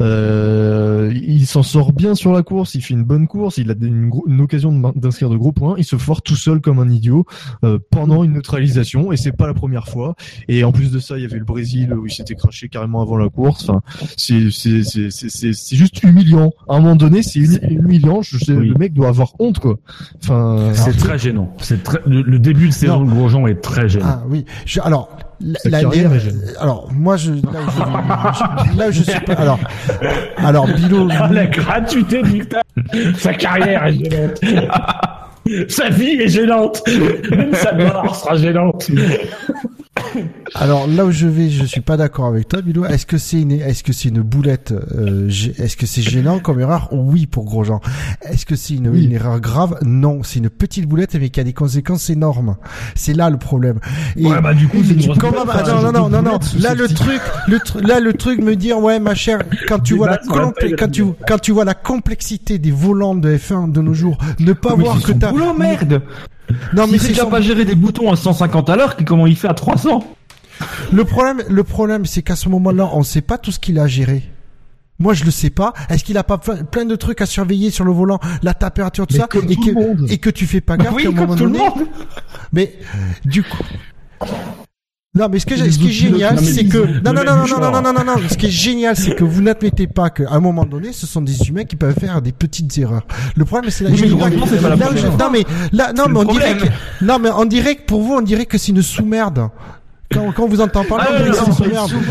Euh, 0.00 1.12
il 1.14 1.46
s'en 1.46 1.62
sort 1.62 1.92
bien 1.92 2.14
sur 2.14 2.32
la 2.32 2.42
course, 2.42 2.74
il 2.74 2.82
fait 2.82 2.94
une 2.94 3.04
bonne 3.04 3.26
course, 3.26 3.58
il 3.58 3.70
a 3.70 3.74
une, 3.80 4.10
occasion 4.40 4.72
d'inscrire 4.94 5.28
de 5.30 5.36
gros 5.36 5.52
points, 5.52 5.74
il 5.78 5.84
se 5.84 5.96
foire 5.96 6.22
tout 6.22 6.36
seul 6.36 6.60
comme 6.60 6.78
un 6.78 6.88
idiot 6.88 7.24
euh, 7.64 7.78
pendant 7.90 8.24
une 8.24 8.32
neutralisation 8.32 9.12
et 9.12 9.16
c'est 9.16 9.32
pas 9.32 9.46
la 9.46 9.54
première 9.54 9.88
fois. 9.88 10.14
Et 10.48 10.64
en 10.64 10.72
plus 10.72 10.90
de 10.90 10.98
ça, 10.98 11.16
il 11.18 11.22
y 11.22 11.24
avait 11.24 11.38
le 11.38 11.44
Brésil 11.44 11.92
où 11.94 12.06
il 12.06 12.12
s'était 12.12 12.34
craché 12.34 12.68
carrément 12.68 13.02
avant 13.02 13.16
la 13.16 13.28
course. 13.28 13.68
Enfin, 13.68 13.82
c'est 14.16 14.50
c'est 14.50 14.82
c'est 14.84 15.10
c'est 15.10 15.28
c'est- 15.30 15.52
c'est 15.52 15.76
juste 15.76 16.02
humiliant. 16.02 16.52
À 16.68 16.76
un 16.76 16.80
moment 16.80 16.96
donné, 16.96 17.22
c'est 17.22 17.38
humi- 17.40 17.58
humiliant. 17.68 18.22
Je 18.22 18.38
sais, 18.38 18.52
Oui. 18.52 18.68
le 18.68 18.74
mec 18.74 18.92
doit 18.94 19.08
avoir 19.08 19.32
honte 19.38 19.58
quoi. 19.58 19.78
Enfin, 20.22 20.70
C'est 20.74 20.96
très 20.96 21.18
gênant. 21.18 21.54
C'est 21.60 21.82
très, 21.82 21.98
le, 22.06 22.22
le 22.22 22.38
début 22.38 22.68
de 22.68 22.72
saison 22.72 23.04
de 23.04 23.10
Grosjean 23.10 23.46
est 23.46 23.60
très 23.60 23.88
gênant. 23.88 24.06
Ah 24.08 24.22
oui. 24.28 24.44
Je, 24.66 24.80
alors, 24.80 25.08
la, 25.64 25.80
carrière 25.80 26.12
est 26.12 26.20
jeune. 26.20 26.40
alors 26.60 26.88
moi 26.92 27.16
je 27.16 27.32
là 27.32 27.38
où 27.42 27.70
je, 27.70 28.72
je- 28.72 28.76
là 28.78 28.88
où 28.88 28.92
je 28.92 29.02
suis 29.02 29.20
pas 29.20 29.32
alors 29.34 29.58
alors 30.36 30.66
Bilo 30.66 31.06
la 31.06 31.46
gratuité 31.46 32.22
de 32.22 32.26
Victor. 32.28 32.62
Sa 33.16 33.32
carrière 33.34 33.86
est 33.86 33.94
gênante. 33.94 34.40
Sa 35.68 35.88
vie 35.88 36.20
est 36.20 36.28
gênante. 36.28 36.82
Même 37.30 37.54
sa 37.54 37.72
mort 37.72 38.14
sera 38.14 38.36
gênante. 38.36 38.88
Alors 40.54 40.86
là 40.88 41.04
où 41.06 41.10
je 41.12 41.26
vais, 41.28 41.48
je 41.48 41.64
suis 41.64 41.80
pas 41.80 41.96
d'accord 41.96 42.26
avec 42.26 42.48
toi, 42.48 42.60
Bilo. 42.60 42.84
Est-ce 42.84 43.06
que 43.06 43.18
c'est 43.18 43.40
une, 43.40 43.52
est-ce 43.52 43.84
que 43.84 43.92
c'est 43.92 44.08
une 44.08 44.20
boulette 44.22 44.72
euh, 44.72 45.28
Est-ce 45.28 45.76
que 45.76 45.86
c'est 45.86 46.02
gênant 46.02 46.40
comme 46.40 46.58
erreur? 46.60 46.88
Oui 46.92 47.26
pour 47.26 47.44
Grosjean. 47.44 47.80
Est-ce 48.22 48.44
que 48.46 48.56
c'est 48.56 48.74
une, 48.74 48.88
Oui. 48.88 49.04
une 49.04 49.12
erreur 49.12 49.40
grave? 49.40 49.78
Non, 49.82 50.22
c'est 50.24 50.40
une 50.40 50.50
petite 50.50 50.86
boulette 50.86 51.14
mais 51.14 51.28
qui 51.30 51.38
a 51.40 51.44
des 51.44 51.52
conséquences 51.52 52.10
énormes. 52.10 52.56
C'est 52.96 53.12
là 53.14 53.30
le 53.30 53.36
problème. 53.38 53.78
Et 54.16 54.26
Ouais, 54.26 54.40
bah, 54.40 54.52
du 54.54 54.66
coup, 54.68 54.78
c'est 54.84 54.94
une 54.94 55.12
Attends, 55.12 55.28
enfin, 55.40 55.62
non, 55.82 55.92
non, 55.92 56.08
non, 56.08 56.22
non. 56.22 56.38
Là 56.58 56.74
le 56.74 56.88
truc, 56.88 57.20
le 57.46 57.58
tr- 57.58 57.86
là 57.86 58.00
le 58.00 58.12
truc 58.12 58.40
me 58.42 58.56
dire 58.56 58.78
ouais 58.78 58.98
ma 58.98 59.14
chère, 59.14 59.38
quand 59.68 59.78
tu 59.78 59.94
vois 59.94 60.10
la 60.10 60.18
quand 60.18 60.88
tu 60.90 61.04
quand 61.26 61.38
tu 61.38 61.52
vois 61.52 61.64
la 61.64 61.74
complexité 61.74 62.58
des 62.58 62.70
volants 62.72 63.14
de 63.14 63.36
F1 63.36 63.70
de 63.72 63.80
nos 63.80 63.94
jours, 63.94 64.18
ne 64.40 64.52
pas 64.52 64.74
Mais 64.76 64.84
voir 64.84 65.00
que 65.02 65.12
t'as 65.12 65.30
boulot, 65.30 65.54
merde! 65.56 66.02
non 66.74 66.86
mais 66.90 66.98
c'est 66.98 67.08
déjà 67.08 67.22
son- 67.22 67.30
pas 67.30 67.40
gérer 67.40 67.64
des 67.64 67.76
boutons 67.76 68.10
à 68.12 68.16
150 68.16 68.68
à 68.70 68.76
l'heure, 68.76 68.96
comment 69.06 69.26
il 69.26 69.36
fait 69.36 69.48
à 69.48 69.54
300? 69.54 70.02
Le 70.92 71.04
problème, 71.04 71.42
le 71.48 71.64
problème, 71.64 72.06
c'est 72.06 72.22
qu'à 72.22 72.36
ce 72.36 72.48
moment-là, 72.48 72.88
on 72.92 73.02
sait 73.02 73.20
pas 73.20 73.38
tout 73.38 73.52
ce 73.52 73.58
qu'il 73.58 73.78
a 73.78 73.86
géré. 73.86 74.22
Moi, 74.98 75.14
je 75.14 75.24
le 75.24 75.30
sais 75.30 75.48
pas. 75.50 75.72
Est-ce 75.88 76.04
qu'il 76.04 76.18
a 76.18 76.24
pas 76.24 76.36
plein 76.38 76.84
de 76.84 76.94
trucs 76.94 77.22
à 77.22 77.26
surveiller 77.26 77.70
sur 77.70 77.84
le 77.84 77.92
volant, 77.92 78.20
la 78.42 78.52
température, 78.52 79.06
tout 79.06 79.14
Mais 79.14 79.20
ça, 79.20 79.28
et 79.32 79.56
tout 79.56 79.74
que 79.74 80.12
et 80.12 80.18
que 80.18 80.28
tu 80.30 80.46
fais 80.46 80.60
pas 80.60 80.76
Bah 80.76 80.84
gaffe 80.84 80.94
oui, 80.94 81.02
qu'à 81.04 81.08
un 81.08 81.12
moment 81.12 81.34
donné. 81.36 81.58
monde. 81.58 81.86
Mais 82.52 82.74
du 83.24 83.42
coup. 83.42 83.64
Non, 85.12 85.28
mais 85.28 85.40
ce 85.40 85.46
que 85.46 85.56
ce 85.56 85.76
qui 85.76 85.88
est 85.88 85.92
génial, 85.92 86.38
c'est 86.38 86.66
que 86.66 86.78
non, 87.02 87.12
non 87.12 87.24
non 87.24 87.34
non 87.34 87.46
non 87.46 87.58
non 87.58 87.70
non 87.70 87.82
non 87.82 87.92
non 87.92 88.04
non. 88.04 88.28
Ce 88.28 88.36
qui 88.36 88.46
est 88.46 88.50
génial, 88.50 88.94
c'est 88.94 89.16
que 89.16 89.24
vous 89.24 89.42
n'admettez 89.42 89.88
pas 89.88 90.08
qu'à 90.10 90.30
un 90.30 90.38
moment 90.38 90.64
donné, 90.64 90.92
ce 90.92 91.04
sont 91.04 91.20
des 91.20 91.48
humains 91.48 91.64
qui 91.64 91.74
peuvent 91.74 91.98
faire 91.98 92.22
des 92.22 92.30
petites 92.30 92.78
erreurs. 92.78 93.04
Le 93.34 93.44
problème, 93.44 93.70
c'est 93.72 93.84
la. 93.84 93.90
Non 93.90 95.30
mais 95.32 95.44
là, 95.72 95.92
non 95.92 96.04
mais 96.08 96.18
on 96.20 96.24
dirait 96.24 96.56
non 97.00 97.18
mais 97.18 97.30
on 97.34 97.44
dirait 97.44 97.74
que 97.76 97.86
pour 97.86 98.02
vous, 98.02 98.14
on 98.14 98.20
dirait 98.20 98.46
que 98.46 98.56
c'est 98.56 98.70
une 98.70 98.82
sous-merde. 98.82 99.48
Quand, 100.12 100.32
quand 100.32 100.42
on 100.44 100.48
vous 100.48 100.60
entend 100.60 100.84
parler, 100.84 101.04
Ah, 101.08 101.12
on 101.12 101.16
dirait 101.22 101.30
non, 101.30 101.44
que 101.44 101.52
c'est 101.52 101.64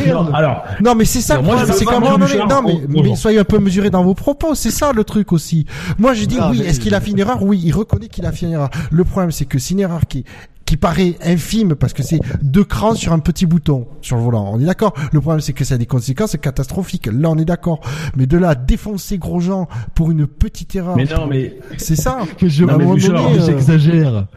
une 0.05 0.13
non. 0.13 0.23
Non, 0.23 0.33
alors, 0.33 0.63
Non, 0.81 0.95
mais 0.95 1.05
c'est 1.05 1.21
ça 1.21 1.35
Non, 1.37 1.43
moi, 1.43 1.57
c'est 1.65 1.73
veux 1.73 1.79
qu'à 1.79 1.83
un 1.83 1.85
pas 1.85 1.99
moment 1.99 2.17
voir 2.17 2.19
donné, 2.29 2.41
Bouchard 2.41 2.61
non, 2.63 2.81
mais, 2.87 3.01
mais 3.03 3.15
soyez 3.15 3.39
un 3.39 3.43
peu 3.43 3.59
mesurés 3.59 3.89
dans 3.89 4.03
vos 4.03 4.13
propos, 4.13 4.55
c'est 4.55 4.71
ça 4.71 4.93
le 4.93 5.03
truc 5.03 5.33
aussi. 5.33 5.65
Moi, 5.97 6.13
je 6.13 6.25
dis 6.25 6.37
oui, 6.49 6.61
est-ce 6.61 6.79
qu'il 6.79 6.95
a 6.95 7.01
fait 7.01 7.11
une 7.11 7.19
erreur? 7.19 7.43
Oui, 7.43 7.61
il 7.63 7.71
reconnaît 7.73 8.07
qu'il 8.07 8.25
a 8.25 8.31
fait 8.31 8.45
une 8.45 8.53
erreur. 8.53 8.69
Le 8.91 9.03
problème, 9.03 9.31
c'est 9.31 9.45
que 9.45 9.59
c'est 9.59 9.73
une 9.73 9.81
erreur 9.81 10.01
qui, 10.07 10.23
qui 10.65 10.77
paraît 10.77 11.15
infime 11.25 11.75
parce 11.75 11.91
que 11.93 12.03
c'est 12.03 12.19
deux 12.41 12.63
crans 12.63 12.95
sur 12.95 13.11
un 13.11 13.19
petit 13.19 13.45
bouton 13.45 13.87
sur 14.01 14.15
le 14.15 14.21
volant. 14.23 14.49
On 14.53 14.59
est 14.61 14.65
d'accord? 14.65 14.93
Le 15.11 15.19
problème, 15.19 15.41
c'est 15.41 15.53
que 15.53 15.65
ça 15.65 15.75
a 15.75 15.77
des 15.77 15.85
conséquences 15.85 16.37
catastrophiques. 16.41 17.07
Là, 17.11 17.29
on 17.31 17.37
est 17.37 17.43
d'accord. 17.45 17.81
Mais 18.15 18.27
de 18.27 18.37
là 18.37 18.49
à 18.51 18.55
défoncer 18.55 19.17
Grosjean 19.17 19.67
pour 19.93 20.09
une 20.11 20.25
petite 20.25 20.73
erreur. 20.75 20.95
mais 20.95 21.03
non, 21.05 21.27
mais 21.27 21.57
C'est 21.77 21.95
ça. 21.97 22.19
Mais 22.41 22.49
je, 22.49 22.63
Non, 22.63 22.69
à 22.71 22.73
un 22.75 22.77
mais 22.77 22.83
moment 22.85 22.95
Bouchard, 22.95 23.23
donné, 23.23 23.39
euh, 23.41 23.45
j'exagère. 23.45 24.27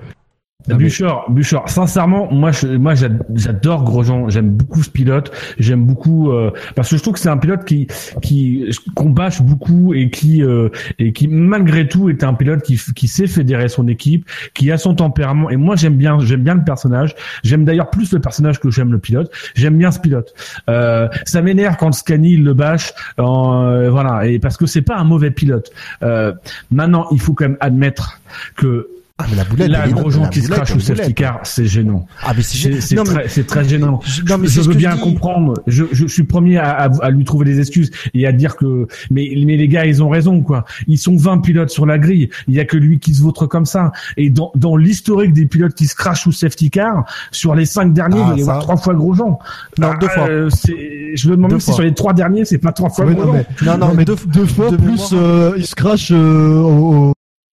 Mais- 0.69 0.75
Bouchard, 0.75 1.25
Bouchard, 1.29 1.69
sincèrement, 1.69 2.31
moi, 2.33 2.53
je, 2.53 2.69
moi, 2.69 2.95
j'a- 2.95 3.09
j'adore 3.35 3.83
Grosjean. 3.85 4.29
J'aime 4.29 4.51
beaucoup 4.51 4.83
ce 4.83 4.91
pilote. 4.91 5.33
J'aime 5.59 5.85
beaucoup 5.85 6.31
euh, 6.31 6.51
parce 6.77 6.91
que 6.91 6.97
je 6.97 7.03
trouve 7.03 7.15
que 7.15 7.21
c'est 7.21 7.29
un 7.29 7.37
pilote 7.37 7.65
qui, 7.65 7.89
qui 8.23 8.71
qu'on 8.95 9.11
bâche 9.11 9.43
beaucoup 9.43 9.93
et 9.95 10.09
qui, 10.11 10.43
euh, 10.43 10.69
et 10.99 11.13
qui 11.13 11.27
malgré 11.29 11.89
tout 11.89 12.09
est 12.09 12.23
un 12.25 12.35
pilote 12.35 12.63
qui, 12.63 12.81
qui 12.95 13.09
sait 13.09 13.27
fédérer 13.27 13.69
son 13.69 13.89
équipe, 13.89 14.29
qui 14.55 14.71
a 14.71 14.79
son 14.79 14.95
tempérament. 14.95 15.51
Et 15.51 15.57
moi, 15.57 15.75
j'aime 15.77 15.97
bien, 15.97 16.19
j'aime 16.21 16.43
bien 16.43 16.55
le 16.55 16.65
personnage. 16.65 17.15
J'aime 17.43 17.65
d'ailleurs 17.65 17.91
plus 17.91 18.13
le 18.13 18.21
personnage 18.21 18.61
que 18.61 18.71
j'aime 18.71 18.93
le 18.93 18.99
pilote. 18.99 19.31
J'aime 19.55 19.77
bien 19.77 19.91
ce 19.91 19.99
pilote. 20.01 20.33
Euh, 20.69 21.09
ça 21.25 21.43
m'énerve 21.43 21.77
quand 21.79 21.93
Scani 21.93 22.37
le 22.37 22.55
bâche. 22.55 22.93
euh, 23.19 23.91
voilà, 23.91 24.27
et 24.27 24.39
parce 24.39 24.57
que 24.57 24.67
c'est 24.67 24.83
pas 24.83 24.97
un 24.97 25.05
mauvais 25.05 25.31
pilote. 25.31 25.71
Euh, 26.03 26.33
maintenant, 26.71 27.07
il 27.11 27.21
faut 27.21 27.35
quand 27.35 27.45
même 27.49 27.57
admettre 27.61 28.21
que 28.57 28.89
Ah, 29.23 29.27
mais 29.31 29.36
la 29.36 29.44
boulette, 29.44 29.69
Là, 29.70 29.89
Grosjean 29.89 30.23
la 30.23 30.28
qui 30.28 30.40
se 30.40 30.47
boulette, 30.47 30.57
crache 30.59 30.70
elle 30.73 30.77
au 30.77 30.81
safety 30.81 31.15
car, 31.15 31.40
c'est 31.44 31.66
gênant. 31.66 32.07
Ah, 32.23 32.32
mais 32.36 32.43
c'est 32.43 32.69
mais- 32.70 33.44
très, 33.44 33.65
gênant. 33.69 34.01
Je- 34.05 34.23
non, 34.23 34.39
mais 34.39 34.47
je 34.49 34.53
c'est 34.53 34.62
ce 34.62 34.69
veux 34.69 34.74
bien 34.74 34.97
comprendre. 34.97 35.55
Je, 35.66 35.85
je 35.93 36.07
suis 36.07 36.24
premier 36.24 36.59
à, 36.59 36.70
à, 36.70 37.05
à 37.05 37.11
lui 37.11 37.24
trouver 37.24 37.44
des 37.44 37.61
excuses 37.61 37.90
et 38.15 38.27
à 38.27 38.32
dire 38.32 38.57
que, 38.57 38.86
mais, 39.11 39.31
mais 39.47 39.57
les 39.57 39.69
gars, 39.69 39.85
ils 39.86 40.03
ont 40.03 40.09
raison, 40.09 40.40
quoi. 40.40 40.65
Ils 40.89 40.99
sont 40.99 41.16
20 41.16 41.39
pilotes 41.39 41.70
sur 41.70 41.86
la 41.86 41.99
grille. 41.99 42.28
Il 42.49 42.55
y 42.55 42.61
a 42.61 42.65
que 42.65 42.77
lui 42.77 42.99
qui 42.99 43.15
se 43.15 43.23
vautre 43.23 43.47
comme 43.47 43.66
ça. 43.66 43.93
Et 44.16 44.31
dans, 44.31 44.51
dans 44.55 44.77
l'historique 44.77 45.32
des 45.32 45.47
pilotes 45.47 45.74
qui 45.74 45.86
se 45.86 45.94
crachent 45.94 46.27
au 46.27 46.32
safety 46.32 46.70
car, 46.70 47.05
sur 47.31 47.55
les 47.55 47.65
cinq 47.66 47.93
derniers, 47.93 48.20
Ah, 48.20 48.27
il 48.28 48.31
va 48.32 48.39
y 48.39 48.43
avoir 48.43 48.57
ça. 48.57 48.62
trois 48.62 48.77
fois 48.77 48.94
Grosjean. 48.94 49.39
Non, 49.78 49.90
deux 50.01 50.09
fois. 50.09 50.28
euh, 50.28 50.51
c'est- 50.51 51.15
je 51.15 51.28
me 51.28 51.36
demande 51.36 51.59
si 51.61 51.66
fois. 51.66 51.74
sur 51.74 51.85
les 51.85 51.94
trois 51.94 52.12
derniers, 52.12 52.44
c'est 52.44 52.59
pas 52.59 52.73
trois 52.73 52.90
fois 52.90 53.05
Ouais, 53.05 53.15
non, 53.15 53.32
mais, 53.32 53.47
Non, 53.65 53.78
non, 53.78 53.94
mais 53.94 54.05
deux- 54.05 54.16
deux, 54.27 54.47
fois 54.47 54.70
de 54.70 54.77
plus 54.77 55.11
euh, 55.12 55.53
il 55.57 55.66
se 55.66 55.74
crache 55.74 56.11
euh, 56.12 56.57
au, 56.59 56.94
au- 57.11 57.12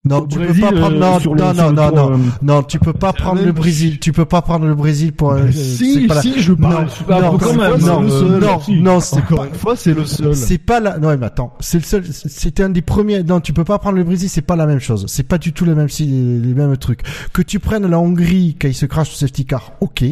Non, 0.06 0.26
tu 0.26 0.36
Brésil, 0.38 0.62
peux 0.64 0.70
pas 0.74 0.80
prendre, 0.80 0.96
euh, 0.96 0.98
non, 0.98 1.18
sur 1.18 1.34
non, 1.34 1.54
sur 1.54 1.62
non, 1.64 1.72
non, 1.72 1.90
non, 1.96 2.12
euh, 2.12 2.16
non, 2.42 2.62
tu 2.62 2.78
peux 2.78 2.92
pas 2.92 3.14
prendre 3.14 3.42
le 3.42 3.52
Brésil, 3.52 3.98
tu 3.98 4.12
peux 4.12 4.26
pas 4.26 4.42
prendre 4.42 4.66
le 4.66 4.74
Brésil 4.74 5.14
pour, 5.14 5.32
un- 5.32 5.44
euh, 5.46 5.50
si, 5.50 6.06
la- 6.06 6.20
si, 6.20 6.42
je 6.42 6.52
parle. 6.52 6.88
Non, 7.08 7.20
non, 7.22 7.38
quand 7.38 7.54
même, 7.54 7.80
non, 7.80 8.02
le 8.02 8.10
seul. 8.10 8.38
non, 8.38 8.60
Si. 8.60 8.80
non, 8.82 9.00
c'est 9.00 9.16
Encore 9.16 9.38
pas- 9.38 9.46
une 9.46 9.54
fois, 9.54 9.76
c'est 9.76 9.94
le 9.94 10.04
seul. 10.04 10.36
C'est 10.36 10.58
pas 10.58 10.78
la. 10.80 10.98
Non, 10.98 11.16
mais 11.16 11.24
attends, 11.24 11.54
c'est 11.60 11.78
le 11.78 11.84
seul. 11.84 12.04
C'était 12.12 12.62
un 12.62 12.68
des 12.68 12.82
premiers. 12.82 13.22
Non, 13.22 13.40
tu 13.40 13.54
peux 13.54 13.64
pas 13.64 13.78
prendre 13.78 13.96
le 13.96 14.04
Brésil. 14.04 14.28
C'est 14.28 14.42
pas 14.42 14.56
la 14.56 14.66
même 14.66 14.78
chose. 14.80 15.06
C'est 15.08 15.22
pas 15.26 15.38
du 15.38 15.54
tout 15.54 15.64
le 15.64 15.74
même 15.74 15.88
si 15.88 16.04
les, 16.04 16.38
les 16.38 16.52
mêmes 16.54 16.76
trucs. 16.76 17.00
Que 17.32 17.40
tu 17.40 17.58
prennes 17.58 17.86
la 17.86 17.98
Hongrie 17.98 18.56
quand 18.60 18.68
il 18.68 18.74
se 18.74 18.84
crache 18.84 19.10
au 19.10 19.14
safety 19.16 19.46
car, 19.46 19.72
ok. 19.80 20.04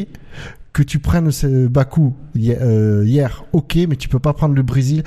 Que 0.73 0.83
tu 0.83 1.01
prennes 1.01 1.31
ce 1.33 1.67
Bakou 1.67 2.15
hier, 2.35 2.57
euh, 2.63 3.05
hier, 3.05 3.45
ok. 3.53 3.77
Mais 3.91 3.97
tu 3.97 4.09
peux 4.09 4.21
pas 4.21 4.33
prendre 4.33 4.55
le 4.55 4.63
Brésil. 4.63 5.03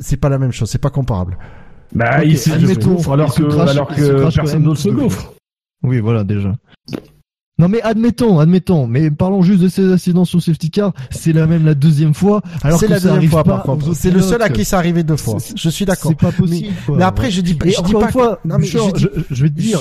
C'est 0.00 0.16
pas 0.16 0.28
la 0.28 0.38
même 0.38 0.50
chose. 0.50 0.68
C'est 0.68 0.78
pas 0.80 0.90
comparable. 0.90 1.38
Bah, 1.94 2.18
Ok, 2.18 2.24
il 2.26 2.38
s'est 2.38 2.52
admettons, 2.52 2.94
gaufre 2.94 3.12
alors 3.12 3.32
se 3.32 3.42
que, 3.42 3.48
crache- 3.48 3.70
alors 3.70 3.90
se 3.94 4.00
que 4.00 4.22
personne 4.36 4.62
d'autre 4.62 4.80
se 4.80 4.88
gaufre. 4.90 5.32
Oui, 5.82 6.00
voilà, 6.00 6.24
déjà. 6.24 6.54
Non 7.60 7.68
mais 7.68 7.82
admettons, 7.82 8.38
admettons, 8.38 8.86
mais 8.86 9.10
parlons 9.10 9.42
juste 9.42 9.60
de 9.62 9.68
ces 9.68 9.92
accidents 9.92 10.24
sur 10.24 10.40
safety 10.40 10.70
car, 10.70 10.92
c'est 11.10 11.32
la 11.32 11.48
même 11.48 11.64
la 11.64 11.74
deuxième 11.74 12.14
fois, 12.14 12.40
alors 12.62 12.78
C'est 12.78 12.86
que 12.86 12.92
la 12.92 12.98
ça 13.00 13.02
deuxième 13.08 13.16
arrive 13.16 13.30
fois 13.30 13.42
pas 13.42 13.64
C'est 13.94 14.12
le 14.12 14.22
seul 14.22 14.40
à 14.42 14.48
qui 14.48 14.64
c'est 14.64 14.76
arrivé 14.76 15.02
deux 15.02 15.16
fois. 15.16 15.38
Je 15.56 15.68
suis 15.68 15.84
d'accord. 15.84 16.12
C'est 16.12 16.20
pas 16.20 16.30
possible. 16.30 16.72
quoi. 16.86 16.96
Mais 16.98 17.02
après, 17.02 17.32
je 17.32 17.40
dis 17.40 17.54
pas. 17.54 17.66
Et 17.66 17.70
je 17.72 17.82
dis 17.82 17.90
encore 17.96 18.00
pas 18.02 18.06
une 18.06 18.12
fois, 18.12 18.40
non, 18.44 18.58
mais 18.60 18.66
je 18.66 18.78
Bouchard, 18.78 18.92
dis- 18.92 19.02
je, 19.02 19.34
je 19.34 19.42
vais 19.42 19.50
te 19.50 19.60
dire, 19.60 19.80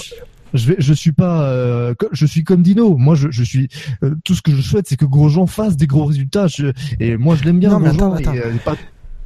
je 0.56 0.68
vais, 0.70 0.76
je 0.80 0.94
suis 0.94 1.12
pas, 1.12 1.44
euh, 1.44 1.94
je 2.14 2.26
suis 2.26 2.44
comme 2.44 2.64
Dino. 2.64 2.98
Moi, 2.98 3.14
je, 3.14 3.28
je 3.30 3.44
suis, 3.44 3.68
euh, 4.04 4.16
tout 4.24 4.34
ce 4.34 4.42
que 4.42 4.54
je 4.56 4.62
souhaite, 4.62 4.88
c'est 4.88 4.96
que 4.98 5.06
Grosjean 5.06 5.46
fasse 5.46 5.78
des 5.78 5.86
gros 5.86 6.06
résultats. 6.06 6.48
Je- 6.48 6.72
et 7.00 7.16
moi, 7.16 7.36
je 7.36 7.44
l'aime 7.44 7.60
bien, 7.60 7.70
Non, 7.70 7.80
mais 7.80 7.90
Grosjean. 7.90 8.14
attends, 8.14 8.34
et, 8.34 8.40
attends. 8.40 8.48
euh, 8.50 8.54
pas- 8.66 8.76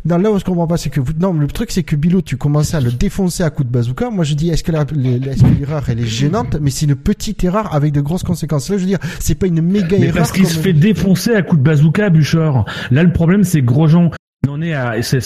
Non, 0.04 0.18
là 0.18 0.32
où 0.32 0.40
je 0.40 0.44
comprends 0.44 0.68
pas, 0.68 0.78
c'est 0.78 0.90
que 0.90 1.00
vous... 1.00 1.14
non, 1.20 1.34
le 1.34 1.48
truc 1.48 1.72
c'est 1.72 1.84
que 1.84 1.96
Bilo, 1.96 2.22
tu 2.22 2.38
commençais 2.38 2.78
à 2.78 2.82
le 2.82 2.92
défoncer 2.92 3.44
à 3.44 3.50
coups 3.50 3.68
de 3.68 3.72
bazooka. 3.74 4.10
Moi, 4.10 4.24
je 4.24 4.34
dis, 4.34 4.50
est-ce 4.50 4.64
que 4.64 4.72
l'erreur 4.72 5.84
elle 5.90 6.00
est 6.00 6.08
gênante, 6.08 6.58
mais 6.60 6.72
c'est 6.72 6.86
une 6.88 6.96
petite 6.96 7.44
erreur 7.44 7.74
avec 7.74 7.94
de 7.94 8.02
grosses 8.02 8.24
conséquences. 8.24 8.70
Là, 8.70 8.78
je 8.78 8.82
veux 8.82 8.88
dire, 8.88 9.00
c'est 9.20 9.36
pas 9.36 9.48
une 9.48 9.62
méga 9.62 9.98
Mais 10.00 10.08
erreur. 10.08 10.18
parce 10.18 10.32
qu'il 10.32 10.48
se 10.48 10.58
fait 10.58 10.74
défoncer 10.74 11.34
à 11.36 11.42
coups 11.44 11.60
de 11.60 11.64
bazooka, 11.64 12.10
Bouchard. 12.10 12.66
Là, 12.90 13.04
le 13.04 13.12
problème, 13.12 13.44
c'est 13.44 13.62
Grosjean 13.62 14.12
il 14.44 14.50
en 14.50 14.62
est 14.62 14.74
à 14.74 15.00
sa 15.04 15.18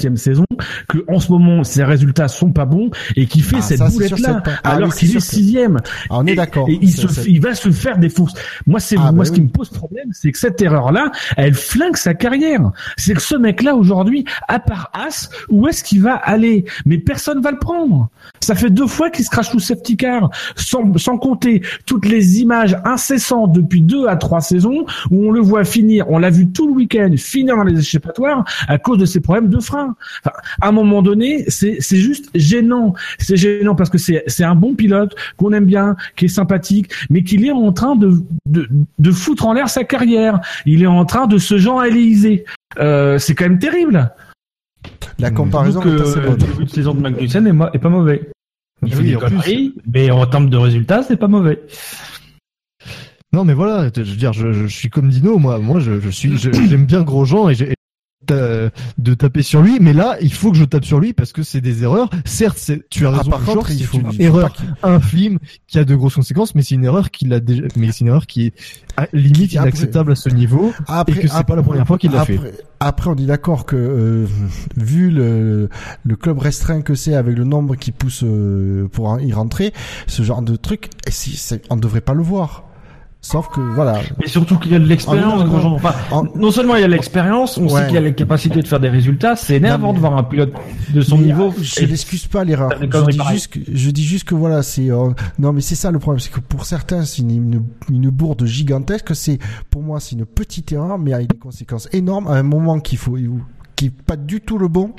septième 0.00 0.16
saison, 0.16 0.44
que 0.88 0.98
en 1.08 1.20
ce 1.20 1.30
moment, 1.30 1.62
ses 1.62 1.84
résultats 1.84 2.28
sont 2.28 2.52
pas 2.52 2.64
bons 2.64 2.90
et 3.16 3.26
qui 3.26 3.40
fait 3.40 3.56
Ah, 3.58 3.62
cette 3.62 3.78
pas- 3.80 4.42
Ah 4.64 4.70
alors 4.76 4.88
oui, 4.88 4.94
c'est 4.96 5.06
qu'il 5.06 5.16
est 5.16 5.20
sixième. 5.20 5.76
Ah, 6.08 6.16
on 6.20 6.26
est 6.26 6.34
d'accord. 6.34 6.66
Et 6.70 6.78
il, 6.80 6.90
se, 6.90 7.06
va 7.40 7.54
se 7.54 7.70
faire 7.70 7.98
défoncer. 7.98 8.34
Moi, 8.66 8.80
c'est 8.80 8.96
Ah, 8.98 9.12
moi 9.12 9.12
bah 9.12 9.24
ce 9.26 9.30
oui. 9.32 9.36
qui 9.36 9.42
me 9.42 9.48
pose 9.48 9.68
problème, 9.68 10.08
c'est 10.12 10.32
que 10.32 10.38
cette 10.38 10.60
erreur-là, 10.62 11.10
elle 11.36 11.52
flingue 11.52 11.96
sa 11.96 12.14
carrière. 12.14 12.70
C'est 12.96 13.12
que 13.12 13.20
ce 13.20 13.36
mec-là 13.36 13.74
aujourd'hui, 13.74 14.24
à 14.48 14.58
part 14.58 14.90
As, 14.94 15.28
où 15.50 15.68
est-ce 15.68 15.84
qu'il 15.84 16.00
va 16.00 16.14
aller? 16.14 16.64
Mais 16.86 16.96
personne 16.96 17.42
va 17.42 17.50
le 17.50 17.58
prendre. 17.58 18.08
Ça 18.40 18.54
fait 18.54 18.70
deux 18.70 18.86
fois 18.86 19.10
qu'il 19.10 19.24
se 19.26 19.30
crache 19.30 19.50
sous 19.50 19.60
safety 19.60 19.98
car, 19.98 20.30
sans, 20.56 20.96
sans 20.96 21.18
compter 21.18 21.60
toutes 21.84 22.06
les 22.06 22.40
images 22.40 22.74
incessantes 22.86 23.52
depuis 23.52 23.82
deux 23.82 24.06
à 24.06 24.16
trois 24.16 24.40
saisons 24.40 24.86
où 25.10 25.26
on 25.28 25.30
le 25.30 25.40
voit 25.40 25.64
finir. 25.64 26.06
On 26.08 26.18
l'a 26.18 26.30
vu 26.30 26.48
tout 26.50 26.66
le 26.66 26.72
week-end 26.72 27.10
finir 27.18 27.56
dans 27.56 27.64
les 27.64 27.78
échappatoires 27.78 28.44
à 28.66 28.78
cause 28.78 28.96
de 28.98 29.04
ses 29.04 29.20
problèmes 29.20 29.48
de 29.50 29.60
frein. 29.60 29.89
Enfin, 30.24 30.36
à 30.60 30.68
un 30.68 30.72
moment 30.72 31.02
donné, 31.02 31.44
c'est 31.48 31.80
juste 31.96 32.30
gênant. 32.34 32.94
C'est 33.18 33.36
gênant 33.36 33.74
parce 33.74 33.90
que 33.90 33.98
c'est 33.98 34.44
un 34.44 34.54
bon 34.54 34.74
pilote 34.74 35.14
qu'on 35.36 35.52
aime 35.52 35.66
bien, 35.66 35.96
qui 36.16 36.26
est 36.26 36.28
sympathique, 36.28 36.90
mais 37.10 37.22
qu'il 37.22 37.44
est 37.46 37.52
en 37.52 37.72
train 37.72 37.96
de, 37.96 38.22
de 38.46 38.68
de 38.98 39.10
foutre 39.10 39.46
en 39.46 39.52
l'air 39.52 39.68
sa 39.68 39.84
carrière. 39.84 40.40
Il 40.66 40.82
est 40.82 40.86
en 40.86 41.04
train 41.04 41.26
de 41.26 41.38
se 41.38 41.54
l'Élysée. 41.88 42.44
Euh, 42.78 43.18
c'est 43.18 43.34
quand 43.34 43.44
même 43.44 43.58
terrible. 43.58 44.12
La 45.18 45.30
comparaison 45.30 45.82
Surtout 45.82 45.96
est 45.98 46.02
assez 46.02 46.14
que 46.14 46.26
bonne. 46.26 46.30
le 46.38 46.46
début 46.46 46.64
de 46.64 46.70
saison 46.70 46.94
de 46.94 47.00
Magnussen 47.00 47.46
est, 47.46 47.76
est 47.76 47.78
pas 47.78 47.88
mauvais. 47.88 48.30
Il 48.86 48.94
fait 48.94 49.02
des 49.02 49.16
plus- 49.16 49.18
conneries, 49.18 49.74
mais 49.92 50.10
en 50.10 50.24
termes 50.26 50.48
de 50.48 50.56
résultats, 50.56 51.02
c'est 51.02 51.16
pas 51.18 51.28
mauvais. 51.28 51.60
Non, 53.32 53.44
mais 53.44 53.54
voilà, 53.54 53.88
je 53.94 54.00
veux 54.02 54.16
dire, 54.16 54.32
je, 54.32 54.52
je 54.52 54.66
suis 54.66 54.88
comme 54.90 55.08
Dino, 55.08 55.38
moi, 55.38 55.58
moi, 55.58 55.78
je, 55.78 56.00
je 56.00 56.10
suis, 56.10 56.36
j'aime 56.36 56.86
bien 56.86 57.02
Grosjean 57.02 57.48
et 57.50 57.54
de 58.30 59.14
taper 59.14 59.42
sur 59.42 59.62
lui, 59.62 59.78
mais 59.80 59.92
là, 59.92 60.16
il 60.20 60.32
faut 60.32 60.50
que 60.50 60.56
je 60.56 60.64
tape 60.64 60.84
sur 60.84 61.00
lui 61.00 61.12
parce 61.12 61.32
que 61.32 61.42
c'est 61.42 61.60
des 61.60 61.82
erreurs. 61.82 62.08
Certes, 62.24 62.58
c'est, 62.58 62.88
tu 62.88 63.06
as 63.06 63.10
Ah, 63.10 63.18
raison, 63.18 63.30
par 63.30 63.42
contre, 63.44 63.70
il 63.70 63.78
c'est 63.78 63.84
faut, 63.84 63.98
une 63.98 64.20
erreur 64.20 64.54
infime 64.82 65.38
qui 65.66 65.78
a 65.78 65.84
de 65.84 65.94
grosses 65.94 66.14
conséquences, 66.14 66.54
mais 66.54 66.62
c'est 66.62 66.74
une 66.74 66.84
erreur 66.84 67.10
qu'il 67.10 67.32
a 67.32 67.40
déjà, 67.40 67.62
mais 67.76 67.92
c'est 67.92 68.00
une 68.00 68.08
erreur 68.08 68.26
qui 68.26 68.46
est 68.46 68.54
à- 68.96 69.06
limite 69.12 69.56
après- 69.56 69.68
inacceptable 69.70 70.12
à 70.12 70.14
ce 70.14 70.28
niveau. 70.28 70.72
Après, 70.86 71.12
et 71.18 71.20
que 71.22 71.28
c'est 71.28 71.44
pas 71.46 71.56
la 71.56 71.62
première 71.62 71.86
fois 71.86 71.98
qu'il 71.98 72.12
l'a 72.12 72.24
fait. 72.24 72.40
Après, 72.80 73.10
on 73.10 73.14
dit 73.14 73.26
d'accord 73.26 73.66
que 73.66 73.76
euh, 73.76 74.26
vu 74.76 75.10
le, 75.10 75.68
le 76.04 76.16
club 76.16 76.38
restreint 76.38 76.80
que 76.82 76.94
c'est 76.94 77.14
avec 77.14 77.36
le 77.36 77.44
nombre 77.44 77.76
qui 77.76 77.92
pousse 77.92 78.22
euh, 78.24 78.88
pour 78.88 79.20
y 79.20 79.32
rentrer, 79.32 79.72
ce 80.06 80.22
genre 80.22 80.40
de 80.42 80.56
truc, 80.56 80.88
et 81.06 81.10
si, 81.10 81.36
c'est- 81.36 81.62
on 81.70 81.76
ne 81.76 81.80
devrait 81.80 82.00
pas 82.00 82.14
le 82.14 82.22
voir. 82.22 82.64
Sauf 83.22 83.48
que 83.50 83.60
voilà. 83.60 84.00
Mais 84.18 84.28
surtout 84.28 84.58
qu'il 84.58 84.72
y 84.72 84.74
a 84.74 84.78
de 84.78 84.86
l'expérience, 84.86 85.34
Ah, 85.36 85.44
non, 85.44 85.50
Grosjean. 85.50 85.72
Enfin, 85.74 85.94
En- 86.10 86.24
non 86.34 86.50
seulement 86.50 86.74
il 86.76 86.80
y 86.80 86.84
a 86.84 86.86
de 86.86 86.92
l'expérience, 86.92 87.58
on 87.58 87.64
Ouais. 87.64 87.68
sait 87.82 87.84
qu'il 87.86 87.94
y 87.96 87.98
a 87.98 88.00
la 88.00 88.12
capacité 88.12 88.62
de 88.62 88.66
faire 88.66 88.80
des 88.80 88.88
résultats. 88.88 89.36
C'est 89.36 89.56
énervant 89.56 89.88
mais- 89.88 89.94
de 89.96 90.00
voir 90.00 90.16
un 90.16 90.22
pilote 90.22 90.54
de 90.94 91.00
son 91.02 91.18
Mais, 91.18 91.24
niveau. 91.26 91.48
euh, 91.48 91.62
Je 91.62 91.82
et- 91.82 91.86
n'excuse 91.86 92.26
pas 92.26 92.44
l'erreur. 92.44 92.70
Je 92.80 92.86
conneries 92.86 93.12
dis 93.12 93.18
pareilles. 93.18 93.36
juste 93.36 93.48
que, 93.52 93.60
je 93.70 93.90
dis 93.90 94.04
juste 94.04 94.24
que 94.24 94.34
voilà, 94.34 94.62
c'est 94.62 94.90
euh, 94.90 95.10
non 95.38 95.52
mais 95.52 95.60
c'est 95.60 95.74
ça 95.74 95.90
le 95.90 95.98
problème, 95.98 96.18
c'est 96.20 96.32
que 96.32 96.40
pour 96.40 96.64
certains 96.64 97.04
c'est 97.04 97.20
une, 97.20 97.30
une, 97.30 97.62
une 97.90 98.08
bourde 98.08 98.46
gigantesque. 98.46 99.14
C'est 99.14 99.38
pour 99.68 99.82
moi 99.82 100.00
c'est 100.00 100.16
une 100.16 100.24
petite 100.24 100.72
erreur, 100.72 100.98
mais 100.98 101.12
avec 101.12 101.28
des 101.28 101.36
conséquences 101.38 101.88
énormes 101.92 102.26
à 102.26 102.32
un 102.36 102.42
moment 102.42 102.80
qu'il 102.80 102.96
faut 102.98 103.18
qui 103.80 103.86
est 103.86 104.02
pas 104.02 104.16
du 104.16 104.42
tout 104.42 104.58
le 104.58 104.68
bon. 104.68 104.92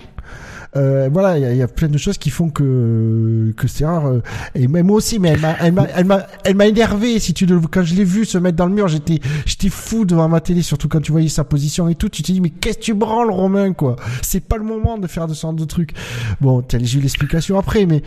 Euh, 0.76 1.08
voilà, 1.12 1.38
il 1.38 1.56
y 1.56 1.62
a, 1.62 1.68
plein 1.68 1.90
de 1.90 1.98
choses 2.00 2.18
qui 2.18 2.32
font 2.32 2.50
que 2.50 3.54
que 3.56 3.68
c'est 3.68 3.86
rare. 3.86 4.08
euh, 4.08 4.22
et 4.56 4.68
moi 4.68 4.96
aussi, 4.96 5.20
mais 5.20 5.30
elle 5.30 5.40
m'a, 5.40 5.56
elle 5.60 5.74
m'a, 5.74 5.88
elle 5.96 6.06
m'a, 6.06 6.26
elle 6.46 6.56
m'a 6.56 6.66
énervé. 6.66 7.20
Si 7.20 7.36
tu 7.36 7.46
le, 7.46 7.60
quand 7.60 7.84
je 7.84 7.94
l'ai 7.94 8.06
vu 8.06 8.26
se 8.26 8.40
mettre 8.40 8.56
dans 8.56 8.66
le 8.66 8.74
mur, 8.74 8.88
j'étais, 8.88 9.20
j'étais 9.46 9.70
fou 9.70 10.04
devant 10.04 10.28
ma 10.30 10.42
télé, 10.42 10.64
surtout 10.64 10.88
quand 10.88 11.02
tu 11.02 11.12
voyais 11.12 11.28
sa 11.28 11.44
position 11.44 11.90
et 11.90 11.96
tout. 11.96 12.10
Tu 12.10 12.24
te 12.24 12.32
dis 12.32 12.42
mais 12.42 12.50
qu'est-ce 12.50 12.80
que 12.80 12.84
tu 12.84 12.94
branles, 12.96 13.30
Romain, 13.30 13.74
quoi? 13.74 13.98
C'est 14.24 14.40
pas 14.44 14.58
le 14.58 14.64
moment 14.64 14.98
de 14.98 15.06
faire 15.06 15.28
de 15.28 15.36
ce 15.36 15.42
genre 15.42 15.54
de 15.54 15.66
trucs. 15.66 15.94
Bon, 16.40 16.64
j'ai 16.68 16.98
eu 16.98 17.02
l'explication 17.02 17.60
après, 17.60 17.86
mais 17.86 18.02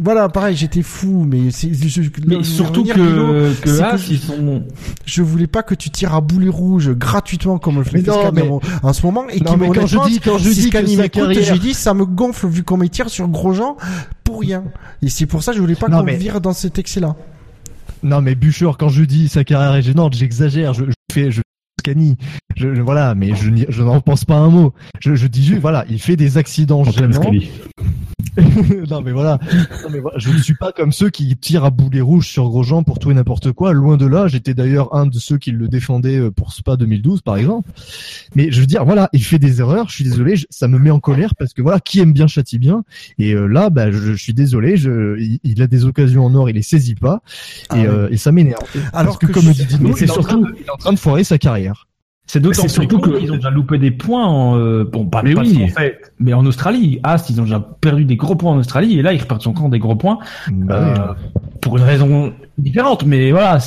voilà, 0.00 0.28
pareil, 0.28 0.56
j'étais 0.56 0.82
fou, 0.82 1.24
mais 1.26 1.50
c'est, 1.50 1.72
je, 1.72 1.88
je- 2.02 2.10
Mais 2.26 2.36
le- 2.36 2.42
surtout 2.44 2.84
que, 2.84 2.92
que 2.92 3.54
c'est 3.70 3.78
que 3.78 3.82
As, 3.82 3.96
je- 3.96 4.12
ils 4.12 4.18
sont. 4.18 4.64
je 5.06 5.22
voulais 5.22 5.46
pas 5.46 5.62
que 5.62 5.74
tu 5.74 5.90
tires 5.90 6.14
à 6.14 6.20
boulet 6.20 6.48
rouge 6.48 6.90
gratuitement 6.90 7.58
comme 7.58 7.76
le 7.78 7.84
fait 7.84 7.98
Mais 7.98 8.02
non, 8.02 8.20
Scania 8.20 8.44
mais- 8.44 8.50
en, 8.82 8.92
ce 8.92 9.06
moment 9.06 9.24
et 9.28 9.38
qui 9.40 9.56
mais 9.56 9.68
quand 9.70 9.86
je 9.86 9.98
dis, 10.08 10.20
quand 10.20 10.38
je 10.38 10.50
dis 10.50 10.68
que 10.70 10.86
sa 10.86 11.08
carrière, 11.08 11.42
j'ai 11.54 11.58
dit 11.58 11.74
ça 11.74 11.94
me 11.94 12.04
gonfle 12.04 12.48
vu 12.48 12.64
qu'on 12.64 12.76
me 12.76 12.88
tire 12.88 13.08
sur 13.08 13.28
Grosjean 13.28 13.76
pour 14.24 14.40
rien. 14.40 14.64
Et 15.00 15.08
c'est 15.08 15.26
pour 15.26 15.42
ça 15.42 15.52
que 15.52 15.56
je 15.56 15.62
voulais 15.62 15.74
pas 15.76 15.86
qu'on 15.88 16.02
mais- 16.02 16.16
vire 16.16 16.40
dans 16.40 16.52
cet 16.52 16.78
excès-là. 16.78 17.14
Non, 18.02 18.20
mais 18.20 18.34
Bûcher, 18.34 18.70
quand 18.78 18.88
je 18.88 19.04
dis 19.04 19.28
sa 19.28 19.44
carrière 19.44 19.74
est 19.76 19.82
gênante, 19.82 20.14
j'exagère. 20.14 20.74
Je, 20.74 20.86
je 20.86 20.92
fais, 21.14 21.30
je 21.30 21.40
Scani. 21.82 22.16
Je, 22.56 22.74
je- 22.74 22.80
voilà, 22.82 23.14
mais 23.16 23.34
je, 23.34 23.50
je 23.68 23.82
n'en 23.82 24.00
pense 24.00 24.24
pas 24.24 24.36
un 24.36 24.48
mot. 24.50 24.72
Je, 25.00 25.14
je 25.16 25.26
dis 25.26 25.44
juste, 25.44 25.60
voilà, 25.60 25.84
il 25.90 25.98
fait 26.00 26.16
des 26.16 26.38
accidents 26.38 26.84
gênants. 26.84 27.20
Non 28.88 29.02
mais 29.02 29.12
voilà, 29.12 29.38
Non, 29.84 29.90
mais 29.90 29.98
voilà, 29.98 30.18
je 30.18 30.30
ne 30.30 30.38
suis 30.38 30.54
pas 30.54 30.72
comme 30.72 30.90
ceux 30.90 31.10
qui 31.10 31.36
tirent 31.36 31.64
à 31.64 31.70
boulet 31.70 32.00
rouge 32.00 32.26
sur 32.28 32.48
Grosjean 32.48 32.82
pour 32.82 32.98
tout 32.98 33.10
et 33.10 33.14
n'importe 33.14 33.52
quoi. 33.52 33.72
Loin 33.74 33.98
de 33.98 34.06
là, 34.06 34.26
j'étais 34.26 34.54
d'ailleurs 34.54 34.94
un 34.94 35.04
de 35.06 35.18
ceux 35.18 35.36
qui 35.36 35.50
le 35.50 35.68
défendaient 35.68 36.16
euh, 36.18 36.30
pour 36.30 36.52
Spa 36.54 36.76
2012 36.76 37.20
par 37.20 37.36
exemple. 37.36 37.68
Mais 38.34 38.50
je 38.50 38.60
veux 38.60 38.66
dire, 38.66 38.86
voilà, 38.86 39.10
il 39.12 39.22
fait 39.22 39.38
des 39.38 39.60
erreurs. 39.60 39.90
Je 39.90 39.96
suis 39.96 40.04
désolé, 40.04 40.36
je- 40.36 40.46
ça 40.48 40.66
me 40.66 40.78
met 40.78 40.90
en 40.90 40.98
colère 41.00 41.34
parce 41.34 41.52
que 41.52 41.60
voilà, 41.60 41.78
qui 41.78 42.00
aime 42.00 42.12
bien 42.14 42.26
châtie 42.26 42.58
bien. 42.58 42.84
Et 43.18 43.34
euh, 43.34 43.46
là, 43.46 43.68
bah, 43.68 43.90
je, 43.90 43.98
je 43.98 44.14
suis 44.14 44.32
désolé, 44.34 44.78
je, 44.78 45.18
il, 45.20 45.38
il 45.44 45.60
a 45.60 45.66
des 45.66 45.84
occasions 45.84 46.24
en 46.24 46.34
or, 46.34 46.48
il 46.48 46.54
les 46.54 46.62
saisit 46.62 46.94
pas, 46.94 47.20
Ah 47.68 47.76
et, 47.76 47.80
ouais. 47.82 47.86
euh, 47.88 48.08
et 48.10 48.16
ça 48.16 48.32
m'énerve. 48.32 48.62
Alors 48.94 49.18
parce 49.18 49.18
que, 49.18 49.26
que 49.26 49.32
comme 49.32 49.52
dit 49.52 49.66
Dino, 49.66 49.94
c'est 49.94 50.06
il, 50.06 50.10
est 50.10 50.12
surtout- 50.12 50.46
de- 50.46 50.54
il 50.58 50.64
est 50.66 50.70
en 50.70 50.76
train 50.78 50.92
de 50.94 50.98
foirer 50.98 51.24
sa 51.24 51.36
carrière. 51.36 51.71
C'est 52.26 52.40
d'autant 52.40 52.66
surtout 52.68 52.98
qu'ils 53.00 53.30
ont 53.32 53.34
déjà 53.34 53.50
loupé 53.50 53.78
des 53.78 53.90
points 53.90 54.24
en, 54.24 54.56
euh, 54.56 54.84
bon, 54.84 55.04
pas, 55.06 55.22
Mais 55.22 55.34
pas 55.34 55.42
oui. 55.42 55.60
en 55.64 55.68
fait, 55.68 56.12
mais 56.18 56.32
en 56.32 56.46
Australie. 56.46 56.98
Ast, 57.02 57.28
ils 57.28 57.40
ont 57.40 57.44
déjà 57.44 57.60
perdu 57.60 58.04
des 58.04 58.16
gros 58.16 58.36
points 58.36 58.52
en 58.52 58.58
Australie 58.58 58.98
et 58.98 59.02
là, 59.02 59.12
ils 59.12 59.20
repartent 59.20 59.46
encore 59.46 59.68
des 59.68 59.78
gros 59.80 59.96
points, 59.96 60.18
Bah, 60.50 60.74
euh, 61.10 61.14
pour 61.60 61.76
une 61.76 61.82
raison 61.82 62.32
différente. 62.56 63.04
Mais 63.04 63.32
voilà, 63.32 63.58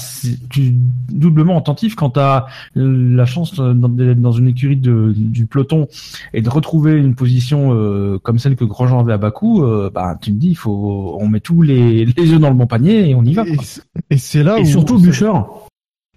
tu 0.50 0.74
doublement 1.12 1.58
attentif 1.60 1.96
quand 1.96 2.12
tu 2.12 2.20
as 2.20 2.46
la 2.76 3.26
chance 3.26 3.60
euh, 3.60 3.74
dans, 3.74 3.90
des- 3.90 4.16
dans 4.16 4.32
une 4.32 4.48
écurie 4.48 4.78
de, 4.78 5.14
du 5.16 5.46
peloton 5.46 5.88
et 6.34 6.42
de 6.42 6.50
retrouver 6.50 6.94
une 6.98 7.14
position 7.14 7.72
euh, 7.74 8.18
comme 8.24 8.40
celle 8.40 8.56
que 8.56 8.64
Grosjean 8.66 9.00
avait 9.00 9.14
à 9.14 9.18
Bakou, 9.18 9.64
euh, 9.64 9.92
bah, 9.94 10.18
tu 10.20 10.32
me 10.34 10.40
dis, 10.40 10.50
il 10.52 10.56
faut, 10.58 11.18
on 11.20 11.28
met 11.28 11.42
tous 11.42 11.62
les, 11.62 12.06
les 12.06 12.32
œufs 12.34 12.40
dans 12.40 12.50
le 12.50 12.56
bon 12.56 12.68
panier 12.68 13.10
et 13.10 13.16
on 13.16 13.24
y 13.24 13.34
va. 13.34 13.44
et, 13.46 13.54
quoi. 13.56 13.64
et 14.10 14.18
c'est 14.18 14.44
là 14.44 14.58
Et 14.58 14.62
où 14.62 14.66
surtout, 14.66 14.98
Bouchard, 14.98 15.48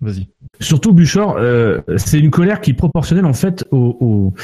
Vas-y. 0.00 0.28
Surtout 0.60 0.92
Bouchard, 0.92 1.36
euh, 1.38 1.80
c'est 1.96 2.18
une 2.18 2.30
colère 2.30 2.60
qui 2.60 2.70
est 2.70 2.74
proportionnelle 2.74 3.24
en 3.24 3.32
fait 3.32 3.64
au, 3.70 3.96
au 4.00 4.34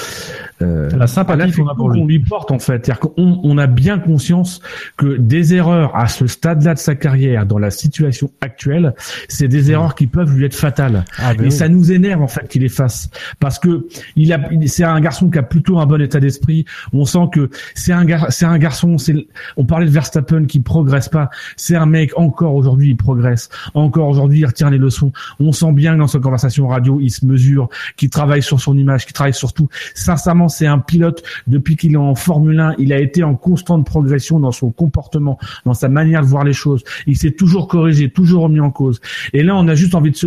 euh, 0.62 0.89
La 0.97 1.06
sympathie 1.06 1.52
qu'on 1.52 2.05
lui. 2.05 2.18
porte 2.20 2.51
en 2.51 2.59
fait. 2.59 2.85
C'est-à-dire 2.85 3.01
qu'on 3.01 3.40
on 3.43 3.59
a 3.59 3.66
bien 3.66 3.98
conscience 3.98 4.60
que 4.97 5.16
des 5.16 5.55
erreurs 5.55 5.94
à 5.97 6.06
ce 6.06 6.26
stade-là 6.26 6.74
de 6.74 6.78
sa 6.78 6.94
carrière, 6.94 7.47
dans 7.47 7.59
la 7.59 7.70
situation 7.70 8.31
actuelle, 8.40 8.94
c'est 9.28 9.48
des 9.48 9.70
erreurs 9.70 9.94
qui 9.94 10.06
peuvent 10.06 10.36
lui 10.36 10.44
être 10.44 10.55
fatales. 10.55 11.05
Ah, 11.18 11.35
ben 11.35 11.43
Et 11.43 11.47
oui. 11.47 11.52
ça 11.52 11.68
nous 11.68 11.90
énerve 11.93 12.22
en 12.22 12.28
fait 12.28 12.48
qu'il 12.48 12.62
les 12.62 12.68
fasse 12.68 13.10
parce 13.40 13.59
que 13.59 13.86
il 14.16 14.32
a, 14.32 14.40
c'est 14.66 14.85
un 14.85 15.01
garçon 15.01 15.31
qui 15.31 15.39
a 15.39 15.43
plutôt 15.43 15.78
un 15.78 15.86
bon 15.86 16.01
état 16.01 16.20
d'esprit. 16.20 16.64
On 16.93 17.05
sent 17.05 17.28
que 17.32 17.51
c'est 17.74 17.93
un 17.93 18.05
gar, 18.05 18.32
c'est 18.32 18.47
un 18.47 18.59
garçon. 18.59 18.98
C'est, 18.98 19.14
on 19.56 19.64
parlait 19.64 19.86
de 19.86 19.90
Verstappen 19.90 20.44
qui 20.44 20.60
progresse 20.60 21.09
pas. 21.09 21.31
C'est 21.56 21.76
un 21.76 21.86
mec 21.86 22.12
encore 22.16 22.55
aujourd'hui 22.55 22.90
il 22.90 22.97
progresse. 22.97 23.48
Encore 23.74 24.09
aujourd'hui 24.09 24.40
il 24.40 24.47
retient 24.47 24.70
les 24.70 24.78
leçons. 24.78 25.12
On 25.40 25.44
sent 25.53 25.73
bien 25.73 25.95
que 25.95 25.99
dans 25.99 26.07
sa 26.07 26.19
conversation 26.19 26.69
radio 26.69 26.99
il 27.01 27.11
se 27.11 27.27
mesure, 27.27 27.69
qu'il 27.97 28.11
travaille 28.11 28.43
sur 28.43 28.61
son 28.61 28.77
image, 28.77 29.05
qu'il 29.05 29.12
travaille 29.12 29.35
sur 29.35 29.53
tout. 29.53 29.69
Sincèrement 29.95 30.49
c'est 30.49 30.66
un 30.66 30.79
pilote 30.79 31.23
depuis 31.47 31.77
qu'il 31.77 31.95
est 31.95 31.97
en 31.97 32.15
Formule 32.15 32.61
1. 32.61 32.75
Il 32.79 32.93
a 32.93 32.99
été 32.99 33.23
en 33.23 33.35
constante 33.35 33.87
progression 33.87 34.41
dans 34.41 34.53
son 34.53 34.71
comportement, 34.71 35.39
dans 35.65 35.75
sa 35.75 35.89
manière 35.89 36.23
de 36.23 36.27
voir 36.27 36.45
les 36.45 36.53
choses. 36.53 36.85
Il 37.07 37.16
s'est 37.16 37.33
toujours 37.33 37.69
corrigé, 37.69 38.11
toujours 38.11 38.45
remis 38.45 38.61
en 38.61 38.71
cause. 38.71 39.01
Et 39.33 39.43
là 39.43 39.57
on 39.57 39.66
a 39.69 39.75
juste 39.75 39.95
envie 39.95 40.11
de 40.11 40.16
se, 40.16 40.27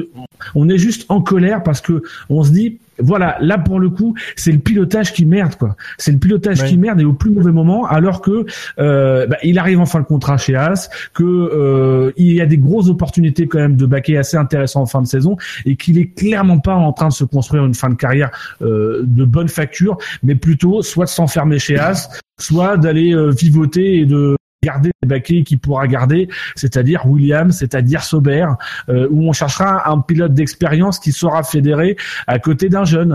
on 0.55 0.69
est 0.69 0.77
juste 0.77 1.05
en 1.09 1.21
colère 1.21 1.63
parce 1.63 1.81
que 1.81 2.03
on 2.29 2.43
se 2.43 2.51
dit 2.51 2.79
voilà, 2.99 3.37
là 3.41 3.57
pour 3.57 3.79
le 3.79 3.89
coup, 3.89 4.15
c'est 4.35 4.51
le 4.51 4.59
pilotage 4.59 5.13
qui 5.13 5.25
merde 5.25 5.55
quoi. 5.55 5.75
C'est 5.97 6.11
le 6.11 6.19
pilotage 6.19 6.61
Ouais. 6.61 6.69
qui 6.69 6.77
merde 6.77 7.01
et 7.01 7.05
au 7.05 7.13
plus 7.13 7.31
mauvais 7.31 7.51
moment, 7.51 7.85
alors 7.85 8.21
que 8.21 8.45
euh, 8.79 9.27
bah, 9.27 9.37
il 9.43 9.59
arrive 9.59 9.79
en 9.79 9.85
fin 9.85 9.99
de 9.99 10.05
contrat 10.05 10.37
chez 10.37 10.55
As, 10.55 10.89
que 11.13 11.23
euh, 11.23 12.11
il 12.17 12.31
y 12.31 12.41
a 12.41 12.45
des 12.45 12.57
grosses 12.57 12.89
opportunités 12.89 13.47
quand 13.47 13.59
même 13.59 13.75
de 13.75 13.85
baquer 13.85 14.17
assez 14.17 14.37
intéressant 14.37 14.81
en 14.81 14.85
fin 14.85 15.01
de 15.01 15.07
saison 15.07 15.35
et 15.65 15.75
qu'il 15.75 15.97
est 15.97 16.07
clairement 16.15 16.59
pas 16.59 16.75
en 16.75 16.93
train 16.93 17.09
de 17.09 17.13
se 17.13 17.25
construire 17.25 17.65
une 17.65 17.73
fin 17.73 17.89
de 17.89 17.95
carrière 17.95 18.31
euh, 18.61 19.01
de 19.03 19.25
bonne 19.25 19.49
facture, 19.49 19.97
mais 20.23 20.35
plutôt 20.35 20.81
soit 20.81 21.05
de 21.05 21.09
s'enfermer 21.09 21.59
chez 21.59 21.77
As, 21.77 22.09
soit 22.39 22.77
d'aller 22.77 23.13
euh, 23.13 23.29
vivoter 23.29 23.97
et 23.97 24.05
de 24.05 24.36
garder 24.67 24.91
les 25.01 25.07
baquets 25.13 25.41
qu'il 25.47 25.59
pourra 25.65 25.85
garder, 25.87 26.21
c'est-à-dire 26.61 26.99
Williams, 27.11 27.53
c'est-à-dire 27.59 28.01
Sauber, 28.09 28.47
euh, 28.89 29.07
où 29.13 29.19
on 29.29 29.33
cherchera 29.33 29.89
un 29.93 29.99
pilote 30.09 30.33
d'expérience 30.39 30.95
qui 31.03 31.11
saura 31.11 31.41
fédérer 31.43 31.91
à 32.27 32.37
côté 32.47 32.65
d'un 32.75 32.85
jeune. 32.93 33.13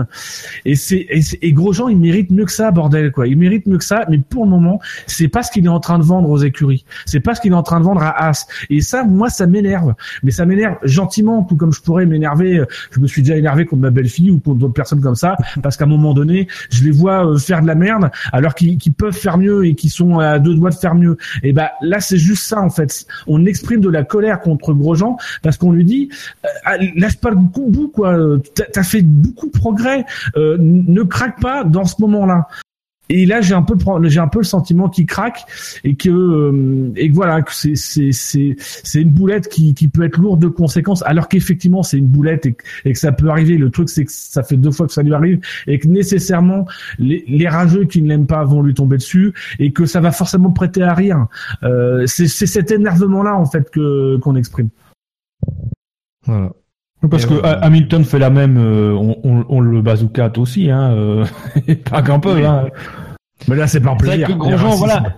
Et 0.65 0.75
c'est 0.75 1.05
et, 1.17 1.21
et 1.47 1.51
Grosjean, 1.53 1.87
il 1.89 1.99
mérite 2.07 2.29
mieux 2.31 2.45
que 2.45 2.51
ça, 2.59 2.71
bordel 2.71 3.11
quoi. 3.11 3.27
Il 3.27 3.37
mérite 3.37 3.65
mieux 3.67 3.77
que 3.83 3.89
ça, 3.93 3.99
mais 4.09 4.19
pour 4.31 4.43
le 4.45 4.51
moment, 4.55 4.77
c'est 5.07 5.31
pas 5.35 5.43
ce 5.43 5.51
qu'il 5.51 5.65
est 5.65 5.75
en 5.79 5.83
train 5.87 5.99
de 5.99 6.07
vendre 6.13 6.29
aux 6.35 6.41
écuries. 6.51 6.83
C'est 7.05 7.23
pas 7.27 7.33
ce 7.35 7.41
qu'il 7.41 7.51
est 7.51 7.61
en 7.63 7.67
train 7.71 7.79
de 7.79 7.85
vendre 7.85 8.03
à 8.03 8.13
As. 8.29 8.47
Et 8.69 8.81
ça, 8.81 9.03
moi, 9.03 9.29
ça 9.29 9.45
m'énerve. 9.53 9.93
Mais 10.23 10.31
ça 10.31 10.45
m'énerve 10.45 10.77
gentiment, 10.83 11.43
tout 11.43 11.57
comme 11.57 11.73
je 11.77 11.81
pourrais 11.81 12.05
m'énerver. 12.05 12.51
euh, 12.59 12.65
Je 12.91 12.99
me 12.99 13.07
suis 13.07 13.21
déjà 13.21 13.37
énervé 13.37 13.65
contre 13.65 13.81
ma 13.81 13.91
belle-fille 13.97 14.31
ou 14.31 14.39
contre 14.39 14.59
d'autres 14.59 14.73
personnes 14.81 15.01
comme 15.01 15.19
ça, 15.25 15.35
parce 15.61 15.75
qu'à 15.77 15.85
un 15.85 15.93
moment 15.97 16.13
donné, 16.13 16.47
je 16.75 16.83
les 16.83 16.91
vois 16.91 17.19
euh, 17.25 17.37
faire 17.37 17.61
de 17.61 17.67
la 17.67 17.75
merde, 17.75 18.09
alors 18.31 18.53
qu'ils 18.55 18.77
qu'ils 18.77 18.93
peuvent 18.93 19.19
faire 19.25 19.37
mieux 19.37 19.65
et 19.65 19.75
qu'ils 19.75 19.89
sont 19.99 20.19
à 20.19 20.39
deux 20.39 20.55
doigts 20.55 20.69
de 20.71 20.75
faire 20.75 20.95
mieux. 20.95 21.17
Et 21.43 21.53
bah 21.53 21.73
là, 21.81 21.99
c'est 21.99 22.17
juste 22.17 22.45
ça 22.45 22.61
en 22.61 22.69
fait. 22.69 23.05
On 23.27 23.45
exprime 23.45 23.81
de 23.81 23.89
la 23.89 24.03
colère 24.03 24.39
contre 24.41 24.73
Grosjean 24.73 25.17
parce 25.41 25.57
qu'on 25.57 25.71
lui 25.71 25.85
dit 25.85 26.09
euh, 26.45 26.49
ah, 26.65 26.77
lâche 26.95 27.17
pas 27.17 27.29
le 27.29 27.35
bout 27.35 27.89
quoi. 27.89 28.13
Euh, 28.13 28.41
T'as 28.73 28.83
fait 28.83 29.01
beaucoup 29.01 29.47
de 29.47 29.57
progrès. 29.57 30.05
Euh, 30.35 30.57
ne 30.59 31.03
craque 31.03 31.39
pas 31.41 31.63
dans 31.63 31.85
ce 31.85 31.95
moment-là. 31.99 32.47
Et 33.09 33.25
là, 33.25 33.41
j'ai 33.41 33.53
un 33.53 33.63
peu, 33.63 33.75
j'ai 34.03 34.19
un 34.19 34.29
peu 34.29 34.39
le 34.39 34.45
sentiment 34.45 34.87
qu'il 34.87 35.05
craque 35.05 35.45
et 35.83 35.95
que, 35.95 36.09
euh, 36.09 36.91
et 36.95 37.09
que 37.09 37.13
voilà, 37.13 37.41
que 37.41 37.53
c'est, 37.53 37.75
c'est, 37.75 38.11
c'est, 38.13 38.55
c'est 38.57 39.01
une 39.01 39.09
boulette 39.09 39.49
qui, 39.49 39.73
qui 39.73 39.89
peut 39.89 40.03
être 40.03 40.17
lourde 40.17 40.41
de 40.41 40.47
conséquences, 40.47 41.03
alors 41.03 41.27
qu'effectivement, 41.27 41.83
c'est 41.83 41.97
une 41.97 42.07
boulette 42.07 42.45
et, 42.45 42.55
et 42.85 42.93
que 42.93 42.99
ça 42.99 43.11
peut 43.11 43.29
arriver. 43.29 43.57
Le 43.57 43.69
truc, 43.69 43.89
c'est 43.89 44.05
que 44.05 44.11
ça 44.11 44.41
fait 44.41 44.55
deux 44.55 44.71
fois 44.71 44.87
que 44.87 44.93
ça 44.93 45.03
lui 45.03 45.13
arrive 45.13 45.41
et 45.67 45.79
que 45.79 45.87
nécessairement, 45.87 46.65
les, 46.97 47.25
les 47.27 47.47
rageux 47.49 47.83
qui 47.83 48.01
ne 48.01 48.07
l'aiment 48.07 48.25
pas 48.25 48.45
vont 48.45 48.61
lui 48.61 48.73
tomber 48.73 48.97
dessus 48.97 49.33
et 49.59 49.73
que 49.73 49.85
ça 49.85 49.99
va 49.99 50.11
forcément 50.11 50.51
prêter 50.51 50.81
à 50.81 50.93
rire. 50.93 51.27
Euh, 51.63 52.05
c'est, 52.07 52.27
c'est 52.27 52.47
cet 52.47 52.71
énervement-là, 52.71 53.35
en 53.35 53.45
fait, 53.45 53.69
que, 53.69 54.17
qu'on 54.17 54.35
exprime. 54.37 54.69
Voilà. 56.25 56.51
Parce 57.09 57.25
Et 57.25 57.27
que 57.27 57.33
ouais. 57.33 57.41
Ha- 57.45 57.59
Hamilton 57.65 58.03
fait 58.05 58.19
la 58.19 58.29
même, 58.29 58.57
euh, 58.57 58.93
on, 58.93 59.17
on, 59.23 59.45
on 59.49 59.59
le 59.59 59.81
aussi, 60.37 60.69
hein, 60.69 60.93
euh, 60.93 61.25
pas 61.89 62.01
qu'un 62.01 62.19
peu. 62.19 62.45
Hein. 62.45 62.67
Mais 63.47 63.55
là, 63.55 63.67
c'est 63.67 63.81
par 63.81 63.97
C'est 63.99 64.05
vrai 64.05 64.15
plaisir. 64.17 64.27
que 64.27 64.39
Grosjean, 64.39 64.57
Le 64.57 64.63
racisme. 64.63 64.85
voilà, 64.85 65.15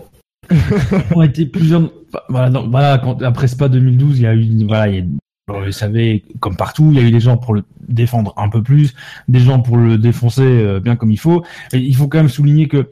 on 1.16 1.22
était 1.22 1.46
plusieurs. 1.46 1.90
Voilà, 2.30 2.50
donc, 2.50 2.70
voilà 2.72 2.98
quand, 2.98 3.22
après 3.22 3.48
Spa 3.48 3.68
2012, 3.70 4.20
il 4.20 4.24
y 4.24 4.28
a 4.28 4.34
eu, 4.36 4.66
voilà, 4.66 4.88
il 4.88 4.96
y 4.96 5.00
a, 5.00 5.04
bon, 5.48 5.64
vous 5.66 5.72
savez, 5.72 6.24
comme 6.40 6.56
partout, 6.56 6.90
il 6.92 6.98
y 7.00 7.04
a 7.04 7.08
eu 7.08 7.12
des 7.12 7.20
gens 7.20 7.38
pour 7.38 7.54
le 7.54 7.64
défendre 7.88 8.34
un 8.38 8.50
peu 8.50 8.64
plus, 8.64 8.96
des 9.28 9.40
gens 9.40 9.60
pour 9.60 9.78
le 9.78 9.98
défoncer 9.98 10.42
euh, 10.44 10.80
bien 10.80 10.96
comme 10.96 11.12
il 11.12 11.20
faut. 11.20 11.44
Et 11.74 11.78
il 11.78 11.96
faut 11.96 12.08
quand 12.08 12.18
même 12.18 12.30
souligner 12.30 12.68
que, 12.68 12.90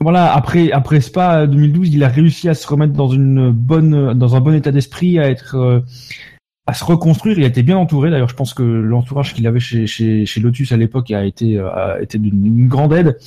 voilà, 0.00 0.34
après 0.34 0.70
après 0.72 1.00
Spa 1.00 1.46
2012, 1.46 1.94
il 1.94 2.04
a 2.04 2.08
réussi 2.08 2.48
à 2.48 2.54
se 2.54 2.66
remettre 2.66 2.92
dans 2.92 3.08
une 3.08 3.50
bonne, 3.52 4.12
dans 4.14 4.36
un 4.36 4.40
bon 4.40 4.52
état 4.54 4.70
d'esprit, 4.72 5.18
à 5.18 5.28
être 5.30 5.54
euh, 5.56 5.80
à 6.68 6.74
se 6.74 6.84
reconstruire. 6.84 7.38
Il 7.38 7.44
a 7.44 7.46
été 7.46 7.62
bien 7.62 7.78
entouré. 7.78 8.10
D'ailleurs, 8.10 8.28
je 8.28 8.34
pense 8.34 8.52
que 8.52 8.62
l'entourage 8.62 9.32
qu'il 9.32 9.46
avait 9.46 9.58
chez, 9.58 9.86
chez, 9.86 10.26
chez 10.26 10.40
Lotus 10.40 10.70
à 10.70 10.76
l'époque 10.76 11.10
a 11.10 11.24
été, 11.24 11.56
euh, 11.56 11.70
a 11.70 12.02
été 12.02 12.18
d'une 12.18 12.68
grande 12.68 12.92
aide. 12.92 13.18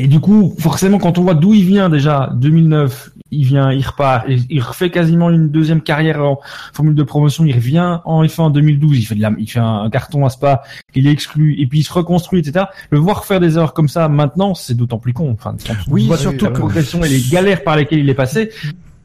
Et 0.00 0.06
du 0.06 0.20
coup, 0.20 0.54
forcément, 0.58 0.98
quand 0.98 1.18
on 1.18 1.22
voit 1.22 1.34
d'où 1.34 1.54
il 1.54 1.64
vient 1.64 1.88
déjà, 1.88 2.30
2009, 2.34 3.10
il 3.32 3.44
vient, 3.44 3.72
il 3.72 3.84
repart, 3.84 4.26
il 4.28 4.60
refait 4.60 4.90
quasiment 4.90 5.30
une 5.30 5.48
deuxième 5.48 5.80
carrière 5.80 6.22
en 6.22 6.40
formule 6.72 6.94
de 6.94 7.02
promotion. 7.02 7.44
Il 7.46 7.54
revient 7.54 7.98
en 8.04 8.22
F1 8.22 8.42
en 8.42 8.50
2012, 8.50 8.98
il 8.98 9.04
fait 9.06 9.16
de 9.16 9.22
la, 9.22 9.32
il 9.38 9.50
fait 9.50 9.58
un 9.58 9.88
carton 9.90 10.24
à 10.24 10.30
Spa, 10.30 10.62
il 10.94 11.08
est 11.08 11.10
exclu, 11.10 11.58
et 11.58 11.66
puis 11.66 11.80
il 11.80 11.84
se 11.84 11.92
reconstruit, 11.92 12.40
etc. 12.40 12.66
Le 12.90 12.98
voir 12.98 13.24
faire 13.24 13.40
des 13.40 13.56
erreurs 13.56 13.74
comme 13.74 13.88
ça 13.88 14.08
maintenant, 14.08 14.54
c'est 14.54 14.74
d'autant 14.74 14.98
plus 14.98 15.14
con. 15.14 15.32
Enfin, 15.32 15.56
Oui, 15.88 16.06
voit 16.06 16.18
surtout 16.18 16.44
la 16.44 16.52
progression 16.52 17.02
et 17.02 17.08
les 17.08 17.22
galères 17.28 17.64
par 17.64 17.74
lesquelles 17.74 17.98
il 18.00 18.08
est 18.08 18.14
passé, 18.14 18.50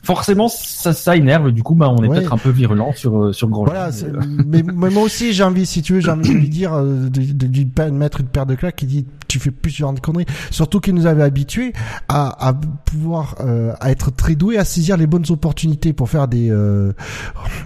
forcément, 0.03 0.47
ça, 0.49 0.93
ça 0.93 1.15
énerve. 1.15 1.51
Du 1.51 1.63
coup, 1.63 1.73
bah, 1.75 1.89
on 1.89 2.03
est 2.03 2.07
Ouais. 2.07 2.19
peut-être 2.19 2.34
un 2.34 2.38
peu 2.38 2.49
virulent 2.49 2.91
sur, 2.95 3.17
euh, 3.23 3.34
sur 3.34 3.47
Grosjean. 3.49 3.71
Voilà, 3.73 3.91
c'est- 3.91 4.11
mais, 4.45 4.61
mais 4.63 4.89
moi 4.89 5.03
aussi 5.03 5.34
j'ai 5.34 5.43
envie, 5.43 5.65
si 5.65 5.81
tu 5.81 5.93
veux, 5.93 5.99
j'ai 6.01 6.11
envie 6.11 6.30
de 6.30 6.35
lui 6.35 6.49
dire, 6.49 6.73
euh, 6.73 7.09
de, 7.09 7.21
de 7.34 7.47
lui 7.47 7.67
mettre 7.91 8.19
une 8.21 8.27
paire 8.27 8.45
de 8.45 8.55
claques 8.55 8.75
qui 8.75 8.85
dit 8.85 9.05
tu 9.27 9.39
fais 9.39 9.49
plus 9.51 9.71
ce 9.71 9.77
genre 9.77 9.93
de 9.93 9.99
conneries. 9.99 10.25
Surtout 10.51 10.80
qu'il 10.80 10.93
nous 10.93 11.07
avait 11.07 11.23
habitués 11.23 11.73
à, 12.07 12.47
à 12.49 12.53
pouvoir 12.53 13.35
euh, 13.39 13.73
à 13.80 13.89
être 13.89 14.11
très 14.11 14.35
doué, 14.35 14.57
à 14.59 14.65
saisir 14.65 14.95
les 14.97 15.07
bonnes 15.07 15.25
opportunités 15.30 15.91
pour 15.93 16.07
faire 16.09 16.27
des. 16.27 16.51
Euh, 16.51 16.91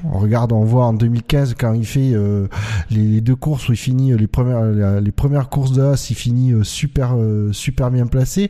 on 0.05 0.19
regarde, 0.19 0.53
on 0.53 0.63
voit 0.63 0.85
en 0.85 0.93
2015 0.93 1.55
quand 1.59 1.73
il 1.73 1.85
fait 1.85 2.11
euh, 2.13 2.47
les, 2.89 3.03
les 3.03 3.21
deux 3.21 3.35
courses 3.35 3.67
où 3.67 3.73
il 3.73 3.77
finit 3.77 4.13
euh, 4.13 4.17
les 4.17 4.27
premières 4.27 5.01
les 5.01 5.11
premières 5.11 5.49
courses 5.49 5.71
de 5.73 5.81
Haas, 5.81 6.07
il 6.09 6.15
finit 6.15 6.53
euh, 6.53 6.63
super 6.63 7.15
euh, 7.17 7.51
super 7.51 7.91
bien 7.91 8.05
placé. 8.07 8.49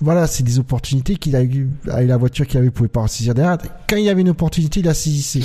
Voilà, 0.00 0.26
c'est 0.26 0.42
des 0.42 0.58
opportunités 0.58 1.16
qu'il 1.16 1.36
a 1.36 1.42
eu 1.42 1.68
avec 1.90 2.08
la 2.08 2.16
voiture 2.16 2.46
qu'il 2.46 2.58
avait, 2.58 2.70
pouvait 2.70 2.88
pas 2.88 3.03
saisir 3.06 3.34
derrière. 3.34 3.58
Quand 3.88 3.96
il 3.96 4.04
y 4.04 4.08
avait 4.10 4.20
une 4.22 4.30
opportunité, 4.30 4.80
il 4.80 4.86
la 4.86 4.94
saisissait 4.94 5.42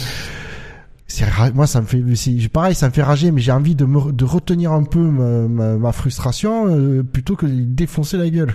c'est 1.11 1.25
moi 1.55 1.65
ça 1.65 1.81
me 1.81 1.87
fait 1.87 2.03
c'est 2.13 2.49
pareil 2.49 2.75
ça 2.75 2.87
me 2.87 2.93
fait 2.93 3.01
rager 3.01 3.31
mais 3.31 3.41
j'ai 3.41 3.51
envie 3.51 3.73
de 3.73 3.83
me 3.83 4.11
de 4.11 4.25
retenir 4.25 4.71
un 4.71 4.83
peu 4.83 4.99
ma, 4.99 5.47
ma, 5.47 5.75
ma 5.75 5.91
frustration 5.91 6.67
euh, 6.69 7.01
plutôt 7.01 7.35
que 7.35 7.47
de 7.47 7.51
lui 7.51 7.65
défoncer 7.65 8.15
la 8.17 8.29
gueule 8.29 8.53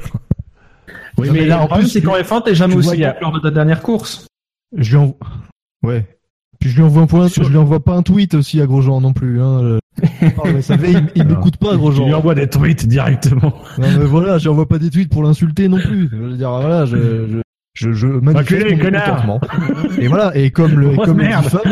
Oui, 1.19 1.29
Non, 1.29 1.33
mais 1.35 1.41
mais 1.41 1.47
là, 1.47 1.63
en 1.63 1.67
plus, 1.69 1.89
c'est 1.89 2.03
qu'en 2.03 2.15
F1, 2.15 2.45
t'es 2.45 2.55
jamais 2.55 2.77
aussi 2.77 3.03
lors 3.21 3.33
de 3.33 3.41
ta 3.41 3.51
dernière 3.51 3.83
course. 3.83 4.27
Je 4.77 4.91
lui 4.91 4.97
envoie. 4.97 5.17
Ouais. 5.83 6.07
Puis 6.61 6.71
je 6.71 6.77
lui 6.77 6.83
envoie 6.83 7.03
un 7.03 7.07
point, 7.07 7.29
je 7.29 7.43
lui 7.43 7.57
envoie 7.57 7.83
pas 7.85 7.95
un 7.95 8.03
tweet 8.03 8.35
aussi 8.35 8.61
à 8.61 8.67
Grosjean 8.67 9.01
non 9.01 9.13
plus. 9.13 9.41
Hein. 9.41 9.79
Mais 10.45 10.63
ça 10.63 10.77
fait, 10.79 10.93
il, 10.93 11.11
il 11.15 11.25
m'écoute 11.27 11.57
pas, 11.57 11.73
Il 11.73 11.79
Grosjean. 11.79 12.07
lui 12.07 12.15
envoie 12.15 12.35
des 12.35 12.49
tweets 12.49 12.87
directement. 12.87 13.55
Non, 13.79 13.89
mais 13.99 14.07
voilà, 14.07 14.39
j'envoie 14.39 14.67
pas 14.67 14.79
des 14.79 14.91
tweets 14.91 15.11
pour 15.11 15.23
l'insulter 15.23 15.69
non 15.69 15.79
plus. 15.79 16.09
Je 16.11 16.17
veux 16.17 16.37
dire, 16.37 16.51
voilà, 16.51 16.85
je, 16.87 16.97
je, 16.97 17.41
je, 17.75 17.93
je 17.93 18.07
manifeste 18.07 18.71
mon 18.71 18.79
connard. 18.79 19.27
mécontentement. 19.27 19.41
Et 19.99 20.09
voilà, 20.09 20.37
et 20.37 20.51
comme 20.51 20.79
le, 20.79 20.93
et 20.95 20.97
comme 20.97 21.19
le 21.19 21.27
dit. 21.27 21.49
Fab, 21.49 21.67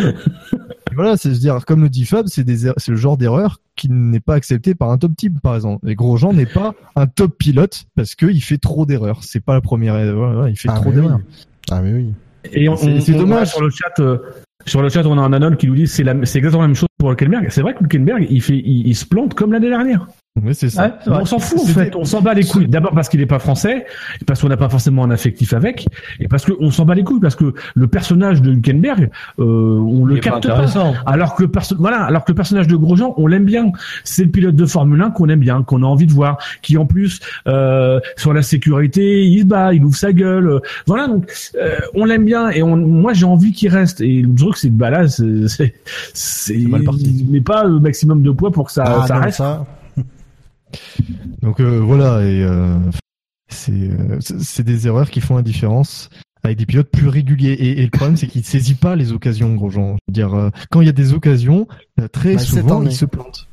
et 0.91 0.95
voilà, 0.95 1.17
c'est 1.17 1.31
dire, 1.31 1.65
comme 1.65 1.83
le 1.83 1.89
dit 1.89 2.05
Fab, 2.05 2.27
c'est 2.27 2.45
des, 2.45 2.67
er- 2.67 2.75
c'est 2.77 2.91
le 2.91 2.97
genre 2.97 3.17
d'erreur 3.17 3.59
qui 3.77 3.89
n'est 3.89 4.21
pas 4.21 4.35
accepté 4.35 4.75
par 4.75 4.91
un 4.91 4.99
top 4.99 5.13
team, 5.17 5.39
par 5.43 5.55
exemple. 5.55 5.89
Et 5.89 5.95
Grosjean 5.95 6.33
n'est 6.33 6.47
pas 6.47 6.75
un 6.97 7.07
top 7.07 7.37
pilote 7.39 7.85
parce 7.97 8.15
que 8.15 8.27
il 8.27 8.41
fait 8.43 8.59
trop 8.59 8.85
d'erreurs. 8.85 9.21
C'est 9.23 9.41
pas 9.45 9.55
la 9.55 9.61
première, 9.61 9.97
erreur, 9.97 10.35
voilà, 10.35 10.51
il 10.51 10.57
fait 10.57 10.69
Ah, 10.71 10.75
trop 10.75 10.91
d'erreurs. 10.93 11.19
oui. 11.19 11.47
Ah 11.71 11.81
mais 11.83 11.93
oui. 11.93 12.13
Et 12.53 12.69
on, 12.69 12.77
C'est- 12.77 12.91
on- 12.93 13.01
c'est 13.01 13.15
on- 13.15 13.19
dommage. 13.19 13.49
Sur 13.49 13.63
le 13.63 13.71
chat, 13.71 14.01
euh, 14.01 14.19
sur 14.67 14.83
le 14.83 14.89
chat, 14.89 15.07
on 15.07 15.17
a 15.17 15.23
un 15.23 15.33
anon 15.33 15.55
qui 15.57 15.69
nous 15.69 15.75
dit 15.77 15.87
c'est 15.87 16.03
la- 16.03 16.25
c'est 16.25 16.39
exactement 16.39 16.63
la 16.63 16.69
même 16.69 16.75
chose 16.77 16.89
pour 16.99 17.11
Hülkenberg. 17.11 17.47
C'est 17.51 17.63
vrai 17.63 17.75
que 17.75 17.83
Hülkenberg, 17.85 18.27
il 18.29 18.43
fait, 18.43 18.59
il, 18.59 18.89
il 18.89 18.95
se 18.97 19.07
plante 19.07 19.35
comme 19.35 19.53
l'année 19.53 19.69
dernière. 19.69 20.07
Oui, 20.43 20.55
c'est 20.55 20.71
ça. 20.71 20.99
Ouais. 21.07 21.13
On 21.21 21.25
s'en 21.27 21.39
fout 21.39 21.61
en 21.61 21.67
fait, 21.67 21.95
on 21.95 22.07
s'en 22.07 22.23
bat 22.23 22.33
les 22.33 22.43
couilles. 22.45 22.67
D'abord 22.67 22.93
parce 22.95 23.11
qu'il 23.11 23.21
est 23.21 23.27
pas 23.27 23.39
français, 23.39 23.85
parce 24.27 24.41
qu'on 24.41 24.49
n'a 24.49 24.57
pas 24.57 24.71
forcément 24.71 25.05
un 25.05 25.11
affectif 25.11 25.53
avec, 25.53 25.87
et 26.21 26.27
parce 26.27 26.47
qu'on 26.47 26.71
s'en 26.71 26.87
bat 26.87 26.95
les 26.95 27.05
couilles 27.05 27.21
parce 27.21 27.37
que 27.37 27.53
le 27.75 27.87
personnage 27.87 28.41
de 28.41 28.51
Hülkenberg, 28.51 29.11
euh, 29.39 29.43
on 29.45 30.07
le 30.07 30.15
Il 30.17 30.21
capte 30.21 30.49
pas. 30.49 30.65
Alors 31.05 31.35
que 31.35 31.43
le 31.43 31.49
perso- 31.49 31.77
voilà, 31.79 32.03
alors 32.05 32.25
que 32.25 32.33
le 32.33 32.37
personnage 32.37 32.67
de 32.67 32.77
Grosjean, 32.77 33.13
on 33.19 33.27
l'aime 33.27 33.45
bien. 33.45 33.73
C'est 34.05 34.25
le 34.25 34.31
pilote 34.31 34.57
de 34.57 34.65
Formule 34.65 35.03
1 35.03 35.11
qu'on 35.11 35.29
aime 35.29 35.41
bien, 35.41 35.63
qu'on 35.65 35.83
a 35.83 35.87
envie 35.87 36.07
de 36.07 36.13
voir, 36.13 36.39
qui 36.63 36.79
en 36.79 36.87
plus 36.87 37.21
euh, 37.47 38.01
sur 38.17 38.33
la 38.33 38.41
sécurité, 38.41 39.25
il 39.27 39.41
se 39.41 39.45
bat, 39.47 39.75
il 39.75 39.85
ouvre 39.85 39.97
sa 39.97 40.15
gueule. 40.15 40.47
euh, 40.49 40.61
voilà, 40.87 41.09
donc 41.09 41.31
euh, 41.61 41.77
on 41.95 42.07
l'aime 42.07 42.25
bien 42.25 42.49
et 42.49 42.63
on, 42.63 42.75
moi 42.79 43.13
j'ai 43.13 43.27
envie 43.27 43.53
qu'il 43.53 43.69
reste. 43.69 44.01
Et 44.01 44.23
le 44.23 44.35
truc 44.35 44.57
c'est 44.57 44.69
que 44.69 44.75
bah 44.75 44.89
là, 44.89 45.07
c'est 45.09 45.47
c'est 45.49 45.75
c'est 46.15 46.57
mal 46.57 46.85
parti. 46.85 47.27
mais 47.29 47.43
pas 47.43 47.65
le 47.65 47.79
maximum 47.81 48.23
de 48.23 48.31
poids 48.31 48.51
pour 48.51 48.65
que 48.69 48.73
ça, 48.73 48.85
Ah, 48.87 49.07
ça 49.07 49.15
non, 49.17 49.21
reste. 49.21 49.37
ça. 49.37 49.67
Donc 51.43 51.61
euh, 51.61 51.79
voilà, 51.81 52.23
et 52.25 52.43
euh, 52.43 52.79
c'est 53.49 53.73
euh, 53.73 54.19
c'est- 54.21 54.63
des 54.63 54.87
erreurs 54.87 55.11
qui 55.11 55.21
font 55.21 55.37
la 55.37 55.43
différence 55.43 56.09
avec 56.45 56.59
des 56.59 56.67
pilotes 56.67 56.91
plus 56.91 57.09
réguliers. 57.09 57.53
Et, 57.53 57.81
et 57.81 57.85
le 57.85 57.91
problème, 57.91 58.17
c'est 58.17 58.27
qu'il 58.27 58.45
saisit 58.45 58.75
pas 58.75 58.97
les 58.97 59.13
occasions, 59.13 59.55
Grosjean. 59.55 59.93
Je 59.93 59.99
veux 60.09 60.13
dire, 60.15 60.35
euh, 60.35 60.51
quand 60.71 60.81
il 60.81 60.87
y 60.87 60.91
a 60.91 60.93
des 60.93 61.13
occasions, 61.13 61.69
très 62.13 62.35
Bah, 62.35 62.39
cette 62.41 62.49
souvent, 62.63 62.81
année. 62.81 62.91
il 62.91 62.97
se 62.97 63.05
plante. 63.05 63.49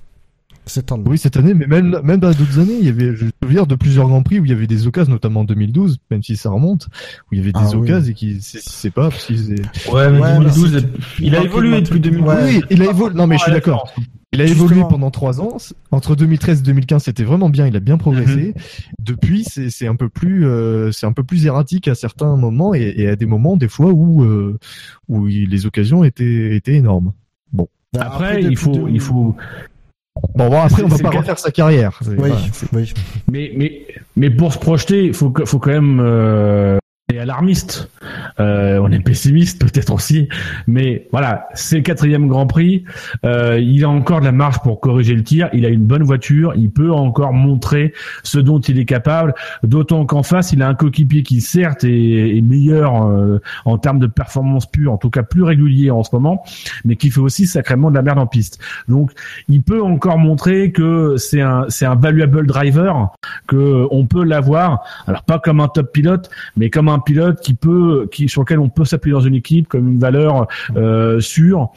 C'est 0.65 0.91
en 0.91 0.99
Oui, 1.01 1.17
cette 1.17 1.35
année, 1.35 1.55
mais 1.55 1.65
même, 1.65 1.99
même 2.03 2.19
dans 2.19 2.29
d'autres 2.31 2.59
années, 2.59 2.77
il 2.79 2.85
y 2.85 2.89
avait, 2.89 3.15
je 3.15 3.25
me 3.25 3.31
souviens 3.41 3.63
de 3.63 3.73
plusieurs 3.73 4.07
grands 4.07 4.21
prix 4.21 4.39
où 4.39 4.45
il 4.45 4.51
y 4.51 4.53
avait 4.53 4.67
des 4.67 4.85
occasions, 4.85 5.11
notamment 5.11 5.39
en 5.39 5.43
2012, 5.43 5.97
même 6.11 6.21
si 6.21 6.35
ça 6.37 6.51
remonte, 6.51 6.87
où 7.31 7.33
il 7.33 7.39
y 7.39 7.41
avait 7.41 7.51
des 7.53 7.59
Ah 7.63 7.69
oui. 7.71 7.77
occasions 7.89 8.11
et 8.11 8.13
qui 8.13 8.37
c'est 8.41 8.91
pas 8.91 9.09
parce 9.09 9.25
qu'ils 9.25 9.55
Ouais, 9.91 10.11
mais 10.11 10.19
Ouais, 10.19 10.33
2012, 10.37 10.73
mais 10.75 11.25
il 11.25 11.35
a 11.35 11.43
évolué 11.43 11.81
de 11.81 11.85
depuis 11.87 11.99
2012. 11.99 12.27
Ouais. 12.27 12.43
Oui, 12.43 12.61
il 12.69 12.81
a 12.83 12.85
évolué. 12.85 13.15
Non, 13.15 13.25
mais 13.25 13.37
je 13.39 13.43
suis 13.43 13.51
d'accord. 13.51 13.91
Il 14.31 14.41
a 14.41 14.45
évolué 14.45 14.81
pendant 14.89 15.09
trois 15.09 15.41
ans. 15.41 15.57
Entre 15.91 16.15
2013 16.15 16.59
et 16.59 16.63
2015, 16.63 17.03
c'était 17.03 17.23
vraiment 17.23 17.49
bien. 17.49 17.65
Il 17.67 17.75
a 17.75 17.79
bien 17.79 17.97
progressé. 17.97 18.53
Depuis, 19.01 19.43
c'est 19.43 19.69
c'est 19.71 19.87
un 19.87 19.95
peu 19.95 20.07
plus, 20.09 20.45
euh, 20.45 20.91
c'est 20.91 21.07
un 21.07 21.13
peu 21.13 21.23
plus 21.23 21.45
erratique 21.47 21.87
à 21.87 21.95
certains 21.95 22.35
moments 22.35 22.75
et, 22.75 22.93
et 22.95 23.07
à 23.09 23.15
des 23.15 23.25
moments, 23.25 23.57
des 23.57 23.67
fois 23.67 23.89
où 23.91 24.23
euh, 24.23 24.59
où 25.07 25.27
il- 25.27 25.49
les 25.49 25.65
occasions 25.65 26.03
étaient 26.03 26.55
étaient 26.55 26.75
énormes. 26.75 27.13
Bah, 27.91 28.01
Après, 28.05 28.43
il 28.43 28.55
faut, 28.55 28.87
il 28.87 28.99
faut, 28.99 29.35
Bon, 30.35 30.49
bon 30.49 30.61
après, 30.61 30.83
on 30.83 30.87
va 30.87 30.97
pas 30.99 31.09
cas. 31.09 31.19
refaire 31.21 31.39
sa 31.39 31.49
carrière. 31.49 31.99
Oui, 32.07 32.13
voilà, 32.17 32.35
oui. 32.73 32.93
mais, 33.31 33.51
mais, 33.55 33.87
mais 34.15 34.29
pour 34.29 34.53
se 34.53 34.59
projeter, 34.59 35.05
il 35.05 35.13
faut, 35.15 35.31
que- 35.31 35.43
faut 35.45 35.57
quand 35.57 35.71
même, 35.71 35.99
euh, 35.99 36.77
est 37.09 37.19
alarmiste, 37.19 37.89
euh, 38.39 38.79
on 38.79 38.91
est 38.91 38.99
pessimiste 38.99 39.59
peut-être 39.59 39.91
aussi, 39.91 40.29
mais 40.67 41.07
voilà, 41.11 41.47
c'est 41.53 41.77
le 41.77 41.81
quatrième 41.81 42.27
Grand 42.27 42.45
Prix, 42.45 42.83
euh, 43.25 43.59
il 43.59 43.83
a 43.83 43.89
encore 43.89 44.19
de 44.19 44.25
la 44.25 44.31
marge 44.31 44.59
pour 44.59 44.79
corriger 44.79 45.15
le 45.15 45.23
tir, 45.23 45.49
il 45.53 45.65
a 45.65 45.69
une 45.69 45.85
bonne 45.85 46.03
voiture, 46.03 46.53
il 46.55 46.69
peut 46.69 46.91
encore 46.91 47.33
montrer 47.33 47.93
ce 48.23 48.39
dont 48.39 48.59
il 48.59 48.77
est 48.79 48.85
capable, 48.85 49.33
d'autant 49.63 50.05
qu'en 50.05 50.23
face, 50.23 50.53
il 50.53 50.61
a 50.61 50.67
un 50.67 50.75
coéquipier 50.75 51.23
qui 51.23 51.41
certes 51.41 51.83
est, 51.83 52.37
est 52.37 52.41
meilleur 52.41 53.07
euh, 53.07 53.39
en 53.65 53.77
termes 53.77 53.99
de 53.99 54.07
performance 54.07 54.67
pure, 54.67 54.93
en 54.93 54.97
tout 54.97 55.09
cas 55.09 55.23
plus 55.23 55.43
régulier 55.43 55.89
en 55.89 56.03
ce 56.03 56.09
moment, 56.13 56.43
mais 56.85 56.95
qui 56.95 57.09
fait 57.09 57.21
aussi 57.21 57.47
sacrément 57.47 57.89
de 57.89 57.95
la 57.95 58.03
merde 58.03 58.19
en 58.19 58.27
piste. 58.27 58.59
Donc, 58.87 59.11
il 59.47 59.63
peut 59.63 59.81
encore 59.81 60.19
montrer 60.19 60.71
que 60.71 61.15
c'est 61.17 61.41
un, 61.41 61.65
c'est 61.69 61.85
un 61.85 61.95
valuable 61.95 62.45
driver, 62.45 63.09
que 63.47 63.87
on 63.89 64.05
peut 64.05 64.23
l'avoir, 64.23 64.83
alors 65.07 65.23
pas 65.23 65.39
comme 65.39 65.59
un 65.59 65.67
top 65.67 65.91
pilote, 65.91 66.29
mais 66.55 66.69
comme 66.69 66.87
un 66.87 66.98
pilote 66.99 67.41
qui 67.41 67.53
peut, 67.53 68.07
qui 68.11 68.29
sur 68.29 68.41
lequel 68.41 68.59
on 68.59 68.69
peut 68.69 68.85
s'appuyer 68.85 69.13
dans 69.13 69.21
une 69.21 69.35
équipe 69.35 69.67
comme 69.67 69.87
une 69.87 69.99
valeur 69.99 70.47
euh, 70.75 71.19
sûre. 71.19 71.71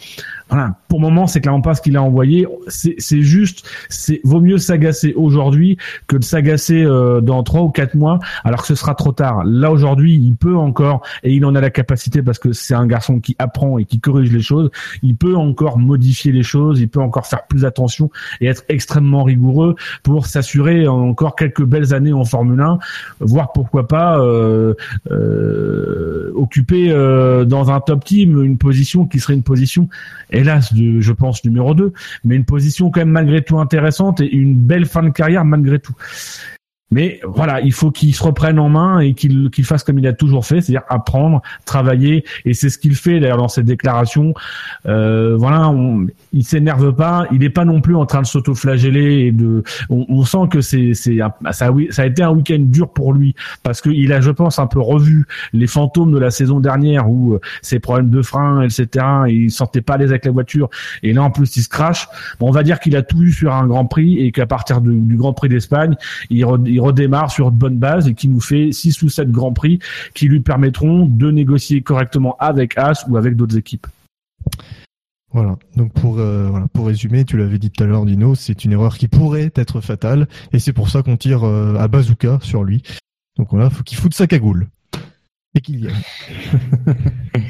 Pour 0.88 0.98
le 0.98 1.06
moment, 1.06 1.26
c'est 1.26 1.40
clairement 1.40 1.62
pas 1.62 1.74
ce 1.74 1.80
qu'il 1.80 1.96
a 1.96 2.02
envoyé. 2.02 2.46
C'est 2.68 3.22
juste, 3.22 3.66
c'est 3.88 4.20
vaut 4.24 4.40
mieux 4.40 4.58
s'agacer 4.58 5.14
aujourd'hui 5.14 5.78
que 6.06 6.16
de 6.16 6.24
s'agacer 6.24 6.84
euh, 6.84 7.20
dans 7.20 7.42
trois 7.42 7.62
ou 7.62 7.70
quatre 7.70 7.94
mois, 7.94 8.18
alors 8.44 8.60
que 8.60 8.66
ce 8.66 8.74
sera 8.74 8.94
trop 8.94 9.12
tard. 9.12 9.44
Là 9.44 9.72
aujourd'hui, 9.72 10.14
il 10.14 10.34
peut 10.34 10.56
encore 10.56 11.02
et 11.22 11.32
il 11.32 11.44
en 11.46 11.54
a 11.54 11.60
la 11.60 11.70
capacité 11.70 12.22
parce 12.22 12.38
que 12.38 12.52
c'est 12.52 12.74
un 12.74 12.86
garçon 12.86 13.20
qui 13.20 13.34
apprend 13.38 13.78
et 13.78 13.84
qui 13.84 13.98
corrige 13.98 14.30
les 14.30 14.42
choses. 14.42 14.70
Il 15.02 15.16
peut 15.16 15.36
encore 15.36 15.78
modifier 15.78 16.32
les 16.32 16.42
choses, 16.42 16.80
il 16.80 16.88
peut 16.88 17.00
encore 17.00 17.26
faire 17.26 17.46
plus 17.46 17.64
attention 17.64 18.10
et 18.40 18.46
être 18.46 18.64
extrêmement 18.68 19.24
rigoureux 19.24 19.74
pour 20.02 20.26
s'assurer 20.26 20.86
encore 20.86 21.34
quelques 21.34 21.64
belles 21.64 21.94
années 21.94 22.12
en 22.12 22.24
Formule 22.24 22.60
1, 22.60 22.78
voire 23.20 23.52
pourquoi 23.52 23.88
pas 23.88 24.18
euh, 24.18 24.74
euh, 25.12 26.32
occuper 26.34 26.90
euh, 26.90 27.44
dans 27.44 27.70
un 27.70 27.80
top 27.80 28.04
team 28.04 28.42
une 28.42 28.58
position 28.58 29.06
qui 29.06 29.20
serait 29.20 29.34
une 29.34 29.42
position, 29.42 29.88
hélas, 30.30 30.72
de, 30.72 31.00
je 31.00 31.12
pense 31.12 31.44
numéro 31.44 31.74
2, 31.74 31.92
mais 32.24 32.36
une 32.36 32.44
position 32.44 32.90
quand 32.90 33.00
même 33.00 33.10
malgré 33.10 33.42
tout 33.42 33.58
intéressante 33.58 34.20
et 34.20 34.34
une 34.34 34.56
belle 34.56 34.86
fin 34.86 35.02
de 35.02 35.10
carrière 35.10 35.44
malgré 35.44 35.78
tout. 35.78 35.94
Mais 36.92 37.20
voilà, 37.24 37.60
il 37.62 37.72
faut 37.72 37.90
qu'il 37.90 38.14
se 38.14 38.22
reprenne 38.22 38.58
en 38.58 38.68
main 38.68 39.00
et 39.00 39.14
qu'il 39.14 39.50
qu'il 39.50 39.64
fasse 39.64 39.82
comme 39.82 39.98
il 39.98 40.06
a 40.06 40.12
toujours 40.12 40.44
fait, 40.46 40.60
c'est-à-dire 40.60 40.82
apprendre, 40.88 41.42
travailler, 41.64 42.24
et 42.44 42.54
c'est 42.54 42.68
ce 42.68 42.78
qu'il 42.78 42.94
fait 42.94 43.18
d'ailleurs 43.18 43.38
dans 43.38 43.48
cette 43.48 43.64
déclaration. 43.64 44.34
Euh, 44.86 45.36
voilà, 45.36 45.68
on, 45.70 46.06
il 46.32 46.44
s'énerve 46.44 46.94
pas, 46.94 47.26
il 47.32 47.38
n'est 47.40 47.50
pas 47.50 47.64
non 47.64 47.80
plus 47.80 47.96
en 47.96 48.06
train 48.06 48.20
de 48.22 48.26
s'auto-flageller 48.26 49.26
et 49.26 49.32
de. 49.32 49.64
On, 49.90 50.06
on 50.08 50.24
sent 50.24 50.48
que 50.50 50.60
c'est 50.60 50.94
c'est 50.94 51.18
ça, 51.50 51.68
a 51.68 51.72
ça 51.90 52.02
a 52.02 52.06
été 52.06 52.22
un 52.22 52.30
week-end 52.30 52.58
dur 52.60 52.88
pour 52.90 53.12
lui 53.12 53.34
parce 53.62 53.80
qu'il 53.80 54.12
a, 54.12 54.20
je 54.20 54.30
pense, 54.30 54.58
un 54.58 54.66
peu 54.66 54.80
revu 54.80 55.26
les 55.52 55.66
fantômes 55.66 56.12
de 56.12 56.18
la 56.18 56.30
saison 56.30 56.60
dernière 56.60 57.08
où 57.08 57.34
euh, 57.34 57.40
ses 57.62 57.78
problèmes 57.80 58.10
de 58.10 58.22
frein, 58.22 58.62
etc. 58.62 59.04
Et 59.28 59.32
il 59.34 59.50
sentait 59.50 59.80
pas 59.80 59.96
l'aise 59.96 60.10
avec 60.10 60.24
la 60.26 60.32
voiture 60.32 60.68
et 61.02 61.12
là 61.12 61.22
en 61.22 61.30
plus 61.30 61.56
il 61.56 61.62
se 61.62 61.68
crache. 61.68 62.06
Bon, 62.38 62.48
on 62.48 62.52
va 62.52 62.62
dire 62.62 62.80
qu'il 62.80 62.96
a 62.96 63.02
tout 63.02 63.22
eu 63.22 63.32
sur 63.32 63.54
un 63.54 63.66
Grand 63.66 63.86
Prix 63.86 64.18
et 64.18 64.30
qu'à 64.32 64.46
partir 64.46 64.80
de- 64.80 64.92
du 64.92 65.16
Grand 65.16 65.32
Prix 65.32 65.48
d'Espagne, 65.48 65.94
il, 66.30 66.44
il 66.66 66.80
redémarre 66.82 67.30
sur 67.30 67.50
de 67.50 67.56
bonnes 67.56 67.78
bases 67.78 68.08
et 68.08 68.14
qui 68.14 68.28
nous 68.28 68.40
fait 68.40 68.72
six 68.72 69.00
ou 69.02 69.08
sept 69.08 69.30
Grands 69.30 69.52
Prix 69.52 69.78
qui 70.14 70.26
lui 70.26 70.40
permettront 70.40 71.06
de 71.06 71.30
négocier 71.30 71.82
correctement 71.82 72.36
avec 72.38 72.76
As 72.76 73.06
ou 73.08 73.16
avec 73.16 73.36
d'autres 73.36 73.56
équipes. 73.56 73.86
Voilà. 75.32 75.56
Donc 75.76 75.92
pour 75.92 76.18
euh, 76.18 76.48
voilà, 76.50 76.66
pour 76.68 76.86
résumer, 76.86 77.24
tu 77.24 77.38
l'avais 77.38 77.58
dit 77.58 77.70
tout 77.70 77.82
à 77.82 77.86
l'heure, 77.86 78.04
Dino, 78.04 78.34
c'est 78.34 78.64
une 78.64 78.72
erreur 78.72 78.98
qui 78.98 79.08
pourrait 79.08 79.50
être 79.56 79.80
fatale 79.80 80.28
et 80.52 80.58
c'est 80.58 80.74
pour 80.74 80.90
ça 80.90 81.02
qu'on 81.02 81.16
tire 81.16 81.44
euh, 81.44 81.74
à 81.76 81.88
bazooka 81.88 82.38
sur 82.42 82.64
lui. 82.64 82.82
Donc 83.38 83.48
voilà, 83.50 83.70
faut 83.70 83.82
qu'il 83.82 83.96
foute 83.96 84.14
sa 84.14 84.26
cagoule 84.26 84.68
et 85.54 85.60
qu'il 85.60 85.80
y 85.80 85.88
aille. 85.88 85.94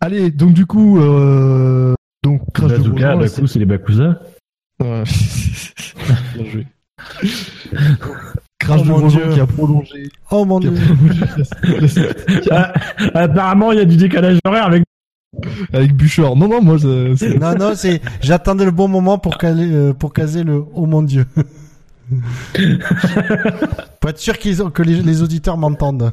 Allez, 0.00 0.30
donc 0.30 0.54
du 0.54 0.66
coup, 0.66 0.98
euh, 0.98 1.94
donc 2.24 2.52
crash 2.52 2.72
de 2.72 2.76
Bazooka, 2.78 3.16
Baku, 3.16 3.46
c'est 3.46 3.58
les 3.58 3.66
Bakuza. 3.66 4.20
Ouais. 4.80 5.04
Bien 6.34 6.44
joué. 6.46 6.66
Crash 8.58 8.80
Oh 8.82 8.84
de 8.84 8.88
mon 8.90 8.98
Grosjean 8.98 9.20
Dieu. 9.24 9.32
qui 9.34 9.40
a 9.40 9.46
prolongé. 9.46 10.08
Oh 10.30 10.44
mon 10.44 10.60
dieu. 10.60 10.72
Ah, 12.50 12.72
apparemment, 13.14 13.72
il 13.72 13.78
y 13.78 13.82
a 13.82 13.84
du 13.86 13.96
décalage 13.96 14.38
horaire 14.44 14.66
avec. 14.66 14.84
avec 15.72 15.94
Bouchard. 15.94 16.36
Non, 16.36 16.48
non, 16.48 16.60
moi, 16.62 16.76
c'est- 16.78 17.38
Non, 17.38 17.54
non, 17.54 17.72
c'est, 17.74 18.00
j'attendais 18.20 18.64
le 18.66 18.70
bon 18.70 18.88
moment 18.88 19.18
pour 19.18 19.38
caler, 19.38 19.70
euh, 19.72 19.92
pour 19.94 20.12
caser 20.12 20.42
le, 20.44 20.62
oh 20.74 20.86
mon 20.86 21.02
dieu. 21.02 21.24
pour 24.00 24.10
être 24.10 24.18
sûr 24.18 24.36
qu'ils 24.38 24.62
ont, 24.62 24.70
que 24.70 24.82
les, 24.82 25.00
les 25.02 25.22
auditeurs 25.22 25.56
m'entendent. 25.56 26.12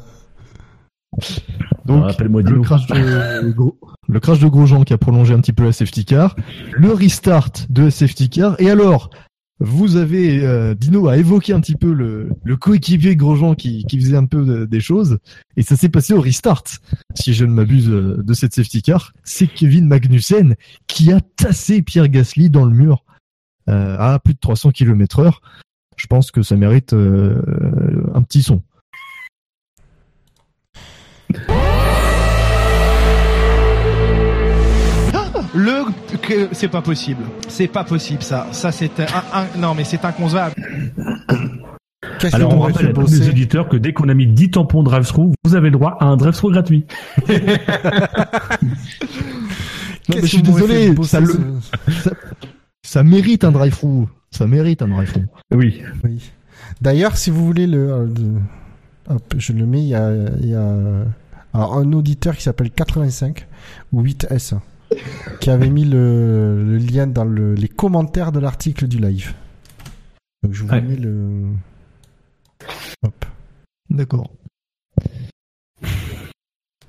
donc 1.85 2.03
Ah, 2.05 2.11
Appelle-moi 2.11 2.41
le 2.43 2.61
crash 2.61 2.85
de 2.87 3.51
Gros- 3.51 3.77
le 4.07 4.19
crash 4.19 4.39
de 4.39 4.47
Grosjean 4.47 4.83
qui 4.83 4.93
a 4.93 4.97
prolongé 4.97 5.33
un 5.33 5.39
petit 5.41 5.53
peu 5.53 5.65
la 5.65 5.73
safety 5.73 6.05
car, 6.05 6.35
le 6.73 6.93
restart 6.93 7.51
de 7.69 7.83
la 7.85 7.91
safety 7.91 8.29
car. 8.29 8.55
Et 8.59 8.69
alors, 8.69 9.09
vous 9.59 9.95
avez 9.95 10.45
euh, 10.45 10.75
Dino 10.75 11.07
a 11.07 11.17
évoqué 11.17 11.53
un 11.53 11.59
petit 11.59 11.75
peu 11.75 11.91
le, 11.91 12.29
coéquipier 12.57 13.15
Grosjean 13.15 13.55
qui, 13.55 13.85
faisait 13.89 14.15
un 14.15 14.25
peu 14.25 14.45
de- 14.45 14.65
des 14.65 14.79
choses, 14.79 15.17
et 15.55 15.63
ça 15.63 15.75
s'est 15.75 15.89
passé 15.89 16.13
au 16.13 16.21
restart. 16.21 16.63
Si 17.15 17.33
je 17.33 17.45
ne 17.45 17.51
m'abuse 17.51 17.89
euh, 17.89 18.21
de 18.23 18.33
cette 18.33 18.53
safety 18.53 18.81
car, 18.81 19.13
c'est 19.23 19.47
Kevin 19.47 19.87
Magnussen 19.87 20.55
qui 20.85 21.11
a 21.11 21.21
tassé 21.21 21.81
Pierre 21.81 22.07
Gasly 22.07 22.49
dans 22.49 22.65
le 22.65 22.75
mur 22.75 23.03
euh, 23.69 23.97
à 23.99 24.19
plus 24.19 24.33
de 24.33 24.39
300 24.39 24.71
km 24.71 25.19
heure. 25.19 25.41
Je 25.97 26.05
pense 26.05 26.29
que 26.29 26.43
ça 26.43 26.55
mérite 26.55 26.93
euh, 26.93 27.41
un 28.13 28.21
petit 28.21 28.43
son. 28.43 28.61
Le 35.55 35.85
que 36.21 36.49
c'est 36.51 36.67
pas 36.67 36.81
possible. 36.81 37.23
C'est 37.47 37.67
pas 37.67 37.83
possible 37.83 38.21
ça. 38.23 38.47
Ça 38.51 38.71
c'est 38.71 38.99
un, 38.99 39.05
un- 39.33 39.59
non 39.59 39.73
mais 39.73 39.83
c'est 39.83 40.03
inconcevable. 40.05 40.55
Qu'est-ce 42.19 42.31
que 42.31 42.35
Alors, 42.35 42.53
on 42.55 42.59
rappelle 42.61 42.87
à 42.87 42.93
tous 42.93 43.11
les 43.11 43.29
auditeurs 43.29 43.67
que 43.69 43.77
dès 43.77 43.93
qu'on 43.93 44.07
a 44.09 44.13
mis 44.13 44.27
10 44.27 44.51
tampons 44.51 44.83
drive-through, 44.83 45.33
vous 45.43 45.55
avez 45.55 45.69
le 45.69 45.77
droit 45.77 45.97
à 45.99 46.05
un 46.05 46.15
drive-through 46.17 46.51
gratuit. 46.51 46.85
Non, 50.09 50.15
mais 50.15 50.21
je 50.21 50.27
suis 50.27 50.41
désolé, 50.41 50.95
ça, 51.03 51.19
le- 51.19 51.27
ce- 51.27 51.91
ça, 52.01 52.11
ça 52.81 53.03
mérite 53.03 53.43
un 53.43 53.51
drive-through. 53.51 54.07
Ça 54.31 54.47
mérite 54.47 54.81
un 54.81 54.87
drive-through. 54.87 55.25
Oui. 55.53 55.81
Oui. 56.03 56.31
D'ailleurs, 56.81 57.17
si 57.17 57.29
vous 57.29 57.45
voulez 57.45 57.67
le, 57.67 57.91
euh, 57.91 58.05
le- 58.05 59.13
hop, 59.13 59.33
je 59.37 59.51
le 59.51 59.65
mets. 59.65 59.81
Il 59.81 59.87
y 59.89 59.95
a, 59.95 60.11
il 60.41 60.47
y 60.49 60.55
a 60.55 60.65
alors, 61.53 61.77
un 61.77 61.91
auditeur 61.91 62.37
qui 62.37 62.43
s'appelle 62.43 62.71
85 62.71 63.47
ou 63.91 64.01
8S 64.01 64.53
qui 65.39 65.49
avait 65.49 65.69
mis 65.69 65.85
le, 65.85 66.63
le 66.63 66.77
lien 66.77 67.07
dans 67.07 67.25
le- 67.25 67.53
les 67.55 67.67
commentaires 67.69 68.31
de 68.31 68.39
l'article 68.39 68.87
du 68.87 68.97
live. 68.99 69.33
Donc 70.43 70.53
je 70.53 70.63
vous 70.63 70.69
Ouais. 70.69 70.81
mets 70.81 70.95
le. 70.95 71.43
Hop. 73.03 73.25
D'accord. 73.89 74.29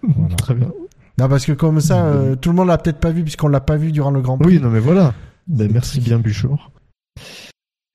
Voilà. 0.03 0.35
Très 0.37 0.55
bien. 0.55 0.71
Non, 1.19 1.29
parce 1.29 1.45
que 1.45 1.53
comme 1.53 1.81
ça, 1.81 2.07
euh, 2.07 2.37
tout 2.37 2.51
le 2.51 2.57
monde 2.57 2.69
l'a 2.69 2.79
peut-être 2.79 3.01
pas 3.01 3.11
vu 3.11 3.23
puisqu'on 3.23 3.49
l'a 3.49 3.61
pas 3.61 3.77
vu 3.77 3.91
durant 3.91 4.11
le 4.13 4.21
Grand 4.21 4.39
Prix. 4.39 4.57
Oui, 4.57 4.61
non, 4.61 4.71
mais 4.71 4.79
voilà. 4.81 5.15
Ben, 5.49 5.71
merci 5.73 6.01
bien, 6.01 6.19
Buchor. 6.19 6.71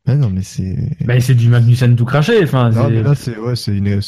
Ah 0.07 0.15
non, 0.15 0.29
mais 0.29 0.41
c'est. 0.43 0.75
Ben, 1.05 1.21
c'est 1.21 1.35
du 1.35 1.47
Magnussen 1.49 1.95
tout 1.95 2.03
craché. 2.05 2.43
Enfin, 2.43 2.69
Non, 2.71 2.89
mais 2.89 3.01
là, 3.01 3.15
c'est, 3.15 3.37
ouais, 3.37 3.55
c'est 3.55 3.77
une, 3.77 4.01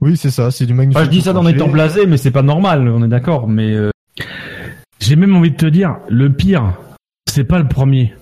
Oui, 0.00 0.16
c'est 0.16 0.30
ça, 0.32 0.50
c'est 0.50 0.66
du 0.66 0.74
magnifique. 0.74 0.96
Enfin, 0.96 1.04
je 1.06 1.10
dis 1.10 1.22
ça 1.22 1.32
dans 1.32 1.46
étant 1.46 1.68
blasé, 1.68 2.06
mais 2.06 2.16
c'est 2.16 2.32
pas 2.32 2.42
normal, 2.42 2.88
on 2.88 3.04
est 3.04 3.08
d'accord. 3.08 3.46
Mais 3.48 3.72
euh, 3.74 3.90
J'ai 5.00 5.16
même 5.16 5.36
envie 5.36 5.52
de 5.52 5.56
te 5.56 5.66
dire, 5.66 5.98
le 6.08 6.32
pire, 6.32 6.76
c'est 7.28 7.44
pas 7.44 7.58
le 7.58 7.68
premier. 7.68 8.14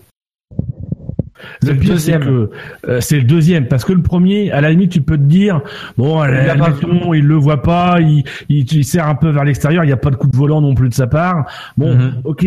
C'est 1.63 1.69
Le 1.69 1.75
le 1.75 1.79
pire, 1.81 2.01
c'est 2.01 2.19
que 2.19 2.51
euh, 2.89 3.01
c'est 3.01 3.17
le 3.17 3.25
deuxième, 3.25 3.67
parce 3.67 3.85
que 3.85 3.93
le 3.93 4.03
premier, 4.03 4.51
à 4.53 4.61
la 4.61 4.71
limite, 4.71 4.91
tu 4.93 5.01
peux 5.01 5.17
te 5.17 5.23
dire, 5.23 5.61
bon, 5.97 6.21
à 6.21 6.29
la- 6.31 6.55
Il 6.55 7.15
il 7.17 7.25
le 7.25 7.35
voit 7.37 7.63
pas, 7.63 7.97
il, 8.01 8.25
il, 8.49 8.71
il 8.73 8.85
serre 8.85 9.09
un 9.09 9.15
peu 9.15 9.31
vers 9.31 9.45
l'extérieur, 9.45 9.85
il 9.85 9.87
n'y 9.89 9.93
a 9.93 9.97
pas 9.97 10.11
de 10.11 10.17
coup 10.17 10.27
de 10.29 10.37
volant 10.37 10.61
non 10.61 10.75
plus 10.75 10.89
de 10.89 10.95
sa 10.95 11.07
part. 11.07 11.47
Bon, 11.77 11.95
Mhm. 11.95 12.13
ok, 12.25 12.47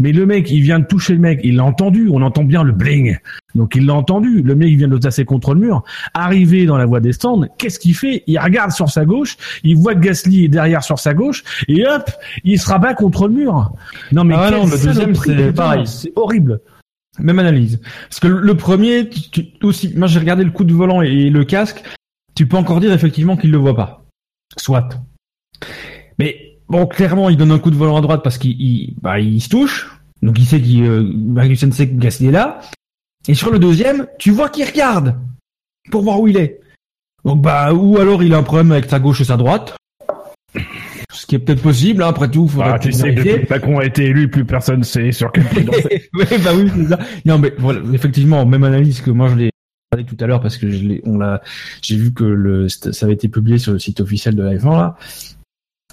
mais 0.00 0.12
le 0.12 0.26
mec, 0.26 0.50
il 0.50 0.60
vient 0.62 0.78
de 0.78 0.84
toucher 0.86 1.12
le 1.14 1.20
mec, 1.20 1.40
il 1.44 1.56
l'a 1.56 1.64
entendu, 1.64 2.08
on 2.10 2.20
entend 2.22 2.44
bien 2.44 2.62
le 2.62 2.72
bling, 2.72 3.18
donc 3.54 3.74
il 3.76 3.86
l'a 3.86 3.94
entendu. 3.94 4.42
Le 4.42 4.54
mec, 4.54 4.68
il 4.70 4.76
vient 4.76 4.88
de 4.88 4.94
le 4.94 5.00
tasser 5.00 5.24
contre 5.24 5.54
le 5.54 5.60
mur. 5.60 5.84
Arrivé 6.14 6.66
dans 6.66 6.76
la 6.78 6.86
voie 6.86 7.00
des 7.00 7.12
stands, 7.12 7.42
qu'est-ce 7.58 7.78
qu'il 7.78 7.94
fait? 7.94 8.22
Il 8.26 8.38
regarde 8.38 8.70
sur 8.72 8.88
sa 8.88 9.04
gauche, 9.04 9.36
il 9.64 9.76
voit 9.76 9.94
que 9.94 10.00
Gasly 10.00 10.44
est 10.46 10.48
derrière 10.48 10.82
sur 10.82 10.98
sa 10.98 11.14
gauche, 11.14 11.44
et 11.68 11.86
hop, 11.86 12.10
il 12.44 12.58
se 12.58 12.68
rabat 12.68 12.94
contre 12.94 13.28
le 13.28 13.34
mur. 13.34 13.72
Non 14.12 14.24
mais 14.24 14.34
Ah 14.36 14.50
non, 14.50 14.64
le 14.64 14.70
deuxième, 14.70 15.14
c'est 15.14 15.52
pareil. 15.54 15.86
c'est 15.86 16.12
horrible. 16.16 16.60
Même 17.18 17.38
analyse. 17.38 17.80
Parce 18.08 18.20
que 18.20 18.28
le 18.28 18.56
premier, 18.56 19.08
tu, 19.08 19.46
aussi, 19.62 19.92
moi 19.96 20.06
j'ai 20.06 20.18
regardé 20.18 20.44
le 20.44 20.50
coup 20.50 20.64
de 20.64 20.72
volant 20.72 21.02
et 21.02 21.30
le 21.30 21.44
casque, 21.44 21.82
tu 22.34 22.46
peux 22.46 22.56
encore 22.56 22.80
dire 22.80 22.92
effectivement 22.92 23.36
qu'il 23.36 23.50
le 23.50 23.58
voit 23.58 23.74
pas. 23.74 24.04
Soit. 24.56 24.88
Mais 26.18 26.58
bon, 26.68 26.86
clairement, 26.86 27.28
il 27.28 27.36
donne 27.36 27.50
un 27.50 27.58
coup 27.58 27.70
de 27.70 27.76
volant 27.76 27.96
à 27.96 28.00
droite 28.00 28.22
parce 28.22 28.38
qu'il 28.38 28.60
il, 28.60 28.94
bah, 29.00 29.18
il 29.18 29.40
se 29.40 29.48
touche. 29.48 29.90
Donc 30.22 30.38
il 30.38 30.46
sait 30.46 30.60
qu'il 30.60 30.84
euh, 30.84 31.54
sait 31.72 31.88
que 31.88 31.94
Gasly 31.94 32.28
est 32.28 32.32
là. 32.32 32.60
Et 33.26 33.34
sur 33.34 33.50
le 33.50 33.58
deuxième, 33.58 34.06
tu 34.18 34.30
vois 34.30 34.48
qu'il 34.48 34.64
regarde 34.64 35.16
pour 35.90 36.02
voir 36.02 36.20
où 36.20 36.28
il 36.28 36.36
est. 36.36 36.60
Donc 37.24 37.42
bah 37.42 37.72
ou 37.72 37.98
alors 37.98 38.22
il 38.22 38.32
a 38.34 38.38
un 38.38 38.42
problème 38.42 38.72
avec 38.72 38.88
sa 38.88 38.98
gauche 38.98 39.20
et 39.20 39.24
sa 39.24 39.36
droite. 39.36 39.76
Ce 41.18 41.26
qui 41.26 41.34
est 41.34 41.40
peut-être 41.40 41.62
possible, 41.62 42.04
hein, 42.04 42.08
après 42.08 42.30
tout, 42.30 42.46
faudra 42.46 42.74
Ah, 42.74 42.78
tu 42.78 42.92
sais, 42.92 43.10
vérifier. 43.10 43.32
depuis 43.32 43.46
que 43.48 43.54
Macron 43.54 43.78
a 43.80 43.84
été 43.84 44.04
élu, 44.04 44.30
plus 44.30 44.44
personne 44.44 44.84
sait 44.84 45.10
sur 45.10 45.32
quel 45.32 45.42
pied 45.46 45.64
danser. 45.64 46.08
oui, 46.14 46.24
bah 46.44 46.50
oui, 46.54 46.70
c'est 46.76 46.88
ça. 46.90 46.98
Non, 47.24 47.38
mais 47.38 47.52
voilà, 47.58 47.80
effectivement, 47.92 48.46
même 48.46 48.62
analyse 48.62 49.00
que 49.00 49.10
moi 49.10 49.26
je 49.26 49.34
l'ai 49.34 49.50
parlé 49.90 50.06
tout 50.06 50.16
à 50.20 50.28
l'heure 50.28 50.40
parce 50.40 50.56
que 50.56 50.70
je 50.70 50.84
l'ai, 50.84 51.02
on 51.04 51.18
l'a, 51.18 51.42
j'ai 51.82 51.96
vu 51.96 52.14
que 52.14 52.22
le, 52.22 52.68
ça 52.68 53.04
avait 53.04 53.14
été 53.14 53.26
publié 53.26 53.58
sur 53.58 53.72
le 53.72 53.80
site 53.80 54.00
officiel 54.00 54.36
de 54.36 54.44
F1 54.44 54.70
là. 54.70 54.96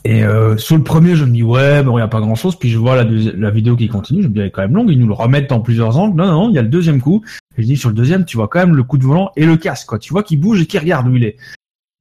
Et 0.03 0.23
euh, 0.23 0.57
sur 0.57 0.77
le 0.77 0.83
premier, 0.83 1.15
je 1.15 1.25
me 1.25 1.31
dis 1.31 1.41
ouais, 1.41 1.81
bon, 1.81 1.97
il 1.97 2.01
y 2.01 2.03
a 2.03 2.07
pas 2.07 2.19
grand 2.19 2.35
chose. 2.35 2.55
Puis 2.55 2.69
je 2.69 2.77
vois 2.77 2.95
la, 2.95 3.49
vidéo 3.49 3.75
qui 3.75 3.87
continue, 3.87 4.21
je 4.21 4.27
me 4.27 4.33
dis 4.33 4.41
elle 4.41 4.47
est 4.47 4.51
quand 4.51 4.61
même 4.61 4.75
longue. 4.75 4.91
Ils 4.91 4.99
nous 4.99 5.07
le 5.07 5.13
remettent 5.13 5.51
en 5.51 5.59
plusieurs 5.59 5.97
angles. 5.97 6.15
Non, 6.15 6.27
non, 6.27 6.33
non, 6.33 6.49
il 6.49 6.53
y 6.53 6.59
a 6.59 6.61
le 6.61 6.67
deuxième 6.67 7.01
coup. 7.01 7.23
Et 7.57 7.63
je 7.63 7.67
dis 7.67 7.77
sur 7.77 7.89
le 7.89 7.95
deuxième, 7.95 8.25
tu 8.25 8.37
vois 8.37 8.47
quand 8.47 8.59
même 8.59 8.75
le 8.75 8.83
coup 8.83 8.99
de 8.99 9.03
volant 9.03 9.31
et 9.35 9.47
le 9.47 9.57
casque, 9.57 9.87
quoi. 9.87 9.97
Tu 9.97 10.13
vois 10.13 10.21
qu'il 10.21 10.39
bouge 10.39 10.61
et 10.61 10.67
qu'il 10.67 10.79
regarde 10.79 11.07
où 11.07 11.15
il 11.15 11.23
est. 11.23 11.37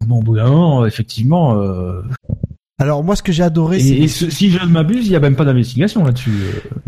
Bon, 0.07 0.19
au 0.19 0.23
bout 0.23 0.37
d'un 0.37 0.51
moment, 0.51 0.85
effectivement. 0.85 1.59
Euh... 1.59 2.03
Alors 2.81 3.05
moi, 3.05 3.15
ce 3.15 3.23
que 3.23 3.31
j'ai 3.31 3.45
adoré, 3.45 3.79
c'est 3.79 3.95
Et, 3.95 4.03
et 4.05 4.09
ce- 4.09 4.29
si 4.31 4.51
je 4.51 4.59
ne 4.59 4.67
m'abuse, 4.67 5.07
il 5.07 5.13
y 5.13 5.17
a 5.17 5.21
même 5.21 5.37
pas 5.37 5.45
d'investigation 5.45 6.03
là-dessus. 6.05 6.33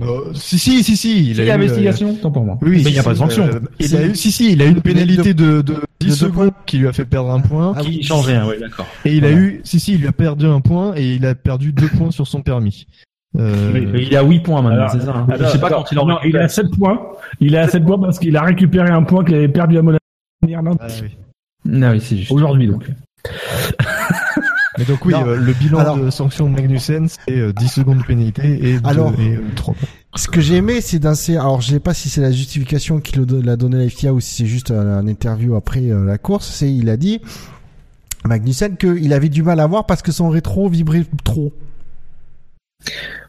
Euh, 0.00 0.04
Euh, 0.04 0.20
si, 0.34 0.58
si, 0.58 0.82
si, 0.82 0.96
si. 0.96 1.30
Il 1.30 1.30
Il 1.30 1.36
y 1.36 1.40
a 1.42 1.44
eu, 1.44 1.50
euh, 1.50 1.54
investigation, 1.54 2.14
tant 2.16 2.32
pour 2.32 2.44
moi. 2.44 2.58
Oui, 2.60 2.70
mais 2.70 2.76
il 2.78 2.84
si, 2.86 2.92
n'y 2.94 2.98
a 2.98 3.02
pas 3.04 3.12
de 3.12 3.18
sanction. 3.18 3.44
euh, 3.46 3.60
il 3.78 3.94
a 3.96 4.04
eu, 4.06 4.14
si, 4.16 4.32
si, 4.32 4.52
il 4.52 4.62
a 4.62 4.66
eu 4.66 4.70
une 4.70 4.80
pénalité 4.80 5.32
de, 5.32 5.60
de 5.62 5.74
10 6.00 6.08
deux 6.08 6.10
secondes 6.14 6.50
qui 6.66 6.78
lui 6.78 6.88
a 6.88 6.92
fait 6.92 7.04
perdre 7.04 7.30
un 7.30 7.38
point. 7.40 7.72
Ah 7.76 7.80
qui 7.82 8.02
change 8.02 8.26
rien, 8.26 8.44
ouais, 8.48 8.58
d'accord. 8.58 8.86
Et 9.04 9.16
il 9.16 9.24
a 9.24 9.30
eu, 9.30 9.60
si, 9.62 9.78
si, 9.78 9.94
il 9.94 10.00
lui 10.00 10.08
a 10.08 10.12
perdu 10.12 10.46
un 10.46 10.60
point 10.60 10.92
et 10.96 11.14
il 11.14 11.24
a 11.24 11.36
perdu 11.36 11.72
deux 11.72 11.88
points 11.88 12.10
sur 12.10 12.26
son 12.26 12.42
permis. 12.42 12.88
Euh, 13.38 13.70
Mais 13.72 14.02
il 14.02 14.12
est 14.12 14.16
à 14.16 14.24
8 14.24 14.40
points 14.40 14.62
maintenant, 14.62 14.88
c'est 14.88 15.00
ça. 15.02 15.12
hein. 15.14 15.26
Alors, 15.30 15.46
je 15.46 15.52
sais 15.52 15.60
pas 15.60 15.68
quand 15.70 15.84
il 15.92 15.98
en 16.00 16.06
non, 16.06 16.16
il 16.24 16.34
est 16.34 16.40
à 16.40 16.48
7 16.48 16.66
points. 16.76 17.00
Il 17.38 17.54
est 17.54 17.58
à 17.58 17.68
7 17.68 17.84
points 17.84 17.98
parce 18.00 18.18
qu'il 18.18 18.36
a 18.36 18.42
récupéré 18.42 18.90
un 18.90 19.04
point 19.04 19.24
qu'il 19.24 19.36
avait 19.36 19.46
perdu 19.48 19.78
à 19.78 19.82
Monaco 19.82 20.02
en 20.44 20.48
Irlande. 20.48 20.78
ah 20.80 20.86
oui. 21.00 21.10
Ah 21.80 21.90
oui, 21.92 22.00
c'est 22.00 22.16
juste. 22.16 22.32
Aujourd'hui, 22.32 22.66
donc. 22.66 22.90
Mais 24.78 24.84
donc 24.84 25.04
oui, 25.04 25.14
euh, 25.14 25.36
le 25.36 25.52
bilan 25.52 25.78
Alors- 25.78 25.98
de 25.98 26.10
sanction 26.10 26.48
de 26.50 26.54
Magnussen, 26.54 27.08
c'est 27.08 27.38
euh, 27.38 27.52
10 27.52 27.68
secondes 27.68 27.98
de 27.98 28.02
pénalité 28.04 28.42
et, 28.62 28.78
deux- 28.78 28.88
Alors- 28.88 29.12
et 29.18 29.36
euh, 29.36 29.40
trois 29.54 29.74
points. 29.74 29.88
Ce 30.16 30.28
que 30.28 30.40
j'ai 30.40 30.56
aimé, 30.56 30.80
c'est 30.80 31.14
ces. 31.14 31.36
Alors, 31.36 31.60
je 31.60 31.72
sais 31.72 31.80
pas 31.80 31.92
si 31.94 32.08
c'est 32.08 32.20
la 32.22 32.32
justification 32.32 33.00
qu'il 33.00 33.20
a 33.48 33.56
donné 33.56 33.76
la 33.84 33.88
FIA 33.90 34.12
ou 34.14 34.20
si 34.20 34.34
c'est 34.34 34.46
juste 34.46 34.70
un, 34.70 34.86
un 34.98 35.06
interview 35.06 35.54
après 35.56 35.90
euh, 35.90 36.04
la 36.04 36.16
course. 36.18 36.46
C'est 36.48 36.72
il 36.72 36.88
a 36.88 36.96
dit 36.96 37.20
Magnussen 38.24 38.76
qu'il 38.76 39.12
avait 39.12 39.28
du 39.28 39.42
mal 39.42 39.60
à 39.60 39.66
voir 39.66 39.84
parce 39.86 40.02
que 40.02 40.12
son 40.12 40.28
rétro 40.30 40.68
vibrait 40.68 41.04
trop. 41.24 41.52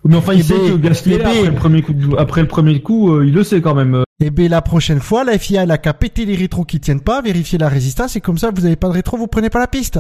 Mais 0.06 0.16
enfin, 0.16 0.34
il 0.34 0.40
Eh 0.40 0.44
sait 0.44 0.54
que 0.54 0.78
Gasly, 0.78 1.14
eh 1.14 1.22
après 1.22 1.44
le 1.46 1.54
premier 1.56 1.82
coup, 1.82 1.94
de- 1.94 2.16
après 2.18 2.42
le 2.42 2.48
premier 2.48 2.82
coup, 2.82 3.12
euh, 3.12 3.26
il 3.26 3.34
le 3.34 3.44
sait 3.44 3.62
quand 3.62 3.76
même. 3.76 3.96
euh. 3.96 4.04
Et 4.20 4.30
ben 4.32 4.50
la 4.50 4.62
prochaine 4.62 5.00
fois, 5.00 5.24
la 5.24 5.38
FIA 5.38 5.64
elle 5.64 5.72
a 5.72 5.78
qu'à 5.78 5.94
péter 5.94 6.26
les 6.26 6.36
rétros 6.36 6.64
qui 6.66 6.80
tiennent 6.80 7.02
pas, 7.02 7.22
vérifier 7.22 7.58
la 7.58 7.68
résistance 7.70 8.16
et 8.16 8.22
comme 8.22 8.38
ça 8.38 8.50
vous 8.54 8.66
avez 8.66 8.76
pas 8.76 8.88
de 8.88 8.94
rétro, 8.94 9.18
vous 9.18 9.28
prenez 9.28 9.50
pas 9.50 9.60
la 9.60 9.68
piste. 9.68 10.00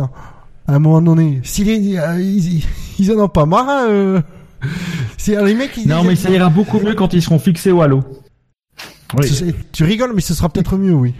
À 0.67 0.75
un 0.75 0.79
moment 0.79 1.01
donné, 1.01 1.39
si 1.43 1.63
les, 1.63 1.97
euh, 1.97 2.19
ils, 2.21 2.63
ils 2.99 3.11
en 3.13 3.23
ont 3.23 3.29
pas 3.29 3.45
marre, 3.45 3.69
hein, 3.69 3.85
euh, 3.89 4.21
c'est 5.17 5.41
les 5.43 5.55
mecs. 5.55 5.77
Ils, 5.77 5.87
Non, 5.87 6.03
mais 6.03 6.15
ça 6.15 6.29
ira 6.29 6.49
beaucoup 6.49 6.79
mieux 6.79 6.93
quand 6.93 7.13
ils 7.13 7.21
seront 7.21 7.39
fixés 7.39 7.71
au 7.71 7.81
halo. 7.81 8.03
Tu 9.71 9.83
rigoles, 9.83 10.11
mais 10.13 10.21
ce 10.21 10.33
sera 10.33 10.49
peut-être 10.49 10.77
mieux, 10.77 10.93
oui. 10.93 11.13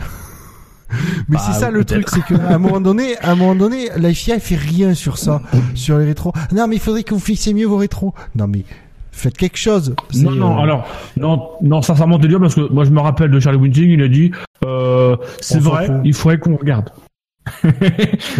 Mais 1.28 1.36
Bah, 1.38 1.44
c'est 1.45 1.60
ça 1.60 1.69
le 1.69 1.84
truc, 1.84 2.07
c'est 2.10 2.24
qu'à 2.24 2.56
un 2.56 2.57
moment 2.57 2.80
donné, 2.80 3.18
à 3.19 3.32
un 3.32 3.36
moment 3.36 3.56
donné, 3.56 3.90
la 3.98 4.14
FIA 4.14 4.40
fait 4.40 4.56
rien 4.56 4.94
sur 4.94 5.18
ça, 5.18 5.41
sur 5.76 5.98
les 5.98 6.06
rétros. 6.06 6.34
Non, 6.53 6.68
mais 6.68 6.76
il 6.76 6.82
faudrait 6.82 7.03
que 7.03 7.14
vous 7.14 7.19
fixiez 7.19 7.53
mieux 7.53 7.68
vos 7.68 7.78
rétros. 7.78 8.14
Non, 8.36 8.48
mais 8.48 8.64
faites 9.11 9.38
quelque 9.38 9.57
chose. 9.57 9.95
Non, 10.15 10.32
non, 10.32 10.57
euh, 10.57 10.61
alors, 10.61 10.88
non, 11.18 11.49
non, 11.61 11.82
sincèrement 11.82 12.19
te 12.19 12.28
dire, 12.28 12.40
parce 12.40 12.56
que 12.56 12.72
moi 12.72 12.86
je 12.86 12.91
me 12.91 12.99
rappelle 12.99 13.32
de 13.32 13.40
Charlie 13.40 13.60
Winching, 13.60 13.90
il 13.90 14.02
a 14.02 14.07
dit, 14.07 14.32
euh, 14.65 15.18
c'est 15.41 15.60
vrai, 15.60 15.90
il 16.03 16.14
faudrait 16.14 16.40
qu'on 16.40 16.56
regarde. 16.56 16.90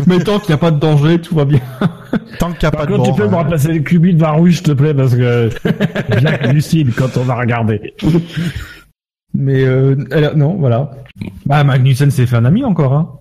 Mais 0.08 0.20
tant 0.20 0.40
qu'il 0.40 0.50
n'y 0.50 0.56
a 0.56 0.58
pas 0.58 0.72
de 0.72 0.80
danger, 0.80 1.20
tout 1.20 1.36
va 1.36 1.46
bien. 1.46 1.62
Tant 2.40 2.52
qu'il 2.52 2.60
n'y 2.62 2.68
a 2.68 2.72
Par 2.72 2.82
pas 2.82 2.86
de 2.86 2.96
contre, 2.96 3.12
tu 3.12 3.16
peux 3.22 3.28
me 3.28 3.34
hein. 3.34 3.38
remplacer 3.38 3.72
les 3.72 3.84
cubits 3.84 4.14
de 4.14 4.20
Varouille, 4.20 4.54
s'il 4.54 4.64
te 4.64 4.72
plaît, 4.72 4.94
parce 4.94 5.16
que 5.16 5.50
Jacques 6.20 6.54
lucide 6.54 6.94
quand 6.96 7.18
on 7.18 7.24
va 7.24 7.36
regarder. 7.36 7.94
Mais 9.34 9.64
euh, 9.64 9.96
alors, 10.12 10.36
non, 10.36 10.56
voilà. 10.56 10.92
Bah, 11.46 11.64
Magnussen 11.64 12.12
s'est 12.12 12.26
fait 12.26 12.36
un 12.36 12.46
ami 12.46 12.64
encore, 12.64 12.94
hein. 12.94 13.12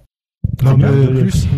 Non, 0.62 0.74
bien, 0.74 0.90
mais, 0.90 1.06
de 1.06 1.20
plus. 1.22 1.48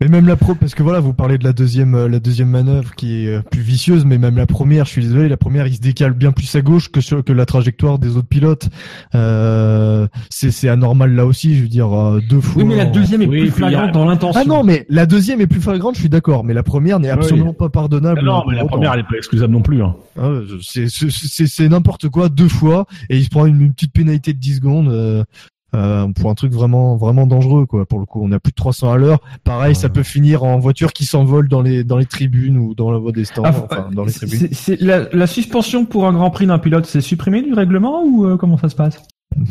Mais 0.00 0.08
même 0.08 0.26
la 0.26 0.36
pro, 0.36 0.54
parce 0.54 0.74
que 0.74 0.82
voilà, 0.82 1.00
vous 1.00 1.14
parlez 1.14 1.38
de 1.38 1.44
la 1.44 1.52
deuxième, 1.52 1.94
euh, 1.94 2.08
la 2.08 2.18
deuxième 2.20 2.48
manœuvre 2.50 2.94
qui 2.94 3.24
est 3.24 3.28
euh, 3.28 3.42
plus 3.42 3.60
vicieuse, 3.62 4.04
mais 4.04 4.18
même 4.18 4.36
la 4.36 4.46
première, 4.46 4.84
je 4.86 4.90
suis 4.90 5.02
désolé, 5.02 5.28
la 5.28 5.36
première, 5.36 5.66
il 5.66 5.74
se 5.76 5.80
décale 5.80 6.12
bien 6.12 6.32
plus 6.32 6.52
à 6.56 6.60
gauche 6.62 6.90
que 6.90 7.00
sur 7.00 7.22
que 7.24 7.32
la 7.32 7.46
trajectoire 7.46 7.98
des 7.98 8.16
autres 8.16 8.26
pilotes. 8.28 8.68
Euh, 9.14 10.06
c'est 10.30 10.50
c'est 10.50 10.68
anormal 10.68 11.14
là 11.14 11.24
aussi, 11.26 11.56
je 11.56 11.62
veux 11.62 11.68
dire 11.68 11.92
euh, 11.92 12.20
deux 12.28 12.40
fois. 12.40 12.62
Oui, 12.62 12.68
mais 12.68 12.76
la 12.76 12.84
deuxième 12.86 13.22
est 13.22 13.26
Oui, 13.26 13.40
plus 13.42 13.50
a- 13.50 13.68
flagrante 13.68 13.92
dans 13.92 14.04
l'intention. 14.04 14.40
Ah 14.42 14.46
non, 14.46 14.64
mais 14.64 14.84
la 14.88 15.06
deuxième 15.06 15.40
est 15.40 15.46
plus 15.46 15.60
flagrante, 15.60 15.94
je 15.94 16.00
suis 16.00 16.08
d'accord, 16.08 16.44
mais 16.44 16.54
la 16.54 16.62
première 16.62 16.98
n'est 17.00 17.10
absolument 17.10 17.54
pas 17.54 17.68
pardonnable. 17.68 18.22
non, 18.24 18.42
mais 18.48 18.56
la 18.56 18.64
première, 18.64 18.92
elle 18.94 19.00
est 19.00 19.08
pas 19.08 19.16
excusable 19.16 19.52
non 19.52 19.62
plus. 19.62 19.82
Hein. 19.82 19.94
Ah 20.20 20.30
c'est 20.62 20.88
c'est- 20.88 21.10
c'est 21.10 21.46
c'est 21.46 21.68
n'importe 21.68 22.08
quoi 22.08 22.28
deux 22.28 22.48
fois 22.48 22.86
et 23.10 23.16
il 23.18 23.24
se 23.24 23.30
prend 23.30 23.46
une, 23.46 23.60
une 23.60 23.72
petite 23.72 23.92
pénalité 23.92 24.32
de 24.32 24.38
10 24.38 24.56
secondes 24.56 24.88
euh, 24.88 25.24
euh, 25.74 26.06
pour 26.08 26.30
un 26.30 26.34
truc 26.34 26.52
vraiment 26.52 26.96
vraiment 26.96 27.26
dangereux 27.26 27.66
quoi 27.66 27.84
pour 27.86 27.98
le 27.98 28.06
coup. 28.06 28.20
On 28.22 28.30
a 28.32 28.38
plus 28.38 28.50
de 28.52 28.56
300 28.56 28.92
à 28.92 28.96
l'heure. 28.96 29.18
Pareil 29.44 29.74
ça 29.74 29.88
peut 29.88 30.02
finir 30.02 30.44
en 30.44 30.58
voiture 30.58 30.92
qui 30.92 31.04
s'envole 31.04 31.48
dans 31.48 31.62
les 31.62 31.84
dans 31.84 31.96
les 31.98 32.06
tribunes 32.06 32.56
ou 32.58 32.74
dans 32.74 32.90
la 32.90 32.98
voie 32.98 33.12
des 33.12 33.24
stands 33.24 33.42
Ah, 33.44 33.54
enfin 33.70 33.88
dans 33.92 34.04
les 34.04 34.12
c'est- 34.12 34.80
la, 34.80 35.08
la 35.12 35.26
suspension 35.26 35.84
pour 35.84 36.06
un 36.06 36.12
grand 36.12 36.30
prix 36.30 36.46
d'un 36.46 36.58
pilote, 36.58 36.86
c'est 36.86 37.00
supprimé 37.00 37.42
du 37.42 37.52
règlement 37.52 38.04
ou 38.04 38.26
euh, 38.26 38.36
comment 38.36 38.56
ça 38.58 38.68
se 38.68 38.76
passe? 38.76 39.02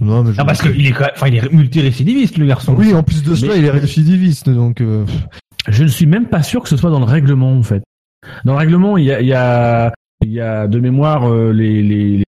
Non 0.00 0.22
mais 0.24 0.32
je- 0.32 0.40
Ah, 0.40 0.44
parce 0.46 0.62
qu'il 0.62 0.86
est 0.86 0.94
enfin, 1.14 1.28
il 1.28 1.36
est 1.36 1.52
multirécidiviste, 1.52 2.38
le 2.38 2.46
garçon. 2.46 2.74
oui 2.78 2.94
en 2.94 3.02
plus 3.02 3.22
de 3.22 3.34
cela 3.34 3.52
Mais- 3.52 3.58
il 3.58 3.64
est 3.66 3.70
récidiviste 3.70 4.48
donc 4.48 4.80
euh, 4.80 5.04
Je 5.68 5.82
ne 5.82 5.88
suis 5.88 6.06
même 6.06 6.26
pas 6.26 6.42
sûr 6.42 6.62
que 6.62 6.68
ce 6.70 6.76
soit 6.78 6.90
dans 6.90 7.00
le 7.00 7.04
règlement, 7.04 7.52
en 7.52 7.62
fait. 7.62 7.82
Dans 8.46 8.52
le 8.52 8.58
règlement, 8.58 8.96
il 8.96 9.04
y 9.04 9.12
a, 9.12 9.20
il 9.20 9.26
y 9.26 9.34
a, 9.34 9.92
Il 10.22 10.32
y 10.32 10.40
a 10.40 10.66
de 10.68 10.80
mémoire 10.80 11.28
euh, 11.30 11.52
les, 11.52 11.82
les, 11.82 12.16
les 12.18 12.24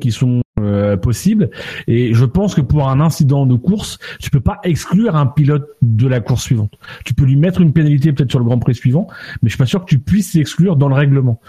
qui 0.00 0.10
sont 0.10 0.41
euh, 0.62 0.96
possibles 0.96 1.50
et 1.86 2.14
je 2.14 2.24
pense 2.24 2.54
que 2.54 2.60
pour 2.60 2.88
un 2.88 3.00
incident 3.00 3.46
de 3.46 3.56
course, 3.56 3.98
tu 4.20 4.30
peux 4.30 4.40
pas 4.40 4.58
exclure 4.64 5.16
un 5.16 5.26
pilote 5.26 5.68
de 5.82 6.06
la 6.08 6.20
course 6.20 6.42
suivante. 6.42 6.72
Tu 7.04 7.14
peux 7.14 7.24
lui 7.24 7.36
mettre 7.36 7.60
une 7.60 7.72
pénalité 7.72 8.12
peut-être 8.12 8.30
sur 8.30 8.38
le 8.38 8.44
Grand 8.44 8.58
Prix 8.58 8.74
suivant, 8.74 9.06
mais 9.42 9.48
je 9.48 9.54
suis 9.54 9.58
pas 9.58 9.66
sûr 9.66 9.80
que 9.80 9.86
tu 9.86 9.98
puisses 9.98 10.34
l'exclure 10.34 10.76
dans 10.76 10.88
le 10.88 10.94
règlement. 10.94 11.40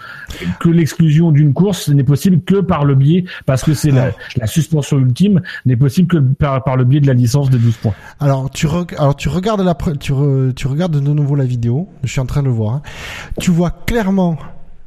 Que 0.60 0.68
l'exclusion 0.68 1.30
d'une 1.32 1.52
course 1.52 1.88
n'est 1.88 2.04
possible 2.04 2.40
que 2.42 2.60
par 2.60 2.84
le 2.84 2.94
biais 2.94 3.24
parce 3.46 3.62
que 3.62 3.74
c'est 3.74 3.90
la, 3.90 4.10
la 4.36 4.46
suspension 4.46 4.98
ultime 4.98 5.42
n'est 5.66 5.76
possible 5.76 6.08
que 6.08 6.18
par, 6.18 6.62
par 6.64 6.76
le 6.76 6.84
biais 6.84 7.00
de 7.00 7.06
la 7.06 7.14
licence 7.14 7.50
des 7.50 7.58
12 7.58 7.76
points. 7.78 7.94
Alors 8.20 8.50
tu 8.50 8.66
alors 8.98 9.16
tu 9.16 9.28
regardes 9.28 9.60
la 9.60 9.74
tu, 9.98 10.12
re- 10.12 10.52
tu 10.54 10.66
regardes 10.66 10.92
de 11.00 11.00
nouveau 11.00 11.34
la 11.36 11.44
vidéo. 11.44 11.88
Je 12.02 12.10
suis 12.10 12.20
en 12.20 12.26
train 12.26 12.40
de 12.42 12.46
le 12.48 12.52
voir. 12.52 12.74
hein. 12.74 12.82
Tu 13.40 13.50
vois 13.50 13.70
clairement 13.70 14.36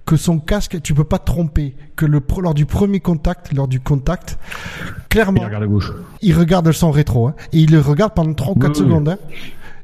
que 0.07 0.15
son 0.15 0.39
casque, 0.39 0.81
tu 0.81 0.95
peux 0.95 1.03
pas 1.03 1.19
te 1.19 1.25
tromper. 1.25 1.75
Que 1.95 2.07
le 2.07 2.21
lors 2.41 2.53
du 2.55 2.65
premier 2.65 2.99
contact, 2.99 3.53
lors 3.53 3.67
du 3.67 3.79
contact, 3.79 4.39
clairement, 5.09 5.41
Il 5.41 5.45
regarde 5.45 5.63
à 5.63 5.67
gauche. 5.67 5.91
il 6.23 6.33
regarde 6.35 6.71
son 6.71 6.89
rétro 6.89 7.27
hein, 7.27 7.35
et 7.53 7.59
il 7.59 7.71
le 7.71 7.79
regarde 7.79 8.13
pendant 8.15 8.33
3 8.33 8.53
ou 8.53 8.59
4 8.59 8.69
Oui, 8.69 8.77
oui. 8.81 8.85
secondes. 8.87 9.09
hein. 9.09 9.17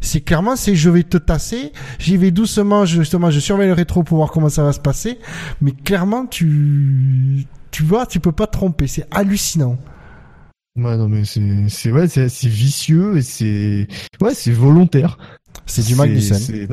C'est 0.01 0.21
clairement, 0.21 0.55
c'est 0.55 0.75
je 0.75 0.89
vais 0.89 1.03
te 1.03 1.17
tasser, 1.17 1.71
j'y 1.99 2.17
vais 2.17 2.31
doucement, 2.31 2.83
justement, 2.85 3.31
je 3.31 3.39
surveille 3.39 3.67
le 3.67 3.73
rétro 3.73 4.03
pour 4.03 4.17
voir 4.17 4.31
comment 4.31 4.49
ça 4.49 4.63
va 4.63 4.73
se 4.73 4.79
passer. 4.81 5.19
Mais 5.61 5.71
clairement, 5.71 6.25
tu, 6.25 7.45
tu 7.71 7.83
vois, 7.83 8.05
tu 8.05 8.19
peux 8.19 8.31
pas 8.33 8.47
te 8.47 8.51
tromper. 8.53 8.87
C'est 8.87 9.07
hallucinant. 9.11 9.77
Ouais, 10.75 10.97
non, 10.97 11.07
mais 11.07 11.23
c'est, 11.23 11.69
c'est, 11.69 11.91
ouais, 11.91 12.07
c'est, 12.07 12.27
c'est 12.29 12.47
vicieux 12.49 13.17
et 13.17 13.21
c'est, 13.21 13.87
ouais, 14.21 14.33
c'est 14.33 14.51
volontaire. 14.51 15.17
C'est 15.65 15.85
du 15.85 15.95
Magnussen. 15.95 16.67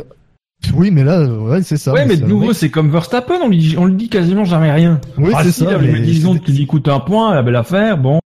Oui, 0.74 0.90
mais 0.90 1.04
là, 1.04 1.24
ouais, 1.26 1.62
c'est 1.62 1.76
ça. 1.76 1.92
ouais, 1.92 2.04
mais 2.06 2.16
de 2.16 2.26
nouveau, 2.26 2.52
c'est 2.52 2.70
comme 2.70 2.90
Verstappen, 2.90 3.36
on 3.42 3.48
lui, 3.48 3.58
dit- 3.58 3.76
on 3.78 3.86
lui 3.86 3.94
dit 3.94 4.08
quasiment 4.08 4.44
jamais 4.44 4.70
rien. 4.70 5.00
Oui, 5.16 5.32
ah, 5.34 5.42
c'est 5.42 5.52
si, 5.52 5.64
ça. 5.64 5.78
mais 5.78 6.00
disons 6.00 6.36
qu'il 6.38 6.56
lui 6.56 6.66
coûte 6.66 6.88
un 6.88 7.00
point, 7.00 7.34
la 7.34 7.42
belle 7.42 7.56
affaire, 7.56 7.96
bon. 7.98 8.20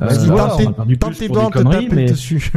Euh, 0.00 0.06
Vas-y, 0.06 0.28
tente 0.98 1.12
tes- 1.88 2.06
dessus. 2.12 2.50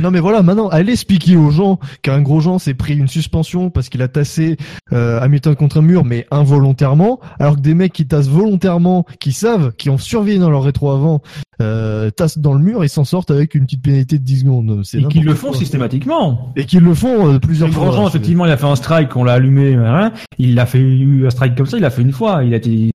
Non 0.00 0.10
mais 0.10 0.20
voilà, 0.20 0.42
maintenant, 0.42 0.68
allez 0.68 0.92
expliquer 0.92 1.36
aux 1.36 1.50
gens 1.50 1.78
qu'un 2.02 2.20
gros 2.20 2.40
Jean 2.40 2.58
s'est 2.58 2.74
pris 2.74 2.94
une 2.96 3.08
suspension 3.08 3.70
parce 3.70 3.88
qu'il 3.88 4.02
a 4.02 4.08
tassé 4.08 4.56
euh, 4.92 5.20
Hamilton 5.20 5.54
contre 5.56 5.78
un 5.78 5.82
mur, 5.82 6.04
mais 6.04 6.26
involontairement, 6.30 7.20
alors 7.38 7.56
que 7.56 7.60
des 7.60 7.74
mecs 7.74 7.92
qui 7.92 8.06
tassent 8.06 8.28
volontairement, 8.28 9.04
qui 9.20 9.32
savent, 9.32 9.72
qui 9.76 9.90
ont 9.90 9.98
surveillé 9.98 10.38
dans 10.38 10.50
leur 10.50 10.62
rétro 10.64 10.90
avant, 10.90 11.22
euh, 11.60 12.10
tassent 12.10 12.38
dans 12.38 12.54
le 12.54 12.60
mur 12.60 12.84
et 12.84 12.88
s'en 12.88 13.04
sortent 13.04 13.30
avec 13.30 13.54
une 13.54 13.64
petite 13.64 13.82
pénalité 13.82 14.18
de 14.18 14.24
10 14.24 14.40
secondes. 14.40 14.82
Et 14.94 15.04
qu'ils 15.04 15.24
le 15.24 15.34
font 15.34 15.48
quoi. 15.50 15.56
systématiquement. 15.58 16.52
Et 16.56 16.64
qu'ils 16.64 16.80
le 16.80 16.94
font 16.94 17.28
euh, 17.34 17.38
plusieurs 17.38 17.68
Le 17.68 17.74
fois. 17.74 17.84
Grosjean, 17.86 18.04
c'est- 18.04 18.16
effectivement, 18.16 18.46
il 18.46 18.52
a 18.52 18.56
fait 18.56 18.66
un 18.66 18.76
strike, 18.76 19.16
on 19.16 19.24
l'a 19.24 19.34
allumé, 19.34 19.74
hein. 19.74 20.12
il 20.38 20.58
a 20.58 20.66
fait 20.66 20.80
eu 20.80 21.26
un 21.26 21.30
strike 21.30 21.54
comme 21.56 21.66
ça, 21.66 21.76
il 21.78 21.80
l'a 21.82 21.90
fait 21.90 22.02
une 22.02 22.12
fois, 22.12 22.44
il 22.44 22.52
a 22.54 22.56
été... 22.56 22.90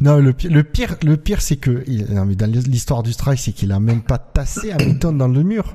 Non, 0.00 0.18
le 0.18 0.32
pire, 0.32 0.50
le 0.50 0.62
pire, 0.64 0.96
le 1.02 1.16
pire, 1.16 1.42
c'est 1.42 1.56
que, 1.56 1.84
non, 2.12 2.24
mais 2.24 2.34
dans 2.34 2.50
l'histoire 2.50 3.02
du 3.02 3.12
strike, 3.12 3.38
c'est 3.38 3.52
qu'il 3.52 3.72
a 3.72 3.80
même 3.80 4.02
pas 4.02 4.18
tassé 4.18 4.72
Hamilton 4.72 5.16
dans 5.16 5.28
le 5.28 5.42
mur. 5.42 5.74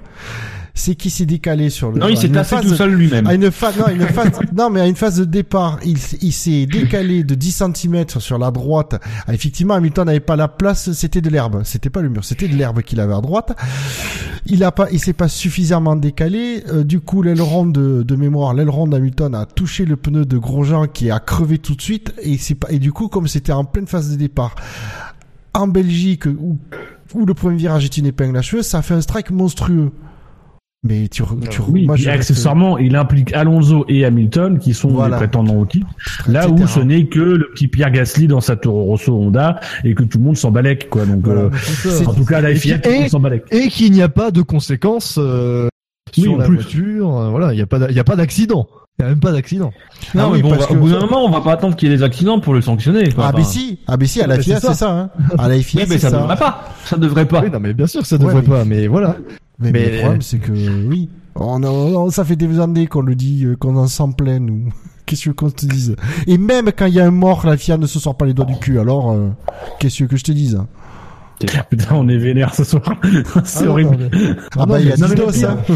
C'est 0.79 0.93
qu'il 0.93 1.09
s'est 1.09 1.25
décalé 1.25 1.71
sur 1.71 1.91
le. 1.91 1.99
Non, 1.99 2.07
il 2.07 2.17
s'est 2.17 2.29
tassé 2.29 2.55
phase- 2.57 2.65
tout 2.67 2.75
seul 2.75 2.93
lui-même. 2.93 3.25
À 3.25 3.33
une 3.33 3.49
phase, 3.51 3.77
non, 3.79 3.87
une 3.87 4.01
phase, 4.07 4.39
non, 4.55 4.69
mais 4.69 4.81
à 4.81 4.85
une 4.87 4.95
phase 4.95 5.17
de 5.19 5.25
départ, 5.25 5.79
il, 5.83 5.97
il 6.21 6.31
s'est 6.31 6.67
décalé 6.67 7.23
de 7.23 7.33
10 7.33 7.63
cm 7.73 8.05
sur 8.19 8.37
la 8.37 8.51
droite. 8.51 9.01
Ah, 9.25 9.33
effectivement, 9.33 9.73
Hamilton 9.73 10.05
n'avait 10.05 10.19
pas 10.19 10.35
la 10.35 10.47
place, 10.47 10.91
c'était 10.91 11.19
de 11.21 11.29
l'herbe. 11.31 11.61
C'était 11.63 11.89
pas 11.89 12.01
le 12.01 12.09
mur, 12.09 12.23
c'était 12.23 12.47
de 12.47 12.55
l'herbe 12.55 12.83
qu'il 12.83 12.99
avait 12.99 13.15
à 13.15 13.21
droite. 13.21 13.57
Il 14.45 14.63
a 14.63 14.71
pas, 14.71 14.87
il 14.91 14.99
s'est 14.99 15.13
pas 15.13 15.27
suffisamment 15.27 15.95
décalé. 15.95 16.63
Euh, 16.71 16.83
du 16.83 16.99
coup, 16.99 17.21
l'aileron 17.23 17.65
de, 17.65 18.03
de 18.03 18.15
mémoire, 18.15 18.53
l'aileron 18.53 18.87
d'Hamilton 18.87 19.33
a 19.33 19.45
touché 19.47 19.83
le 19.83 19.95
pneu 19.95 20.25
de 20.25 20.37
Grosjean 20.37 20.85
qui 20.87 21.09
a 21.09 21.19
crevé 21.19 21.57
tout 21.57 21.73
de 21.75 21.81
suite. 21.81 22.13
Et 22.21 22.37
c'est 22.37 22.55
pas, 22.55 22.67
et 22.71 22.77
du 22.79 22.91
coup, 22.93 23.07
comme 23.07 23.27
c'était 23.27 23.51
en 23.51 23.65
pleine 23.65 23.87
phase 23.87 24.11
de 24.11 24.15
départ, 24.15 24.53
en 25.53 25.67
Belgique, 25.67 26.27
où, 26.27 26.57
où 27.15 27.25
le 27.25 27.33
premier 27.33 27.57
virage 27.57 27.83
est 27.85 27.97
une 27.97 28.05
épingle 28.05 28.37
à 28.37 28.41
cheveux, 28.43 28.61
ça 28.61 28.77
a 28.77 28.81
fait 28.83 28.93
un 28.93 29.01
strike 29.01 29.31
monstrueux. 29.31 29.91
Mais 30.83 31.07
tu, 31.07 31.23
tu 31.49 31.61
Oui, 31.67 31.85
moi, 31.85 31.95
reste- 31.95 32.07
accessoirement, 32.07 32.77
il 32.77 32.95
implique 32.95 33.33
Alonso 33.33 33.83
et 33.89 34.05
Hamilton 34.05 34.59
qui 34.59 34.73
sont 34.73 34.89
Voilà. 34.89 35.15
les 35.15 35.17
prétendants 35.25 35.55
au 35.55 35.65
titre. 35.65 35.87
Là 36.27 36.47
où 36.47 36.67
ce 36.67 36.79
n'est 36.79 37.05
que 37.05 37.19
le 37.19 37.49
petit 37.51 37.67
Pierre 37.67 37.91
Gasly 37.91 38.27
dans 38.27 38.41
sa 38.41 38.55
Toro 38.55 38.83
Rosso 38.83 39.11
Honda 39.13 39.59
et 39.83 39.95
que 39.95 40.03
tout 40.03 40.19
le 40.19 40.23
monde 40.23 40.37
s'en 40.37 40.51
balèque 40.51 40.89
quoi. 40.89 41.05
Donc 41.05 41.25
Voilà. 41.25 41.41
euh, 41.85 42.05
en 42.05 42.13
tout 42.13 42.25
cas 42.25 42.41
la 42.41 42.53
FIA 42.55 42.77
tout 42.79 42.89
le 42.89 42.99
monde 42.99 43.09
s'en 43.09 43.19
balèque. 43.19 43.43
Et 43.51 43.69
qu'il 43.69 43.91
n'y 43.91 44.03
a 44.03 44.07
pas 44.09 44.29
de 44.31 44.41
conséquences 44.43 45.15
euh, 45.17 45.67
Oui, 46.15 46.23
sur 46.23 46.37
la 46.37 46.45
plus. 46.45 46.55
voiture. 46.57 47.17
euh, 47.17 47.29
voilà, 47.31 47.53
il 47.53 47.55
n'y 47.55 47.61
a 47.63 47.67
pas, 47.67 47.79
d'a- 47.79 47.89
il 47.89 47.95
y 47.95 47.99
a 47.99 48.03
pas 48.05 48.15
d'accident. 48.15 48.67
Il 48.99 49.03
n'y 49.03 49.07
a 49.07 49.09
même 49.09 49.19
pas 49.19 49.31
d'accident. 49.31 49.71
Non, 50.15 50.23
Ah 50.27 50.29
mais 50.33 50.41
bon, 50.41 50.49
parce 50.51 50.65
au 50.65 50.73
que- 50.75 50.79
bout 50.79 50.89
d'un 50.89 50.99
moment, 51.01 51.25
on 51.25 51.29
va 51.29 51.41
pas 51.41 51.53
attendre 51.53 51.75
qu'il 51.75 51.89
y 51.89 51.93
ait 51.93 51.97
des 51.97 52.03
accidents 52.03 52.39
pour 52.39 52.53
le 52.53 52.61
sanctionner. 52.61 53.11
Quoi. 53.11 53.25
Ah, 53.27 53.33
mais 53.35 53.43
si, 53.43 53.79
ah, 53.87 53.95
mais 53.99 54.05
si, 54.07 54.21
à 54.21 54.27
la 54.27 54.39
FIA, 54.39 54.59
c'est 54.59 54.67
ça. 54.67 54.73
ça, 54.73 54.91
hein. 54.91 55.09
À 55.37 55.47
la 55.47 55.59
FIA, 55.59 55.81
oui, 55.81 55.87
mais 55.89 55.95
c'est 55.95 56.01
ça 56.01 56.09
ça. 56.11 56.17
devrait 56.19 56.35
pas. 56.37 56.69
Ça 56.85 56.97
devrait 56.97 57.25
pas. 57.27 57.41
Oui, 57.43 57.51
non, 57.51 57.59
mais 57.59 57.73
bien 57.73 57.85
sûr, 57.87 58.03
ça 58.05 58.15
Ouais, 58.15 58.21
devrait 58.23 58.41
mais- 58.41 58.47
pas. 58.47 58.65
Mais 58.65 58.87
voilà. 58.87 59.17
Mais, 59.59 59.71
mais 59.71 59.79
Mais- 59.79 59.91
le 59.91 59.97
problème, 59.99 60.21
c'est 60.21 60.39
que, 60.39 60.51
oui. 60.87 61.09
On 61.35 61.61
a- 61.63 61.69
on- 61.69 62.09
ça 62.09 62.23
fait 62.25 62.35
des 62.35 62.59
années 62.59 62.87
qu'on 62.87 63.01
le 63.01 63.13
dit, 63.15 63.45
euh, 63.45 63.55
qu'on 63.55 63.75
en 63.77 63.87
s'en 63.87 64.11
plaint, 64.11 64.41
nous. 64.41 64.69
Qu'est-ce 65.05 65.29
qu'on 65.29 65.49
te 65.49 65.65
dise? 65.65 65.95
Et 66.25 66.37
même 66.37 66.71
quand 66.75 66.85
il 66.87 66.93
y 66.95 66.99
a 66.99 67.05
un 67.05 67.11
mort, 67.11 67.45
la 67.45 67.55
FIA 67.57 67.77
ne 67.77 67.87
se 67.87 67.97
sort 67.99 68.15
pas 68.17 68.25
les 68.25 68.33
doigts 68.33 68.45
du 68.45 68.57
cul. 68.57 68.77
Alors, 68.79 69.11
euh, 69.11 69.29
qu'est-ce 69.79 70.03
que 70.03 70.17
je 70.17 70.23
te 70.23 70.31
dise? 70.33 70.59
Putain, 71.69 71.95
on 71.95 72.09
est 72.09 72.17
vénère 72.17 72.53
ce 72.55 72.63
soir. 72.65 72.83
c'est 73.45 73.65
Ah, 73.65 73.69
horrible. 73.69 73.91
non, 73.91 74.09
mais- 74.11 74.35
Ah, 74.57 74.65
bah, 74.65 74.79
il 74.81 74.87
y 74.87 74.91
a 74.91 74.97
non, 74.97 75.07
Didos, 75.07 75.31
pire- 75.31 75.51
hein. 75.51 75.75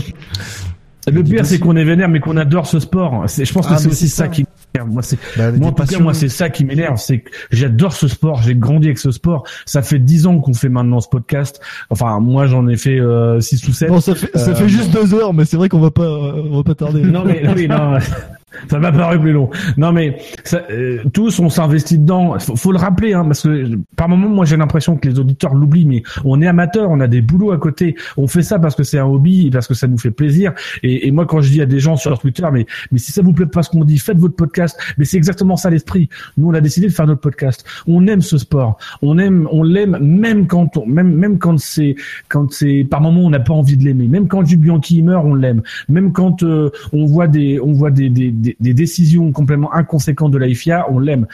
Le 1.11 1.23
pire, 1.23 1.45
c'est 1.45 1.57
qu'on 1.59 1.75
est 1.75 1.83
vénère, 1.83 2.09
mais 2.09 2.19
qu'on 2.19 2.37
adore 2.37 2.67
ce 2.67 2.79
sport. 2.79 3.23
C'est- 3.27 3.45
Je 3.45 3.53
pense 3.53 3.65
que 3.67 3.73
Ah, 3.73 3.77
c'est 3.77 3.87
aussi 3.87 4.07
ça 4.07 4.25
ça. 4.25 4.27
qui 4.27 4.45
m'énerve. 4.75 4.93
Moi, 4.93 5.01
c'est 5.01 5.17
Bah, 5.37 5.45
moi, 5.45 5.47
en 5.47 5.51
des 5.51 5.59
tout 5.59 5.65
cas, 5.65 5.71
passions. 5.83 6.03
moi, 6.03 6.13
c'est 6.13 6.29
ça 6.29 6.49
qui 6.49 6.63
m'énerve, 6.63 6.97
c'est 6.97 7.19
que 7.19 7.29
j'adore 7.51 7.93
ce 7.93 8.07
sport. 8.07 8.41
J'ai 8.43 8.55
grandi 8.55 8.87
avec 8.87 8.99
ce 8.99 9.09
sport. 9.11 9.43
Ça 9.65 9.81
fait 9.81 9.99
dix 9.99 10.27
ans 10.27 10.39
qu'on 10.39 10.53
fait 10.53 10.69
maintenant 10.69 10.99
ce 11.01 11.09
podcast. 11.09 11.59
Enfin, 11.89 12.19
moi, 12.19 12.45
j'en 12.45 12.67
ai 12.67 12.77
fait 12.77 12.99
euh, 12.99 13.39
six 13.39 13.67
ou 13.67 13.73
sept. 13.73 13.89
Bon, 13.89 13.99
ça 13.99 14.13
fait, 14.15 14.29
ça 14.37 14.51
Euh, 14.51 14.55
fait 14.55 14.69
juste 14.69 14.91
deux 14.91 15.13
heures, 15.15 15.33
mais 15.33 15.45
c'est 15.45 15.57
vrai 15.57 15.69
qu'on 15.69 15.79
va 15.79 15.91
pas, 15.91 16.03
euh, 16.03 16.43
on 16.51 16.57
va 16.57 16.63
pas 16.63 16.75
tarder. 16.75 17.01
Non 17.01 17.23
mais 17.25 17.41
oui 17.55 17.67
non, 17.67 17.97
ça 18.69 18.79
m'a 18.79 18.91
paru 18.91 19.19
plus 19.19 19.31
long. 19.31 19.49
Non 19.77 19.91
mais 19.91 20.17
ça, 20.43 20.61
euh, 20.69 21.03
tous 21.13 21.39
on 21.39 21.49
s'investit 21.49 21.97
dedans. 21.97 22.37
Faut, 22.39 22.55
faut 22.55 22.71
le 22.71 22.77
rappeler 22.77 23.13
hein, 23.13 23.23
parce 23.25 23.43
que 23.43 23.77
par 23.95 24.09
moment 24.09 24.29
moi 24.29 24.45
j'ai 24.45 24.57
l'impression 24.57 24.97
que 24.97 25.07
les 25.07 25.19
auditeurs 25.19 25.53
l'oublient 25.53 25.85
mais 25.85 26.03
on 26.25 26.41
est 26.41 26.47
amateur, 26.47 26.89
on 26.89 26.99
a 26.99 27.07
des 27.07 27.21
boulots 27.21 27.51
à 27.51 27.57
côté. 27.57 27.95
On 28.17 28.27
fait 28.27 28.43
ça 28.43 28.59
parce 28.59 28.75
que 28.75 28.83
c'est 28.83 28.99
un 28.99 29.05
hobby 29.05 29.47
et 29.47 29.49
parce 29.51 29.67
que 29.67 29.73
ça 29.73 29.87
nous 29.87 29.97
fait 29.97 30.11
plaisir. 30.11 30.53
Et, 30.83 31.07
et 31.07 31.11
moi 31.11 31.25
quand 31.25 31.41
je 31.41 31.49
dis 31.49 31.61
à 31.61 31.65
des 31.65 31.79
gens 31.79 31.95
sur 31.95 32.17
Twitter 32.19 32.45
mais 32.51 32.65
mais 32.91 32.99
si 32.99 33.11
ça 33.11 33.21
vous 33.21 33.33
plaît 33.33 33.45
pas 33.45 33.63
ce 33.63 33.69
qu'on 33.69 33.83
dit, 33.83 33.97
faites 33.97 34.17
votre 34.17 34.35
podcast. 34.35 34.77
Mais 34.97 35.05
c'est 35.05 35.17
exactement 35.17 35.55
ça 35.55 35.69
l'esprit. 35.69 36.09
Nous 36.37 36.49
on 36.49 36.53
a 36.53 36.61
décidé 36.61 36.87
de 36.87 36.91
faire 36.91 37.07
notre 37.07 37.21
podcast. 37.21 37.65
On 37.87 38.07
aime 38.07 38.21
ce 38.21 38.37
sport. 38.37 38.77
On 39.01 39.17
aime 39.17 39.47
on 39.51 39.63
l'aime 39.63 39.97
même 40.01 40.47
quand 40.47 40.77
on 40.77 40.85
même 40.85 41.13
même 41.13 41.39
quand 41.39 41.59
c'est 41.59 41.95
quand 42.27 42.51
c'est 42.51 42.85
par 42.89 43.01
moment 43.01 43.21
on 43.21 43.29
n'a 43.29 43.39
pas 43.39 43.53
envie 43.53 43.77
de 43.77 43.83
l'aimer. 43.83 44.07
Même 44.07 44.27
quand 44.27 44.45
Jules 44.45 44.59
Bianchi 44.59 45.01
meurt, 45.01 45.25
on 45.25 45.35
l'aime. 45.35 45.61
Même 45.89 46.11
quand 46.11 46.43
euh, 46.43 46.69
on 46.93 47.05
voit 47.05 47.27
des 47.27 47.59
on 47.59 47.73
voit 47.73 47.91
des, 47.91 48.09
des, 48.09 48.31
des, 48.59 48.73
décisions 48.73 49.31
complètement 49.31 49.73
inconséquentes 49.73 50.31
de 50.31 50.37
la 50.37 50.53
FIA, 50.53 50.85
on 50.91 50.99
l'aime. 50.99 51.27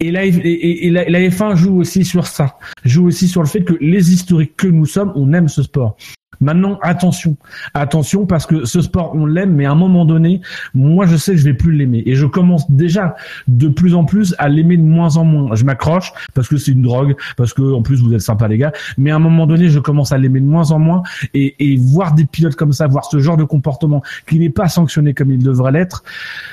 Et 0.00 0.10
la, 0.10 0.24
F- 0.26 0.40
et, 0.42 0.50
et- 0.52 0.86
et 0.86 0.90
la, 0.90 1.08
la 1.08 1.20
F1 1.20 1.54
joue 1.56 1.76
aussi 1.76 2.04
sur 2.04 2.26
ça, 2.26 2.56
joue 2.84 3.06
aussi 3.06 3.28
sur 3.28 3.40
le 3.42 3.48
fait 3.48 3.62
que 3.62 3.74
les 3.80 4.12
historiques 4.12 4.56
que 4.56 4.66
nous 4.66 4.86
sommes, 4.86 5.12
on 5.14 5.32
aime 5.32 5.48
ce 5.48 5.62
sport. 5.62 5.96
Maintenant, 6.42 6.78
attention, 6.82 7.36
attention 7.72 8.26
parce 8.26 8.46
que 8.46 8.64
ce 8.64 8.80
sport, 8.80 9.12
on 9.14 9.26
l'aime, 9.26 9.54
mais 9.54 9.64
à 9.64 9.70
un 9.70 9.76
moment 9.76 10.04
donné, 10.04 10.40
moi, 10.74 11.06
je 11.06 11.16
sais 11.16 11.32
que 11.32 11.38
je 11.38 11.44
vais 11.44 11.54
plus 11.54 11.72
l'aimer, 11.72 12.02
et 12.04 12.16
je 12.16 12.26
commence 12.26 12.68
déjà 12.68 13.14
de 13.46 13.68
plus 13.68 13.94
en 13.94 14.04
plus 14.04 14.34
à 14.38 14.48
l'aimer 14.48 14.76
de 14.76 14.82
moins 14.82 15.16
en 15.16 15.24
moins. 15.24 15.54
Je 15.54 15.64
m'accroche 15.64 16.12
parce 16.34 16.48
que 16.48 16.56
c'est 16.56 16.72
une 16.72 16.82
drogue, 16.82 17.14
parce 17.36 17.54
que 17.54 17.62
en 17.62 17.82
plus 17.82 18.02
vous 18.02 18.12
êtes 18.12 18.20
sympa 18.20 18.48
les 18.48 18.58
gars, 18.58 18.72
mais 18.98 19.12
à 19.12 19.16
un 19.16 19.20
moment 19.20 19.46
donné, 19.46 19.68
je 19.68 19.78
commence 19.78 20.10
à 20.10 20.18
l'aimer 20.18 20.40
de 20.40 20.46
moins 20.46 20.72
en 20.72 20.80
moins, 20.80 21.02
et, 21.32 21.76
voir 21.78 22.14
des 22.14 22.24
pilotes 22.24 22.56
comme 22.56 22.72
ça, 22.72 22.88
voir 22.88 23.04
ce 23.04 23.20
genre 23.20 23.36
de 23.36 23.44
comportement 23.44 24.02
qui 24.26 24.38
n'est 24.40 24.50
pas 24.50 24.68
sanctionné 24.68 25.14
comme 25.14 25.30
il 25.30 25.42
devrait 25.42 25.72
l'être, 25.72 26.02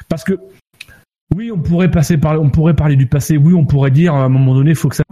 parce 0.07 0.23
que 0.23 0.37
oui, 1.35 1.51
on 1.51 1.59
pourrait 1.59 1.91
parler 2.73 2.95
du 2.95 3.05
passé. 3.05 3.37
Oui, 3.37 3.53
on 3.53 3.65
pourrait 3.65 3.91
dire 3.91 4.15
à 4.15 4.23
un 4.23 4.29
moment 4.29 4.55
donné, 4.55 4.73
faut 4.73 4.89
que 4.89 4.95
ça 4.95 5.03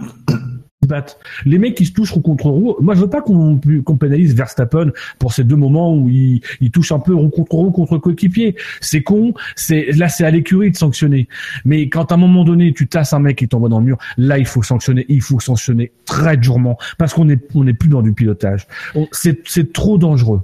se. 0.87 1.17
Les 1.45 1.57
mecs 1.57 1.75
qui 1.75 1.85
se 1.85 1.93
touchent 1.93 2.11
roue 2.11 2.21
contre 2.21 2.49
roue. 2.49 2.75
Moi, 2.81 2.95
je 2.95 3.01
veux 3.01 3.09
pas 3.09 3.21
qu'on 3.21 3.59
qu'on 3.85 3.97
pénalise 3.97 4.35
Verstappen 4.35 4.91
pour 5.19 5.33
ces 5.33 5.43
deux 5.43 5.55
moments 5.55 5.95
où 5.95 6.09
il, 6.09 6.41
il 6.61 6.71
touche 6.71 6.91
un 6.91 6.99
peu 6.99 7.13
roue 7.13 7.29
contre 7.29 7.53
roue 7.55 7.71
contre 7.71 7.97
coéquipier. 7.97 8.55
C'est 8.81 9.03
con. 9.03 9.33
C'est 9.55 9.91
là, 9.93 10.09
c'est 10.09 10.25
à 10.25 10.31
l'écurie 10.31 10.71
de 10.71 10.77
sanctionner. 10.77 11.27
Mais 11.65 11.89
quand 11.89 12.11
à 12.11 12.15
un 12.15 12.17
moment 12.17 12.43
donné, 12.43 12.73
tu 12.73 12.87
tasses 12.87 13.13
un 13.13 13.19
mec 13.19 13.37
qui 13.37 13.47
t'envoie 13.47 13.69
dans 13.69 13.79
le 13.79 13.85
mur, 13.85 13.97
là, 14.17 14.37
il 14.37 14.45
faut 14.45 14.63
sanctionner. 14.63 15.05
Il 15.09 15.21
faut 15.21 15.39
sanctionner 15.39 15.91
très 16.05 16.37
durement 16.37 16.77
parce 16.97 17.13
qu'on 17.13 17.29
est, 17.29 17.39
on 17.55 17.63
n'est 17.63 17.73
plus 17.73 17.89
dans 17.89 18.01
du 18.01 18.13
pilotage. 18.13 18.67
C'est, 19.11 19.41
c'est 19.47 19.73
trop 19.73 19.97
dangereux. 19.97 20.41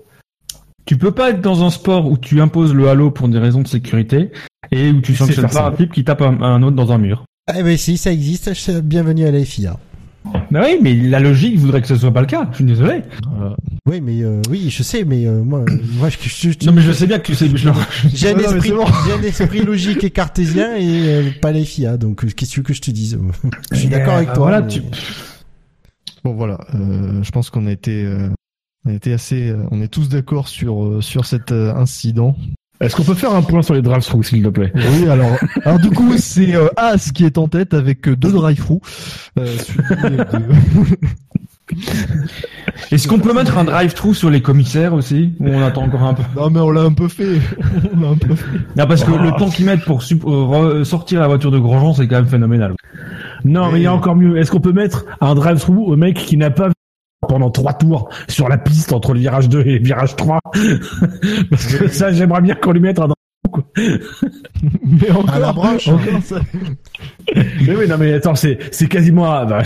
Tu 0.86 0.98
peux 0.98 1.12
pas 1.12 1.30
être 1.30 1.42
dans 1.42 1.64
un 1.64 1.70
sport 1.70 2.08
où 2.12 2.18
tu 2.18 2.42
imposes 2.42 2.74
le 2.74 2.90
halo 2.90 3.10
pour 3.10 3.30
des 3.30 3.40
raisons 3.40 3.62
de 3.62 3.68
sécurité 3.68 4.32
et 4.72 4.92
où 4.92 5.00
tu 5.00 5.16
sanctionnes 5.16 5.48
pas 5.48 5.68
un 5.68 5.72
type 5.72 5.94
qui 5.94 6.04
tape 6.04 6.22
un, 6.22 6.42
un 6.42 6.62
autre 6.62 6.76
dans 6.76 6.92
un 6.92 6.98
mur. 6.98 7.24
Eh 7.56 7.64
ben, 7.64 7.78
si, 7.78 7.98
ça 7.98 8.12
existe. 8.12 8.72
Bienvenue 8.82 9.26
à 9.26 9.32
la 9.32 9.44
FIA. 9.44 9.78
Mais 10.52 10.60
oui, 10.60 10.78
mais 10.82 10.94
la 10.96 11.20
logique 11.20 11.58
voudrait 11.58 11.82
que 11.82 11.88
ce 11.88 11.96
soit 11.96 12.12
pas 12.12 12.22
le 12.22 12.28
cas. 12.28 12.48
Je 12.52 12.58
suis 12.58 12.66
désolé. 12.66 13.02
Oui, 13.90 14.02
mais 14.02 14.22
euh, 14.24 14.42
oui, 14.50 14.70
je 14.70 14.84
sais, 14.84 15.04
mais 15.04 15.26
euh, 15.26 15.44
moi, 15.44 15.66
moi, 15.98 16.10
je, 16.10 16.18
je- 16.22 16.52
je- 16.60 16.66
Non, 16.66 16.72
mais 16.74 16.82
je 16.82 16.92
sais 16.92 17.08
bien 17.08 17.20
que 17.20 17.26
tu 17.26 17.36
sais. 17.36 17.48
j'ai 18.14 18.30
un 18.34 18.38
esprit, 18.38 18.70
c'est 18.70 18.76
bon. 18.76 18.86
j'ai 19.06 19.14
un 19.14 19.22
esprit 19.24 19.62
logique 19.66 20.04
et 20.04 20.10
cartésien 20.12 20.76
et 20.78 21.08
euh, 21.08 21.30
pas 21.42 21.52
les 21.52 21.66
FIA. 21.66 21.98
Donc, 21.98 22.24
euh, 22.24 22.28
qu'est-ce 22.30 22.52
que 22.52 22.54
tu 22.54 22.60
veux 22.62 22.64
que 22.64 22.74
je 22.74 22.82
te 22.82 22.92
dise? 22.92 23.20
Je 23.72 23.78
suis 23.78 23.90
d'accord 23.90 24.14
avec 24.16 24.30
Euh, 24.30 24.34
toi. 24.36 24.44
Voilà, 24.44 24.62
mais- 24.62 24.68
tu. 24.70 24.82
Bon 26.24 26.34
voilà, 26.36 26.58
euh, 26.74 27.22
je 27.22 27.32
pense 27.32 27.50
qu'on 27.50 27.68
a 27.68 27.72
été, 27.72 28.06
euh, 28.06 28.30
on 28.86 28.92
a 28.92 28.94
été 28.94 29.12
assez, 29.12 29.50
euh, 29.50 29.64
on 29.72 29.82
est 29.82 29.90
tous 29.90 30.08
d'accord 30.08 30.48
sur 30.48 30.82
euh, 30.82 31.02
sur 31.02 31.26
cet 31.26 31.52
euh, 31.52 31.74
incident. 31.76 32.38
Est-ce 32.82 32.96
qu'on 32.96 33.04
peut 33.04 33.14
faire 33.14 33.34
un 33.34 33.42
point 33.44 33.62
sur 33.62 33.74
les 33.76 33.82
drive-through, 33.82 34.24
s'il 34.24 34.44
te 34.44 34.50
plaît? 34.50 34.72
Oui, 34.76 35.08
alors, 35.10 35.38
alors 35.64 35.80
du 35.80 35.90
coup 35.90 36.18
c'est 36.18 36.56
euh, 36.56 36.68
As 36.76 37.12
qui 37.12 37.24
est 37.26 37.38
en 37.38 37.48
tête 37.48 37.74
avec 37.74 38.08
euh, 38.08 38.16
deux 38.16 38.32
drive-through. 38.32 38.82
Euh, 39.40 39.46
suivi 39.58 39.84
de- 39.88 40.26
Est-ce 42.92 43.08
qu'on 43.08 43.20
peut 43.20 43.34
mettre 43.34 43.58
un 43.58 43.64
drive-through 43.64 44.14
sur 44.16 44.30
les 44.30 44.42
commissaires 44.42 44.94
aussi 44.94 45.34
Ou 45.40 45.48
on 45.48 45.62
attend 45.64 45.84
encore 45.84 46.04
un 46.04 46.14
peu? 46.14 46.24
Non 46.36 46.50
mais 46.50 46.60
on 46.60 46.72
l'a 46.72 46.82
un 46.82 46.94
peu 46.94 47.08
fait, 47.08 47.40
on 47.96 48.00
l'a 48.02 48.10
un 48.10 48.18
peu 48.18 48.36
fait. 48.36 48.46
Non, 48.76 48.86
parce 48.86 49.04
que 49.04 49.12
Oh. 49.12 49.18
le 49.18 49.32
temps 49.38 49.50
qu'ils 49.50 49.66
mettent 49.66 49.86
pour 49.86 50.04
euh, 50.26 50.84
sortir 50.84 51.22
la 51.22 51.28
voiture 51.28 51.52
de 51.52 51.60
Grosjean, 51.60 51.94
c'est 51.94 52.08
quand 52.08 52.16
même 52.18 52.28
phénoménal. 52.28 52.74
Non, 53.46 53.72
mais 53.72 53.80
il 53.80 53.84
y 53.84 53.88
a 53.88 53.94
encore 53.94 54.16
mieux. 54.16 54.38
Est-ce 54.38 54.52
qu'on 54.52 54.60
peut 54.62 54.72
mettre 54.74 55.06
un 55.22 55.36
drive-through 55.36 55.88
au 55.88 55.96
mec 55.96 56.16
qui 56.18 56.38
n'a 56.38 56.50
pas 56.52 56.68
vu 56.68 56.73
pendant 57.24 57.50
trois 57.52 57.74
tours 57.74 58.10
sur 58.28 58.50
la 58.50 58.58
piste 58.58 58.94
entre 58.94 59.14
le 59.14 59.20
virage 59.20 59.50
2 59.50 59.62
et 59.62 59.80
le 59.80 59.84
virage 59.86 60.16
3 60.16 60.40
Parce 61.50 61.66
que 61.68 61.88
ça, 61.88 62.12
j'aimerais 62.12 62.42
bien 62.42 62.56
qu'on 62.56 62.72
lui 62.72 62.80
mette 62.82 63.00
un 63.00 63.08
Mais 64.84 65.12
encore, 65.12 65.34
À 65.34 65.40
la 65.40 65.54
branche. 65.54 65.88
encore, 65.88 66.22
ça- 66.24 66.42
Mais 67.36 67.76
oui, 67.76 67.88
non, 67.88 67.98
mais 67.98 68.14
attends, 68.14 68.36
c'est, 68.36 68.58
c'est 68.72 68.88
quasiment, 68.88 69.32
un- 69.34 69.46
bah, 69.46 69.64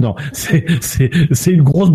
non, 0.00 0.14
c'est, 0.32 0.64
c'est, 0.80 1.10
c'est 1.32 1.52
une 1.52 1.62
grosse 1.62 1.90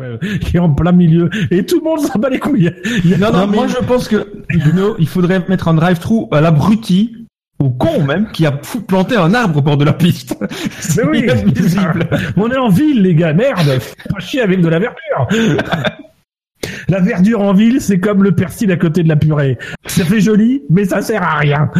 même, 0.00 0.18
qui 0.40 0.56
est 0.56 0.60
en 0.60 0.70
plein 0.70 0.92
milieu. 0.92 1.30
Et 1.50 1.64
tout 1.64 1.78
le 1.78 1.84
monde 1.84 2.00
s'en 2.00 2.18
bat 2.18 2.28
les 2.28 2.38
couilles. 2.40 2.72
Il 3.04 3.10
y 3.10 3.14
a- 3.14 3.18
Non, 3.18 3.30
non, 3.32 3.38
non, 3.40 3.46
mais- 3.46 3.56
moi 3.56 3.66
je 3.68 3.76
pense 3.84 4.08
que 4.08 4.42
Bruno, 4.58 4.96
il 4.98 5.06
faudrait 5.08 5.44
mettre 5.48 5.68
un 5.68 5.74
drive-through 5.74 6.28
à 6.32 6.40
l'abruti, 6.40 7.23
au 7.64 7.70
con 7.70 8.02
même, 8.04 8.28
qui 8.32 8.44
a 8.46 8.52
planté 8.52 9.16
un 9.16 9.32
arbre 9.34 9.58
au 9.58 9.62
bord 9.62 9.76
de 9.76 9.84
la 9.84 9.92
piste. 9.94 10.36
C'est 10.80 11.04
oui. 11.06 11.20
inadmissible. 11.24 12.08
On 12.36 12.50
est 12.50 12.56
en 12.56 12.68
ville, 12.68 13.02
les 13.02 13.14
gars, 13.14 13.32
merde, 13.32 13.78
pas 14.10 14.20
chier 14.20 14.42
avec 14.42 14.60
de 14.60 14.68
la 14.68 14.78
verdure. 14.78 15.28
La 16.88 16.98
verdure 16.98 17.42
en 17.42 17.52
ville, 17.52 17.78
c'est 17.78 18.00
comme 18.00 18.22
le 18.22 18.32
persil 18.34 18.72
à 18.72 18.76
côté 18.76 19.02
de 19.02 19.08
la 19.08 19.16
purée. 19.16 19.58
Ça 19.86 20.02
fait 20.02 20.20
joli, 20.22 20.62
mais 20.70 20.86
ça 20.86 21.02
sert 21.02 21.22
à 21.22 21.36
rien. 21.36 21.70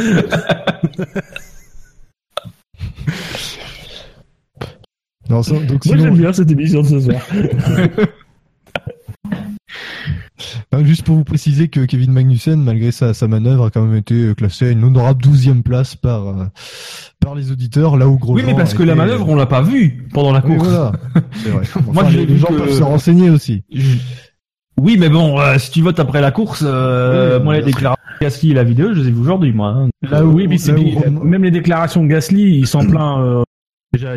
Non, 5.30 5.42
ça- 5.42 5.54
donc 5.54 5.68
Moi, 5.70 5.78
sinon, 5.96 5.98
j'aime 6.04 6.16
bien 6.16 6.32
cette 6.32 6.50
émission 6.50 6.82
de 6.82 6.86
ce 6.86 7.00
soir. 7.00 7.20
Hein, 10.72 10.84
juste 10.84 11.02
pour 11.04 11.16
vous 11.16 11.24
préciser 11.24 11.68
que 11.68 11.80
Kevin 11.84 12.12
Magnussen, 12.12 12.62
malgré 12.62 12.90
sa, 12.92 13.14
sa 13.14 13.28
manœuvre, 13.28 13.66
a 13.66 13.70
quand 13.70 13.82
même 13.84 13.96
été 13.96 14.14
euh, 14.14 14.34
classé 14.34 14.66
à 14.66 14.70
une 14.70 14.84
honorable 14.84 15.22
12e 15.24 15.62
place 15.62 15.96
par 15.96 16.28
euh, 16.28 16.44
par 17.20 17.34
les 17.34 17.50
auditeurs, 17.52 17.96
là 17.96 18.08
où 18.08 18.18
Grosjean. 18.18 18.36
Oui, 18.36 18.42
mais 18.46 18.54
parce 18.56 18.74
que 18.74 18.82
la 18.82 18.94
manœuvre, 18.94 19.28
on 19.28 19.34
l'a 19.36 19.46
pas 19.46 19.62
vue 19.62 20.06
pendant 20.12 20.32
la 20.32 20.40
course. 20.42 20.66
voilà. 20.68 20.92
Vrai. 21.46 21.64
Moi, 21.92 22.02
Enfin, 22.04 22.10
les, 22.10 22.26
les 22.26 22.36
gens 22.38 22.48
que- 22.48 22.54
peuvent 22.58 22.72
se 22.72 22.82
renseigner 22.82 23.30
aussi. 23.30 23.62
Je- 23.72 23.96
Oui, 24.80 24.96
mais 24.98 25.08
bon, 25.08 25.38
euh, 25.40 25.56
si 25.58 25.70
tu 25.70 25.82
votes 25.82 26.00
après 26.00 26.20
la 26.20 26.30
course, 26.32 26.62
euh, 26.66 27.38
Oui, 27.38 27.44
moi 27.44 27.56
les 27.58 27.62
déclarations 27.62 28.02
de 28.20 28.24
Gasly 28.24 28.50
et 28.50 28.54
la 28.54 28.64
vidéo, 28.64 28.92
je 28.94 29.00
les 29.00 29.08
ai 29.08 29.10
vues 29.12 29.20
aujourd'hui, 29.20 29.52
moi. 29.52 29.68
hein. 29.68 29.88
Là 30.10 30.24
où, 30.24 30.32
oui, 30.32 30.46
mais 30.48 30.58
c'est 30.58 30.72
même 30.72 31.44
les 31.44 31.50
déclarations 31.50 32.02
de 32.02 32.08
Gasly, 32.08 32.58
il 32.58 32.66
s'en 32.66 32.84
plaint 32.86 33.18
euh, 33.20 33.42
déjà. 33.92 34.14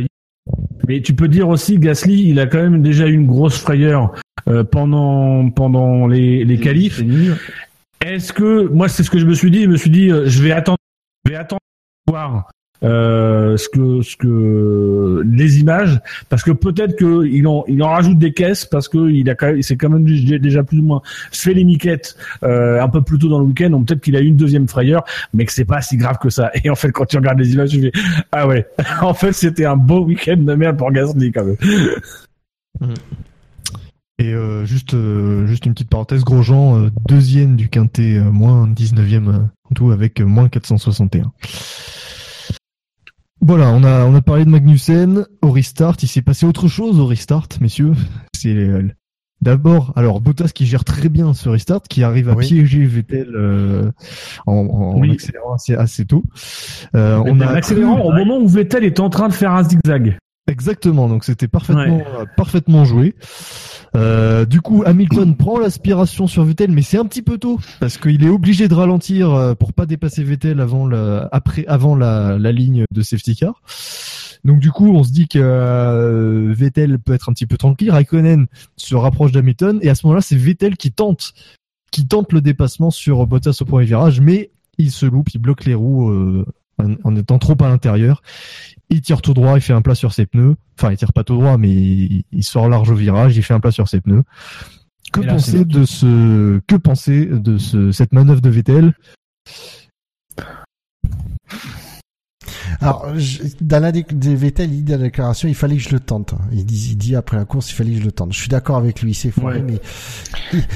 Mais 0.88 1.02
tu 1.02 1.14
peux 1.14 1.28
dire 1.28 1.48
aussi, 1.50 1.78
Gasly, 1.78 2.30
il 2.30 2.40
a 2.40 2.48
quand 2.48 2.58
même 2.62 2.82
déjà 2.82 3.08
eu 3.08 3.14
une 3.14 3.28
grosse 3.28 3.58
frayeur 3.58 4.14
euh, 4.48 4.64
pendant 4.64 5.50
pendant 5.50 6.08
les 6.08 6.44
les 6.46 6.60
qualifs. 6.60 7.02
Est-ce 8.06 8.34
que 8.34 8.68
moi 8.68 8.88
c'est 8.88 9.04
ce 9.04 9.10
que 9.10 9.20
je 9.20 9.26
me 9.26 9.34
suis 9.34 9.52
dit, 9.52 9.64
je 9.64 9.70
me 9.70 9.78
suis 9.78 9.90
dit 9.90 10.12
euh, 10.12 10.28
je 10.28 10.42
vais 10.44 10.52
attendre, 10.52 10.78
je 11.26 11.32
vais 11.32 11.38
attendre 11.38 11.62
de 12.08 12.12
voir 12.12 12.50
euh, 12.84 13.58
ce 13.58 13.70
que 13.70 14.02
ce 14.04 14.16
que 14.16 15.24
les 15.26 15.60
images 15.60 16.00
parce 16.30 16.44
que 16.44 16.52
peut-être 16.52 16.96
que 16.96 17.26
il 17.26 17.48
en 17.48 17.66
il 17.68 17.82
en 17.82 17.90
rajoute 17.90 18.20
des 18.20 18.34
caisses 18.34 18.66
parce 18.66 18.88
que 18.88 19.10
il 19.10 19.28
a 19.32 19.36
quand 19.36 19.48
même 19.48 19.64
c'est 19.64 19.78
quand 19.78 19.90
même 19.90 20.06
déjà 20.06 20.38
déjà 20.38 20.64
plus 20.64 20.78
ou 20.78 20.84
moins 20.84 21.02
fait 21.32 21.56
les 21.56 21.64
miquettes 21.64 22.16
euh, 22.44 22.80
un 22.80 22.88
peu 22.88 23.02
plus 23.02 23.18
tôt 23.18 23.30
dans 23.30 23.40
le 23.40 23.46
week-end. 23.46 23.72
Donc 23.72 23.88
peut-être 23.88 24.02
qu'il 24.02 24.16
a 24.16 24.20
eu 24.22 24.28
une 24.28 24.38
deuxième 24.38 24.68
frayeur 24.68 25.04
mais 25.34 25.46
que 25.46 25.52
c'est 25.52 25.66
pas 25.66 25.82
si 25.82 25.98
grave 25.98 26.20
que 26.22 26.30
ça. 26.30 26.52
Et 26.64 26.70
en 26.70 26.76
fait 26.76 26.92
quand 26.92 27.06
tu 27.06 27.18
regardes 27.18 27.40
les 27.40 27.54
images 27.54 27.72
tu 27.72 27.82
fais 27.82 27.92
ah 28.32 28.48
ouais. 28.48 28.68
En 29.02 29.16
fait 29.16 29.34
c'était 29.34 29.66
un 29.66 29.78
beau 29.78 30.06
week-end 30.06 30.38
de 30.38 30.54
merde 30.54 30.78
pour 30.78 30.92
Gasly 30.92 31.32
quand 31.32 31.46
même 31.46 31.58
Et 34.20 34.34
euh, 34.34 34.66
juste, 34.66 34.96
euh, 34.96 35.46
juste 35.46 35.66
une 35.68 35.74
petite 35.74 35.90
parenthèse, 35.90 36.24
Grosjean, 36.24 36.76
euh, 36.86 36.90
deuxième 37.08 37.56
du 37.56 37.70
quintet, 37.70 38.18
euh, 38.18 38.32
moins 38.32 38.68
19e 38.68 39.28
euh, 39.30 39.38
en 39.70 39.76
tout, 39.76 39.92
avec 39.92 40.20
euh, 40.22 40.26
moins 40.26 40.50
461. 40.50 41.32
Voilà, 43.42 43.70
on 43.70 43.84
a, 43.84 44.06
on 44.06 44.16
a 44.16 44.22
parlé 44.22 44.44
de 44.46 44.50
Magnussen 44.50 45.26
au 45.44 45.52
restart. 45.52 45.98
Il 46.02 46.08
s'est 46.08 46.24
passé 46.24 46.46
autre 46.48 46.68
chose 46.68 47.00
au 47.00 47.06
restart, 47.06 47.48
messieurs. 47.62 47.92
C'est 48.36 48.56
euh, 48.56 48.88
d'abord, 49.42 49.94
alors 49.96 50.20
Bottas 50.20 50.50
qui 50.50 50.66
gère 50.66 50.84
très 50.84 51.10
bien 51.10 51.36
ce 51.36 51.48
restart, 51.50 51.84
qui 51.84 52.02
arrive 52.04 52.30
à 52.30 52.34
Oui. 52.34 52.48
piéger 52.48 52.86
Vettel 52.86 53.36
euh, 53.36 53.92
en, 54.48 54.54
en, 54.54 55.00
Oui. 55.00 55.12
accélérant 55.12 55.54
assez, 55.54 55.76
assez 55.76 56.06
tôt. 56.06 56.24
Euh, 56.96 57.22
on 57.24 57.40
a 57.40 57.46
accélérant 57.48 58.02
au 58.02 58.12
moment 58.12 58.40
où 58.40 58.48
Vettel 58.48 58.84
est 58.84 59.00
en 59.00 59.12
train 59.12 59.28
de 59.28 59.34
faire 59.34 59.52
un 59.52 59.64
zigzag 59.64 60.18
Exactement, 60.50 61.10
donc 61.10 61.26
c'était 61.26 61.50
parfaitement, 61.50 62.02
euh, 62.18 62.26
parfaitement 62.38 62.86
joué. 62.86 63.16
Euh, 63.96 64.46
du 64.46 64.62
coup, 64.62 64.84
Hamilton 64.86 65.36
prend 65.36 65.60
l'aspiration 65.60 66.26
sur 66.26 66.44
Vettel, 66.46 66.72
mais 66.72 66.82
c'est 66.82 66.98
un 66.98 67.06
petit 67.06 67.22
peu 67.22 67.38
tôt 67.38 67.60
parce 67.82 67.98
qu'il 67.98 68.24
est 68.24 68.30
obligé 68.30 68.68
de 68.68 68.74
ralentir 68.74 69.34
euh, 69.34 69.56
pour 69.56 69.74
pas 69.74 69.86
dépasser 69.86 70.24
Vettel 70.24 70.62
avant 70.62 70.88
la, 70.88 71.28
après, 71.32 71.66
avant 71.68 71.96
la, 71.96 72.38
la 72.38 72.52
ligne 72.54 72.86
de 72.92 73.02
safety 73.02 73.36
car. 73.36 73.62
Donc 74.46 74.60
du 74.60 74.72
coup, 74.72 74.96
on 74.96 75.04
se 75.04 75.12
dit 75.12 75.28
que 75.28 75.40
euh, 75.42 76.54
Vettel 76.56 77.00
peut 77.00 77.14
être 77.14 77.30
un 77.30 77.34
petit 77.34 77.46
peu 77.48 77.58
tranquille. 77.58 77.92
Raikkonen 77.92 78.48
se 78.78 78.96
rapproche 78.96 79.34
d'Hamilton 79.34 79.80
et 79.82 79.90
à 79.90 79.96
ce 79.96 80.06
moment-là, 80.06 80.22
c'est 80.22 80.38
Vettel 80.38 80.78
qui 80.78 80.92
tente, 80.92 81.34
qui 81.92 82.08
tente 82.08 82.32
le 82.32 82.40
dépassement 82.40 82.92
sur 82.92 83.28
Bottas 83.28 83.58
au 83.60 83.66
premier 83.66 83.86
virage, 83.86 84.22
mais 84.22 84.52
il 84.78 84.92
se 84.92 85.06
loupe, 85.06 85.34
il 85.34 85.40
bloque 85.40 85.66
les 85.66 85.74
roues 85.74 86.10
euh, 86.10 86.46
en, 86.78 86.94
en 87.04 87.16
étant 87.16 87.40
trop 87.40 87.56
à 87.60 87.68
l'intérieur. 87.68 88.22
Il 88.90 89.02
tire 89.02 89.22
tout 89.22 89.34
droit, 89.34 89.58
il 89.58 89.62
fait 89.62 89.74
un 89.74 89.82
plat 89.82 89.96
sur 89.96 90.14
ses 90.14 90.26
pneus. 90.26 90.56
Enfin, 90.78 90.92
il 90.92 90.98
tire 90.98 91.14
pas 91.14 91.24
tout 91.24 91.36
droit, 91.36 91.58
mais 91.58 91.70
il, 91.70 92.24
il 92.32 92.44
sort 92.44 92.70
large 92.70 92.90
au 92.90 92.96
virage, 92.96 93.36
il 93.36 93.44
fait 93.44 93.54
un 93.54 93.60
plat 93.60 93.72
sur 93.72 93.88
ses 93.88 94.02
pneus. 94.02 94.24
Que 95.12 95.22
là, 95.22 95.34
penser 95.34 95.66
de 95.66 95.86
ce, 95.86 96.60
que 96.68 96.76
penser 96.76 97.26
de 97.26 97.58
ce, 97.58 97.92
cette 97.92 98.14
manœuvre 98.14 98.42
de 98.42 98.50
Vettel? 98.50 98.94
Alors, 102.80 103.08
je- 103.18 103.40
dans 103.62 103.82
la 103.82 103.92
Vettel, 103.92 104.72
il 104.74 104.84
dit 104.84 104.92
dans 104.92 104.98
la 105.00 105.06
déclaration, 105.06 105.48
il 105.48 105.56
fallait 105.56 105.78
que 105.78 105.82
je 105.84 105.90
le 105.90 106.00
tente. 106.00 106.34
Il 106.52 106.66
dit, 106.66 106.90
il 106.92 106.98
dit 106.98 107.16
après 107.16 107.38
la 107.38 107.46
course, 107.46 107.72
il 107.72 107.74
fallait 107.74 107.92
que 107.92 108.00
je 108.00 108.04
le 108.04 108.12
tente. 108.12 108.34
Je 108.34 108.40
suis 108.40 108.50
d'accord 108.50 108.78
avec 108.78 109.02
lui, 109.02 109.14
c'est 109.14 109.36
Ouais. 109.40 109.62
mais 109.62 109.80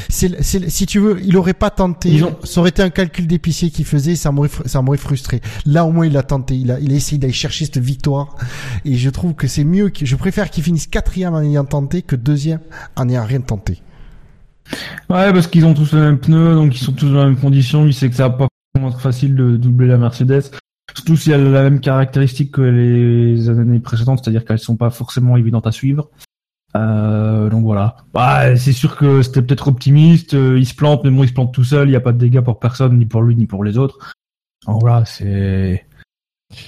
c'est, 0.10 0.42
si 0.70 0.86
tu 0.86 1.00
veux, 1.00 1.22
il 1.24 1.38
aurait 1.38 1.54
pas 1.54 1.70
tenté. 1.70 2.10
Ils 2.10 2.24
ont- 2.24 2.36
Ça 2.44 2.60
aurait 2.60 2.70
été 2.70 2.82
un 2.82 2.90
calcul 2.90 3.28
d'épicier 3.28 3.70
qu'il 3.70 3.86
faisait, 3.86 4.16
ça 4.16 4.32
m'aurait, 4.32 4.50
ça 4.66 4.82
m'aurait 4.82 4.98
frustré. 4.98 5.42
Là, 5.66 5.86
au 5.86 5.92
moins, 5.92 6.06
il 6.06 6.18
a 6.18 6.24
tenté. 6.24 6.56
Il 6.58 6.72
a, 6.72 6.80
il 6.80 6.92
a 6.92 6.96
essayé 6.96 7.18
d'aller 7.18 7.34
chercher 7.34 7.66
cette 7.66 7.78
victoire. 7.78 8.36
Et 8.86 8.96
je 8.98 9.10
trouve 9.10 9.34
que 9.36 9.48
c'est 9.48 9.64
mieux 9.64 9.90
que, 9.90 10.06
je 10.06 10.16
préfère 10.16 10.50
qu'il 10.50 10.64
finisse 10.64 10.88
quatrième 10.88 11.34
en 11.34 11.42
ayant 11.42 11.66
tenté 11.66 12.02
que 12.02 12.16
deuxième 12.16 12.60
en 12.96 13.06
n'ayant 13.06 13.26
rien 13.26 13.42
tenté. 13.42 13.82
Ouais, 15.10 15.32
parce 15.34 15.48
qu'ils 15.48 15.66
ont 15.66 15.74
tous 15.74 15.94
les 15.94 16.00
mêmes 16.02 16.18
pneus, 16.20 16.56
donc 16.56 16.74
ils 16.76 16.80
sont 16.84 16.94
tous 16.94 17.10
dans 17.12 17.24
les 17.26 17.32
mêmes 17.32 17.40
conditions. 17.40 17.86
Il 17.86 17.94
sait 17.94 18.10
que 18.10 18.16
ça 18.16 18.30
va 18.30 18.36
pas 18.36 18.48
être 18.88 19.00
facile 19.02 19.36
de 19.36 19.58
doubler 19.58 19.88
la 19.88 19.98
Mercedes. 19.98 20.44
Surtout 20.96 21.16
si 21.16 21.32
elle 21.32 21.48
a 21.48 21.50
la 21.50 21.64
même 21.64 21.80
caractéristique 21.80 22.52
que 22.52 22.62
les 22.62 23.50
années 23.50 23.80
précédentes, 23.80 24.20
c'est-à-dire 24.24 24.46
qu'elles 24.46 24.60
sont 24.60 24.76
pas 24.76 24.90
forcément 24.90 25.38
évidentes 25.38 25.68
à 25.68 25.72
suivre. 25.72 26.10
Euh, 26.76 27.50
donc 27.50 27.64
voilà. 27.64 27.98
Bah, 28.14 28.56
c'est 28.56 28.72
sûr 28.72 28.96
que 28.96 29.22
c'était 29.22 29.42
peut-être 29.42 29.68
optimiste. 29.68 30.34
euh, 30.34 30.58
il 30.58 30.66
se 30.66 30.76
plante, 30.76 31.04
mais 31.04 31.10
bon, 31.10 31.24
il 31.24 31.30
se 31.30 31.34
plante 31.34 31.54
tout 31.54 31.64
seul. 31.64 31.88
Il 31.88 31.92
n'y 31.92 31.98
a 31.98 32.02
pas 32.02 32.14
de 32.14 32.18
dégâts 32.18 32.42
pour 32.42 32.60
personne, 32.60 32.98
ni 32.98 33.06
pour 33.06 33.22
lui, 33.22 33.36
ni 33.36 33.46
pour 33.46 33.64
les 33.64 33.78
autres. 33.78 34.14
Donc 34.68 34.82
voilà, 34.82 35.06
c'est. 35.06 35.86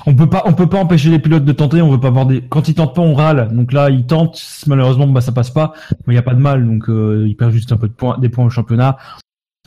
On 0.05 0.15
peut 0.15 0.29
pas, 0.29 0.43
on 0.45 0.53
peut 0.53 0.67
pas 0.67 0.79
empêcher 0.79 1.09
les 1.09 1.19
pilotes 1.19 1.45
de 1.45 1.51
tenter. 1.51 1.81
On 1.81 1.91
veut 1.91 1.99
pas 1.99 2.07
avoir 2.07 2.25
des. 2.25 2.41
Quand 2.41 2.67
ils 2.67 2.75
tentent 2.75 2.95
pas, 2.95 3.01
on 3.01 3.13
râle. 3.13 3.49
Donc 3.53 3.73
là, 3.73 3.89
ils 3.89 4.05
tentent. 4.05 4.41
Malheureusement, 4.67 5.07
bah 5.07 5.21
ça 5.21 5.31
passe 5.31 5.51
pas. 5.51 5.73
Mais 6.07 6.13
il 6.13 6.15
y 6.15 6.19
a 6.19 6.23
pas 6.23 6.33
de 6.33 6.41
mal. 6.41 6.65
Donc 6.65 6.89
euh, 6.89 7.25
il 7.27 7.35
perd 7.35 7.51
juste 7.51 7.71
un 7.71 7.77
peu 7.77 7.87
de 7.87 7.93
points, 7.93 8.17
des 8.17 8.29
points 8.29 8.45
au 8.45 8.49
championnat. 8.49 8.97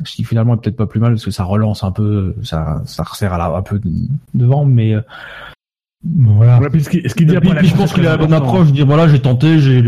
Ce 0.04 0.14
qui 0.14 0.24
finalement 0.24 0.54
est 0.54 0.58
peut-être 0.58 0.76
pas 0.76 0.86
plus 0.86 1.00
mal 1.00 1.12
parce 1.12 1.24
que 1.24 1.30
ça 1.30 1.44
relance 1.44 1.82
un 1.82 1.90
peu, 1.90 2.34
ça, 2.42 2.82
ça 2.84 3.02
resserre 3.02 3.32
à 3.32 3.38
la, 3.38 3.46
un 3.56 3.62
peu 3.62 3.78
de- 3.78 3.90
devant. 4.34 4.64
Mais 4.66 4.94
euh, 4.94 5.00
voilà. 6.04 6.60
Ouais, 6.60 6.68
puis 6.70 6.84
ce 6.84 6.90
qu'il 6.90 7.02
qu'il 7.02 7.26
dit 7.26 7.36
après 7.36 7.56
puis, 7.56 7.68
je 7.68 7.74
pense 7.74 7.92
qu'il 7.94 8.06
a 8.06 8.10
la 8.10 8.16
bonne 8.18 8.32
approche. 8.34 8.72
Dire 8.72 8.86
voilà, 8.86 9.08
j'ai 9.08 9.20
tenté, 9.20 9.58
j'ai, 9.58 9.82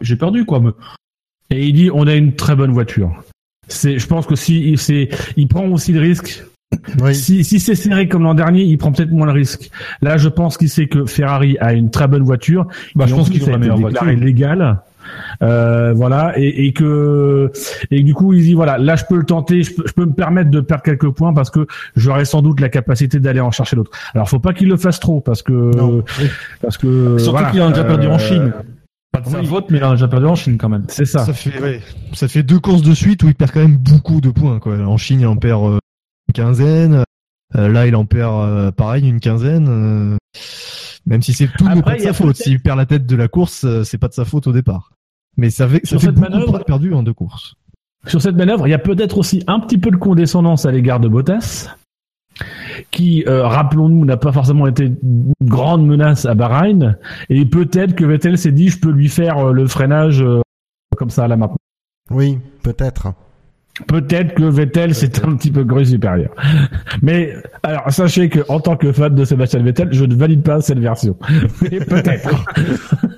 j'ai 0.00 0.16
perdu 0.16 0.44
quoi. 0.44 0.60
Mais 0.60 0.70
Et 1.50 1.66
il 1.66 1.72
dit 1.74 1.90
on 1.92 2.06
a 2.06 2.14
une 2.14 2.34
très 2.34 2.54
bonne 2.54 2.70
voiture. 2.70 3.10
C'est, 3.66 3.98
je 3.98 4.06
pense 4.06 4.26
que 4.26 4.36
si 4.36 4.70
il- 4.70 4.78
c'est, 4.78 5.08
il 5.36 5.48
prend 5.48 5.66
aussi 5.68 5.92
le 5.92 6.00
risque 6.00 6.44
Oui. 7.02 7.14
Si, 7.14 7.44
si 7.44 7.58
c'est 7.60 7.74
serré 7.74 8.08
comme 8.08 8.22
l'an 8.22 8.34
dernier, 8.34 8.62
il 8.62 8.78
prend 8.78 8.92
peut-être 8.92 9.10
moins 9.10 9.26
le 9.26 9.32
risque. 9.32 9.70
Là, 10.00 10.16
je 10.16 10.28
pense 10.28 10.56
qu'il 10.56 10.68
sait 10.70 10.86
que 10.86 11.06
Ferrari 11.06 11.58
a 11.58 11.72
une 11.74 11.90
très 11.90 12.06
bonne 12.08 12.22
voiture. 12.22 12.66
Bah, 12.94 13.06
je 13.06 13.14
pense 13.14 13.28
qu'ils 13.30 13.42
ont 13.44 13.50
la 13.50 13.58
meilleure 13.58 13.78
voiture. 13.78 14.04
légale. 14.04 14.80
Euh, 15.42 15.92
voilà 15.94 16.32
et, 16.36 16.66
et 16.66 16.72
que 16.72 17.50
et 17.90 18.02
du 18.02 18.12
coup 18.14 18.32
il 18.32 18.42
dit 18.42 18.54
voilà 18.54 18.76
là 18.78 18.96
je 18.96 19.04
peux 19.08 19.16
le 19.16 19.24
tenter 19.24 19.62
je 19.62 19.74
peux, 19.74 19.84
je 19.86 19.92
peux 19.92 20.04
me 20.04 20.12
permettre 20.12 20.50
de 20.50 20.60
perdre 20.60 20.82
quelques 20.82 21.10
points 21.10 21.32
parce 21.32 21.50
que 21.50 21.66
j'aurai 21.94 22.24
sans 22.24 22.42
doute 22.42 22.60
la 22.60 22.68
capacité 22.68 23.20
d'aller 23.20 23.40
en 23.40 23.50
chercher 23.50 23.76
l'autre 23.76 23.90
alors 24.14 24.28
faut 24.28 24.40
pas 24.40 24.52
qu'il 24.52 24.68
le 24.68 24.76
fasse 24.76 24.98
trop 25.00 25.20
parce 25.20 25.42
que 25.42 25.52
Non. 25.52 26.02
parce 26.60 26.76
que 26.78 27.18
Surtout 27.18 27.32
voilà, 27.38 27.50
qu'il 27.50 27.60
a 27.62 27.68
déjà 27.68 27.84
perdu 27.84 28.06
euh, 28.06 28.10
en 28.10 28.18
Chine. 28.18 28.52
Pas 29.12 29.20
de 29.20 29.46
faute, 29.46 29.66
mais 29.70 29.78
il 29.78 29.84
a 29.84 29.90
déjà 29.92 30.06
perdu 30.08 30.26
en 30.26 30.34
Chine 30.34 30.58
quand 30.58 30.68
même. 30.68 30.84
c'est 30.88 31.04
ça 31.06 31.24
Ça 31.24 31.32
fait, 31.32 31.60
ouais, 31.62 31.80
ça 32.12 32.28
fait 32.28 32.42
deux 32.42 32.58
courses 32.60 32.82
de 32.82 32.92
suite 32.94 33.22
où 33.22 33.26
il 33.28 33.34
perd 33.34 33.52
quand 33.52 33.60
même 33.60 33.76
beaucoup 33.78 34.20
de 34.20 34.30
points. 34.30 34.58
Quoi. 34.60 34.76
En 34.80 34.96
Chine, 34.98 35.20
il 35.20 35.26
en 35.26 35.36
perd 35.36 35.64
euh, 35.64 35.78
une 36.28 36.34
quinzaine. 36.34 37.02
Euh, 37.56 37.68
là, 37.68 37.86
il 37.86 37.96
en 37.96 38.04
perd 38.04 38.32
euh, 38.34 38.70
pareil 38.70 39.08
une 39.08 39.18
quinzaine. 39.20 39.66
euh, 39.68 40.16
même 41.06 41.22
si 41.22 41.32
c'est 41.32 41.48
tout 41.56 41.66
Après, 41.66 41.80
pas 41.82 41.94
de 41.96 42.00
sa 42.02 42.12
faute. 42.12 42.36
S'il 42.36 42.60
perd 42.60 42.76
la 42.76 42.84
tête 42.84 43.06
de 43.06 43.16
la 43.16 43.28
course, 43.28 43.64
euh, 43.64 43.82
c'est 43.82 43.96
pas 43.98 44.08
de 44.08 44.12
sa 44.14 44.26
faute 44.26 44.46
au 44.46 44.52
départ. 44.52 44.90
Mais 45.38 45.48
ça 45.50 45.66
fait, 45.66 45.80
ça 45.84 45.90
Sur 45.90 46.00
fait 46.00 46.06
cette 46.08 46.14
beaucoup 46.16 46.26
de 46.26 46.32
manœuvre- 46.34 46.50
points 46.52 46.60
perdus 46.60 46.92
en 46.92 47.02
deux 47.02 47.14
courses. 47.14 47.54
Sur 48.06 48.20
cette 48.20 48.36
manœuvre, 48.36 48.66
il 48.66 48.70
y 48.70 48.74
a 48.74 48.78
peut-être 48.78 49.16
aussi 49.18 49.42
un 49.46 49.58
petit 49.60 49.78
peu 49.78 49.90
de 49.90 49.96
condescendance 49.96 50.66
à 50.66 50.70
l'égard 50.70 51.00
de 51.00 51.08
Bottas, 51.08 51.74
qui, 52.90 53.24
euh, 53.26 53.46
rappelons-nous, 53.46 54.04
n'a 54.04 54.16
pas 54.16 54.32
forcément 54.32 54.66
été 54.66 54.84
une 55.02 55.32
grande 55.42 55.84
menace 55.86 56.24
à 56.26 56.34
Bahreïn, 56.34 56.96
et 57.28 57.44
peut-être 57.44 57.94
que 57.94 58.04
Vettel 58.04 58.38
s'est 58.38 58.52
dit, 58.52 58.68
je 58.68 58.78
peux 58.78 58.90
lui 58.90 59.08
faire 59.08 59.38
euh, 59.48 59.52
le 59.52 59.66
freinage 59.66 60.22
euh, 60.22 60.40
comme 60.96 61.10
ça 61.10 61.26
là 61.26 61.36
maintenant. 61.36 61.56
Oui, 62.10 62.38
peut-être. 62.62 63.12
Peut-être 63.86 64.34
que 64.34 64.42
Vettel 64.42 64.92
c'est 64.94 65.24
un 65.24 65.36
petit 65.36 65.50
peu 65.52 65.64
cru 65.64 65.84
supérieur. 65.84 66.30
Mais 67.02 67.34
alors 67.62 67.90
sachez 67.92 68.28
que 68.28 68.40
en 68.48 68.58
tant 68.60 68.76
que 68.76 68.90
fan 68.92 69.14
de 69.14 69.24
Sébastien 69.24 69.62
Vettel, 69.62 69.88
je 69.92 70.04
ne 70.04 70.14
valide 70.16 70.42
pas 70.42 70.60
cette 70.60 70.80
version. 70.80 71.16
Mais 71.62 71.78
peut-être. 71.80 72.44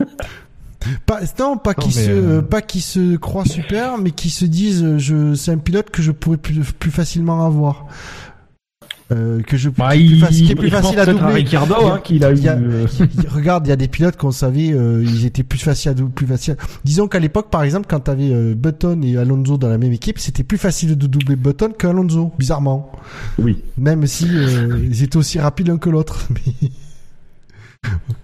Pas, 1.06 1.20
non, 1.38 1.58
pas 1.58 1.74
qui 1.74 1.92
se, 1.92 2.10
euh, 2.10 2.42
pas 2.42 2.62
qui 2.62 2.80
se 2.80 3.16
croient 3.16 3.44
super, 3.44 3.98
mais 3.98 4.12
qui 4.12 4.30
se 4.30 4.44
disent, 4.46 4.82
euh, 4.82 4.98
je, 4.98 5.34
c'est 5.34 5.52
un 5.52 5.58
pilote 5.58 5.90
que 5.90 6.00
je 6.02 6.10
pourrais 6.10 6.38
plus, 6.38 6.60
plus 6.78 6.90
facilement 6.90 7.44
avoir. 7.46 7.86
Euh, 9.12 9.42
que 9.42 9.56
je, 9.56 9.70
Bah, 9.70 9.90
qui 9.96 10.04
est 10.04 10.06
plus, 10.06 10.14
il, 10.16 10.22
faci- 10.22 10.46
qui 10.46 10.52
est 10.52 10.54
plus 10.54 10.70
facile 10.70 11.00
à 11.00 11.04
doubler. 11.06 11.32
Ricardo, 11.34 11.74
Il 11.80 11.84
y 11.84 11.88
a- 11.90 11.92
hein, 11.94 12.00
qu'il 12.04 12.24
a 12.24 12.30
eu. 12.30 12.36
il 12.36 12.42
y 12.44 12.48
a- 12.48 12.54
euh, 12.56 12.86
Il- 13.00 13.28
Regarde, 13.28 13.66
il 13.66 13.70
y 13.70 13.72
a 13.72 13.76
des 13.76 13.88
pilotes 13.88 14.16
qu'on 14.16 14.30
savait, 14.30 14.70
euh, 14.72 15.02
ils 15.04 15.26
étaient 15.26 15.42
plus 15.42 15.58
faciles 15.58 15.90
à 15.90 15.94
doubler, 15.94 16.14
plus 16.14 16.26
faciles. 16.28 16.56
Disons 16.84 17.08
qu'à 17.08 17.18
l'époque, 17.18 17.50
par 17.50 17.64
exemple, 17.64 17.86
quand 17.90 17.98
t'avais 17.98 18.30
euh, 18.30 18.54
Button 18.54 19.02
et 19.02 19.16
Alonso 19.16 19.58
dans 19.58 19.68
la 19.68 19.78
même 19.78 19.92
équipe, 19.92 20.20
c'était 20.20 20.44
plus 20.44 20.58
facile 20.58 20.96
de 20.96 21.06
doubler 21.08 21.34
Button 21.34 21.72
qu'Alonso, 21.76 22.32
bizarrement. 22.38 22.92
Oui. 23.38 23.58
Même 23.76 24.06
si 24.06 24.28
euh, 24.32 24.78
ils 24.88 25.02
étaient 25.02 25.16
aussi 25.16 25.40
rapides 25.40 25.66
l'un 25.68 25.78
que 25.78 25.90
l'autre. 25.90 26.28
Mais 26.62 26.70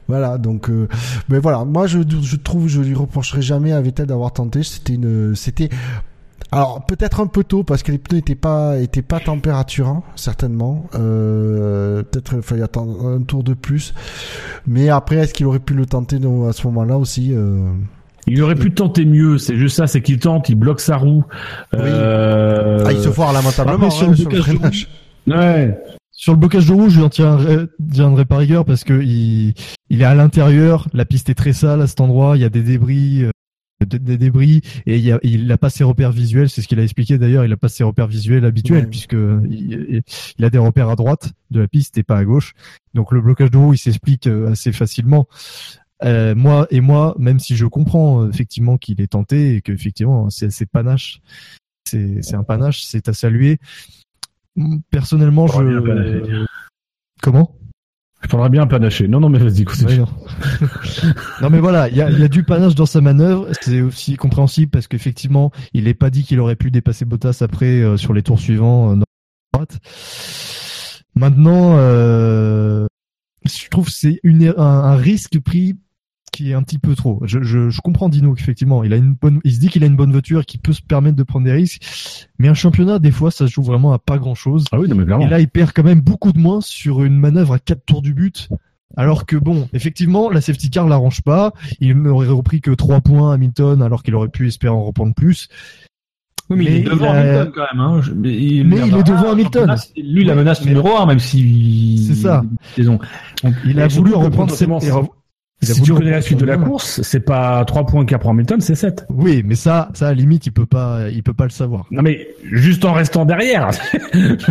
voilà, 0.08 0.38
donc, 0.38 0.70
euh, 0.70 0.88
mais 1.28 1.38
voilà, 1.38 1.64
moi 1.64 1.86
je, 1.86 1.98
je 2.22 2.36
trouve, 2.36 2.68
je 2.68 2.80
lui 2.80 2.94
reprocherai 2.94 3.42
jamais 3.42 3.72
à 3.72 3.80
Vettel 3.80 4.06
d'avoir 4.06 4.32
tenté. 4.32 4.62
C'était 4.62 4.94
une, 4.94 5.34
c'était, 5.34 5.68
alors 6.52 6.84
peut-être 6.86 7.20
un 7.20 7.26
peu 7.26 7.42
tôt 7.42 7.64
parce 7.64 7.82
que 7.82 7.90
les 7.90 7.98
pneus 7.98 8.18
étaient 8.18 8.34
pas, 8.36 8.78
étaient 8.78 9.02
pas 9.02 9.18
température, 9.18 9.88
hein, 9.88 10.02
certainement. 10.14 10.86
Euh, 10.94 12.02
peut-être 12.04 12.34
il 12.34 12.42
fallait 12.42 12.62
attendre 12.62 13.06
un 13.06 13.22
tour 13.22 13.42
de 13.42 13.54
plus. 13.54 13.94
Mais 14.66 14.88
après, 14.90 15.16
est-ce 15.16 15.34
qu'il 15.34 15.46
aurait 15.46 15.58
pu 15.58 15.74
le 15.74 15.86
tenter 15.86 16.16
à 16.16 16.52
ce 16.52 16.66
moment-là 16.68 16.98
aussi 16.98 17.32
euh, 17.32 17.72
Il 18.28 18.40
aurait 18.42 18.54
pu 18.54 18.72
tenter 18.72 19.04
mieux, 19.04 19.38
c'est 19.38 19.56
juste 19.56 19.76
ça, 19.76 19.86
c'est 19.86 20.02
qu'il 20.02 20.18
tente, 20.20 20.48
il 20.48 20.54
bloque 20.54 20.80
sa 20.80 20.96
roue. 20.98 21.24
Euh, 21.74 22.84
Ah, 22.86 22.92
il 22.92 23.00
se 23.00 23.10
foire 23.10 23.32
lamentablement 23.32 23.86
après, 23.86 23.90
sur 23.90 24.06
hein, 24.06 24.10
le 24.10 24.16
sur 24.16 24.28
le 24.30 24.36
blocage 24.36 24.54
de 24.54 24.58
freinage. 24.58 24.88
Ouais. 25.26 25.78
Sur 26.18 26.32
le 26.32 26.38
blocage 26.38 26.66
de 26.66 26.72
rouge, 26.72 26.94
je 26.94 27.06
tiendrai, 27.08 27.66
tiendrai 27.92 28.24
pas 28.24 28.38
rigueur 28.38 28.64
parce 28.64 28.84
que 28.84 29.02
il, 29.02 29.52
il 29.90 30.00
est 30.00 30.04
à 30.04 30.14
l'intérieur, 30.14 30.88
la 30.94 31.04
piste 31.04 31.28
est 31.28 31.34
très 31.34 31.52
sale 31.52 31.82
à 31.82 31.86
cet 31.86 32.00
endroit, 32.00 32.36
il 32.38 32.40
y 32.40 32.44
a 32.44 32.48
des 32.48 32.62
débris, 32.62 33.24
euh, 33.24 33.30
des, 33.86 33.98
des 33.98 34.16
débris 34.16 34.62
et 34.86 34.96
il, 34.96 35.04
y 35.04 35.12
a, 35.12 35.20
il 35.22 35.52
a 35.52 35.58
pas 35.58 35.68
ses 35.68 35.84
repères 35.84 36.12
visuels, 36.12 36.48
c'est 36.48 36.62
ce 36.62 36.68
qu'il 36.68 36.80
a 36.80 36.82
expliqué 36.82 37.18
d'ailleurs, 37.18 37.44
il 37.44 37.52
a 37.52 37.58
pas 37.58 37.68
ses 37.68 37.84
repères 37.84 38.06
visuels 38.06 38.46
habituels 38.46 38.84
Ouais. 38.84 38.90
puisque 38.90 39.12
il, 39.12 40.02
il 40.38 40.44
a 40.44 40.48
des 40.48 40.56
repères 40.58 40.88
à 40.88 40.96
droite 40.96 41.32
de 41.50 41.60
la 41.60 41.68
piste 41.68 41.98
et 41.98 42.02
pas 42.02 42.16
à 42.16 42.24
gauche. 42.24 42.54
Donc 42.94 43.12
le 43.12 43.20
blocage 43.20 43.50
de 43.50 43.58
roue, 43.58 43.74
il 43.74 43.78
s'explique 43.78 44.26
euh, 44.26 44.50
assez 44.50 44.72
facilement. 44.72 45.28
Euh, 46.02 46.34
moi 46.34 46.66
et 46.70 46.80
moi, 46.80 47.14
même 47.18 47.38
si 47.40 47.56
je 47.56 47.66
comprends 47.66 48.22
euh, 48.22 48.30
effectivement 48.30 48.78
qu'il 48.78 49.02
est 49.02 49.08
tenté 49.12 49.56
et 49.56 49.60
que 49.60 49.72
effectivement 49.72 50.30
c'est 50.30 50.50
c'est 50.50 50.66
panache, 50.66 51.20
c'est 51.84 52.34
un 52.34 52.42
panache, 52.42 52.84
c'est 52.84 53.08
à 53.08 53.12
saluer. 53.12 53.58
Personnellement, 54.90 55.44
On 55.44 55.62
va 55.62 55.62
bien 55.80 55.80
je 56.02 56.44
comment? 57.22 57.54
Je 58.22 58.28
prendrais 58.28 58.48
bien 58.48 58.62
un 58.62 58.66
panaché. 58.66 59.06
Non, 59.08 59.20
non, 59.20 59.28
mais 59.28 59.38
vas-y, 59.38 59.64
continue. 59.64 59.90
Ouais, 59.90 59.98
non. 59.98 60.08
non 61.42 61.50
mais 61.50 61.60
voilà, 61.60 61.88
il 61.88 61.96
y 61.96 62.00
a, 62.02 62.10
il 62.10 62.18
y 62.18 62.24
a 62.24 62.28
du 62.28 62.42
panache 62.42 62.74
dans 62.74 62.86
sa 62.86 63.00
manœuvre, 63.00 63.46
c'est 63.60 63.82
aussi 63.82 64.16
compréhensible 64.16 64.70
parce 64.70 64.88
qu'effectivement, 64.88 65.52
il 65.74 65.84
n'est 65.84 65.94
pas 65.94 66.10
dit 66.10 66.24
qu'il 66.24 66.40
aurait 66.40 66.56
pu 66.56 66.70
dépasser 66.70 67.04
Bottas 67.04 67.38
après 67.42 67.82
euh, 67.82 67.96
sur 67.96 68.14
les 68.14 68.22
tours 68.22 68.40
suivants 68.40 68.92
euh, 68.92 68.94
dans 68.96 69.04
la 69.52 69.58
droite. 69.64 69.78
Maintenant, 71.14 71.76
euh, 71.76 72.86
je 73.44 73.68
trouve 73.68 73.86
que 73.86 73.92
c'est 73.92 74.18
er- 74.24 74.58
un, 74.58 74.62
un 74.64 74.96
risque 74.96 75.38
pris 75.40 75.76
qui 76.32 76.50
est 76.50 76.54
un 76.54 76.62
petit 76.62 76.78
peu 76.78 76.94
trop. 76.94 77.20
Je, 77.24 77.42
je, 77.42 77.70
je 77.70 77.80
comprends 77.80 78.08
Dino 78.08 78.34
qu'effectivement, 78.34 78.84
il 78.84 78.92
a 78.92 78.96
une 78.96 79.14
bonne, 79.14 79.40
il 79.44 79.52
se 79.54 79.58
dit 79.60 79.68
qu'il 79.68 79.82
a 79.84 79.86
une 79.86 79.96
bonne 79.96 80.12
voiture, 80.12 80.44
qui 80.44 80.58
peut 80.58 80.72
se 80.72 80.82
permettre 80.82 81.16
de 81.16 81.22
prendre 81.22 81.46
des 81.46 81.52
risques, 81.52 81.80
mais 82.38 82.48
un 82.48 82.54
championnat 82.54 82.98
des 82.98 83.10
fois 83.10 83.30
ça 83.30 83.46
se 83.46 83.52
joue 83.52 83.62
vraiment 83.62 83.92
à 83.92 83.98
pas 83.98 84.18
grand 84.18 84.34
chose. 84.34 84.64
Ah 84.72 84.78
oui, 84.78 84.88
non, 84.88 84.96
mais 84.96 85.04
clairement. 85.04 85.26
Et 85.26 85.30
là, 85.30 85.40
il 85.40 85.48
perd 85.48 85.72
quand 85.72 85.84
même 85.84 86.00
beaucoup 86.00 86.32
de 86.32 86.38
moins 86.38 86.60
sur 86.60 87.02
une 87.04 87.16
manœuvre 87.18 87.54
à 87.54 87.58
4 87.58 87.84
tours 87.86 88.02
du 88.02 88.12
but. 88.14 88.48
Alors 88.96 89.26
que 89.26 89.36
bon, 89.36 89.68
effectivement, 89.72 90.30
la 90.30 90.40
safety 90.40 90.70
car 90.70 90.86
l'arrange 90.88 91.20
pas. 91.22 91.52
Il 91.80 91.94
n'aurait 92.00 92.28
repris 92.28 92.60
que 92.60 92.70
3 92.70 93.00
points 93.00 93.30
à 93.30 93.34
Hamilton 93.34 93.82
alors 93.82 94.02
qu'il 94.02 94.14
aurait 94.14 94.28
pu 94.28 94.46
espérer 94.46 94.72
en 94.72 94.84
reprendre 94.84 95.14
plus. 95.14 95.48
Oui, 96.48 96.58
mais, 96.58 96.64
il 96.66 96.72
est 96.76 96.80
devant 96.82 97.06
il 97.12 97.16
a- 97.16 97.40
Hamilton 97.40 97.52
quand 97.54 97.66
même. 97.72 97.80
Hein. 97.80 98.00
Je- 98.02 98.12
Mais 98.12 98.32
il, 98.36 98.66
Mais 98.66 98.76
il 98.86 98.96
est 98.96 99.02
devant 99.02 99.32
Hamilton. 99.32 99.74
C'est 99.76 100.00
lui 100.00 100.24
la 100.24 100.34
menace 100.36 100.60
mais- 100.60 100.68
numéro 100.68 100.96
un, 100.96 101.04
même 101.06 101.18
si. 101.18 102.04
C'est 102.06 102.14
ça. 102.14 102.44
Saison. 102.76 102.98
Il 103.64 103.80
a 103.80 103.88
voulu 103.88 104.14
reprendre 104.14 104.52
cette... 104.52 104.68
Si 105.74 105.82
tu 105.82 105.92
connais 105.94 106.10
la 106.10 106.22
suite 106.22 106.38
de 106.38 106.44
la 106.46 106.56
course, 106.56 107.00
c'est 107.02 107.20
pas 107.20 107.64
3 107.64 107.86
points 107.86 108.04
qu'apprend 108.04 108.30
Hamilton, 108.30 108.60
c'est 108.60 108.74
7. 108.74 109.06
Oui, 109.10 109.42
mais 109.44 109.54
ça, 109.54 109.90
ça 109.94 110.06
à 110.06 110.08
la 110.10 110.14
limite, 110.14 110.46
il 110.46 110.52
peut 110.52 110.66
pas, 110.66 111.08
il 111.10 111.22
peut 111.22 111.34
pas 111.34 111.44
le 111.44 111.50
savoir. 111.50 111.86
Non, 111.90 112.02
mais 112.02 112.28
juste 112.52 112.84
en 112.84 112.92
restant 112.92 113.24
derrière. 113.24 113.70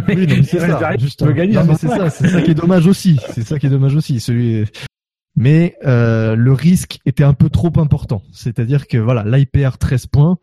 Oui, 0.07 0.27
non, 0.27 0.35
mais 0.37 0.43
c'est 0.43 0.59
ça. 0.59 0.67
derrière, 0.79 0.99
juste 0.99 1.25
gagner, 1.33 1.53
Non, 1.55 1.75
c'est 1.79 1.87
ça. 1.87 1.97
ça, 1.97 2.09
c'est 2.09 2.27
ça 2.27 2.41
qui 2.41 2.51
est 2.51 2.55
dommage 2.55 2.87
aussi. 2.87 3.19
C'est 3.33 3.45
ça 3.45 3.57
qui 3.59 3.67
est 3.67 3.69
dommage 3.69 3.95
aussi. 3.95 4.19
Celui. 4.19 4.65
Mais 5.35 5.75
euh, 5.85 6.35
le 6.35 6.53
risque 6.53 6.99
était 7.05 7.23
un 7.23 7.33
peu 7.33 7.49
trop 7.49 7.71
important. 7.77 8.21
C'est-à-dire 8.31 8.87
que 8.87 8.97
voilà, 8.97 9.23
là 9.23 9.37
il 9.39 9.47
perd 9.47 9.77
13 9.77 10.07
points. 10.07 10.37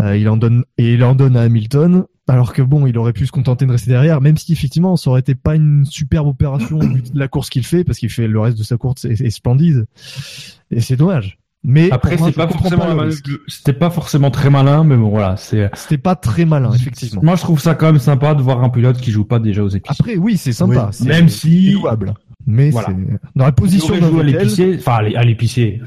Euh, 0.00 0.16
il 0.16 0.28
en 0.28 0.36
donne 0.36 0.64
et 0.78 0.94
il 0.94 1.04
en 1.04 1.14
donne 1.14 1.36
à 1.36 1.42
Hamilton. 1.42 2.04
Alors 2.32 2.54
que 2.54 2.62
bon, 2.62 2.86
il 2.86 2.96
aurait 2.96 3.12
pu 3.12 3.26
se 3.26 3.30
contenter 3.30 3.66
de 3.66 3.72
rester 3.72 3.90
derrière, 3.90 4.22
même 4.22 4.38
si 4.38 4.54
effectivement, 4.54 4.96
ça 4.96 5.10
aurait 5.10 5.20
été 5.20 5.34
pas 5.34 5.54
une 5.54 5.84
superbe 5.84 6.28
opération 6.28 6.78
vu 6.78 7.02
de 7.02 7.18
la 7.18 7.28
course 7.28 7.50
qu'il 7.50 7.62
fait, 7.62 7.84
parce 7.84 7.98
qu'il 7.98 8.08
fait 8.08 8.26
le 8.26 8.40
reste 8.40 8.56
de 8.56 8.62
sa 8.62 8.78
course 8.78 9.04
est, 9.04 9.20
est 9.20 9.28
splendide. 9.28 9.84
Et 10.70 10.80
c'est 10.80 10.96
dommage. 10.96 11.36
Mais 11.62 11.92
Après, 11.92 12.16
c'est 12.16 12.32
pas 12.32 12.48
forcément 12.48 12.86
C'était 13.48 13.74
pas 13.74 13.90
forcément 13.90 14.30
très 14.30 14.48
malin, 14.48 14.82
mais 14.82 14.96
bon, 14.96 15.10
voilà. 15.10 15.36
C'est. 15.36 15.68
C'était 15.74 15.98
pas 15.98 16.16
très 16.16 16.46
malin, 16.46 16.72
effectivement. 16.72 17.20
Moi, 17.22 17.36
je 17.36 17.42
trouve 17.42 17.60
ça 17.60 17.74
quand 17.74 17.84
même 17.86 17.98
sympa 18.00 18.34
de 18.34 18.40
voir 18.40 18.64
un 18.64 18.70
pilote 18.70 18.96
qui 18.96 19.10
joue 19.10 19.26
pas 19.26 19.38
déjà 19.38 19.62
aux 19.62 19.68
épices. 19.68 20.00
Après, 20.00 20.16
oui, 20.16 20.38
c'est 20.38 20.52
sympa. 20.52 20.88
Oui. 21.00 21.06
Même 21.06 21.28
si. 21.28 21.72
louable. 21.72 22.14
Mais 22.46 22.70
Voilà. 22.70 22.88
c'est 22.88 22.94
dans 23.36 23.44
la 23.44 23.50
Il 23.50 23.54
position 23.54 23.90
aurait 23.90 24.00
d'un 24.00 24.08
joué 24.08 24.20
à 24.20 24.24
l'épicier, 24.24 24.76
enfin 24.78 25.04
à 25.14 25.22
l'épicier. 25.22 25.82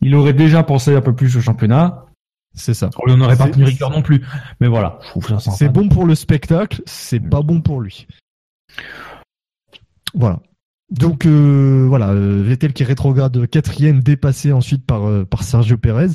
Il 0.00 0.14
aurait 0.14 0.32
déjà 0.32 0.62
pensé 0.62 0.94
un 0.94 1.00
peu 1.00 1.12
plus 1.12 1.36
au 1.36 1.40
championnat. 1.40 2.06
C'est 2.54 2.74
ça. 2.74 2.90
On 3.06 3.16
n'aurait 3.16 3.36
pas 3.36 3.48
tenu 3.48 3.64
rigueur 3.64 3.90
non 3.90 4.02
plus. 4.02 4.22
Mais 4.60 4.68
voilà. 4.68 4.98
C'est 5.38 5.68
bon 5.68 5.88
pour 5.88 6.06
le 6.06 6.14
spectacle, 6.14 6.82
c'est 6.86 7.20
pas 7.20 7.42
bon 7.42 7.60
pour 7.60 7.80
lui. 7.80 8.06
Voilà. 10.14 10.40
Donc 10.90 11.24
euh, 11.24 11.86
voilà, 11.88 12.10
euh, 12.10 12.42
Vettel 12.44 12.74
qui 12.74 12.84
rétrograde 12.84 13.48
quatrième, 13.48 14.00
dépassé 14.00 14.52
ensuite 14.52 14.84
par 14.84 15.08
euh, 15.08 15.24
par 15.24 15.42
Sergio 15.42 15.78
Pérez. 15.78 16.08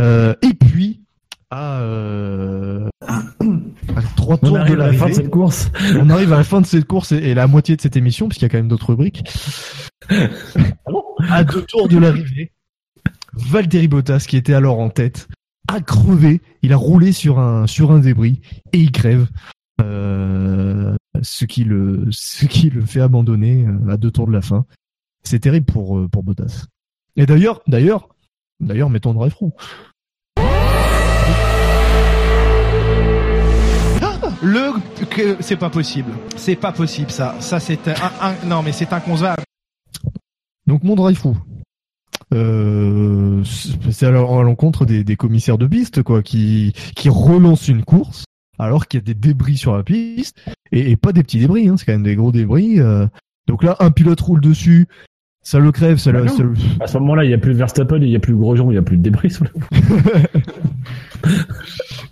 Euh, 0.00 0.32
et 0.42 0.54
puis 0.54 1.02
à, 1.50 1.78
à 1.78 2.82
trois 4.16 4.36
On 4.42 4.46
tours 4.46 4.52
de 4.52 4.58
arrive 4.58 4.80
à 4.80 4.86
la 4.86 4.92
fin 4.92 4.92
de 4.92 5.00
l'arrivée, 5.00 5.14
cette 5.14 5.30
course. 5.30 5.70
on 6.00 6.10
arrive 6.10 6.32
à 6.32 6.36
la 6.36 6.44
fin 6.44 6.60
de 6.60 6.66
cette 6.66 6.84
course 6.84 7.10
et, 7.10 7.16
et 7.16 7.34
la 7.34 7.48
moitié 7.48 7.74
de 7.74 7.80
cette 7.80 7.96
émission, 7.96 8.28
puisqu'il 8.28 8.44
y 8.44 8.46
a 8.46 8.48
quand 8.48 8.58
même 8.58 8.68
d'autres 8.68 8.90
rubriques. 8.90 9.24
à 11.28 11.42
deux 11.42 11.62
tours 11.62 11.88
de 11.88 11.98
l'arrivée, 11.98 12.52
Valtteri 13.32 13.88
Bottas 13.88 14.26
qui 14.28 14.36
était 14.36 14.54
alors 14.54 14.78
en 14.78 14.88
tête 14.88 15.28
a 15.68 15.80
crevé. 15.80 16.40
Il 16.62 16.72
a 16.72 16.76
roulé 16.76 17.12
sur 17.12 17.38
un 17.38 17.66
sur 17.66 17.90
un 17.92 17.98
débris 17.98 18.40
et 18.72 18.78
il 18.78 18.92
crève. 18.92 19.28
Euh, 19.82 20.94
ce 21.22 21.44
qui 21.44 21.64
le 21.64 22.06
ce 22.10 22.46
qui 22.46 22.70
le 22.70 22.84
fait 22.84 23.00
abandonner 23.00 23.66
euh, 23.66 23.90
à 23.90 23.96
deux 23.96 24.10
tours 24.10 24.26
de 24.26 24.32
la 24.32 24.42
fin. 24.42 24.64
C'est 25.22 25.40
terrible 25.40 25.66
pour 25.66 25.98
euh, 25.98 26.08
pour 26.08 26.22
Bottas. 26.22 26.66
Et 27.16 27.26
d'ailleurs 27.26 27.60
d'ailleurs 27.66 28.08
d'ailleurs 28.60 28.90
mettons 28.90 29.12
through. 29.28 29.52
Ah 34.02 34.18
le 34.42 34.72
que 35.06 35.36
c'est 35.40 35.56
pas 35.56 35.70
possible. 35.70 36.12
C'est 36.36 36.56
pas 36.56 36.72
possible 36.72 37.10
ça. 37.10 37.34
Ça 37.40 37.60
c'est 37.60 37.88
un, 37.88 37.94
un- 38.20 38.46
non 38.46 38.62
mais 38.62 38.72
c'est 38.72 38.92
inconcevable. 38.92 39.42
Donc 40.66 40.82
mon 40.84 40.94
drive 40.94 41.16
fou. 41.16 41.36
Euh, 42.34 43.42
c'est 43.90 44.06
à 44.06 44.10
l'en- 44.10 44.40
à 44.40 44.42
l'encontre 44.42 44.84
des, 44.84 45.04
des 45.04 45.14
commissaires 45.16 45.58
de 45.58 45.66
piste 45.68 46.02
quoi 46.02 46.22
qui 46.22 46.72
qui 46.96 47.08
relancent 47.08 47.68
une 47.68 47.84
course 47.84 48.24
alors 48.58 48.88
qu'il 48.88 48.98
y 48.98 49.02
a 49.02 49.04
des 49.04 49.14
débris 49.14 49.56
sur 49.56 49.76
la 49.76 49.84
piste 49.84 50.36
et, 50.72 50.90
et 50.90 50.96
pas 50.96 51.12
des 51.12 51.22
petits 51.22 51.38
débris 51.38 51.68
hein, 51.68 51.76
c'est 51.76 51.84
quand 51.86 51.92
même 51.92 52.02
des 52.02 52.16
gros 52.16 52.32
débris 52.32 52.80
euh. 52.80 53.06
donc 53.46 53.62
là 53.62 53.76
un 53.78 53.92
pilote 53.92 54.20
roule 54.20 54.40
dessus 54.40 54.88
ça 55.44 55.60
le 55.60 55.70
crève 55.70 55.98
ça 55.98 56.10
Bah 56.10 56.18
le, 56.18 56.24
non. 56.24 56.36
ça 56.36 56.42
le- 56.42 56.54
À 56.80 56.88
ce 56.88 56.98
moment-là, 56.98 57.22
il 57.24 57.28
n'y 57.28 57.34
a 57.34 57.38
plus 57.38 57.52
Verstappen, 57.52 57.98
il 58.02 58.08
n'y 58.08 58.16
a 58.16 58.18
plus 58.18 58.34
Grosjean, 58.34 58.64
il 58.70 58.72
n'y 58.72 58.78
a 58.78 58.82
plus 58.82 58.96
de 58.96 59.02
débris 59.02 59.30
sur 59.30 59.44
le. 59.44 59.50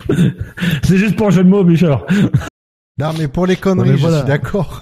C'est 0.83 0.95
juste 0.97 1.17
pour 1.17 1.27
un 1.27 1.31
jeu 1.31 1.43
de 1.43 1.49
mots, 1.49 1.65
Bichard. 1.65 2.05
Non, 2.97 3.09
mais 3.19 3.27
pour 3.27 3.45
les 3.45 3.57
conneries, 3.57 3.89
Ouais, 3.89 3.97
je 3.97 4.01
voilà. 4.01 4.19
suis 4.19 4.27
d'accord. 4.27 4.79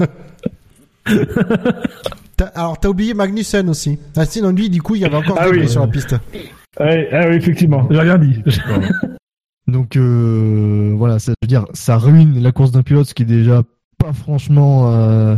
T'as- 2.38 2.45
Alors, 2.48 2.80
t'as 2.80 2.90
oublié 2.90 3.14
Magnussen 3.14 3.70
aussi. 3.70 4.00
Ah, 4.16 4.26
sinon, 4.26 4.50
lui, 4.52 4.70
du 4.70 4.82
coup, 4.82 4.95
il 4.95 5.02
y 5.02 5.06
avait 5.06 5.16
encore 5.18 5.38
Ah 5.40 5.50
des 5.52 5.60
oui. 5.60 5.70
sur 5.70 5.82
la 5.82 5.88
piste. 5.88 6.16
Ouais, 6.80 7.08
ah 7.12 7.28
oui, 7.30 7.36
effectivement, 7.36 7.88
j'ai 7.92 8.00
rien 8.00 8.18
dit. 8.18 8.42
donc 9.68 9.95
euh, 9.95 10.94
voilà 10.98 11.20
ça 11.20 11.32
veut 11.42 11.48
dire 11.48 11.66
ça 11.74 11.98
ruine 11.98 12.42
la 12.44 12.52
course 12.52 12.72
d'un 12.72 12.84
pilote 12.84 13.08
ce 13.08 13.14
qui 13.14 13.24
est 13.24 13.26
déjà 13.26 13.64
pas 13.98 14.12
franchement 14.12 14.92
euh, 14.94 15.38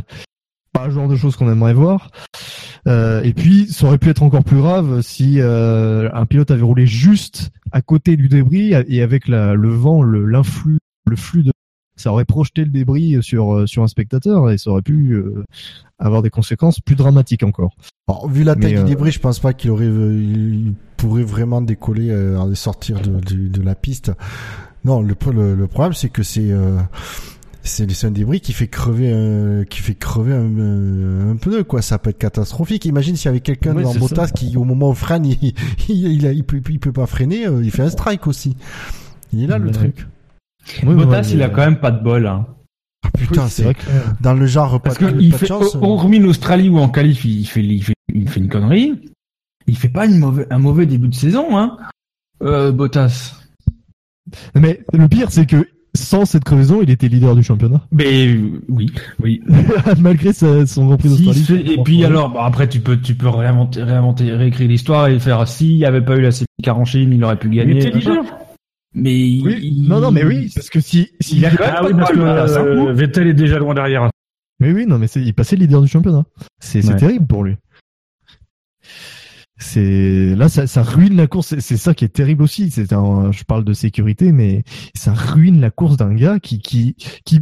pas 0.73 0.87
le 0.87 0.93
genre 0.93 1.07
de 1.07 1.15
choses 1.15 1.35
qu'on 1.35 1.51
aimerait 1.51 1.73
voir 1.75 2.09
Euh, 2.87 3.21
et 3.23 3.33
puis 3.33 3.67
ça 3.67 3.85
aurait 3.87 3.97
pu 3.99 4.09
être 4.09 4.21
encore 4.23 4.43
plus 4.43 4.57
grave 4.57 5.01
si 5.01 5.39
euh, 5.39 6.09
un 6.13 6.25
pilote 6.25 6.49
avait 6.51 6.61
roulé 6.63 6.85
juste 6.87 7.49
à 7.71 7.81
côté 7.81 8.15
du 8.17 8.27
débris 8.29 8.73
et 8.87 9.01
avec 9.03 9.27
la, 9.27 9.53
le 9.55 9.69
vent 9.69 10.01
le 10.01 10.25
l'influx 10.25 10.77
le 11.07 11.15
flux 11.15 11.43
de 11.43 11.51
ça 11.95 12.11
aurait 12.11 12.25
projeté 12.25 12.63
le 12.63 12.69
débris 12.71 13.17
sur 13.21 13.67
sur 13.69 13.83
un 13.83 13.87
spectateur 13.87 14.49
et 14.51 14.57
ça 14.57 14.71
aurait 14.71 14.81
pu 14.81 15.13
euh, 15.13 15.43
avoir 15.99 16.21
des 16.21 16.29
conséquences 16.29 16.79
plus 16.79 16.95
dramatiques 16.95 17.43
encore 17.43 17.75
Alors, 18.07 18.29
vu 18.29 18.43
la 18.43 18.55
taille 18.55 18.73
Mais, 18.73 18.77
du 18.79 18.83
euh, 18.83 18.83
débris, 18.83 19.11
je 19.11 19.19
pense 19.19 19.39
pas 19.39 19.53
qu'il 19.53 19.71
aurait, 19.71 19.85
euh, 19.85 20.13
il 20.21 20.73
pourrait 20.97 21.23
vraiment 21.23 21.61
décoller 21.61 22.09
euh, 22.11 22.51
et 22.51 22.55
sortir 22.55 22.99
de, 23.01 23.19
de, 23.19 23.47
de 23.47 23.61
la 23.61 23.75
piste. 23.75 24.11
Non, 24.83 25.01
le, 25.01 25.15
le, 25.33 25.55
le 25.55 25.67
problème, 25.67 25.93
c'est 25.93 26.09
que 26.09 26.21
c'est, 26.21 26.51
euh, 26.51 26.77
c'est 27.63 27.89
c'est 27.91 28.05
un 28.07 28.11
débris 28.11 28.39
qui 28.41 28.53
fait 28.53 28.67
crever, 28.67 29.09
euh, 29.11 29.63
qui 29.63 29.81
fait 29.81 29.95
crever 29.95 30.33
un, 30.33 30.57
euh, 30.59 31.31
un 31.31 31.35
pneu, 31.37 31.63
quoi. 31.63 31.81
Ça 31.81 31.97
peut 31.97 32.11
être 32.11 32.19
catastrophique. 32.19 32.85
Imagine 32.85 33.15
s'il 33.15 33.25
y 33.25 33.29
avait 33.29 33.39
quelqu'un 33.39 33.73
Ouais, 33.75 33.81
dans 33.83 33.95
Bottas 33.95 34.27
ça. 34.27 34.31
qui, 34.33 34.55
au 34.57 34.63
moment 34.63 34.89
où 34.89 34.93
freine, 34.93 35.25
il, 35.41 35.53
il, 35.89 36.07
il, 36.11 36.27
a- 36.27 36.31
il 36.33 36.43
peut, 36.43 36.61
il 36.69 36.79
peut 36.79 36.91
pas 36.91 37.07
freiner, 37.07 37.47
euh, 37.47 37.63
il 37.63 37.71
fait 37.71 37.81
un 37.83 37.89
strike 37.89 38.27
aussi. 38.27 38.55
Il 39.33 39.43
est 39.43 39.47
là, 39.47 39.57
le 39.57 39.71
truc. 39.71 40.05
Oui, 40.83 40.93
Bottas, 40.93 41.21
ouais, 41.21 41.29
il 41.33 41.41
a 41.41 41.49
quand 41.49 41.61
même 41.65 41.79
pas 41.79 41.91
de 41.91 42.03
bol. 42.03 42.27
Hein. 42.27 42.45
Ah, 43.13 43.17
putain, 43.17 43.43
oui, 43.43 43.49
c'est 43.49 43.63
vrai 43.63 43.73
que 43.75 43.81
dans 44.21 44.33
le 44.33 44.45
genre 44.45 44.81
Parce 44.81 44.97
que 44.97 45.05
il 45.19 45.29
pas 45.31 45.35
de 45.35 45.39
fait, 45.39 45.45
chance. 45.47 45.75
euh. 45.75 45.79
hormis 45.81 46.19
l'Australie 46.19 46.69
où 46.69 46.77
en 46.79 46.89
qualif 46.89 47.23
il 47.25 47.45
fait, 47.45 47.63
il 47.63 47.83
fait, 47.83 47.93
il 48.13 48.27
fait 48.29 48.39
une 48.39 48.49
connerie, 48.49 48.93
il 49.67 49.77
fait 49.77 49.89
pas 49.89 50.05
une 50.05 50.19
mauvais, 50.19 50.45
un 50.49 50.57
mauvais 50.59 50.85
début 50.85 51.07
de 51.09 51.15
saison, 51.15 51.57
hein. 51.57 51.77
Euh, 52.43 52.71
Bottas. 52.71 53.35
mais 54.55 54.81
le 54.93 55.07
pire 55.07 55.31
c'est 55.31 55.45
que 55.45 55.67
sans 55.93 56.25
cette 56.25 56.43
crevaison 56.43 56.81
il 56.81 56.89
était 56.89 57.07
leader 57.07 57.35
du 57.35 57.43
championnat 57.43 57.81
Mais 57.93 58.27
euh, 58.27 58.61
oui, 58.67 58.91
oui. 59.23 59.41
malgré 59.99 60.33
sa- 60.33 60.65
son 60.65 60.87
Grand 60.87 60.97
Prix 60.97 61.09
Si, 61.15 61.23
d'Australie. 61.23 61.45
c'est- 61.65 61.73
et 61.73 61.81
puis 61.83 62.03
alors, 62.03 62.31
bah, 62.31 62.41
après 62.43 62.67
tu 62.67 62.81
peux, 62.81 62.99
tu 62.99 63.15
peux 63.15 63.29
réinventer, 63.29 63.81
réinventer, 63.83 64.31
réécrire 64.33 64.67
l'histoire 64.67 65.07
et 65.07 65.19
faire 65.19 65.47
s'il 65.47 65.75
n'y 65.77 65.85
avait 65.85 66.01
pas 66.03 66.17
eu 66.17 66.21
la 66.21 66.31
safety 66.31 66.45
car 66.63 66.77
en 66.77 66.83
Chine, 66.85 67.13
il 67.13 67.23
aurait 67.23 67.37
pu 67.39 67.47
Il 67.47 67.55
gagner. 67.55 67.77
était 67.87 67.97
leader. 67.97 68.23
Mais 68.95 69.11
Oui. 69.43 69.59
il- 69.61 69.87
Non, 69.87 69.99
non, 69.99 70.11
mais 70.11 70.23
oui, 70.23 70.49
parce 70.55 70.69
que 70.69 70.79
si, 70.79 71.11
si 71.19 71.37
Il 71.37 71.45
a 71.45 71.51
quand 71.51 71.63
même 71.65 71.73
Ah 71.75 71.81
pas 71.81 71.87
oui, 71.87 71.93
de 71.93 71.97
parce 71.99 72.11
que 72.55 72.59
euh, 72.59 72.85
coup. 72.91 72.97
Vettel 72.97 73.27
est 73.27 73.33
déjà 73.33 73.59
loin 73.59 73.73
derrière. 73.73 74.09
Mais 74.61 74.71
oui, 74.71 74.85
non, 74.87 74.97
mais 74.97 75.07
c'est, 75.07 75.21
il 75.21 75.33
passait 75.33 75.57
leader 75.57 75.81
du 75.81 75.87
championnat. 75.89 76.23
C'est, 76.59 76.85
Ouais. 76.87 76.95
terrible 76.95 77.27
pour 77.27 77.43
lui. 77.43 77.55
C'est 79.57 80.35
là, 80.35 80.49
ça, 80.49 80.67
ça 80.67 80.83
ruine 80.83 81.15
la 81.15 81.27
course. 81.27 81.47
C'est, 81.47 81.61
c'est 81.61 81.77
ça 81.77 81.93
qui 81.93 82.05
est 82.05 82.09
terrible 82.09 82.43
aussi. 82.43 82.71
C'est 82.71 82.91
un, 82.93 83.31
je 83.31 83.43
parle 83.43 83.63
de 83.63 83.73
sécurité, 83.73 84.31
mais 84.31 84.63
ça 84.95 85.13
ruine 85.13 85.61
la 85.61 85.71
course 85.71 85.97
d'un 85.97 86.13
gars 86.13 86.39
qui, 86.39 86.59
qui, 86.59 86.95
qui 87.25 87.41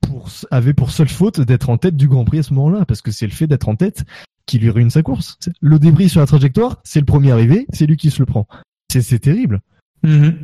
pour, 0.00 0.28
avait 0.50 0.74
pour 0.74 0.90
seule 0.90 1.08
faute 1.08 1.40
d'être 1.40 1.70
en 1.70 1.78
tête 1.78 1.96
du 1.96 2.08
Grand 2.08 2.24
Prix 2.24 2.38
à 2.40 2.42
ce 2.42 2.52
moment-là, 2.54 2.84
parce 2.86 3.02
que 3.02 3.10
c'est 3.10 3.26
le 3.26 3.32
fait 3.32 3.46
d'être 3.46 3.68
en 3.68 3.76
tête 3.76 4.04
qui 4.46 4.58
lui 4.58 4.68
ruine 4.70 4.90
sa 4.90 5.02
course. 5.02 5.38
Le 5.60 5.78
débris 5.78 6.08
sur 6.08 6.20
la 6.20 6.26
trajectoire, 6.26 6.80
c'est 6.84 7.00
le 7.00 7.06
premier 7.06 7.30
arrivé, 7.32 7.66
c'est 7.72 7.86
lui 7.86 7.96
qui 7.96 8.10
se 8.10 8.20
le 8.20 8.26
prend. 8.26 8.46
C'est, 8.92 9.00
c'est 9.00 9.18
terrible. 9.20 9.60
Mhm. 10.02 10.34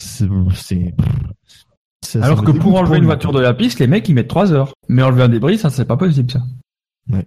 C'est, 0.00 0.92
Alors 2.22 2.42
que 2.44 2.50
pour 2.52 2.74
enlever 2.76 2.98
une 2.98 3.04
voiture 3.04 3.32
de 3.32 3.40
la 3.40 3.54
piste, 3.54 3.78
les 3.78 3.86
mecs 3.86 4.08
ils 4.08 4.14
mettent 4.14 4.28
3 4.28 4.52
heures. 4.52 4.72
Mais 4.88 5.02
enlever 5.02 5.22
un 5.22 5.28
débris, 5.28 5.58
ça 5.58 5.70
c'est 5.70 5.84
pas 5.84 5.96
possible 5.96 6.30
ça. 6.30 6.40
Ouais. 7.12 7.24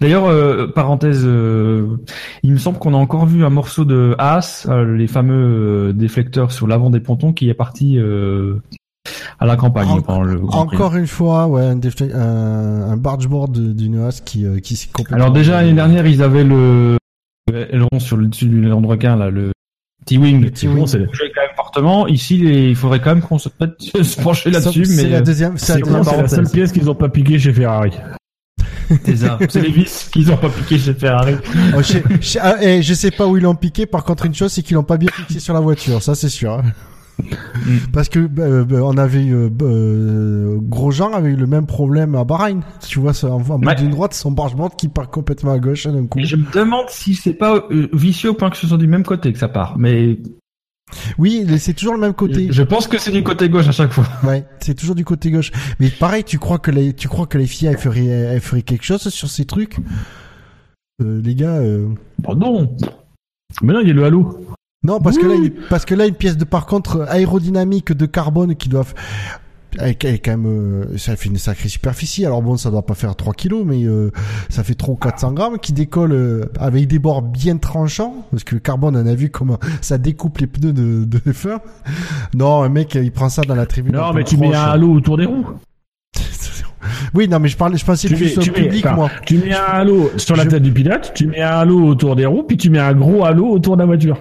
D'ailleurs, 0.00 0.26
euh, 0.26 0.66
parenthèse, 0.68 1.22
euh, 1.24 1.96
il 2.42 2.52
me 2.52 2.58
semble 2.58 2.78
qu'on 2.78 2.94
a 2.94 2.96
encore 2.96 3.26
vu 3.26 3.44
un 3.44 3.50
morceau 3.50 3.84
de 3.84 4.14
Haas, 4.18 4.66
euh, 4.68 4.96
les 4.96 5.06
fameux 5.06 5.88
euh, 5.88 5.92
déflecteurs 5.92 6.52
sur 6.52 6.66
l'avant 6.66 6.90
des 6.90 7.00
pontons, 7.00 7.32
qui 7.32 7.48
est 7.48 7.54
parti 7.54 7.98
euh, 7.98 8.56
à 9.38 9.46
la 9.46 9.56
campagne 9.56 9.88
En- 9.88 10.00
pendant 10.02 10.22
le 10.22 10.38
Grand 10.40 10.66
Prix. 10.66 10.76
Encore 10.76 10.96
une 10.96 11.06
fois, 11.06 11.46
ouais, 11.46 11.62
un, 11.64 11.76
défle- 11.76 12.12
un, 12.14 12.90
un 12.90 12.96
bargeboard 12.96 13.56
d'une 13.74 13.98
Haas 14.00 14.20
qui, 14.24 14.44
euh, 14.44 14.58
qui 14.58 14.76
s'est 14.76 14.88
complètement... 14.92 15.16
Alors 15.24 15.32
déjà 15.32 15.60
l'année 15.62 15.72
dernière, 15.74 16.06
ils 16.06 16.22
avaient 16.22 16.44
le 16.44 16.96
aileron 17.52 17.98
sur 17.98 18.16
le 18.16 18.26
dessus 18.26 18.46
du 18.46 18.64
aileron 18.64 18.80
de 18.80 18.86
requin 18.86 19.16
là, 19.16 19.30
le 19.30 19.52
T-wing. 20.04 20.42
Le 20.42 20.50
T-wing. 20.50 20.76
Bon, 20.78 20.86
c'est 20.86 20.98
quand 20.98 21.40
même 21.40 21.56
fortement. 21.56 22.06
Ici, 22.06 22.38
les- 22.38 22.68
il 22.70 22.76
faudrait 22.76 23.00
quand 23.00 23.14
même 23.14 23.22
qu'on 23.22 23.38
se, 23.38 23.48
se 24.02 24.20
pencher 24.20 24.50
là-dessus, 24.50 24.84
C'est 24.84 25.02
mais 25.04 25.08
la 25.10 25.18
euh, 25.18 25.20
deuxième, 25.22 25.58
c'est 25.58 25.66
C'est 25.66 25.72
la 25.74 25.80
deuxième 25.80 26.04
c'est 26.04 26.16
la 26.22 26.28
seule 26.28 26.50
pièce 26.50 26.72
qu'ils 26.72 26.90
ont 26.90 26.94
pas 26.94 27.08
piqué 27.08 27.38
chez 27.38 27.52
Ferrari. 27.52 27.92
c'est 29.04 29.16
ça. 29.16 29.38
C'est 29.48 29.62
les 29.62 29.70
vis 29.70 30.08
qu'ils 30.12 30.30
ont 30.30 30.36
pas 30.36 30.50
piqué 30.50 30.78
chez 30.78 30.92
Ferrari. 30.94 31.36
Oh, 31.76 31.80
je, 31.82 31.98
je- 32.20 32.38
ah, 32.40 32.56
eh, 32.60 32.82
je 32.82 32.92
sais 32.94 33.10
pas 33.10 33.26
où 33.26 33.36
ils 33.38 33.42
l'ont 33.42 33.54
piqué. 33.54 33.86
Par 33.86 34.04
contre, 34.04 34.26
une 34.26 34.34
chose, 34.34 34.52
c'est 34.52 34.62
qu'ils 34.62 34.74
l'ont 34.76 34.82
pas 34.82 34.98
bien 34.98 35.08
fixé 35.10 35.40
sur 35.40 35.54
la 35.54 35.60
voiture. 35.60 36.02
Ça, 36.02 36.14
c'est 36.14 36.28
sûr. 36.28 36.52
hein. 36.52 36.62
Parce 37.92 38.08
que 38.08 38.18
bah, 38.26 38.42
euh, 38.42 38.64
bah, 38.64 38.78
on 38.82 38.96
avait 38.98 39.24
eu, 39.24 39.34
euh, 39.34 39.48
bah, 39.48 39.64
euh, 39.66 40.58
Grosjean 40.60 41.12
avait 41.12 41.30
eu 41.30 41.36
le 41.36 41.46
même 41.46 41.66
problème 41.66 42.14
à 42.14 42.24
Bahreïn. 42.24 42.60
Tu 42.86 42.98
vois, 42.98 43.14
ça, 43.14 43.28
en, 43.30 43.36
en 43.40 43.58
bout 43.58 43.66
Ouais. 43.66 43.74
d'une 43.76 43.90
droite, 43.90 44.14
son 44.14 44.32
bargeboard 44.32 44.76
qui 44.76 44.88
part 44.88 45.08
complètement 45.10 45.52
à 45.52 45.58
gauche 45.58 45.86
d'un 45.86 46.06
coup. 46.06 46.18
Et 46.18 46.24
je 46.24 46.36
me 46.36 46.50
demande 46.52 46.86
si 46.88 47.14
c'est 47.14 47.34
pas 47.34 47.64
euh, 47.70 47.88
vicieux 47.92 48.30
au 48.30 48.34
point 48.34 48.50
que 48.50 48.56
ce 48.56 48.66
soit 48.66 48.78
du 48.78 48.86
même 48.88 49.04
côté 49.04 49.32
que 49.32 49.38
ça 49.38 49.48
part. 49.48 49.78
Mais 49.78 50.18
Oui, 51.18 51.46
c'est 51.58 51.74
toujours 51.74 51.94
le 51.94 52.00
même 52.00 52.14
côté. 52.14 52.48
je, 52.50 52.62
pense 52.62 52.86
que 52.88 52.98
c'est 52.98 53.12
du 53.12 53.22
côté 53.22 53.48
gauche 53.48 53.68
à 53.68 53.72
chaque 53.72 53.92
fois. 53.92 54.04
Ouais, 54.24 54.44
c'est 54.60 54.74
toujours 54.74 54.94
du 54.94 55.04
côté 55.04 55.30
gauche. 55.30 55.50
Mais 55.80 55.90
pareil, 55.90 56.24
tu 56.24 56.38
crois 56.38 56.58
que 56.58 56.70
les, 56.70 56.92
tu 56.94 57.08
crois 57.08 57.26
que 57.26 57.38
les 57.38 57.46
filles 57.46 57.68
elles 57.68 57.78
feraient, 57.78 58.04
elles 58.06 58.40
feraient 58.40 58.62
quelque 58.62 58.84
chose 58.84 59.08
sur 59.08 59.28
ces 59.30 59.44
trucs? 59.44 59.76
Euh, 61.02 61.20
Les 61.24 61.34
gars, 61.34 61.56
euh, 61.56 61.88
non. 62.36 62.76
Mais 63.62 63.72
non, 63.72 63.80
il 63.80 63.88
y 63.88 63.90
a 63.90 63.94
le 63.94 64.04
halo. 64.04 64.40
Non, 64.84 65.00
parce 65.00 65.18
que 65.18 65.26
là, 65.26 65.34
il- 65.34 65.52
parce 65.70 65.84
que 65.84 65.94
là, 65.94 66.06
une 66.06 66.14
pièce 66.14 66.36
de 66.36 66.44
par 66.44 66.66
contre 66.66 67.06
aérodynamique 67.08 67.92
de 67.92 68.06
carbone 68.06 68.54
qui 68.54 68.68
doivent 68.68 68.94
avec, 69.76 70.04
avec 70.04 70.24
quand 70.26 70.30
même, 70.30 70.46
euh, 70.46 70.98
ça 70.98 71.16
fait 71.16 71.28
une 71.28 71.36
sacrée 71.36 71.68
superficie. 71.68 72.24
Alors 72.24 72.42
bon, 72.42 72.56
ça 72.56 72.70
doit 72.70 72.86
pas 72.86 72.94
faire 72.94 73.16
3 73.16 73.34
kilos, 73.34 73.64
mais 73.66 73.82
euh, 73.84 74.12
ça 74.48 74.62
fait 74.62 74.74
300 74.74 74.92
ou 74.92 74.96
400 74.96 75.32
grammes 75.32 75.58
qui 75.58 75.72
décolle 75.72 76.12
euh, 76.12 76.44
avec 76.60 76.86
des 76.86 77.00
bords 77.00 77.22
bien 77.22 77.56
tranchants. 77.56 78.14
Parce 78.30 78.44
que 78.44 78.54
le 78.54 78.60
carbone, 78.60 78.96
on 78.96 79.04
a 79.04 79.14
vu 79.16 79.30
comment 79.30 79.58
ça 79.80 79.98
découpe 79.98 80.38
les 80.38 80.46
pneus 80.46 80.72
de, 80.72 81.04
de 81.04 81.18
F1. 81.32 81.58
Non, 82.36 82.62
un 82.62 82.68
mec, 82.68 82.94
il 82.94 83.10
prend 83.10 83.28
ça 83.28 83.42
dans 83.42 83.56
la 83.56 83.66
tribune. 83.66 83.96
Non, 83.96 84.12
mais 84.12 84.22
tu 84.22 84.36
mets 84.36 84.54
un 84.54 84.60
halo 84.62 84.92
autour 84.92 85.16
des 85.16 85.24
roues. 85.26 85.46
Oui, 87.14 87.28
non, 87.28 87.38
mais 87.38 87.48
je 87.48 87.56
parlais, 87.56 87.78
je 87.78 87.84
pensais 87.84 88.08
Tu 88.08 88.14
plus 88.14 88.26
mets- 88.26 88.38
au 88.38 88.42
tu 88.42 88.50
mets- 88.50 88.60
public, 88.62 88.84
moi. 88.94 89.08
Tu 89.24 89.38
mets 89.38 89.54
un 89.54 89.62
halo 89.72 90.10
sur 90.18 90.36
la 90.36 90.44
Je- 90.44 90.50
tête 90.50 90.62
du 90.62 90.70
pilote, 90.72 91.12
tu 91.14 91.26
mets 91.26 91.40
un 91.40 91.48
halo 91.60 91.82
autour 91.86 92.14
des 92.14 92.26
roues, 92.26 92.42
puis 92.42 92.56
tu 92.58 92.68
mets 92.70 92.78
un 92.78 92.92
gros 92.94 93.24
halo 93.24 93.46
autour 93.48 93.76
de 93.76 93.82
la 93.82 93.86
voiture. 93.86 94.18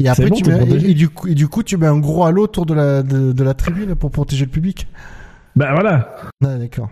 Et 0.00 0.08
après, 0.08 0.28
bon, 0.28 0.36
tu 0.36 0.42
t'es 0.42 0.50
mets, 0.50 0.58
protégé. 0.58 0.86
et, 0.86 0.90
et 0.90 0.94
du 0.94 1.08
coup, 1.08 1.28
et 1.28 1.34
du 1.34 1.48
coup, 1.48 1.62
tu 1.62 1.76
mets 1.76 1.86
un 1.86 1.98
gros 1.98 2.24
halo 2.24 2.44
autour 2.44 2.66
de 2.66 2.74
la, 2.74 3.02
de, 3.02 3.32
de 3.32 3.44
la 3.44 3.54
tribune 3.54 3.94
pour 3.94 4.10
protéger 4.10 4.46
le 4.46 4.50
public. 4.50 4.86
Ben 5.56 5.72
voilà. 5.72 6.16
Ah, 6.44 6.56
d'accord. 6.56 6.88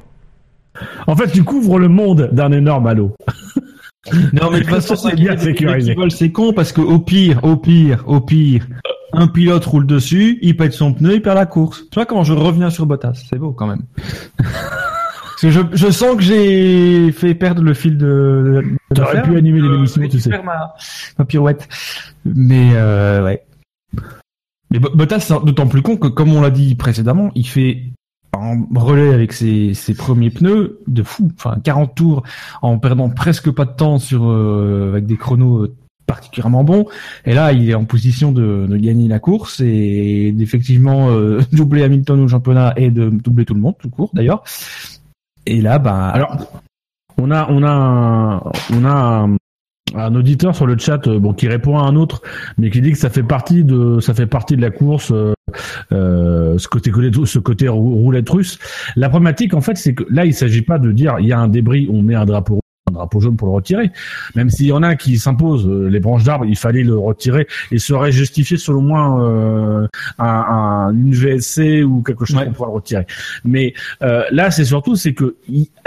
En 1.07 1.17
fait, 1.17 1.31
tu 1.31 1.43
couvres 1.43 1.78
le 1.78 1.89
monde 1.89 2.28
d'un 2.33 2.53
énorme 2.53 2.87
halo. 2.87 3.15
Non, 4.33 4.51
mais 4.51 4.61
de 4.61 4.65
toute 4.65 4.70
façon, 4.81 4.97
C'est 4.97 5.17
bien 5.17 5.37
sécurisé. 5.37 5.97
C'est 6.11 6.31
con 6.33 6.53
parce 6.53 6.73
que 6.73 6.81
au 6.81 6.99
pire, 6.99 7.41
au 7.45 7.57
pire, 7.57 8.05
au 8.07 8.20
pire, 8.20 8.67
un 9.12 9.27
pilote 9.27 9.65
roule 9.65 9.87
dessus, 9.87 10.39
il 10.43 10.57
pète 10.57 10.73
son 10.73 10.93
pneu, 10.93 11.15
il 11.15 11.23
perd 11.23 11.37
la 11.37 11.47
course. 11.47 11.85
Tu 11.91 11.95
vois 11.95 12.07
comment 12.07 12.25
je 12.25 12.33
reviens 12.33 12.70
sur 12.70 12.87
Bottas? 12.87 13.25
C'est 13.28 13.39
beau 13.39 13.53
quand 13.53 13.67
même. 13.67 13.83
Parce 15.41 15.42
que 15.42 15.50
je, 15.50 15.60
je 15.86 15.91
sens 15.92 16.17
que 16.17 16.23
j'ai 16.23 17.12
fait 17.12 17.34
perdre 17.34 17.62
le 17.62 17.73
fil 17.75 17.97
de. 17.97 18.62
de 18.91 18.94
T'aurais 18.94 19.23
pu 19.23 19.36
animer 19.36 19.60
les 19.60 19.68
Euh, 19.68 19.76
émissions, 19.78 20.02
j'ai 20.02 20.08
tu 20.08 20.18
sais. 20.20 20.31
Ma, 20.42 20.75
ma 21.18 21.25
pirouette. 21.25 21.68
Mais 22.25 22.70
euh, 22.75 23.25
ouais. 23.25 23.44
Mais 24.70 24.78
Bo- 24.81 24.91
Bottas, 24.94 25.20
c'est 25.20 25.44
d'autant 25.44 25.67
plus 25.68 25.81
con 25.83 25.97
que, 25.97 26.08
comme 26.08 26.34
on 26.34 26.41
l'a 26.41 26.50
dit 26.50 26.75
précédemment, 26.75 27.31
il 27.36 27.47
fait 27.47 27.84
un 28.36 28.65
relais 28.75 29.15
avec 29.15 29.33
ses, 29.33 29.75
ses 29.75 29.94
premiers 29.94 30.31
pneus 30.31 30.81
de 30.89 31.02
fou. 31.02 31.31
Enfin, 31.36 31.57
40 31.62 31.94
tours 31.94 32.23
en 32.60 32.78
perdant 32.78 33.08
presque 33.08 33.50
pas 33.50 33.65
de 33.65 33.73
temps 33.76 33.99
sur 33.99 34.28
euh, 34.28 34.91
avec 34.91 35.07
des 35.07 35.17
chronos 35.17 35.62
euh, 35.65 35.75
particulièrement 36.07 36.65
bon. 36.65 36.86
Et 37.25 37.33
là, 37.34 37.52
il 37.52 37.70
est 37.70 37.75
en 37.75 37.84
position 37.84 38.33
de, 38.33 38.67
de 38.68 38.76
gagner 38.76 39.08
la 39.08 39.18
course 39.20 39.60
et 39.60 40.33
d'effectivement 40.33 41.10
euh, 41.10 41.41
doubler 41.52 41.84
Hamilton 41.84 42.20
au 42.20 42.28
championnat 42.28 42.75
et 42.76 42.91
de 42.91 43.08
doubler 43.08 43.44
tout 43.44 43.55
le 43.55 43.60
monde, 43.60 43.75
tout 43.78 43.89
court 43.91 44.10
d'ailleurs. 44.12 44.42
Et 45.47 45.60
là, 45.60 45.78
bah, 45.78 46.08
Alors, 46.08 46.36
on 47.17 47.31
a, 47.31 47.49
on 47.50 47.62
a, 47.62 47.70
un, 47.70 48.36
on 48.73 48.84
a 48.84 49.28
un, 49.94 50.15
auditeur 50.15 50.55
sur 50.55 50.67
le 50.67 50.76
chat, 50.78 51.07
euh, 51.08 51.18
bon, 51.18 51.33
qui 51.33 51.49
répond 51.49 51.78
à 51.78 51.83
un 51.83 51.97
autre, 51.97 52.23
mais 52.58 52.70
qui 52.70 52.81
dit 52.81 52.92
que 52.92 52.99
ça 52.99 53.10
fait 53.10 53.23
partie 53.23 53.65
de, 53.65 54.00
ça 54.00 54.15
fait 54.15 54.26
partie 54.26 54.57
de 54.57 54.62
la 54.62 54.70
course, 54.70 55.10
euh, 55.12 55.33
euh, 55.92 56.58
ce 56.58 56.68
côté, 56.68 56.92
ce 57.25 57.39
côté 57.39 57.68
rou- 57.68 57.97
roulette 57.97 58.28
russe. 58.28 58.58
La 58.97 59.08
problématique, 59.08 59.55
en 59.55 59.60
fait, 59.60 59.76
c'est 59.76 59.94
que 59.94 60.05
là, 60.10 60.25
il 60.26 60.34
s'agit 60.34 60.62
pas 60.62 60.78
de 60.78 60.92
dire, 60.92 61.17
il 61.20 61.26
y 61.26 61.33
a 61.33 61.39
un 61.39 61.49
débris, 61.49 61.89
on 61.91 62.02
met 62.02 62.15
un 62.15 62.26
drapeau 62.26 62.55
rouge, 62.55 62.62
drapeau 62.99 63.20
jaune 63.20 63.36
pour 63.36 63.49
le 63.49 63.55
retirer. 63.55 63.91
Même 64.35 64.51
s'il 64.51 64.67
y 64.67 64.73
en 64.73 64.83
a 64.83 64.94
qui 64.97 65.18
s'impose, 65.18 65.67
euh, 65.67 65.89
les 65.89 66.01
branches 66.01 66.25
d'arbres, 66.25 66.44
il 66.44 66.57
fallait 66.57 66.83
le 66.83 66.97
retirer 66.99 67.47
et 67.73 67.78
serait 67.78 68.12
justifié 68.12 68.57
selon 68.57 68.83
moi 68.83 69.20
euh, 69.23 69.86
un, 70.18 70.27
un- 70.27 70.93
une 70.93 71.12
VSC 71.15 71.83
ou 71.85 72.02
quelque 72.02 72.25
chose 72.25 72.36
Ouais. 72.36 72.44
pour 72.44 72.52
pouvoir 72.52 72.70
le 72.70 72.75
retirer. 72.77 73.07
Mais 73.44 73.73
euh, 74.02 74.23
là, 74.31 74.51
c'est 74.51 74.65
surtout 74.65 74.94
c'est 74.97 75.15
que 75.15 75.36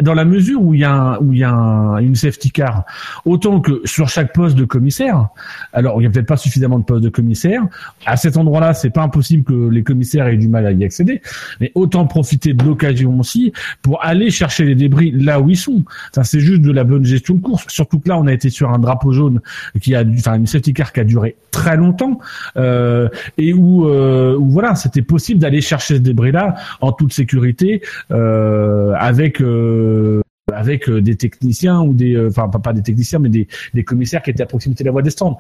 dans 0.02 0.14
la 0.14 0.26
mesure 0.26 0.62
où 0.62 0.74
il 0.74 0.80
y 0.82 0.84
a 0.84 0.94
un, 0.94 1.18
où 1.20 1.34
il 1.34 1.40
y 1.40 1.44
a 1.44 1.52
un- 1.52 1.98
une 2.00 2.16
safety 2.16 2.52
car, 2.52 2.84
autant 3.26 3.60
que 3.62 3.82
sur 3.86 4.10
chaque 4.10 4.34
poste 4.34 4.58
de 4.58 4.66
commissaire, 4.66 5.28
alors 5.74 6.02
il 6.02 6.06
y 6.06 6.08
a 6.08 6.10
peut-être 6.10 6.28
pas 6.28 6.38
suffisamment 6.38 6.80
de 6.80 6.84
postes 6.84 7.04
de 7.04 7.10
commissaire. 7.10 7.64
À 8.06 8.18
cet 8.18 8.38
endroit-là, 8.38 8.74
c'est 8.74 8.90
pas 8.90 9.04
impossible 9.04 9.44
que 9.44 9.70
les 9.70 9.84
commissaires 9.84 10.28
aient 10.28 10.38
du 10.38 10.48
mal 10.48 10.66
à 10.66 10.72
y 10.72 10.84
accéder, 10.84 11.22
mais 11.60 11.72
autant 11.76 12.06
profiter 12.08 12.54
de 12.54 12.64
l'occasion 12.64 13.20
aussi 13.20 13.52
pour 13.82 14.04
aller 14.04 14.30
chercher 14.32 14.66
les 14.66 14.76
débris 14.76 15.12
là 15.12 15.40
où 15.40 15.50
ils 15.50 15.58
sont. 15.58 15.84
Enfin, 16.12 16.24
c'est 16.24 16.40
juste 16.40 16.62
de 16.62 16.72
la 16.72 16.84
bonne 16.84 17.01
gestion 17.06 17.36
de 17.36 17.42
course. 17.42 17.66
Surtout 17.68 18.00
que 18.00 18.10
là, 18.10 18.18
on 18.18 18.28
a 18.28 18.34
été 18.34 18.50
sur 18.50 18.70
un 18.70 18.80
drapeau 18.80 19.12
jaune 19.12 19.42
qui 19.82 19.96
a, 19.96 20.04
enfin, 20.04 20.36
une 20.36 20.48
safety 20.48 20.74
car 20.74 20.94
qui 20.94 21.00
a 21.00 21.04
duré 21.04 21.36
très 21.52 21.78
longtemps 21.78 22.20
euh, 22.58 23.10
et 23.38 23.54
où, 23.54 23.88
euh, 23.88 24.38
où 24.38 24.50
voilà, 24.50 24.76
c'était 24.76 25.02
possible 25.02 25.40
d'aller 25.40 25.62
chercher 25.62 25.96
ce 25.96 26.00
débris-là 26.00 26.56
en 26.82 26.92
toute 26.92 27.14
sécurité 27.14 27.82
euh, 28.12 28.94
avec 28.98 29.42
euh, 29.42 30.22
avec 30.54 30.90
euh, 30.90 31.02
des 31.02 31.16
techniciens 31.16 31.82
ou 31.82 31.94
des 31.94 32.14
euh, 32.16 32.28
enfin 32.30 32.50
pas, 32.50 32.74
des 32.74 32.82
techniciens 32.82 33.20
mais 33.20 33.30
des, 33.30 33.48
des 33.74 33.84
commissaires 33.84 34.22
qui 34.22 34.32
étaient 34.32 34.44
à 34.44 34.46
proximité 34.46 34.84
de 34.84 34.90
la 34.90 34.92
voie 34.92 35.02
des 35.02 35.10
stands. 35.10 35.38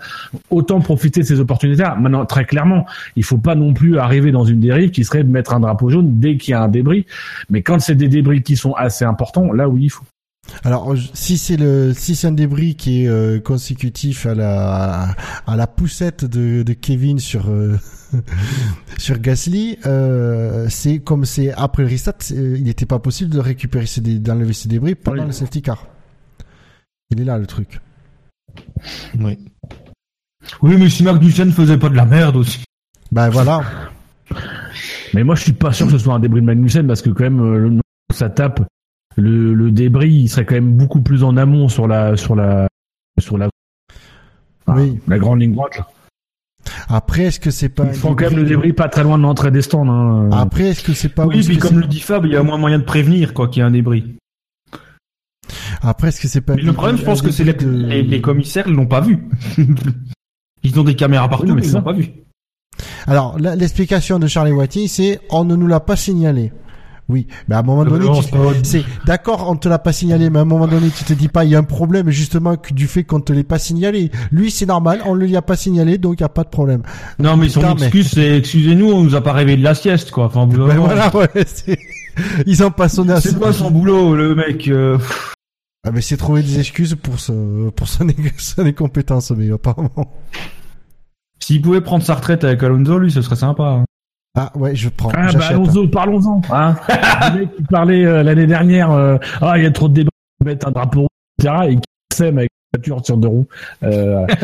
Autant 0.49 0.79
profiter 0.79 1.21
de 1.21 1.25
ces 1.25 1.39
opportunités. 1.39 1.83
-là. 1.83 1.99
Maintenant 1.99 2.25
très 2.25 2.45
clairement, 2.45 2.85
il 3.15 3.23
faut 3.23 3.37
pas 3.37 3.55
non 3.55 3.73
plus 3.73 3.97
arriver 3.97 4.31
dans 4.31 4.45
une 4.45 4.59
dérive 4.59 4.91
qui 4.91 5.03
serait 5.03 5.23
de 5.23 5.29
mettre 5.29 5.53
un 5.53 5.59
drapeau 5.59 5.89
jaune 5.89 6.19
dès 6.19 6.37
qu'il 6.37 6.51
y 6.51 6.55
a 6.55 6.61
un 6.61 6.69
débris. 6.69 7.05
Mais 7.49 7.61
quand 7.61 7.79
c'est 7.79 7.95
des 7.95 8.07
débris 8.07 8.41
qui 8.41 8.55
sont 8.55 8.73
assez 8.73 9.03
importants, 9.05 9.51
là 9.51 9.67
oui 9.67 9.81
il 9.85 9.89
faut. 9.89 10.05
Alors, 10.63 10.95
si 11.13 11.37
c'est 11.37 11.55
le, 11.57 11.93
si 11.93 12.15
c'est 12.15 12.27
un 12.27 12.31
débris 12.31 12.75
qui 12.75 13.03
est 13.03 13.07
euh, 13.07 13.39
consécutif 13.39 14.25
à 14.25 14.33
la, 14.35 15.15
à 15.47 15.55
la 15.55 15.67
poussette 15.67 16.25
de, 16.25 16.63
de 16.63 16.73
Kevin 16.73 17.19
sur, 17.19 17.49
euh, 17.49 17.77
sur 18.97 19.19
Gasly, 19.19 19.77
euh, 19.85 20.67
c'est 20.69 20.99
comme 20.99 21.25
c'est 21.25 21.51
après 21.53 21.83
le 21.83 21.89
restart, 21.89 22.15
il 22.31 22.63
n'était 22.63 22.85
pas 22.85 22.99
possible 22.99 23.29
de 23.31 23.39
récupérer 23.39 23.85
ces, 23.85 24.01
d'enlever 24.01 24.53
ces 24.53 24.67
débris 24.67 24.95
pendant 24.95 25.21
Oui. 25.21 25.27
le 25.27 25.31
safety 25.31 25.61
car. 25.61 25.87
Il 27.11 27.21
est 27.21 27.25
là 27.25 27.37
le 27.37 27.45
truc. 27.45 27.79
Oui. 29.19 29.37
Oui, 30.61 30.75
mais 30.77 30.89
si 30.89 31.03
Magnussen 31.03 31.51
faisait 31.51 31.77
pas 31.77 31.89
de 31.89 31.95
la 31.95 32.05
merde 32.05 32.35
aussi. 32.37 32.63
Ben 33.11 33.29
voilà. 33.29 33.61
Mais 35.13 35.23
moi 35.23 35.35
je 35.35 35.43
suis 35.43 35.53
pas 35.53 35.71
sûr 35.71 35.85
que 35.85 35.91
ce 35.93 35.97
soit 35.99 36.13
un 36.15 36.19
débris 36.19 36.41
de 36.41 36.45
Magnussen 36.45 36.87
parce 36.87 37.01
que 37.01 37.09
quand 37.09 37.23
même 37.23 37.53
le- 37.55 37.79
ça 38.13 38.29
tape 38.29 38.61
le, 39.17 39.53
le 39.53 39.71
débris, 39.71 40.11
il 40.11 40.27
serait 40.29 40.45
quand 40.45 40.55
même 40.55 40.73
beaucoup 40.77 41.01
plus 41.01 41.23
en 41.23 41.37
amont 41.37 41.67
sur 41.69 41.87
la 41.87 42.15
sur 42.17 42.35
la 42.35 42.67
sur 43.19 43.37
la 43.37 43.49
Oui. 44.67 44.99
la 45.07 45.19
grande 45.19 45.41
ligne 45.41 45.53
droite. 45.53 45.77
Là. 45.77 45.87
Après, 46.89 47.23
est-ce 47.23 47.39
que 47.39 47.51
c'est 47.51 47.69
pas 47.69 47.85
Ils 47.85 47.93
font 47.93 48.15
quand 48.15 48.25
même 48.29 48.37
le 48.39 48.43
débris 48.45 48.73
pas 48.73 48.87
très 48.89 49.03
loin 49.03 49.17
de 49.17 49.23
l'entrée 49.23 49.51
des 49.51 49.61
stands. 49.61 49.87
Hein. 49.89 50.29
Après, 50.31 50.69
est-ce 50.69 50.83
que 50.83 50.93
c'est 50.93 51.09
pas 51.09 51.25
oui, 51.25 51.41
puis 51.43 51.57
comme 51.57 51.79
le 51.79 51.87
dit 51.87 51.99
Fab, 51.99 52.25
il 52.25 52.33
y 52.33 52.35
a 52.35 52.43
moins 52.43 52.57
moyen 52.57 52.79
de 52.79 52.83
prévenir 52.83 53.33
quoi 53.33 53.47
qu'il 53.47 53.61
y 53.61 53.63
a 53.63 53.65
un 53.67 53.71
débris. 53.71 54.15
Après, 55.81 56.09
est-ce 56.09 56.21
que 56.21 56.27
c'est 56.27 56.41
pas 56.41 56.55
Mais 56.55 56.61
le 56.61 56.73
problème, 56.73 56.97
je 56.97 57.03
pense 57.03 57.21
que 57.21 57.31
c'est 57.31 57.43
les, 57.43 57.53
de- 57.53 57.69
les, 57.69 58.03
les 58.03 58.21
commissaires, 58.21 58.67
ils 58.67 58.73
l'ont 58.75 58.85
pas 58.85 59.01
vu. 59.01 59.17
ils 60.63 60.79
ont 60.79 60.83
des 60.83 60.95
caméras 60.95 61.27
partout, 61.29 61.47
Oui, 61.47 61.53
mais 61.55 61.65
ils 61.65 61.73
l'ont 61.73 61.81
pas 61.81 61.93
vu. 61.93 62.09
Alors, 63.07 63.37
l'explication 63.39 64.19
de 64.19 64.27
Charlie 64.27 64.51
Wattier, 64.51 64.87
c'est 64.87 65.19
on 65.31 65.43
ne 65.43 65.55
nous 65.55 65.67
l'a 65.67 65.79
pas 65.79 65.95
signalé. 65.95 66.51
Oui, 67.11 67.27
mais 67.47 67.55
à 67.55 67.59
un 67.59 67.63
moment 67.63 67.83
donné, 67.91 68.05
c'est 68.63 68.83
d'accord, 69.05 69.49
on 69.49 69.55
te 69.57 69.67
l'a 69.67 69.77
pas 69.79 69.91
signalé, 69.93 70.29
mais 70.29 70.39
à 70.39 70.43
un 70.43 70.45
moment 70.45 70.67
donné, 70.67 70.89
tu 70.89 71.03
te 71.03 71.13
dis 71.13 71.27
pas, 71.27 71.43
il 71.45 71.51
y 71.51 71.55
a 71.55 71.59
un 71.59 71.63
problème 71.63 72.09
justement 72.09 72.55
du 72.71 72.87
fait 72.87 73.03
qu'on 73.03 73.19
te 73.19 73.33
l'ait 73.33 73.43
pas 73.43 73.59
signalé. 73.59 74.09
Lui, 74.31 74.49
c'est 74.51 74.65
normal, 74.65 75.01
on 75.05 75.15
ne 75.15 75.25
lui 75.25 75.35
a 75.35 75.41
pas 75.41 75.55
signalé, 75.57 75.97
donc 75.97 76.15
il 76.19 76.21
y 76.21 76.25
a 76.25 76.29
pas 76.29 76.43
de 76.43 76.49
problème. 76.49 76.81
Non, 77.19 77.35
mais 77.37 77.49
son 77.49 77.61
excuse, 77.77 78.09
c'est 78.13 78.37
excusez-nous, 78.37 78.89
on 78.91 79.03
nous 79.03 79.15
a 79.15 79.21
pas 79.21 79.33
réveillé 79.33 79.57
de 79.57 79.63
la 79.63 79.75
sieste, 79.75 80.11
quoi. 80.11 80.25
Enfin, 80.25 80.47
Ben 80.47 80.77
voilà, 80.77 81.15
ouais, 81.15 81.27
c'est- 81.45 81.77
ils 82.45 82.63
ont 82.63 82.71
pas 82.71 82.89
sonné 82.89 83.13
à 83.13 83.21
C'est 83.21 83.37
quoi 83.37 83.53
son 83.53 83.71
boulot, 83.71 84.15
le 84.15 84.35
mec 84.35 84.67
euh, 84.67 84.97
Ah, 85.85 85.91
mais 85.91 86.01
c'est 86.01 86.17
trouver 86.17 86.43
des 86.43 86.59
excuses 86.59 86.95
pour 87.01 87.19
ce, 87.19 87.69
pour 87.71 87.87
son 87.87 88.07
incompétence, 88.65 89.31
mais 89.31 89.51
apparemment. 89.51 90.13
S'il 91.39 91.61
pouvait 91.61 91.81
prendre 91.81 92.03
sa 92.03 92.15
retraite 92.15 92.43
avec 92.43 92.61
Alonso, 92.61 92.99
lui, 92.99 93.11
ce 93.11 93.21
serait 93.21 93.35
sympa. 93.35 93.63
hein. 93.63 93.85
Ah, 94.35 94.51
ouais, 94.55 94.75
je 94.75 94.87
prends, 94.89 95.09
Ah 95.13 95.23
bah 95.23 95.27
j'achète. 95.29 95.51
allons-y, 95.51 95.87
parlons-en. 95.89 96.41
Hein. 96.51 96.75
le 97.33 97.39
mec 97.41 97.55
qui 97.57 97.63
parlait 97.63 98.05
euh, 98.05 98.23
l'année 98.23 98.47
dernière, 98.47 98.91
euh, 98.91 99.17
ah 99.41 99.57
il 99.57 99.63
y 99.63 99.67
a 99.67 99.71
trop 99.71 99.89
de 99.89 99.93
débris, 99.93 100.09
mettre 100.45 100.67
un 100.67 100.71
drapeau 100.71 101.01
rouge, 101.01 101.09
etc. 101.39 101.55
Et 101.69 101.75
qui 101.75 101.81
sème 102.13 102.37
avec 102.37 102.49
une 102.73 102.79
voiture 102.79 103.05
sur 103.05 103.17
deux 103.17 103.27
roues. 103.27 103.47
Euh, 103.83 104.25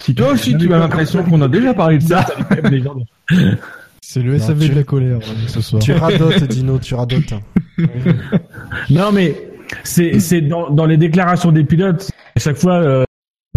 Si 0.00 0.14
toi 0.14 0.28
aussi, 0.30 0.56
tu 0.56 0.72
as 0.72 0.78
l'impression 0.78 1.22
qu'on 1.24 1.42
a 1.42 1.48
déjà 1.48 1.74
parlé 1.74 1.98
de 1.98 2.02
ça. 2.04 2.24
C'est 4.00 4.22
le 4.22 4.32
Non, 4.34 4.38
SAV 4.38 4.58
tu- 4.60 4.68
de 4.70 4.74
la 4.76 4.82
colère 4.84 5.18
ce 5.48 5.60
soir. 5.60 5.82
Tu 5.82 5.92
radotes, 5.92 6.44
Dino, 6.44 6.78
tu 6.78 6.94
radotes. 6.94 7.34
Non 8.90 9.12
mais 9.12 9.34
c'est 9.84 10.18
c'est 10.20 10.40
dans, 10.40 10.70
dans 10.70 10.86
les 10.86 10.96
déclarations 10.96 11.52
des 11.52 11.64
pilotes 11.64 12.10
à 12.36 12.40
chaque 12.40 12.56
fois. 12.56 13.04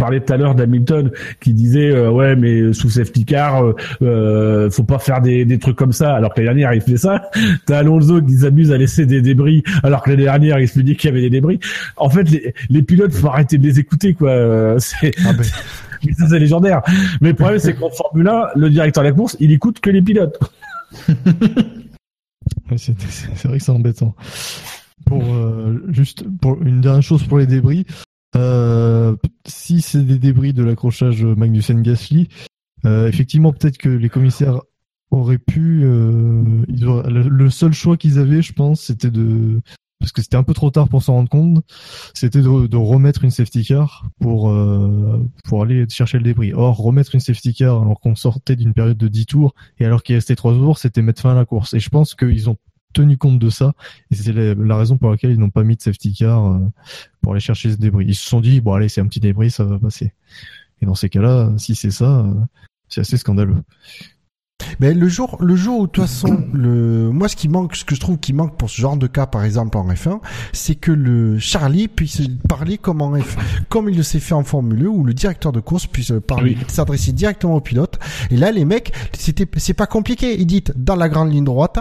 On 0.01 0.05
parlait 0.05 0.19
tout 0.19 0.33
à 0.33 0.37
l'heure 0.37 0.55
d'Hamilton 0.55 1.11
qui 1.39 1.53
disait 1.53 1.91
euh, 1.91 2.09
ouais 2.09 2.35
mais 2.35 2.73
sous 2.73 2.89
safety 2.89 3.23
car 3.23 3.63
euh, 3.63 3.75
euh, 4.01 4.71
faut 4.71 4.83
pas 4.83 4.97
faire 4.97 5.21
des, 5.21 5.45
des 5.45 5.59
trucs 5.59 5.75
comme 5.75 5.91
ça. 5.91 6.15
Alors 6.15 6.33
que 6.33 6.41
l'année 6.41 6.61
dernière 6.61 6.73
il 6.73 6.81
fait 6.81 6.97
ça. 6.97 7.29
T'as 7.67 7.77
Alonso 7.77 8.19
qui 8.19 8.39
s'amuse 8.39 8.71
à 8.71 8.79
laisser 8.79 9.05
des 9.05 9.21
débris 9.21 9.61
alors 9.83 10.01
que 10.01 10.09
l'année 10.09 10.23
dernière 10.23 10.59
il 10.59 10.67
se 10.67 10.79
dit 10.79 10.95
qu'il 10.95 11.11
y 11.11 11.13
avait 11.13 11.21
des 11.21 11.29
débris. 11.29 11.59
En 11.97 12.09
fait 12.09 12.23
les, 12.31 12.55
les 12.71 12.81
pilotes 12.81 13.13
faut 13.13 13.27
arrêter 13.27 13.59
de 13.59 13.63
les 13.63 13.77
écouter 13.77 14.15
quoi. 14.15 14.31
Euh, 14.31 14.79
c'est 14.79 15.11
Ah, 15.23 15.33
ben, 15.33 15.45
mais 16.03 16.13
ça 16.13 16.27
c'est 16.27 16.39
légendaire. 16.39 16.81
Mais 17.21 17.29
le 17.29 17.35
problème 17.35 17.59
c'est 17.59 17.75
qu'en 17.75 17.91
Formule 17.91 18.27
1 18.27 18.47
le 18.55 18.71
directeur 18.71 19.03
de 19.03 19.09
la 19.09 19.13
course 19.13 19.37
il 19.39 19.51
écoute 19.51 19.81
que 19.81 19.91
les 19.91 20.01
pilotes. 20.01 20.39
C'est 22.77 23.45
vrai 23.45 23.57
que 23.57 23.63
c'est 23.63 23.71
embêtant. 23.71 24.15
Pour 25.05 25.23
euh, 25.23 25.83
juste 25.89 26.23
pour 26.39 26.61
une 26.61 26.79
dernière 26.79 27.03
chose 27.03 27.23
pour 27.23 27.37
les 27.37 27.45
débris, 27.45 27.85
euh, 28.35 29.15
si 29.45 29.81
c'est 29.81 30.03
des 30.03 30.17
débris 30.19 30.53
de 30.53 30.63
l'accrochage 30.63 31.23
Magnussen-Gasly, 31.25 32.29
euh, 32.85 33.07
effectivement 33.07 33.51
peut-être 33.53 33.77
que 33.77 33.89
les 33.89 34.09
commissaires 34.09 34.61
auraient 35.11 35.37
pu. 35.37 35.81
euh, 35.83 36.63
ils 36.67 36.85
auraient- 36.85 37.09
le, 37.11 37.49
seul 37.49 37.73
choix 37.73 37.97
qu'ils 37.97 38.17
avaient, 38.19 38.41
je 38.41 38.53
pense, 38.53 38.81
c'était 38.81 39.11
de 39.11 39.59
parce 39.99 40.11
que 40.13 40.23
c'était 40.23 40.37
un 40.37 40.41
peu 40.43 40.55
trop 40.55 40.71
tard 40.71 40.89
pour 40.89 41.03
s'en 41.03 41.13
rendre 41.13 41.29
compte, 41.29 41.63
c'était 42.15 42.41
de, 42.41 42.65
de 42.65 42.77
remettre 42.77 43.23
une 43.23 43.29
safety 43.29 43.63
car 43.63 44.07
pour 44.19 44.49
euh, 44.49 45.19
pour 45.43 45.61
aller 45.61 45.85
chercher 45.89 46.17
le 46.17 46.23
débris. 46.23 46.53
Or 46.53 46.77
remettre 46.77 47.13
une 47.13 47.21
safety 47.21 47.53
car 47.53 47.81
alors 47.83 47.99
qu'on 47.99 48.15
sortait 48.15 48.55
d'une 48.55 48.73
période 48.73 48.97
de 48.97 49.07
10 49.07 49.27
tours 49.27 49.53
et 49.77 49.85
alors 49.85 50.01
qu'il 50.01 50.15
restait 50.15 50.35
3 50.35 50.53
tours, 50.53 50.79
c'était 50.79 51.03
mettre 51.03 51.21
fin 51.21 51.33
à 51.33 51.35
la 51.35 51.45
course. 51.45 51.75
Et 51.75 51.79
je 51.79 51.89
pense 51.89 52.15
qu'ils 52.15 52.49
ont 52.49 52.57
tenu 52.93 53.17
compte 53.17 53.39
de 53.39 53.49
ça 53.49 53.73
et 54.09 54.15
c'est 54.15 54.33
la, 54.33 54.77
raison 54.77 54.97
pour 54.97 55.11
laquelle 55.11 55.31
ils 55.31 55.39
n'ont 55.39 55.49
pas 55.49 55.63
mis 55.63 55.75
de 55.75 55.81
safety 55.81 56.13
car 56.13 56.45
euh, 56.45 56.59
pour 57.21 57.33
aller 57.33 57.41
chercher 57.41 57.71
ce 57.71 57.77
débris. 57.77 58.05
Ils 58.07 58.15
se 58.15 58.27
sont 58.27 58.41
dit 58.41 58.61
bon 58.61 58.73
allez 58.73 58.89
c'est 58.89 59.01
un 59.01 59.07
petit 59.07 59.19
débris, 59.19 59.51
ça 59.51 59.63
va 59.63 59.79
passer. 59.79 60.13
Et 60.81 60.85
dans 60.85 60.95
ces 60.95 61.09
cas-là, 61.09 61.51
si 61.57 61.75
c'est 61.75 61.91
ça, 61.91 62.21
euh, 62.21 62.33
c'est 62.89 63.01
assez 63.01 63.17
scandaleux. 63.17 63.63
Mais 64.79 64.93
le 64.93 65.07
jour, 65.07 65.37
le 65.39 65.55
jour 65.55 65.79
où 65.79 65.87
de 65.87 65.91
toute 65.91 66.03
façon, 66.03 66.43
le, 66.53 67.11
moi 67.11 67.27
ce 67.27 67.35
qui 67.35 67.49
manque, 67.49 67.75
ce 67.75 67.85
que 67.85 67.95
je 67.95 67.99
trouve 67.99 68.17
qui 68.17 68.33
manque 68.33 68.57
pour 68.57 68.69
ce 68.69 68.79
genre 68.79 68.97
de 68.97 69.07
cas, 69.07 69.25
par 69.25 69.43
exemple 69.43 69.77
en 69.77 69.87
F1, 69.87 70.19
c'est 70.53 70.75
que 70.75 70.91
le 70.91 71.39
Charlie 71.39 71.87
puisse 71.87 72.21
parler 72.47 72.77
comme 72.77 73.01
en 73.01 73.15
F, 73.19 73.37
comme 73.69 73.89
il 73.89 73.97
le 73.97 74.03
s'est 74.03 74.19
fait 74.19 74.33
en 74.33 74.43
Formule 74.43 74.85
1, 74.85 74.89
où 74.89 75.03
le 75.03 75.13
directeur 75.13 75.51
de 75.51 75.59
course 75.59 75.87
puisse 75.87 76.13
parler, 76.25 76.57
s'adresser 76.67 77.11
directement 77.11 77.55
au 77.55 77.61
pilote. 77.61 77.99
Et 78.29 78.37
là, 78.37 78.51
les 78.51 78.65
mecs, 78.65 78.93
c'était, 79.17 79.47
c'est 79.57 79.73
pas 79.73 79.87
compliqué. 79.87 80.39
Ils 80.39 80.47
disent 80.47 80.61
dans 80.75 80.95
la 80.95 81.09
grande 81.09 81.31
ligne 81.31 81.45
droite, 81.45 81.79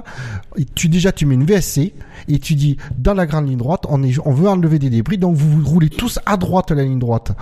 tu 0.75 0.89
déjà 0.89 1.13
tu 1.13 1.27
mets 1.27 1.35
une 1.35 1.45
VSC 1.45 1.93
et 2.29 2.39
tu 2.39 2.55
dis 2.55 2.77
dans 2.99 3.15
la 3.15 3.27
grande 3.27 3.49
ligne 3.49 3.59
droite, 3.59 3.85
on 3.89 4.03
est, 4.03 4.19
on 4.25 4.33
veut 4.33 4.49
enlever 4.49 4.79
des 4.79 4.91
débris, 4.91 5.19
donc 5.19 5.37
vous, 5.37 5.61
vous 5.61 5.69
roulez 5.69 5.91
tous 5.91 6.19
à 6.27 6.37
droite 6.37 6.71
la 6.71 6.85
ligne 6.85 6.99
droite. 6.99 7.33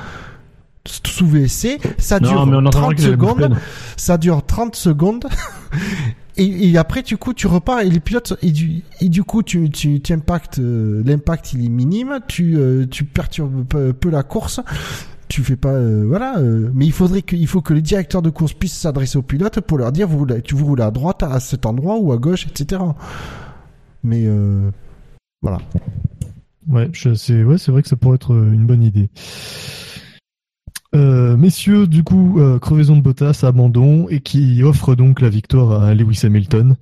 Sous 0.89 1.27
VSC, 1.27 1.79
ça 1.99 2.21
dure 2.21 2.35
non 2.35 2.47
mais 2.47 2.57
on 2.57 2.67
entendra 2.67 2.89
30 2.89 2.95
qu'il 2.97 3.07
avait 3.07 3.15
secondes 3.15 3.57
ça 3.97 4.19
dure 4.19 4.45
30 4.45 4.75
secondes 4.77 5.27
et, 6.37 6.71
et 6.71 6.79
après, 6.79 7.03
du 7.03 7.17
coup, 7.17 7.35
tu 7.35 7.47
repars 7.47 7.81
et 7.81 7.89
les 7.89 8.01
pilotes 8.01 8.35
et 8.43 8.51
du 8.53 8.83
et 9.01 9.09
du 9.09 9.25
coup, 9.25 9.43
tu 9.43 9.71
tu, 9.71 10.01
tu 10.01 10.13
impactes 10.13 10.59
euh, 10.59 11.03
l'impact 11.05 11.53
il 11.53 11.65
est 11.65 11.69
minime, 11.69 12.21
tu 12.29 12.57
euh, 12.57 12.87
tu 12.87 13.05
perturbes 13.05 13.67
peu, 13.67 13.93
peu 13.93 14.11
la 14.11 14.23
course. 14.23 14.61
Tu 15.29 15.45
fais 15.45 15.57
pas 15.57 15.73
euh, 15.73 16.05
voilà, 16.07 16.39
euh, 16.39 16.71
mais 16.73 16.87
il 16.87 16.93
faudrait 16.93 17.21
que 17.21 17.37
il 17.37 17.47
faut 17.47 17.61
que 17.61 17.75
les 17.75 17.83
directeurs 17.83 18.23
de 18.23 18.31
course 18.31 18.55
puissent 18.55 18.79
s'adresser 18.79 19.19
aux 19.19 19.23
pilotes 19.23 19.61
pour 19.61 19.77
leur 19.77 19.93
dire 19.93 20.09
vous 20.09 20.27
tu 20.43 20.55
vous 20.55 20.65
roulez 20.65 20.85
à 20.85 20.91
droite 20.91 21.23
à 21.23 21.39
cet 21.39 21.67
endroit 21.67 21.99
ou 21.99 22.13
à 22.13 22.17
gauche, 22.17 22.47
etc. 22.47 22.81
Mais 24.03 24.23
euh, 24.25 24.71
voilà. 25.43 25.59
Ouais, 26.67 26.91
c'est 26.95 27.45
ouais, 27.45 27.59
c'est 27.59 27.73
vrai 27.73 27.83
que 27.83 27.89
ça 27.89 27.97
pourrait 27.97 28.15
être 28.15 28.33
une 28.33 28.67
bonne 28.67 28.83
idée. 28.83 29.11
Euh, 30.95 31.37
messieurs, 31.37 31.87
du 31.87 32.03
coup, 32.03 32.39
euh, 32.41 32.59
crevaison 32.59 32.97
de 32.97 33.03
Bottas, 33.03 33.41
abandon, 33.43 34.07
et 34.09 34.21
qui 34.21 34.63
offre 34.63 34.95
donc 34.95 35.21
la 35.21 35.29
victoire 35.29 35.83
à 35.83 35.95
Lewis 35.95 36.21
Hamilton. 36.25 36.77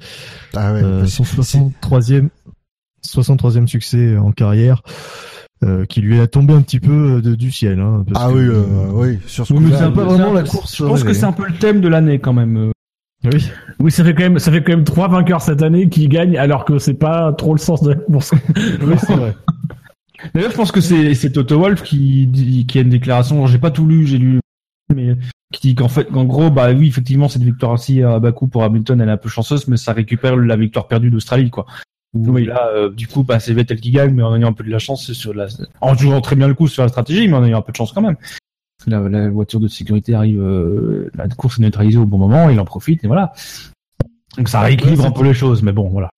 Ah 0.55 0.73
ouais. 0.73 0.83
Euh, 0.83 1.07
son 1.07 1.25
que 1.25 1.29
c'est- 1.43 1.59
63e, 1.59 2.29
63e 3.03 3.67
succès 3.67 4.17
en 4.17 4.31
carrière, 4.31 4.83
euh, 5.65 5.85
qui 5.87 6.01
lui 6.03 6.19
est 6.19 6.27
tombé 6.29 6.55
un 6.55 6.63
petit 6.63 6.79
peu 6.81 7.21
de- 7.21 7.35
du 7.35 7.51
ciel. 7.51 7.81
Hein, 7.81 8.05
parce 8.09 8.25
Ah 8.25 8.33
que, 8.33 8.39
oui, 8.39 8.45
euh, 8.49 8.63
oui, 8.93 9.19
sur 9.27 9.45
ce 9.47 9.53
Oui, 9.55 9.65
c'est 9.71 9.83
un 9.83 9.91
peu 9.91 10.05
pas 10.05 10.15
vraiment 10.15 10.33
la 10.33 10.43
course 10.45 10.77
Je 10.77 10.85
pense 10.85 11.03
que 11.03 11.13
c'est 11.13 11.25
un 11.25 11.33
peu 11.33 11.47
le 11.47 11.55
thème 11.55 11.81
de 11.81 11.89
l'année 11.89 12.19
quand 12.21 12.33
même. 12.33 12.57
euh. 12.57 12.71
Oui. 13.25 13.51
Oui, 13.81 13.91
ça 13.91 14.05
fait 14.05 14.15
quand 14.15 14.23
même, 14.23 14.39
ça 14.39 14.53
fait 14.53 14.63
quand 14.63 14.73
même 14.73 14.85
trois 14.85 15.09
vainqueurs 15.09 15.43
cette 15.43 15.63
année 15.63 15.89
qui 15.89 16.07
gagnent, 16.07 16.37
alors 16.39 16.65
que 16.65 16.79
c'est 16.79 16.95
pas 16.95 17.33
trop 17.33 17.55
le 17.55 17.59
sens 17.59 17.83
de 17.83 17.91
la 17.91 17.97
course. 17.97 18.33
Oui, 18.83 18.95
c'est 19.05 19.17
vrai. 19.17 19.35
D'ailleurs, 20.35 20.51
je 20.51 20.57
pense 20.57 20.73
que 20.73 20.81
c'est 20.81 21.15
c'est 21.15 21.33
Toto 21.33 21.59
Wolf 21.59 21.83
qui 21.83 22.27
dit- 22.27 22.67
qui 22.67 22.79
a 22.79 22.83
une 22.83 22.89
déclaration. 22.91 23.47
J'ai 23.47 23.59
pas 23.59 23.71
tout 23.71 23.87
lu, 23.87 24.07
j'ai 24.07 24.19
lu, 24.19 24.41
mais 24.95 25.17
qui 25.53 25.69
dit 25.69 25.75
qu'en 25.75 25.89
fait, 25.89 26.05
qu'en 26.07 26.25
gros, 26.25 26.51
bah 26.51 26.73
oui, 26.73 26.89
effectivement, 26.89 27.29
cette 27.29 27.43
victoire 27.43 27.73
aussi 27.73 28.03
à 28.03 28.19
Bakou 28.19 28.47
pour 28.49 28.65
Hamilton, 28.65 29.01
elle 29.01 29.09
est 29.09 29.13
un 29.13 29.17
peu 29.17 29.29
chanceuse, 29.29 29.69
mais 29.69 29.77
ça 29.77 29.93
récupère 29.93 30.37
la 30.37 30.57
victoire 30.57 30.89
perdue 30.89 31.11
d'Australie, 31.11 31.51
quoi. 31.51 31.67
Oui, 32.15 32.47
là, 32.47 32.69
euh, 32.75 32.91
du 32.91 33.07
coup, 33.09 33.25
bah, 33.25 33.41
c'est 33.41 33.53
Vettel 33.53 33.79
qui 33.81 33.91
gagne, 33.91 34.15
mais 34.15 34.23
en 34.23 34.35
ayant 34.35 34.49
un 34.49 34.53
peu 34.53 34.65
de 34.65 34.71
la 34.71 34.79
chance 34.79 35.07
c'est 35.07 35.13
sur 35.15 35.35
la, 35.35 35.49
en 35.83 35.95
jouant 35.95 36.21
très 36.23 36.35
bien 36.35 36.49
le 36.49 36.55
coup 36.55 36.67
sur 36.67 36.83
la 36.83 36.89
stratégie, 36.89 37.29
mais 37.29 37.35
en 37.37 37.45
ayant 37.45 37.59
un 37.59 37.63
peu 37.63 37.73
de 37.73 37.77
chance 37.77 37.93
quand 37.93 38.01
même. 38.01 38.17
La, 38.87 39.01
la 39.01 39.29
voiture 39.29 39.61
de 39.61 39.69
sécurité 39.69 40.15
arrive, 40.15 40.41
euh, 40.41 41.11
la 41.15 41.29
course 41.29 41.59
est 41.59 41.63
neutralisée 41.63 41.99
au 41.99 42.07
bon 42.07 42.19
moment, 42.19 42.49
il 42.49 42.59
en 42.61 42.65
profite 42.65 43.05
et 43.05 43.07
voilà. 43.07 43.33
Donc 44.39 44.49
ça 44.49 44.61
rééquilibre 44.61 45.03
Ouais, 45.03 45.09
un 45.09 45.13
peu 45.13 45.25
les 45.25 45.35
choses, 45.35 45.63
mais 45.63 45.73
bon, 45.73 45.89
voilà. 45.89 46.11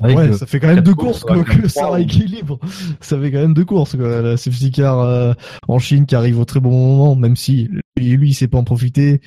Ouais, 0.00 0.14
que- 0.14 0.32
ça 0.36 0.46
fait 0.46 0.58
quand 0.58 0.66
même 0.68 0.80
deux 0.80 0.94
courses, 0.94 1.20
courses, 1.20 1.24
quoi, 1.24 1.38
ouais, 1.38 1.44
que 1.62 1.68
ça 1.68 1.88
ou- 1.88 1.92
rééquilibre. 1.92 2.58
Ça 3.00 3.18
fait 3.20 3.30
quand 3.30 3.38
même 3.38 3.54
deux 3.54 3.64
courses, 3.64 3.94
quoi. 3.96 4.20
La 4.22 4.36
safety 4.36 4.70
car 4.72 4.98
euh, 5.00 5.32
en 5.68 5.78
Chine 5.78 6.06
qui 6.06 6.16
arrive 6.16 6.38
au 6.40 6.44
très 6.44 6.60
bon 6.60 6.70
moment, 6.70 7.14
même 7.14 7.36
si 7.36 7.68
lui, 7.96 8.16
lui 8.16 8.30
il 8.30 8.34
sait 8.34 8.48
pas 8.48 8.58
en 8.58 8.64
profiter. 8.64 9.20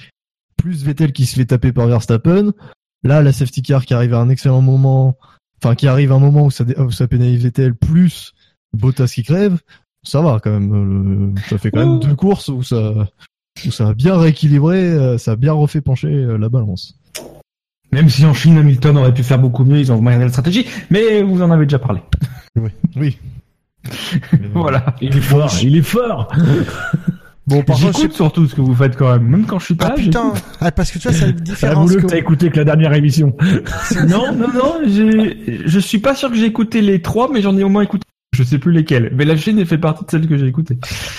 Plus 0.57 0.83
Vettel 0.83 1.13
qui 1.13 1.25
se 1.25 1.35
fait 1.35 1.45
taper 1.45 1.71
par 1.71 1.87
Verstappen. 1.87 2.51
Là, 3.03 3.21
la 3.21 3.31
safety 3.31 3.61
car 3.61 3.85
qui 3.85 3.93
arrive 3.93 4.13
à 4.13 4.19
un 4.19 4.29
excellent 4.29 4.61
moment, 4.61 5.17
enfin 5.63 5.75
qui 5.75 5.87
arrive 5.87 6.11
à 6.11 6.15
un 6.15 6.19
moment 6.19 6.45
où 6.45 6.51
ça, 6.51 6.63
dé- 6.63 6.75
où 6.77 6.91
ça 6.91 7.07
pénalise 7.07 7.43
Vettel, 7.43 7.75
plus 7.75 8.33
Bottas 8.73 9.07
qui 9.13 9.23
crève. 9.23 9.59
Ça 10.03 10.21
va 10.21 10.39
quand 10.43 10.51
même. 10.51 11.33
euh, 11.35 11.39
ça 11.49 11.57
fait 11.57 11.71
quand 11.71 11.79
même 11.85 11.99
deux 11.99 12.15
courses 12.15 12.49
où 12.49 12.63
ça, 12.63 13.07
où 13.65 13.71
ça 13.71 13.89
a 13.89 13.93
bien 13.93 14.17
rééquilibré, 14.17 14.89
euh, 14.91 15.17
ça 15.17 15.31
a 15.31 15.35
bien 15.37 15.53
refait 15.53 15.79
pencher 15.81 16.07
euh, 16.09 16.37
la 16.37 16.49
balance. 16.49 16.95
Même 17.93 18.09
si 18.09 18.25
en 18.25 18.33
Chine, 18.33 18.57
Hamilton 18.57 18.97
aurait 18.97 19.13
pu 19.13 19.23
faire 19.23 19.39
beaucoup 19.39 19.63
mieux, 19.63 19.77
ils 19.79 19.91
ont 19.91 19.97
regardé 19.99 20.25
la 20.25 20.29
stratégie, 20.29 20.65
mais 20.89 21.21
vous 21.21 21.41
en 21.41 21.51
avez 21.51 21.65
déjà 21.65 21.79
parlé. 21.79 22.01
Oui. 22.95 23.17
Voilà. 24.53 24.95
Il 25.01 25.15
est 25.17 25.21
fort, 25.21 25.51
il 25.61 25.77
est 25.77 25.81
fort. 25.81 26.33
Bon, 27.45 27.61
par 27.61 27.75
J'écoute 27.75 28.13
surtout 28.13 28.47
ce 28.47 28.55
que 28.55 28.61
vous 28.61 28.73
faites 28.73 28.95
quand 28.95 29.11
même, 29.11 29.27
même 29.27 29.45
quand 29.45 29.59
je 29.59 29.65
suis 29.65 29.75
pas 29.75 29.87
Ah 29.87 29.89
là. 29.89 29.95
putain, 29.95 30.33
ah, 30.61 30.71
parce 30.71 30.91
que 30.91 30.97
tu 30.99 31.09
vois, 31.09 31.17
c'est 31.17 31.25
la 31.25 31.31
différence. 31.33 31.89
bouleux 31.89 31.97
que- 31.99 32.05
que 32.05 32.11
t'as 32.11 32.17
écouté 32.17 32.49
que 32.49 32.55
la 32.55 32.63
dernière 32.63 32.93
émission. 32.93 33.35
Non, 34.07 34.33
non, 34.33 34.47
non, 34.53 34.75
je 34.85 35.79
suis 35.79 35.97
pas 35.99 36.15
sûr 36.15 36.29
que 36.29 36.37
j'ai 36.37 36.45
écouté 36.45 36.79
les 36.81 37.01
trois, 37.01 37.29
mais 37.33 37.41
j'en 37.41 37.57
ai 37.57 37.63
au 37.65 37.67
moins 37.67 37.81
écouté. 37.81 38.05
Je 38.33 38.43
sais 38.43 38.59
plus 38.59 38.71
lesquels. 38.71 39.11
Mais 39.13 39.25
la 39.25 39.35
Chine 39.35 39.65
fait 39.65 39.77
partie 39.77 40.05
de 40.05 40.09
celles 40.11 40.25
que 40.29 40.37
j'ai 40.37 40.47
écoutées. 40.47 40.77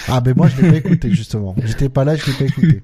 Ah 0.09 0.23
ben 0.23 0.33
moi 0.35 0.49
je 0.49 0.63
l'ai 0.63 0.71
pas 0.71 0.77
écouté 0.79 1.11
justement. 1.11 1.55
J'étais 1.63 1.91
pas 1.91 2.05
là, 2.07 2.17
je 2.17 2.25
l'ai 2.27 2.33
pas 2.33 2.45
écouté. 2.47 2.83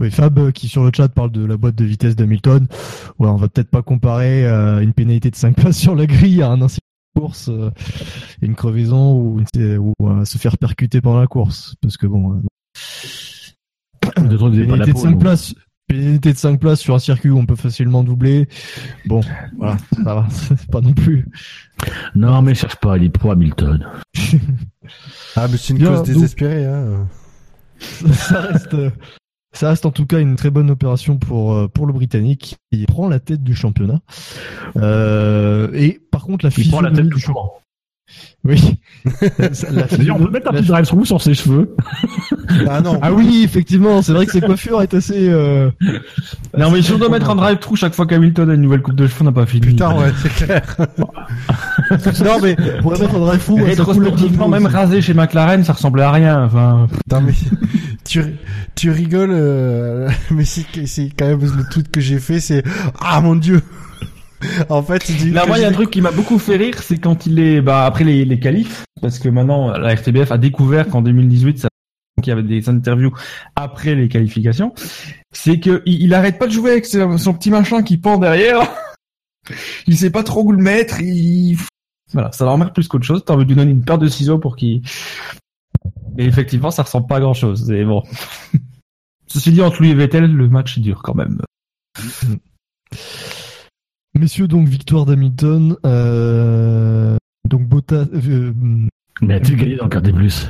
Oui, 0.00 0.10
Fab 0.10 0.38
euh, 0.38 0.50
qui 0.52 0.68
sur 0.68 0.84
le 0.84 0.90
chat 0.94 1.08
parle 1.08 1.30
de 1.32 1.44
la 1.44 1.56
boîte 1.56 1.74
de 1.74 1.84
vitesse 1.84 2.16
d'Hamilton. 2.16 2.66
Ouais, 3.18 3.28
on 3.28 3.36
va 3.36 3.48
peut-être 3.48 3.70
pas 3.70 3.82
comparer 3.82 4.46
euh, 4.46 4.80
une 4.80 4.92
pénalité 4.92 5.30
de 5.30 5.36
5 5.36 5.54
places 5.56 5.78
sur 5.78 5.94
la 5.94 6.06
grille 6.06 6.42
à 6.42 6.48
un 6.48 6.62
incident 6.62 6.80
de 7.14 7.20
course, 7.20 7.48
euh, 7.50 7.70
une 8.40 8.54
crevaison 8.54 9.14
ou, 9.14 9.40
une- 9.54 9.78
ou 9.78 9.92
euh, 10.02 10.24
se 10.24 10.38
faire 10.38 10.56
percuter 10.58 11.00
pendant 11.00 11.20
la 11.20 11.26
course, 11.26 11.74
parce 11.82 11.96
que 11.96 12.06
bon, 12.06 12.32
euh, 12.34 12.40
De 14.22 14.36
pénalité 14.36 14.92
de 14.92 14.98
5 14.98 15.18
places, 15.18 15.54
pénalité 15.86 16.32
de 16.32 16.38
5 16.38 16.58
places 16.58 16.80
sur 16.80 16.94
un 16.94 16.98
circuit 16.98 17.30
où 17.30 17.38
on 17.38 17.46
peut 17.46 17.54
facilement 17.56 18.02
doubler. 18.02 18.48
Bon, 19.06 19.20
voilà, 19.58 19.76
ça 20.04 20.14
va, 20.14 20.26
c'est 20.30 20.70
pas 20.70 20.80
non 20.80 20.92
plus. 20.94 21.26
Non, 22.14 22.40
mais 22.42 22.54
cherche 22.54 22.76
pas, 22.76 22.96
il 22.96 23.04
est 23.04 23.08
pro 23.10 23.30
Hamilton. 23.32 23.86
Ah 25.36 25.46
mais 25.50 25.56
c'est 25.56 25.72
une 25.74 25.78
Bien, 25.78 25.88
cause 25.88 25.98
donc- 25.98 26.06
désespérée. 26.06 26.66
Hein. 26.66 27.06
ça 28.12 28.40
reste, 28.40 28.76
ça 29.52 29.68
reste 29.68 29.86
en 29.86 29.90
tout 29.90 30.06
cas 30.06 30.18
une 30.20 30.36
très 30.36 30.50
bonne 30.50 30.70
opération 30.70 31.18
pour 31.18 31.52
euh, 31.52 31.68
pour 31.68 31.86
le 31.86 31.92
Britannique 31.92 32.56
qui 32.70 32.86
prend 32.86 33.08
la 33.08 33.20
tête 33.20 33.42
du 33.42 33.54
championnat. 33.54 34.00
Euh, 34.76 35.68
et 35.74 36.00
par 36.10 36.24
contre, 36.24 36.44
la 36.46 36.50
Il 36.56 36.68
prend 36.70 36.80
la 36.80 36.90
tête 36.90 37.08
du 37.08 37.20
championnat. 37.20 37.62
Oui. 38.44 38.74
La 39.38 40.14
on 40.14 40.24
peut 40.24 40.30
mettre 40.30 40.50
un 40.50 40.52
petit 40.52 40.66
drive-through 40.66 41.06
sur 41.06 41.22
ses 41.22 41.34
cheveux. 41.34 41.74
Ah 42.68 42.80
non. 42.80 42.98
Ah 43.00 43.12
oui, 43.12 43.42
effectivement, 43.44 44.02
c'est 44.02 44.12
vrai 44.12 44.26
que 44.26 44.32
ses 44.32 44.40
coiffures 44.40 44.82
est 44.82 44.92
assez. 44.92 45.28
Euh... 45.28 45.70
Non, 46.58 46.70
mais 46.70 46.82
si 46.82 46.92
on 46.92 46.98
doit 46.98 47.08
mettre 47.08 47.30
un 47.30 47.36
drive-through 47.36 47.76
chaque 47.76 47.94
fois 47.94 48.06
qu'Hamilton 48.06 48.50
a 48.50 48.54
une 48.54 48.60
nouvelle 48.60 48.82
coupe 48.82 48.94
de 48.94 49.06
cheveux, 49.06 49.22
on 49.22 49.24
n'a 49.24 49.32
pas 49.32 49.46
fini. 49.46 49.68
Putain 49.68 49.96
ouais, 49.96 50.12
c'est 50.20 50.46
clair. 50.46 50.76
Non 52.24 52.40
mais 52.42 52.56
pour 52.82 52.92
mettre 52.92 53.14
un 53.14 53.20
drive 53.20 53.40
fou, 53.40 53.56
Rétrospectivement, 53.56 54.48
même 54.48 54.66
rasé 54.66 55.00
chez 55.00 55.14
McLaren, 55.14 55.64
ça 55.64 55.72
ressemblait 55.72 56.02
à 56.02 56.10
rien. 56.10 56.44
Enfin, 56.44 56.88
Non 57.10 57.20
mais 57.22 57.32
tu 58.04 58.22
tu 58.74 58.90
rigoles, 58.90 59.32
euh, 59.32 60.10
mais 60.30 60.44
c'est 60.44 60.86
c'est 60.86 61.10
quand 61.16 61.26
même 61.26 61.40
le 61.40 61.68
tweet 61.70 61.90
que 61.90 62.00
j'ai 62.00 62.18
fait, 62.18 62.40
c'est 62.40 62.62
ah 63.00 63.20
mon 63.20 63.36
dieu. 63.36 63.62
En 64.68 64.82
fait, 64.82 65.00
c'est 65.04 65.12
du. 65.12 65.30
Là, 65.30 65.46
moi, 65.46 65.56
il 65.56 65.62
y 65.62 65.64
a 65.64 65.68
un 65.68 65.72
truc 65.72 65.90
qui 65.90 66.00
m'a 66.00 66.10
beaucoup 66.10 66.36
fait 66.40 66.56
rire, 66.56 66.82
c'est 66.82 66.98
quand 66.98 67.26
il 67.26 67.38
est, 67.38 67.60
bah, 67.60 67.86
après 67.86 68.02
les, 68.02 68.24
les 68.24 68.40
qualifs, 68.40 68.84
parce 69.00 69.20
que 69.20 69.28
maintenant, 69.28 69.70
la 69.70 69.94
RTBF 69.94 70.32
a 70.32 70.38
découvert 70.38 70.88
qu'en 70.88 71.00
2018, 71.00 71.60
ça, 71.60 71.68
qu'il 72.20 72.30
y 72.30 72.32
avait 72.32 72.42
des 72.42 72.68
interviews 72.68 73.12
après 73.54 73.94
les 73.94 74.08
qualifications, 74.08 74.74
c'est 75.30 75.60
que 75.60 75.80
il, 75.86 76.02
il 76.02 76.14
arrête 76.14 76.40
pas 76.40 76.48
de 76.48 76.52
jouer 76.52 76.72
avec 76.72 76.86
son, 76.86 77.18
son 77.18 77.34
petit 77.34 77.50
machin 77.50 77.84
qui 77.84 77.98
pend 77.98 78.18
derrière. 78.18 78.68
il 79.86 79.96
sait 79.96 80.10
pas 80.10 80.24
trop 80.24 80.42
où 80.42 80.50
le 80.50 80.62
mettre, 80.62 81.00
il, 81.00 81.56
voilà, 82.12 82.32
ça 82.32 82.44
l'emmerde 82.44 82.74
plus 82.74 82.88
qu'autre 82.88 83.04
chose. 83.04 83.24
T'as 83.24 83.34
envie 83.34 83.44
de 83.44 83.50
lui 83.50 83.56
donner 83.56 83.70
une 83.70 83.84
paire 83.84 83.98
de 83.98 84.08
ciseaux 84.08 84.38
pour 84.38 84.56
qu'il, 84.56 84.82
mais 86.16 86.24
effectivement, 86.24 86.70
ça 86.70 86.82
ressemble 86.82 87.06
pas 87.06 87.16
à 87.16 87.20
grand 87.20 87.34
chose, 87.34 87.66
c'est 87.66 87.84
bon. 87.84 88.02
Ceci 89.26 89.52
dit, 89.52 89.62
entre 89.62 89.80
lui 89.80 89.90
et 89.90 89.94
Vettel, 89.94 90.32
le 90.32 90.48
match 90.48 90.78
est 90.78 90.82
dur 90.82 91.02
quand 91.02 91.14
même. 91.14 91.40
Messieurs, 94.14 94.46
donc 94.46 94.68
victoire 94.68 95.06
d'Hamilton. 95.06 95.76
Euh... 95.86 97.16
Donc 97.48 97.66
Bottas. 97.66 98.04
euh, 98.12 98.52
Mais 99.22 99.34
as-tu 99.34 99.56
gagné 99.56 99.76
dans 99.76 99.84
le 99.84 99.90
quart 99.90 100.02
des 100.02 100.12
plus 100.12 100.48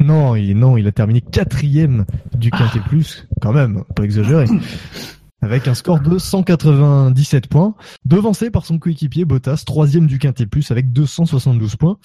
Non, 0.00 0.34
il, 0.34 0.58
non, 0.58 0.76
il 0.76 0.86
a 0.86 0.92
terminé 0.92 1.20
quatrième 1.20 2.06
du 2.34 2.50
Quintet 2.50 2.80
Plus, 2.80 3.28
quand 3.40 3.52
même, 3.52 3.84
pas 3.94 4.04
exagéré. 4.04 4.46
Avec 5.46 5.68
un 5.68 5.74
score 5.74 6.00
de 6.00 6.18
197 6.18 7.46
points, 7.46 7.76
devancé 8.04 8.50
par 8.50 8.66
son 8.66 8.80
coéquipier 8.80 9.24
Bottas, 9.24 9.62
troisième 9.64 10.08
du 10.08 10.18
Quintet 10.18 10.46
Plus 10.46 10.72
avec 10.72 10.92
272 10.92 11.76
points. 11.76 11.98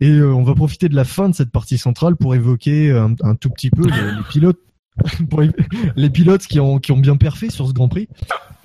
Et 0.00 0.10
euh, 0.10 0.34
on 0.34 0.42
va 0.42 0.56
profiter 0.56 0.88
de 0.88 0.96
la 0.96 1.04
fin 1.04 1.28
de 1.28 1.36
cette 1.36 1.52
partie 1.52 1.78
centrale 1.78 2.16
pour 2.16 2.34
évoquer 2.34 2.90
un, 2.90 3.14
un 3.22 3.36
tout 3.36 3.50
petit 3.50 3.70
peu 3.70 3.86
les 3.86 4.22
pilotes, 4.28 4.58
pour 5.30 5.42
les, 5.96 6.10
pilotes 6.10 6.46
qui 6.46 6.60
ont 6.60 6.78
qui 6.78 6.92
ont 6.92 6.98
bien 6.98 7.16
perfé 7.16 7.50
sur 7.50 7.66
ce 7.66 7.72
Grand 7.72 7.88
Prix, 7.88 8.08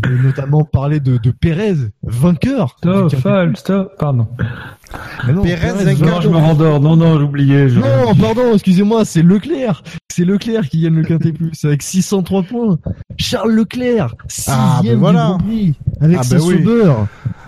et 0.05 0.09
notamment 0.23 0.63
parler 0.63 0.99
de, 0.99 1.17
de 1.17 1.31
Pérez, 1.31 1.75
vainqueur. 2.03 2.75
Stop, 2.77 3.15
Fal, 3.15 3.57
stop, 3.57 3.97
pardon. 3.97 4.27
Mais 5.25 5.33
non, 5.33 5.41
Pérez, 5.41 5.73
Pérez, 5.73 5.85
vainqueur. 5.95 6.07
Non, 6.15 6.21
je 6.21 6.29
me 6.29 6.37
rendors. 6.37 6.79
Non, 6.79 6.95
non, 6.95 7.19
j'oubliais. 7.19 7.67
non, 7.67 8.13
pardon, 8.15 8.53
excusez-moi, 8.53 9.05
c'est 9.05 9.23
Leclerc. 9.23 9.83
C'est 10.11 10.23
Leclerc 10.25 10.69
qui 10.69 10.81
gagne 10.81 10.95
le 10.95 11.03
Quintet 11.03 11.31
Plus 11.33 11.65
avec 11.65 11.81
603 11.81 12.43
points. 12.43 12.77
Charles 13.17 13.51
Leclerc, 13.51 14.15
sixième 14.27 14.55
Ah, 14.59 14.81
ben 14.83 14.97
voilà. 14.97 15.19
du 15.19 15.27
Grand 15.29 15.37
Prix, 15.39 15.75
avec 15.99 16.17
Ah, 16.19 16.23
ben 16.29 16.39
oui. 16.41 16.57
Sauber. 16.63 16.93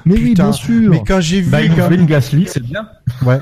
Mais 0.05 0.15
oui, 0.15 0.33
bien 0.33 0.51
sûr. 0.51 0.89
Mais 0.89 1.03
quand 1.05 1.21
j'ai 1.21 1.41
vu, 1.41 1.51
Bah, 1.51 1.61
il 1.61 1.73
quand... 1.75 1.89
Gasly, 2.05 2.47
c'est 2.47 2.63
bien. 2.63 2.87
ouais, 3.23 3.39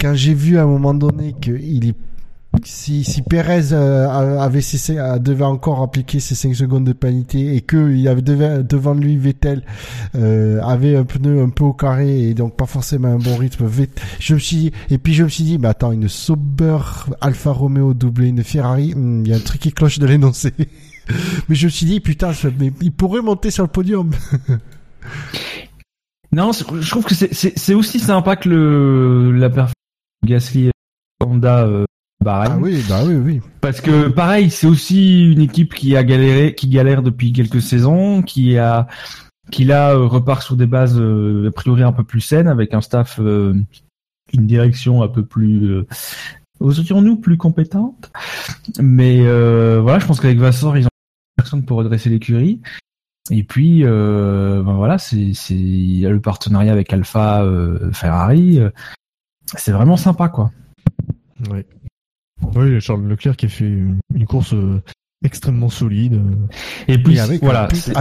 quand 0.00 0.14
j'ai 0.14 0.34
vu 0.34 0.58
à 0.58 0.62
un 0.62 0.66
moment 0.66 0.94
donné 0.94 1.34
que 1.40 1.50
il 1.50 1.88
est 1.88 1.94
si, 2.64 3.02
si 3.02 3.22
Perez 3.22 3.72
euh, 3.72 4.08
avait 4.08 4.60
cessé, 4.60 4.98
euh, 4.98 5.18
devait 5.18 5.44
encore 5.44 5.82
appliquer 5.82 6.20
ses 6.20 6.34
5 6.34 6.54
secondes 6.54 6.84
de 6.84 6.92
pénalité 6.92 7.56
et 7.56 7.60
que 7.60 7.90
il 7.92 8.06
avait 8.08 8.22
devant, 8.22 8.62
devant 8.62 8.94
lui 8.94 9.16
Vettel 9.16 9.62
euh, 10.14 10.60
avait 10.62 10.96
un 10.96 11.04
pneu 11.04 11.42
un 11.42 11.48
peu 11.48 11.64
au 11.64 11.72
carré 11.72 12.28
et 12.28 12.34
donc 12.34 12.56
pas 12.56 12.66
forcément 12.66 13.08
un 13.08 13.18
bon 13.18 13.36
rythme. 13.36 13.68
Je 14.20 14.34
me 14.34 14.38
suis 14.38 14.56
dit, 14.56 14.72
et 14.90 14.98
puis 14.98 15.14
je 15.14 15.24
me 15.24 15.28
suis 15.28 15.44
dit, 15.44 15.58
mais 15.58 15.68
attends, 15.68 15.92
une 15.92 16.08
Sauber 16.08 16.78
Alfa 17.20 17.50
Romeo 17.50 17.94
doublée 17.94 18.28
une 18.28 18.44
Ferrari, 18.44 18.94
hmm, 18.94 19.22
il 19.24 19.30
y 19.30 19.32
a 19.32 19.36
un 19.36 19.40
truc 19.40 19.60
qui 19.60 19.72
cloche 19.72 19.98
de 19.98 20.06
l'énoncé. 20.06 20.52
mais 21.48 21.54
je 21.54 21.66
me 21.66 21.70
suis 21.70 21.86
dit, 21.86 22.00
putain, 22.00 22.32
mais 22.58 22.72
il 22.80 22.92
pourrait 22.92 23.22
monter 23.22 23.50
sur 23.50 23.64
le 23.64 23.70
podium. 23.70 24.10
Non, 26.34 26.50
je 26.52 26.90
trouve 26.90 27.04
que 27.04 27.14
c'est- 27.14 27.74
aussi 27.74 28.00
sympa 28.00 28.36
que 28.36 28.48
le 28.48 29.32
la 29.32 29.50
performance 29.50 29.74
Gasly 30.24 30.70
Honda 31.20 31.66
euh, 31.66 31.84
Bahreïn. 32.22 32.52
Ah 32.54 32.58
oui, 32.60 32.82
bah 32.88 33.02
oui, 33.04 33.14
oui. 33.14 33.40
Parce 33.60 33.80
que 33.80 34.08
pareil, 34.08 34.50
c'est 34.50 34.66
aussi 34.66 35.30
une 35.30 35.40
équipe 35.40 35.74
qui 35.74 35.96
a 35.96 36.04
galéré, 36.04 36.54
qui 36.54 36.68
galère 36.68 37.02
depuis 37.02 37.32
quelques 37.32 37.62
saisons, 37.62 38.22
qui 38.22 38.58
a, 38.58 38.86
qui 39.50 39.64
là 39.64 39.92
euh, 39.94 40.06
repart 40.06 40.42
sur 40.42 40.56
des 40.56 40.66
bases 40.66 40.98
euh, 40.98 41.48
a 41.48 41.52
priori 41.52 41.82
un 41.82 41.92
peu 41.92 42.04
plus 42.04 42.20
saines, 42.20 42.48
avec 42.48 42.74
un 42.74 42.80
staff, 42.80 43.18
euh, 43.20 43.54
une 44.32 44.46
direction 44.46 45.02
un 45.02 45.08
peu 45.08 45.24
plus, 45.24 45.70
euh, 45.70 45.86
osons-nous, 46.60 47.16
plus 47.16 47.36
compétente. 47.36 48.10
Mais 48.80 49.20
euh, 49.20 49.80
voilà, 49.80 49.98
je 49.98 50.06
pense 50.06 50.20
qu'avec 50.20 50.38
Vassor, 50.38 50.76
ils 50.76 50.86
ont 50.86 50.90
personne 51.36 51.64
pour 51.64 51.78
redresser 51.78 52.10
l'écurie. 52.10 52.60
Et 53.30 53.44
puis, 53.44 53.84
euh, 53.84 54.62
ben 54.62 54.74
voilà, 54.74 54.98
c'est 54.98 55.32
c'est 55.34 55.54
il 55.54 55.98
y 55.98 56.06
a 56.06 56.10
le 56.10 56.20
partenariat 56.20 56.72
avec 56.72 56.92
Alpha, 56.92 57.42
euh, 57.42 57.92
Ferrari. 57.92 58.60
c'est 59.46 59.72
vraiment 59.72 59.96
sympa, 59.96 60.28
quoi. 60.28 60.50
Oui. 61.50 61.64
Oui, 62.54 62.80
Charles 62.80 63.06
Leclerc 63.06 63.36
qui 63.36 63.46
a 63.46 63.48
fait 63.48 63.64
une, 63.66 64.26
course 64.26 64.54
euh, 64.54 64.82
extrêmement 65.24 65.68
solide. 65.68 66.14
euh. 66.14 66.46
Et 66.88 66.98
puis 67.02 67.16
Et 67.16 67.20
avec 67.20 67.42
voilà, 67.42 67.68
c'est 67.72 67.92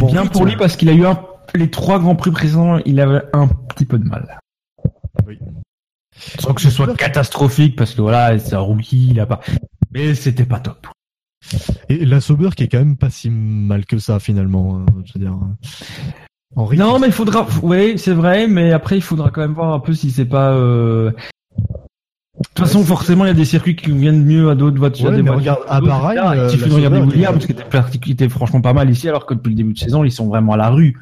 bon 0.00 0.10
bien 0.10 0.22
rythme. 0.22 0.32
pour 0.32 0.44
lui 0.46 0.56
parce 0.56 0.76
qu'il 0.76 0.88
a 0.88 0.92
eu 0.92 1.04
un, 1.06 1.20
les 1.54 1.70
trois 1.70 1.98
grands 1.98 2.16
prix 2.16 2.30
précédents, 2.30 2.78
il 2.84 3.00
avait 3.00 3.22
un 3.32 3.46
petit 3.46 3.84
peu 3.84 3.98
de 3.98 4.04
mal. 4.08 4.38
Oui. 5.26 5.38
Sans 6.38 6.52
que 6.54 6.60
ce 6.60 6.70
soit 6.70 6.94
catastrophique 6.96 7.76
parce 7.76 7.94
que 7.94 8.02
voilà, 8.02 8.38
c'est 8.38 8.54
un 8.54 8.60
rookie, 8.60 9.08
il 9.10 9.20
a 9.20 9.26
pas. 9.26 9.40
Mais 9.92 10.14
c'était 10.14 10.44
pas 10.44 10.60
top. 10.60 10.86
Et 11.88 12.04
la 12.04 12.20
Sauber 12.20 12.50
qui 12.54 12.64
est 12.64 12.68
quand 12.68 12.78
même 12.78 12.96
pas 12.96 13.10
si 13.10 13.30
mal 13.30 13.86
que 13.86 13.98
ça 13.98 14.18
finalement. 14.20 14.76
hein, 14.80 14.86
je 15.04 15.12
veux 15.14 15.20
dire. 15.24 15.34
En 16.56 16.64
rythme, 16.66 16.82
Non, 16.82 16.98
mais 16.98 17.06
il 17.06 17.12
faudra. 17.12 17.46
Oui, 17.62 17.94
c'est 17.96 18.12
vrai, 18.12 18.46
mais 18.48 18.72
après 18.72 18.96
il 18.96 19.02
faudra 19.02 19.30
quand 19.30 19.40
même 19.40 19.54
voir 19.54 19.72
un 19.72 19.80
peu 19.80 19.94
si 19.94 20.10
c'est 20.10 20.24
pas. 20.26 20.52
euh, 20.52 21.12
De 22.40 22.44
toute 22.54 22.58
façon, 22.66 22.82
forcément, 22.84 23.24
il 23.26 23.28
y 23.28 23.32
a 23.32 23.34
des 23.34 23.44
circuits 23.44 23.76
qui 23.76 23.90
viennent 23.90 24.24
mieux 24.24 24.48
à 24.48 24.54
d'autres 24.54 24.78
voitures. 24.78 25.10
Ouais, 25.10 25.16
des 25.16 25.22
mais 25.22 25.30
voitures 25.30 25.58
regarde, 25.66 25.90
à 25.92 26.08
etc. 26.08 26.26
euh, 26.38 26.46
il 26.46 26.50
suffit 26.50 26.68
de 26.70 26.74
regarder 26.74 27.00
Williams 27.00 27.44
qui 27.46 27.52
était, 27.52 28.10
était 28.12 28.28
franchement 28.30 28.62
pas 28.62 28.72
mal 28.72 28.88
ici, 28.88 29.08
alors 29.10 29.26
que 29.26 29.34
depuis 29.34 29.50
le 29.50 29.56
début 29.56 29.74
de 29.74 29.78
saison, 29.78 30.04
ils 30.04 30.10
sont 30.12 30.26
vraiment 30.26 30.54
à 30.54 30.56
la 30.56 30.70
rue. 30.70 30.98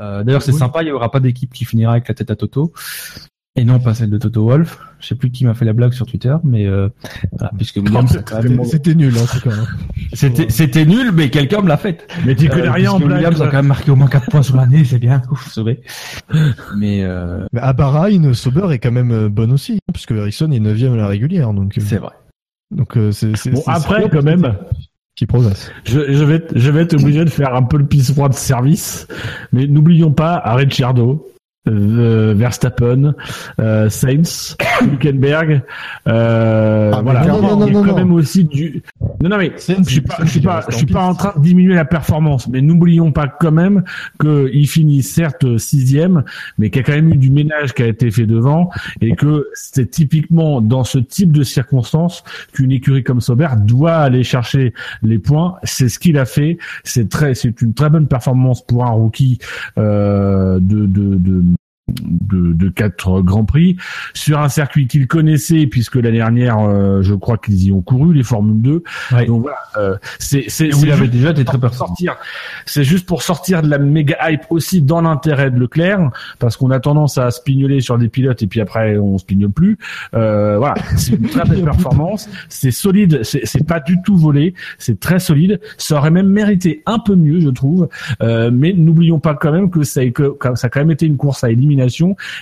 Euh, 0.00 0.22
D'ailleurs, 0.22 0.42
c'est 0.42 0.52
Oui. 0.52 0.58
sympa, 0.58 0.82
il 0.84 0.88
y 0.88 0.92
aura 0.92 1.10
pas 1.10 1.18
d'équipe 1.18 1.52
qui 1.52 1.64
finira 1.64 1.92
avec 1.92 2.06
la 2.06 2.14
tête 2.14 2.30
à 2.30 2.36
Toto. 2.36 2.72
Et 3.58 3.64
non, 3.64 3.80
pas 3.80 3.92
celle 3.94 4.10
de 4.10 4.18
Toto 4.18 4.44
Wolf. 4.44 4.78
Je 5.00 5.06
sais 5.08 5.14
plus 5.14 5.30
qui 5.30 5.44
m'a 5.44 5.54
fait 5.54 5.64
la 5.64 5.72
blague 5.72 5.92
sur 5.92 6.06
Twitter, 6.06 6.34
mais 6.44 6.66
euh, 6.66 6.88
voilà, 7.32 7.50
puisque 7.56 7.74
C'était- 8.64 8.94
nul 8.94 9.16
en 9.18 9.26
tout 9.26 9.40
cas. 9.40 9.50
c'était 10.12 10.46
c'était 10.48 10.84
nul, 10.86 11.10
mais 11.12 11.28
quelqu'un 11.30 11.60
me 11.62 11.68
l'a 11.68 11.76
faite. 11.76 12.06
Mais 12.24 12.34
tu 12.34 12.48
connais 12.48 12.68
Euh, 12.68 12.72
rien 12.72 12.92
en 12.92 12.98
blague. 12.98 13.12
Williams 13.18 13.42
a 13.42 13.46
quand 13.48 13.56
même 13.58 13.66
marqué 13.66 13.90
au 13.90 13.96
moins 13.96 14.06
4 14.08 14.30
points 14.30 14.42
sur 14.42 14.56
l'année, 14.56 14.84
c'est 14.84 14.98
bien. 14.98 15.22
Ouf, 15.30 15.48
sauvé. 15.50 15.80
Mais 16.76 17.02
euh, 17.02 17.44
Mais 17.52 17.60
à 17.60 17.72
Bahreïn, 17.72 18.32
Sauber 18.34 18.68
est 18.72 18.78
quand 18.78 18.92
même 18.92 19.10
euh, 19.12 19.28
bonne 19.28 19.52
aussi, 19.52 19.74
hein, 19.74 19.92
puisque 19.92 20.12
Ericsson 20.12 20.50
est 20.52 20.60
9 20.60 20.82
à 20.92 20.96
la 20.96 21.06
régulière. 21.08 21.52
Donc, 21.52 21.76
euh, 21.78 21.80
c'est 21.84 21.98
vrai. 21.98 22.12
donc 22.70 22.96
euh, 22.96 23.10
c'est 23.12 23.36
c'est- 23.36 23.50
Bon, 23.50 23.60
c'est- 23.64 23.70
après, 23.70 24.08
quand 24.10 24.22
même, 24.22 24.54
qui 25.16 25.26
progresse. 25.26 25.70
je, 25.84 26.12
je 26.12 26.24
vais, 26.24 26.36
être- 26.36 26.52
je 26.56 26.70
vais 26.70 26.82
être 26.82 26.94
obligé 26.94 27.24
de 27.24 27.30
faire 27.30 27.54
un 27.54 27.62
peu 27.62 27.76
le 27.76 27.86
pisse 27.86 28.12
froid 28.12 28.28
de 28.28 28.34
service. 28.34 29.06
Mais 29.52 29.66
n'oublions 29.66 30.12
pas 30.12 30.42
Ricciardo, 30.44 31.26
euh, 31.28 31.34
Verstappen, 31.70 33.14
euh, 33.60 33.88
Sainz, 33.88 34.56
Hülkenberg. 34.82 35.62
Euh, 36.06 36.92
Ah, 36.94 37.00
voilà. 37.02 37.22
clairement, 37.22 37.40
il 37.66 37.66
y 37.66 37.70
a 37.70 37.72
non, 37.72 37.80
non, 37.80 37.84
quand 37.84 37.92
non. 37.92 37.96
même 37.96 38.12
aussi 38.12 38.44
du. 38.44 38.82
Non, 39.22 39.28
non, 39.30 39.38
mais 39.38 39.52
Sainz, 39.56 39.86
je 39.88 39.92
suis 39.92 40.00
pas, 40.00 40.16
je 40.22 40.28
suis 40.28 40.40
pas, 40.40 40.64
je 40.68 40.74
en 40.74 40.78
suis 40.78 40.86
pas 40.86 41.02
en 41.02 41.14
train 41.14 41.32
de 41.36 41.42
diminuer 41.42 41.74
la 41.74 41.84
performance, 41.84 42.48
mais 42.48 42.60
n'oublions 42.60 43.12
pas 43.12 43.26
quand 43.28 43.52
même 43.52 43.82
qu'il 44.20 44.68
finit 44.68 45.02
certes 45.02 45.58
sixième, 45.58 46.24
mais 46.58 46.70
qu'il 46.70 46.80
y 46.80 46.84
a 46.84 46.86
quand 46.86 46.92
même 46.94 47.12
eu 47.12 47.16
du 47.16 47.30
ménage 47.30 47.74
qui 47.74 47.82
a 47.82 47.86
été 47.86 48.10
fait 48.10 48.26
devant 48.26 48.70
et 49.00 49.14
que 49.14 49.48
c'est 49.54 49.90
typiquement 49.90 50.60
dans 50.60 50.84
ce 50.84 50.98
type 50.98 51.32
de 51.32 51.42
circonstances 51.42 52.22
qu'une 52.52 52.70
écurie 52.72 53.02
comme 53.04 53.20
Sauber 53.20 53.48
doit 53.64 53.96
aller 53.96 54.22
chercher 54.24 54.72
les 55.02 55.18
points. 55.18 55.56
C'est 55.64 55.88
ce 55.88 55.98
qu'il 55.98 56.18
a 56.18 56.24
fait. 56.24 56.58
C'est 56.84 57.08
très, 57.08 57.34
c'est 57.34 57.60
une 57.60 57.74
très 57.74 57.90
bonne 57.90 58.06
performance 58.06 58.64
pour 58.64 58.84
un 58.84 58.90
rookie 58.90 59.38
euh, 59.78 60.58
de, 60.60 60.86
de, 60.86 61.16
de 61.16 61.42
de, 62.02 62.52
de 62.52 62.68
quatre 62.68 63.20
grands 63.20 63.44
prix. 63.44 63.76
Sur 64.14 64.40
un 64.40 64.48
circuit 64.48 64.86
qu'il 64.86 65.06
connaissait 65.06 65.66
puisque 65.66 65.96
l'année 65.96 66.18
dernière 66.18 66.58
euh, 66.58 67.02
je 67.02 67.14
crois 67.14 67.38
qu'ils 67.38 67.64
y 67.64 67.72
ont 67.72 67.80
couru 67.80 68.14
les 68.14 68.22
Formule 68.22 68.60
2 68.62 68.82
Ouais. 69.12 69.26
donc 69.26 69.42
voilà 69.42 69.58
euh, 69.76 69.96
c'est 70.18 70.44
c'est 70.48 70.68
déjà 70.68 71.30
été 71.30 71.44
très 71.44 71.58
sortir 71.72 72.16
c'est 72.66 72.84
juste 72.84 73.06
pour 73.06 73.22
sortir 73.22 73.62
de 73.62 73.68
la 73.68 73.78
méga 73.78 74.16
hype 74.30 74.42
aussi 74.50 74.82
dans 74.82 75.00
l'intérêt 75.00 75.50
de 75.50 75.58
Leclerc 75.58 76.10
parce 76.38 76.56
qu'on 76.56 76.70
a 76.70 76.80
tendance 76.80 77.18
à 77.18 77.30
spignoler 77.30 77.80
sur 77.80 77.98
des 77.98 78.08
pilotes 78.08 78.42
et 78.42 78.46
puis 78.46 78.60
après 78.60 78.98
on 78.98 79.18
spignole 79.18 79.50
plus. 79.50 79.78
Euh, 80.14 80.58
voilà 80.58 80.74
c'est 80.96 81.12
une 81.14 81.28
très 81.28 81.44
belle 81.44 81.62
performance. 81.64 82.28
C'est 82.48 82.70
solide 82.70 83.20
c'est 83.22 83.42
c'est 83.44 83.66
pas 83.66 83.80
du 83.80 84.00
tout 84.02 84.16
volé. 84.16 84.54
C'est 84.78 85.00
très 85.00 85.18
solide. 85.18 85.60
Ça 85.76 85.96
aurait 85.96 86.10
même 86.10 86.28
mérité 86.28 86.82
un 86.86 86.98
peu 86.98 87.14
mieux 87.14 87.40
je 87.40 87.48
trouve. 87.48 87.88
Euh, 88.22 88.50
mais 88.52 88.72
n'oublions 88.72 89.20
pas 89.20 89.34
quand 89.34 89.52
même 89.52 89.70
que 89.70 89.82
ça, 89.82 90.04
que 90.10 90.36
ça 90.54 90.66
a 90.66 90.70
quand 90.70 90.80
même 90.80 90.90
été 90.90 91.06
une 91.06 91.16
course 91.16 91.44
à 91.44 91.50
élimination 91.50 91.87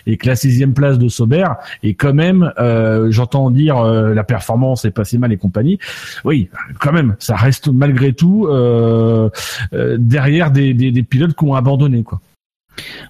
et 0.06 0.16
que 0.16 0.26
la 0.26 0.36
sixième 0.36 0.74
place 0.74 0.98
de 0.98 1.08
Sauber 1.08 1.46
est 1.82 1.94
quand 1.94 2.14
même, 2.14 2.52
euh, 2.58 3.10
j'entends 3.10 3.50
dire 3.50 3.78
euh, 3.78 4.14
la 4.14 4.24
performance 4.24 4.84
est 4.84 4.90
passée 4.90 5.18
mal 5.18 5.32
et 5.32 5.36
compagnie. 5.36 5.78
Oui, 6.24 6.48
quand 6.80 6.92
même, 6.92 7.16
ça 7.18 7.36
reste 7.36 7.68
malgré 7.68 8.12
tout 8.12 8.46
euh, 8.48 9.30
euh, 9.72 9.96
derrière 9.98 10.50
des, 10.50 10.74
des, 10.74 10.90
des 10.90 11.02
pilotes 11.02 11.34
qui 11.34 11.44
ont 11.44 11.54
abandonné 11.54 12.02
quoi. 12.02 12.20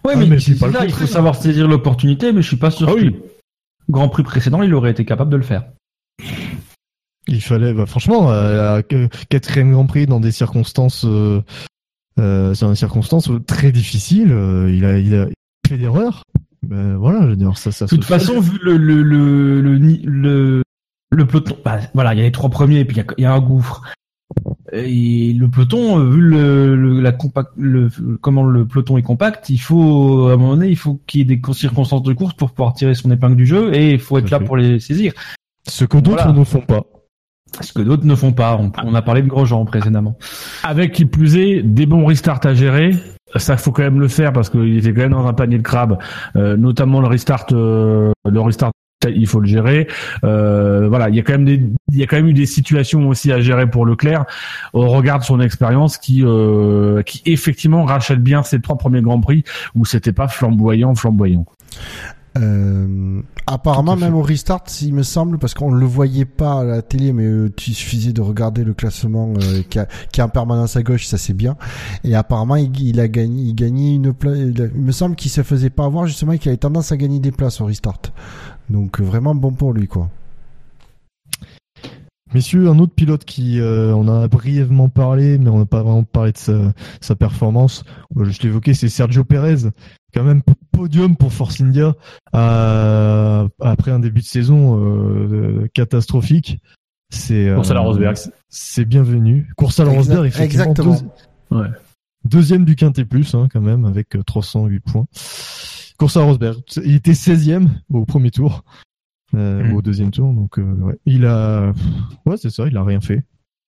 Ouais, 0.05 0.13
Ah, 0.15 0.19
mais, 0.19 0.27
mais 0.27 0.39
c'est 0.39 0.59
pas 0.59 0.69
le 0.69 0.73
ça, 0.75 0.85
il 0.85 0.93
faut 0.93 1.07
savoir 1.07 1.35
saisir 1.35 1.67
l'opportunité, 1.67 2.33
mais 2.33 2.43
je 2.43 2.47
suis 2.47 2.57
pas 2.57 2.71
sûr 2.71 2.89
Ah 2.89 2.95
que 2.95 2.99
oui. 2.99 3.05
le 3.07 3.15
Grand 3.91 4.09
Prix 4.09 4.23
précédent, 4.23 4.63
il 4.63 4.73
aurait 4.75 4.93
été 4.93 5.05
capable 5.05 5.31
de 5.31 5.37
le 5.37 5.43
faire. 5.43 5.65
Il 7.29 7.41
fallait, 7.43 7.73
bah, 7.75 7.87
franchement, 7.87 8.31
euh, 8.31 8.81
quatrième 9.29 9.73
Grand 9.73 9.87
Prix 9.87 10.07
dans 10.07 10.21
des 10.21 10.31
circonstances, 10.31 11.05
euh, 11.05 11.43
euh, 12.21 12.55
dans 12.61 12.71
des 12.71 12.77
circonstances 12.77 13.31
très 13.47 13.73
difficiles, 13.73 14.31
euh, 14.31 14.73
il 14.73 14.85
a, 14.85 14.99
il 14.99 15.15
a 15.17 15.27
fait 15.69 15.79
d'erreurs. 15.79 16.23
Ben 16.67 16.97
voilà, 16.97 17.23
je 17.23 17.27
veux 17.29 17.37
dire, 17.37 17.57
ça, 17.57 17.71
ça. 17.73 17.85
De 17.87 17.91
toute 17.91 18.05
façon, 18.05 18.41
vu 18.41 18.59
le 18.63 18.77
le 18.77 19.03
le 19.03 19.61
le 19.61 19.79
le, 20.05 20.63
le 21.13 21.27
peloton, 21.27 21.57
bah, 21.65 21.79
voilà, 21.95 22.15
il 22.15 22.19
y 22.19 22.21
a 22.21 22.25
les 22.25 22.33
trois 22.33 22.51
premiers, 22.51 22.81
et 22.81 22.85
puis 22.85 22.97
il 22.97 22.99
y 22.99 23.03
a, 23.03 23.07
il 23.19 23.23
y 23.23 23.25
a 23.27 23.33
un 23.33 23.41
gouffre. 23.41 23.83
Et 24.73 25.33
le 25.33 25.49
peloton, 25.49 26.01
euh, 26.01 26.11
vu 26.11 26.21
le, 26.21 26.75
le 26.75 27.01
la 27.01 27.13
compact, 27.13 27.51
le 27.57 27.89
comment 28.21 28.43
le 28.45 28.67
peloton 28.67 28.99
est 28.99 29.03
compact, 29.03 29.49
il 29.49 29.59
faut 29.59 30.27
à 30.29 30.33
un 30.33 30.37
moment 30.37 30.57
donné, 30.57 30.69
il 30.69 30.77
faut 30.77 31.01
qu'il 31.07 31.21
y 31.21 31.23
ait 31.33 31.37
des 31.37 31.53
circonstances 31.53 32.03
de 32.03 32.13
course 32.13 32.35
pour 32.35 32.51
pouvoir 32.51 32.75
tirer 32.75 32.95
son 32.95 33.11
épingle 33.13 33.37
du 33.37 33.47
jeu, 33.47 33.73
et 33.75 33.93
il 33.93 34.01
faut 34.01 34.19
être 34.19 34.31
là 34.31 34.41
fait. 34.41 34.45
pour 34.45 34.57
les 34.57 34.81
saisir. 34.81 35.13
Ce 35.69 35.85
que 35.85 35.99
d'autres 35.99 36.25
Voilà. 36.25 36.33
ne 36.39 36.45
font 36.45 36.61
pas. 36.61 36.83
Ce 37.61 37.73
que 37.73 37.81
d'autres 37.83 38.05
ne 38.05 38.15
font 38.17 38.33
pas. 38.33 38.57
On, 38.61 38.73
on 38.85 38.95
a 38.95 39.03
parlé 39.03 39.23
de 39.23 39.29
Grosjean 39.29 39.65
précédemment. 39.65 40.19
Avec 40.65 40.93
qui 40.93 41.05
plus 41.05 41.37
est 41.37 41.63
des 41.63 41.87
bons 41.87 42.05
restarts 42.05 42.41
à 42.45 42.55
gérer. 42.55 42.91
Ça 43.35 43.57
faut 43.57 43.73
quand 43.73 43.83
même 43.83 44.01
le 44.01 44.09
faire 44.09 44.33
parce 44.33 44.51
qu'il 44.51 44.79
était 44.79 44.93
quand 44.93 45.03
même 45.03 45.11
dans 45.11 45.27
un 45.27 45.33
panier 45.33 45.59
de 45.59 45.63
crabes, 45.63 45.99
euh, 46.37 46.57
notamment 46.57 47.01
le 47.01 47.09
restart, 47.09 47.47
euh, 47.53 48.13
le 48.25 48.41
restart 48.41 48.71
il 49.09 49.27
faut 49.27 49.41
le 49.41 49.47
gérer. 49.47 49.89
Euh, 50.25 50.89
voilà, 50.89 51.09
il 51.09 51.17
y 51.17 51.21
a 51.21 51.23
quand 51.23 51.35
même 51.35 51.45
des, 51.45 51.63
il 51.93 51.99
y 51.99 52.03
a 52.03 52.07
quand 52.07 52.17
même 52.17 52.29
eu 52.29 52.33
des 52.33 52.47
situations 52.47 53.09
aussi 53.09 53.33
à 53.33 53.41
gérer 53.41 53.69
pour 53.69 53.87
Leclerc 53.87 54.25
au 54.73 54.89
regard 54.89 55.19
de 55.19 55.25
son 55.25 55.41
expérience 55.41 55.99
qui, 55.99 56.23
euh, 56.25 57.03
qui 57.03 57.23
effectivement 57.27 57.85
rachète 57.85 58.21
bien 58.21 58.43
ses 58.43 58.61
trois 58.61 58.79
premiers 58.79 59.03
grands 59.03 59.21
prix 59.21 59.45
où 59.75 59.85
c'était 59.85 60.13
pas 60.13 60.29
flamboyant, 60.29 60.95
flamboyant. 60.95 61.45
Euh, 62.41 63.23
apparemment, 63.47 63.97
même 63.97 64.15
au 64.15 64.23
restart, 64.23 64.65
il 64.83 64.93
me 64.95 65.03
semble, 65.03 65.39
parce 65.39 65.55
qu'on 65.55 65.73
le 65.73 65.87
voyait 65.87 66.25
pas 66.25 66.61
à 66.61 66.65
la 66.65 66.83
télé, 66.83 67.13
mais 67.13 67.25
euh, 67.25 67.51
il 67.67 67.75
suffisait 67.75 68.13
de 68.13 68.21
regarder 68.21 68.65
le 68.65 68.75
classement 68.75 69.33
euh, 69.41 69.63
qui, 69.69 69.79
a, 69.79 69.87
qui 70.13 70.21
est 70.21 70.23
en 70.25 70.29
permanence 70.29 70.77
à 70.77 70.83
gauche, 70.83 71.07
ça 71.07 71.19
c'est 71.19 71.33
bien. 71.33 71.57
Et 72.05 72.15
apparemment, 72.15 72.57
il, 72.57 72.79
il 72.81 73.01
a 73.01 73.09
gagné, 73.09 73.43
il 73.45 73.55
gagnait 73.55 73.95
une 73.95 74.13
place. 74.13 74.37
Il, 74.39 74.61
a- 74.63 74.67
il 74.67 74.81
me 74.81 74.93
semble 74.93 75.17
qu'il 75.17 75.31
se 75.31 75.43
faisait 75.43 75.71
pas 75.71 75.85
avoir 75.85 76.07
justement, 76.07 76.33
et 76.33 76.39
qu'il 76.39 76.51
avait 76.51 76.57
tendance 76.59 76.93
à 76.93 76.97
gagner 76.97 77.21
des 77.21 77.33
places 77.33 77.61
au 77.61 77.67
restart. 77.67 78.01
Donc 78.69 79.01
euh, 79.01 79.05
vraiment 79.05 79.35
bon 79.35 79.53
pour 79.53 79.73
lui, 79.73 79.87
quoi. 79.87 80.11
Messieurs, 82.35 82.69
un 82.69 82.79
autre 82.81 82.93
pilote 82.93 83.25
qui, 83.25 83.61
euh, 83.61 83.95
on 83.95 84.09
a 84.09 84.27
brièvement 84.29 84.89
parlé, 84.89 85.39
mais 85.39 85.49
on 85.49 85.59
n'a 85.61 85.65
pas 85.65 85.83
vraiment 85.83 86.03
parlé 86.03 86.33
de 86.33 86.39
sa, 86.39 86.75
sa 87.01 87.15
performance. 87.15 87.85
On 88.15 88.19
va 88.21 88.27
juste 88.27 88.43
l'évoquer, 88.43 88.75
c'est 88.75 88.89
Sergio 88.89 89.23
Perez, 89.25 89.71
quand 90.17 90.25
même 90.25 90.41
podium 90.73 91.15
pour 91.17 91.31
Force 91.33 91.61
India 91.61 91.95
euh, 92.35 93.47
après 93.61 93.91
un 93.91 93.99
début 93.99 94.21
de 94.23 94.27
saison 94.27 94.81
euh, 94.83 95.69
catastrophique. 95.75 96.59
C'est 97.11 97.53
Course 97.55 97.71
à 97.71 97.75
la 97.75 97.81
euh, 97.81 97.85
Rosberg. 97.85 98.17
C'est 98.49 98.85
bienvenu. 98.87 99.47
Course 99.57 99.79
à 99.79 99.85
la 99.85 99.91
Rosberg, 99.93 100.25
effectivement. 100.27 100.65
exactement. 100.73 100.95
deux- 101.51 101.57
Ouais. 101.59 101.69
Deuxième 102.25 102.65
du 102.65 102.75
Quintet 102.75 103.05
Plus, 103.05 103.35
hein, 103.35 103.47
quand 103.53 103.61
même, 103.61 103.85
avec 103.85 104.17
euh, 104.17 104.23
308 104.25 104.81
points. 104.81 105.07
Course 105.99 106.17
à 106.17 106.23
Rosberg. 106.23 106.57
Il 106.85 106.95
était 106.97 107.13
16e 107.15 107.69
au 107.93 108.05
premier 108.05 108.31
tour, 108.31 108.65
euh, 109.35 109.63
Mm. 109.71 109.75
au 109.75 109.83
deuxième 109.83 110.11
tour. 110.11 110.33
Donc, 110.33 110.59
euh, 110.59 110.63
ouais. 110.81 110.99
il 111.07 111.25
a, 111.27 111.73
ouais, 112.25 112.37
c'est 112.37 112.51
ça, 112.51 112.67
il 112.67 112.77
a 112.77 112.83
rien 112.83 113.01
fait. 113.01 113.23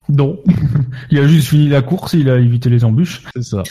Non. 0.09 0.39
il 1.11 1.19
a 1.19 1.27
juste 1.27 1.47
fini 1.49 1.69
la 1.69 1.81
course, 1.81 2.13
il 2.13 2.29
a 2.29 2.37
évité 2.39 2.69
les 2.69 2.83
embûches. 2.83 3.23
C'est 3.35 3.43
ça. 3.43 3.63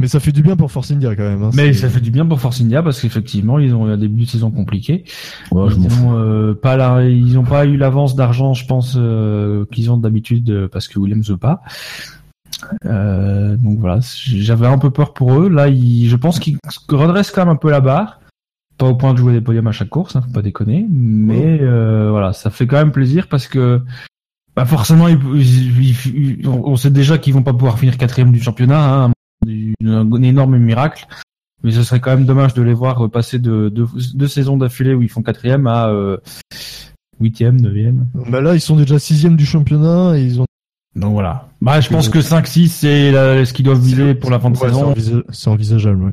Mais 0.00 0.06
ça 0.06 0.20
fait 0.20 0.30
du 0.30 0.42
bien 0.42 0.54
pour 0.56 0.70
Force 0.70 0.90
India 0.92 1.16
quand 1.16 1.24
même. 1.24 1.42
Hein. 1.42 1.50
Mais 1.54 1.72
ça 1.72 1.88
fait 1.88 2.00
du 2.00 2.10
bien 2.12 2.24
pour 2.24 2.40
Force 2.40 2.60
India 2.60 2.82
parce 2.84 3.00
qu'effectivement, 3.00 3.58
ils 3.58 3.74
ont 3.74 3.88
eu 3.88 3.92
un 3.92 3.96
début 3.98 4.22
de 4.24 4.28
saison 4.28 4.50
compliqué. 4.52 5.04
Ouais, 5.50 5.68
je 5.70 5.74
ils 5.74 5.80
m'en 5.82 5.88
fous. 5.88 6.04
ont 6.06 6.16
euh, 6.18 6.54
pas 6.54 6.76
la, 6.76 7.04
ils 7.08 7.36
ont 7.36 7.42
pas 7.44 7.66
eu 7.66 7.76
l'avance 7.76 8.14
d'argent, 8.14 8.54
je 8.54 8.64
pense, 8.66 8.94
euh, 8.96 9.64
qu'ils 9.72 9.90
ont 9.90 9.96
d'habitude 9.96 10.48
euh, 10.50 10.68
parce 10.68 10.86
que 10.86 10.98
Williams 11.00 11.28
veut 11.30 11.36
pas. 11.36 11.62
Euh, 12.86 13.56
donc 13.56 13.78
voilà, 13.78 13.98
j'avais 14.24 14.66
un 14.66 14.78
peu 14.78 14.90
peur 14.90 15.12
pour 15.14 15.34
eux. 15.40 15.48
Là, 15.48 15.68
ils, 15.68 16.08
je 16.08 16.16
pense 16.16 16.38
qu'ils 16.38 16.58
redressent 16.88 17.30
quand 17.30 17.42
même 17.44 17.54
un 17.54 17.56
peu 17.56 17.70
la 17.70 17.80
barre. 17.80 18.20
Pas 18.76 18.86
au 18.86 18.94
point 18.94 19.12
de 19.12 19.18
jouer 19.18 19.32
des 19.32 19.40
podiums 19.40 19.66
à 19.66 19.72
chaque 19.72 19.88
course, 19.88 20.14
hein, 20.14 20.22
faut 20.24 20.32
pas 20.32 20.42
déconner. 20.42 20.86
Mais 20.88 21.58
euh, 21.60 22.10
voilà, 22.10 22.32
ça 22.32 22.50
fait 22.50 22.66
quand 22.68 22.76
même 22.76 22.92
plaisir 22.92 23.26
parce 23.28 23.48
que 23.48 23.80
bah 24.54 24.64
forcément, 24.64 25.08
ils- 25.08 25.18
ils- 25.34 26.38
ils- 26.40 26.48
on 26.48 26.76
sait 26.76 26.90
déjà 26.90 27.18
qu'ils 27.18 27.34
vont 27.34 27.42
pas 27.42 27.52
pouvoir 27.52 27.78
finir 27.78 27.96
quatrième 27.96 28.30
du 28.30 28.40
championnat. 28.40 29.04
Hein, 29.06 29.12
un, 29.46 30.22
énorme 30.22 30.58
miracle. 30.58 31.06
Mais 31.64 31.72
ce 31.72 31.82
serait 31.82 31.98
quand 32.00 32.10
même 32.10 32.24
dommage 32.24 32.54
de 32.54 32.62
les 32.62 32.72
voir 32.74 33.10
passer 33.10 33.38
de 33.38 33.68
deux, 33.68 33.86
deux 34.14 34.28
saisons 34.28 34.56
d'affilée 34.56 34.94
où 34.94 35.02
ils 35.02 35.08
font 35.08 35.22
quatrième 35.22 35.66
à 35.66 35.88
euh, 35.88 36.18
huitième, 37.20 37.60
neuvième. 37.60 38.06
Bah 38.14 38.40
là, 38.40 38.54
ils 38.54 38.60
sont 38.60 38.76
déjà 38.76 38.98
sixième 38.98 39.36
du 39.36 39.44
championnat 39.44 40.16
et 40.16 40.22
ils 40.22 40.40
ont. 40.40 40.46
Donc 40.94 41.12
voilà. 41.12 41.48
Bah, 41.60 41.80
je 41.80 41.88
pense 41.88 42.08
que 42.08 42.20
5-6 42.20 42.68
c'est 42.68 43.12
ce 43.44 43.52
qu'ils 43.52 43.64
doivent 43.64 43.80
viser 43.80 44.14
pour 44.14 44.30
la 44.30 44.38
fin 44.38 44.50
de 44.50 44.56
Ouais, 44.58 44.68
saison. 44.68 45.22
c'est 45.30 45.48
envisageable. 45.48 46.02
Ouais. 46.04 46.12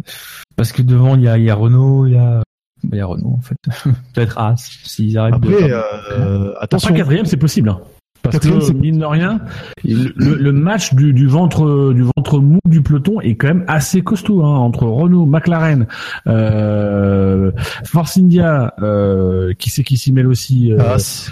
Parce 0.56 0.72
que 0.72 0.82
devant 0.82 1.16
il 1.16 1.22
y 1.24 1.28
a, 1.28 1.38
il 1.38 1.44
y 1.44 1.50
a 1.50 1.56
Renault, 1.56 2.06
il 2.08 2.14
y 2.14 2.18
a, 2.18 2.42
bah, 2.84 2.90
il 2.94 2.98
y 2.98 3.02
a 3.02 3.06
Renault 3.06 3.38
en 3.38 3.42
fait. 3.42 3.58
Peut-être 4.14 4.38
As 4.40 4.56
s'ils 4.84 5.18
arrêtent 5.18 5.40
de. 5.42 5.54
Après, 5.54 5.72
euh, 5.72 6.54
attention. 6.60 6.94
Quatrième, 6.94 7.26
c'est 7.26 7.38
possible. 7.38 7.70
hein. 7.70 7.80
Parce 8.22 8.34
Quatrième, 8.38 8.60
que, 8.60 8.66
c'est- 8.66 8.74
mine 8.74 8.98
de 9.00 9.06
rien, 9.06 9.40
le, 9.84 10.11
le- 10.16 10.35
le 10.35 10.52
match 10.52 10.95
du, 10.95 11.14
du 11.14 11.27
ventre 11.27 11.94
du 11.94 12.02
ventre 12.02 12.40
mou 12.40 12.60
du 12.68 12.82
peloton 12.82 13.22
est 13.22 13.35
quand 13.35 13.48
même 13.50 13.64
assez 13.68 14.02
costaud 14.02 14.44
hein, 14.44 14.58
entre 14.58 14.85
Renault, 14.88 15.27
McLaren, 15.27 15.85
euh, 16.27 17.52
Force 17.85 18.18
India, 18.18 18.74
euh, 18.82 19.53
qui 19.60 19.69
c'est 19.69 19.84
qui 19.84 19.98
s'y 19.98 20.11
mêle 20.11 20.27
aussi, 20.27 20.72
euh, 20.72 20.80
As. 20.80 21.30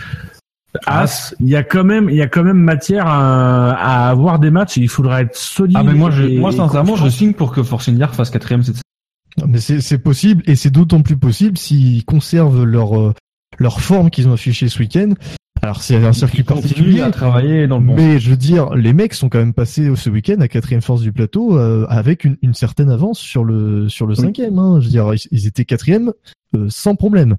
As. 0.88 1.36
Il 1.40 1.48
y 1.50 1.56
a 1.56 1.64
quand 1.64 1.84
même, 1.84 2.10
il 2.10 2.16
y 2.16 2.22
a 2.22 2.28
quand 2.28 2.44
même 2.44 2.58
matière 2.60 3.06
à, 3.08 3.72
à 3.74 4.10
avoir 4.10 4.40
des 4.40 4.50
matchs. 4.52 4.78
Et 4.78 4.82
il 4.82 4.90
faudra 4.90 5.22
être 5.22 5.36
solide. 5.36 5.78
Ah 5.80 5.84
mais 5.84 5.94
moi 5.94 6.10
je, 6.12 6.24
et- 6.24 6.38
moi 6.40 6.52
sincèrement 6.52 6.96
je 6.96 7.10
signe 7.10 7.34
pour 7.34 7.52
que 7.52 7.62
Force 7.64 7.90
India 7.90 8.08
fasse 8.08 8.30
quatrième 8.30 8.64
cette 8.64 8.76
saison. 8.76 9.48
Mais 9.48 9.60
c'est 9.60 9.82
c'est 9.82 9.98
possible 9.98 10.44
et 10.46 10.56
c'est 10.56 10.70
d'autant 10.70 11.02
plus 11.02 11.18
possible 11.18 11.58
s'ils 11.58 12.06
conservent 12.06 12.64
leur 12.66 13.00
euh, 13.00 13.14
leur 13.60 13.82
forme 13.82 14.10
qu'ils 14.12 14.28
ont 14.28 14.34
affichée 14.34 14.68
ce 14.70 14.80
week-end. 14.80 15.14
Alors 15.62 15.82
c'est 15.82 15.96
un 15.96 16.12
circuit 16.14 16.44
particulier. 16.44 17.02
à 17.02 17.12
travailler 17.12 17.68
dans 17.68 17.80
le 17.80 17.86
bon. 17.86 17.96
Mais 17.96 18.20
je 18.20 18.30
veux 18.30 18.36
dire, 18.38 18.74
les 18.76 18.92
mecs 18.92 19.14
sont 19.14 19.30
quand 19.30 19.38
même 19.38 19.54
passés 19.54 19.96
ce 19.96 20.10
week-end 20.10 20.40
à 20.42 20.48
quatrième 20.48 20.82
force 20.82 21.02
du 21.02 21.14
plateau 21.14 21.58
euh, 21.58 21.86
avec 21.88 22.26
une, 22.26 22.38
une 22.42 22.54
certaine 22.54 22.90
avance 22.90 23.20
sur 23.20 23.46
le 23.46 23.88
sur 23.88 24.06
le 24.06 24.16
cinquième. 24.16 24.60
Hein. 24.60 24.80
Je 24.82 24.86
veux 24.86 24.92
dire, 24.92 25.14
ils, 25.14 25.20
ils 25.32 25.48
étaient 25.48 25.64
quatrième 25.66 26.12
euh, 26.56 26.66
sans 26.70 26.96
problème. 26.96 27.38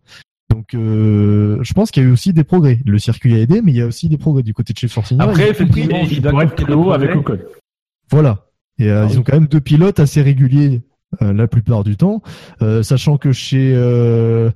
Donc, 0.50 0.74
euh, 0.74 1.58
je 1.62 1.72
pense 1.74 1.90
qu'il 1.90 2.02
y 2.02 2.06
a 2.06 2.08
eu 2.08 2.12
aussi 2.12 2.32
des 2.32 2.44
progrès. 2.44 2.78
Le 2.86 2.98
circuit 2.98 3.34
a 3.34 3.38
aidé, 3.38 3.60
mais 3.62 3.72
il 3.72 3.76
y 3.78 3.82
a 3.82 3.86
aussi 3.86 4.08
des 4.08 4.18
progrès 4.18 4.42
du 4.42 4.54
côté 4.54 4.72
de 4.72 4.78
chez 4.78 4.88
Force 4.88 5.12
India. 5.12 5.24
Après 5.24 5.50
effectivement, 5.50 5.98
il 6.08 6.20
d'accord 6.22 6.30
pourrait 6.30 6.44
être 6.46 6.64
plus 6.64 6.74
haut 6.74 6.92
avec. 6.92 7.14
Ocon. 7.16 7.38
Voilà. 8.10 8.46
Et 8.78 8.88
euh, 8.90 9.02
Ah 9.02 9.06
ils 9.08 9.12
oui. 9.14 9.18
ont 9.18 9.22
quand 9.22 9.34
même 9.34 9.48
deux 9.48 9.60
pilotes 9.60 10.00
assez 10.00 10.22
réguliers 10.22 10.82
euh, 11.22 11.32
la 11.32 11.46
plupart 11.46 11.84
du 11.84 11.96
temps, 11.96 12.22
euh, 12.62 12.82
sachant 12.82 13.18
que 13.18 13.32
chez 13.32 13.72
euh, 13.74 14.50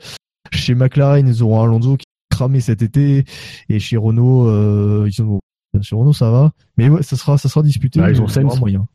chez 0.53 0.75
McLaren 0.75 1.27
ils 1.29 1.43
auront 1.43 1.63
Alonso 1.63 1.97
cramé 2.39 2.61
cet 2.61 2.83
été 2.83 3.25
et 3.69 3.81
chez 3.81 3.97
Renault 3.97 4.49
euh, 4.49 5.09
ils 5.11 5.23
ont 5.23 5.41
chez 5.81 5.97
Renault 5.97 6.13
ça 6.13 6.31
va, 6.31 6.53
mais 6.77 6.89
ouais 6.89 7.03
ça 7.03 7.17
sera 7.17 7.37
ça 7.37 7.49
sera 7.49 7.63
disputé. 7.63 8.01
Bah, 8.01 8.11
ils 8.11 8.21
mais 8.21 8.45
ont 8.45 8.57
moyen. 8.57 8.87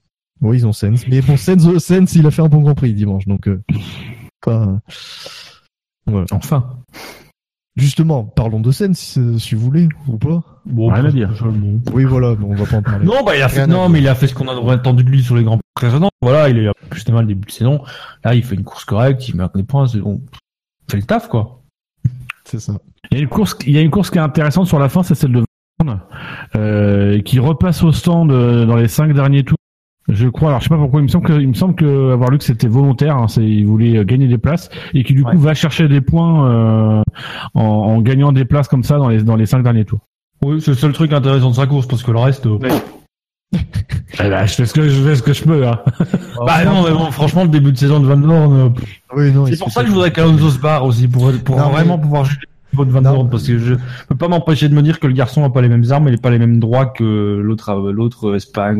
Oui 0.41 0.57
ils 0.57 0.67
ont 0.67 0.73
Sens, 0.73 1.07
mais 1.07 1.22
bon 1.22 1.35
Sens 1.38 1.77
Sens 1.80 2.15
il 2.15 2.25
a 2.25 2.31
fait 2.31 2.41
un 2.41 2.47
bon 2.47 2.61
Grand 2.61 2.75
Prix 2.75 2.93
dimanche 2.93 3.27
donc 3.27 3.47
euh, 3.47 3.61
pas. 4.41 4.80
Enfin. 6.31 6.77
Justement 7.75 8.23
parlons 8.23 8.59
de 8.61 8.72
Sens 8.72 8.97
si, 8.97 9.39
si 9.39 9.55
vous 9.55 9.61
voulez 9.61 9.89
ou 10.07 10.17
pas. 10.17 10.41
Bon, 10.65 10.88
Rien 10.88 11.05
à 11.05 11.11
dire. 11.11 11.45
Oui 11.93 12.05
voilà 12.05 12.35
bon, 12.35 12.51
on 12.51 12.55
va 12.55 12.65
pas 12.65 12.77
en 12.77 12.81
parler. 12.81 13.05
Non, 13.05 13.23
bah, 13.25 13.35
il 13.35 13.41
a 13.41 13.49
fait, 13.49 13.65
Rien 13.65 13.67
non, 13.67 13.89
mais 13.89 13.99
il 13.99 14.07
a 14.07 14.15
fait 14.15 14.27
ce 14.27 14.33
qu'on 14.33 14.47
a 14.47 14.73
attendu 14.73 15.03
de 15.03 15.09
lui 15.09 15.22
sur 15.22 15.35
les 15.35 15.43
grands 15.43 15.59
précédents. 15.75 16.09
Voilà, 16.22 16.49
il 16.49 16.67
a 16.67 16.73
plus 16.89 17.07
mal 17.09 17.27
début 17.27 17.47
de 17.47 17.51
saison. 17.51 17.83
Là, 18.23 18.35
il 18.35 18.43
fait 18.43 18.55
une 18.55 18.63
course 18.63 18.85
correcte, 18.85 19.27
il 19.27 19.35
marque 19.35 19.57
des 19.57 19.63
points, 19.63 19.88
c'est 19.88 19.99
bon. 19.99 20.22
Il 20.88 20.91
fait 20.91 20.97
le 20.97 21.03
taf, 21.03 21.27
quoi. 21.27 21.62
C'est 22.45 22.59
ça. 22.59 22.73
Il 23.11 23.17
y 23.17 23.19
a 23.19 23.23
une 23.23 23.30
course, 23.30 23.57
il 23.65 23.73
y 23.73 23.77
a 23.77 23.81
une 23.81 23.91
course 23.91 24.09
qui 24.09 24.17
est 24.17 24.22
intéressante 24.22 24.67
sur 24.67 24.80
la 24.80 24.89
fin, 24.89 25.03
c'est 25.03 25.15
celle 25.15 25.31
de 25.31 25.43
Van, 25.83 25.99
euh, 26.55 27.19
qui 27.22 27.39
repasse 27.39 27.83
au 27.83 27.91
stand 27.91 28.31
euh, 28.31 28.65
dans 28.65 28.75
les 28.75 28.88
cinq 28.88 29.13
derniers 29.13 29.43
tours. 29.43 29.57
Je 30.09 30.27
crois. 30.27 30.49
Alors 30.49 30.59
je 30.59 30.65
sais 30.65 30.69
pas 30.69 30.77
pourquoi. 30.77 30.99
Il 30.99 31.03
me 31.03 31.07
semble 31.07 31.25
que, 31.25 31.33
il 31.33 31.47
me 31.47 31.53
semble 31.53 31.75
que 31.75 32.11
avoir 32.11 32.30
lu 32.30 32.38
que 32.38 32.43
c'était 32.43 32.67
volontaire. 32.67 33.15
Hein, 33.15 33.30
c'est, 33.30 33.45
il 33.45 33.65
voulait 33.65 33.97
euh, 33.97 34.03
gagner 34.03 34.27
des 34.27 34.38
places 34.38 34.69
et 34.93 35.03
qui 35.03 35.13
du 35.13 35.23
coup 35.23 35.38
va 35.38 35.53
chercher 35.53 35.88
des 35.88 36.01
points 36.01 36.49
euh, 36.49 37.01
en, 37.53 37.63
en 37.63 38.01
gagnant 38.01 38.33
des 38.33 38.43
places 38.43 38.67
comme 38.67 38.83
ça 38.83 38.97
dans 38.97 39.07
les 39.07 39.23
dans 39.23 39.38
les 39.38 39.45
cinq 39.45 39.63
derniers 39.63 39.85
tours. 39.85 40.01
Oui, 40.43 40.59
c'est 40.59 40.72
le 40.72 40.77
seul 40.77 40.91
truc 40.91 41.13
intéressant 41.13 41.51
de 41.51 41.55
sa 41.55 41.67
course, 41.67 41.88
parce 41.88 42.03
que 42.03 42.11
le 42.11 42.19
reste, 42.19 42.47
euh, 42.47 42.59
Eh 44.19 44.30
ben, 44.30 44.45
je 44.45 44.53
fais 44.53 44.65
ce 44.65 44.73
que 44.73 44.88
je 44.88 45.01
fais 45.01 45.15
ce 45.15 45.23
que 45.23 45.33
je 45.33 45.43
peux. 45.43 45.67
Hein. 45.67 45.80
bah 46.45 46.64
non, 46.65 46.83
mais 46.83 46.91
bon, 46.91 47.11
franchement, 47.11 47.43
le 47.43 47.49
début 47.49 47.72
de 47.72 47.77
saison 47.77 47.99
de 47.99 48.06
Van 48.06 48.17
Dorn, 48.17 48.53
euh, 48.53 48.69
Oui 49.15 49.32
c'est 49.49 49.57
pour 49.57 49.72
ça 49.72 49.82
fait 49.82 49.85
que 49.85 49.88
je 49.88 49.93
voudrais 49.93 50.11
qu'Alonso 50.11 50.49
se 50.49 50.59
barre 50.59 50.85
aussi, 50.85 51.07
pour, 51.07 51.32
pour 51.43 51.57
Non, 51.57 51.67
mais- 51.67 51.73
vraiment 51.73 51.98
pouvoir 51.98 52.25
juger 52.25 52.40
le 52.41 52.77
niveau 52.77 52.85
de 52.85 52.91
Van. 52.91 53.01
Dorn, 53.01 53.30
parce 53.30 53.43
que 53.48 53.57
je 53.57 53.75
peux 54.07 54.15
pas 54.15 54.27
m'empêcher 54.27 54.69
de 54.69 54.75
me 54.75 54.82
dire 54.82 54.99
que 54.99 55.07
le 55.07 55.14
garçon 55.14 55.43
a 55.43 55.49
pas 55.49 55.61
les 55.61 55.69
mêmes 55.69 55.85
armes, 55.90 56.07
il 56.09 56.14
a 56.14 56.17
pas 56.17 56.30
les 56.30 56.40
mêmes 56.40 56.59
droits 56.59 56.85
que 56.85 57.40
l'autre, 57.43 57.69
euh, 57.72 57.91
l'autre 57.91 58.32
la 58.32 58.72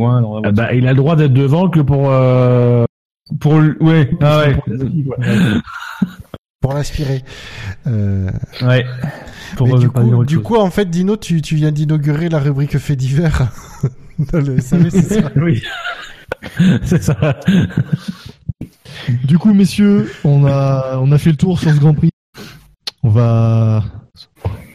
Eh 0.48 0.52
ben, 0.52 0.68
il 0.74 0.88
a 0.88 0.92
le 0.92 0.98
droit 0.98 1.16
d'être 1.16 1.34
devant 1.34 1.70
que 1.70 1.80
pour. 1.80 2.10
Euh... 2.10 2.86
pour 3.40 3.60
le, 3.60 3.76
ouais, 3.82 4.12
ah 4.22 4.40
ouais, 4.40 4.58
pour 6.62 6.74
l'inspirer. 6.74 7.24
Euh, 7.86 8.30
ouais. 8.62 8.86
Pour 9.58 9.76
euh, 9.76 9.78
du, 9.78 9.90
coup, 9.90 10.24
du 10.24 10.40
coup, 10.40 10.56
en 10.56 10.70
fait, 10.70 10.90
Dino, 10.90 11.18
tu, 11.18 11.42
tu 11.42 11.56
viens 11.56 11.74
d'inaugurer 11.74 12.30
la 12.30 12.40
rubrique 12.40 12.78
fait 12.78 12.96
divers. 12.96 13.50
dans 14.32 14.40
le 14.40 14.60
SAV, 14.60 14.90
c'est 14.90 15.22
ça 15.22 15.32
oui. 15.36 15.64
c'est 16.84 17.02
ça. 17.04 17.40
Du 19.26 19.38
coup, 19.38 19.54
messieurs, 19.54 20.12
on 20.24 20.46
a, 20.46 20.98
on 21.00 21.12
a 21.12 21.18
fait 21.18 21.32
le 21.32 21.38
tour 21.38 21.60
sur 21.60 21.72
ce 21.72 21.80
Grand 21.80 21.94
Prix. 21.94 22.10
On 23.04 23.10
va, 23.10 23.84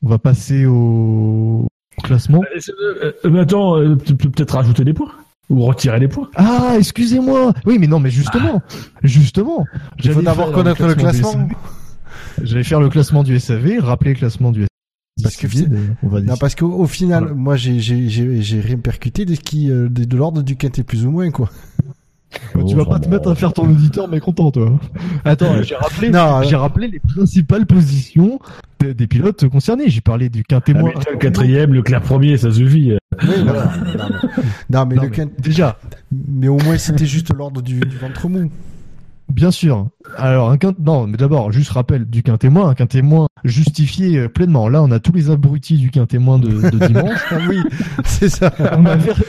on 0.02 0.08
va 0.08 0.18
passer 0.18 0.66
au 0.66 1.66
classement. 2.02 2.40
Euh, 3.02 3.12
euh, 3.24 3.40
attends, 3.40 3.78
euh, 3.78 3.96
tu 3.96 4.14
peux 4.14 4.30
peut-être 4.30 4.54
rajouter 4.54 4.84
des 4.84 4.92
points 4.92 5.12
ou 5.50 5.62
retirer 5.62 5.98
des 6.00 6.08
points. 6.08 6.28
Ah, 6.36 6.74
excusez-moi. 6.76 7.54
Oui, 7.64 7.78
mais 7.78 7.86
non, 7.86 8.00
mais 8.00 8.10
justement, 8.10 8.60
justement. 9.02 9.64
Il 10.02 10.12
faut 10.12 10.22
d'abord 10.22 10.52
connaître 10.52 10.86
le 10.86 10.94
classement. 10.94 11.48
J'allais 12.42 12.64
faire 12.64 12.80
le 12.80 12.88
classement 12.88 13.22
du 13.22 13.38
SAV, 13.38 13.80
rappeler 13.80 14.12
le 14.12 14.18
classement 14.18 14.52
du 14.52 14.60
SAV. 14.60 14.67
Parce 15.22 15.36
que 15.36 15.46
on 16.02 16.08
va 16.08 16.18
Non, 16.20 16.24
décider. 16.26 16.38
parce 16.40 16.54
qu'au 16.54 16.68
au 16.72 16.86
final, 16.86 17.20
Voilà. 17.24 17.34
moi, 17.36 17.56
j'ai, 17.56 17.80
j'ai, 17.80 18.08
j'ai, 18.08 18.40
j'ai 18.42 18.60
rien 18.60 18.76
percuté 18.78 19.24
de 19.24 19.34
ce 19.34 19.40
qui, 19.40 19.70
euh, 19.70 19.88
de, 19.88 20.04
de 20.04 20.16
l'ordre 20.16 20.42
du 20.42 20.56
quintet 20.56 20.82
plus 20.84 21.04
ou 21.06 21.10
moins, 21.10 21.30
quoi. 21.30 21.50
Bah, 22.54 22.60
tu 22.68 22.76
vas 22.76 22.84
pas 22.84 22.98
te 23.00 23.08
mettre 23.08 23.30
à 23.30 23.34
faire 23.34 23.54
ton 23.54 23.68
auditeur 23.70 24.06
mécontent, 24.06 24.50
toi. 24.50 24.78
Attends, 25.24 25.62
j'ai 25.62 25.74
rappelé, 25.76 26.10
Non, 26.10 26.42
j'ai 26.42 26.56
rappelé 26.56 26.88
les 26.88 26.98
principales 27.00 27.64
positions 27.64 28.38
des, 28.80 28.92
des 28.92 29.06
pilotes 29.06 29.48
concernés. 29.48 29.88
J'ai 29.88 30.02
parlé 30.02 30.28
du 30.28 30.44
quintet 30.44 30.74
moins. 30.74 30.90
Hamilton 30.90 31.18
quatrième, 31.18 31.72
Leclerc 31.74 32.02
premier, 32.02 32.36
ça 32.36 32.52
suffit. 32.52 32.92
Oui, 33.22 33.28
voilà. 33.44 33.72
non, 33.74 33.86
mais, 33.96 34.04
non, 34.70 34.86
mais 34.86 34.94
Non, 34.96 35.02
le 35.02 35.08
mais 35.08 35.10
quintet, 35.16 35.40
Déjà, 35.42 35.78
mais 36.12 36.48
au 36.48 36.58
moins, 36.58 36.76
c'était 36.76 37.06
juste 37.06 37.32
l'ordre 37.34 37.62
du, 37.62 37.80
du 37.80 37.96
ventre 37.96 38.28
mou. 38.28 38.50
Bien 39.32 39.50
sûr. 39.50 39.88
Alors 40.16 40.50
un 40.50 40.56
quinte, 40.56 40.78
non, 40.78 41.06
mais 41.06 41.16
d'abord, 41.16 41.52
juste 41.52 41.70
rappel 41.70 42.06
du 42.06 42.22
quintémoin, 42.22 42.70
un 42.70 42.74
quintémoin 42.74 43.28
justifié 43.44 44.16
euh, 44.18 44.28
pleinement. 44.28 44.68
Là, 44.68 44.82
on 44.82 44.90
a 44.90 44.98
tous 45.00 45.12
les 45.12 45.30
abrutis 45.30 45.76
du 45.76 45.90
quintémoin 45.90 46.38
de, 46.38 46.48
de 46.70 46.86
dimanche. 46.86 47.20
Ah 47.30 47.38
oui, 47.48 47.58
c'est 48.04 48.28
ça. 48.30 48.52
on, 48.76 48.86
a 48.86 48.96
Ver- 48.96 49.22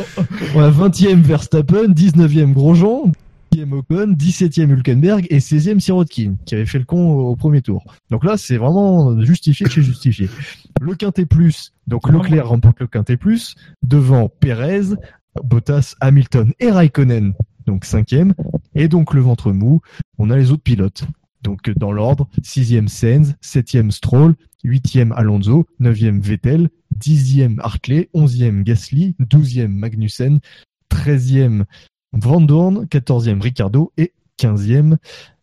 on 0.55 0.61
a 0.61 0.69
20e 0.71 1.21
Verstappen, 1.21 1.87
19e 1.93 2.53
Grosjean, 2.53 3.11
10e 3.53 3.73
Ocon, 3.73 4.13
17e 4.13 4.69
Hülkenberg 4.69 5.27
et 5.29 5.39
16e 5.39 5.79
Sirotkin, 5.79 6.35
qui 6.45 6.55
avait 6.55 6.65
fait 6.65 6.79
le 6.79 6.85
con 6.85 7.11
au, 7.11 7.29
au 7.31 7.35
premier 7.35 7.61
tour. 7.61 7.83
Donc 8.09 8.23
là, 8.23 8.37
c'est 8.37 8.57
vraiment 8.57 9.19
justifié 9.21 9.67
chez 9.67 9.81
justifié. 9.81 10.29
Le 10.81 10.95
quintet 10.95 11.25
plus, 11.25 11.73
donc 11.87 12.09
Leclerc 12.09 12.47
remporte 12.47 12.79
le 12.79 12.87
quintet 12.87 13.17
plus, 13.17 13.55
devant 13.83 14.29
Perez, 14.39 14.95
Bottas, 15.43 15.95
Hamilton 15.99 16.53
et 16.59 16.71
Raikkonen, 16.71 17.33
donc 17.69 17.85
cinquième, 17.85 18.33
et 18.73 18.87
donc 18.87 19.13
le 19.13 19.21
ventre 19.21 19.51
mou, 19.51 19.81
on 20.17 20.31
a 20.31 20.37
les 20.37 20.51
autres 20.51 20.63
pilotes. 20.63 21.03
Donc 21.43 21.69
dans 21.69 21.91
l'ordre, 21.91 22.27
sixième 22.43 22.87
Sainz, 22.87 23.35
septième 23.41 23.91
Stroll, 23.91 24.35
huitième 24.63 25.11
Alonso, 25.11 25.67
neuvième 25.79 26.19
Vettel, 26.19 26.69
dixième 26.91 27.59
Hartley, 27.59 28.09
onzième 28.13 28.63
Gasly, 28.63 29.15
douzième 29.19 29.71
Magnussen, 29.71 30.39
treizième 30.89 31.65
Van 32.11 32.41
Dorn, 32.41 32.87
quatorzième 32.87 33.39
Ricardo 33.39 33.93
et 33.97 34.13
quinzième 34.35 34.97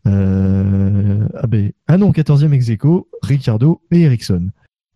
euh, 0.06 1.26
ah, 1.34 1.46
ben, 1.46 1.70
ah 1.86 1.96
non, 1.96 2.12
quatorzième 2.12 2.52
Execo, 2.52 3.08
Ricardo 3.22 3.82
et 3.90 4.02
Ericsson. 4.02 4.50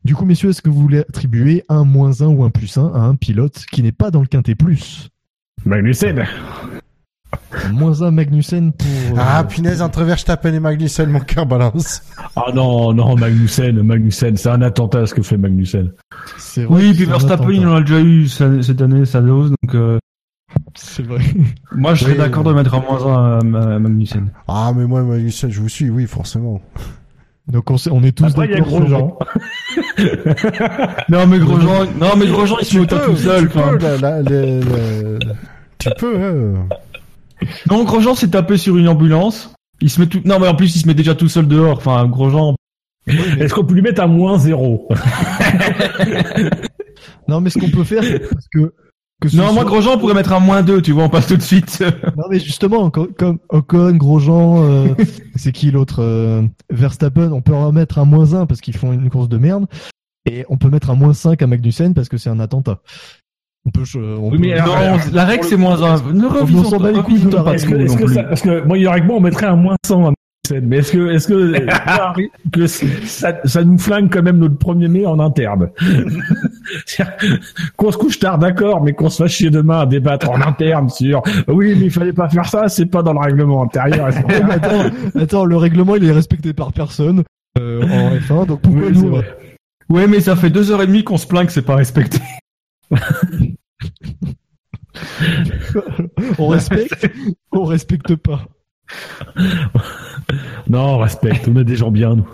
Du 0.05 0.15
coup, 0.15 0.25
messieurs, 0.25 0.51
est-ce 0.51 0.63
que 0.63 0.71
vous 0.71 0.81
voulez 0.81 0.99
attribuer 0.99 1.63
un 1.69 1.85
moins 1.85 2.23
1 2.23 2.27
ou 2.27 2.43
un 2.43 2.51
plus 2.51 2.77
1 2.77 2.93
à 2.93 3.01
un 3.01 3.15
pilote 3.15 3.65
qui 3.71 3.83
n'est 3.83 3.93
pas 3.93 4.11
dans 4.11 4.21
le 4.21 4.27
quintet 4.27 4.55
plus? 4.55 5.11
Magnussen. 5.65 6.27
Moins 7.73 8.03
1 8.03 8.11
Magnussen 8.11 8.73
pour... 8.73 8.87
euh, 8.89 9.19
Ah, 9.21 9.45
punaise, 9.45 9.83
entre 9.83 10.03
Verstappen 10.05 10.53
et 10.55 10.61
Magnussen, 10.61 11.11
mon 11.11 11.21
cœur 11.21 11.47
balance. 11.47 12.03
Ah 12.37 12.47
non, 12.55 12.93
non, 12.93 13.17
Magnussen, 13.17 13.83
Magnussen, 13.83 14.37
c'est 14.37 14.49
un 14.49 14.63
attentat 14.63 15.07
ce 15.07 15.15
que 15.15 15.23
fait 15.23 15.37
Magnussen. 15.37 15.93
vrai 16.57 16.67
Oui, 16.69 16.93
puis 16.95 17.05
un 17.05 17.11
Verstappen, 17.11 17.51
il 17.51 17.67
en 17.67 17.77
a 17.77 17.81
déjà 17.81 18.01
eu 18.01 18.27
cette 18.29 18.81
année, 18.81 19.05
sa 19.05 19.21
dose, 19.21 19.51
donc 19.63 19.75
euh, 19.75 19.99
C'est 20.75 21.05
vrai. 21.05 21.21
moi 21.73 21.95
je 21.95 22.01
serais 22.05 22.13
Oui, 22.13 22.19
d'accord 22.19 22.45
de 22.45 22.53
mettre 22.53 22.75
un 22.75 22.81
moins 22.81 23.05
1 23.07 23.39
à, 23.39 23.43
Ma- 23.45 23.79
Magnussen. 23.79 24.31
Ah, 24.49 24.73
mais 24.75 24.87
moi, 24.87 25.03
Magnussen, 25.03 25.51
je 25.51 25.61
vous 25.61 25.69
suis, 25.69 25.91
oui, 25.91 26.07
forcément. 26.07 26.61
Donc 27.49 27.69
on, 27.71 27.77
sait- 27.77 27.91
on 27.91 28.03
est 28.05 28.13
tous 28.17 28.27
Après, 28.27 28.47
il 28.47 28.51
y 28.53 28.55
a 28.55 28.59
d'accord 28.59 28.81
Grosjean. 28.81 29.19
Non 31.09 31.27
mais 31.27 31.39
Grosjean, 31.39 31.87
non 32.01 32.17
mais 32.17 32.27
Grosjean 32.27 32.57
il 32.61 32.67
se 32.67 32.79
met 32.79 32.87
tout 32.87 33.17
seul. 33.17 33.49
tu 33.49 33.59
peux, 33.59 33.79
la- 33.79 33.97
la- 34.23 34.23
tu 35.79 35.89
peux, 35.99 36.17
hein. 36.17 36.69
Non, 37.71 37.85
Grosjean 37.85 38.15
s'est 38.15 38.29
tapé 38.31 38.57
sur 38.57 38.77
une 38.77 38.89
ambulance. 38.89 39.53
Il 39.81 39.89
se 39.91 40.01
met 40.01 40.07
tout. 40.07 40.21
Non 40.25 40.39
mais 40.39 40.49
en 40.49 40.55
plus 40.55 40.75
il 40.77 40.81
se 40.81 40.87
met 40.87 40.95
déjà 40.95 41.15
tout 41.15 41.29
seul 41.29 41.47
dehors. 41.49 41.79
Enfin 41.79 42.07
Grosjean. 42.07 42.55
Est-ce 43.07 43.55
qu'on 43.55 43.65
peut 43.65 43.75
lui 43.75 43.83
mettre 43.83 44.03
un 44.03 44.07
moins 44.07 44.39
zéro? 44.39 44.89
Non, 47.29 47.41
mais 47.41 47.51
ce 47.51 47.59
qu'on 47.59 47.71
peut 47.71 47.85
faire, 47.85 48.03
c'est 48.03 48.19
parce 48.19 48.49
que... 48.53 48.75
que 49.21 49.29
ce 49.29 49.37
Non, 49.37 49.45
soit- 49.45 49.53
moi 49.53 49.65
Grosjean 49.65 49.93
on 49.95 49.99
pourrait 49.99 50.15
mettre 50.15 50.33
un 50.33 50.41
moins 50.41 50.63
2, 50.63 50.83
tu 50.83 50.93
vois, 50.93 51.05
on 51.05 51.09
passe 51.09 51.29
tout 51.29 51.37
de 51.37 51.43
suite. 51.43 51.83
Non, 52.17 52.25
mais 52.31 52.41
justement, 52.41 52.91
co- 52.91 53.09
comme 53.17 53.39
Ocon, 53.49 53.93
Grosjean, 53.97 54.65
euh, 54.65 54.95
c'est 55.37 55.53
qui 55.53 55.71
l'autre 55.71 56.03
euh, 56.03 56.43
Verstappen, 56.71 57.31
on 57.33 57.41
peut 57.41 57.55
en 57.55 57.73
mettre 57.73 57.99
un 57.99 58.05
moins 58.05 58.35
1 58.35 58.47
parce 58.47 58.61
qu'ils 58.61 58.77
font 58.77 58.93
une 58.93 59.09
course 59.11 59.29
de 59.29 59.39
merde. 59.39 59.67
Et 60.27 60.45
on 60.51 60.59
peut 60.59 60.69
mettre 60.69 60.91
un 60.91 60.95
moins 60.97 61.15
5 61.15 61.41
à 61.41 61.47
Magnussen 61.47 61.95
parce 61.95 62.09
que 62.09 62.19
c'est 62.19 62.31
un 62.31 62.41
attentat. 62.41 62.81
On 63.67 63.71
peut... 63.71 63.83
euh, 63.97 64.17
On 64.19 64.31
Oui, 64.31 64.39
peut- 64.39 64.39
mais 64.39 64.53
alors, 64.55 64.77
non, 64.77 64.97
la 65.13 65.25
règle 65.25 65.45
c'est 65.45 65.57
moins 65.57 65.83
1. 65.83 66.13
Ne 66.13 66.25
on 66.25 66.29
revisons 66.29 66.79
bat 66.79 66.89
les 66.89 66.95
pas, 66.97 67.03
couilles 67.03 67.19
de 67.21 67.31
la 67.31 67.43
pas 67.43 67.51
règle. 67.51 67.57
Est-ce 67.57 67.67
que, 67.67 67.75
trop 67.75 67.83
est-ce 67.85 67.93
non 67.93 67.99
que 67.99 68.05
plus. 68.05 68.15
ça, 68.15 68.23
parce 68.25 68.41
que 68.43 68.65
moi, 68.65 68.79
il 68.79 68.83
y 68.83 68.87
aurait 68.87 69.01
que 69.01 69.07
moi, 69.07 69.17
on 69.17 69.21
mettrait 69.21 69.47
un 69.47 69.57
moins 69.57 69.77
100 69.87 70.09
à. 70.09 70.13
Mais 70.63 70.79
est-ce 70.79 70.91
que, 70.91 71.11
est-ce 71.13 71.29
que, 71.29 71.55
que 72.53 72.67
ça, 72.67 73.37
ça 73.45 73.63
nous 73.63 73.79
flingue 73.79 74.11
quand 74.13 74.23
même 74.23 74.39
notre 74.39 74.57
premier 74.59 74.89
mai 74.89 75.07
en 75.07 75.21
interne? 75.21 75.69
Qu'on 77.77 77.93
se 77.93 77.97
couche 77.97 78.19
tard, 78.19 78.39
d'accord, 78.39 78.83
mais 78.83 78.93
qu'on 78.93 79.11
se 79.11 79.23
fasse 79.23 79.33
chier 79.33 79.51
demain 79.51 79.81
à 79.81 79.87
débattre 79.87 80.31
en 80.31 80.41
interne 80.41 80.89
sur 80.89 81.23
oui, 81.49 81.75
mais 81.79 81.87
il 81.87 81.91
fallait 81.91 82.13
pas 82.13 82.29
faire 82.29 82.47
ça, 82.47 82.69
c'est 82.69 82.87
pas 82.87 83.03
dans 83.03 83.13
le 83.13 83.21
règlement 83.21 83.63
intérieur. 83.63 84.07
attends, 84.51 84.91
attends, 85.17 85.45
le 85.45 85.57
règlement 85.57 85.95
il 85.97 86.05
est 86.05 86.13
respecté 86.13 86.53
par 86.53 86.73
personne 86.73 87.23
euh, 87.59 87.83
en 87.85 88.17
F1, 88.17 88.47
donc 88.47 88.61
pourquoi 88.61 88.83
Oui, 88.89 88.93
nous 88.93 89.09
vrai. 89.09 89.25
Ouais, 89.89 90.07
mais 90.07 90.21
ça 90.21 90.37
fait 90.37 90.51
deux 90.51 90.71
heures 90.71 90.83
et 90.83 90.87
demie 90.87 91.03
qu'on 91.05 91.17
se 91.17 91.27
plaint 91.27 91.47
que 91.47 91.53
c'est 91.53 91.63
pas 91.63 91.77
respecté. 91.77 92.19
On 96.39 96.49
respecte 96.49 97.11
On 97.53 97.65
respecte 97.65 98.17
pas? 98.17 98.47
Non, 100.69 100.95
on 100.95 100.99
respecte, 100.99 101.49
on 101.49 101.57
est 101.57 101.65
des 101.65 101.77
gens 101.77 101.91
bien, 101.91 102.17
nous. 102.17 102.27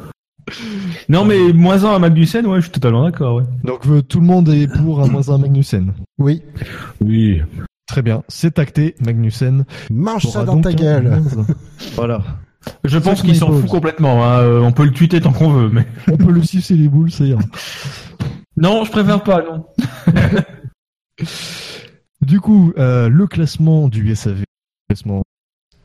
Non, 1.08 1.24
mais 1.24 1.52
moins 1.52 1.84
1 1.84 1.94
à 1.94 1.98
Magnussen, 1.98 2.46
ouais, 2.46 2.58
je 2.58 2.62
suis 2.62 2.70
totalement 2.70 3.04
d'accord, 3.04 3.36
ouais. 3.36 3.44
Donc 3.64 3.86
euh, 3.86 4.02
tout 4.02 4.20
le 4.20 4.26
monde 4.26 4.48
est 4.48 4.68
pour 4.68 5.02
un 5.02 5.08
moins 5.08 5.28
1 5.28 5.38
Magnussen. 5.38 5.92
Oui. 6.18 6.42
Oui. 7.00 7.42
Très 7.86 8.02
bien, 8.02 8.22
c'est 8.28 8.58
acté, 8.58 8.94
Magnussen. 9.00 9.64
Mange 9.90 10.26
ça 10.26 10.44
dans 10.44 10.60
ta 10.60 10.72
gueule. 10.72 11.22
Voilà. 11.94 12.22
Je 12.84 12.98
pense 12.98 13.22
qu'il 13.22 13.36
s'en 13.36 13.52
fout 13.52 13.66
complètement, 13.66 14.24
hein. 14.24 14.40
euh, 14.40 14.60
on 14.60 14.72
peut 14.72 14.84
le 14.84 14.90
tweeter 14.90 15.20
tant 15.20 15.32
qu'on 15.32 15.50
veut, 15.50 15.68
mais. 15.68 15.86
On 16.10 16.16
peut 16.16 16.32
le 16.32 16.42
sucer 16.42 16.74
les 16.74 16.88
boules, 16.88 17.12
ça 17.12 17.24
ira. 17.24 17.40
Non, 18.56 18.84
je 18.84 18.90
préfère 18.90 19.22
pas, 19.22 19.42
non. 19.42 19.66
Du 22.22 22.40
coup, 22.40 22.72
euh, 22.76 23.08
le 23.08 23.26
classement 23.26 23.88
du 23.88 24.14
SAV, 24.16 24.40
le 24.40 24.44
classement 24.88 25.22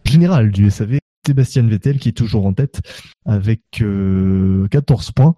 général 0.06 0.50
du 0.50 0.72
SAV, 0.72 0.98
Sébastien 1.26 1.68
Vettel 1.68 2.00
qui 2.00 2.10
est 2.10 2.14
toujours 2.14 2.46
en 2.46 2.54
tête 2.54 2.82
avec 3.26 3.62
euh, 3.82 4.68
14 4.70 5.12
points. 5.12 5.36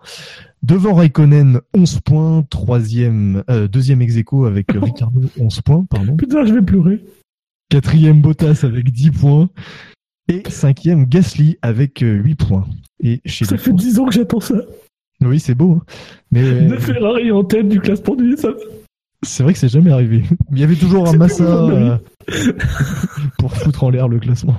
Devant 0.61 0.93
Raikkonen, 0.93 1.59
11 1.73 1.99
points. 2.01 2.43
Troisième, 2.49 3.43
euh, 3.49 3.67
deuxième 3.67 4.01
ex 4.01 4.15
aequo 4.15 4.45
avec 4.45 4.71
Ricardo, 4.73 5.21
11 5.37 5.61
points, 5.61 5.85
pardon. 5.89 6.15
Putain, 6.15 6.45
je 6.45 6.53
vais 6.53 6.61
pleurer. 6.61 7.03
Quatrième 7.69 8.21
Bottas 8.21 8.61
avec 8.63 8.91
10 8.91 9.11
points. 9.11 9.49
Et 10.29 10.43
cinquième 10.49 11.05
Gasly 11.05 11.57
avec 11.61 12.01
euh, 12.01 12.13
8 12.13 12.35
points. 12.35 12.65
Et 13.01 13.19
chez 13.25 13.43
Ça 13.43 13.57
fait 13.57 13.73
10 13.73 13.99
ans 13.99 14.05
que 14.05 14.13
j'attends 14.13 14.39
ça. 14.39 14.55
Oui, 15.27 15.39
c'est 15.39 15.55
beau. 15.55 15.79
hein. 15.81 15.85
Mais 16.31 16.61
De 16.67 16.77
Ferrari 16.77 17.31
en 17.31 17.43
tête 17.43 17.67
du 17.69 17.79
classement 17.79 18.15
du 18.15 18.35
SAV. 18.37 18.55
c'est 19.23 19.43
vrai 19.43 19.53
que 19.53 19.59
c'est 19.59 19.69
jamais 19.69 19.91
arrivé. 19.91 20.23
Il 20.51 20.59
y 20.59 20.63
avait 20.63 20.75
toujours 20.75 21.07
un 21.07 21.15
Massa 21.17 21.43
euh, 21.43 21.97
pour 23.37 23.55
foutre 23.55 23.83
en 23.83 23.89
l'air 23.89 24.07
le 24.07 24.19
classement. 24.19 24.57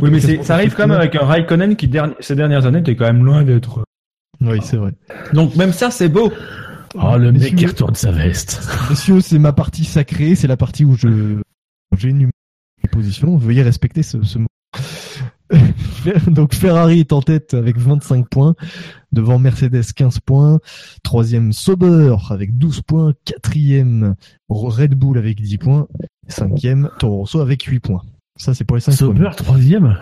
Oui, 0.00 0.10
mais 0.10 0.20
ça 0.42 0.54
arrive 0.54 0.74
quand 0.74 0.86
même 0.88 0.98
avec 0.98 1.14
un 1.14 1.24
Raikkonen 1.24 1.76
qui, 1.76 1.86
derni- 1.88 2.14
ces 2.20 2.34
dernières 2.34 2.66
années, 2.66 2.80
était 2.80 2.96
quand 2.96 3.04
même 3.06 3.24
loin 3.24 3.44
d'être. 3.44 3.84
Oui, 4.40 4.58
c'est 4.62 4.76
vrai. 4.76 4.92
Donc, 5.32 5.54
même 5.56 5.72
ça, 5.72 5.90
c'est 5.90 6.08
beau. 6.08 6.32
Oh, 6.94 7.16
le 7.18 7.30
mec 7.32 7.54
qui 7.56 7.66
retourne 7.66 7.94
sa 7.94 8.10
veste. 8.10 8.66
Messieurs, 8.90 9.20
c'est 9.20 9.38
ma 9.38 9.52
partie 9.52 9.84
sacrée, 9.84 10.34
c'est 10.34 10.46
la 10.48 10.56
partie 10.56 10.84
où 10.84 10.94
je 10.96 11.36
j'énumère 11.96 12.30
les 12.82 12.88
positions. 12.88 13.36
Veuillez 13.36 13.62
respecter 13.62 14.02
ce, 14.02 14.22
ce 14.22 14.38
mot. 14.38 14.46
Donc 16.26 16.54
Ferrari 16.54 17.00
est 17.00 17.12
en 17.12 17.22
tête 17.22 17.54
avec 17.54 17.78
25 17.78 18.28
points, 18.28 18.54
devant 19.12 19.38
Mercedes 19.38 19.92
15 19.94 20.20
points, 20.20 20.58
troisième 21.02 21.52
Sauber 21.52 22.14
avec 22.30 22.56
12 22.58 22.82
points, 22.82 23.12
quatrième 23.24 24.14
Red 24.48 24.94
Bull 24.94 25.18
avec 25.18 25.40
10 25.40 25.58
points, 25.58 25.86
cinquième 26.28 26.90
Toro 26.98 27.18
Rosso 27.18 27.40
avec 27.40 27.62
8 27.62 27.80
points. 27.80 28.02
Ça 28.36 28.54
c'est 28.54 28.64
pour 28.64 28.76
les 28.76 28.82
5 28.82 28.92
Sauber, 28.92 29.30
troisième? 29.36 29.98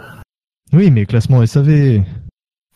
Oui, 0.72 0.90
mais 0.90 1.06
classement 1.06 1.44
SAV. 1.44 2.02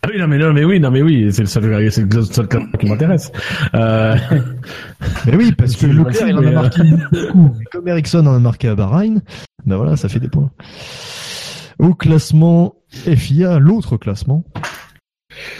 Ah 0.02 0.08
oui, 0.12 0.20
non, 0.20 0.28
mais 0.28 0.38
non, 0.38 0.52
mais 0.52 0.64
oui, 0.64 0.78
non, 0.78 0.92
mais 0.92 1.02
oui, 1.02 1.32
c'est 1.32 1.42
le 1.42 1.48
seul, 1.48 1.90
c'est 1.90 2.14
le 2.14 2.22
seul 2.22 2.46
classement 2.46 2.70
qui 2.78 2.86
m'intéresse. 2.86 3.32
Euh, 3.74 4.14
Mais 5.26 5.36
oui, 5.36 5.52
parce 5.52 5.74
que 5.74 5.86
Leclerc, 5.86 6.28
il 6.28 6.36
en 6.36 6.44
a 6.44 6.46
euh, 6.46 6.52
marqué 6.52 6.82
beaucoup. 6.84 7.50
Comme 7.72 7.88
Ericsson 7.88 8.24
en 8.26 8.34
a 8.34 8.38
marqué 8.38 8.68
à 8.68 8.76
Bahreïn, 8.76 9.20
ben 9.66 9.76
voilà, 9.76 9.96
ça 9.96 10.08
fait 10.08 10.20
des 10.20 10.28
points. 10.28 10.50
Au 11.78 11.94
classement 11.94 12.74
FIA, 12.88 13.58
l'autre 13.58 13.96
classement, 13.96 14.44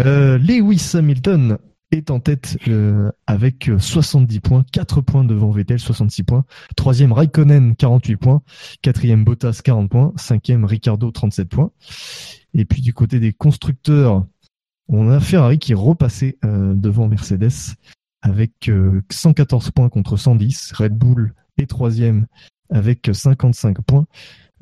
euh, 0.01 0.39
Lewis 0.39 0.93
Hamilton 0.95 1.59
est 1.91 2.11
en 2.11 2.21
tête 2.21 2.59
euh, 2.69 3.11
avec 3.27 3.71
70 3.79 4.41
points, 4.41 4.65
4 4.73 5.01
points 5.01 5.25
devant 5.25 5.51
Vettel, 5.51 5.79
66 5.79 6.25
points. 6.25 6.45
Troisième 6.77 7.13
Raikkonen, 7.13 7.77
48 7.77 8.17
points. 8.17 8.43
Quatrième 8.83 9.25
Bottas, 9.25 9.61
40 9.63 9.91
points. 9.91 10.13
Cinquième 10.17 10.65
Ricardo, 10.65 11.11
37 11.11 11.49
points. 11.49 11.71
Et 12.55 12.65
puis 12.65 12.83
du 12.83 12.93
côté 12.93 13.21
des 13.21 13.33
constructeurs, 13.33 14.27
on 14.89 15.11
a 15.11 15.21
Ferrari 15.21 15.59
qui 15.59 15.73
est 15.73 15.77
repassé 15.77 16.39
euh, 16.45 16.75
devant 16.75 17.09
Mercedes 17.09 17.77
avec 18.23 18.69
euh, 18.69 19.03
114 19.11 19.71
points 19.71 19.89
contre 19.89 20.17
110. 20.17 20.73
Red 20.73 20.95
Bull 20.95 21.35
est 21.59 21.67
troisième 21.67 22.27
avec 22.71 23.09
55 23.13 23.81
points 23.83 24.07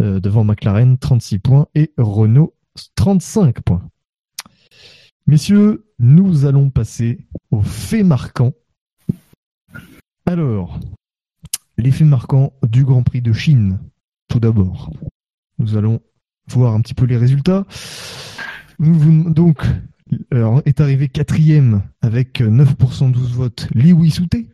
euh, 0.00 0.20
devant 0.20 0.44
McLaren 0.44 0.98
36 0.98 1.38
points 1.38 1.66
et 1.74 1.92
Renault 1.96 2.54
35 2.94 3.60
points. 3.60 3.88
Messieurs, 5.26 5.86
nous 5.98 6.44
allons 6.44 6.70
passer 6.70 7.26
aux 7.50 7.62
faits 7.62 8.04
marquants. 8.04 8.52
Alors, 10.26 10.78
les 11.78 11.90
faits 11.90 12.06
marquants 12.06 12.52
du 12.62 12.84
Grand 12.84 13.02
Prix 13.02 13.22
de 13.22 13.32
Chine. 13.32 13.78
Tout 14.28 14.40
d'abord, 14.40 14.92
nous 15.58 15.76
allons 15.76 16.00
voir 16.48 16.74
un 16.74 16.80
petit 16.80 16.94
peu 16.94 17.06
les 17.06 17.16
résultats. 17.16 17.64
Donc, 18.78 19.64
est 20.64 20.80
arrivé 20.80 21.08
quatrième 21.08 21.82
avec 22.02 22.40
9% 22.40 23.10
12 23.10 23.32
votes 23.34 23.68
Liwi 23.74 24.10
Souté. 24.10 24.48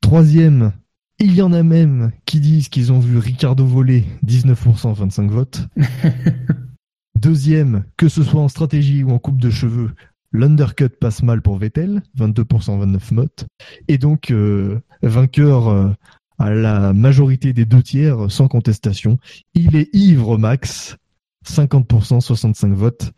Troisième, 0.00 0.72
il 1.20 1.34
y 1.34 1.42
en 1.42 1.52
a 1.52 1.62
même 1.62 2.12
qui 2.26 2.40
disent 2.40 2.68
qu'ils 2.68 2.92
ont 2.92 3.00
vu 3.00 3.18
Ricardo 3.18 3.66
voler 3.66 4.04
19% 4.24 4.94
25 4.94 5.30
votes. 5.30 5.68
Deuxième, 7.18 7.84
que 7.96 8.08
ce 8.08 8.22
soit 8.22 8.40
en 8.40 8.48
stratégie 8.48 9.02
ou 9.02 9.10
en 9.10 9.18
coupe 9.18 9.40
de 9.40 9.50
cheveux, 9.50 9.90
l'undercut 10.30 10.88
passe 10.88 11.22
mal 11.22 11.42
pour 11.42 11.56
Vettel, 11.56 12.02
22% 12.16 12.78
29 12.78 13.12
votes. 13.12 13.46
Et 13.88 13.98
donc, 13.98 14.30
euh, 14.30 14.78
vainqueur 15.02 15.68
euh, 15.68 15.90
à 16.38 16.50
la 16.50 16.92
majorité 16.92 17.52
des 17.52 17.64
deux 17.64 17.82
tiers, 17.82 18.30
sans 18.30 18.46
contestation, 18.46 19.18
il 19.54 19.74
est 19.74 19.92
ivre 19.92 20.38
max, 20.38 20.96
50% 21.44 22.20
65 22.20 22.72
votes. 22.74 23.12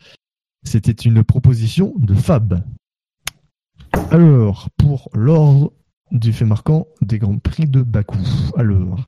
C'était 0.63 0.93
une 0.93 1.23
proposition 1.23 1.93
de 1.99 2.15
Fab. 2.15 2.63
Alors, 4.11 4.69
pour 4.79 5.11
l'ordre 5.13 5.73
du 6.13 6.33
fait 6.33 6.45
marquant 6.45 6.87
des 7.01 7.19
Grands 7.19 7.39
Prix 7.39 7.67
de 7.67 7.83
Bakou. 7.83 8.19
Alors, 8.57 9.07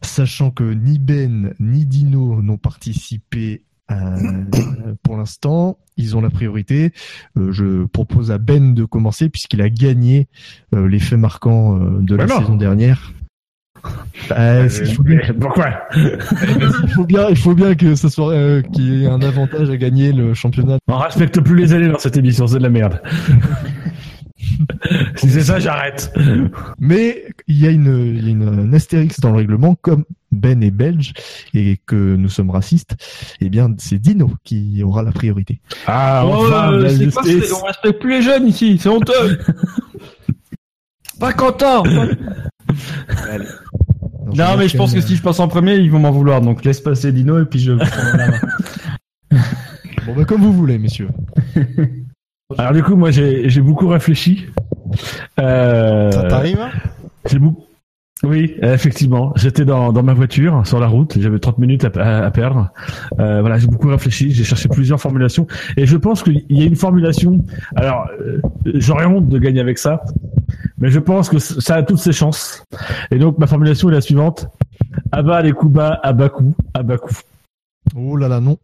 sachant 0.00 0.50
que 0.50 0.64
ni 0.64 0.98
Ben 0.98 1.54
ni 1.60 1.86
Dino 1.86 2.42
n'ont 2.42 2.58
participé 2.58 3.62
Euh, 3.90 4.44
pour 5.02 5.16
l'instant, 5.16 5.78
ils 5.96 6.14
ont 6.16 6.20
la 6.20 6.28
priorité. 6.28 6.92
Euh, 7.38 7.52
je 7.52 7.84
propose 7.86 8.30
à 8.30 8.36
Ben 8.36 8.74
de 8.74 8.84
commencer 8.84 9.30
puisqu'il 9.30 9.62
a 9.62 9.70
gagné 9.70 10.28
euh, 10.74 10.86
les 10.86 10.98
faits 10.98 11.18
marquants 11.18 11.78
euh, 11.78 11.98
de 12.00 12.14
la 12.14 12.28
saison 12.28 12.56
dernière. 12.56 13.12
Il, 14.30 14.68
faut 14.94 15.02
bien, 15.02 15.20
Pourquoi 15.40 15.70
il 15.96 16.90
faut 16.94 17.04
bien, 17.04 17.28
il 17.30 17.36
faut 17.36 17.54
bien 17.54 17.74
que 17.74 17.94
ça 17.94 18.10
soit 18.10 18.32
euh, 18.32 18.60
qu'il 18.60 18.84
y 18.84 19.04
ait 19.04 19.08
un 19.08 19.22
avantage 19.22 19.70
à 19.70 19.76
gagner 19.76 20.12
le 20.12 20.34
championnat. 20.34 20.78
On 20.88 20.98
respecte 20.98 21.40
plus 21.40 21.56
les 21.56 21.72
années 21.72 21.88
dans 21.88 21.98
cette 21.98 22.16
émission, 22.16 22.46
c'est 22.46 22.58
de 22.58 22.62
la 22.62 22.70
merde. 22.70 23.00
si 25.16 25.28
c'est 25.30 25.42
ça, 25.42 25.58
j'arrête. 25.58 26.12
Mais 26.78 27.24
il 27.46 27.58
y 27.58 27.66
a 27.66 27.70
une, 27.70 28.14
il 28.16 28.24
y 28.24 28.28
a 28.28 28.30
une, 28.30 28.48
un 28.48 28.72
astérix 28.72 29.20
dans 29.20 29.30
le 29.30 29.36
règlement, 29.36 29.74
comme 29.74 30.04
Ben 30.32 30.62
est 30.62 30.70
belge 30.70 31.12
et 31.54 31.78
que 31.86 32.14
nous 32.16 32.28
sommes 32.28 32.50
racistes, 32.50 32.96
eh 33.40 33.48
bien 33.48 33.74
c'est 33.78 33.98
Dino 33.98 34.30
qui 34.44 34.82
aura 34.82 35.02
la 35.02 35.12
priorité. 35.12 35.60
Ah, 35.86 36.22
Oh, 36.24 36.44
enfin, 36.46 36.72
euh, 36.72 36.82
la 36.82 36.90
c'est 36.90 37.10
pas- 37.10 37.22
justice. 37.22 37.44
c'est- 37.48 37.52
on 37.54 37.64
respecte 37.64 38.00
plus 38.00 38.10
les 38.10 38.22
jeunes 38.22 38.46
ici, 38.46 38.78
c'est 38.80 38.88
honteux. 38.88 39.38
pas 41.20 41.32
content. 41.32 41.82
Non, 44.34 44.56
mais 44.58 44.68
je 44.68 44.76
pense 44.76 44.92
que 44.94 45.00
si 45.00 45.16
je 45.16 45.22
passe 45.22 45.40
en 45.40 45.48
premier, 45.48 45.76
ils 45.76 45.90
vont 45.90 45.98
m'en 45.98 46.10
vouloir. 46.12 46.40
Donc 46.42 46.64
laisse 46.64 46.80
passer 46.80 47.12
Dino 47.12 47.40
et 47.40 47.44
puis 47.46 47.58
je. 47.58 47.72
prends 47.72 48.16
la 48.18 48.28
main. 48.28 48.38
Bon 50.06 50.14
bah 50.14 50.24
comme 50.24 50.42
vous 50.42 50.52
voulez, 50.52 50.78
messieurs. 50.78 51.08
Alors 52.56 52.72
du 52.72 52.82
coup, 52.82 52.96
moi, 52.96 53.10
j'ai 53.10 53.48
j'ai 53.50 53.60
beaucoup 53.60 53.88
réfléchi. 53.88 54.46
Euh, 55.38 56.10
Ça 56.10 56.22
t'arrive 56.24 56.60
hein? 56.60 56.70
j'ai 57.30 57.38
beaucoup... 57.38 57.64
Oui, 58.24 58.56
effectivement. 58.62 59.32
J'étais 59.36 59.64
dans, 59.64 59.92
dans 59.92 60.02
ma 60.02 60.12
voiture, 60.14 60.66
sur 60.66 60.80
la 60.80 60.88
route. 60.88 61.16
J'avais 61.20 61.38
30 61.38 61.58
minutes 61.58 61.84
à, 61.84 61.90
à- 62.00 62.24
à 62.24 62.30
perdre. 62.32 62.70
Euh, 63.20 63.40
voilà, 63.42 63.58
j'ai 63.58 63.68
beaucoup 63.68 63.86
réfléchi. 63.88 64.32
J'ai 64.32 64.42
cherché 64.42 64.68
plusieurs 64.68 65.00
formulations. 65.00 65.46
Et 65.76 65.86
je 65.86 65.96
pense 65.96 66.24
qu'il 66.24 66.44
y 66.48 66.62
a 66.62 66.64
une 66.64 66.74
formulation... 66.74 67.44
Alors, 67.76 68.08
euh, 68.20 68.40
j'aurais 68.74 69.04
honte 69.04 69.28
de 69.28 69.38
gagner 69.38 69.60
avec 69.60 69.78
ça. 69.78 70.02
Mais 70.78 70.90
je 70.90 70.98
pense 70.98 71.28
que 71.28 71.38
ça 71.38 71.76
a 71.76 71.82
toutes 71.84 71.98
ses 72.00 72.12
chances. 72.12 72.64
Et 73.12 73.18
donc, 73.18 73.38
ma 73.38 73.46
formulation 73.46 73.88
est 73.88 73.92
la 73.92 74.00
suivante. 74.00 74.48
Abat 75.12 75.42
les 75.42 75.52
coups 75.52 75.74
bas, 75.74 76.00
à 76.02 76.12
bas 76.12 76.28
coup, 76.28 76.56
à 76.74 76.82
bas 76.82 76.98
coup. 76.98 77.14
Oh 77.94 78.16
là 78.16 78.26
là 78.28 78.40
non, 78.40 78.58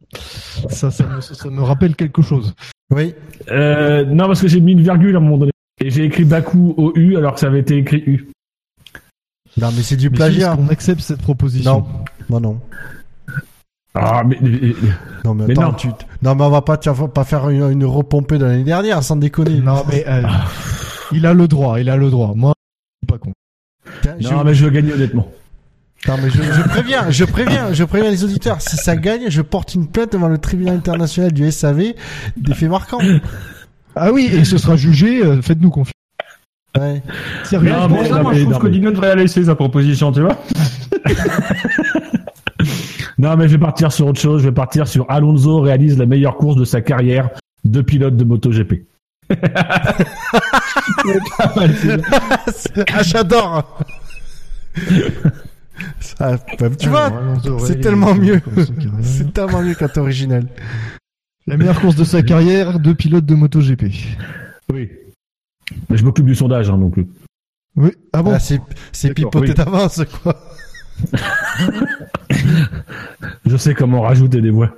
ça 0.68 0.90
ça 0.90 1.04
me, 1.06 1.20
ça 1.20 1.48
me 1.48 1.62
rappelle 1.62 1.94
quelque 1.96 2.20
chose. 2.22 2.54
Oui. 2.94 3.14
Euh, 3.50 4.04
non, 4.04 4.26
parce 4.26 4.40
que 4.40 4.48
j'ai 4.48 4.60
mis 4.60 4.72
une 4.72 4.82
virgule 4.82 5.14
à 5.14 5.18
un 5.18 5.22
moment 5.22 5.38
donné. 5.38 5.52
Et 5.80 5.90
j'ai 5.90 6.04
écrit 6.04 6.24
Bakou 6.24 6.74
au 6.76 6.92
U 6.96 7.16
alors 7.16 7.34
que 7.34 7.40
ça 7.40 7.46
avait 7.46 7.60
été 7.60 7.76
écrit 7.76 8.02
U. 8.06 8.28
Non, 9.56 9.68
mais 9.74 9.82
c'est 9.82 9.96
du 9.96 10.10
plagiat. 10.10 10.56
qu'on 10.56 10.68
accepte 10.68 11.00
cette 11.00 11.22
proposition 11.22 11.78
Non. 11.80 11.86
Moi 12.28 12.40
non. 12.40 12.60
Ah, 13.94 14.22
mais, 14.26 14.36
mais- 14.40 14.74
Non 15.24 15.34
mais, 15.34 15.46
Mais 15.46 15.52
attends, 15.52 15.70
non. 15.70 15.74
tu 15.74 15.88
non 16.22 16.34
mais 16.34 16.42
on 16.44 16.50
va 16.50 16.62
pas 16.62 16.76
tu 16.76 16.90
vas 16.90 17.08
pas 17.08 17.22
faire 17.24 17.48
une, 17.48 17.70
une 17.70 17.84
repompée 17.84 18.38
de 18.38 18.44
l'année 18.44 18.64
dernière 18.64 19.02
sans 19.04 19.16
déconner. 19.16 19.60
Non 19.60 19.84
mais 19.88 20.04
euh, 20.08 20.22
il 21.12 21.26
a 21.26 21.34
le 21.34 21.46
droit, 21.46 21.78
il 21.80 21.88
a 21.88 21.96
le 21.96 22.10
droit. 22.10 22.32
Moi, 22.34 22.52
je 22.56 23.06
suis 23.06 23.12
pas 23.12 23.18
con. 23.18 23.32
Tiens, 24.02 24.16
je, 24.18 24.28
non, 24.28 24.42
mais 24.44 24.54
je 24.54 24.64
veux 24.64 24.70
gagner 24.70 24.92
honnêtement. 24.92 25.28
Attends, 26.05 26.18
mais 26.23 26.31
je, 26.31 26.42
je 26.42 26.62
préviens, 26.68 27.10
je 27.10 27.24
préviens, 27.24 27.73
je 27.73 27.84
préviens 27.84 28.10
les 28.10 28.24
auditeurs. 28.24 28.60
Si 28.60 28.76
ça 28.76 28.94
gagne, 28.97 29.24
je 29.31 29.41
porte 29.42 29.74
une 29.74 29.89
plainte 29.89 30.12
devant 30.12 30.28
le 30.28 30.39
tribunal 30.39 30.76
international 30.76 31.33
du 31.33 31.50
SAV 31.50 31.94
des 32.36 32.55
faits 32.55 32.68
marquants. 32.68 32.99
Ah 33.97 34.12
oui, 34.12 34.28
et 34.33 34.44
ce 34.44 34.58
sera 34.58 34.76
jugé. 34.76 35.24
euh, 35.24 35.41
Faites-nous 35.41 35.70
confiance. 35.70 35.92
Ouais. 36.78 37.02
Sérieux 37.44 37.70
Non, 37.70 37.89
mais- 37.89 38.05
ça, 38.08 38.16
non, 38.16 38.23
moi, 38.23 38.33
mais- 38.33 38.39
je 38.39 38.42
trouve 38.42 38.52
non, 38.55 38.58
que 38.58 38.66
mais- 38.66 38.73
Dino 38.73 38.91
devrait 38.91 39.15
laisser 39.16 39.44
sa 39.44 39.55
proposition, 39.55 40.12
tu 40.12 40.20
vois. 40.23 40.36
Non, 43.16 43.36
mais 43.36 43.47
je 43.47 43.52
vais 43.52 43.58
partir 43.58 43.92
sur 43.92 44.08
autre 44.08 44.20
chose. 44.20 44.42
Je 44.42 44.49
vais 44.49 44.55
partir 44.55 44.89
sur 44.89 45.07
Alonso 45.08 45.60
réalise 45.60 45.97
la 45.99 46.05
meilleure 46.07 46.36
course 46.36 46.57
de 46.57 46.65
sa 46.65 46.81
carrière 46.81 47.28
de 47.65 47.81
pilote 47.81 48.16
de 48.16 48.24
MotoGP. 48.24 48.86
ah, 52.91 53.02
j'adore. 53.02 53.78
Ça, 56.01 56.36
bah, 56.59 56.69
tu 56.78 56.89
vois, 56.89 57.07
Alors, 57.07 57.19
Alonso 57.19 57.59
c'est 57.61 57.81
tellement 57.81 58.15
mieux. 58.15 58.41
c'est 59.03 59.33
tellement 59.33 59.62
mieux 59.62 59.75
quand 59.75 59.89
t'es 59.89 60.01
original. 60.01 60.47
La 61.47 61.57
meilleure 61.57 61.81
course 61.81 61.97
de 61.97 62.05
sa 62.05 62.23
carrière 62.23 62.78
de 62.81 62.93
pilote 62.93 63.27
de 63.27 63.35
MotoGP. 63.35 63.85
Oui. 64.73 64.91
Mais 65.91 65.97
je 65.97 66.05
m'occupe 66.05 66.27
du 66.27 66.35
sondage, 66.35 66.70
hein, 66.70 66.78
donc. 66.78 66.94
Oui. 67.77 67.91
Ah 68.12 68.23
bon 68.23 68.33
Ah, 68.35 68.39
c'est 68.39 69.15
pipoté 69.15 69.49
oui. 69.49 69.55
d'avance 69.55 70.01
quoi. 70.23 70.36
Je 73.47 73.57
sais 73.57 73.75
comment 73.75 74.01
rajouter 74.03 74.41
des 74.41 74.51
voix. 74.51 74.75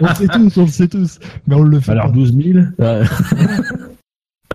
On 0.00 0.06
le 0.06 0.14
sait 0.14 0.26
tous, 0.28 0.56
on 0.58 0.62
le 0.62 0.68
sait 0.68 0.88
tous. 0.88 1.18
Mais 1.46 1.54
on 1.54 1.62
le 1.62 1.80
fait 1.80 1.92
Alors 1.92 2.06
pas. 2.06 2.12
12 2.12 2.34
000. 2.36 2.58
euh, 2.80 3.04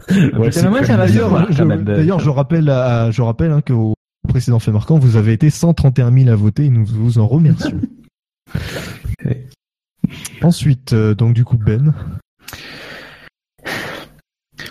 ouais, 0.09 0.51
je, 0.51 1.77
d'ailleurs, 1.83 2.19
je 2.19 2.29
rappelle, 2.29 2.69
à, 2.69 3.11
je 3.11 3.21
rappelle 3.21 3.51
hein, 3.51 3.61
qu'au 3.65 3.93
précédent 4.27 4.59
fait 4.59 4.71
marquant, 4.71 4.99
vous 4.99 5.15
avez 5.15 5.33
été 5.33 5.49
131 5.49 6.11
000 6.11 6.29
à 6.29 6.35
voter 6.35 6.65
et 6.65 6.69
nous 6.69 6.85
vous 6.85 7.17
en 7.19 7.27
remercions. 7.27 7.79
Ensuite, 10.41 10.93
euh, 10.93 11.13
donc 11.13 11.33
du 11.33 11.43
coup 11.45 11.57
Ben. 11.57 11.93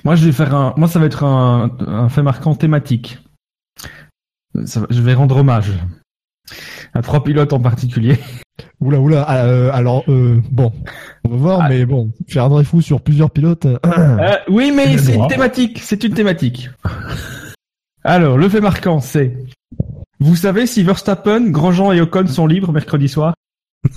Moi, 0.05 0.15
je 0.17 0.25
vais 0.25 0.33
faire 0.33 0.55
un. 0.55 0.75
Moi, 0.77 0.89
ça 0.89 0.99
va 0.99 1.07
être 1.07 1.25
un, 1.25 1.77
un 1.87 2.09
fait 2.09 2.23
marquant 2.23 2.55
thématique. 2.55 3.19
Ça 4.65 4.81
va- 4.81 4.87
je 4.91 5.01
vais 5.03 5.15
rendre 5.15 5.37
hommage 5.37 5.73
à 6.95 7.03
trois 7.03 7.23
pilotes 7.23 7.53
en 7.53 7.61
particulier. 7.61 8.19
Oula 8.81 9.01
oula. 9.01 9.23
ah, 9.29 9.45
euh, 9.45 9.71
alors 9.73 10.05
euh, 10.09 10.41
bon, 10.51 10.73
on 11.25 11.29
va 11.31 11.37
voir, 11.37 11.69
mais 11.69 11.85
bon, 11.85 12.11
faire 12.29 12.45
un 12.45 12.65
fou 12.65 12.81
sur 12.81 13.01
plusieurs 13.01 13.31
pilotes. 13.31 13.67
oui, 14.49 14.73
mais 14.75 14.97
c'est 14.99 15.15
une 15.17 15.29
thématique. 15.29 15.81
C'est 15.83 16.03
une 16.05 16.15
thématique. 16.15 16.71
Alors, 18.09 18.39
le 18.39 18.49
fait 18.49 18.63
marquant, 18.63 19.01
c'est. 19.01 19.37
Vous 20.19 20.35
savez 20.35 20.67
si 20.67 20.83
Verstappen, 20.83 21.51
Grosjean 21.51 21.93
et 21.93 22.01
Ocon 22.01 22.27
sont 22.27 22.47
libres 22.47 22.73
mercredi 22.73 23.07
soir? 23.09 23.35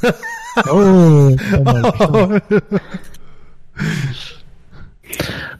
Oh, 0.70 1.30
mal. 1.64 2.42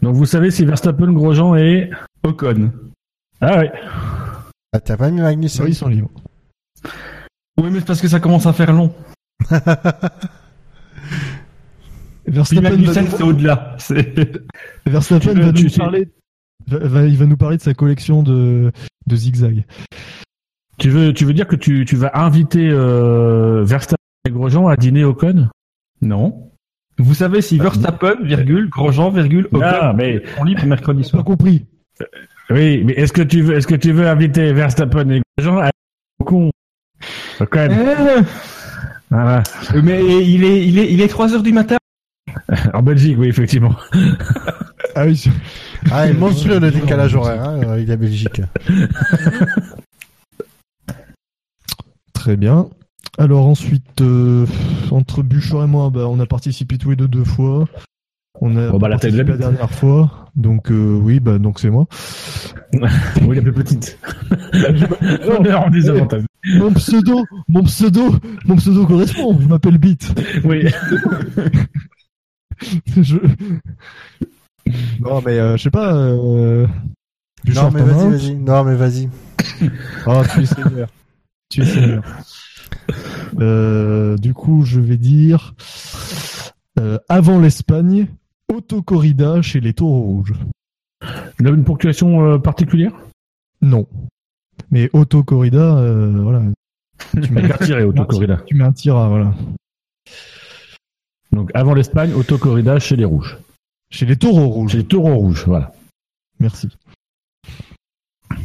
Donc 0.02 0.16
vous 0.16 0.26
savez 0.26 0.52
si 0.52 0.66
Verstappen, 0.66 1.14
Grosjean 1.14 1.56
et. 1.56 1.90
Ocon? 2.24 2.74
Ah 3.40 3.60
ouais. 3.60 3.72
Ah, 4.74 4.82
T'as 4.82 4.98
pas 4.98 5.10
mis 5.12 5.22
Magnussen? 5.22 5.64
Oui, 5.64 5.72
ils 5.72 5.76
sont 5.76 5.88
libres. 5.88 6.12
Oui, 7.58 7.70
mais 7.72 7.80
c'est 7.80 7.86
parce 7.86 8.02
que 8.02 8.10
ça 8.10 8.20
commence 8.20 8.48
à 8.48 8.52
faire 8.52 8.74
long. 8.74 8.94
Verstappen, 12.28 12.70
Magnussen, 12.70 13.08
c'est 13.08 13.24
au-delà. 13.24 13.78
Verstappen 14.86 15.40
va 15.40 15.54
nous 15.54 15.70
parler. 15.70 16.10
Va- 16.68 17.06
il 17.06 17.18
va 17.18 17.26
nous 17.26 17.38
parler 17.38 17.58
de 17.58 17.62
sa 17.62 17.74
collection 17.74 18.24
de, 18.24 18.72
de 19.08 19.16
zigzags. 19.16 19.64
Tu 20.78 20.90
veux, 20.90 21.14
tu 21.14 21.26
veux 21.26 21.34
dire 21.34 21.48
que 21.48 21.56
tu, 21.56 21.86
tu 21.86 21.96
vas 21.96 22.12
inviter 22.16 22.70
euh, 22.72 23.64
Verstappen 23.64 23.98
et 24.28 24.32
Grosjean 24.32 24.68
à 24.68 24.76
dîner 24.78 25.04
au 25.04 25.14
con? 25.14 25.48
Non. 26.02 26.48
Vous 26.98 27.14
savez 27.14 27.42
si 27.42 27.58
Verstappen, 27.58 28.16
virgule, 28.24 28.70
Grosjean, 28.70 29.10
virgule, 29.12 29.48
Ocon 29.52 29.62
Ah, 29.64 29.94
mais 29.96 30.22
sont 30.38 30.44
libres 30.44 30.66
mercredi 30.66 31.02
Pas 31.04 31.08
soir 31.08 31.24
compris. 31.24 31.66
oui, 32.50 32.84
mais 32.84 32.94
est-ce 32.94 33.14
que 33.14 33.22
tu 33.22 33.42
veux, 33.42 33.56
est-ce 33.56 33.68
que 33.68 33.76
tu 33.76 33.92
veux 33.92 34.08
inviter 34.08 34.52
Verstappen 34.54 35.10
et 35.10 35.22
Grosjean 35.38 35.60
à 35.60 35.70
au 36.20 36.24
con? 36.24 36.52
Au 37.40 37.46
con. 37.46 37.58
Euh, 37.70 38.22
Voilà. 39.10 39.44
Mais 39.84 40.02
il 40.26 40.44
est, 40.44 40.68
il 40.68 40.78
est, 40.80 40.92
il 40.94 41.02
est 41.02 41.08
3 41.08 41.34
heures 41.36 41.44
du 41.44 41.52
matin. 41.54 41.78
En 42.74 42.82
Belgique, 42.84 43.16
oui, 43.20 43.28
effectivement. 43.28 43.76
Ah 44.96 45.06
oui. 45.06 45.16
c'est- 45.16 45.30
Ah, 45.90 46.12
monstrueux 46.12 46.60
le 46.60 46.70
décalage 46.70 47.16
horaire 47.16 47.42
hein, 47.48 47.62
avec 47.70 47.88
la 47.88 47.96
Belgique. 47.96 48.42
Très 52.14 52.36
bien. 52.38 52.68
Alors 53.18 53.46
ensuite, 53.48 54.02
euh, 54.02 54.46
entre 54.92 55.24
Bouchard 55.24 55.64
et 55.64 55.68
moi, 55.68 55.90
bah, 55.90 56.08
on 56.08 56.20
a 56.20 56.26
participé 56.26 56.78
tous 56.78 56.90
les 56.92 56.96
deux 56.96 57.08
deux 57.08 57.24
fois. 57.24 57.68
On 58.42 58.56
a 58.58 58.70
Bon, 58.70 58.80
bah, 58.80 58.90
la 58.90 58.98
de 58.98 59.08
la 59.08 59.10
participé 59.10 59.18
la 59.18 59.24
bite. 59.24 59.38
dernière 59.42 59.72
fois. 59.72 60.28
Donc 60.36 60.72
euh, 60.72 60.98
oui, 61.02 61.20
bah 61.20 61.38
donc 61.40 61.60
c'est 61.60 61.70
moi. 61.70 61.88
Oui, 63.22 63.36
la 63.36 63.42
plus 63.42 63.54
petite. 63.54 63.98
En 65.58 65.70
désavantage. 65.70 66.24
Mon 66.58 66.74
pseudo, 66.74 67.26
mon 67.48 67.64
pseudo, 67.64 68.16
mon 68.46 68.56
pseudo 68.56 68.86
correspond. 68.86 69.38
Je 69.40 69.48
m'appelle 69.48 69.78
Beat. 69.78 70.14
Oui. 70.44 70.66
Je... 73.02 73.18
Non 75.00 75.22
mais 75.26 75.40
euh, 75.40 75.58
je 75.58 75.64
sais 75.64 75.72
pas. 75.72 75.94
Euh... 75.94 76.68
Non 77.48 77.72
mais 77.72 77.82
vas-y, 77.82 78.06
un 78.06 78.10
vas-y. 78.10 78.36
Non 78.36 78.64
mais 78.64 78.76
vas-y. 78.76 79.10
Ah, 80.06 80.24
tu 80.34 80.42
es 80.42 80.46
seigneur. 80.46 80.90
tu 81.50 81.62
es 81.62 81.66
seigneur. 81.66 82.04
Euh, 83.40 84.18
du 84.18 84.34
coup, 84.34 84.66
je 84.66 84.82
vais 84.82 84.98
dire 84.98 85.54
euh, 86.80 86.98
avant 87.10 87.40
l'Espagne, 87.40 88.08
autocorrida 88.54 89.42
chez 89.42 89.60
les 89.60 89.74
taureaux 89.74 90.02
rouges. 90.02 90.34
Il 91.40 91.48
a 91.48 91.52
une 91.52 91.64
ponctuation 91.64 92.26
euh, 92.26 92.38
particulière? 92.38 92.94
Non. 93.62 93.88
Mais 94.70 94.90
autocorrida, 94.94 95.78
euh, 95.78 96.22
voilà. 96.22 96.42
Tu 97.24 97.32
mets, 97.32 97.48
m'as 97.48 97.58
tiré 97.58 97.84
autocorrida. 97.86 98.38
tu 98.46 98.56
mets 98.56 98.64
un 98.64 98.72
tir 98.72 98.96
voilà. 99.10 99.34
Donc 101.32 101.50
avant 101.54 101.74
l'Espagne, 101.74 102.14
autocorrida 102.14 102.80
chez 102.80 102.96
les 102.96 103.06
rouges. 103.06 103.38
Chez 103.90 104.06
les 104.06 104.16
taureaux 104.18 104.48
rouges. 104.48 104.72
Chez 104.72 104.78
les 104.80 104.86
taureaux 104.86 105.16
rouges, 105.16 105.44
voilà. 105.46 105.72
Merci. 106.40 106.70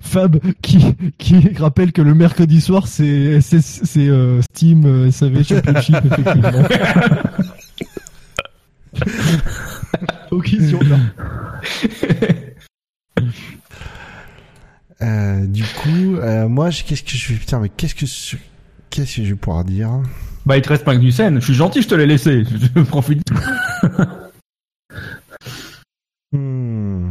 Fab 0.00 0.38
qui, 0.62 0.78
qui 1.18 1.48
rappelle 1.56 1.92
que 1.92 2.00
le 2.02 2.14
mercredi 2.14 2.60
soir 2.60 2.86
c'est 2.86 3.40
c'est 3.40 3.60
c'est, 3.60 4.08
euh, 4.08 4.40
Steam 4.42 4.84
euh, 4.86 5.10
SAV 5.10 5.42
Championship 5.44 5.96
effectivement. 6.04 6.62
ok. 10.30 10.50
Euh, 15.00 15.46
du 15.46 15.62
coup, 15.62 16.16
euh, 16.16 16.48
moi, 16.48 16.70
je- 16.70 16.82
qu'est-ce 16.82 17.02
que 17.04 17.10
je 17.16 17.32
vais 17.32 17.38
putain, 17.38 17.60
mais 17.60 17.68
qu'est-ce 17.68 17.94
que 17.94 18.06
je- 18.06 18.36
qu'est-ce 18.90 19.16
que 19.16 19.24
je 19.24 19.30
vais 19.30 19.36
pouvoir 19.38 19.64
dire? 19.64 19.90
Bah, 20.48 20.56
il 20.56 20.62
te 20.62 20.70
reste 20.70 20.86
Magnussen. 20.86 21.40
Je 21.40 21.44
suis 21.44 21.52
gentil, 21.52 21.82
je 21.82 21.88
te 21.88 21.94
l'ai 21.94 22.06
laissé. 22.06 22.42
Je 22.74 22.80
profite. 22.80 23.22
Hmm. 26.32 27.10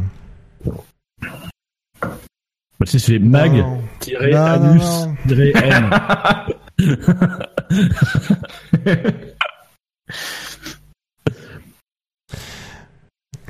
Bah, 2.02 2.10
tu 2.84 2.86
sais, 2.86 2.98
c'est 2.98 3.20
mag 3.20 3.52
Non. 3.52 3.80
tiré 4.00 4.32
Non, 4.32 4.38
non, 4.38 4.70
anus 4.70 4.82
non. 4.82 5.16
tiré 5.28 5.52
N. 5.54 5.90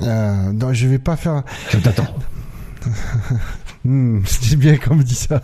Euh, 0.00 0.52
non, 0.52 0.72
je 0.72 0.86
vais 0.86 0.98
pas 0.98 1.16
faire. 1.16 1.42
Je 1.70 1.78
t'attends. 1.78 2.14
Hmm, 3.84 4.22
c'est 4.26 4.56
bien 4.56 4.76
qu'on 4.76 4.96
me 4.96 5.04
dit 5.04 5.14
ça. 5.14 5.40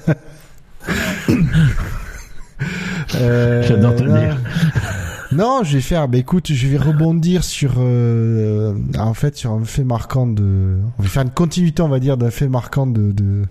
Euh, 3.20 3.62
J'adore 3.62 3.94
te 3.96 4.02
non. 5.32 5.62
je 5.64 5.74
vais 5.74 5.80
faire. 5.80 6.08
Bah 6.08 6.18
écoute, 6.18 6.52
je 6.52 6.66
vais 6.68 6.76
rebondir 6.78 7.44
sur, 7.44 7.74
euh, 7.78 8.74
en 8.98 9.14
fait, 9.14 9.36
sur 9.36 9.52
un 9.52 9.64
fait 9.64 9.84
marquant 9.84 10.26
de. 10.26 10.78
On 10.98 11.02
va 11.02 11.08
faire 11.08 11.22
une 11.22 11.30
continuité, 11.30 11.82
on 11.82 11.88
va 11.88 12.00
dire, 12.00 12.16
d'un 12.16 12.30
fait 12.30 12.48
marquant 12.48 12.86
de, 12.86 13.12
de, 13.12 13.42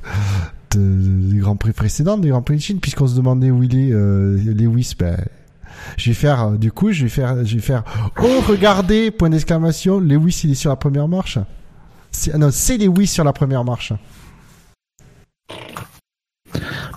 de- 0.76 1.32
des 1.32 1.38
grands 1.38 1.56
prix 1.56 1.72
précédents, 1.74 2.18
des 2.18 2.30
grands 2.30 2.42
prix 2.42 2.56
de 2.58 2.62
Chine, 2.62 2.80
puisqu'on 2.80 3.08
se 3.08 3.16
demandait 3.16 3.52
où 3.52 3.64
il 3.64 3.78
est, 3.78 3.92
euh, 3.94 4.38
Lewis. 4.54 4.94
Ben, 4.98 5.18
je 5.98 6.10
vais 6.10 6.14
faire. 6.16 6.44
euh, 6.44 6.58
Du 6.58 6.72
coup, 6.72 6.92
je 6.92 7.04
vais 7.04 7.10
faire. 7.10 7.46
Je 7.46 7.56
vais 7.56 7.62
faire. 7.62 7.84
Oh, 8.22 8.42
regardez 8.48 9.12
Point 9.12 9.30
d'exclamation. 9.32 10.00
Lewis, 10.00 10.42
il 10.44 10.52
est 10.52 10.56
sur 10.56 10.70
la 10.70 10.76
première 10.78 11.08
marche. 11.08 11.38
C'est- 12.12 12.32
ah 12.34 12.38
non, 12.38 12.50
c'est 12.52 12.78
Lewis 12.78 13.08
sur 13.08 13.24
la 13.24 13.34
première 13.34 13.64
marche. 13.64 13.94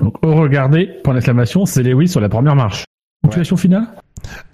Donc, 0.00 0.14
au 0.24 0.34
regarder, 0.34 0.86
point 1.04 1.14
d'exclamation, 1.14 1.64
c'est 1.66 1.82
Lewis 1.82 2.08
sur 2.08 2.20
la 2.20 2.28
première 2.28 2.54
marche. 2.56 2.84
Situation 3.24 3.56
finale 3.56 3.86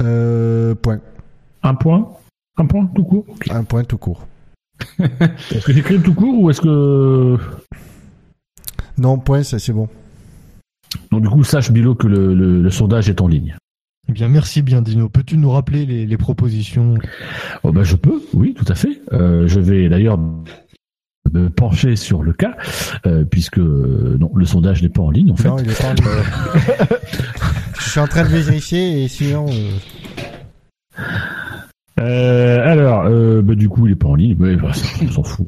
Euh, 0.03 0.75
point. 0.75 1.01
Un 1.63 1.75
point 1.75 2.09
Un 2.57 2.67
point 2.67 2.87
tout 2.95 3.05
court. 3.05 3.27
Un 3.51 3.65
point 3.65 3.85
tout 3.85 3.99
court. 3.99 4.27
Est-ce 4.99 5.65
que 5.65 5.73
j'écris 5.73 6.01
tout 6.01 6.15
court 6.15 6.41
ou 6.41 6.51
est-ce 6.51 6.61
que. 6.61 7.39
Non, 8.99 9.19
point, 9.19 9.43
ça 9.43 9.59
c'est 9.59 9.73
bon. 9.73 9.89
Donc, 11.11 11.23
du 11.23 11.29
coup, 11.29 11.45
sache, 11.45 11.71
Bilo, 11.71 11.95
que 11.95 12.07
le, 12.07 12.35
le- 12.35 12.61
le 12.63 12.71
sondage 12.71 13.09
est 13.09 13.21
en 13.21 13.29
ligne. 13.29 13.57
Eh 14.09 14.13
bien 14.13 14.29
merci 14.29 14.63
bien 14.63 14.83
Dino. 14.83 15.09
Peux-tu 15.09 15.37
nous 15.39 15.51
rappeler 15.51 15.87
les, 15.87 16.07
les 16.07 16.17
propositions? 16.17 16.95
Oh, 17.63 17.71
bah, 17.73 17.85
je 17.85 17.95
peux, 17.97 18.21
oui, 18.35 18.53
tout 18.55 18.65
à 18.69 18.75
fait. 18.75 19.01
Euh, 19.13 19.47
je 19.47 19.61
vais 19.61 19.89
d'ailleurs 19.89 20.19
me 21.33 21.49
pencher 21.51 21.97
sur 21.97 22.23
le 22.23 22.33
cas, 22.33 22.57
euh, 23.07 23.25
puisque 23.25 23.59
euh, 23.59 24.17
non, 24.21 24.31
le 24.35 24.45
sondage 24.45 24.83
n'est 24.83 24.89
pas 24.89 25.03
en 25.03 25.11
ligne, 25.11 25.31
en 25.33 25.37
fait. 25.37 25.49
Non, 25.49 25.59
il 25.59 25.71
est 25.71 25.81
pas. 25.81 25.89
en- 25.91 25.95
je 27.79 27.91
suis 27.91 28.01
en 28.01 28.07
train 28.07 28.23
de 28.25 28.29
vérifier 28.29 29.05
et 29.05 29.09
sinon. 29.09 29.47
euh, 32.01 32.67
alors, 32.67 33.05
bah, 33.43 33.55
du 33.55 33.69
coup, 33.69 33.87
il 33.87 33.93
est 33.93 33.97
pas 33.97 34.09
en 34.09 34.15
ligne. 34.15 34.37
Ouais, 34.39 34.57
bah, 34.57 34.73
on 35.03 35.11
s'en 35.11 35.23
fout. 35.23 35.47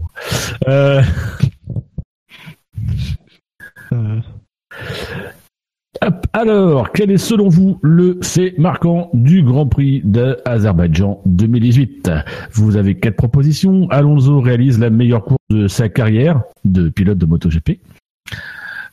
Alors, 6.37 6.91
quel 6.91 7.13
est 7.13 7.17
selon 7.17 7.49
vous 7.49 7.79
le 7.81 8.19
fait 8.21 8.57
marquant 8.59 9.09
du 9.15 9.45
Grand 9.45 9.67
Prix 9.67 10.03
d'Azerbaïdjan 10.03 11.23
2018 11.27 12.11
Vous 12.51 12.75
avez 12.75 12.97
quatre 12.97 13.15
propositions. 13.15 13.89
Alonso 13.91 14.41
réalise 14.41 14.81
la 14.81 14.91
meilleure 14.91 15.23
course 15.23 15.39
de 15.51 15.69
sa 15.69 15.89
carrière 15.89 16.43
de 16.65 16.89
pilote 16.89 17.19
de 17.19 17.27
MotoGP. 17.27 17.79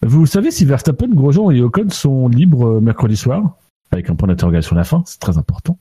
Vous 0.03 0.27
savez 0.27 0.51
si 0.51 0.65
Verstappen, 0.65 1.07
Grosjean 1.07 1.49
et 1.49 1.61
Ocon 1.61 1.89
sont 1.89 2.27
libres 2.27 2.77
euh, 2.77 2.79
mercredi 2.79 3.17
soir? 3.17 3.57
Avec 3.91 4.11
un 4.11 4.15
point 4.15 4.27
d'interrogation 4.27 4.75
à 4.75 4.79
la 4.79 4.85
fin, 4.85 5.01
c'est 5.07 5.19
très 5.19 5.39
important. 5.39 5.79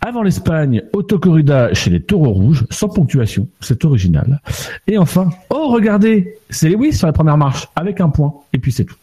Avant 0.00 0.22
l'Espagne, 0.22 0.82
autocorrida 0.94 1.74
chez 1.74 1.90
les 1.90 2.02
taureaux 2.02 2.32
rouges, 2.32 2.64
sans 2.70 2.88
ponctuation, 2.88 3.48
c'est 3.60 3.84
original. 3.84 4.40
Et 4.86 4.96
enfin, 4.96 5.28
oh 5.50 5.68
regardez, 5.68 6.38
c'est 6.48 6.70
Lewis 6.70 6.94
sur 6.94 7.06
la 7.06 7.12
première 7.12 7.36
marche, 7.36 7.68
avec 7.76 8.00
un 8.00 8.08
point, 8.08 8.32
et 8.54 8.58
puis 8.58 8.72
c'est 8.72 8.86
tout. 8.86 8.96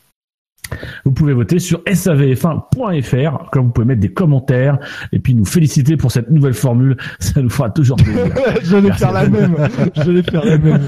Vous 1.06 1.11
pouvez 1.11 1.34
voter 1.34 1.60
sur 1.60 1.82
savf1.fr, 1.84 3.50
comme 3.52 3.66
vous 3.66 3.72
pouvez 3.72 3.88
mettre 3.88 4.02
des 4.02 4.14
commentaires, 4.14 4.77
et 5.11 5.19
puis 5.19 5.34
nous 5.35 5.45
féliciter 5.45 5.98
pour 5.98 6.11
cette 6.11 6.30
nouvelle 6.30 6.53
formule, 6.53 6.98
ça 7.19 7.42
nous 7.42 7.50
fera 7.50 7.69
toujours 7.69 7.98
plaisir. 7.98 8.34
J'allais 8.64 8.88
Merci. 8.88 9.00
faire 9.00 9.11
la 9.11 9.30
même. 9.30 9.56
J'allais 9.95 10.24
faire 10.24 10.45
la 10.45 10.58
même. 10.58 10.88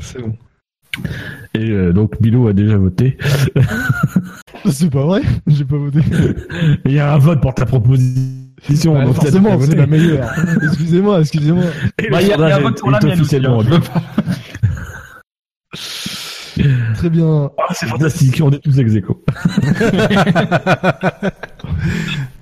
C'est 0.00 0.20
bon. 0.20 0.36
Et 1.54 1.70
euh, 1.70 1.92
donc 1.92 2.20
Bilo 2.22 2.48
a 2.48 2.52
déjà 2.54 2.78
voté. 2.78 3.18
C'est 4.64 4.90
pas 4.90 5.04
vrai. 5.04 5.20
J'ai 5.46 5.64
pas 5.64 5.76
voté. 5.76 6.00
Il 6.86 6.92
y 6.92 6.98
a 6.98 7.12
un 7.12 7.18
vote 7.18 7.40
pour 7.42 7.54
ta 7.54 7.66
proposition. 7.66 8.94
Donc 8.94 9.14
forcément, 9.14 9.50
c'est 9.60 9.66
voté. 9.66 9.76
la 9.76 9.86
meilleure. 9.86 10.32
Excusez-moi, 10.62 11.20
excusez-moi. 11.20 11.64
Bah, 12.10 12.22
il 12.22 12.28
y 12.28 12.32
a, 12.32 12.36
il 12.36 12.40
y 12.40 12.52
a 12.52 12.56
un 12.56 12.60
vote 12.60 12.80
pour 12.80 12.90
la 12.90 13.00
mienne 13.00 13.20
officiellement 13.20 13.62
Très 16.94 17.10
bien. 17.10 17.50
Ah, 17.58 17.74
c'est 17.74 17.86
fantastique, 17.86 18.40
on 18.42 18.50
est 18.50 18.58
tous 18.58 18.78
ex 18.78 18.94
aequo. 18.94 19.22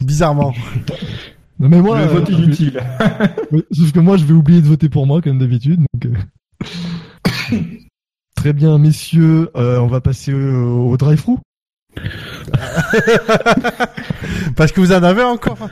Bizarrement. 0.01 0.55
Non, 1.59 1.69
mais 1.69 1.81
moi, 1.81 1.99
Le 1.99 2.05
euh, 2.05 2.09
vote 2.09 2.29
inutile. 2.29 2.81
Ouais, 3.53 3.65
Sauf 3.73 3.93
que 3.93 4.01
moi, 4.01 4.17
je 4.17 4.25
vais 4.25 4.33
oublier 4.33 4.61
de 4.61 4.67
voter 4.67 4.89
pour 4.89 5.07
moi, 5.07 5.23
comme 5.23 5.39
d'habitude. 5.39 5.81
Donc, 5.95 6.07
euh. 6.07 7.57
Très 8.37 8.53
bien, 8.53 8.79
messieurs, 8.79 9.51
euh, 9.57 9.79
on 9.79 9.87
va 9.87 10.01
passer 10.01 10.35
au, 10.35 10.91
au 10.91 10.97
drive-thru. 10.97 11.37
Parce 14.57 14.73
que 14.73 14.81
vous 14.81 14.93
en 14.93 15.03
avez 15.03 15.23
encore. 15.23 15.69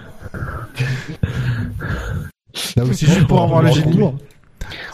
Là 2.77 2.85
aussi, 2.85 3.07
juste 3.07 3.27
pour 3.27 3.43
avoir 3.43 3.63
le 3.63 3.73
génie. 3.73 3.99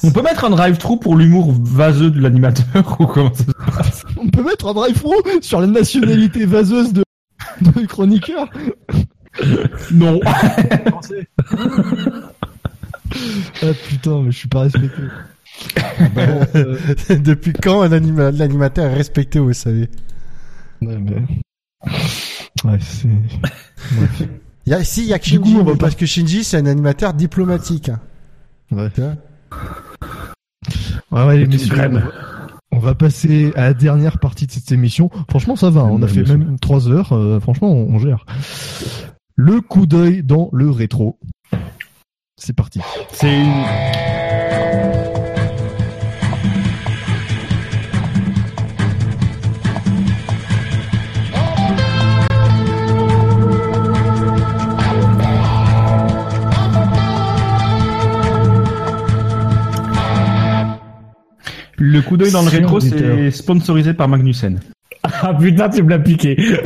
On 0.02 0.10
peut 0.10 0.23
mettre 0.23 0.44
un 0.44 0.50
drive-thru 0.50 0.98
pour 0.98 1.16
l'humour 1.16 1.52
vaseux 1.60 2.10
de 2.10 2.20
l'animateur 2.20 2.97
ou 3.00 3.07
comment 3.07 3.32
ça 3.34 3.44
se 3.44 3.52
passe? 3.52 4.05
On 4.16 4.28
peut 4.28 4.42
mettre 4.42 4.66
un 4.68 4.74
drive-thru 4.74 5.15
sur 5.40 5.60
la 5.60 5.66
nationalité 5.66 6.47
vaseuse 6.47 6.92
de, 6.92 7.02
de 7.60 7.86
chroniqueur? 7.86 8.48
Non. 9.92 10.20
Ah 13.62 13.73
putain, 13.89 14.23
mais 14.23 14.31
je 14.31 14.36
suis 14.39 14.48
pas 14.48 14.60
respecté. 14.62 15.02
Bon, 16.15 16.40
euh, 16.55 16.76
Depuis 17.18 17.52
quand 17.52 17.81
un 17.82 17.90
anima- 17.92 18.31
l'animateur 18.31 18.90
est 18.90 18.94
respecté, 18.94 19.39
vous 19.39 19.52
savez? 19.55 19.89
Ouais, 20.82 20.98
mais... 20.98 21.23
Ouais, 22.65 22.78
c'est... 22.81 23.08
Il 24.66 24.70
y 24.70 24.74
a, 24.74 24.84
Si, 24.84 25.02
il 25.02 25.08
y 25.08 25.15
a 25.15 25.18
que 25.18 25.24
coup, 25.36 25.44
Shinji, 25.48 25.62
mais 25.65 25.76
parce 25.76 25.94
que 25.94 26.07
Shinji, 26.07 26.44
c'est 26.44 26.58
un 26.58 26.66
animateur 26.66 27.15
diplomatique. 27.15 27.90
Ouais. 28.70 28.90
Ouais, 31.10 31.27
ouais, 31.27 31.47
messieurs, 31.47 31.75
on 32.70 32.78
va 32.78 32.94
passer 32.94 33.52
à 33.57 33.62
la 33.62 33.75
dernière 33.75 34.18
partie 34.18 34.47
de 34.47 34.52
cette 34.52 34.70
émission. 34.73 35.10
Franchement, 35.31 35.57
ça 35.57 35.70
va. 35.70 35.85
On 35.85 36.02
a 36.02 36.07
fait 36.07 36.23
même 36.23 36.59
trois 36.60 36.89
heures. 36.89 37.12
euh, 37.12 37.41
franchement, 37.41 37.73
on, 37.73 37.94
on 37.94 37.99
gère. 37.99 38.27
Le 39.36 39.60
coup 39.60 39.86
d'œil 39.86 40.23
dans 40.23 40.51
le 40.52 40.70
rétro. 40.70 41.18
C'est 42.36 42.52
parti. 42.52 42.81
C'est 43.12 43.35
une... 43.35 43.65
Le 61.78 62.00
coup 62.02 62.16
d'œil 62.16 62.32
dans 62.32 62.42
le 62.42 62.48
rétro, 62.48 62.81
c'est 62.81 63.31
sponsorisé 63.31 63.94
par 63.94 64.08
Magnussen. 64.08 64.60
Ah 65.23 65.32
putain, 65.32 65.70
tu 65.70 65.82
me 65.84 65.90
l'as 65.90 66.00
piqué. 66.00 66.36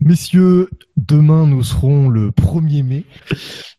Messieurs, 0.00 0.68
demain 0.98 1.46
nous 1.46 1.62
serons 1.62 2.10
le 2.10 2.30
1er 2.30 2.82
mai. 2.84 3.04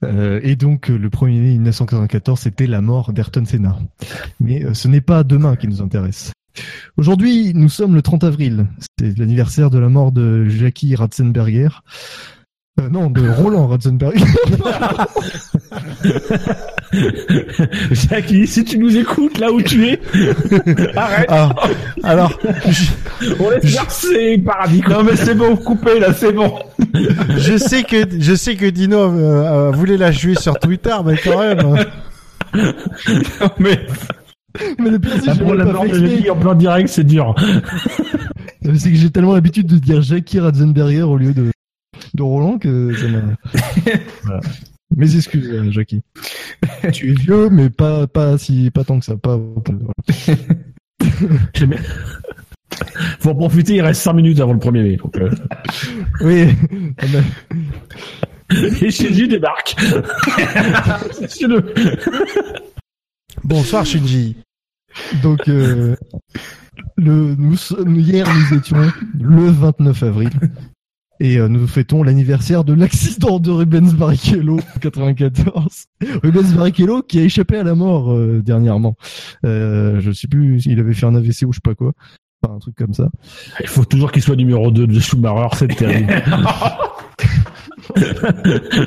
Euh, 0.03 0.39
et 0.43 0.55
donc 0.55 0.87
le 0.89 1.09
1er 1.09 1.39
mai 1.39 1.51
1994, 1.51 2.39
c'était 2.39 2.65
la 2.65 2.81
mort 2.81 3.13
d'Ayrton 3.13 3.45
Senna. 3.45 3.77
Mais 4.39 4.65
euh, 4.65 4.73
ce 4.73 4.87
n'est 4.87 5.01
pas 5.01 5.23
demain 5.23 5.55
qui 5.55 5.67
nous 5.67 5.83
intéresse. 5.83 6.33
Aujourd'hui, 6.97 7.53
nous 7.53 7.69
sommes 7.69 7.93
le 7.93 8.01
30 8.01 8.23
avril. 8.23 8.65
C'est 8.99 9.17
l'anniversaire 9.19 9.69
de 9.69 9.77
la 9.77 9.89
mort 9.89 10.11
de 10.11 10.45
Jackie 10.45 10.95
Ratzenberger. 10.95 11.69
Euh, 12.77 12.89
non, 12.89 13.09
de 13.09 13.29
Roland 13.29 13.67
Ratzenberger. 13.67 14.19
Jackie, 17.91 18.45
si 18.47 18.65
tu 18.65 18.77
nous 18.77 18.97
écoutes 18.97 19.37
là 19.39 19.49
où 19.51 19.61
tu 19.61 19.87
es, 19.87 19.99
arrête. 20.97 21.25
Ah, 21.29 21.55
alors, 22.03 22.37
On 23.39 23.49
laisse 23.49 23.63
verser 23.63 24.37
paradis. 24.39 24.81
Non 24.89 25.03
mais 25.03 25.15
c'est 25.15 25.35
bon, 25.35 25.55
coupez 25.55 25.99
là, 25.99 26.13
c'est 26.13 26.33
bon. 26.33 26.53
je 27.37 27.57
sais 27.57 27.83
que 27.83 28.03
je 28.19 28.35
sais 28.35 28.55
que 28.57 28.65
Dino 28.65 28.97
euh, 28.97 29.69
euh, 29.69 29.71
voulait 29.71 29.97
la 29.97 30.11
jouer 30.11 30.35
sur 30.35 30.59
Twitter, 30.59 30.95
mais 31.05 31.15
quand 31.17 31.39
même. 31.39 31.59
Non, 31.63 33.49
mais 33.57 33.79
Mais 34.79 34.89
le 34.89 34.99
pire, 34.99 35.13
c'est 35.23 35.37
que 35.37 35.43
Ah, 35.49 35.55
la 35.55 35.65
mort 35.65 35.85
de. 35.85 35.93
Jackie 36.07 36.29
en 36.29 36.35
plein 36.35 36.55
direct, 36.55 36.89
c'est 36.89 37.03
dur. 37.05 37.35
C'est 38.77 38.91
que 38.91 38.97
j'ai 38.97 39.09
tellement 39.11 39.33
l'habitude 39.33 39.67
de 39.67 39.77
dire 39.77 40.01
Jackie 40.01 40.39
Ratzenberger 40.39 41.03
au 41.03 41.17
lieu 41.17 41.33
de, 41.33 41.51
de 42.13 42.23
Roland 42.23 42.57
que 42.57 42.93
ça 42.95 43.07
m'a. 43.07 43.21
Voilà. 44.23 44.41
Mes 44.95 45.15
excuses, 45.15 45.49
euh, 45.49 45.71
Jackie. 45.71 46.01
tu 46.93 47.11
es 47.11 47.15
vieux, 47.15 47.49
mais 47.49 47.69
pas, 47.69 48.07
pas 48.07 48.37
si, 48.37 48.71
pas 48.71 48.83
tant 48.83 48.99
que 48.99 49.05
ça. 49.05 49.17
Pas. 49.17 49.39
Faut 53.19 53.29
en 53.29 53.35
profiter, 53.35 53.75
il 53.75 53.81
reste 53.81 54.01
5 54.01 54.13
minutes 54.13 54.39
avant 54.39 54.53
le 54.53 54.59
premier 54.59 54.83
mai. 54.83 54.95
Donc, 54.97 55.17
euh... 55.17 55.29
Oui. 56.21 56.47
Et 58.81 58.91
Shinji 58.91 59.27
débarque. 59.27 59.75
Bonsoir 63.43 63.85
Shinji. 63.85 64.37
Donc, 65.23 65.47
euh, 65.47 65.95
le, 66.97 67.35
nous, 67.35 67.57
hier, 67.99 68.27
nous 68.33 68.57
étions 68.57 68.77
le 69.19 69.49
29 69.49 70.03
avril. 70.03 70.29
Et 71.19 71.37
euh, 71.37 71.47
nous 71.47 71.65
fêtons 71.65 72.03
l'anniversaire 72.03 72.63
de 72.63 72.73
l'accident 72.73 73.39
de 73.39 73.49
Rubens 73.49 73.93
Barrichello 73.93 74.59
en 74.75 74.79
94. 74.79 75.85
Rubens 76.23 76.53
Barrichello 76.53 77.01
qui 77.01 77.19
a 77.19 77.23
échappé 77.23 77.57
à 77.57 77.63
la 77.63 77.75
mort 77.75 78.11
euh, 78.11 78.41
dernièrement. 78.43 78.95
Euh, 79.45 79.99
je 80.01 80.11
sais 80.11 80.27
plus 80.27 80.61
s'il 80.61 80.79
avait 80.79 80.93
fait 80.93 81.05
un 81.05 81.15
AVC 81.15 81.43
ou 81.43 81.53
je 81.53 81.57
sais 81.57 81.61
pas 81.63 81.75
quoi. 81.75 81.93
Enfin, 82.43 82.55
un 82.55 82.59
truc 82.59 82.75
comme 82.75 82.93
ça. 82.93 83.09
Il 83.61 83.67
faut 83.67 83.85
toujours 83.85 84.11
qu'il 84.11 84.21
soit 84.21 84.35
numéro 84.35 84.71
2 84.71 84.87
de 84.87 84.99
Schumacher, 84.99 85.55
c'est 85.55 85.75
terrible. 85.75 86.13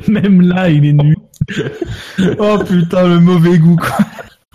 Même 0.09 0.43
là, 0.43 0.69
il 0.69 0.85
est 0.85 0.93
nu. 0.93 1.17
oh 2.39 2.59
putain 2.67 3.09
le 3.09 3.21
mauvais 3.21 3.59
goût 3.59 3.77
quoi. 3.77 3.97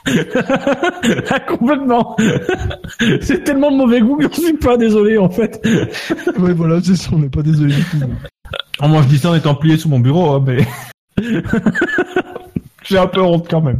Ah, 1.29 1.39
complètement. 1.39 2.15
C'est 3.21 3.43
tellement 3.43 3.71
de 3.71 3.77
mauvais 3.77 4.01
goût 4.01 4.17
que 4.17 4.27
je 4.33 4.41
suis 4.41 4.53
pas 4.53 4.77
désolé 4.77 5.17
en 5.17 5.29
fait. 5.29 5.65
Ouais, 6.39 6.53
voilà, 6.53 6.79
c'est 6.81 6.95
ça, 6.95 7.09
on 7.13 7.19
n'est 7.19 7.29
pas 7.29 7.41
désolé 7.41 7.75
du 7.75 7.83
tout. 7.83 7.99
Oh, 8.81 8.87
moi 8.87 9.01
je 9.03 9.07
dis 9.07 9.17
ça 9.17 9.29
en 9.31 9.35
étant 9.35 9.55
plié 9.55 9.77
sous 9.77 9.89
mon 9.89 9.99
bureau, 9.99 10.31
hein, 10.31 10.43
mais 10.45 10.65
j'ai 12.83 12.97
un 12.97 13.07
peu 13.07 13.21
honte 13.21 13.47
quand 13.49 13.61
même. 13.61 13.79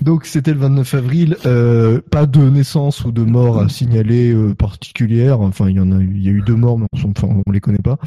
Donc 0.00 0.26
c'était 0.26 0.52
le 0.52 0.60
29 0.60 0.94
avril, 0.94 1.36
euh, 1.46 2.00
pas 2.10 2.26
de 2.26 2.40
naissance 2.40 3.04
ou 3.04 3.12
de 3.12 3.22
mort 3.22 3.58
à 3.58 3.68
signaler 3.68 4.32
euh, 4.32 4.54
particulière. 4.54 5.40
Enfin, 5.40 5.68
il 5.68 5.76
y 5.76 5.80
en 5.80 5.90
a 5.92 5.98
eu, 5.98 6.12
il 6.14 6.22
y 6.22 6.28
a 6.28 6.32
eu 6.32 6.42
deux 6.42 6.54
morts, 6.54 6.78
mais 6.78 6.86
on, 7.04 7.10
enfin, 7.10 7.28
on 7.46 7.50
les 7.50 7.60
connaît 7.60 7.78
pas. 7.78 7.98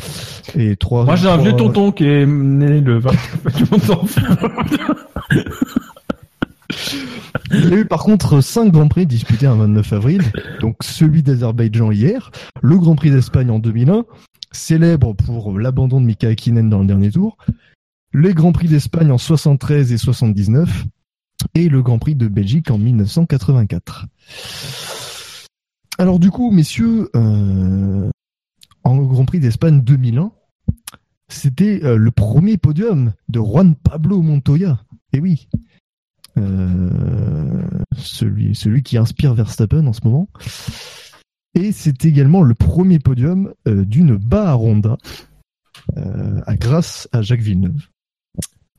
Et 0.55 0.75
trois. 0.75 1.05
Moi 1.05 1.15
j'ai 1.15 1.27
un 1.27 1.37
vieux 1.37 1.53
tonton 1.53 1.91
qui 1.91 2.05
est 2.05 2.25
né 2.25 2.81
le 2.81 2.99
29 2.99 3.55
du 3.55 3.63
montant. 3.71 4.05
Il 7.51 7.69
y 7.69 7.73
a 7.73 7.77
eu 7.77 7.85
par 7.85 8.03
contre 8.03 8.41
cinq 8.41 8.71
grands 8.71 8.87
prix 8.87 9.05
disputés 9.05 9.47
un 9.47 9.55
29 9.55 9.93
avril. 9.93 10.21
Donc 10.59 10.77
celui 10.81 11.23
d'Azerbaïdjan 11.23 11.91
hier, 11.91 12.31
le 12.61 12.77
Grand 12.77 12.95
Prix 12.95 13.11
d'Espagne 13.11 13.49
en 13.49 13.59
2001, 13.59 14.05
célèbre 14.51 15.13
pour 15.13 15.57
l'abandon 15.57 16.01
de 16.01 16.05
Mika 16.05 16.27
Hakkinen 16.27 16.69
dans 16.69 16.79
le 16.79 16.85
dernier 16.85 17.11
tour, 17.11 17.37
les 18.13 18.33
Grands 18.33 18.51
Prix 18.51 18.67
d'Espagne 18.67 19.11
en 19.11 19.17
73 19.17 19.93
et 19.93 19.97
79 19.97 20.85
et 21.55 21.69
le 21.69 21.81
Grand 21.81 21.99
Prix 21.99 22.15
de 22.15 22.27
Belgique 22.27 22.71
en 22.71 22.77
1984. 22.77 24.05
Alors 25.97 26.19
du 26.19 26.29
coup, 26.31 26.51
messieurs, 26.51 27.09
euh, 27.15 28.09
en 28.83 28.97
Grand 28.97 29.25
Prix 29.25 29.39
d'Espagne 29.39 29.81
2001, 29.81 30.31
c'était 31.29 31.81
euh, 31.83 31.97
le 31.97 32.11
premier 32.11 32.57
podium 32.57 33.13
de 33.29 33.39
Juan 33.39 33.75
Pablo 33.75 34.21
Montoya. 34.21 34.79
Et 35.13 35.19
oui, 35.19 35.47
euh, 36.37 36.89
celui, 37.97 38.83
qui 38.83 38.97
inspire 38.97 39.33
Verstappen 39.33 39.87
en 39.87 39.93
ce 39.93 40.01
moment. 40.03 40.29
Et 41.55 41.71
c'est 41.71 42.05
également 42.05 42.43
le 42.43 42.53
premier 42.53 42.99
podium 42.99 43.53
d'une 43.65 44.15
Baha 44.15 44.57
Honda 44.57 44.97
euh, 45.97 46.41
à- 46.45 46.55
grâce 46.55 47.07
à 47.11 47.21
Jacques 47.23 47.41
Villeneuve. 47.41 47.87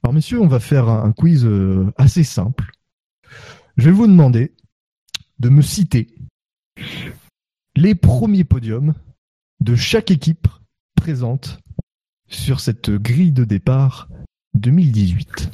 Alors 0.02 0.15
messieurs, 0.15 0.41
on 0.41 0.47
va 0.47 0.60
faire 0.60 0.89
un, 0.89 1.12
quiz 1.12 1.44
euh, 1.44 1.93
assez 1.97 2.25
simple. 2.25 2.70
Je 3.77 3.86
vais 3.86 3.91
vous 3.91 4.07
demander 4.07 4.55
de 5.39 5.49
me 5.49 5.62
citer 5.62 6.09
les 7.77 7.94
premiers 7.94 8.44
podiums 8.44 8.94
de 9.60 9.75
chaque 9.75 10.10
équipe 10.10 10.49
présente 10.94 11.59
sur 12.28 12.60
cette 12.60 12.91
grille 12.91 13.33
de 13.33 13.44
départ 13.44 14.09
2018. 14.55 15.51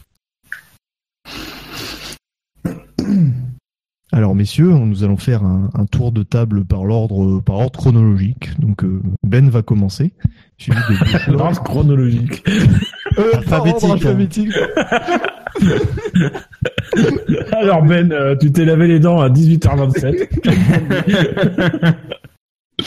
Alors 4.13 4.35
messieurs, 4.35 4.71
nous 4.71 5.03
allons 5.03 5.17
faire 5.17 5.43
un, 5.43 5.71
un 5.75 5.87
tour 5.87 6.13
de 6.13 6.23
table 6.23 6.65
par 6.65 6.85
l'ordre 6.85 7.41
par 7.41 7.57
ordre 7.57 7.79
chronologique. 7.79 8.59
Donc 8.61 8.85
euh, 8.85 9.03
Ben 9.25 9.51
va 9.51 9.63
commencer, 9.63 10.13
suivi 10.57 10.79
de 10.79 11.59
chronologique. 11.65 12.45
Euh, 13.19 13.37
Alphabétique. 13.37 14.53
Alors 17.53 17.83
Ben, 17.83 18.11
euh, 18.13 18.37
tu 18.37 18.53
t'es 18.53 18.65
lavé 18.65 18.87
les 18.89 19.01
dents 19.01 19.21
à 19.21 19.29
18h27. 19.29 20.29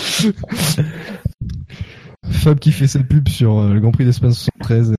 Fab 2.29 2.59
qui 2.59 2.71
fait 2.71 2.87
cette 2.87 3.07
pub 3.07 3.27
sur 3.29 3.59
euh, 3.59 3.73
le 3.73 3.79
Grand 3.79 3.91
Prix 3.91 4.05
d'Espagne 4.05 4.31
73. 4.31 4.95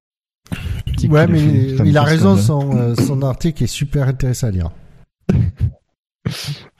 Petit 0.87 1.09
Ouais, 1.09 1.27
mais 1.27 1.41
il, 1.41 1.71
putain, 1.73 1.85
il 1.85 1.99
a 1.99 2.03
raison, 2.03 2.37
son, 2.37 2.77
euh, 2.77 2.95
son 2.95 3.23
article 3.23 3.65
est 3.65 3.69
super 3.69 4.09
intéressant 4.09 4.49
à 4.49 4.51
lire. 4.51 4.71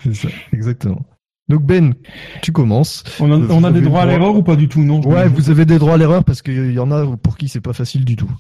C'est 0.03 0.15
ça, 0.15 0.29
exactement. 0.53 1.05
Donc 1.49 1.63
Ben, 1.63 1.95
tu 2.43 2.53
commences. 2.53 3.05
On 3.21 3.31
a, 3.31 3.37
on 3.37 3.71
des 3.71 3.81
droits 3.81 4.03
à 4.03 4.07
l'erreur 4.07 4.37
ou 4.37 4.43
pas 4.43 4.57
du 4.57 4.69
tout? 4.69 4.83
Non. 4.83 5.01
Ouais, 5.01 5.29
vous 5.29 5.51
avez 5.51 5.65
des 5.65 5.79
droits 5.79 5.95
à 5.95 5.97
l'erreur 5.97 6.25
parce 6.25 6.43
qu'il 6.43 6.73
y 6.73 6.79
en 6.79 6.91
a 6.91 7.07
pour 7.17 7.39
qui 7.39 7.49
c'est 7.49 7.61
pas 7.61 7.73
facile 7.73 8.05
du 8.05 8.17
tout. 8.17 8.31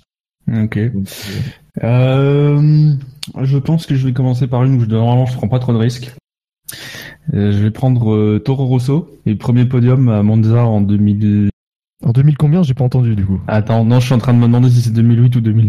Ok. 0.53 0.79
Euh, 1.85 2.95
je 3.43 3.59
pense 3.59 3.87
que 3.87 3.95
je 3.95 4.07
vais 4.07 4.13
commencer 4.13 4.47
par 4.47 4.65
une 4.65 4.77
où 4.77 4.81
je, 4.81 4.87
normalement 4.87 5.27
je 5.27 5.35
prends 5.37 5.49
pas 5.49 5.59
trop 5.59 5.73
de 5.73 5.79
risques. 5.79 6.15
Euh, 7.35 7.53
je 7.53 7.59
vais 7.59 7.71
prendre 7.71 8.15
euh, 8.15 8.39
Toro 8.39 8.67
Rosso 8.67 9.11
et 9.27 9.35
premier 9.35 9.67
podium 9.67 10.09
à 10.09 10.23
Monza 10.23 10.65
en 10.65 10.81
2000. 10.81 11.51
En 12.05 12.13
2000 12.13 12.37
combien? 12.37 12.63
J'ai 12.63 12.75
pas 12.75 12.85
entendu 12.85 13.17
du 13.17 13.25
coup. 13.25 13.41
Attends, 13.47 13.85
non, 13.85 14.01
je 14.01 14.07
suis 14.07 14.15
en 14.15 14.19
train 14.19 14.33
de 14.33 14.39
me 14.39 14.47
demander 14.47 14.71
si 14.71 14.81
c'est 14.83 14.93
2008 14.93 15.37
ou 15.37 15.41
2000. 15.41 15.69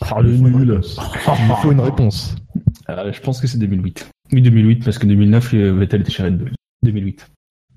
Ah, 0.00 0.20
le 0.20 0.36
nul. 0.36 0.80
Il 0.82 1.54
faut 1.62 1.72
une 1.72 1.80
réponse. 1.80 2.36
Euh, 2.90 3.12
je 3.12 3.20
pense 3.20 3.40
que 3.40 3.46
c'est 3.46 3.58
2008. 3.58 4.10
Oui, 4.32 4.40
2008 4.40 4.84
parce 4.84 4.98
que 4.98 5.06
2009 5.06 5.54
euh, 5.54 5.72
Vettel 5.74 6.00
était 6.00 6.10
chez 6.10 6.22
Red 6.22 6.38
Bull. 6.38 6.52
2008. 6.82 7.30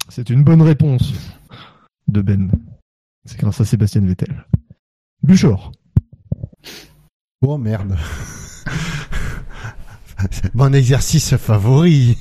C'est 0.09 0.29
une 0.29 0.43
bonne 0.43 0.61
réponse 0.61 1.13
de 2.07 2.21
Ben. 2.21 2.51
C'est 3.25 3.39
grâce 3.39 3.59
à 3.59 3.65
Sébastien 3.65 4.01
Vettel. 4.01 4.45
Buchor. 5.23 5.71
Oh 7.41 7.57
merde. 7.57 7.95
Mon 10.53 10.71
exercice 10.73 11.35
favori. 11.35 12.17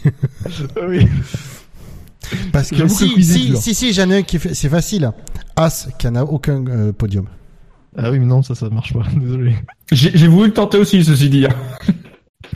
Oui. 0.86 1.08
Parce 2.52 2.70
que 2.70 2.88
si, 2.88 3.22
si, 3.22 3.56
si, 3.56 3.74
si, 3.74 3.92
j'en 3.92 4.10
ai 4.10 4.18
un 4.18 4.22
qui 4.22 4.38
fait, 4.38 4.54
c'est 4.54 4.68
facile. 4.68 5.10
As, 5.56 5.88
qui 5.98 6.10
n'a 6.10 6.24
aucun 6.24 6.66
euh, 6.66 6.92
podium. 6.92 7.26
Ah 7.96 8.10
oui, 8.10 8.18
mais 8.18 8.26
non, 8.26 8.42
ça, 8.42 8.54
ça 8.54 8.68
marche 8.70 8.92
pas. 8.92 9.04
Désolé. 9.16 9.54
J'ai 9.92 10.16
j'ai 10.16 10.26
voulu 10.26 10.48
le 10.48 10.54
tenter 10.54 10.78
aussi, 10.78 11.04
ceci 11.04 11.28
dit. 11.28 11.46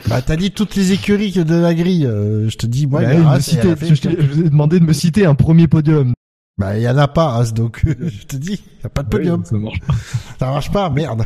Bah, 0.07 0.21
t'as 0.21 0.35
dit 0.37 0.51
toutes 0.51 0.75
les 0.75 0.91
écuries 0.93 1.31
de 1.31 1.55
la 1.55 1.73
grille. 1.73 2.05
euh, 2.05 2.49
je 2.49 2.57
te 2.57 2.65
dis, 2.65 2.87
moi, 2.87 3.01
Bah, 3.01 3.13
il 3.13 3.19
y 3.19 3.23
a 3.23 3.29
As, 3.31 3.39
citer- 3.41 3.75
je, 3.79 4.25
vous 4.33 4.41
ai 4.45 4.49
demandé 4.49 4.79
de 4.79 4.85
me 4.85 4.93
citer 4.93 5.25
un 5.25 5.35
premier 5.35 5.67
podium. 5.67 6.13
Bah, 6.57 6.77
il 6.77 6.83
y 6.83 6.89
en 6.89 6.97
a 6.97 7.07
pas, 7.07 7.35
As, 7.35 7.53
donc 7.53 7.81
je 7.85 8.25
te 8.25 8.35
dis, 8.37 8.61
il 8.79 8.83
y 8.83 8.85
a 8.85 8.89
pas 8.89 9.03
de 9.03 9.09
podium. 9.09 9.41
Oui, 9.41 9.47
ça 9.47 9.57
marche 9.57 9.79
pas. 9.81 9.93
Ça 10.39 10.45
marche 10.51 10.71
pas, 10.71 10.89
merde. 10.89 11.23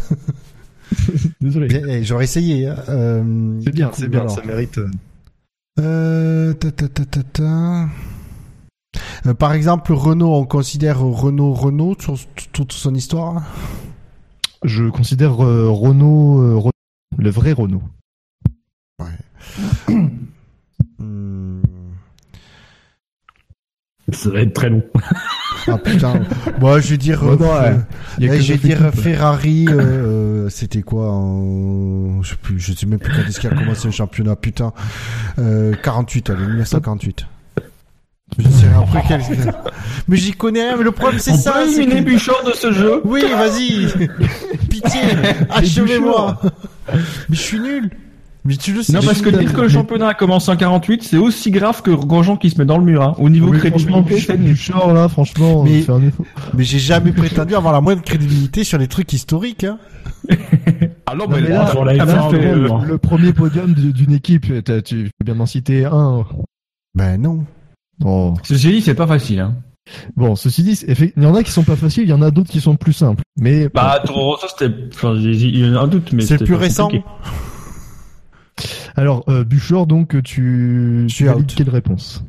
Désolé. 1.42 1.67
Eh, 1.88 2.03
J'aurais 2.03 2.25
essayé. 2.25 2.67
hein. 2.67 2.75
Euh, 2.90 3.59
C'est 3.64 3.74
bien, 3.74 3.92
c'est 3.93 4.08
bien, 4.08 4.22
alors. 4.22 4.32
ça 4.32 4.43
mérite. 4.43 4.80
euh, 5.80 6.53
ta, 6.53 6.72
ta, 6.72 6.88
ta, 6.88 7.06
ta, 7.06 7.24
ta. 7.24 7.90
Par 9.40 9.53
exemple, 9.53 9.93
Renault, 9.93 10.33
on 10.35 10.45
considère 10.45 11.00
Renault 11.00 11.53
Renault 11.53 11.95
sur 12.00 12.16
toute 12.51 12.74
son 12.74 12.93
histoire? 12.93 13.43
Je 14.64 14.90
considère 14.90 15.43
euh, 15.43 15.69
Renault, 15.69 16.42
euh, 16.42 16.56
Renault, 16.56 16.72
le 17.17 17.30
vrai 17.30 17.53
Renault. 17.53 17.82
Ça 24.12 24.30
va 24.30 24.42
être 24.42 24.54
très 24.54 24.70
long. 24.70 24.84
Ah 25.68 25.78
putain. 25.78 26.22
Moi, 26.60 26.80
je 26.82 26.90
vais 26.90 26.98
dire. 26.98 27.24
Ouais, 27.24 27.38
euh, 27.42 27.74
ouais. 28.20 28.28
Que 28.28 28.40
je 28.42 28.54
vais 28.54 28.60
dire. 28.60 28.92
Ferrari. 28.94 29.66
euh, 29.70 29.80
euh, 30.46 30.50
C'était 30.50 30.82
quoi 30.82 31.10
en... 31.12 32.22
Je 32.22 32.32
sais 32.32 32.36
plus. 32.36 32.60
Je 32.60 32.74
sais 32.74 32.86
même 32.86 33.00
plus 33.00 33.14
quand 33.14 33.28
est-ce 33.28 33.40
qu'il 33.40 33.50
a 33.50 33.56
commencé 33.56 33.88
le 33.88 33.92
championnat. 33.94 34.36
Putain. 34.36 34.74
Euh, 35.40 35.74
48. 35.82 36.30
Allez, 36.32 36.46
1948. 36.48 37.26
Je 38.40 38.44
sais 38.50 38.68
rien 38.68 38.82
après 38.82 39.04
quel. 39.08 39.22
Mais 40.08 40.18
j'y 40.18 40.34
connais 40.34 40.64
rien. 40.68 40.78
Mais 40.78 40.84
le 40.84 40.92
problème 40.92 41.20
c'est 41.20 41.36
ça. 41.36 41.54
peut 41.54 41.68
c'est 41.70 41.84
éliminer 41.84 42.04
que- 42.04 42.12
Bouchard 42.12 42.44
de 42.44 42.52
ce 42.52 42.72
jeu. 42.74 43.02
Oui, 43.06 43.24
vas-y. 43.32 43.88
Pitié. 44.70 45.02
Achevez-moi. 45.50 46.42
Mais 46.94 47.00
je 47.36 47.40
suis 47.42 47.60
nul. 47.60 47.90
Mais 48.46 48.58
tu 48.58 48.74
le 48.74 48.84
sais. 48.84 48.92
Non, 48.94 49.00
parce 49.02 49.22
que 49.22 49.30
dire 49.30 49.54
que 49.54 49.62
le 49.62 49.70
championnat 49.70 50.10
a 50.10 50.14
commencé 50.14 50.52
en 50.52 50.58
48, 50.58 51.04
c'est 51.04 51.18
aussi 51.18 51.50
grave 51.50 51.82
que 51.82 51.92
Grosjean 51.92 52.36
qui 52.36 52.50
se 52.50 52.58
met 52.58 52.66
dans 52.66 52.78
le 52.78 52.84
mur, 52.84 53.02
hein. 53.02 53.16
Au 53.18 53.30
niveau 53.30 53.48
Oui, 53.50 53.58
crédibilité, 53.58 54.20
c'est 54.20 54.38
nul. 54.38 54.52
Bouchard, 54.52 54.94
là, 54.94 55.08
franchement, 55.08 55.64
Mais- 55.64 55.90
euh, 55.90 56.00
effort. 56.02 56.26
Mais 56.54 56.64
j'ai 56.66 56.80
jamais 56.80 57.14
prétendu 57.14 57.56
avoir 57.56 57.72
la 57.74 57.80
moindre 57.80 58.02
crédibilité 58.02 58.64
sur 58.66 58.78
les 58.78 58.88
trucs 58.88 59.14
historiques. 59.14 59.64
Hein. 59.64 59.78
Ah 61.06 61.16
non, 61.16 61.28
Non, 61.28 61.36
mais 61.36 61.42
là, 61.42 61.66
ah, 61.70 61.74
F1, 61.76 62.06
bah, 62.06 62.28
fait, 62.32 62.38
euh, 62.46 62.68
euh, 62.72 62.86
Le 62.86 62.98
premier 62.98 63.34
podium 63.34 63.74
d'une 63.74 64.14
équipe, 64.14 64.64
t'as- 64.64 64.82
tu 64.82 65.10
peux 65.20 65.26
bien 65.32 65.40
en 65.40 65.46
citer 65.46 65.86
un. 65.86 66.26
Ben 66.96 67.22
non. 67.22 67.44
Oh. 68.04 68.34
Ceci 68.42 68.70
dit, 68.72 68.82
c'est 68.82 68.96
pas 68.96 69.06
facile, 69.06 69.42
hein. 69.42 69.56
Bon, 70.16 70.36
ceci 70.36 70.64
dit, 70.64 70.80
il 71.18 71.24
y 71.24 71.26
en 71.28 71.36
a 71.36 71.44
qui 71.44 71.52
sont 71.52 71.64
pas 71.64 71.76
faciles, 71.76 72.04
il 72.04 72.10
y 72.10 72.14
en 72.14 72.22
a 72.22 72.32
d'autres 72.32 72.50
qui 72.50 72.62
sont 72.62 72.76
plus 72.78 72.94
simples. 72.94 73.22
Mais 73.38 73.68
Bah, 73.70 74.02
Toro 74.06 74.32
Rosso, 74.32 74.48
c'était, 74.48 74.74
enfin, 74.94 75.14
il 75.16 75.58
y 75.60 75.70
en 75.70 75.76
a 75.76 75.82
un 75.82 75.88
doute, 75.88 76.14
mais 76.14 76.24
C'est 76.24 76.44
plus 76.44 76.56
récent. 76.56 76.90
Alors, 78.96 79.24
euh, 79.28 79.44
Buchor, 79.44 79.88
donc 79.88 80.22
tu, 80.24 81.08
tu 81.10 81.30
out. 81.30 81.54
quelle 81.56 81.70
réponse? 81.70 82.24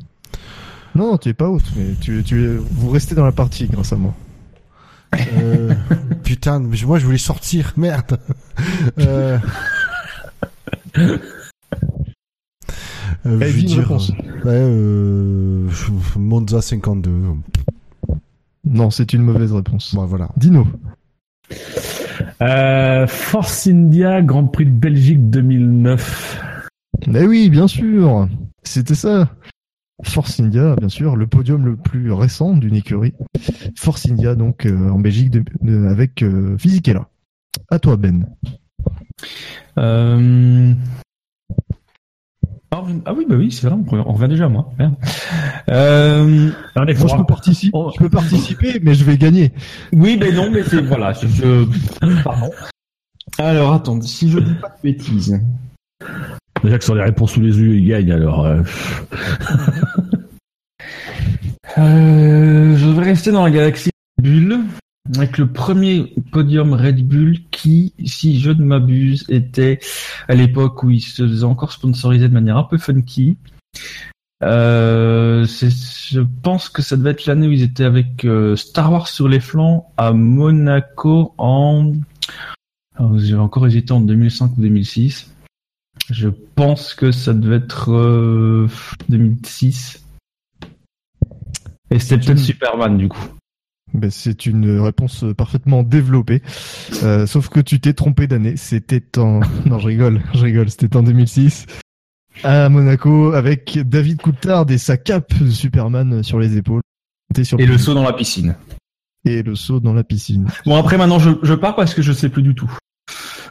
Non, 0.94 1.12
non, 1.12 1.19
tu 1.19 1.28
es 1.28 1.35
pas 1.35 1.49
out, 1.49 1.62
mais 1.77 1.94
tu, 2.01 2.23
tu, 2.25 2.57
vous 2.57 2.91
restez 2.91 3.15
dans 3.15 3.25
la 3.25 3.33
partie 3.33 3.67
grâce 3.67 3.93
à 3.93 3.97
moi. 3.97 4.15
Euh, 5.36 5.75
putain, 6.25 6.61
mais 6.61 6.77
moi 6.86 6.99
je 6.99 7.05
voulais 7.05 7.19
sortir. 7.19 7.73
Merde. 7.77 8.19
Euh... 8.99 9.39
Euh, 13.27 13.41
je 13.41 13.44
vais 13.44 13.62
dire, 13.62 13.91
ouais, 13.91 14.01
euh, 14.47 15.69
Monza 16.17 16.61
52. 16.61 17.11
Non, 18.65 18.91
c'est 18.91 19.12
une 19.12 19.23
mauvaise 19.23 19.53
réponse. 19.53 19.94
Bon, 19.94 20.05
voilà. 20.05 20.28
Dino. 20.36 20.67
Euh, 22.43 23.07
Force 23.07 23.67
India, 23.67 24.23
Grand 24.23 24.47
Prix 24.47 24.67
de 24.67 24.70
Belgique 24.70 25.31
2009. 25.31 26.62
Mais 27.07 27.26
oui, 27.26 27.51
bien 27.51 27.68
sûr, 27.68 28.28
c'était 28.62 28.94
ça. 28.94 29.31
Force 30.02 30.41
India, 30.41 30.75
bien 30.76 30.89
sûr, 30.89 31.17
le 31.17 31.26
podium 31.26 31.65
le 31.65 31.76
plus 31.76 32.12
récent 32.12 32.57
d'une 32.57 32.75
écurie. 32.75 33.15
Force 33.76 34.09
India, 34.10 34.34
donc 34.34 34.67
euh, 34.67 34.91
en 34.91 34.99
Belgique, 34.99 35.31
de- 35.31 35.44
de- 35.62 35.86
avec 35.86 36.23
euh, 36.23 36.59
Fisichella. 36.59 37.09
À 37.70 37.78
toi, 37.78 37.97
Ben. 37.97 38.26
Euh... 39.78 40.73
Ah 42.77 42.83
oui, 42.85 42.93
ah 43.07 43.15
oui, 43.15 43.25
bah 43.28 43.36
oui, 43.39 43.53
c'est 43.53 43.69
vrai, 43.69 43.77
on 43.89 44.12
revient- 44.12 44.28
déjà, 44.28 44.49
moi. 44.49 44.69
Merde. 44.81 44.94
Euh... 45.70 46.51
Je 46.77 47.17
peux 47.17 47.25
participer, 47.25 47.70
Oh. 47.73 47.93
je 47.94 47.99
peux 48.03 48.09
participer, 48.09 48.81
mais 48.83 48.94
je 48.94 49.05
vais 49.05 49.17
gagner. 49.17 49.53
Oui, 49.93 50.17
mais 50.20 50.33
non, 50.33 50.51
mais 50.51 50.65
c'est, 50.65 50.81
voilà, 50.83 51.12
je, 51.12 51.28
je- 51.28 52.23
Pardon. 52.25 52.51
Alors, 53.39 53.75
attends, 53.75 54.01
si 54.01 54.28
je 54.28 54.41
dis 54.41 54.55
pas 54.55 54.69
de 54.70 54.83
bêtises. 54.83 55.41
Déjà 56.65 56.78
que 56.78 56.85
sur 56.85 56.97
les 56.97 57.03
réponses 57.05 57.33
sous 57.35 57.41
les 57.41 57.57
yeux, 57.57 57.77
il 57.77 57.86
gagne, 57.86 58.11
alors. 58.11 58.44
euh, 58.44 58.62
Euh, 61.78 62.77
je 62.77 62.89
vais 62.91 63.03
rester 63.03 63.31
dans 63.33 63.44
la 63.44 63.51
galaxie 63.51 63.91
Red 64.19 64.27
Bull 64.31 64.61
avec 65.12 65.36
le 65.36 65.47
premier 65.47 66.15
podium 66.33 66.73
Red 66.73 67.07
Bull 67.07 67.39
qui, 67.50 67.92
si 68.05 68.41
je 68.41 68.50
ne 68.50 68.65
m'abuse, 68.65 69.24
était 69.28 69.78
à 70.28 70.34
l'époque 70.34 70.83
où 70.83 70.91
il 70.91 71.00
se 71.00 71.26
faisait 71.26 71.44
encore 71.44 71.73
sponsoriser 71.73 72.28
de 72.28 72.33
manière 72.33 72.57
un 72.57 72.65
peu 72.65 72.78
funky. 72.78 73.36
Euh, 74.42 75.47
je 75.47 76.20
pense 76.42 76.68
que 76.68 76.83
ça 76.83 76.97
devait 76.97 77.10
être 77.10 77.26
l'année 77.26 77.49
où 77.49 77.52
ils 77.52 77.62
étaient 77.62 77.84
avec 77.84 78.24
euh, 78.24 78.57
Star 78.57 78.92
Wars 78.92 79.08
sur 79.08 79.28
les 79.28 79.41
flancs 79.41 79.91
à 79.97 80.12
Monaco 80.12 81.34
en. 81.39 81.92
Alors, 82.97 83.18
J'ai 83.18 83.36
encore 83.36 83.66
hésité 83.66 83.92
en 83.92 84.00
2005 84.00 84.57
ou 84.57 84.60
2006. 84.60 85.34
Je 86.10 86.28
pense 86.28 86.94
que 86.94 87.12
ça 87.12 87.33
devait 87.33 87.57
être 87.57 87.92
euh, 87.92 88.68
2006. 89.08 90.02
Et 91.91 91.99
c'était 91.99 92.18
peut-être 92.18 92.39
Superman 92.39 92.97
du 92.97 93.08
coup. 93.08 93.28
Ben, 93.94 94.10
c'est 94.10 94.47
une 94.47 94.81
réponse 94.81 95.24
parfaitement 95.36 95.82
développée. 95.82 96.42
Euh, 97.02 97.26
sauf 97.26 97.48
que 97.48 97.60
tu 97.60 97.81
t'es 97.81 97.92
trompé 97.92 98.26
d'année. 98.26 98.56
C'était 98.56 99.18
en... 99.18 99.40
Non, 99.66 99.78
je 99.78 99.86
rigole, 99.86 100.20
je 100.34 100.42
rigole. 100.42 100.68
C'était 100.68 100.97
en 100.97 101.02
2006. 101.02 101.66
À 102.42 102.68
Monaco, 102.68 103.32
avec 103.32 103.78
David 103.89 104.20
Coulthard 104.20 104.66
et 104.70 104.78
sa 104.78 104.97
cape 104.97 105.32
de 105.40 105.50
Superman 105.50 106.23
sur 106.24 106.40
les 106.40 106.56
épaules. 106.56 106.82
Sur 107.42 107.60
Et 107.60 107.66
le 107.66 107.78
saut 107.78 107.94
dans 107.94 108.02
la 108.02 108.12
piscine. 108.12 108.56
Et 109.24 109.42
le 109.42 109.55
saut 109.55 109.81
dans 109.81 109.94
la 109.94 110.05
piscine. 110.05 110.47
Bon 110.66 110.76
après 110.76 110.98
maintenant 110.98 111.18
je, 111.18 111.31
je 111.42 111.55
pars 111.55 111.74
parce 111.74 111.94
que 111.94 112.02
je 112.02 112.12
sais 112.12 112.28
plus 112.28 112.42
du 112.42 112.55
tout. 112.55 112.70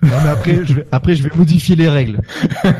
Non, 0.03 0.17
mais 0.23 0.29
après, 0.29 0.65
je 0.65 0.73
vais, 0.73 0.87
après, 0.91 1.15
je 1.15 1.23
vais 1.23 1.29
modifier 1.35 1.75
les 1.75 1.89
règles. 1.89 2.21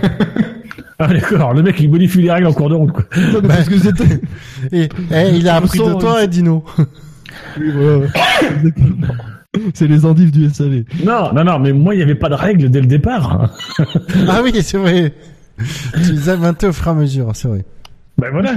Ah 1.00 1.08
d'accord, 1.08 1.54
le 1.54 1.64
mec 1.64 1.80
il 1.80 1.90
modifie 1.90 2.22
les 2.22 2.32
règles 2.32 2.46
en 2.46 2.54
cours 2.54 2.70
de 2.70 2.76
route 2.76 2.92
quoi. 2.92 3.04
Non, 3.18 3.42
mais 3.42 3.48
parce 3.48 3.68
que 3.68 3.80
c'était... 3.80 4.22
Et, 4.72 4.88
eh, 5.12 5.36
il 5.36 5.50
a 5.50 5.56
appris 5.56 5.80
de 5.80 6.00
toi, 6.00 6.28
Dino. 6.28 6.64
Oui. 7.60 8.08
C'est 9.76 9.88
les 9.88 10.04
endives 10.06 10.32
du 10.32 10.50
SAV. 10.50 10.84
Non, 11.06 11.32
non, 11.32 11.44
non, 11.44 11.60
mais 11.60 11.74
moi 11.74 11.94
il 11.94 11.98
n'y 11.98 12.04
avait 12.04 12.16
pas 12.16 12.30
de 12.30 12.34
règles 12.34 12.72
dès 12.72 12.82
le 12.82 12.88
départ. 12.88 13.52
ah 14.28 14.42
oui, 14.44 14.52
c'est 14.64 14.80
vrai. 14.80 15.14
tu 16.04 16.12
les 16.12 16.30
as 16.30 16.34
inventés 16.34 16.66
au 16.66 16.74
fur 16.74 16.88
et 16.88 16.90
à 16.90 16.94
mesure, 16.96 17.36
c'est 17.36 17.48
vrai. 17.48 17.64
ben 18.18 18.32
voilà. 18.32 18.56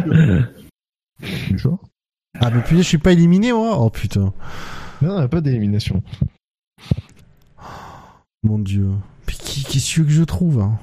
Ah, 2.40 2.50
mais 2.50 2.62
putain, 2.62 2.78
je 2.78 2.82
suis 2.82 2.98
pas 2.98 3.12
éliminé, 3.12 3.52
moi. 3.52 3.76
Oh 3.78 3.90
putain. 3.90 4.32
Non, 5.02 5.16
il 5.16 5.18
n'y 5.18 5.22
a 5.22 5.28
pas 5.28 5.42
d'élimination. 5.42 6.02
Mon 8.42 8.58
dieu. 8.58 8.88
Mais 9.26 9.34
qui, 9.34 9.64
qu'est-ce 9.64 10.00
que 10.00 10.08
je 10.08 10.22
trouve 10.22 10.60
hein? 10.60 10.78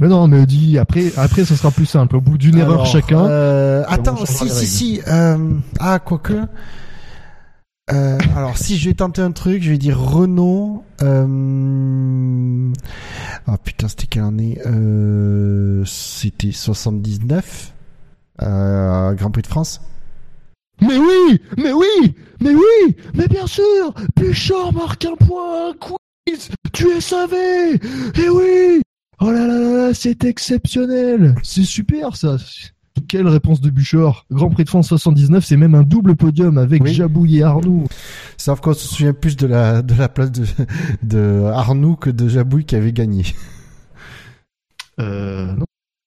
Mais 0.00 0.08
non, 0.08 0.28
mais 0.28 0.46
dis, 0.46 0.78
après, 0.78 1.12
après, 1.16 1.44
ce 1.44 1.54
sera 1.54 1.70
plus 1.70 1.86
simple. 1.86 2.16
Au 2.16 2.20
bout 2.20 2.38
d'une 2.38 2.58
erreur 2.58 2.86
chacun. 2.86 3.24
Euh, 3.26 3.84
attends, 3.88 4.24
si, 4.26 4.48
si, 4.48 4.66
si. 4.66 5.00
Euh, 5.08 5.54
ah, 5.80 5.98
quoique. 5.98 6.34
Euh, 7.90 8.18
alors, 8.36 8.56
si 8.56 8.78
je 8.78 8.88
vais 8.88 8.94
tenter 8.94 9.22
un 9.22 9.32
truc, 9.32 9.62
je 9.62 9.70
vais 9.70 9.78
dire 9.78 9.98
Renault. 9.98 10.84
Euh... 11.02 12.72
Ah 13.46 13.58
putain, 13.58 13.88
c'était 13.88 14.06
quelle 14.06 14.22
année 14.22 14.58
euh... 14.66 15.84
C'était 15.84 16.52
79 16.52 17.74
euh, 18.40 19.12
Grand 19.14 19.30
Prix 19.30 19.42
de 19.42 19.46
France. 19.48 19.80
Mais 20.80 20.96
oui, 20.96 21.40
mais 21.58 21.72
oui, 21.72 22.14
mais 22.40 22.54
oui, 22.54 22.96
mais 23.14 23.28
bien 23.28 23.46
sûr, 23.46 23.94
Bouchard 24.16 24.72
marque 24.72 25.04
un 25.04 25.14
point, 25.14 25.70
un 25.70 25.74
quiz, 25.74 26.48
tu 26.72 26.88
es 26.88 27.00
savé, 27.00 27.74
et 27.74 28.28
oui, 28.28 28.82
oh 29.20 29.30
là 29.30 29.46
là 29.46 29.58
là, 29.60 29.94
c'est 29.94 30.24
exceptionnel, 30.24 31.36
c'est 31.44 31.62
super 31.62 32.16
ça. 32.16 32.36
Quelle 33.08 33.26
réponse 33.28 33.60
de 33.60 33.70
Bouchard 33.70 34.26
Grand 34.30 34.50
Prix 34.50 34.64
de 34.64 34.68
France 34.68 34.88
79, 34.88 35.44
c'est 35.44 35.56
même 35.56 35.74
un 35.74 35.82
double 35.82 36.14
podium 36.16 36.58
avec 36.58 36.82
Oui. 36.82 36.94
Jabouille 36.94 37.38
et 37.38 37.42
Arnoux. 37.42 37.86
Sauf 38.36 38.60
qu'on 38.60 38.74
se 38.74 38.86
souvient 38.86 39.12
plus 39.12 39.36
de 39.36 39.46
la, 39.46 39.82
de 39.82 39.94
la 39.94 40.08
place 40.08 40.30
de, 40.32 40.44
de 41.02 41.42
Arnoux 41.52 41.96
que 41.96 42.10
de 42.10 42.28
Jabouille 42.28 42.64
qui 42.64 42.76
avait 42.76 42.92
gagné. 42.92 43.24
Euh, 45.00 45.52
non. 45.54 45.64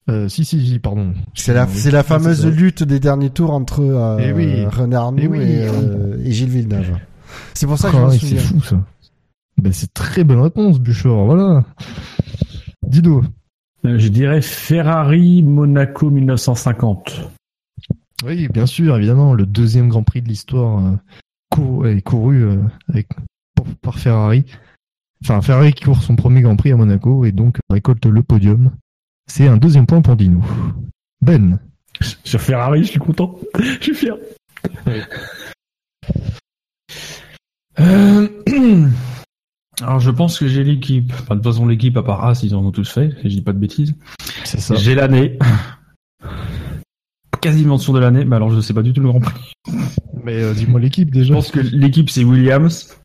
Euh, 0.10 0.28
si, 0.30 0.46
si, 0.46 0.66
si, 0.66 0.80
pardon. 0.80 1.14
C'est 1.34 1.54
la, 1.54 1.66
Oui, 1.66 1.92
la 1.92 2.04
fameuse 2.04 2.46
lutte 2.46 2.84
des 2.84 3.00
derniers 3.00 3.32
tours 3.32 3.52
entre 3.52 3.82
euh, 3.82 4.18
Eh 4.20 4.32
oui. 4.34 4.66
René 4.66 4.96
Arnoux 4.96 5.20
Eh 5.24 5.28
oui. 5.28 5.40
et, 5.40 5.68
euh, 5.68 6.18
et 6.24 6.32
Gilles 6.32 6.50
Villeneuve. 6.50 6.92
C'est 7.56 7.66
pour 7.66 7.78
ça 7.80 7.90
que 7.90 7.98
je 7.98 8.02
Ah 8.02 8.08
ouais, 8.10 8.18
c'est 8.20 8.38
fou 8.38 8.62
ça. 8.62 8.84
Ben, 9.58 9.74
c'est 9.74 9.92
très 9.94 10.24
bonne 10.24 10.42
réponse, 10.42 10.80
Bouchard, 10.80 11.26
voilà. 11.26 11.64
Dido. 12.88 13.24
Euh, 13.86 13.98
Je 14.00 14.08
dirais 14.08 14.42
Ferrari 14.42 15.44
Monaco 15.44 16.10
1950. 16.10 17.30
Oui, 18.26 18.48
bien 18.48 18.66
sûr, 18.66 18.96
évidemment, 18.98 19.34
le 19.34 19.46
deuxième 19.46 19.90
Grand 19.90 20.04
Prix 20.04 20.22
de 20.22 20.28
l'histoire 20.30 20.84
euh, 20.86 20.96
couru, 21.52 21.90
est 21.98 22.02
couru 22.02 22.44
euh, 22.44 22.58
avec, 22.90 23.08
pour- 23.56 23.68
par 23.82 24.00
Ferrari. 24.00 24.46
Enfin, 25.24 25.42
Ferrari 25.42 25.74
qui 25.74 25.84
court 25.86 26.02
son 26.02 26.16
premier 26.16 26.42
Grand 26.42 26.56
Prix 26.56 26.72
à 26.72 26.78
Monaco 26.78 27.26
et 27.26 27.32
donc 27.32 27.58
récolte 27.70 28.06
le 28.06 28.24
podium. 28.24 28.72
C'est 29.28 29.48
un 29.48 29.58
deuxième 29.58 29.86
point 29.86 30.02
pour 30.02 30.16
Dino. 30.16 30.42
Ben, 31.22 31.60
Sur 32.24 32.42
Ferrari, 32.42 32.84
je 32.84 32.92
suis 32.92 33.00
content. 33.00 33.40
Je 33.60 33.82
suis 33.82 33.96
fier. 33.96 34.16
Euh, 37.80 38.28
Alors 39.82 40.00
je 40.00 40.10
pense 40.12 40.40
que 40.40 40.48
j'ai 40.48 40.64
l'équipe. 40.64 41.12
Enfin, 41.14 41.36
de 41.36 41.42
toute 41.42 41.52
façon 41.52 41.66
l'équipe 41.68 41.96
à 41.98 42.04
part 42.04 42.24
As, 42.26 42.44
ils 42.44 42.56
en 42.56 42.64
ont 42.66 42.72
tous 42.72 42.90
fait. 42.90 43.08
Et 43.24 43.30
je 43.30 43.36
dis 43.36 43.42
pas 43.42 43.54
de 43.54 43.60
bêtises. 43.60 43.96
C'est 44.44 44.60
ça. 44.60 44.76
J'ai 44.76 44.96
l'année. 44.96 45.38
Quasiment 47.42 47.78
sûr 47.78 47.94
de 47.94 48.00
l'année, 48.00 48.26
mais 48.26 48.36
alors 48.38 48.50
je 48.50 48.60
sais 48.60 48.74
pas 48.74 48.82
du 48.82 48.92
tout 48.94 49.02
le 49.02 49.10
Grand 49.10 49.20
Prix. 49.20 49.54
Mais 50.24 50.42
euh, 50.42 50.54
dis-moi 50.54 50.80
l'équipe 50.80 51.10
Je 51.14 51.20
déjà. 51.20 51.34
pense 51.36 51.52
que 51.52 51.60
l'équipe 51.60 52.10
c'est 52.10 52.24
Williams, 52.24 52.98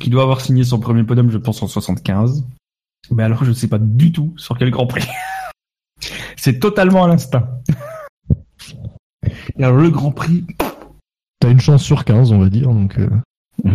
qui 0.00 0.08
doit 0.08 0.22
avoir 0.22 0.40
signé 0.40 0.64
son 0.64 0.78
premier 0.78 1.02
podium, 1.02 1.30
je 1.30 1.36
pense, 1.36 1.62
en 1.62 1.66
75. 1.66 2.46
Mais 3.10 3.22
alors 3.22 3.44
je 3.44 3.52
sais 3.52 3.68
pas 3.68 3.78
du 3.78 4.12
tout 4.12 4.32
sur 4.36 4.56
quel 4.56 4.70
Grand 4.70 4.86
Prix. 4.86 5.06
c'est 6.36 6.58
totalement 6.58 7.04
à 7.04 7.08
l'instinct. 7.08 7.48
Et 9.58 9.64
alors 9.64 9.76
le 9.76 9.90
Grand 9.90 10.12
Prix, 10.12 10.46
T'as 11.40 11.50
une 11.50 11.60
chance 11.60 11.82
sur 11.82 12.04
15, 12.04 12.32
on 12.32 12.38
va 12.38 12.48
dire. 12.48 12.68
Donc, 12.68 12.98
euh, 12.98 13.10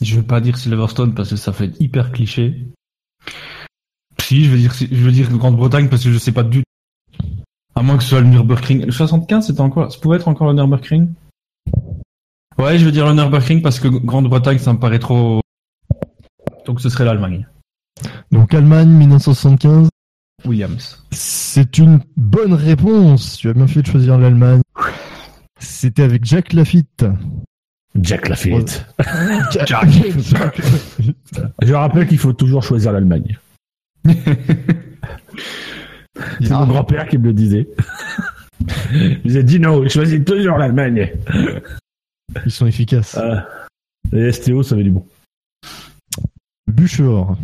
je 0.00 0.16
vais 0.16 0.22
pas 0.22 0.40
dire 0.40 0.56
Silverstone 0.56 1.14
parce 1.14 1.30
que 1.30 1.36
ça 1.36 1.52
fait 1.52 1.72
hyper 1.80 2.12
cliché. 2.12 2.66
Si, 4.20 4.44
je 4.44 4.50
veux 4.50 4.58
dire, 4.58 4.74
je 4.74 4.86
veux 4.86 5.12
dire 5.12 5.30
Grande-Bretagne 5.30 5.88
parce 5.88 6.04
que 6.04 6.10
je 6.10 6.18
sais 6.18 6.32
pas 6.32 6.42
du 6.42 6.62
tout. 6.62 7.24
À 7.74 7.82
moins 7.82 7.96
que 7.96 8.02
ce 8.02 8.10
soit 8.10 8.20
le 8.20 8.26
Nürburgring. 8.26 8.84
Le 8.84 8.92
75, 8.92 9.46
c'était 9.46 9.60
encore, 9.60 9.92
ça 9.92 9.98
pouvait 10.00 10.16
être 10.16 10.28
encore 10.28 10.48
le 10.48 10.54
Nürburgring? 10.54 11.12
Ouais, 12.58 12.76
je 12.78 12.84
veux 12.84 12.92
dire 12.92 13.06
le 13.06 13.14
Nürburgring 13.14 13.62
parce 13.62 13.78
que 13.78 13.88
Grande-Bretagne, 13.88 14.58
ça 14.58 14.72
me 14.72 14.78
paraît 14.78 14.98
trop. 14.98 15.40
Donc 16.66 16.80
ce 16.80 16.88
serait 16.88 17.04
l'Allemagne. 17.04 17.46
donc 18.30 18.52
Allemagne 18.52 18.88
1975. 18.88 19.88
Williams. 20.44 21.04
C'est 21.10 21.78
une 21.78 22.00
bonne 22.16 22.54
réponse. 22.54 23.36
Tu 23.38 23.48
as 23.48 23.54
bien 23.54 23.66
fait 23.66 23.82
de 23.82 23.86
choisir 23.86 24.18
l'Allemagne. 24.18 24.60
C'était 25.58 26.02
avec 26.02 26.24
Jack 26.24 26.52
Lafitte. 26.52 27.04
Jack 28.02 28.28
Lafitte. 28.28 28.86
Jack. 29.66 29.88
Je 31.62 31.72
rappelle 31.72 32.06
qu'il 32.06 32.18
faut 32.18 32.32
toujours 32.32 32.62
choisir 32.62 32.92
l'Allemagne. 32.92 33.38
C'est 36.40 36.50
mon 36.50 36.66
grand-père 36.66 37.06
qui 37.08 37.18
me 37.18 37.24
le 37.24 37.32
disait. 37.32 37.68
Il 38.90 39.22
disait 39.22 39.42
Dino, 39.42 39.88
choisis 39.88 40.24
toujours 40.24 40.58
l'Allemagne. 40.58 41.12
Ils 42.44 42.50
sont 42.50 42.66
efficaces. 42.66 43.16
Ah, 43.16 43.46
les 44.12 44.32
STO, 44.32 44.62
ça 44.62 44.74
avait 44.74 44.84
du 44.84 44.90
bon. 44.90 45.06
Buchor. 46.66 47.36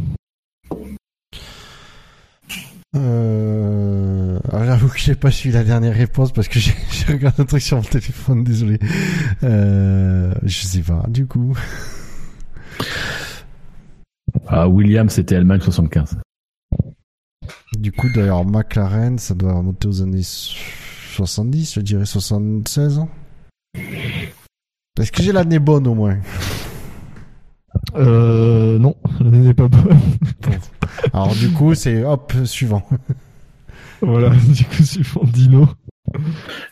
Euh... 2.97 4.39
Alors 4.53 4.65
j'avoue 4.65 4.89
que 4.89 4.99
j'ai 4.99 5.15
pas 5.15 5.31
suivi 5.31 5.55
la 5.55 5.65
dernière 5.65 5.95
réponse 5.95 6.33
parce 6.33 6.49
que 6.49 6.59
j'ai 6.61 6.73
regardé 7.09 7.43
un 7.43 7.45
truc 7.45 7.63
sur 7.63 7.77
mon 7.77 7.83
téléphone, 7.83 8.45
désolé. 8.45 8.79
Euh... 9.43 10.33
Je 10.43 10.63
sais 10.63 10.81
pas, 10.81 11.05
du 11.09 11.27
coup. 11.27 11.57
Ah, 14.47 14.69
Williams, 14.69 15.13
c'était 15.13 15.37
Allemagne 15.37 15.61
75. 15.61 16.19
Du 17.79 17.93
coup, 17.93 18.09
d'ailleurs, 18.15 18.45
McLaren, 18.45 19.19
ça 19.19 19.35
doit 19.35 19.53
remonter 19.53 19.89
aux 19.89 20.03
années 20.03 20.23
70, 20.23 21.75
je 21.75 21.81
dirais 21.81 22.07
76 22.07 22.99
ans. 22.99 23.09
Est-ce 25.01 25.11
que 25.11 25.23
j'ai 25.23 25.33
l'année 25.33 25.59
bonne 25.59 25.87
au 25.87 25.95
moins? 25.95 26.19
Euh, 27.97 28.79
non, 28.79 28.97
l'année 29.21 29.39
n'est 29.39 29.55
pas 29.55 29.69
bonne. 29.69 29.99
Alors 31.13 31.35
du 31.35 31.51
coup, 31.51 31.75
c'est 31.75 32.05
hop, 32.05 32.33
suivant. 32.45 32.87
voilà, 34.01 34.31
du 34.49 34.65
coup, 34.65 34.83
suivant 34.83 35.23
Dino. 35.25 35.69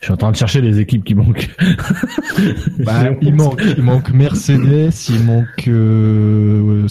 Je 0.01 0.05
suis 0.05 0.13
en 0.13 0.17
train 0.17 0.31
de 0.31 0.35
chercher 0.35 0.61
les 0.61 0.79
équipes 0.79 1.03
qui 1.03 1.15
manquent. 1.15 1.49
Bah, 2.79 3.09
il 3.21 3.35
manque, 3.35 3.61
il 3.77 3.83
manque 3.83 4.11
Mercedes, 4.11 4.91
il 5.09 5.23
manque 5.23 5.67
euh, 5.67 6.87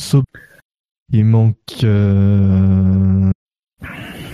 il 1.12 1.24
manque. 1.24 1.56
Euh... 1.84 3.30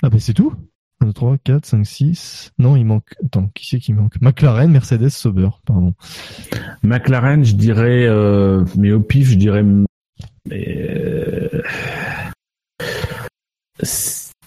Ah 0.02 0.10
bah 0.10 0.18
c'est 0.20 0.34
tout. 0.34 0.52
1, 1.00 1.06
2, 1.06 1.12
3, 1.12 1.36
4, 1.38 1.66
5, 1.66 1.84
6. 1.86 2.50
Non, 2.58 2.76
il 2.76 2.84
manque. 2.84 3.14
Attends, 3.24 3.48
qui 3.54 3.66
c'est 3.66 3.78
qui 3.78 3.92
manque? 3.92 4.20
McLaren, 4.20 4.70
Mercedes, 4.70 5.10
Sauber, 5.10 5.48
pardon. 5.64 5.94
McLaren, 6.82 7.44
je 7.44 7.54
dirais, 7.54 8.06
euh, 8.06 8.64
mais 8.76 8.92
au 8.92 9.00
pif, 9.00 9.28
je 9.30 9.36
dirais. 9.36 9.64
euh, 10.52 11.62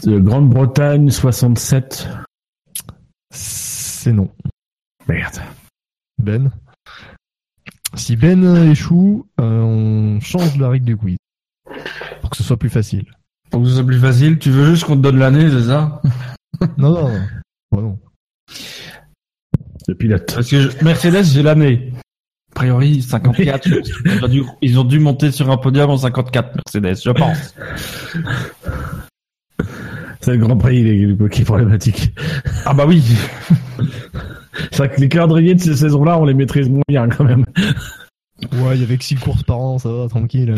euh, 0.07 0.19
Grande-Bretagne 0.19 1.09
67. 1.09 2.07
C'est 3.33 4.11
non. 4.13 4.30
Merde. 5.07 5.38
Ben. 6.17 6.51
Si 7.95 8.15
Ben 8.15 8.43
échoue, 8.71 9.27
euh, 9.39 9.61
on 9.61 10.19
change 10.21 10.57
la 10.57 10.69
règle 10.69 10.85
du 10.85 10.97
quiz. 10.97 11.17
Pour 12.21 12.30
que 12.30 12.38
ce 12.38 12.43
soit 12.43 12.57
plus 12.57 12.69
facile. 12.69 13.05
Pour 13.49 13.61
que 13.61 13.67
ce 13.67 13.75
soit 13.75 13.85
plus 13.85 13.99
facile, 13.99 14.39
tu 14.39 14.49
veux 14.49 14.71
juste 14.71 14.85
qu'on 14.85 14.95
te 14.95 15.01
donne 15.01 15.17
l'année, 15.19 15.49
c'est 15.49 15.63
ça? 15.65 16.01
Non, 16.77 16.91
non, 16.91 17.09
non. 17.09 17.19
Oh, 17.72 17.81
non. 17.81 17.99
Le 19.88 19.95
pilote. 19.95 20.33
Parce 20.35 20.49
que 20.49 20.61
je- 20.61 20.83
Mercedes, 20.83 21.23
j'ai 21.23 21.41
l'année. 21.43 21.91
A 22.51 22.56
priori, 22.56 23.01
54. 23.01 23.67
ils, 23.67 24.23
ont 24.23 24.27
dû, 24.27 24.43
ils 24.61 24.80
ont 24.80 24.83
dû 24.83 24.99
monter 24.99 25.31
sur 25.31 25.49
un 25.49 25.57
podium 25.57 25.90
en 25.90 25.98
54, 25.98 26.56
Mercedes, 26.56 27.01
je 27.03 27.11
pense. 27.11 27.56
C'est 30.19 30.33
le 30.33 30.38
Grand 30.38 30.57
Prix 30.57 30.77
il 30.81 30.88
est- 30.88 31.30
qui 31.30 31.41
est 31.41 31.45
problématique. 31.45 32.14
Ah 32.65 32.73
bah 32.73 32.85
oui. 32.85 33.01
C'est 34.72 34.77
vrai 34.77 34.90
que 34.93 35.01
les 35.01 35.09
calendriers 35.09 35.56
de 35.56 35.61
ces 35.61 35.75
saisons-là, 35.75 36.19
on 36.19 36.25
les 36.25 36.33
maîtrise 36.35 36.69
moins 36.69 36.83
bien 36.88 37.07
quand 37.09 37.23
même. 37.23 37.43
Ouais, 38.53 38.75
il 38.75 38.81
y 38.81 38.83
avait 38.83 38.98
que 38.98 39.03
6 39.03 39.15
courses 39.15 39.43
par 39.43 39.57
an, 39.59 39.80
ça 39.80 39.90
va, 39.91 40.07
tranquille. 40.09 40.53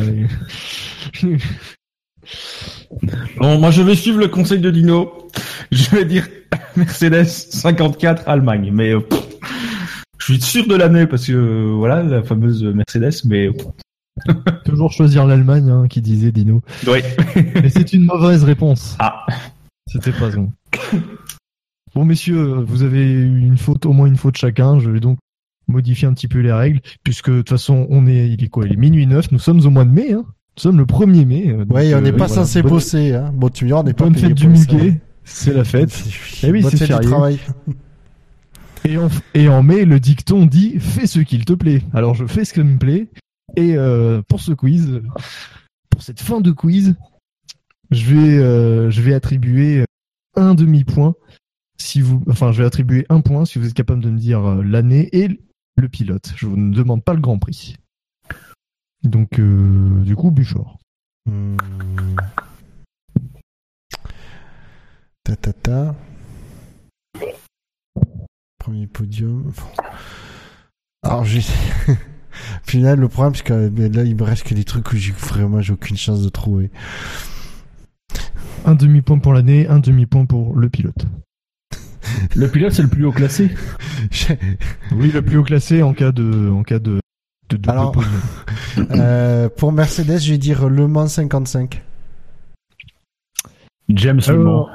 Bon, 3.37 3.59
moi 3.59 3.71
je 3.71 3.81
vais 3.81 3.95
suivre 3.95 4.19
le 4.19 4.27
conseil 4.27 4.59
de 4.59 4.69
Dino. 4.71 5.27
Je 5.71 5.89
vais 5.89 6.05
dire 6.05 6.27
Mercedes 6.75 7.25
54 7.25 8.23
Allemagne, 8.27 8.71
mais 8.73 8.93
euh, 8.93 8.99
pff, 8.99 9.23
je 10.19 10.25
suis 10.33 10.41
sûr 10.41 10.67
de 10.67 10.75
l'année 10.75 11.07
parce 11.07 11.27
que 11.27 11.33
euh, 11.33 11.73
voilà 11.75 12.03
la 12.03 12.23
fameuse 12.23 12.63
Mercedes, 12.63 13.25
mais 13.25 13.47
euh, 13.47 13.53
Toujours 14.65 14.91
choisir 14.91 15.25
l'Allemagne, 15.25 15.69
hein, 15.69 15.87
qui 15.87 16.01
disait 16.01 16.31
Dino. 16.31 16.61
oui. 16.87 16.99
Et 17.35 17.69
c'est 17.69 17.93
une 17.93 18.05
mauvaise 18.05 18.43
réponse. 18.43 18.95
Ah, 18.99 19.25
C'était 19.87 20.11
pas 20.11 20.29
bon. 20.29 20.51
Bon, 21.95 22.05
messieurs, 22.05 22.63
vous 22.65 22.83
avez 22.83 23.03
eu 23.03 23.39
une 23.41 23.57
faute, 23.57 23.85
au 23.85 23.93
moins 23.93 24.07
une 24.07 24.15
faute 24.15 24.37
chacun. 24.37 24.79
Je 24.79 24.89
vais 24.91 24.99
donc 24.99 25.17
modifier 25.67 26.07
un 26.07 26.13
petit 26.13 26.27
peu 26.27 26.39
les 26.39 26.51
règles, 26.51 26.81
puisque 27.03 27.31
de 27.31 27.37
toute 27.37 27.49
façon, 27.49 27.87
on 27.89 28.05
est, 28.07 28.29
il 28.29 28.43
est 28.43 28.49
quoi? 28.49 28.65
Il 28.65 28.73
est 28.73 28.77
minuit 28.77 29.07
9, 29.07 29.31
nous 29.31 29.39
sommes 29.39 29.65
au 29.65 29.69
mois 29.69 29.85
de 29.85 29.91
mai, 29.91 30.13
hein. 30.13 30.25
Nous 30.57 30.61
sommes 30.61 30.77
le 30.77 30.85
1er 30.85 31.25
mai. 31.25 31.49
euh, 31.49 31.65
donc, 31.65 31.75
Ouais, 31.75 31.93
on 31.93 31.97
euh, 31.97 32.01
n'est 32.01 32.11
pas 32.13 32.27
censé 32.27 32.61
Bonne- 32.61 32.71
bosser, 32.73 33.13
hein. 33.13 33.31
Bon, 33.33 33.49
tu 33.49 33.71
on 33.73 33.83
n'est 33.83 33.93
pas 33.93 34.03
Bonne 34.05 34.15
fête 34.15 34.33
du 34.35 34.47
muguet, 34.47 35.01
c'est 35.23 35.53
la 35.53 35.63
fête. 35.63 35.91
Eh 36.43 36.51
oui, 36.51 36.61
Bonne 36.61 36.71
c'est 36.71 36.77
du 36.77 36.85
férié. 36.85 37.07
travail. 37.07 37.39
Et 38.85 38.97
en, 38.97 39.07
et 39.33 39.47
en 39.47 39.63
mai, 39.63 39.85
le 39.85 39.97
dicton 40.01 40.45
dit 40.45 40.77
fais 40.77 41.07
ce 41.07 41.21
qu'il 41.21 41.45
te 41.45 41.53
plaît. 41.53 41.81
Alors 41.93 42.15
je 42.15 42.25
fais 42.25 42.43
ce 42.43 42.53
qui 42.53 42.59
me 42.59 42.77
plaît. 42.77 43.07
Et 43.55 43.77
euh, 43.77 44.21
pour 44.27 44.41
ce 44.41 44.51
quiz, 44.51 45.01
pour 45.89 46.01
cette 46.03 46.19
fin 46.19 46.41
de 46.41 46.51
quiz, 46.51 46.93
je 47.91 48.13
vais, 48.13 48.37
euh, 48.39 48.89
je 48.91 49.01
vais 49.01 49.13
attribuer 49.13 49.85
un 50.35 50.53
demi-point. 50.53 51.15
Si 51.77 52.01
vous, 52.01 52.21
enfin, 52.29 52.51
je 52.51 52.61
vais 52.61 52.67
attribuer 52.67 53.05
un 53.07 53.21
point 53.21 53.45
si 53.45 53.57
vous 53.57 53.67
êtes 53.67 53.73
capable 53.73 54.03
de 54.03 54.09
me 54.09 54.17
dire 54.19 54.43
euh, 54.45 54.61
l'année 54.63 55.07
et 55.13 55.29
le 55.77 55.87
pilote. 55.87 56.33
Je 56.35 56.45
vous 56.45 56.57
ne 56.57 56.73
demande 56.75 57.05
pas 57.05 57.13
le 57.13 57.21
Grand 57.21 57.39
Prix. 57.39 57.77
Donc, 59.03 59.39
euh, 59.39 60.01
du 60.03 60.15
coup, 60.15 60.31
Buchor. 60.31 60.79
Hmm. 61.29 61.57
Ta 65.23 65.35
ta 65.35 65.53
ta. 65.53 65.95
Premier 68.59 68.87
podium. 68.87 69.51
Alors 71.03 71.25
j'ai. 71.25 71.41
Puis 72.65 72.79
là, 72.79 72.95
le 72.95 73.07
problème, 73.07 73.35
c'est 73.35 73.43
que 73.43 73.53
là, 73.53 74.03
il 74.03 74.15
me 74.15 74.23
reste 74.23 74.43
que 74.43 74.53
des 74.53 74.63
trucs 74.63 74.91
où 74.91 74.97
j'ai 74.97 75.11
vraiment 75.11 75.61
j'ai 75.61 75.73
aucune 75.73 75.97
chance 75.97 76.23
de 76.23 76.29
trouver. 76.29 76.71
Un 78.65 78.75
demi-point 78.75 79.19
pour 79.19 79.33
l'année, 79.33 79.67
un 79.67 79.79
demi-point 79.79 80.25
pour 80.25 80.55
le 80.57 80.69
pilote. 80.69 81.05
Le 82.35 82.49
pilote, 82.49 82.71
c'est 82.71 82.81
le 82.81 82.89
plus 82.89 83.05
haut 83.05 83.11
classé. 83.11 83.51
Oui, 84.91 85.11
le 85.11 85.21
plus 85.21 85.37
haut 85.37 85.43
classé 85.43 85.81
en 85.81 85.93
cas 85.93 86.11
de, 86.11 86.49
en 86.49 86.63
cas 86.63 86.79
de, 86.79 86.99
de 87.49 87.57
double 87.57 87.69
Alors-. 87.69 87.95
Euh, 88.91 89.49
pour 89.55 89.71
Mercedes, 89.71 90.17
je 90.19 90.31
vais 90.31 90.37
dire 90.39 90.67
Le 90.67 90.87
Mans 90.87 91.07
55. 91.07 91.83
James 93.89 94.21
Le 94.27 94.37
Mans. 94.37 94.67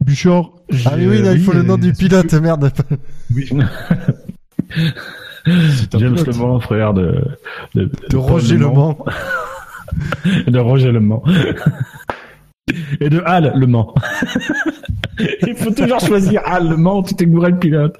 Buchor. 0.00 0.62
Ah 0.86 0.92
oui, 0.96 1.06
oui, 1.08 1.22
là, 1.22 1.32
il 1.32 1.42
faut 1.42 1.52
le 1.52 1.62
nom 1.62 1.76
du 1.76 1.92
pilote, 1.92 2.32
merde. 2.34 2.72
Un 4.70 5.68
James 5.92 6.14
pilote. 6.14 6.26
Le 6.26 6.32
Mans, 6.32 6.60
frère 6.60 6.94
de, 6.94 7.22
de, 7.74 7.90
De 8.08 8.16
Roger 8.16 8.56
Le 8.56 8.68
Mans. 8.70 9.04
de 10.46 10.58
Roger 10.58 10.92
Le 10.92 11.00
Mans. 11.00 11.22
Et 13.00 13.10
de 13.10 13.20
Halle, 13.26 13.52
Le 13.56 13.66
Mans. 13.66 13.94
Il 15.46 15.54
faut 15.54 15.70
toujours 15.70 16.00
choisir 16.00 16.40
Halle, 16.46 16.70
Le 16.70 16.76
Mans, 16.78 17.02
tu 17.02 17.14
t'es 17.14 17.26
gouré 17.26 17.50
le 17.50 17.58
pilote. 17.58 17.96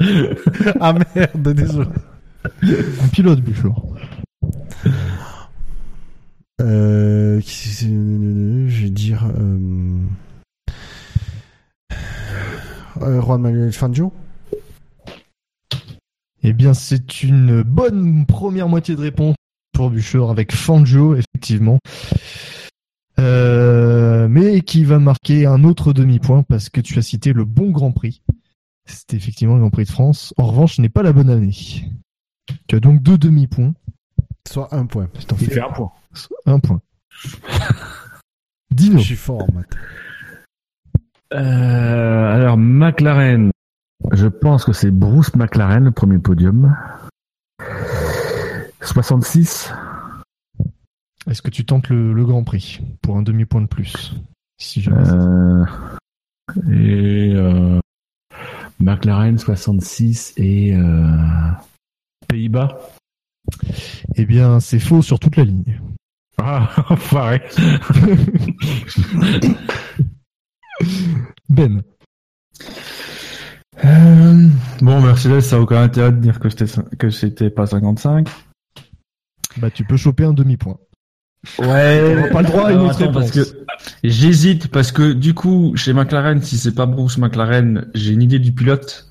Ah 0.80 0.94
merde, 1.14 1.52
désolé. 1.52 1.88
Un 2.44 3.08
pilote, 3.12 3.40
Buchor. 3.40 3.94
Euh, 6.60 7.40
je 7.40 8.82
vais 8.82 8.90
dire. 8.90 9.26
Euh, 9.38 10.04
euh, 13.02 13.20
Juan 13.20 13.40
Manuel 13.40 13.72
Fangio. 13.72 14.12
Eh 16.42 16.52
bien, 16.52 16.74
c'est 16.74 17.22
une 17.22 17.62
bonne 17.62 18.24
première 18.26 18.68
moitié 18.68 18.94
de 18.96 19.00
réponse 19.00 19.36
pour 19.72 19.90
Buchor 19.90 20.30
avec 20.30 20.52
Fangio, 20.52 21.16
effectivement. 21.16 21.78
Euh, 23.18 24.28
mais 24.28 24.62
qui 24.62 24.84
va 24.84 24.98
marquer 24.98 25.44
un 25.44 25.64
autre 25.64 25.92
demi-point 25.92 26.42
parce 26.42 26.70
que 26.70 26.80
tu 26.80 26.98
as 26.98 27.02
cité 27.02 27.34
le 27.34 27.44
bon 27.44 27.70
Grand 27.70 27.92
Prix. 27.92 28.22
C'était 28.86 29.16
effectivement 29.16 29.54
le 29.54 29.60
Grand 29.60 29.70
Prix 29.70 29.84
de 29.84 29.90
France. 29.90 30.32
En 30.38 30.46
revanche, 30.46 30.76
ce 30.76 30.82
n'est 30.82 30.88
pas 30.88 31.02
la 31.02 31.12
bonne 31.12 31.28
année. 31.28 31.54
Tu 32.66 32.76
as 32.76 32.80
donc 32.80 33.02
deux 33.02 33.18
demi-points. 33.18 33.74
Soit 34.48 34.74
un 34.74 34.86
point. 34.86 35.08
Je 35.18 35.26
t'en 35.26 35.36
Il 35.36 35.46
fais 35.46 35.54
fait 35.54 35.60
un 35.60 35.70
point. 35.70 35.92
un 36.46 36.58
point. 36.60 36.80
Dino. 38.70 38.98
Je 38.98 39.04
suis 39.04 39.16
fort 39.16 39.42
en 39.42 39.52
maths. 39.52 39.76
Euh, 41.32 42.34
alors, 42.34 42.56
McLaren. 42.56 43.50
Je 44.12 44.26
pense 44.26 44.64
que 44.64 44.72
c'est 44.72 44.90
Bruce 44.90 45.34
McLaren, 45.36 45.84
le 45.84 45.90
premier 45.92 46.18
podium. 46.18 46.74
66. 48.82 49.72
Est-ce 51.28 51.42
que 51.42 51.50
tu 51.50 51.64
tentes 51.64 51.88
le, 51.88 52.12
le 52.12 52.24
Grand 52.24 52.42
Prix 52.44 52.80
pour 53.02 53.16
un 53.16 53.22
demi-point 53.22 53.60
de 53.60 53.66
plus 53.66 54.14
Si 54.58 54.80
jamais. 54.80 55.08
Euh, 55.08 55.64
et 56.72 57.32
euh, 57.34 57.78
McLaren 58.80 59.38
66 59.38 60.32
et 60.38 60.74
euh, 60.74 61.06
Pays-Bas. 62.30 62.78
Eh 64.16 64.24
bien, 64.24 64.60
c'est 64.60 64.78
faux 64.78 65.02
sur 65.02 65.18
toute 65.18 65.36
la 65.36 65.44
ligne. 65.44 65.80
Ah, 66.38 66.70
enfoiré. 66.88 67.42
Ben. 71.50 71.82
Euh, 73.84 74.48
bon, 74.80 75.02
Mercedes, 75.02 75.40
ça 75.40 75.56
a 75.56 75.58
aucun 75.58 75.82
intérêt 75.82 76.12
de 76.12 76.18
dire 76.18 76.38
que 76.38 76.48
c'était 76.48 76.66
que 76.96 77.10
c'était 77.10 77.50
pas 77.50 77.66
55. 77.66 78.28
Bah, 79.58 79.70
tu 79.70 79.84
peux 79.84 79.96
choper 79.96 80.24
un 80.24 80.32
demi-point. 80.32 80.78
Ouais. 81.58 82.14
On 82.16 82.20
n'a 82.20 82.28
pas 82.28 82.42
le 82.42 82.48
droit 82.48 82.68
à 82.68 82.72
une 82.72 82.80
autre 82.80 83.02
attends, 83.02 83.12
parce 83.12 83.30
que 83.30 83.40
j'hésite 84.04 84.68
parce 84.68 84.92
que 84.92 85.12
du 85.12 85.34
coup, 85.34 85.74
chez 85.76 85.92
McLaren, 85.92 86.40
si 86.40 86.56
c'est 86.56 86.74
pas 86.74 86.86
Bruce 86.86 87.18
McLaren, 87.18 87.90
j'ai 87.94 88.12
une 88.12 88.22
idée 88.22 88.38
du 88.38 88.52
pilote, 88.52 89.08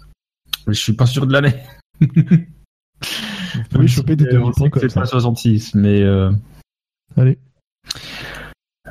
mais 0.66 0.74
je 0.74 0.80
suis 0.80 0.94
pas 0.94 1.06
sûr 1.06 1.28
de 1.28 1.34
l'année. 1.34 1.56
Vous 3.02 3.62
pouvez 3.72 3.88
choper 3.88 4.16
des 4.16 4.26
demi-points 4.26 4.70
que 4.70 4.80
comme 4.80 4.90
C'est 4.90 4.94
ça. 4.94 5.02
pas 5.02 5.06
66, 5.08 5.76
mais 5.76 6.02
euh, 6.02 6.32
Allez. 7.18 7.38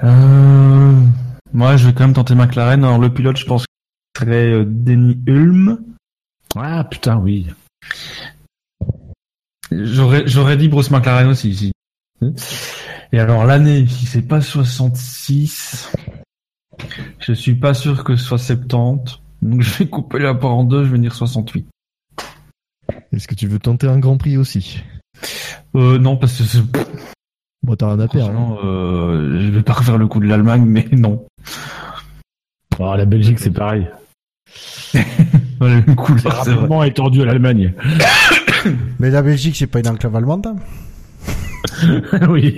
euh, 0.03 1.01
moi, 1.53 1.77
je 1.77 1.87
vais 1.89 1.93
quand 1.95 2.05
même 2.05 2.15
tenter 2.15 2.35
McLaren. 2.35 2.85
Alors 2.85 2.99
le 2.99 3.13
pilote, 3.13 3.37
je 3.37 3.45
pense 3.47 3.63
que 3.65 3.73
ce 4.17 4.25
serait 4.25 4.53
euh, 4.53 4.65
Denny 4.67 5.19
Hulme. 5.27 5.79
Ah 6.57 6.85
putain, 6.85 7.17
oui. 7.19 7.47
J'aurais, 9.71 10.27
j'aurais 10.27 10.57
dit 10.57 10.69
Bruce 10.69 10.91
McLaren 10.91 11.29
aussi. 11.29 11.55
si. 11.55 11.73
Et 13.13 13.19
alors 13.21 13.45
l'année, 13.45 13.87
si 13.87 14.07
c'est 14.07 14.23
pas 14.23 14.41
66, 14.41 15.93
je 17.21 17.33
suis 17.33 17.55
pas 17.55 17.75
sûr 17.75 18.03
que 18.05 18.17
ce 18.17 18.25
soit 18.25 18.39
70. 18.39 19.19
Donc 19.43 19.63
je 19.63 19.79
vais 19.79 19.87
couper 19.87 20.19
la 20.19 20.35
part 20.35 20.55
en 20.55 20.65
deux, 20.65 20.85
je 20.85 20.91
vais 20.91 20.99
dire 20.99 21.15
68. 21.15 21.67
Est-ce 23.13 23.27
que 23.29 23.35
tu 23.35 23.47
veux 23.47 23.59
tenter 23.59 23.87
un 23.89 23.99
Grand 23.99 24.17
Prix 24.17 24.37
aussi? 24.37 24.83
Euh, 25.75 25.99
non, 25.99 26.17
parce 26.17 26.39
que 26.39 26.45
c'est- 26.45 26.63
Bon, 27.63 27.75
t'as 27.75 27.87
rien 27.89 28.01
à 28.01 28.09
perdre. 28.09 28.31
hein. 28.31 28.33
franchement, 28.35 28.59
euh, 28.65 29.41
je 29.41 29.51
vais 29.51 29.63
pas 29.63 29.73
refaire 29.75 29.99
le 29.99 30.07
coup 30.07 30.21
de 30.21 30.27
l'Allemagne, 30.27 30.65
mais 30.67 30.87
non. 30.93 31.25
Oh, 32.79 32.95
la 32.97 33.05
Belgique, 33.05 33.39
c'est 33.41 33.51
pareil. 33.51 33.89
Le 35.61 35.95
coup, 35.97 36.15
vrai. 36.15 36.31
rapidement 36.31 36.85
étendu 36.85 37.21
à 37.23 37.25
l'Allemagne. 37.25 37.75
Mais 39.01 39.11
la 39.11 39.23
Belgique, 39.23 39.57
c'est 39.57 39.67
pas 39.67 39.81
une 39.81 39.89
enclave 39.89 40.15
allemande. 40.17 40.47
hein 40.47 40.57
oui. 42.31 42.57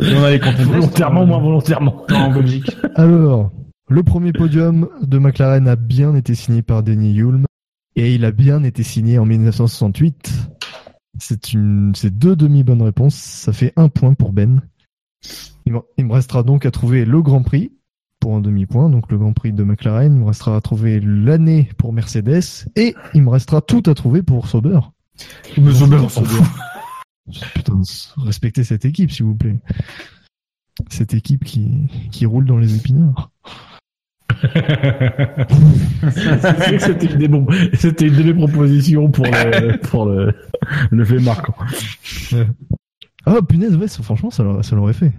Et 0.00 0.14
on 0.16 0.22
a 0.24 0.30
les 0.30 0.38
volontairement 0.38 1.22
ou 1.22 1.26
moins 1.26 1.40
volontairement. 1.40 2.04
en 2.12 2.30
Belgique. 2.32 2.70
Alors, 2.94 3.50
le 3.88 4.02
premier 4.04 4.32
podium 4.32 4.88
de 5.02 5.18
McLaren 5.18 5.66
a 5.68 5.76
bien 5.76 6.14
été 6.14 6.34
signé 6.34 6.62
par 6.62 6.82
Denny 6.82 7.18
Hulme 7.20 7.44
et 7.96 8.14
il 8.14 8.24
a 8.24 8.32
bien 8.32 8.62
été 8.64 8.82
signé 8.82 9.18
en 9.18 9.26
1968. 9.26 10.32
C'est 11.18 11.52
une, 11.52 11.92
c'est 11.94 12.16
deux 12.16 12.36
demi-bonnes 12.36 12.82
réponses. 12.82 13.14
Ça 13.14 13.52
fait 13.52 13.72
un 13.76 13.88
point 13.88 14.14
pour 14.14 14.32
Ben. 14.32 14.62
Il 15.66 15.72
me, 15.72 15.80
il 15.96 16.06
me 16.06 16.12
restera 16.12 16.42
donc 16.42 16.66
à 16.66 16.70
trouver 16.70 17.04
le 17.04 17.22
Grand 17.22 17.42
Prix 17.42 17.72
pour 18.20 18.34
un 18.34 18.40
demi-point, 18.40 18.88
donc 18.88 19.10
le 19.10 19.18
Grand 19.18 19.32
Prix 19.32 19.52
de 19.52 19.62
McLaren. 19.62 20.12
Il 20.12 20.20
me 20.20 20.26
restera 20.26 20.56
à 20.56 20.60
trouver 20.60 21.00
l'année 21.00 21.70
pour 21.78 21.92
Mercedes 21.92 22.68
et 22.76 22.94
il 23.14 23.22
me 23.22 23.30
restera 23.30 23.60
tout 23.60 23.82
à 23.86 23.94
trouver 23.94 24.22
pour 24.22 24.48
Sauber. 24.48 24.80
Mais 25.56 25.72
Sauber. 25.72 25.98
Putain, 27.54 27.80
respectez 28.18 28.64
cette 28.64 28.84
équipe, 28.84 29.10
s'il 29.10 29.26
vous 29.26 29.34
plaît. 29.34 29.58
Cette 30.90 31.14
équipe 31.14 31.44
qui, 31.44 31.88
qui 32.10 32.26
roule 32.26 32.44
dans 32.44 32.58
les 32.58 32.76
épinards. 32.76 33.30
C'était 36.78 37.06
une 37.06 37.18
des 37.18 37.28
bons- 37.28 37.46
c'était 37.74 38.06
une 38.08 38.16
de 38.16 38.22
mes 38.22 38.34
propositions 38.34 39.10
pour 39.10 39.26
le, 39.26 39.76
pour 39.82 40.06
le, 40.06 40.34
le 40.90 41.04
fait 41.04 41.18
marquant. 41.20 41.54
Ah, 43.26 43.36
punaise, 43.48 43.76
ouais, 43.76 43.88
ça- 43.88 44.02
franchement, 44.02 44.30
ça 44.30 44.42
l'aurait, 44.42 44.92
fait. 44.92 45.12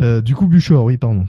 Euh, 0.00 0.20
du 0.20 0.34
coup, 0.34 0.46
Buchor, 0.46 0.84
oui, 0.84 0.96
pardon. 0.98 1.24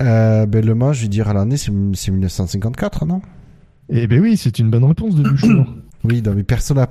Euh, 0.00 0.46
ben, 0.46 0.64
Le 0.64 0.74
Mans, 0.74 0.92
je 0.92 1.02
vais 1.02 1.08
dire 1.08 1.28
à 1.28 1.34
l'année, 1.34 1.56
c'est 1.56 1.72
c'est 1.94 2.10
1954, 2.10 3.06
non? 3.06 3.20
Eh 3.90 4.06
ben 4.06 4.20
oui, 4.20 4.36
c'est 4.36 4.58
une 4.58 4.70
bonne 4.70 4.84
réponse 4.84 5.14
de 5.14 5.22
Buchor. 5.28 5.66
Oui, 6.04 6.22
non, 6.22 6.32
mais 6.34 6.42
personne 6.42 6.78
n'a 6.78 6.88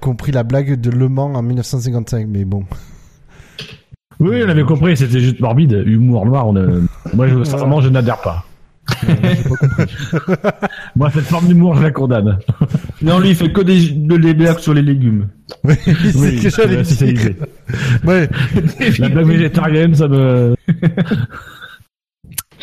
compris 0.00 0.32
la 0.32 0.42
blague 0.44 0.80
de 0.80 0.90
Le 0.90 1.08
Mans 1.08 1.34
en 1.34 1.42
1955, 1.42 2.26
mais 2.28 2.44
bon. 2.44 2.64
Oui, 4.20 4.42
on 4.44 4.48
avait 4.48 4.64
compris, 4.64 4.96
c'était 4.96 5.20
juste 5.20 5.40
morbide, 5.40 5.82
humour 5.86 6.26
noir. 6.26 6.46
On 6.48 6.56
a- 6.56 6.80
Moi, 7.14 7.28
je, 7.28 7.42
sincèrement, 7.44 7.80
je 7.80 7.88
n'adhère 7.88 8.20
pas. 8.20 8.44
Moi, 10.96 11.10
cette 11.10 11.24
forme 11.24 11.48
d'humour, 11.48 11.74
je 11.76 11.82
la 11.82 11.90
condamne. 11.90 12.38
Non, 13.02 13.18
lui, 13.18 13.30
il 13.30 13.34
fait 13.34 13.50
que 13.52 13.62
des, 13.62 14.34
blagues 14.34 14.58
sur 14.58 14.74
les 14.74 14.82
légumes. 14.82 15.28
Oui, 15.64 15.74
c'est 15.86 16.16
Oui, 16.16 16.38
ce 16.42 17.04
que. 17.04 18.06
Ouais. 18.06 18.28
La 18.98 19.08
blague 19.08 19.26
végétarienne, 19.26 19.94
ça 19.94 20.06
me. 20.08 20.54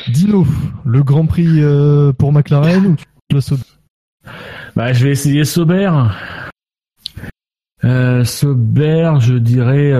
Dino, 0.10 0.46
le 0.86 1.04
Grand 1.04 1.26
Prix 1.26 1.62
euh, 1.62 2.12
pour 2.14 2.32
McLaren 2.32 2.86
ou 2.86 2.96
tu 2.96 3.06
le 3.34 3.42
sautes 3.42 3.80
Bah, 4.76 4.94
je 4.94 5.04
vais 5.04 5.12
essayer 5.12 5.44
Sauber. 5.46 5.92
Euh, 7.84 8.24
Sauber, 8.24 9.14
je 9.20 9.36
dirais. 9.36 9.92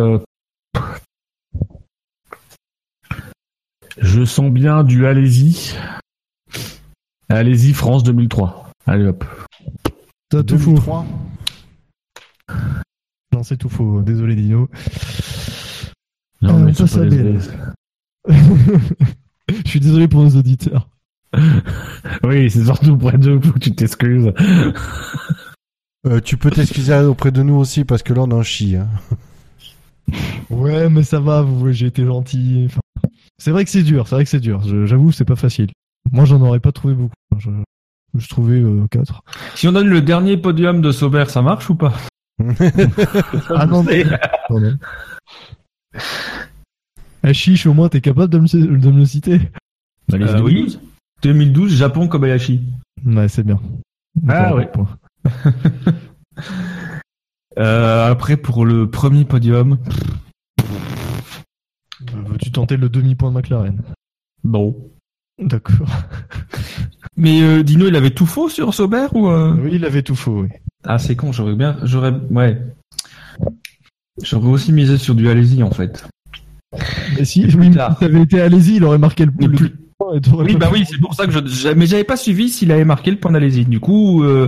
Je 4.02 4.26
sens 4.26 4.52
bien 4.52 4.84
du 4.84 5.06
allez-y. 5.06 5.76
Allez-y, 7.30 7.74
France 7.74 8.04
2003. 8.04 8.72
Allez 8.88 9.06
hop. 9.06 9.24
T'as 10.30 10.44
tout 10.44 10.58
faux. 10.58 10.72
2003. 10.72 11.06
Non, 13.34 13.44
c'est 13.44 13.58
tout 13.58 13.70
faux. 13.70 14.02
Désolé, 14.02 14.36
Dino. 14.36 14.68
Non, 16.42 16.58
Euh, 16.58 16.66
mais 16.66 16.74
ça, 16.74 16.88
ça. 16.88 17.02
Je 17.06 17.40
suis 19.70 19.80
désolé 19.80 20.08
pour 20.08 20.24
nos 20.24 20.36
auditeurs. 20.36 20.90
Oui, 22.24 22.50
c'est 22.52 22.66
surtout 22.66 22.92
auprès 22.92 23.18
d'eux 23.18 23.40
faut 23.40 23.54
que 23.54 23.60
tu 23.60 23.74
t'excuses. 23.74 24.34
Euh, 26.08 26.20
tu 26.20 26.36
peux 26.36 26.50
t'excuser 26.50 26.96
auprès 26.96 27.32
de 27.32 27.44
nous 27.44 27.54
aussi 27.54 27.86
parce 27.86 28.02
que 28.02 28.12
là 28.12 28.24
on 28.24 28.32
en 28.32 28.42
chie. 28.42 28.76
Hein. 28.76 28.88
Ouais, 30.50 30.90
mais 30.90 31.04
ça 31.04 31.20
va, 31.20 31.44
vous, 31.44 31.72
j'ai 31.72 31.86
été 31.86 32.04
gentil. 32.04 32.64
Enfin, 32.66 32.80
c'est 33.42 33.50
vrai 33.50 33.64
que 33.66 33.72
c'est 33.72 33.82
dur, 33.82 34.08
c'est 34.08 34.14
vrai 34.14 34.24
que 34.24 34.30
c'est 34.30 34.40
dur. 34.40 34.62
J'avoue, 34.86 35.12
c'est 35.12 35.26
pas 35.26 35.36
facile. 35.36 35.72
Moi, 36.12 36.26
j'en 36.26 36.40
aurais 36.42 36.60
pas 36.60 36.72
trouvé 36.72 36.94
beaucoup. 36.94 37.14
Je, 37.40 37.50
je 38.16 38.28
trouvais 38.30 38.60
euh, 38.60 38.86
4. 38.92 39.24
Si 39.56 39.68
on 39.68 39.72
donne 39.72 39.88
le 39.88 40.02
dernier 40.02 40.38
podium 40.38 40.80
de 40.80 40.92
Sauber, 40.92 41.26
ça 41.28 41.42
marche 41.42 41.68
ou 41.72 41.76
pas? 41.76 41.94
Ah 43.50 43.66
non. 43.66 43.84
Ah, 47.24 47.34
chiche, 47.34 47.66
au 47.66 47.74
moins, 47.74 47.90
t'es 47.90 48.02
capable 48.02 48.32
de 48.32 48.40
me, 48.40 48.78
de 48.78 48.92
me 48.92 49.00
le 49.00 49.06
citer 49.06 49.40
Allez-y, 50.14 50.30
Euh, 50.30 50.38
2012. 50.38 50.80
oui. 50.82 50.90
2012, 51.24 51.76
Japon, 51.76 52.08
Kobayashi. 52.08 52.62
Ouais, 53.06 53.28
c'est 53.28 53.44
bien. 53.44 53.60
Ah, 54.28 54.56
ouais. 54.56 54.70
point. 54.72 54.88
Euh, 57.60 58.10
après, 58.10 58.38
pour 58.38 58.66
le 58.66 58.90
premier 58.90 59.26
podium, 59.26 59.78
Veux-tu 62.14 62.52
tenter 62.52 62.78
le 62.78 62.90
demi-point 62.90 63.30
de 63.30 63.36
McLaren? 63.36 63.82
Bon. 64.44 64.76
D'accord. 65.40 65.88
Mais 67.18 67.42
euh, 67.42 67.64
Dino, 67.64 67.88
il 67.88 67.96
avait 67.96 68.12
tout 68.12 68.26
faux 68.26 68.50
sur 68.50 68.74
Sauber 68.74 69.08
ou 69.14 69.28
euh... 69.28 69.54
Oui, 69.62 69.72
il 69.74 69.86
avait 69.86 70.04
tout 70.04 70.16
faux, 70.16 70.42
oui. 70.42 70.50
Ah, 70.84 70.98
c'est 70.98 71.16
con, 71.16 71.32
j'aurais 71.32 71.56
bien, 71.56 71.78
j'aurais, 71.84 72.12
ouais. 72.32 72.60
J'aurais 74.22 74.50
aussi 74.50 74.72
misé 74.72 74.98
sur 74.98 75.16
du 75.16 75.30
Allez-y, 75.30 75.62
en 75.64 75.72
fait. 75.72 76.06
Mais 77.18 77.26
si, 77.26 77.46
oui, 77.46 77.56
mais 77.58 77.72
si 77.72 78.00
t'avais 78.00 78.22
été 78.22 78.42
allez-y, 78.42 78.76
il 78.78 78.84
aurait 78.84 78.98
marqué 78.98 79.26
le, 79.26 79.32
le 79.40 79.52
plus- 79.52 79.76
Oui, 80.00 80.56
bah 80.56 80.70
oui, 80.72 80.86
c'est 80.90 81.00
pour 81.00 81.14
ça 81.14 81.28
que 81.28 81.32
je, 81.32 81.70
mais 81.70 81.86
j'avais 81.86 82.04
pas 82.04 82.18
suivi 82.18 82.50
s'il 82.50 82.72
avait 82.72 82.86
marqué 82.86 83.12
le 83.12 83.18
point 83.20 83.32
d'Allez-y. 83.32 83.66
Du 83.66 83.80
coup, 83.80 84.24
euh, 84.24 84.48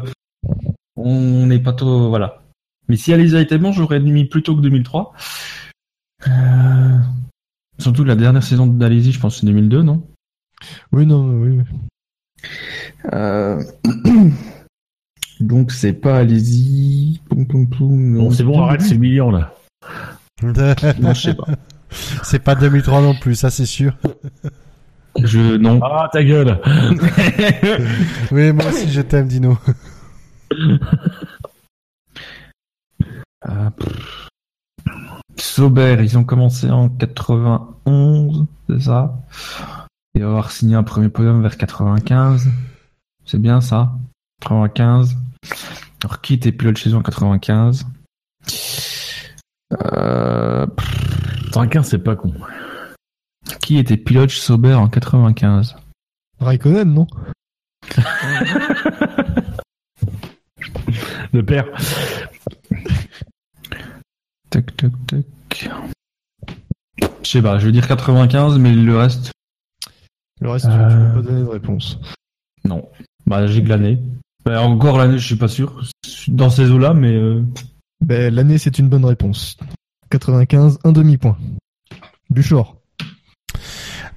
on 0.95 1.45
n'est 1.47 1.59
pas 1.59 1.73
trop, 1.73 2.09
voilà. 2.09 2.41
Mais 2.87 2.95
si 2.97 3.13
Allez-y 3.13 3.37
était 3.37 3.57
bon, 3.57 3.71
j'aurais 3.71 3.99
mis 3.99 4.25
plutôt 4.25 4.55
que 4.55 4.61
2003. 4.61 5.13
Euh, 6.27 6.97
surtout 7.77 8.03
la 8.03 8.15
dernière 8.15 8.43
saison 8.43 8.67
d'Allez-y, 8.67 9.11
je 9.11 9.19
pense 9.19 9.35
que 9.35 9.39
c'est 9.41 9.45
2002, 9.47 9.83
non? 9.83 10.05
Oui, 10.91 11.05
non, 11.05 11.25
oui, 11.41 11.57
oui. 11.59 12.49
Euh, 13.13 13.61
Donc 15.39 15.71
c'est 15.71 15.93
pas 15.93 16.17
allez-y. 16.17 17.19
Poum, 17.29 17.45
poum, 17.47 17.69
poum, 17.69 18.15
Bon, 18.15 18.23
non. 18.23 18.31
c'est 18.31 18.43
bon, 18.43 18.61
arrête, 18.63 18.81
c'est 18.81 18.93
le 18.93 18.99
million, 18.99 19.31
là. 19.31 19.53
Non, 20.41 21.13
je 21.13 21.21
sais 21.21 21.33
pas. 21.35 21.45
c'est 22.23 22.39
pas 22.39 22.55
2003 22.55 23.01
non 23.01 23.15
plus, 23.15 23.35
ça 23.35 23.49
c'est 23.49 23.65
sûr. 23.65 23.95
Je 25.21 25.57
non. 25.57 25.79
Ah, 25.83 26.09
ta 26.11 26.23
gueule. 26.23 26.59
Oui, 28.31 28.51
moi 28.51 28.65
aussi 28.67 28.89
je 28.91 29.01
t'aime, 29.01 29.27
Dino. 29.27 29.57
Ah, 33.41 33.71
pff. 33.77 34.29
Sauber, 35.37 35.97
ils 36.01 36.17
ont 36.17 36.23
commencé 36.23 36.69
en 36.69 36.89
91, 36.89 38.45
c'est 38.69 38.81
ça 38.81 39.15
Et 40.15 40.21
avoir 40.21 40.51
signé 40.51 40.75
un 40.75 40.83
premier 40.83 41.09
podium 41.09 41.41
vers 41.41 41.57
95. 41.57 42.49
C'est 43.25 43.39
bien 43.39 43.61
ça 43.61 43.91
95. 44.41 45.15
Alors 46.03 46.21
qui 46.21 46.33
était 46.35 46.51
pilote 46.51 46.77
chez 46.77 46.91
eux 46.91 46.95
en 46.95 47.01
95 47.01 47.85
euh, 49.81 50.67
pff, 50.67 51.51
35, 51.51 51.85
c'est 51.85 51.97
pas 51.99 52.15
con. 52.15 52.33
Qui 53.61 53.77
était 53.77 53.97
pilote 53.97 54.29
chez 54.29 54.41
Sauber 54.41 54.73
en 54.73 54.87
95 54.87 55.75
Raikkonen, 56.39 56.93
non? 56.93 57.07
Le 61.33 61.43
père. 61.43 61.65
Tac, 64.53 64.77
tac, 64.77 64.91
tac. 65.07 65.69
Je 67.23 67.27
sais 67.27 67.41
pas, 67.41 67.57
je 67.57 67.65
vais 67.65 67.71
dire 67.71 67.87
95, 67.87 68.59
mais 68.59 68.71
le 68.73 68.95
reste, 68.95 69.31
Le 70.41 70.49
reste, 70.51 70.65
Euh. 70.67 70.89
tu 70.89 70.95
m'as 70.95 71.09
pas 71.13 71.21
donné 71.21 71.41
de 71.41 71.47
réponse. 71.47 71.99
non. 72.65 72.87
Bah, 73.25 73.47
j'ai 73.47 73.63
glané. 73.63 73.99
Bah, 74.45 74.61
encore 74.61 74.97
l'année, 74.99 75.17
je 75.17 75.25
suis 75.25 75.37
pas 75.37 75.47
sûr. 75.47 75.81
Dans 76.27 76.49
ces 76.51 76.69
eaux-là, 76.69 76.93
mais 76.93 77.15
euh, 77.15 77.41
Ben, 78.01 78.31
l'année, 78.33 78.57
c'est 78.59 78.77
une 78.77 78.89
bonne 78.89 79.05
réponse. 79.05 79.57
95, 80.11 80.77
un 80.83 80.91
demi-point. 80.91 81.37
Buchor. 82.29 82.77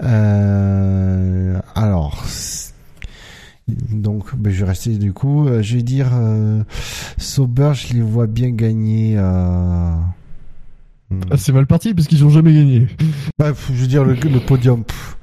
Euh, 0.03 1.59
alors, 1.75 2.25
donc, 3.69 4.35
ben, 4.37 4.53
je 4.53 4.65
vais 4.65 4.71
rester 4.71 4.99
du 4.99 5.13
coup. 5.13 5.47
euh, 5.49 5.63
Je 5.63 5.77
vais 5.77 5.83
dire 5.83 6.11
euh, 6.13 6.63
Sauber, 7.17 7.73
je 7.75 7.95
les 7.95 8.03
vois 8.03 8.27
bien 8.27 8.51
gagner. 8.51 9.15
Euh... 9.17 9.95
hmm. 11.11 11.21
Ah, 11.31 11.37
c'est 11.37 11.53
mal 11.53 11.67
parti 11.67 11.95
parce 11.95 12.07
qu'ils 12.09 12.25
ont 12.25 12.31
jamais 12.31 12.53
gagné. 12.55 12.87
Bah, 13.39 13.53
je 13.69 13.73
veux 13.81 13.87
dire 13.87 14.05
le, 14.05 14.15
le 14.15 14.41
podium. 14.41 14.85
pff. 14.85 15.17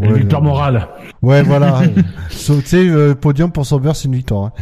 Une 0.00 0.12
Ouais, 0.12 0.18
victoire 0.20 0.42
non. 0.42 0.48
morale. 0.50 0.88
Ouais, 1.22 1.42
voilà. 1.42 1.82
So- 2.30 2.60
tu 2.60 2.66
sais, 2.66 2.84
le 2.84 3.14
podium 3.14 3.50
pour 3.52 3.64
Sauber, 3.66 3.92
c'est 3.94 4.06
une 4.08 4.14
victoire. 4.16 4.46
hein. 4.46 4.52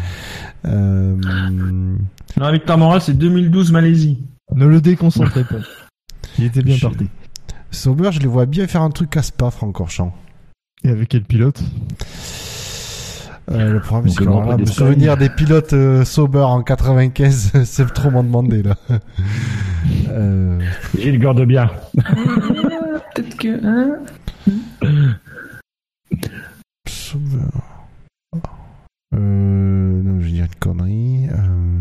Euh, 0.67 1.17
non, 1.17 1.97
la 2.37 2.53
victoire 2.53 2.79
morale, 2.79 3.01
c'est 3.01 3.15
2012 3.17 3.73
Malaisie. 3.73 4.23
Ne 4.55 4.67
le 4.67 4.81
déconcentrez 4.81 5.45
pas. 5.45 5.57
Il 6.39 6.45
était 6.45 6.63
bien 6.63 6.77
Je- 6.77 6.87
parti. 6.87 7.07
Sauber, 7.71 8.11
je 8.13 8.21
les 8.21 8.27
vois 8.27 8.47
bien 8.47 8.67
faire 8.67 8.83
un 8.83 8.91
truc 8.91 9.17
à 9.17 9.23
Spa, 9.23 9.51
Francorchamps. 9.51 10.15
Et 10.85 10.91
avec 10.91 11.09
quel 11.09 11.23
pilote? 11.23 11.63
Euh, 13.51 13.73
le 13.73 13.81
problème, 13.81 14.11
c'est 14.11 14.25
que 14.25 14.31
là, 14.31 14.57
me 14.57 14.65
souvenir 14.67 15.17
des 15.17 15.29
pilotes 15.29 15.73
euh, 15.73 16.05
Sauber 16.05 16.41
en 16.41 16.63
95, 16.63 17.53
c'est 17.65 17.93
trop 17.93 18.11
m'en 18.11 18.23
demander 18.23 18.63
là. 18.63 18.77
euh, 20.09 20.61
Il 20.99 21.19
garde 21.19 21.45
bien. 21.45 21.71
Peut-être 23.15 23.37
que. 23.37 23.67
Hein 23.67 23.99
Sauber. 26.87 27.39
Euh, 29.15 29.19
non, 29.19 30.21
je 30.21 30.27
vais 30.27 30.33
dire 30.33 30.45
une 30.45 30.55
connerie. 30.55 31.27
Euh, 31.31 31.81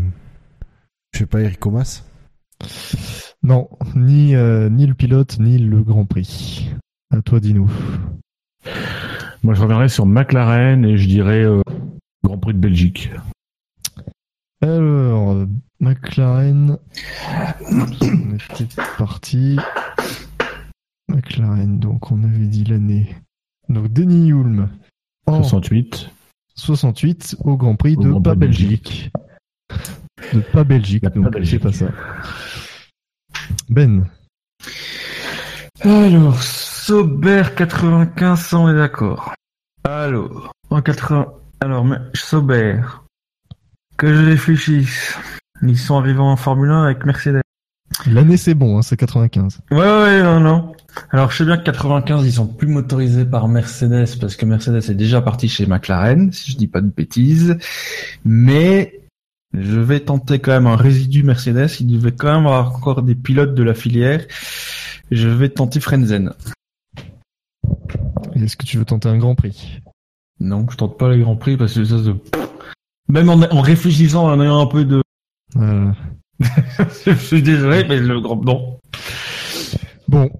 je 1.12 1.18
sais 1.18 1.26
pas, 1.26 1.40
Eric 1.40 1.64
Omas. 1.64 2.02
Non, 3.42 3.68
ni, 3.96 4.34
euh, 4.34 4.68
ni 4.68 4.86
le 4.86 4.94
pilote, 4.94 5.38
ni 5.38 5.58
le 5.58 5.82
Grand 5.82 6.04
Prix. 6.04 6.70
À 7.10 7.22
toi, 7.22 7.40
Dino. 7.40 7.68
Moi, 9.42 9.54
je 9.54 9.62
reviendrai 9.62 9.88
sur 9.88 10.06
McLaren 10.06 10.84
et 10.84 10.96
je 10.96 11.08
dirais 11.08 11.42
euh, 11.42 11.62
Grand 12.22 12.38
Prix 12.38 12.54
de 12.54 12.58
Belgique. 12.58 13.10
Alors, 14.60 15.44
McLaren. 15.80 16.78
On 17.70 18.34
était 18.34 18.68
parti. 18.96 19.58
McLaren, 21.08 21.80
donc 21.80 22.12
on 22.12 22.22
avait 22.22 22.46
dit 22.46 22.64
l'année. 22.64 23.16
Donc 23.68 23.92
Denis 23.92 24.30
Hulme 24.30 24.68
en 25.26 25.42
68. 25.42 26.10
68 26.54 27.36
au 27.40 27.56
Grand 27.56 27.74
Prix 27.74 27.96
Au 27.96 28.02
de 28.02 28.10
Grand 28.10 28.22
pas 28.22 28.34
Belgique. 28.36 29.10
De 30.32 30.40
pas 30.40 30.62
Belgique, 30.62 31.02
La 31.02 31.10
pas 31.10 31.18
donc 31.18 31.44
c'est 31.44 31.58
pas 31.58 31.72
ça. 31.72 31.86
Ben, 33.68 34.06
Alors, 35.80 36.40
Sauber 36.84 37.44
95, 37.56 38.40
ça, 38.40 38.58
on 38.58 38.68
est 38.68 38.74
d'accord. 38.74 39.32
Alors, 39.84 40.50
en 40.68 40.82
80. 40.82 41.32
Alors, 41.60 41.84
mais 41.84 41.98
Sauber. 42.12 42.80
Que 43.96 44.12
je 44.12 44.24
réfléchisse. 44.24 45.16
Ils 45.62 45.78
sont 45.78 45.96
arrivés 45.96 46.18
en 46.18 46.34
Formule 46.34 46.70
1 46.70 46.82
avec 46.82 47.06
Mercedes. 47.06 47.42
l'année 48.06 48.36
c'est 48.36 48.54
bon, 48.54 48.78
hein, 48.78 48.82
c'est 48.82 48.96
95. 48.96 49.60
Ouais, 49.70 49.78
ouais, 49.78 50.22
non, 50.24 50.40
non. 50.40 50.72
Alors, 51.12 51.30
je 51.30 51.36
sais 51.36 51.44
bien 51.44 51.56
que 51.56 51.62
95, 51.62 52.26
ils 52.26 52.32
sont 52.32 52.48
plus 52.48 52.66
motorisés 52.66 53.26
par 53.26 53.46
Mercedes 53.46 54.18
parce 54.20 54.34
que 54.34 54.44
Mercedes 54.44 54.90
est 54.90 54.96
déjà 54.96 55.22
parti 55.22 55.48
chez 55.48 55.66
McLaren, 55.66 56.32
si 56.32 56.50
je 56.50 56.56
dis 56.56 56.66
pas 56.66 56.80
de 56.80 56.90
bêtises. 56.90 57.58
Mais 58.24 59.02
je 59.54 59.78
vais 59.78 60.00
tenter 60.00 60.40
quand 60.40 60.50
même 60.50 60.66
un 60.66 60.74
résidu 60.74 61.22
Mercedes. 61.22 61.70
Il 61.78 62.00
devait 62.00 62.10
quand 62.10 62.34
même 62.34 62.46
avoir 62.46 62.74
encore 62.74 63.04
des 63.04 63.14
pilotes 63.14 63.54
de 63.54 63.62
la 63.62 63.74
filière. 63.74 64.26
Je 65.12 65.28
vais 65.28 65.48
tenter 65.48 65.78
Frenzen. 65.78 66.32
Est-ce 68.42 68.56
que 68.56 68.66
tu 68.66 68.78
veux 68.78 68.84
tenter 68.84 69.08
un 69.08 69.18
Grand 69.18 69.34
Prix? 69.34 69.80
Non, 70.40 70.66
je 70.70 70.76
tente 70.76 70.98
pas 70.98 71.10
les 71.10 71.20
grands 71.20 71.36
prix 71.36 71.56
parce 71.56 71.74
que 71.74 71.84
ça 71.84 71.98
se... 72.02 72.10
Même 73.08 73.28
en, 73.28 73.34
en 73.40 73.60
réfléchissant, 73.60 74.26
en 74.26 74.40
ayant 74.40 74.60
un 74.60 74.66
peu 74.66 74.84
de... 74.84 75.02
Voilà. 75.54 75.94
je 77.06 77.12
suis 77.12 77.42
désolé, 77.42 77.84
mais 77.88 78.00
le 78.00 78.20
grand... 78.20 78.42
Non. 78.44 78.78
Bon, 80.08 80.30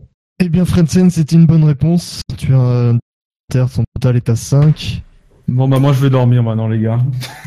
eh 0.40 0.48
bien 0.48 0.64
Frentzen, 0.64 1.10
c'était 1.10 1.36
une 1.36 1.46
bonne 1.46 1.64
réponse. 1.64 2.20
Tu 2.36 2.52
as 2.54 2.58
un 2.58 2.98
terre, 3.50 3.70
ton 3.70 3.84
total 3.94 4.16
est 4.16 4.28
à 4.28 4.36
5. 4.36 5.02
Bon, 5.48 5.68
bah 5.68 5.78
moi 5.78 5.92
je 5.92 6.00
vais 6.00 6.10
dormir 6.10 6.42
maintenant, 6.42 6.68
les 6.68 6.78
gars. 6.80 7.00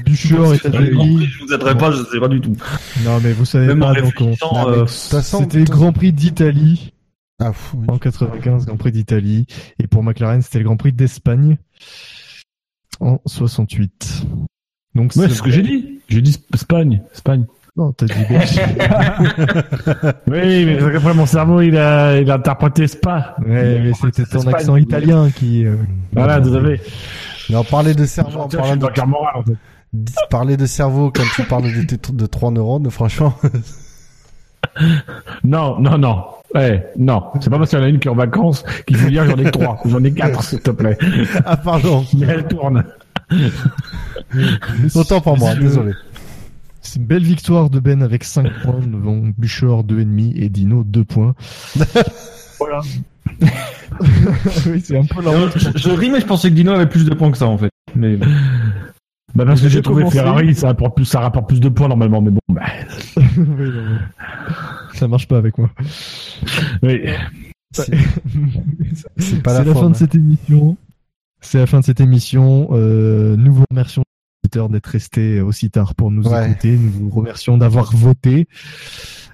Buchor 0.06 0.54
est 0.54 0.66
à 0.66 0.70
Les 0.70 0.92
grands 0.92 1.04
prix, 1.06 1.16
2. 1.16 1.26
je 1.26 1.44
vous 1.46 1.54
aiderai 1.54 1.78
pas, 1.78 1.92
je 1.92 2.04
sais 2.04 2.20
pas 2.20 2.28
du 2.28 2.40
tout. 2.42 2.56
Non 3.04 3.20
mais 3.24 3.34
vous 3.34 3.46
savez 3.46 3.68
Même 3.68 3.80
pas, 3.80 3.94
donc 3.94 4.14
on- 4.22 4.68
euh, 4.70 4.86
C'était 4.88 5.60
le 5.60 5.66
Grand 5.66 5.92
Prix 5.94 6.12
d'Italie 6.14 6.94
Ah, 7.40 7.52
fou, 7.54 7.78
oui. 7.82 7.86
en 7.90 7.98
95, 7.98 8.66
Grand 8.66 8.78
Prix 8.78 8.92
d'Italie. 8.92 9.46
Et 9.80 9.88
pour 9.88 10.04
McLaren, 10.04 10.42
c'était 10.42 10.60
le 10.60 10.66
Grand 10.66 10.78
Prix 10.78 10.94
d'Espagne 10.94 11.58
en 13.00 13.20
68. 13.26 14.26
Donc 14.96 15.12
Ouais, 15.16 15.28
c'est 15.28 15.36
ce 15.36 15.42
que 15.42 15.52
j'ai 15.52 15.62
dit. 15.62 16.00
J'ai 16.08 16.22
dit 16.22 16.38
Espagne. 16.54 17.02
Espagne. 17.14 17.46
Non, 17.78 17.92
t'as 17.92 18.06
dit 18.06 18.14
Belgique. 18.30 18.62
Oui, 20.28 20.66
mais 20.66 20.78
qu'après 20.78 21.14
mon 21.14 21.26
cerveau, 21.26 21.60
il 21.62 21.76
a, 21.78 22.18
il 22.22 22.32
a 22.32 22.36
interprété 22.36 22.88
Spa. 22.88 23.36
ouais, 23.46 23.82
mais 23.82 23.92
c'était 23.94 24.24
ton 24.24 24.40
Espagne. 24.40 24.56
accent 24.56 24.76
italien 24.78 25.30
qui... 25.30 25.66
euh, 25.66 25.76
Voilà, 26.14 26.40
tout 26.40 26.54
à 26.54 26.62
fait. 26.64 26.82
Mais 27.50 27.58
on 27.58 27.64
parlait 27.66 27.94
de 27.94 28.06
cerveau, 28.06 28.48
parlait 28.48 28.72
suis 28.72 28.80
de, 28.80 29.06
moral, 29.06 29.34
en 29.36 29.44
fait. 29.44 29.58
parler 30.30 30.56
de 30.58 30.66
cerveau 30.66 31.12
quand 31.12 31.24
tu 31.36 31.44
parles 31.44 31.64
de, 31.72 31.84
tes- 31.84 32.12
de 32.14 32.26
3 32.26 32.52
neurones, 32.52 32.90
franchement. 32.90 33.34
Non, 35.44 35.80
non, 35.80 35.98
non. 35.98 36.24
Eh, 36.56 36.80
non. 36.98 37.24
C'est 37.42 37.50
pas 37.50 37.58
parce 37.58 37.70
qu'il 37.70 37.80
y 37.80 37.82
en 37.82 37.86
a 37.86 37.90
une 37.90 38.00
qui 38.00 38.08
est 38.08 38.12
en 38.12 38.16
vacances 38.16 38.64
qu'il 38.88 38.96
faut 38.98 39.10
dire 39.10 39.26
j'en 39.26 39.38
ai 39.38 39.52
trois. 39.52 39.80
J'en 39.86 40.04
ai 40.04 40.12
quatre, 40.12 40.44
s'il 40.44 40.62
te 40.62 40.72
plaît. 40.72 40.98
ah, 41.46 41.58
pardon. 41.58 42.06
Mais 42.18 42.28
elle 42.28 42.48
tourne. 42.48 42.84
Autant 44.96 45.22
pour 45.22 45.38
moi, 45.38 45.56
désolé. 45.56 45.94
C'est 46.82 47.00
une 47.00 47.06
belle 47.06 47.24
victoire 47.24 47.70
de 47.70 47.80
Ben 47.80 48.04
avec 48.04 48.24
5 48.24 48.48
points 48.64 48.80
devant 48.86 49.22
Buchor 49.38 49.84
2,5 49.84 50.34
et 50.36 50.50
Dino 50.50 50.84
2 50.84 51.04
points. 51.04 51.34
Voilà. 52.60 52.82
oui, 54.68 54.82
c'est 54.84 54.98
un 54.98 55.04
peu 55.04 55.22
je, 55.56 55.70
je 55.76 55.90
ris, 55.90 56.12
mais 56.12 56.22
je 56.22 56.26
pensais 56.26 56.50
que 56.50 56.56
Dino 56.56 56.72
avait 56.72 56.86
plus 56.86 57.06
de 57.06 57.14
points 57.16 57.32
que 57.32 57.38
ça 57.38 57.48
en 57.48 57.58
fait. 57.58 57.72
Mais 57.96 58.18
Bah 59.36 59.46
parce 59.46 59.62
que 59.62 59.68
J'ai 59.68 59.76
j'ai 59.76 59.82
trouvé 59.82 60.04
commencé. 60.04 60.18
Ferrari, 60.20 60.56
ça 60.56 60.68
rapporte 60.68 60.96
plus, 60.96 61.06
ça 61.06 61.20
rapporte 61.20 61.48
plus 61.50 61.60
de 61.60 61.68
points 61.70 61.88
normalement, 61.90 62.22
mais 62.22 62.32
bon, 62.32 62.40
bah, 62.50 62.64
Oui, 63.18 63.24
non, 63.38 63.84
mais 63.90 64.98
Ça 64.98 65.08
marche 65.08 65.28
pas 65.28 65.38
avec 65.38 65.58
moi. 65.58 65.70
oui. 66.84 67.02
C'est 69.18 69.44
pas 69.44 69.54
la, 69.54 69.64
la, 69.66 69.74
fin 69.76 69.90
de 69.90 69.96
cette 69.96 70.16
émission. 70.16 70.78
C'est 71.42 71.58
la 71.58 71.66
fin 71.68 71.82
de 71.82 71.86
cette 71.86 72.00
émission. 72.00 72.70
Euh, 72.72 73.36
nous 73.36 73.54
vous 73.54 73.66
remercions 73.70 74.04
auditeurs, 74.46 74.70
d'être 74.70 74.88
restés 74.88 75.42
aussi 75.42 75.70
tard 75.70 75.96
pour 75.96 76.12
nous 76.12 76.24
Ouais. 76.28 76.50
écouter. 76.52 76.78
Nous 76.78 76.92
vous 76.92 77.10
remercions 77.10 77.58
d'avoir 77.58 77.94
voté. 77.96 78.48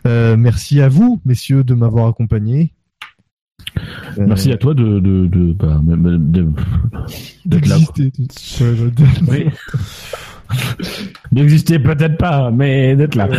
Euh, 0.07 0.35
merci 0.37 0.81
à 0.81 0.89
vous, 0.89 1.21
messieurs, 1.25 1.63
de 1.63 1.75
m'avoir 1.75 2.07
accompagné. 2.07 2.73
Euh, 4.17 4.25
Merci 4.27 4.51
à 4.51 4.57
toi 4.57 4.73
de, 4.73 4.99
de, 4.99 5.27
de, 5.27 5.53
bah, 5.53 5.79
d'être 7.45 7.67
là. 7.67 7.77
Oui. 9.27 9.45
D'exister 11.31 11.79
peut-être 11.79 12.17
pas, 12.17 12.51
mais 12.51 12.95
d'être 12.95 13.15
là. 13.15 13.29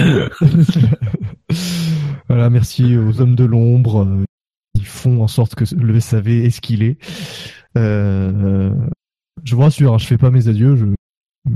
voilà, 2.29 2.49
merci 2.51 2.97
aux 2.97 3.21
hommes 3.21 3.35
de 3.35 3.45
l'ombre 3.45 4.05
euh, 4.05 4.25
qui 4.75 4.85
font 4.85 5.23
en 5.23 5.29
sorte 5.29 5.55
que 5.55 5.65
le 5.75 6.01
SAV 6.01 6.29
est 6.29 6.51
ce 6.51 6.61
qu'il 6.61 6.83
est. 6.83 6.97
Euh, 7.77 8.73
je 9.45 9.55
vous 9.55 9.63
rassure, 9.63 9.95
hein, 9.95 9.99
je 9.99 10.07
fais 10.07 10.19
pas 10.19 10.31
mes 10.31 10.49
adieux, 10.49 10.77
je, 10.77 10.87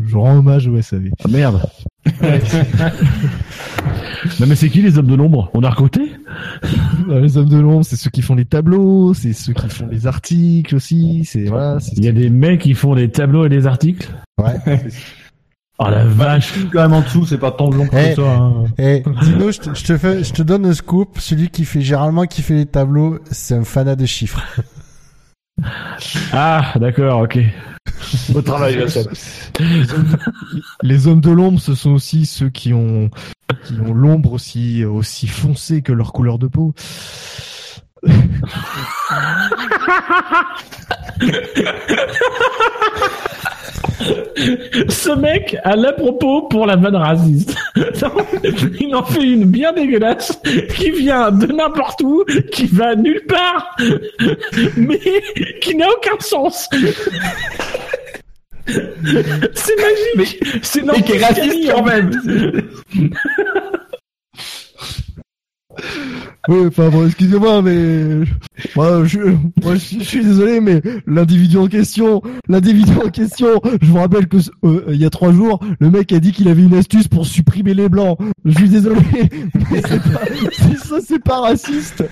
je 0.07 0.17
rends 0.17 0.37
hommage 0.39 0.67
au 0.69 0.81
SAV. 0.81 1.11
Ah, 1.25 1.29
merde. 1.29 1.63
non 4.41 4.47
mais 4.47 4.55
c'est 4.57 4.69
qui 4.69 4.83
les 4.83 4.99
hommes 4.99 5.07
de 5.07 5.15
l'ombre? 5.15 5.51
On 5.55 5.63
a 5.63 5.71
recruté? 5.71 6.13
Les 7.09 7.37
hommes 7.37 7.49
de 7.49 7.59
l'ombre, 7.59 7.85
c'est 7.85 7.97
ceux 7.97 8.11
qui 8.11 8.21
font 8.23 8.35
les 8.35 8.45
tableaux, 8.45 9.15
c'est 9.15 9.33
ceux 9.33 9.53
qui 9.53 9.69
font 9.69 9.87
les 9.91 10.07
articles 10.07 10.75
aussi, 10.75 11.25
c'est 11.25 11.45
voilà. 11.45 11.79
Il 11.97 12.05
y 12.05 12.09
a 12.09 12.13
des 12.13 12.31
mecs 12.31 12.61
qui 12.61 12.75
font 12.75 12.95
des 12.95 13.11
tableaux 13.11 13.47
et 13.47 13.49
des 13.49 13.67
articles? 13.67 14.09
Ouais. 14.43 14.57
Oh 15.79 15.91
la 15.91 16.07
vache 16.07 16.55
quand 16.73 16.81
même 16.81 16.95
en 16.95 17.03
dessous, 17.03 17.27
c'est 17.27 17.37
pas 17.37 17.51
tant 17.51 17.69
long 17.71 17.87
que 17.87 17.95
Eh. 17.97 18.15
ça. 18.15 18.23
hein. 18.23 18.65
Eh, 18.79 19.03
Dino, 19.21 19.51
je 19.53 19.59
te, 19.61 19.75
je 19.75 19.85
te 19.85 19.99
fais, 19.99 20.25
je 20.25 20.33
te 20.33 20.41
donne 20.43 20.65
un 20.65 20.73
scoop. 20.73 21.19
Celui 21.19 21.51
qui 21.51 21.67
fait 21.67 21.83
généralement 21.83 22.25
qui 22.25 22.41
fait 22.41 22.55
les 22.55 22.65
tableaux, 22.65 23.19
c'est 23.31 23.55
un 23.57 23.63
fanat 23.63 23.95
de 23.95 24.07
chiffres. 24.07 24.41
Ah 26.33 26.73
d'accord, 26.77 27.23
ok. 27.23 27.39
Au 28.35 28.43
travail, 28.43 28.77
là, 28.79 28.89
Seb. 28.89 29.09
Les 30.83 31.07
hommes 31.07 31.21
de 31.21 31.31
l'ombre, 31.31 31.61
ce 31.61 31.75
sont 31.75 31.93
aussi 31.93 32.27
ceux 32.27 32.51
qui 32.51 32.73
ont 32.73 33.11
qui 33.65 33.75
ont 33.81 33.95
l'ombre 33.95 34.33
aussi 34.33 34.85
aussi 34.85 35.29
foncée 35.29 35.83
que 35.83 35.93
leur 35.93 36.13
couleur 36.13 36.39
de 36.39 36.49
peau. 36.49 36.75
Ce 44.89 45.19
mec 45.19 45.57
a 45.65 45.77
la 45.77 45.93
propos 45.93 46.43
pour 46.43 46.67
la 46.67 46.77
vanne 46.77 46.97
raciste. 46.97 47.57
Il 48.81 48.95
en 48.95 49.03
fait 49.03 49.23
une 49.23 49.45
bien 49.45 49.73
dégueulasse 49.73 50.39
qui 50.75 50.91
vient 50.91 51.31
de 51.31 51.47
n'importe 51.47 52.03
où, 52.03 52.25
qui 52.53 52.67
va 52.67 52.95
nulle 52.95 53.25
part, 53.27 53.77
mais 54.77 55.01
qui 55.61 55.75
n'a 55.77 55.89
aucun 55.89 56.19
sens. 56.21 56.69
C'est 58.67 59.77
magique. 59.77 60.45
C'est 60.63 60.83
Mais 60.83 61.03
qui 61.03 61.13
est 61.13 61.25
raciste 61.25 61.71
quand 61.71 61.85
même. 61.85 62.11
Oui, 66.49 66.67
enfin 66.69 66.89
bon, 66.91 67.07
excusez-moi, 67.07 67.61
mais 67.63 68.25
moi, 68.77 69.05
je, 69.05 69.19
moi, 69.63 69.75
je, 69.75 69.99
je 69.99 70.05
suis 70.05 70.25
désolé, 70.25 70.61
mais 70.61 70.81
l'individu 71.07 71.57
en 71.59 71.67
question, 71.67 72.23
l'individu 72.49 72.93
en 73.05 73.11
question, 73.11 73.61
je 73.81 73.87
vous 73.87 73.99
rappelle 73.99 74.29
que 74.29 74.37
euh, 74.65 74.85
il 74.89 74.97
y 74.97 75.05
a 75.05 75.11
trois 75.11 75.33
jours, 75.33 75.59
le 75.81 75.91
mec 75.91 76.13
a 76.13 76.21
dit 76.21 76.33
qu'il 76.33 76.49
avait 76.49 76.63
une 76.63 76.75
astuce 76.75 77.09
pour 77.09 77.27
supprimer 77.27 77.75
les 77.75 77.89
blancs. 77.89 78.19
Je 78.45 78.57
suis 78.57 78.69
désolé, 78.69 79.01
mais 79.71 79.83
c'est 79.83 80.03
pas, 80.03 80.27
ça, 80.85 81.01
c'est 81.05 81.23
pas 81.23 81.41
raciste. 81.41 82.05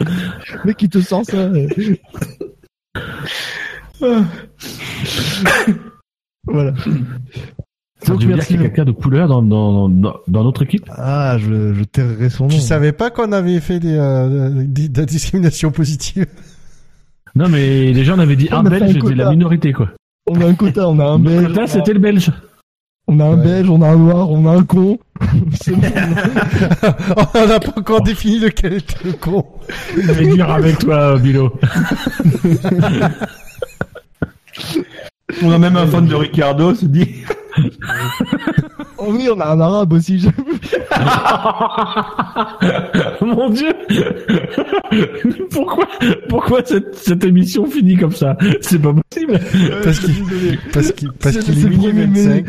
Le 0.00 0.64
mec, 0.64 0.82
il 0.82 0.88
te 0.88 1.00
sent 1.00 1.22
ça. 1.24 1.50
voilà. 6.44 6.74
Donc, 8.12 8.20
tu 8.20 8.26
veux 8.26 8.34
dire 8.34 8.46
qu'il 8.46 8.56
y 8.56 8.60
a 8.60 8.62
quelqu'un 8.64 8.84
de 8.84 8.92
couleur 8.92 9.28
dans, 9.28 9.42
dans, 9.42 9.88
dans, 9.88 10.14
dans 10.28 10.44
notre 10.44 10.62
équipe 10.62 10.84
Ah, 10.90 11.36
je, 11.38 11.74
je 11.74 11.84
tairai 11.84 12.28
son 12.30 12.44
nom. 12.44 12.50
Tu 12.50 12.60
savais 12.60 12.92
pas 12.92 13.10
qu'on 13.10 13.32
avait 13.32 13.60
fait 13.60 13.80
des, 13.80 13.96
euh, 13.96 14.50
des- 14.66 14.88
de 14.88 15.00
la 15.00 15.06
discrimination 15.06 15.70
positive 15.70 16.26
Non 17.36 17.48
mais 17.48 17.92
déjà 17.92 18.14
on 18.14 18.18
avait 18.20 18.36
dit 18.36 18.48
On 18.52 18.56
un 18.58 18.62
belge 18.62 18.92
c'était 18.92 19.14
la 19.16 19.30
minorité 19.30 19.72
quoi. 19.72 19.88
On 20.26 20.40
a 20.40 20.46
un 20.46 20.54
quota, 20.54 20.88
on 20.88 20.98
a 21.00 21.04
un 21.04 21.18
Le 21.18 21.24
belge, 21.24 21.46
quota 21.48 21.66
c'était 21.66 21.92
le 21.92 21.98
belge. 21.98 22.30
on 23.08 23.18
a 23.20 23.24
un 23.24 23.36
Ouais. 23.36 23.42
belge, 23.44 23.68
on 23.70 23.82
a 23.82 23.88
un 23.88 23.96
noir, 23.96 24.30
on 24.30 24.46
a 24.46 24.52
un 24.56 24.62
con. 24.62 24.98
C'est 25.60 25.72
bon. 25.74 25.82
On 27.34 27.46
n'a 27.48 27.58
pas 27.60 27.72
encore 27.76 28.02
défini 28.02 28.38
lequel 28.38 28.74
était 28.74 28.94
le 29.04 29.12
con. 29.14 29.44
C'est 29.96 30.26
dur 30.26 30.48
avec 30.50 30.78
toi 30.78 31.18
Bilo. 31.18 31.52
On 35.42 35.50
a 35.52 35.58
même 35.58 35.76
un 35.76 35.86
fan 35.86 36.06
de 36.06 36.14
Ricardo, 36.14 36.74
se 36.74 36.86
dit. 36.86 37.08
Oh 38.98 39.08
oui, 39.12 39.28
on 39.32 39.38
a 39.38 39.46
un 39.52 39.60
arabe 39.60 39.92
aussi. 39.92 40.18
je- 40.18 40.28
Mon 43.24 43.50
dieu 43.50 43.72
Pourquoi 45.50 45.86
pourquoi 46.28 46.62
cette, 46.64 46.94
cette 46.96 47.24
émission 47.24 47.66
finit 47.66 47.96
comme 47.96 48.12
ça? 48.12 48.36
C'est 48.60 48.78
pas 48.80 48.92
possible 48.92 49.38
Parce 49.82 49.98
qu'il 50.00 50.14
parce 50.72 50.92
qu'il 50.92 51.12
parce 51.12 51.36
qu'il 51.38 51.58
est 51.58 51.68
minuit 51.68 51.86
le 51.92 51.92
premier 51.92 52.06
25. 52.06 52.46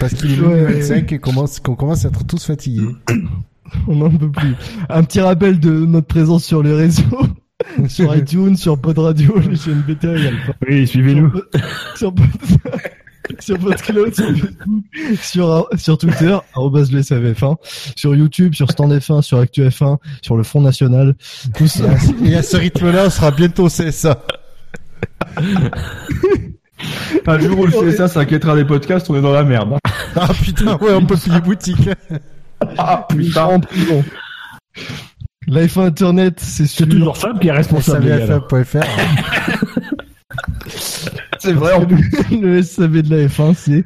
Parce 0.00 0.14
qu'il 0.14 0.32
est 0.32 0.36
minuit 0.36 0.46
Ouais, 0.48 0.62
ouais, 0.64 0.72
25 0.80 1.12
et 1.12 1.18
commence, 1.18 1.60
qu'on 1.60 1.76
commence 1.76 2.04
à 2.04 2.08
être 2.08 2.26
tous 2.26 2.44
fatigués. 2.44 2.88
On 3.88 3.96
n'en 3.96 4.10
peut 4.10 4.30
plus. 4.30 4.54
Un 4.88 5.02
petit 5.04 5.20
rappel 5.20 5.58
de 5.60 5.70
notre 5.70 6.06
présence 6.08 6.44
sur 6.44 6.62
les 6.62 6.74
réseaux. 6.74 7.02
sur 7.88 8.14
iTunes, 8.16 8.56
sur 8.56 8.78
Pod 8.80 8.98
Radio, 8.98 9.38
les 9.48 9.56
chaînes 9.56 9.82
bêta, 9.86 10.08
il 10.16 10.24
y 10.24 10.26
a 10.26 10.30
le 10.30 10.36
Oui, 10.68 10.86
suivez-nous. 10.86 11.32
sur 11.96 12.12
Pod- 12.14 12.26
sur 13.40 13.58
PodCloud, 13.58 14.14
sur 14.14 14.24
Facebook, 14.26 14.84
sur, 15.20 15.68
sur 15.76 15.98
Twitter, 15.98 16.36
arrobas 16.54 16.86
le 16.92 17.00
SAVF1, 17.00 17.56
sur 17.96 18.14
YouTube, 18.14 18.54
sur 18.54 18.70
Stand 18.70 18.92
F1, 18.92 19.20
sur 19.22 19.40
Actu 19.40 19.62
F1, 19.62 19.96
sur 20.22 20.36
le 20.36 20.44
Front 20.44 20.60
National. 20.60 21.14
Tout 21.56 21.66
ça. 21.66 21.86
Et 22.24 22.36
à 22.36 22.44
ce 22.44 22.56
rythme-là, 22.56 23.06
on 23.06 23.10
sera 23.10 23.32
bientôt 23.32 23.64
au 23.64 23.68
CSA. 23.68 24.22
Un 27.26 27.38
jour 27.40 27.58
où 27.58 27.66
le 27.66 27.72
CSA 27.72 28.06
s'inquiétera 28.06 28.54
des 28.54 28.64
podcasts, 28.64 29.10
on 29.10 29.16
est 29.16 29.22
dans 29.22 29.32
la 29.32 29.42
merde. 29.42 29.76
Ah 30.14 30.28
putain, 30.32 30.76
ouais, 30.76 30.92
on 30.94 31.04
peut 31.04 31.16
payer 31.16 31.40
boutique. 31.40 31.88
Ah 32.78 33.06
sera 33.10 33.48
en 33.48 33.60
prison. 33.60 34.04
La 35.46 35.64
F1 35.66 35.86
Internet, 35.86 36.40
c'est 36.40 36.66
C'est 36.66 36.76
sur 36.76 36.88
toujours 36.88 37.16
Fab 37.16 37.38
qui 37.38 37.48
est 37.48 37.52
responsable. 37.52 38.06
SAVF1.fr. 38.06 38.84
C'est 41.38 41.52
vrai, 41.52 41.72
en 41.74 41.86
plus. 41.86 42.10
le 42.40 42.62
SAV 42.62 43.02
de 43.02 43.10
la 43.16 43.26
F1, 43.28 43.54
c'est 43.54 43.84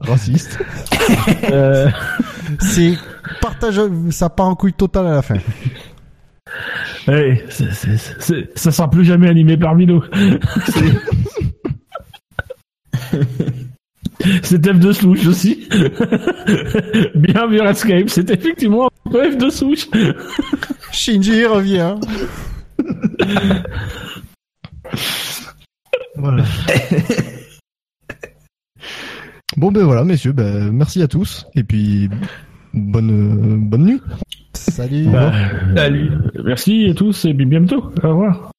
raciste. 0.00 0.58
Euh, 1.50 1.88
C'est 2.60 2.94
partage, 3.40 3.80
ça 4.10 4.28
part 4.28 4.46
en 4.46 4.54
couille 4.54 4.72
totale 4.74 5.06
à 5.06 5.10
la 5.16 5.22
fin. 5.22 5.36
c'est- 7.06 7.72
c'est- 7.72 7.96
c'est- 8.18 8.58
ça 8.58 8.70
sera 8.72 8.90
plus 8.90 9.04
jamais 9.04 9.28
animé 9.28 9.56
par 9.56 9.74
Bilo. 9.74 10.02
C'est- 14.20 14.44
C'est 14.46 14.66
F 14.72 14.78
de 14.78 14.92
souche 14.92 15.26
aussi. 15.26 15.68
Bien 17.14 17.46
vu 17.46 17.60
Redscape, 17.60 18.08
c'est 18.10 18.30
effectivement 18.30 18.90
un 19.06 19.10
peu 19.10 19.30
F 19.30 19.36
de 19.38 19.48
souche. 19.50 19.86
Shinji 20.92 21.44
revient. 21.46 21.94
Voilà. 26.16 26.42
bon 29.56 29.70
ben 29.70 29.84
voilà, 29.84 30.04
messieurs, 30.04 30.32
ben, 30.32 30.72
merci 30.72 31.00
à 31.02 31.08
tous 31.08 31.46
et 31.54 31.62
puis 31.62 32.08
bonne 32.74 33.10
euh, 33.10 33.56
bonne 33.58 33.84
nuit. 33.84 34.00
Salut. 34.54 35.06
Bah, 35.12 35.32
Salut. 35.76 36.10
Merci 36.44 36.88
à 36.90 36.94
tous 36.94 37.24
et 37.24 37.32
bientôt. 37.32 37.92
Au 38.02 38.08
revoir. 38.08 38.50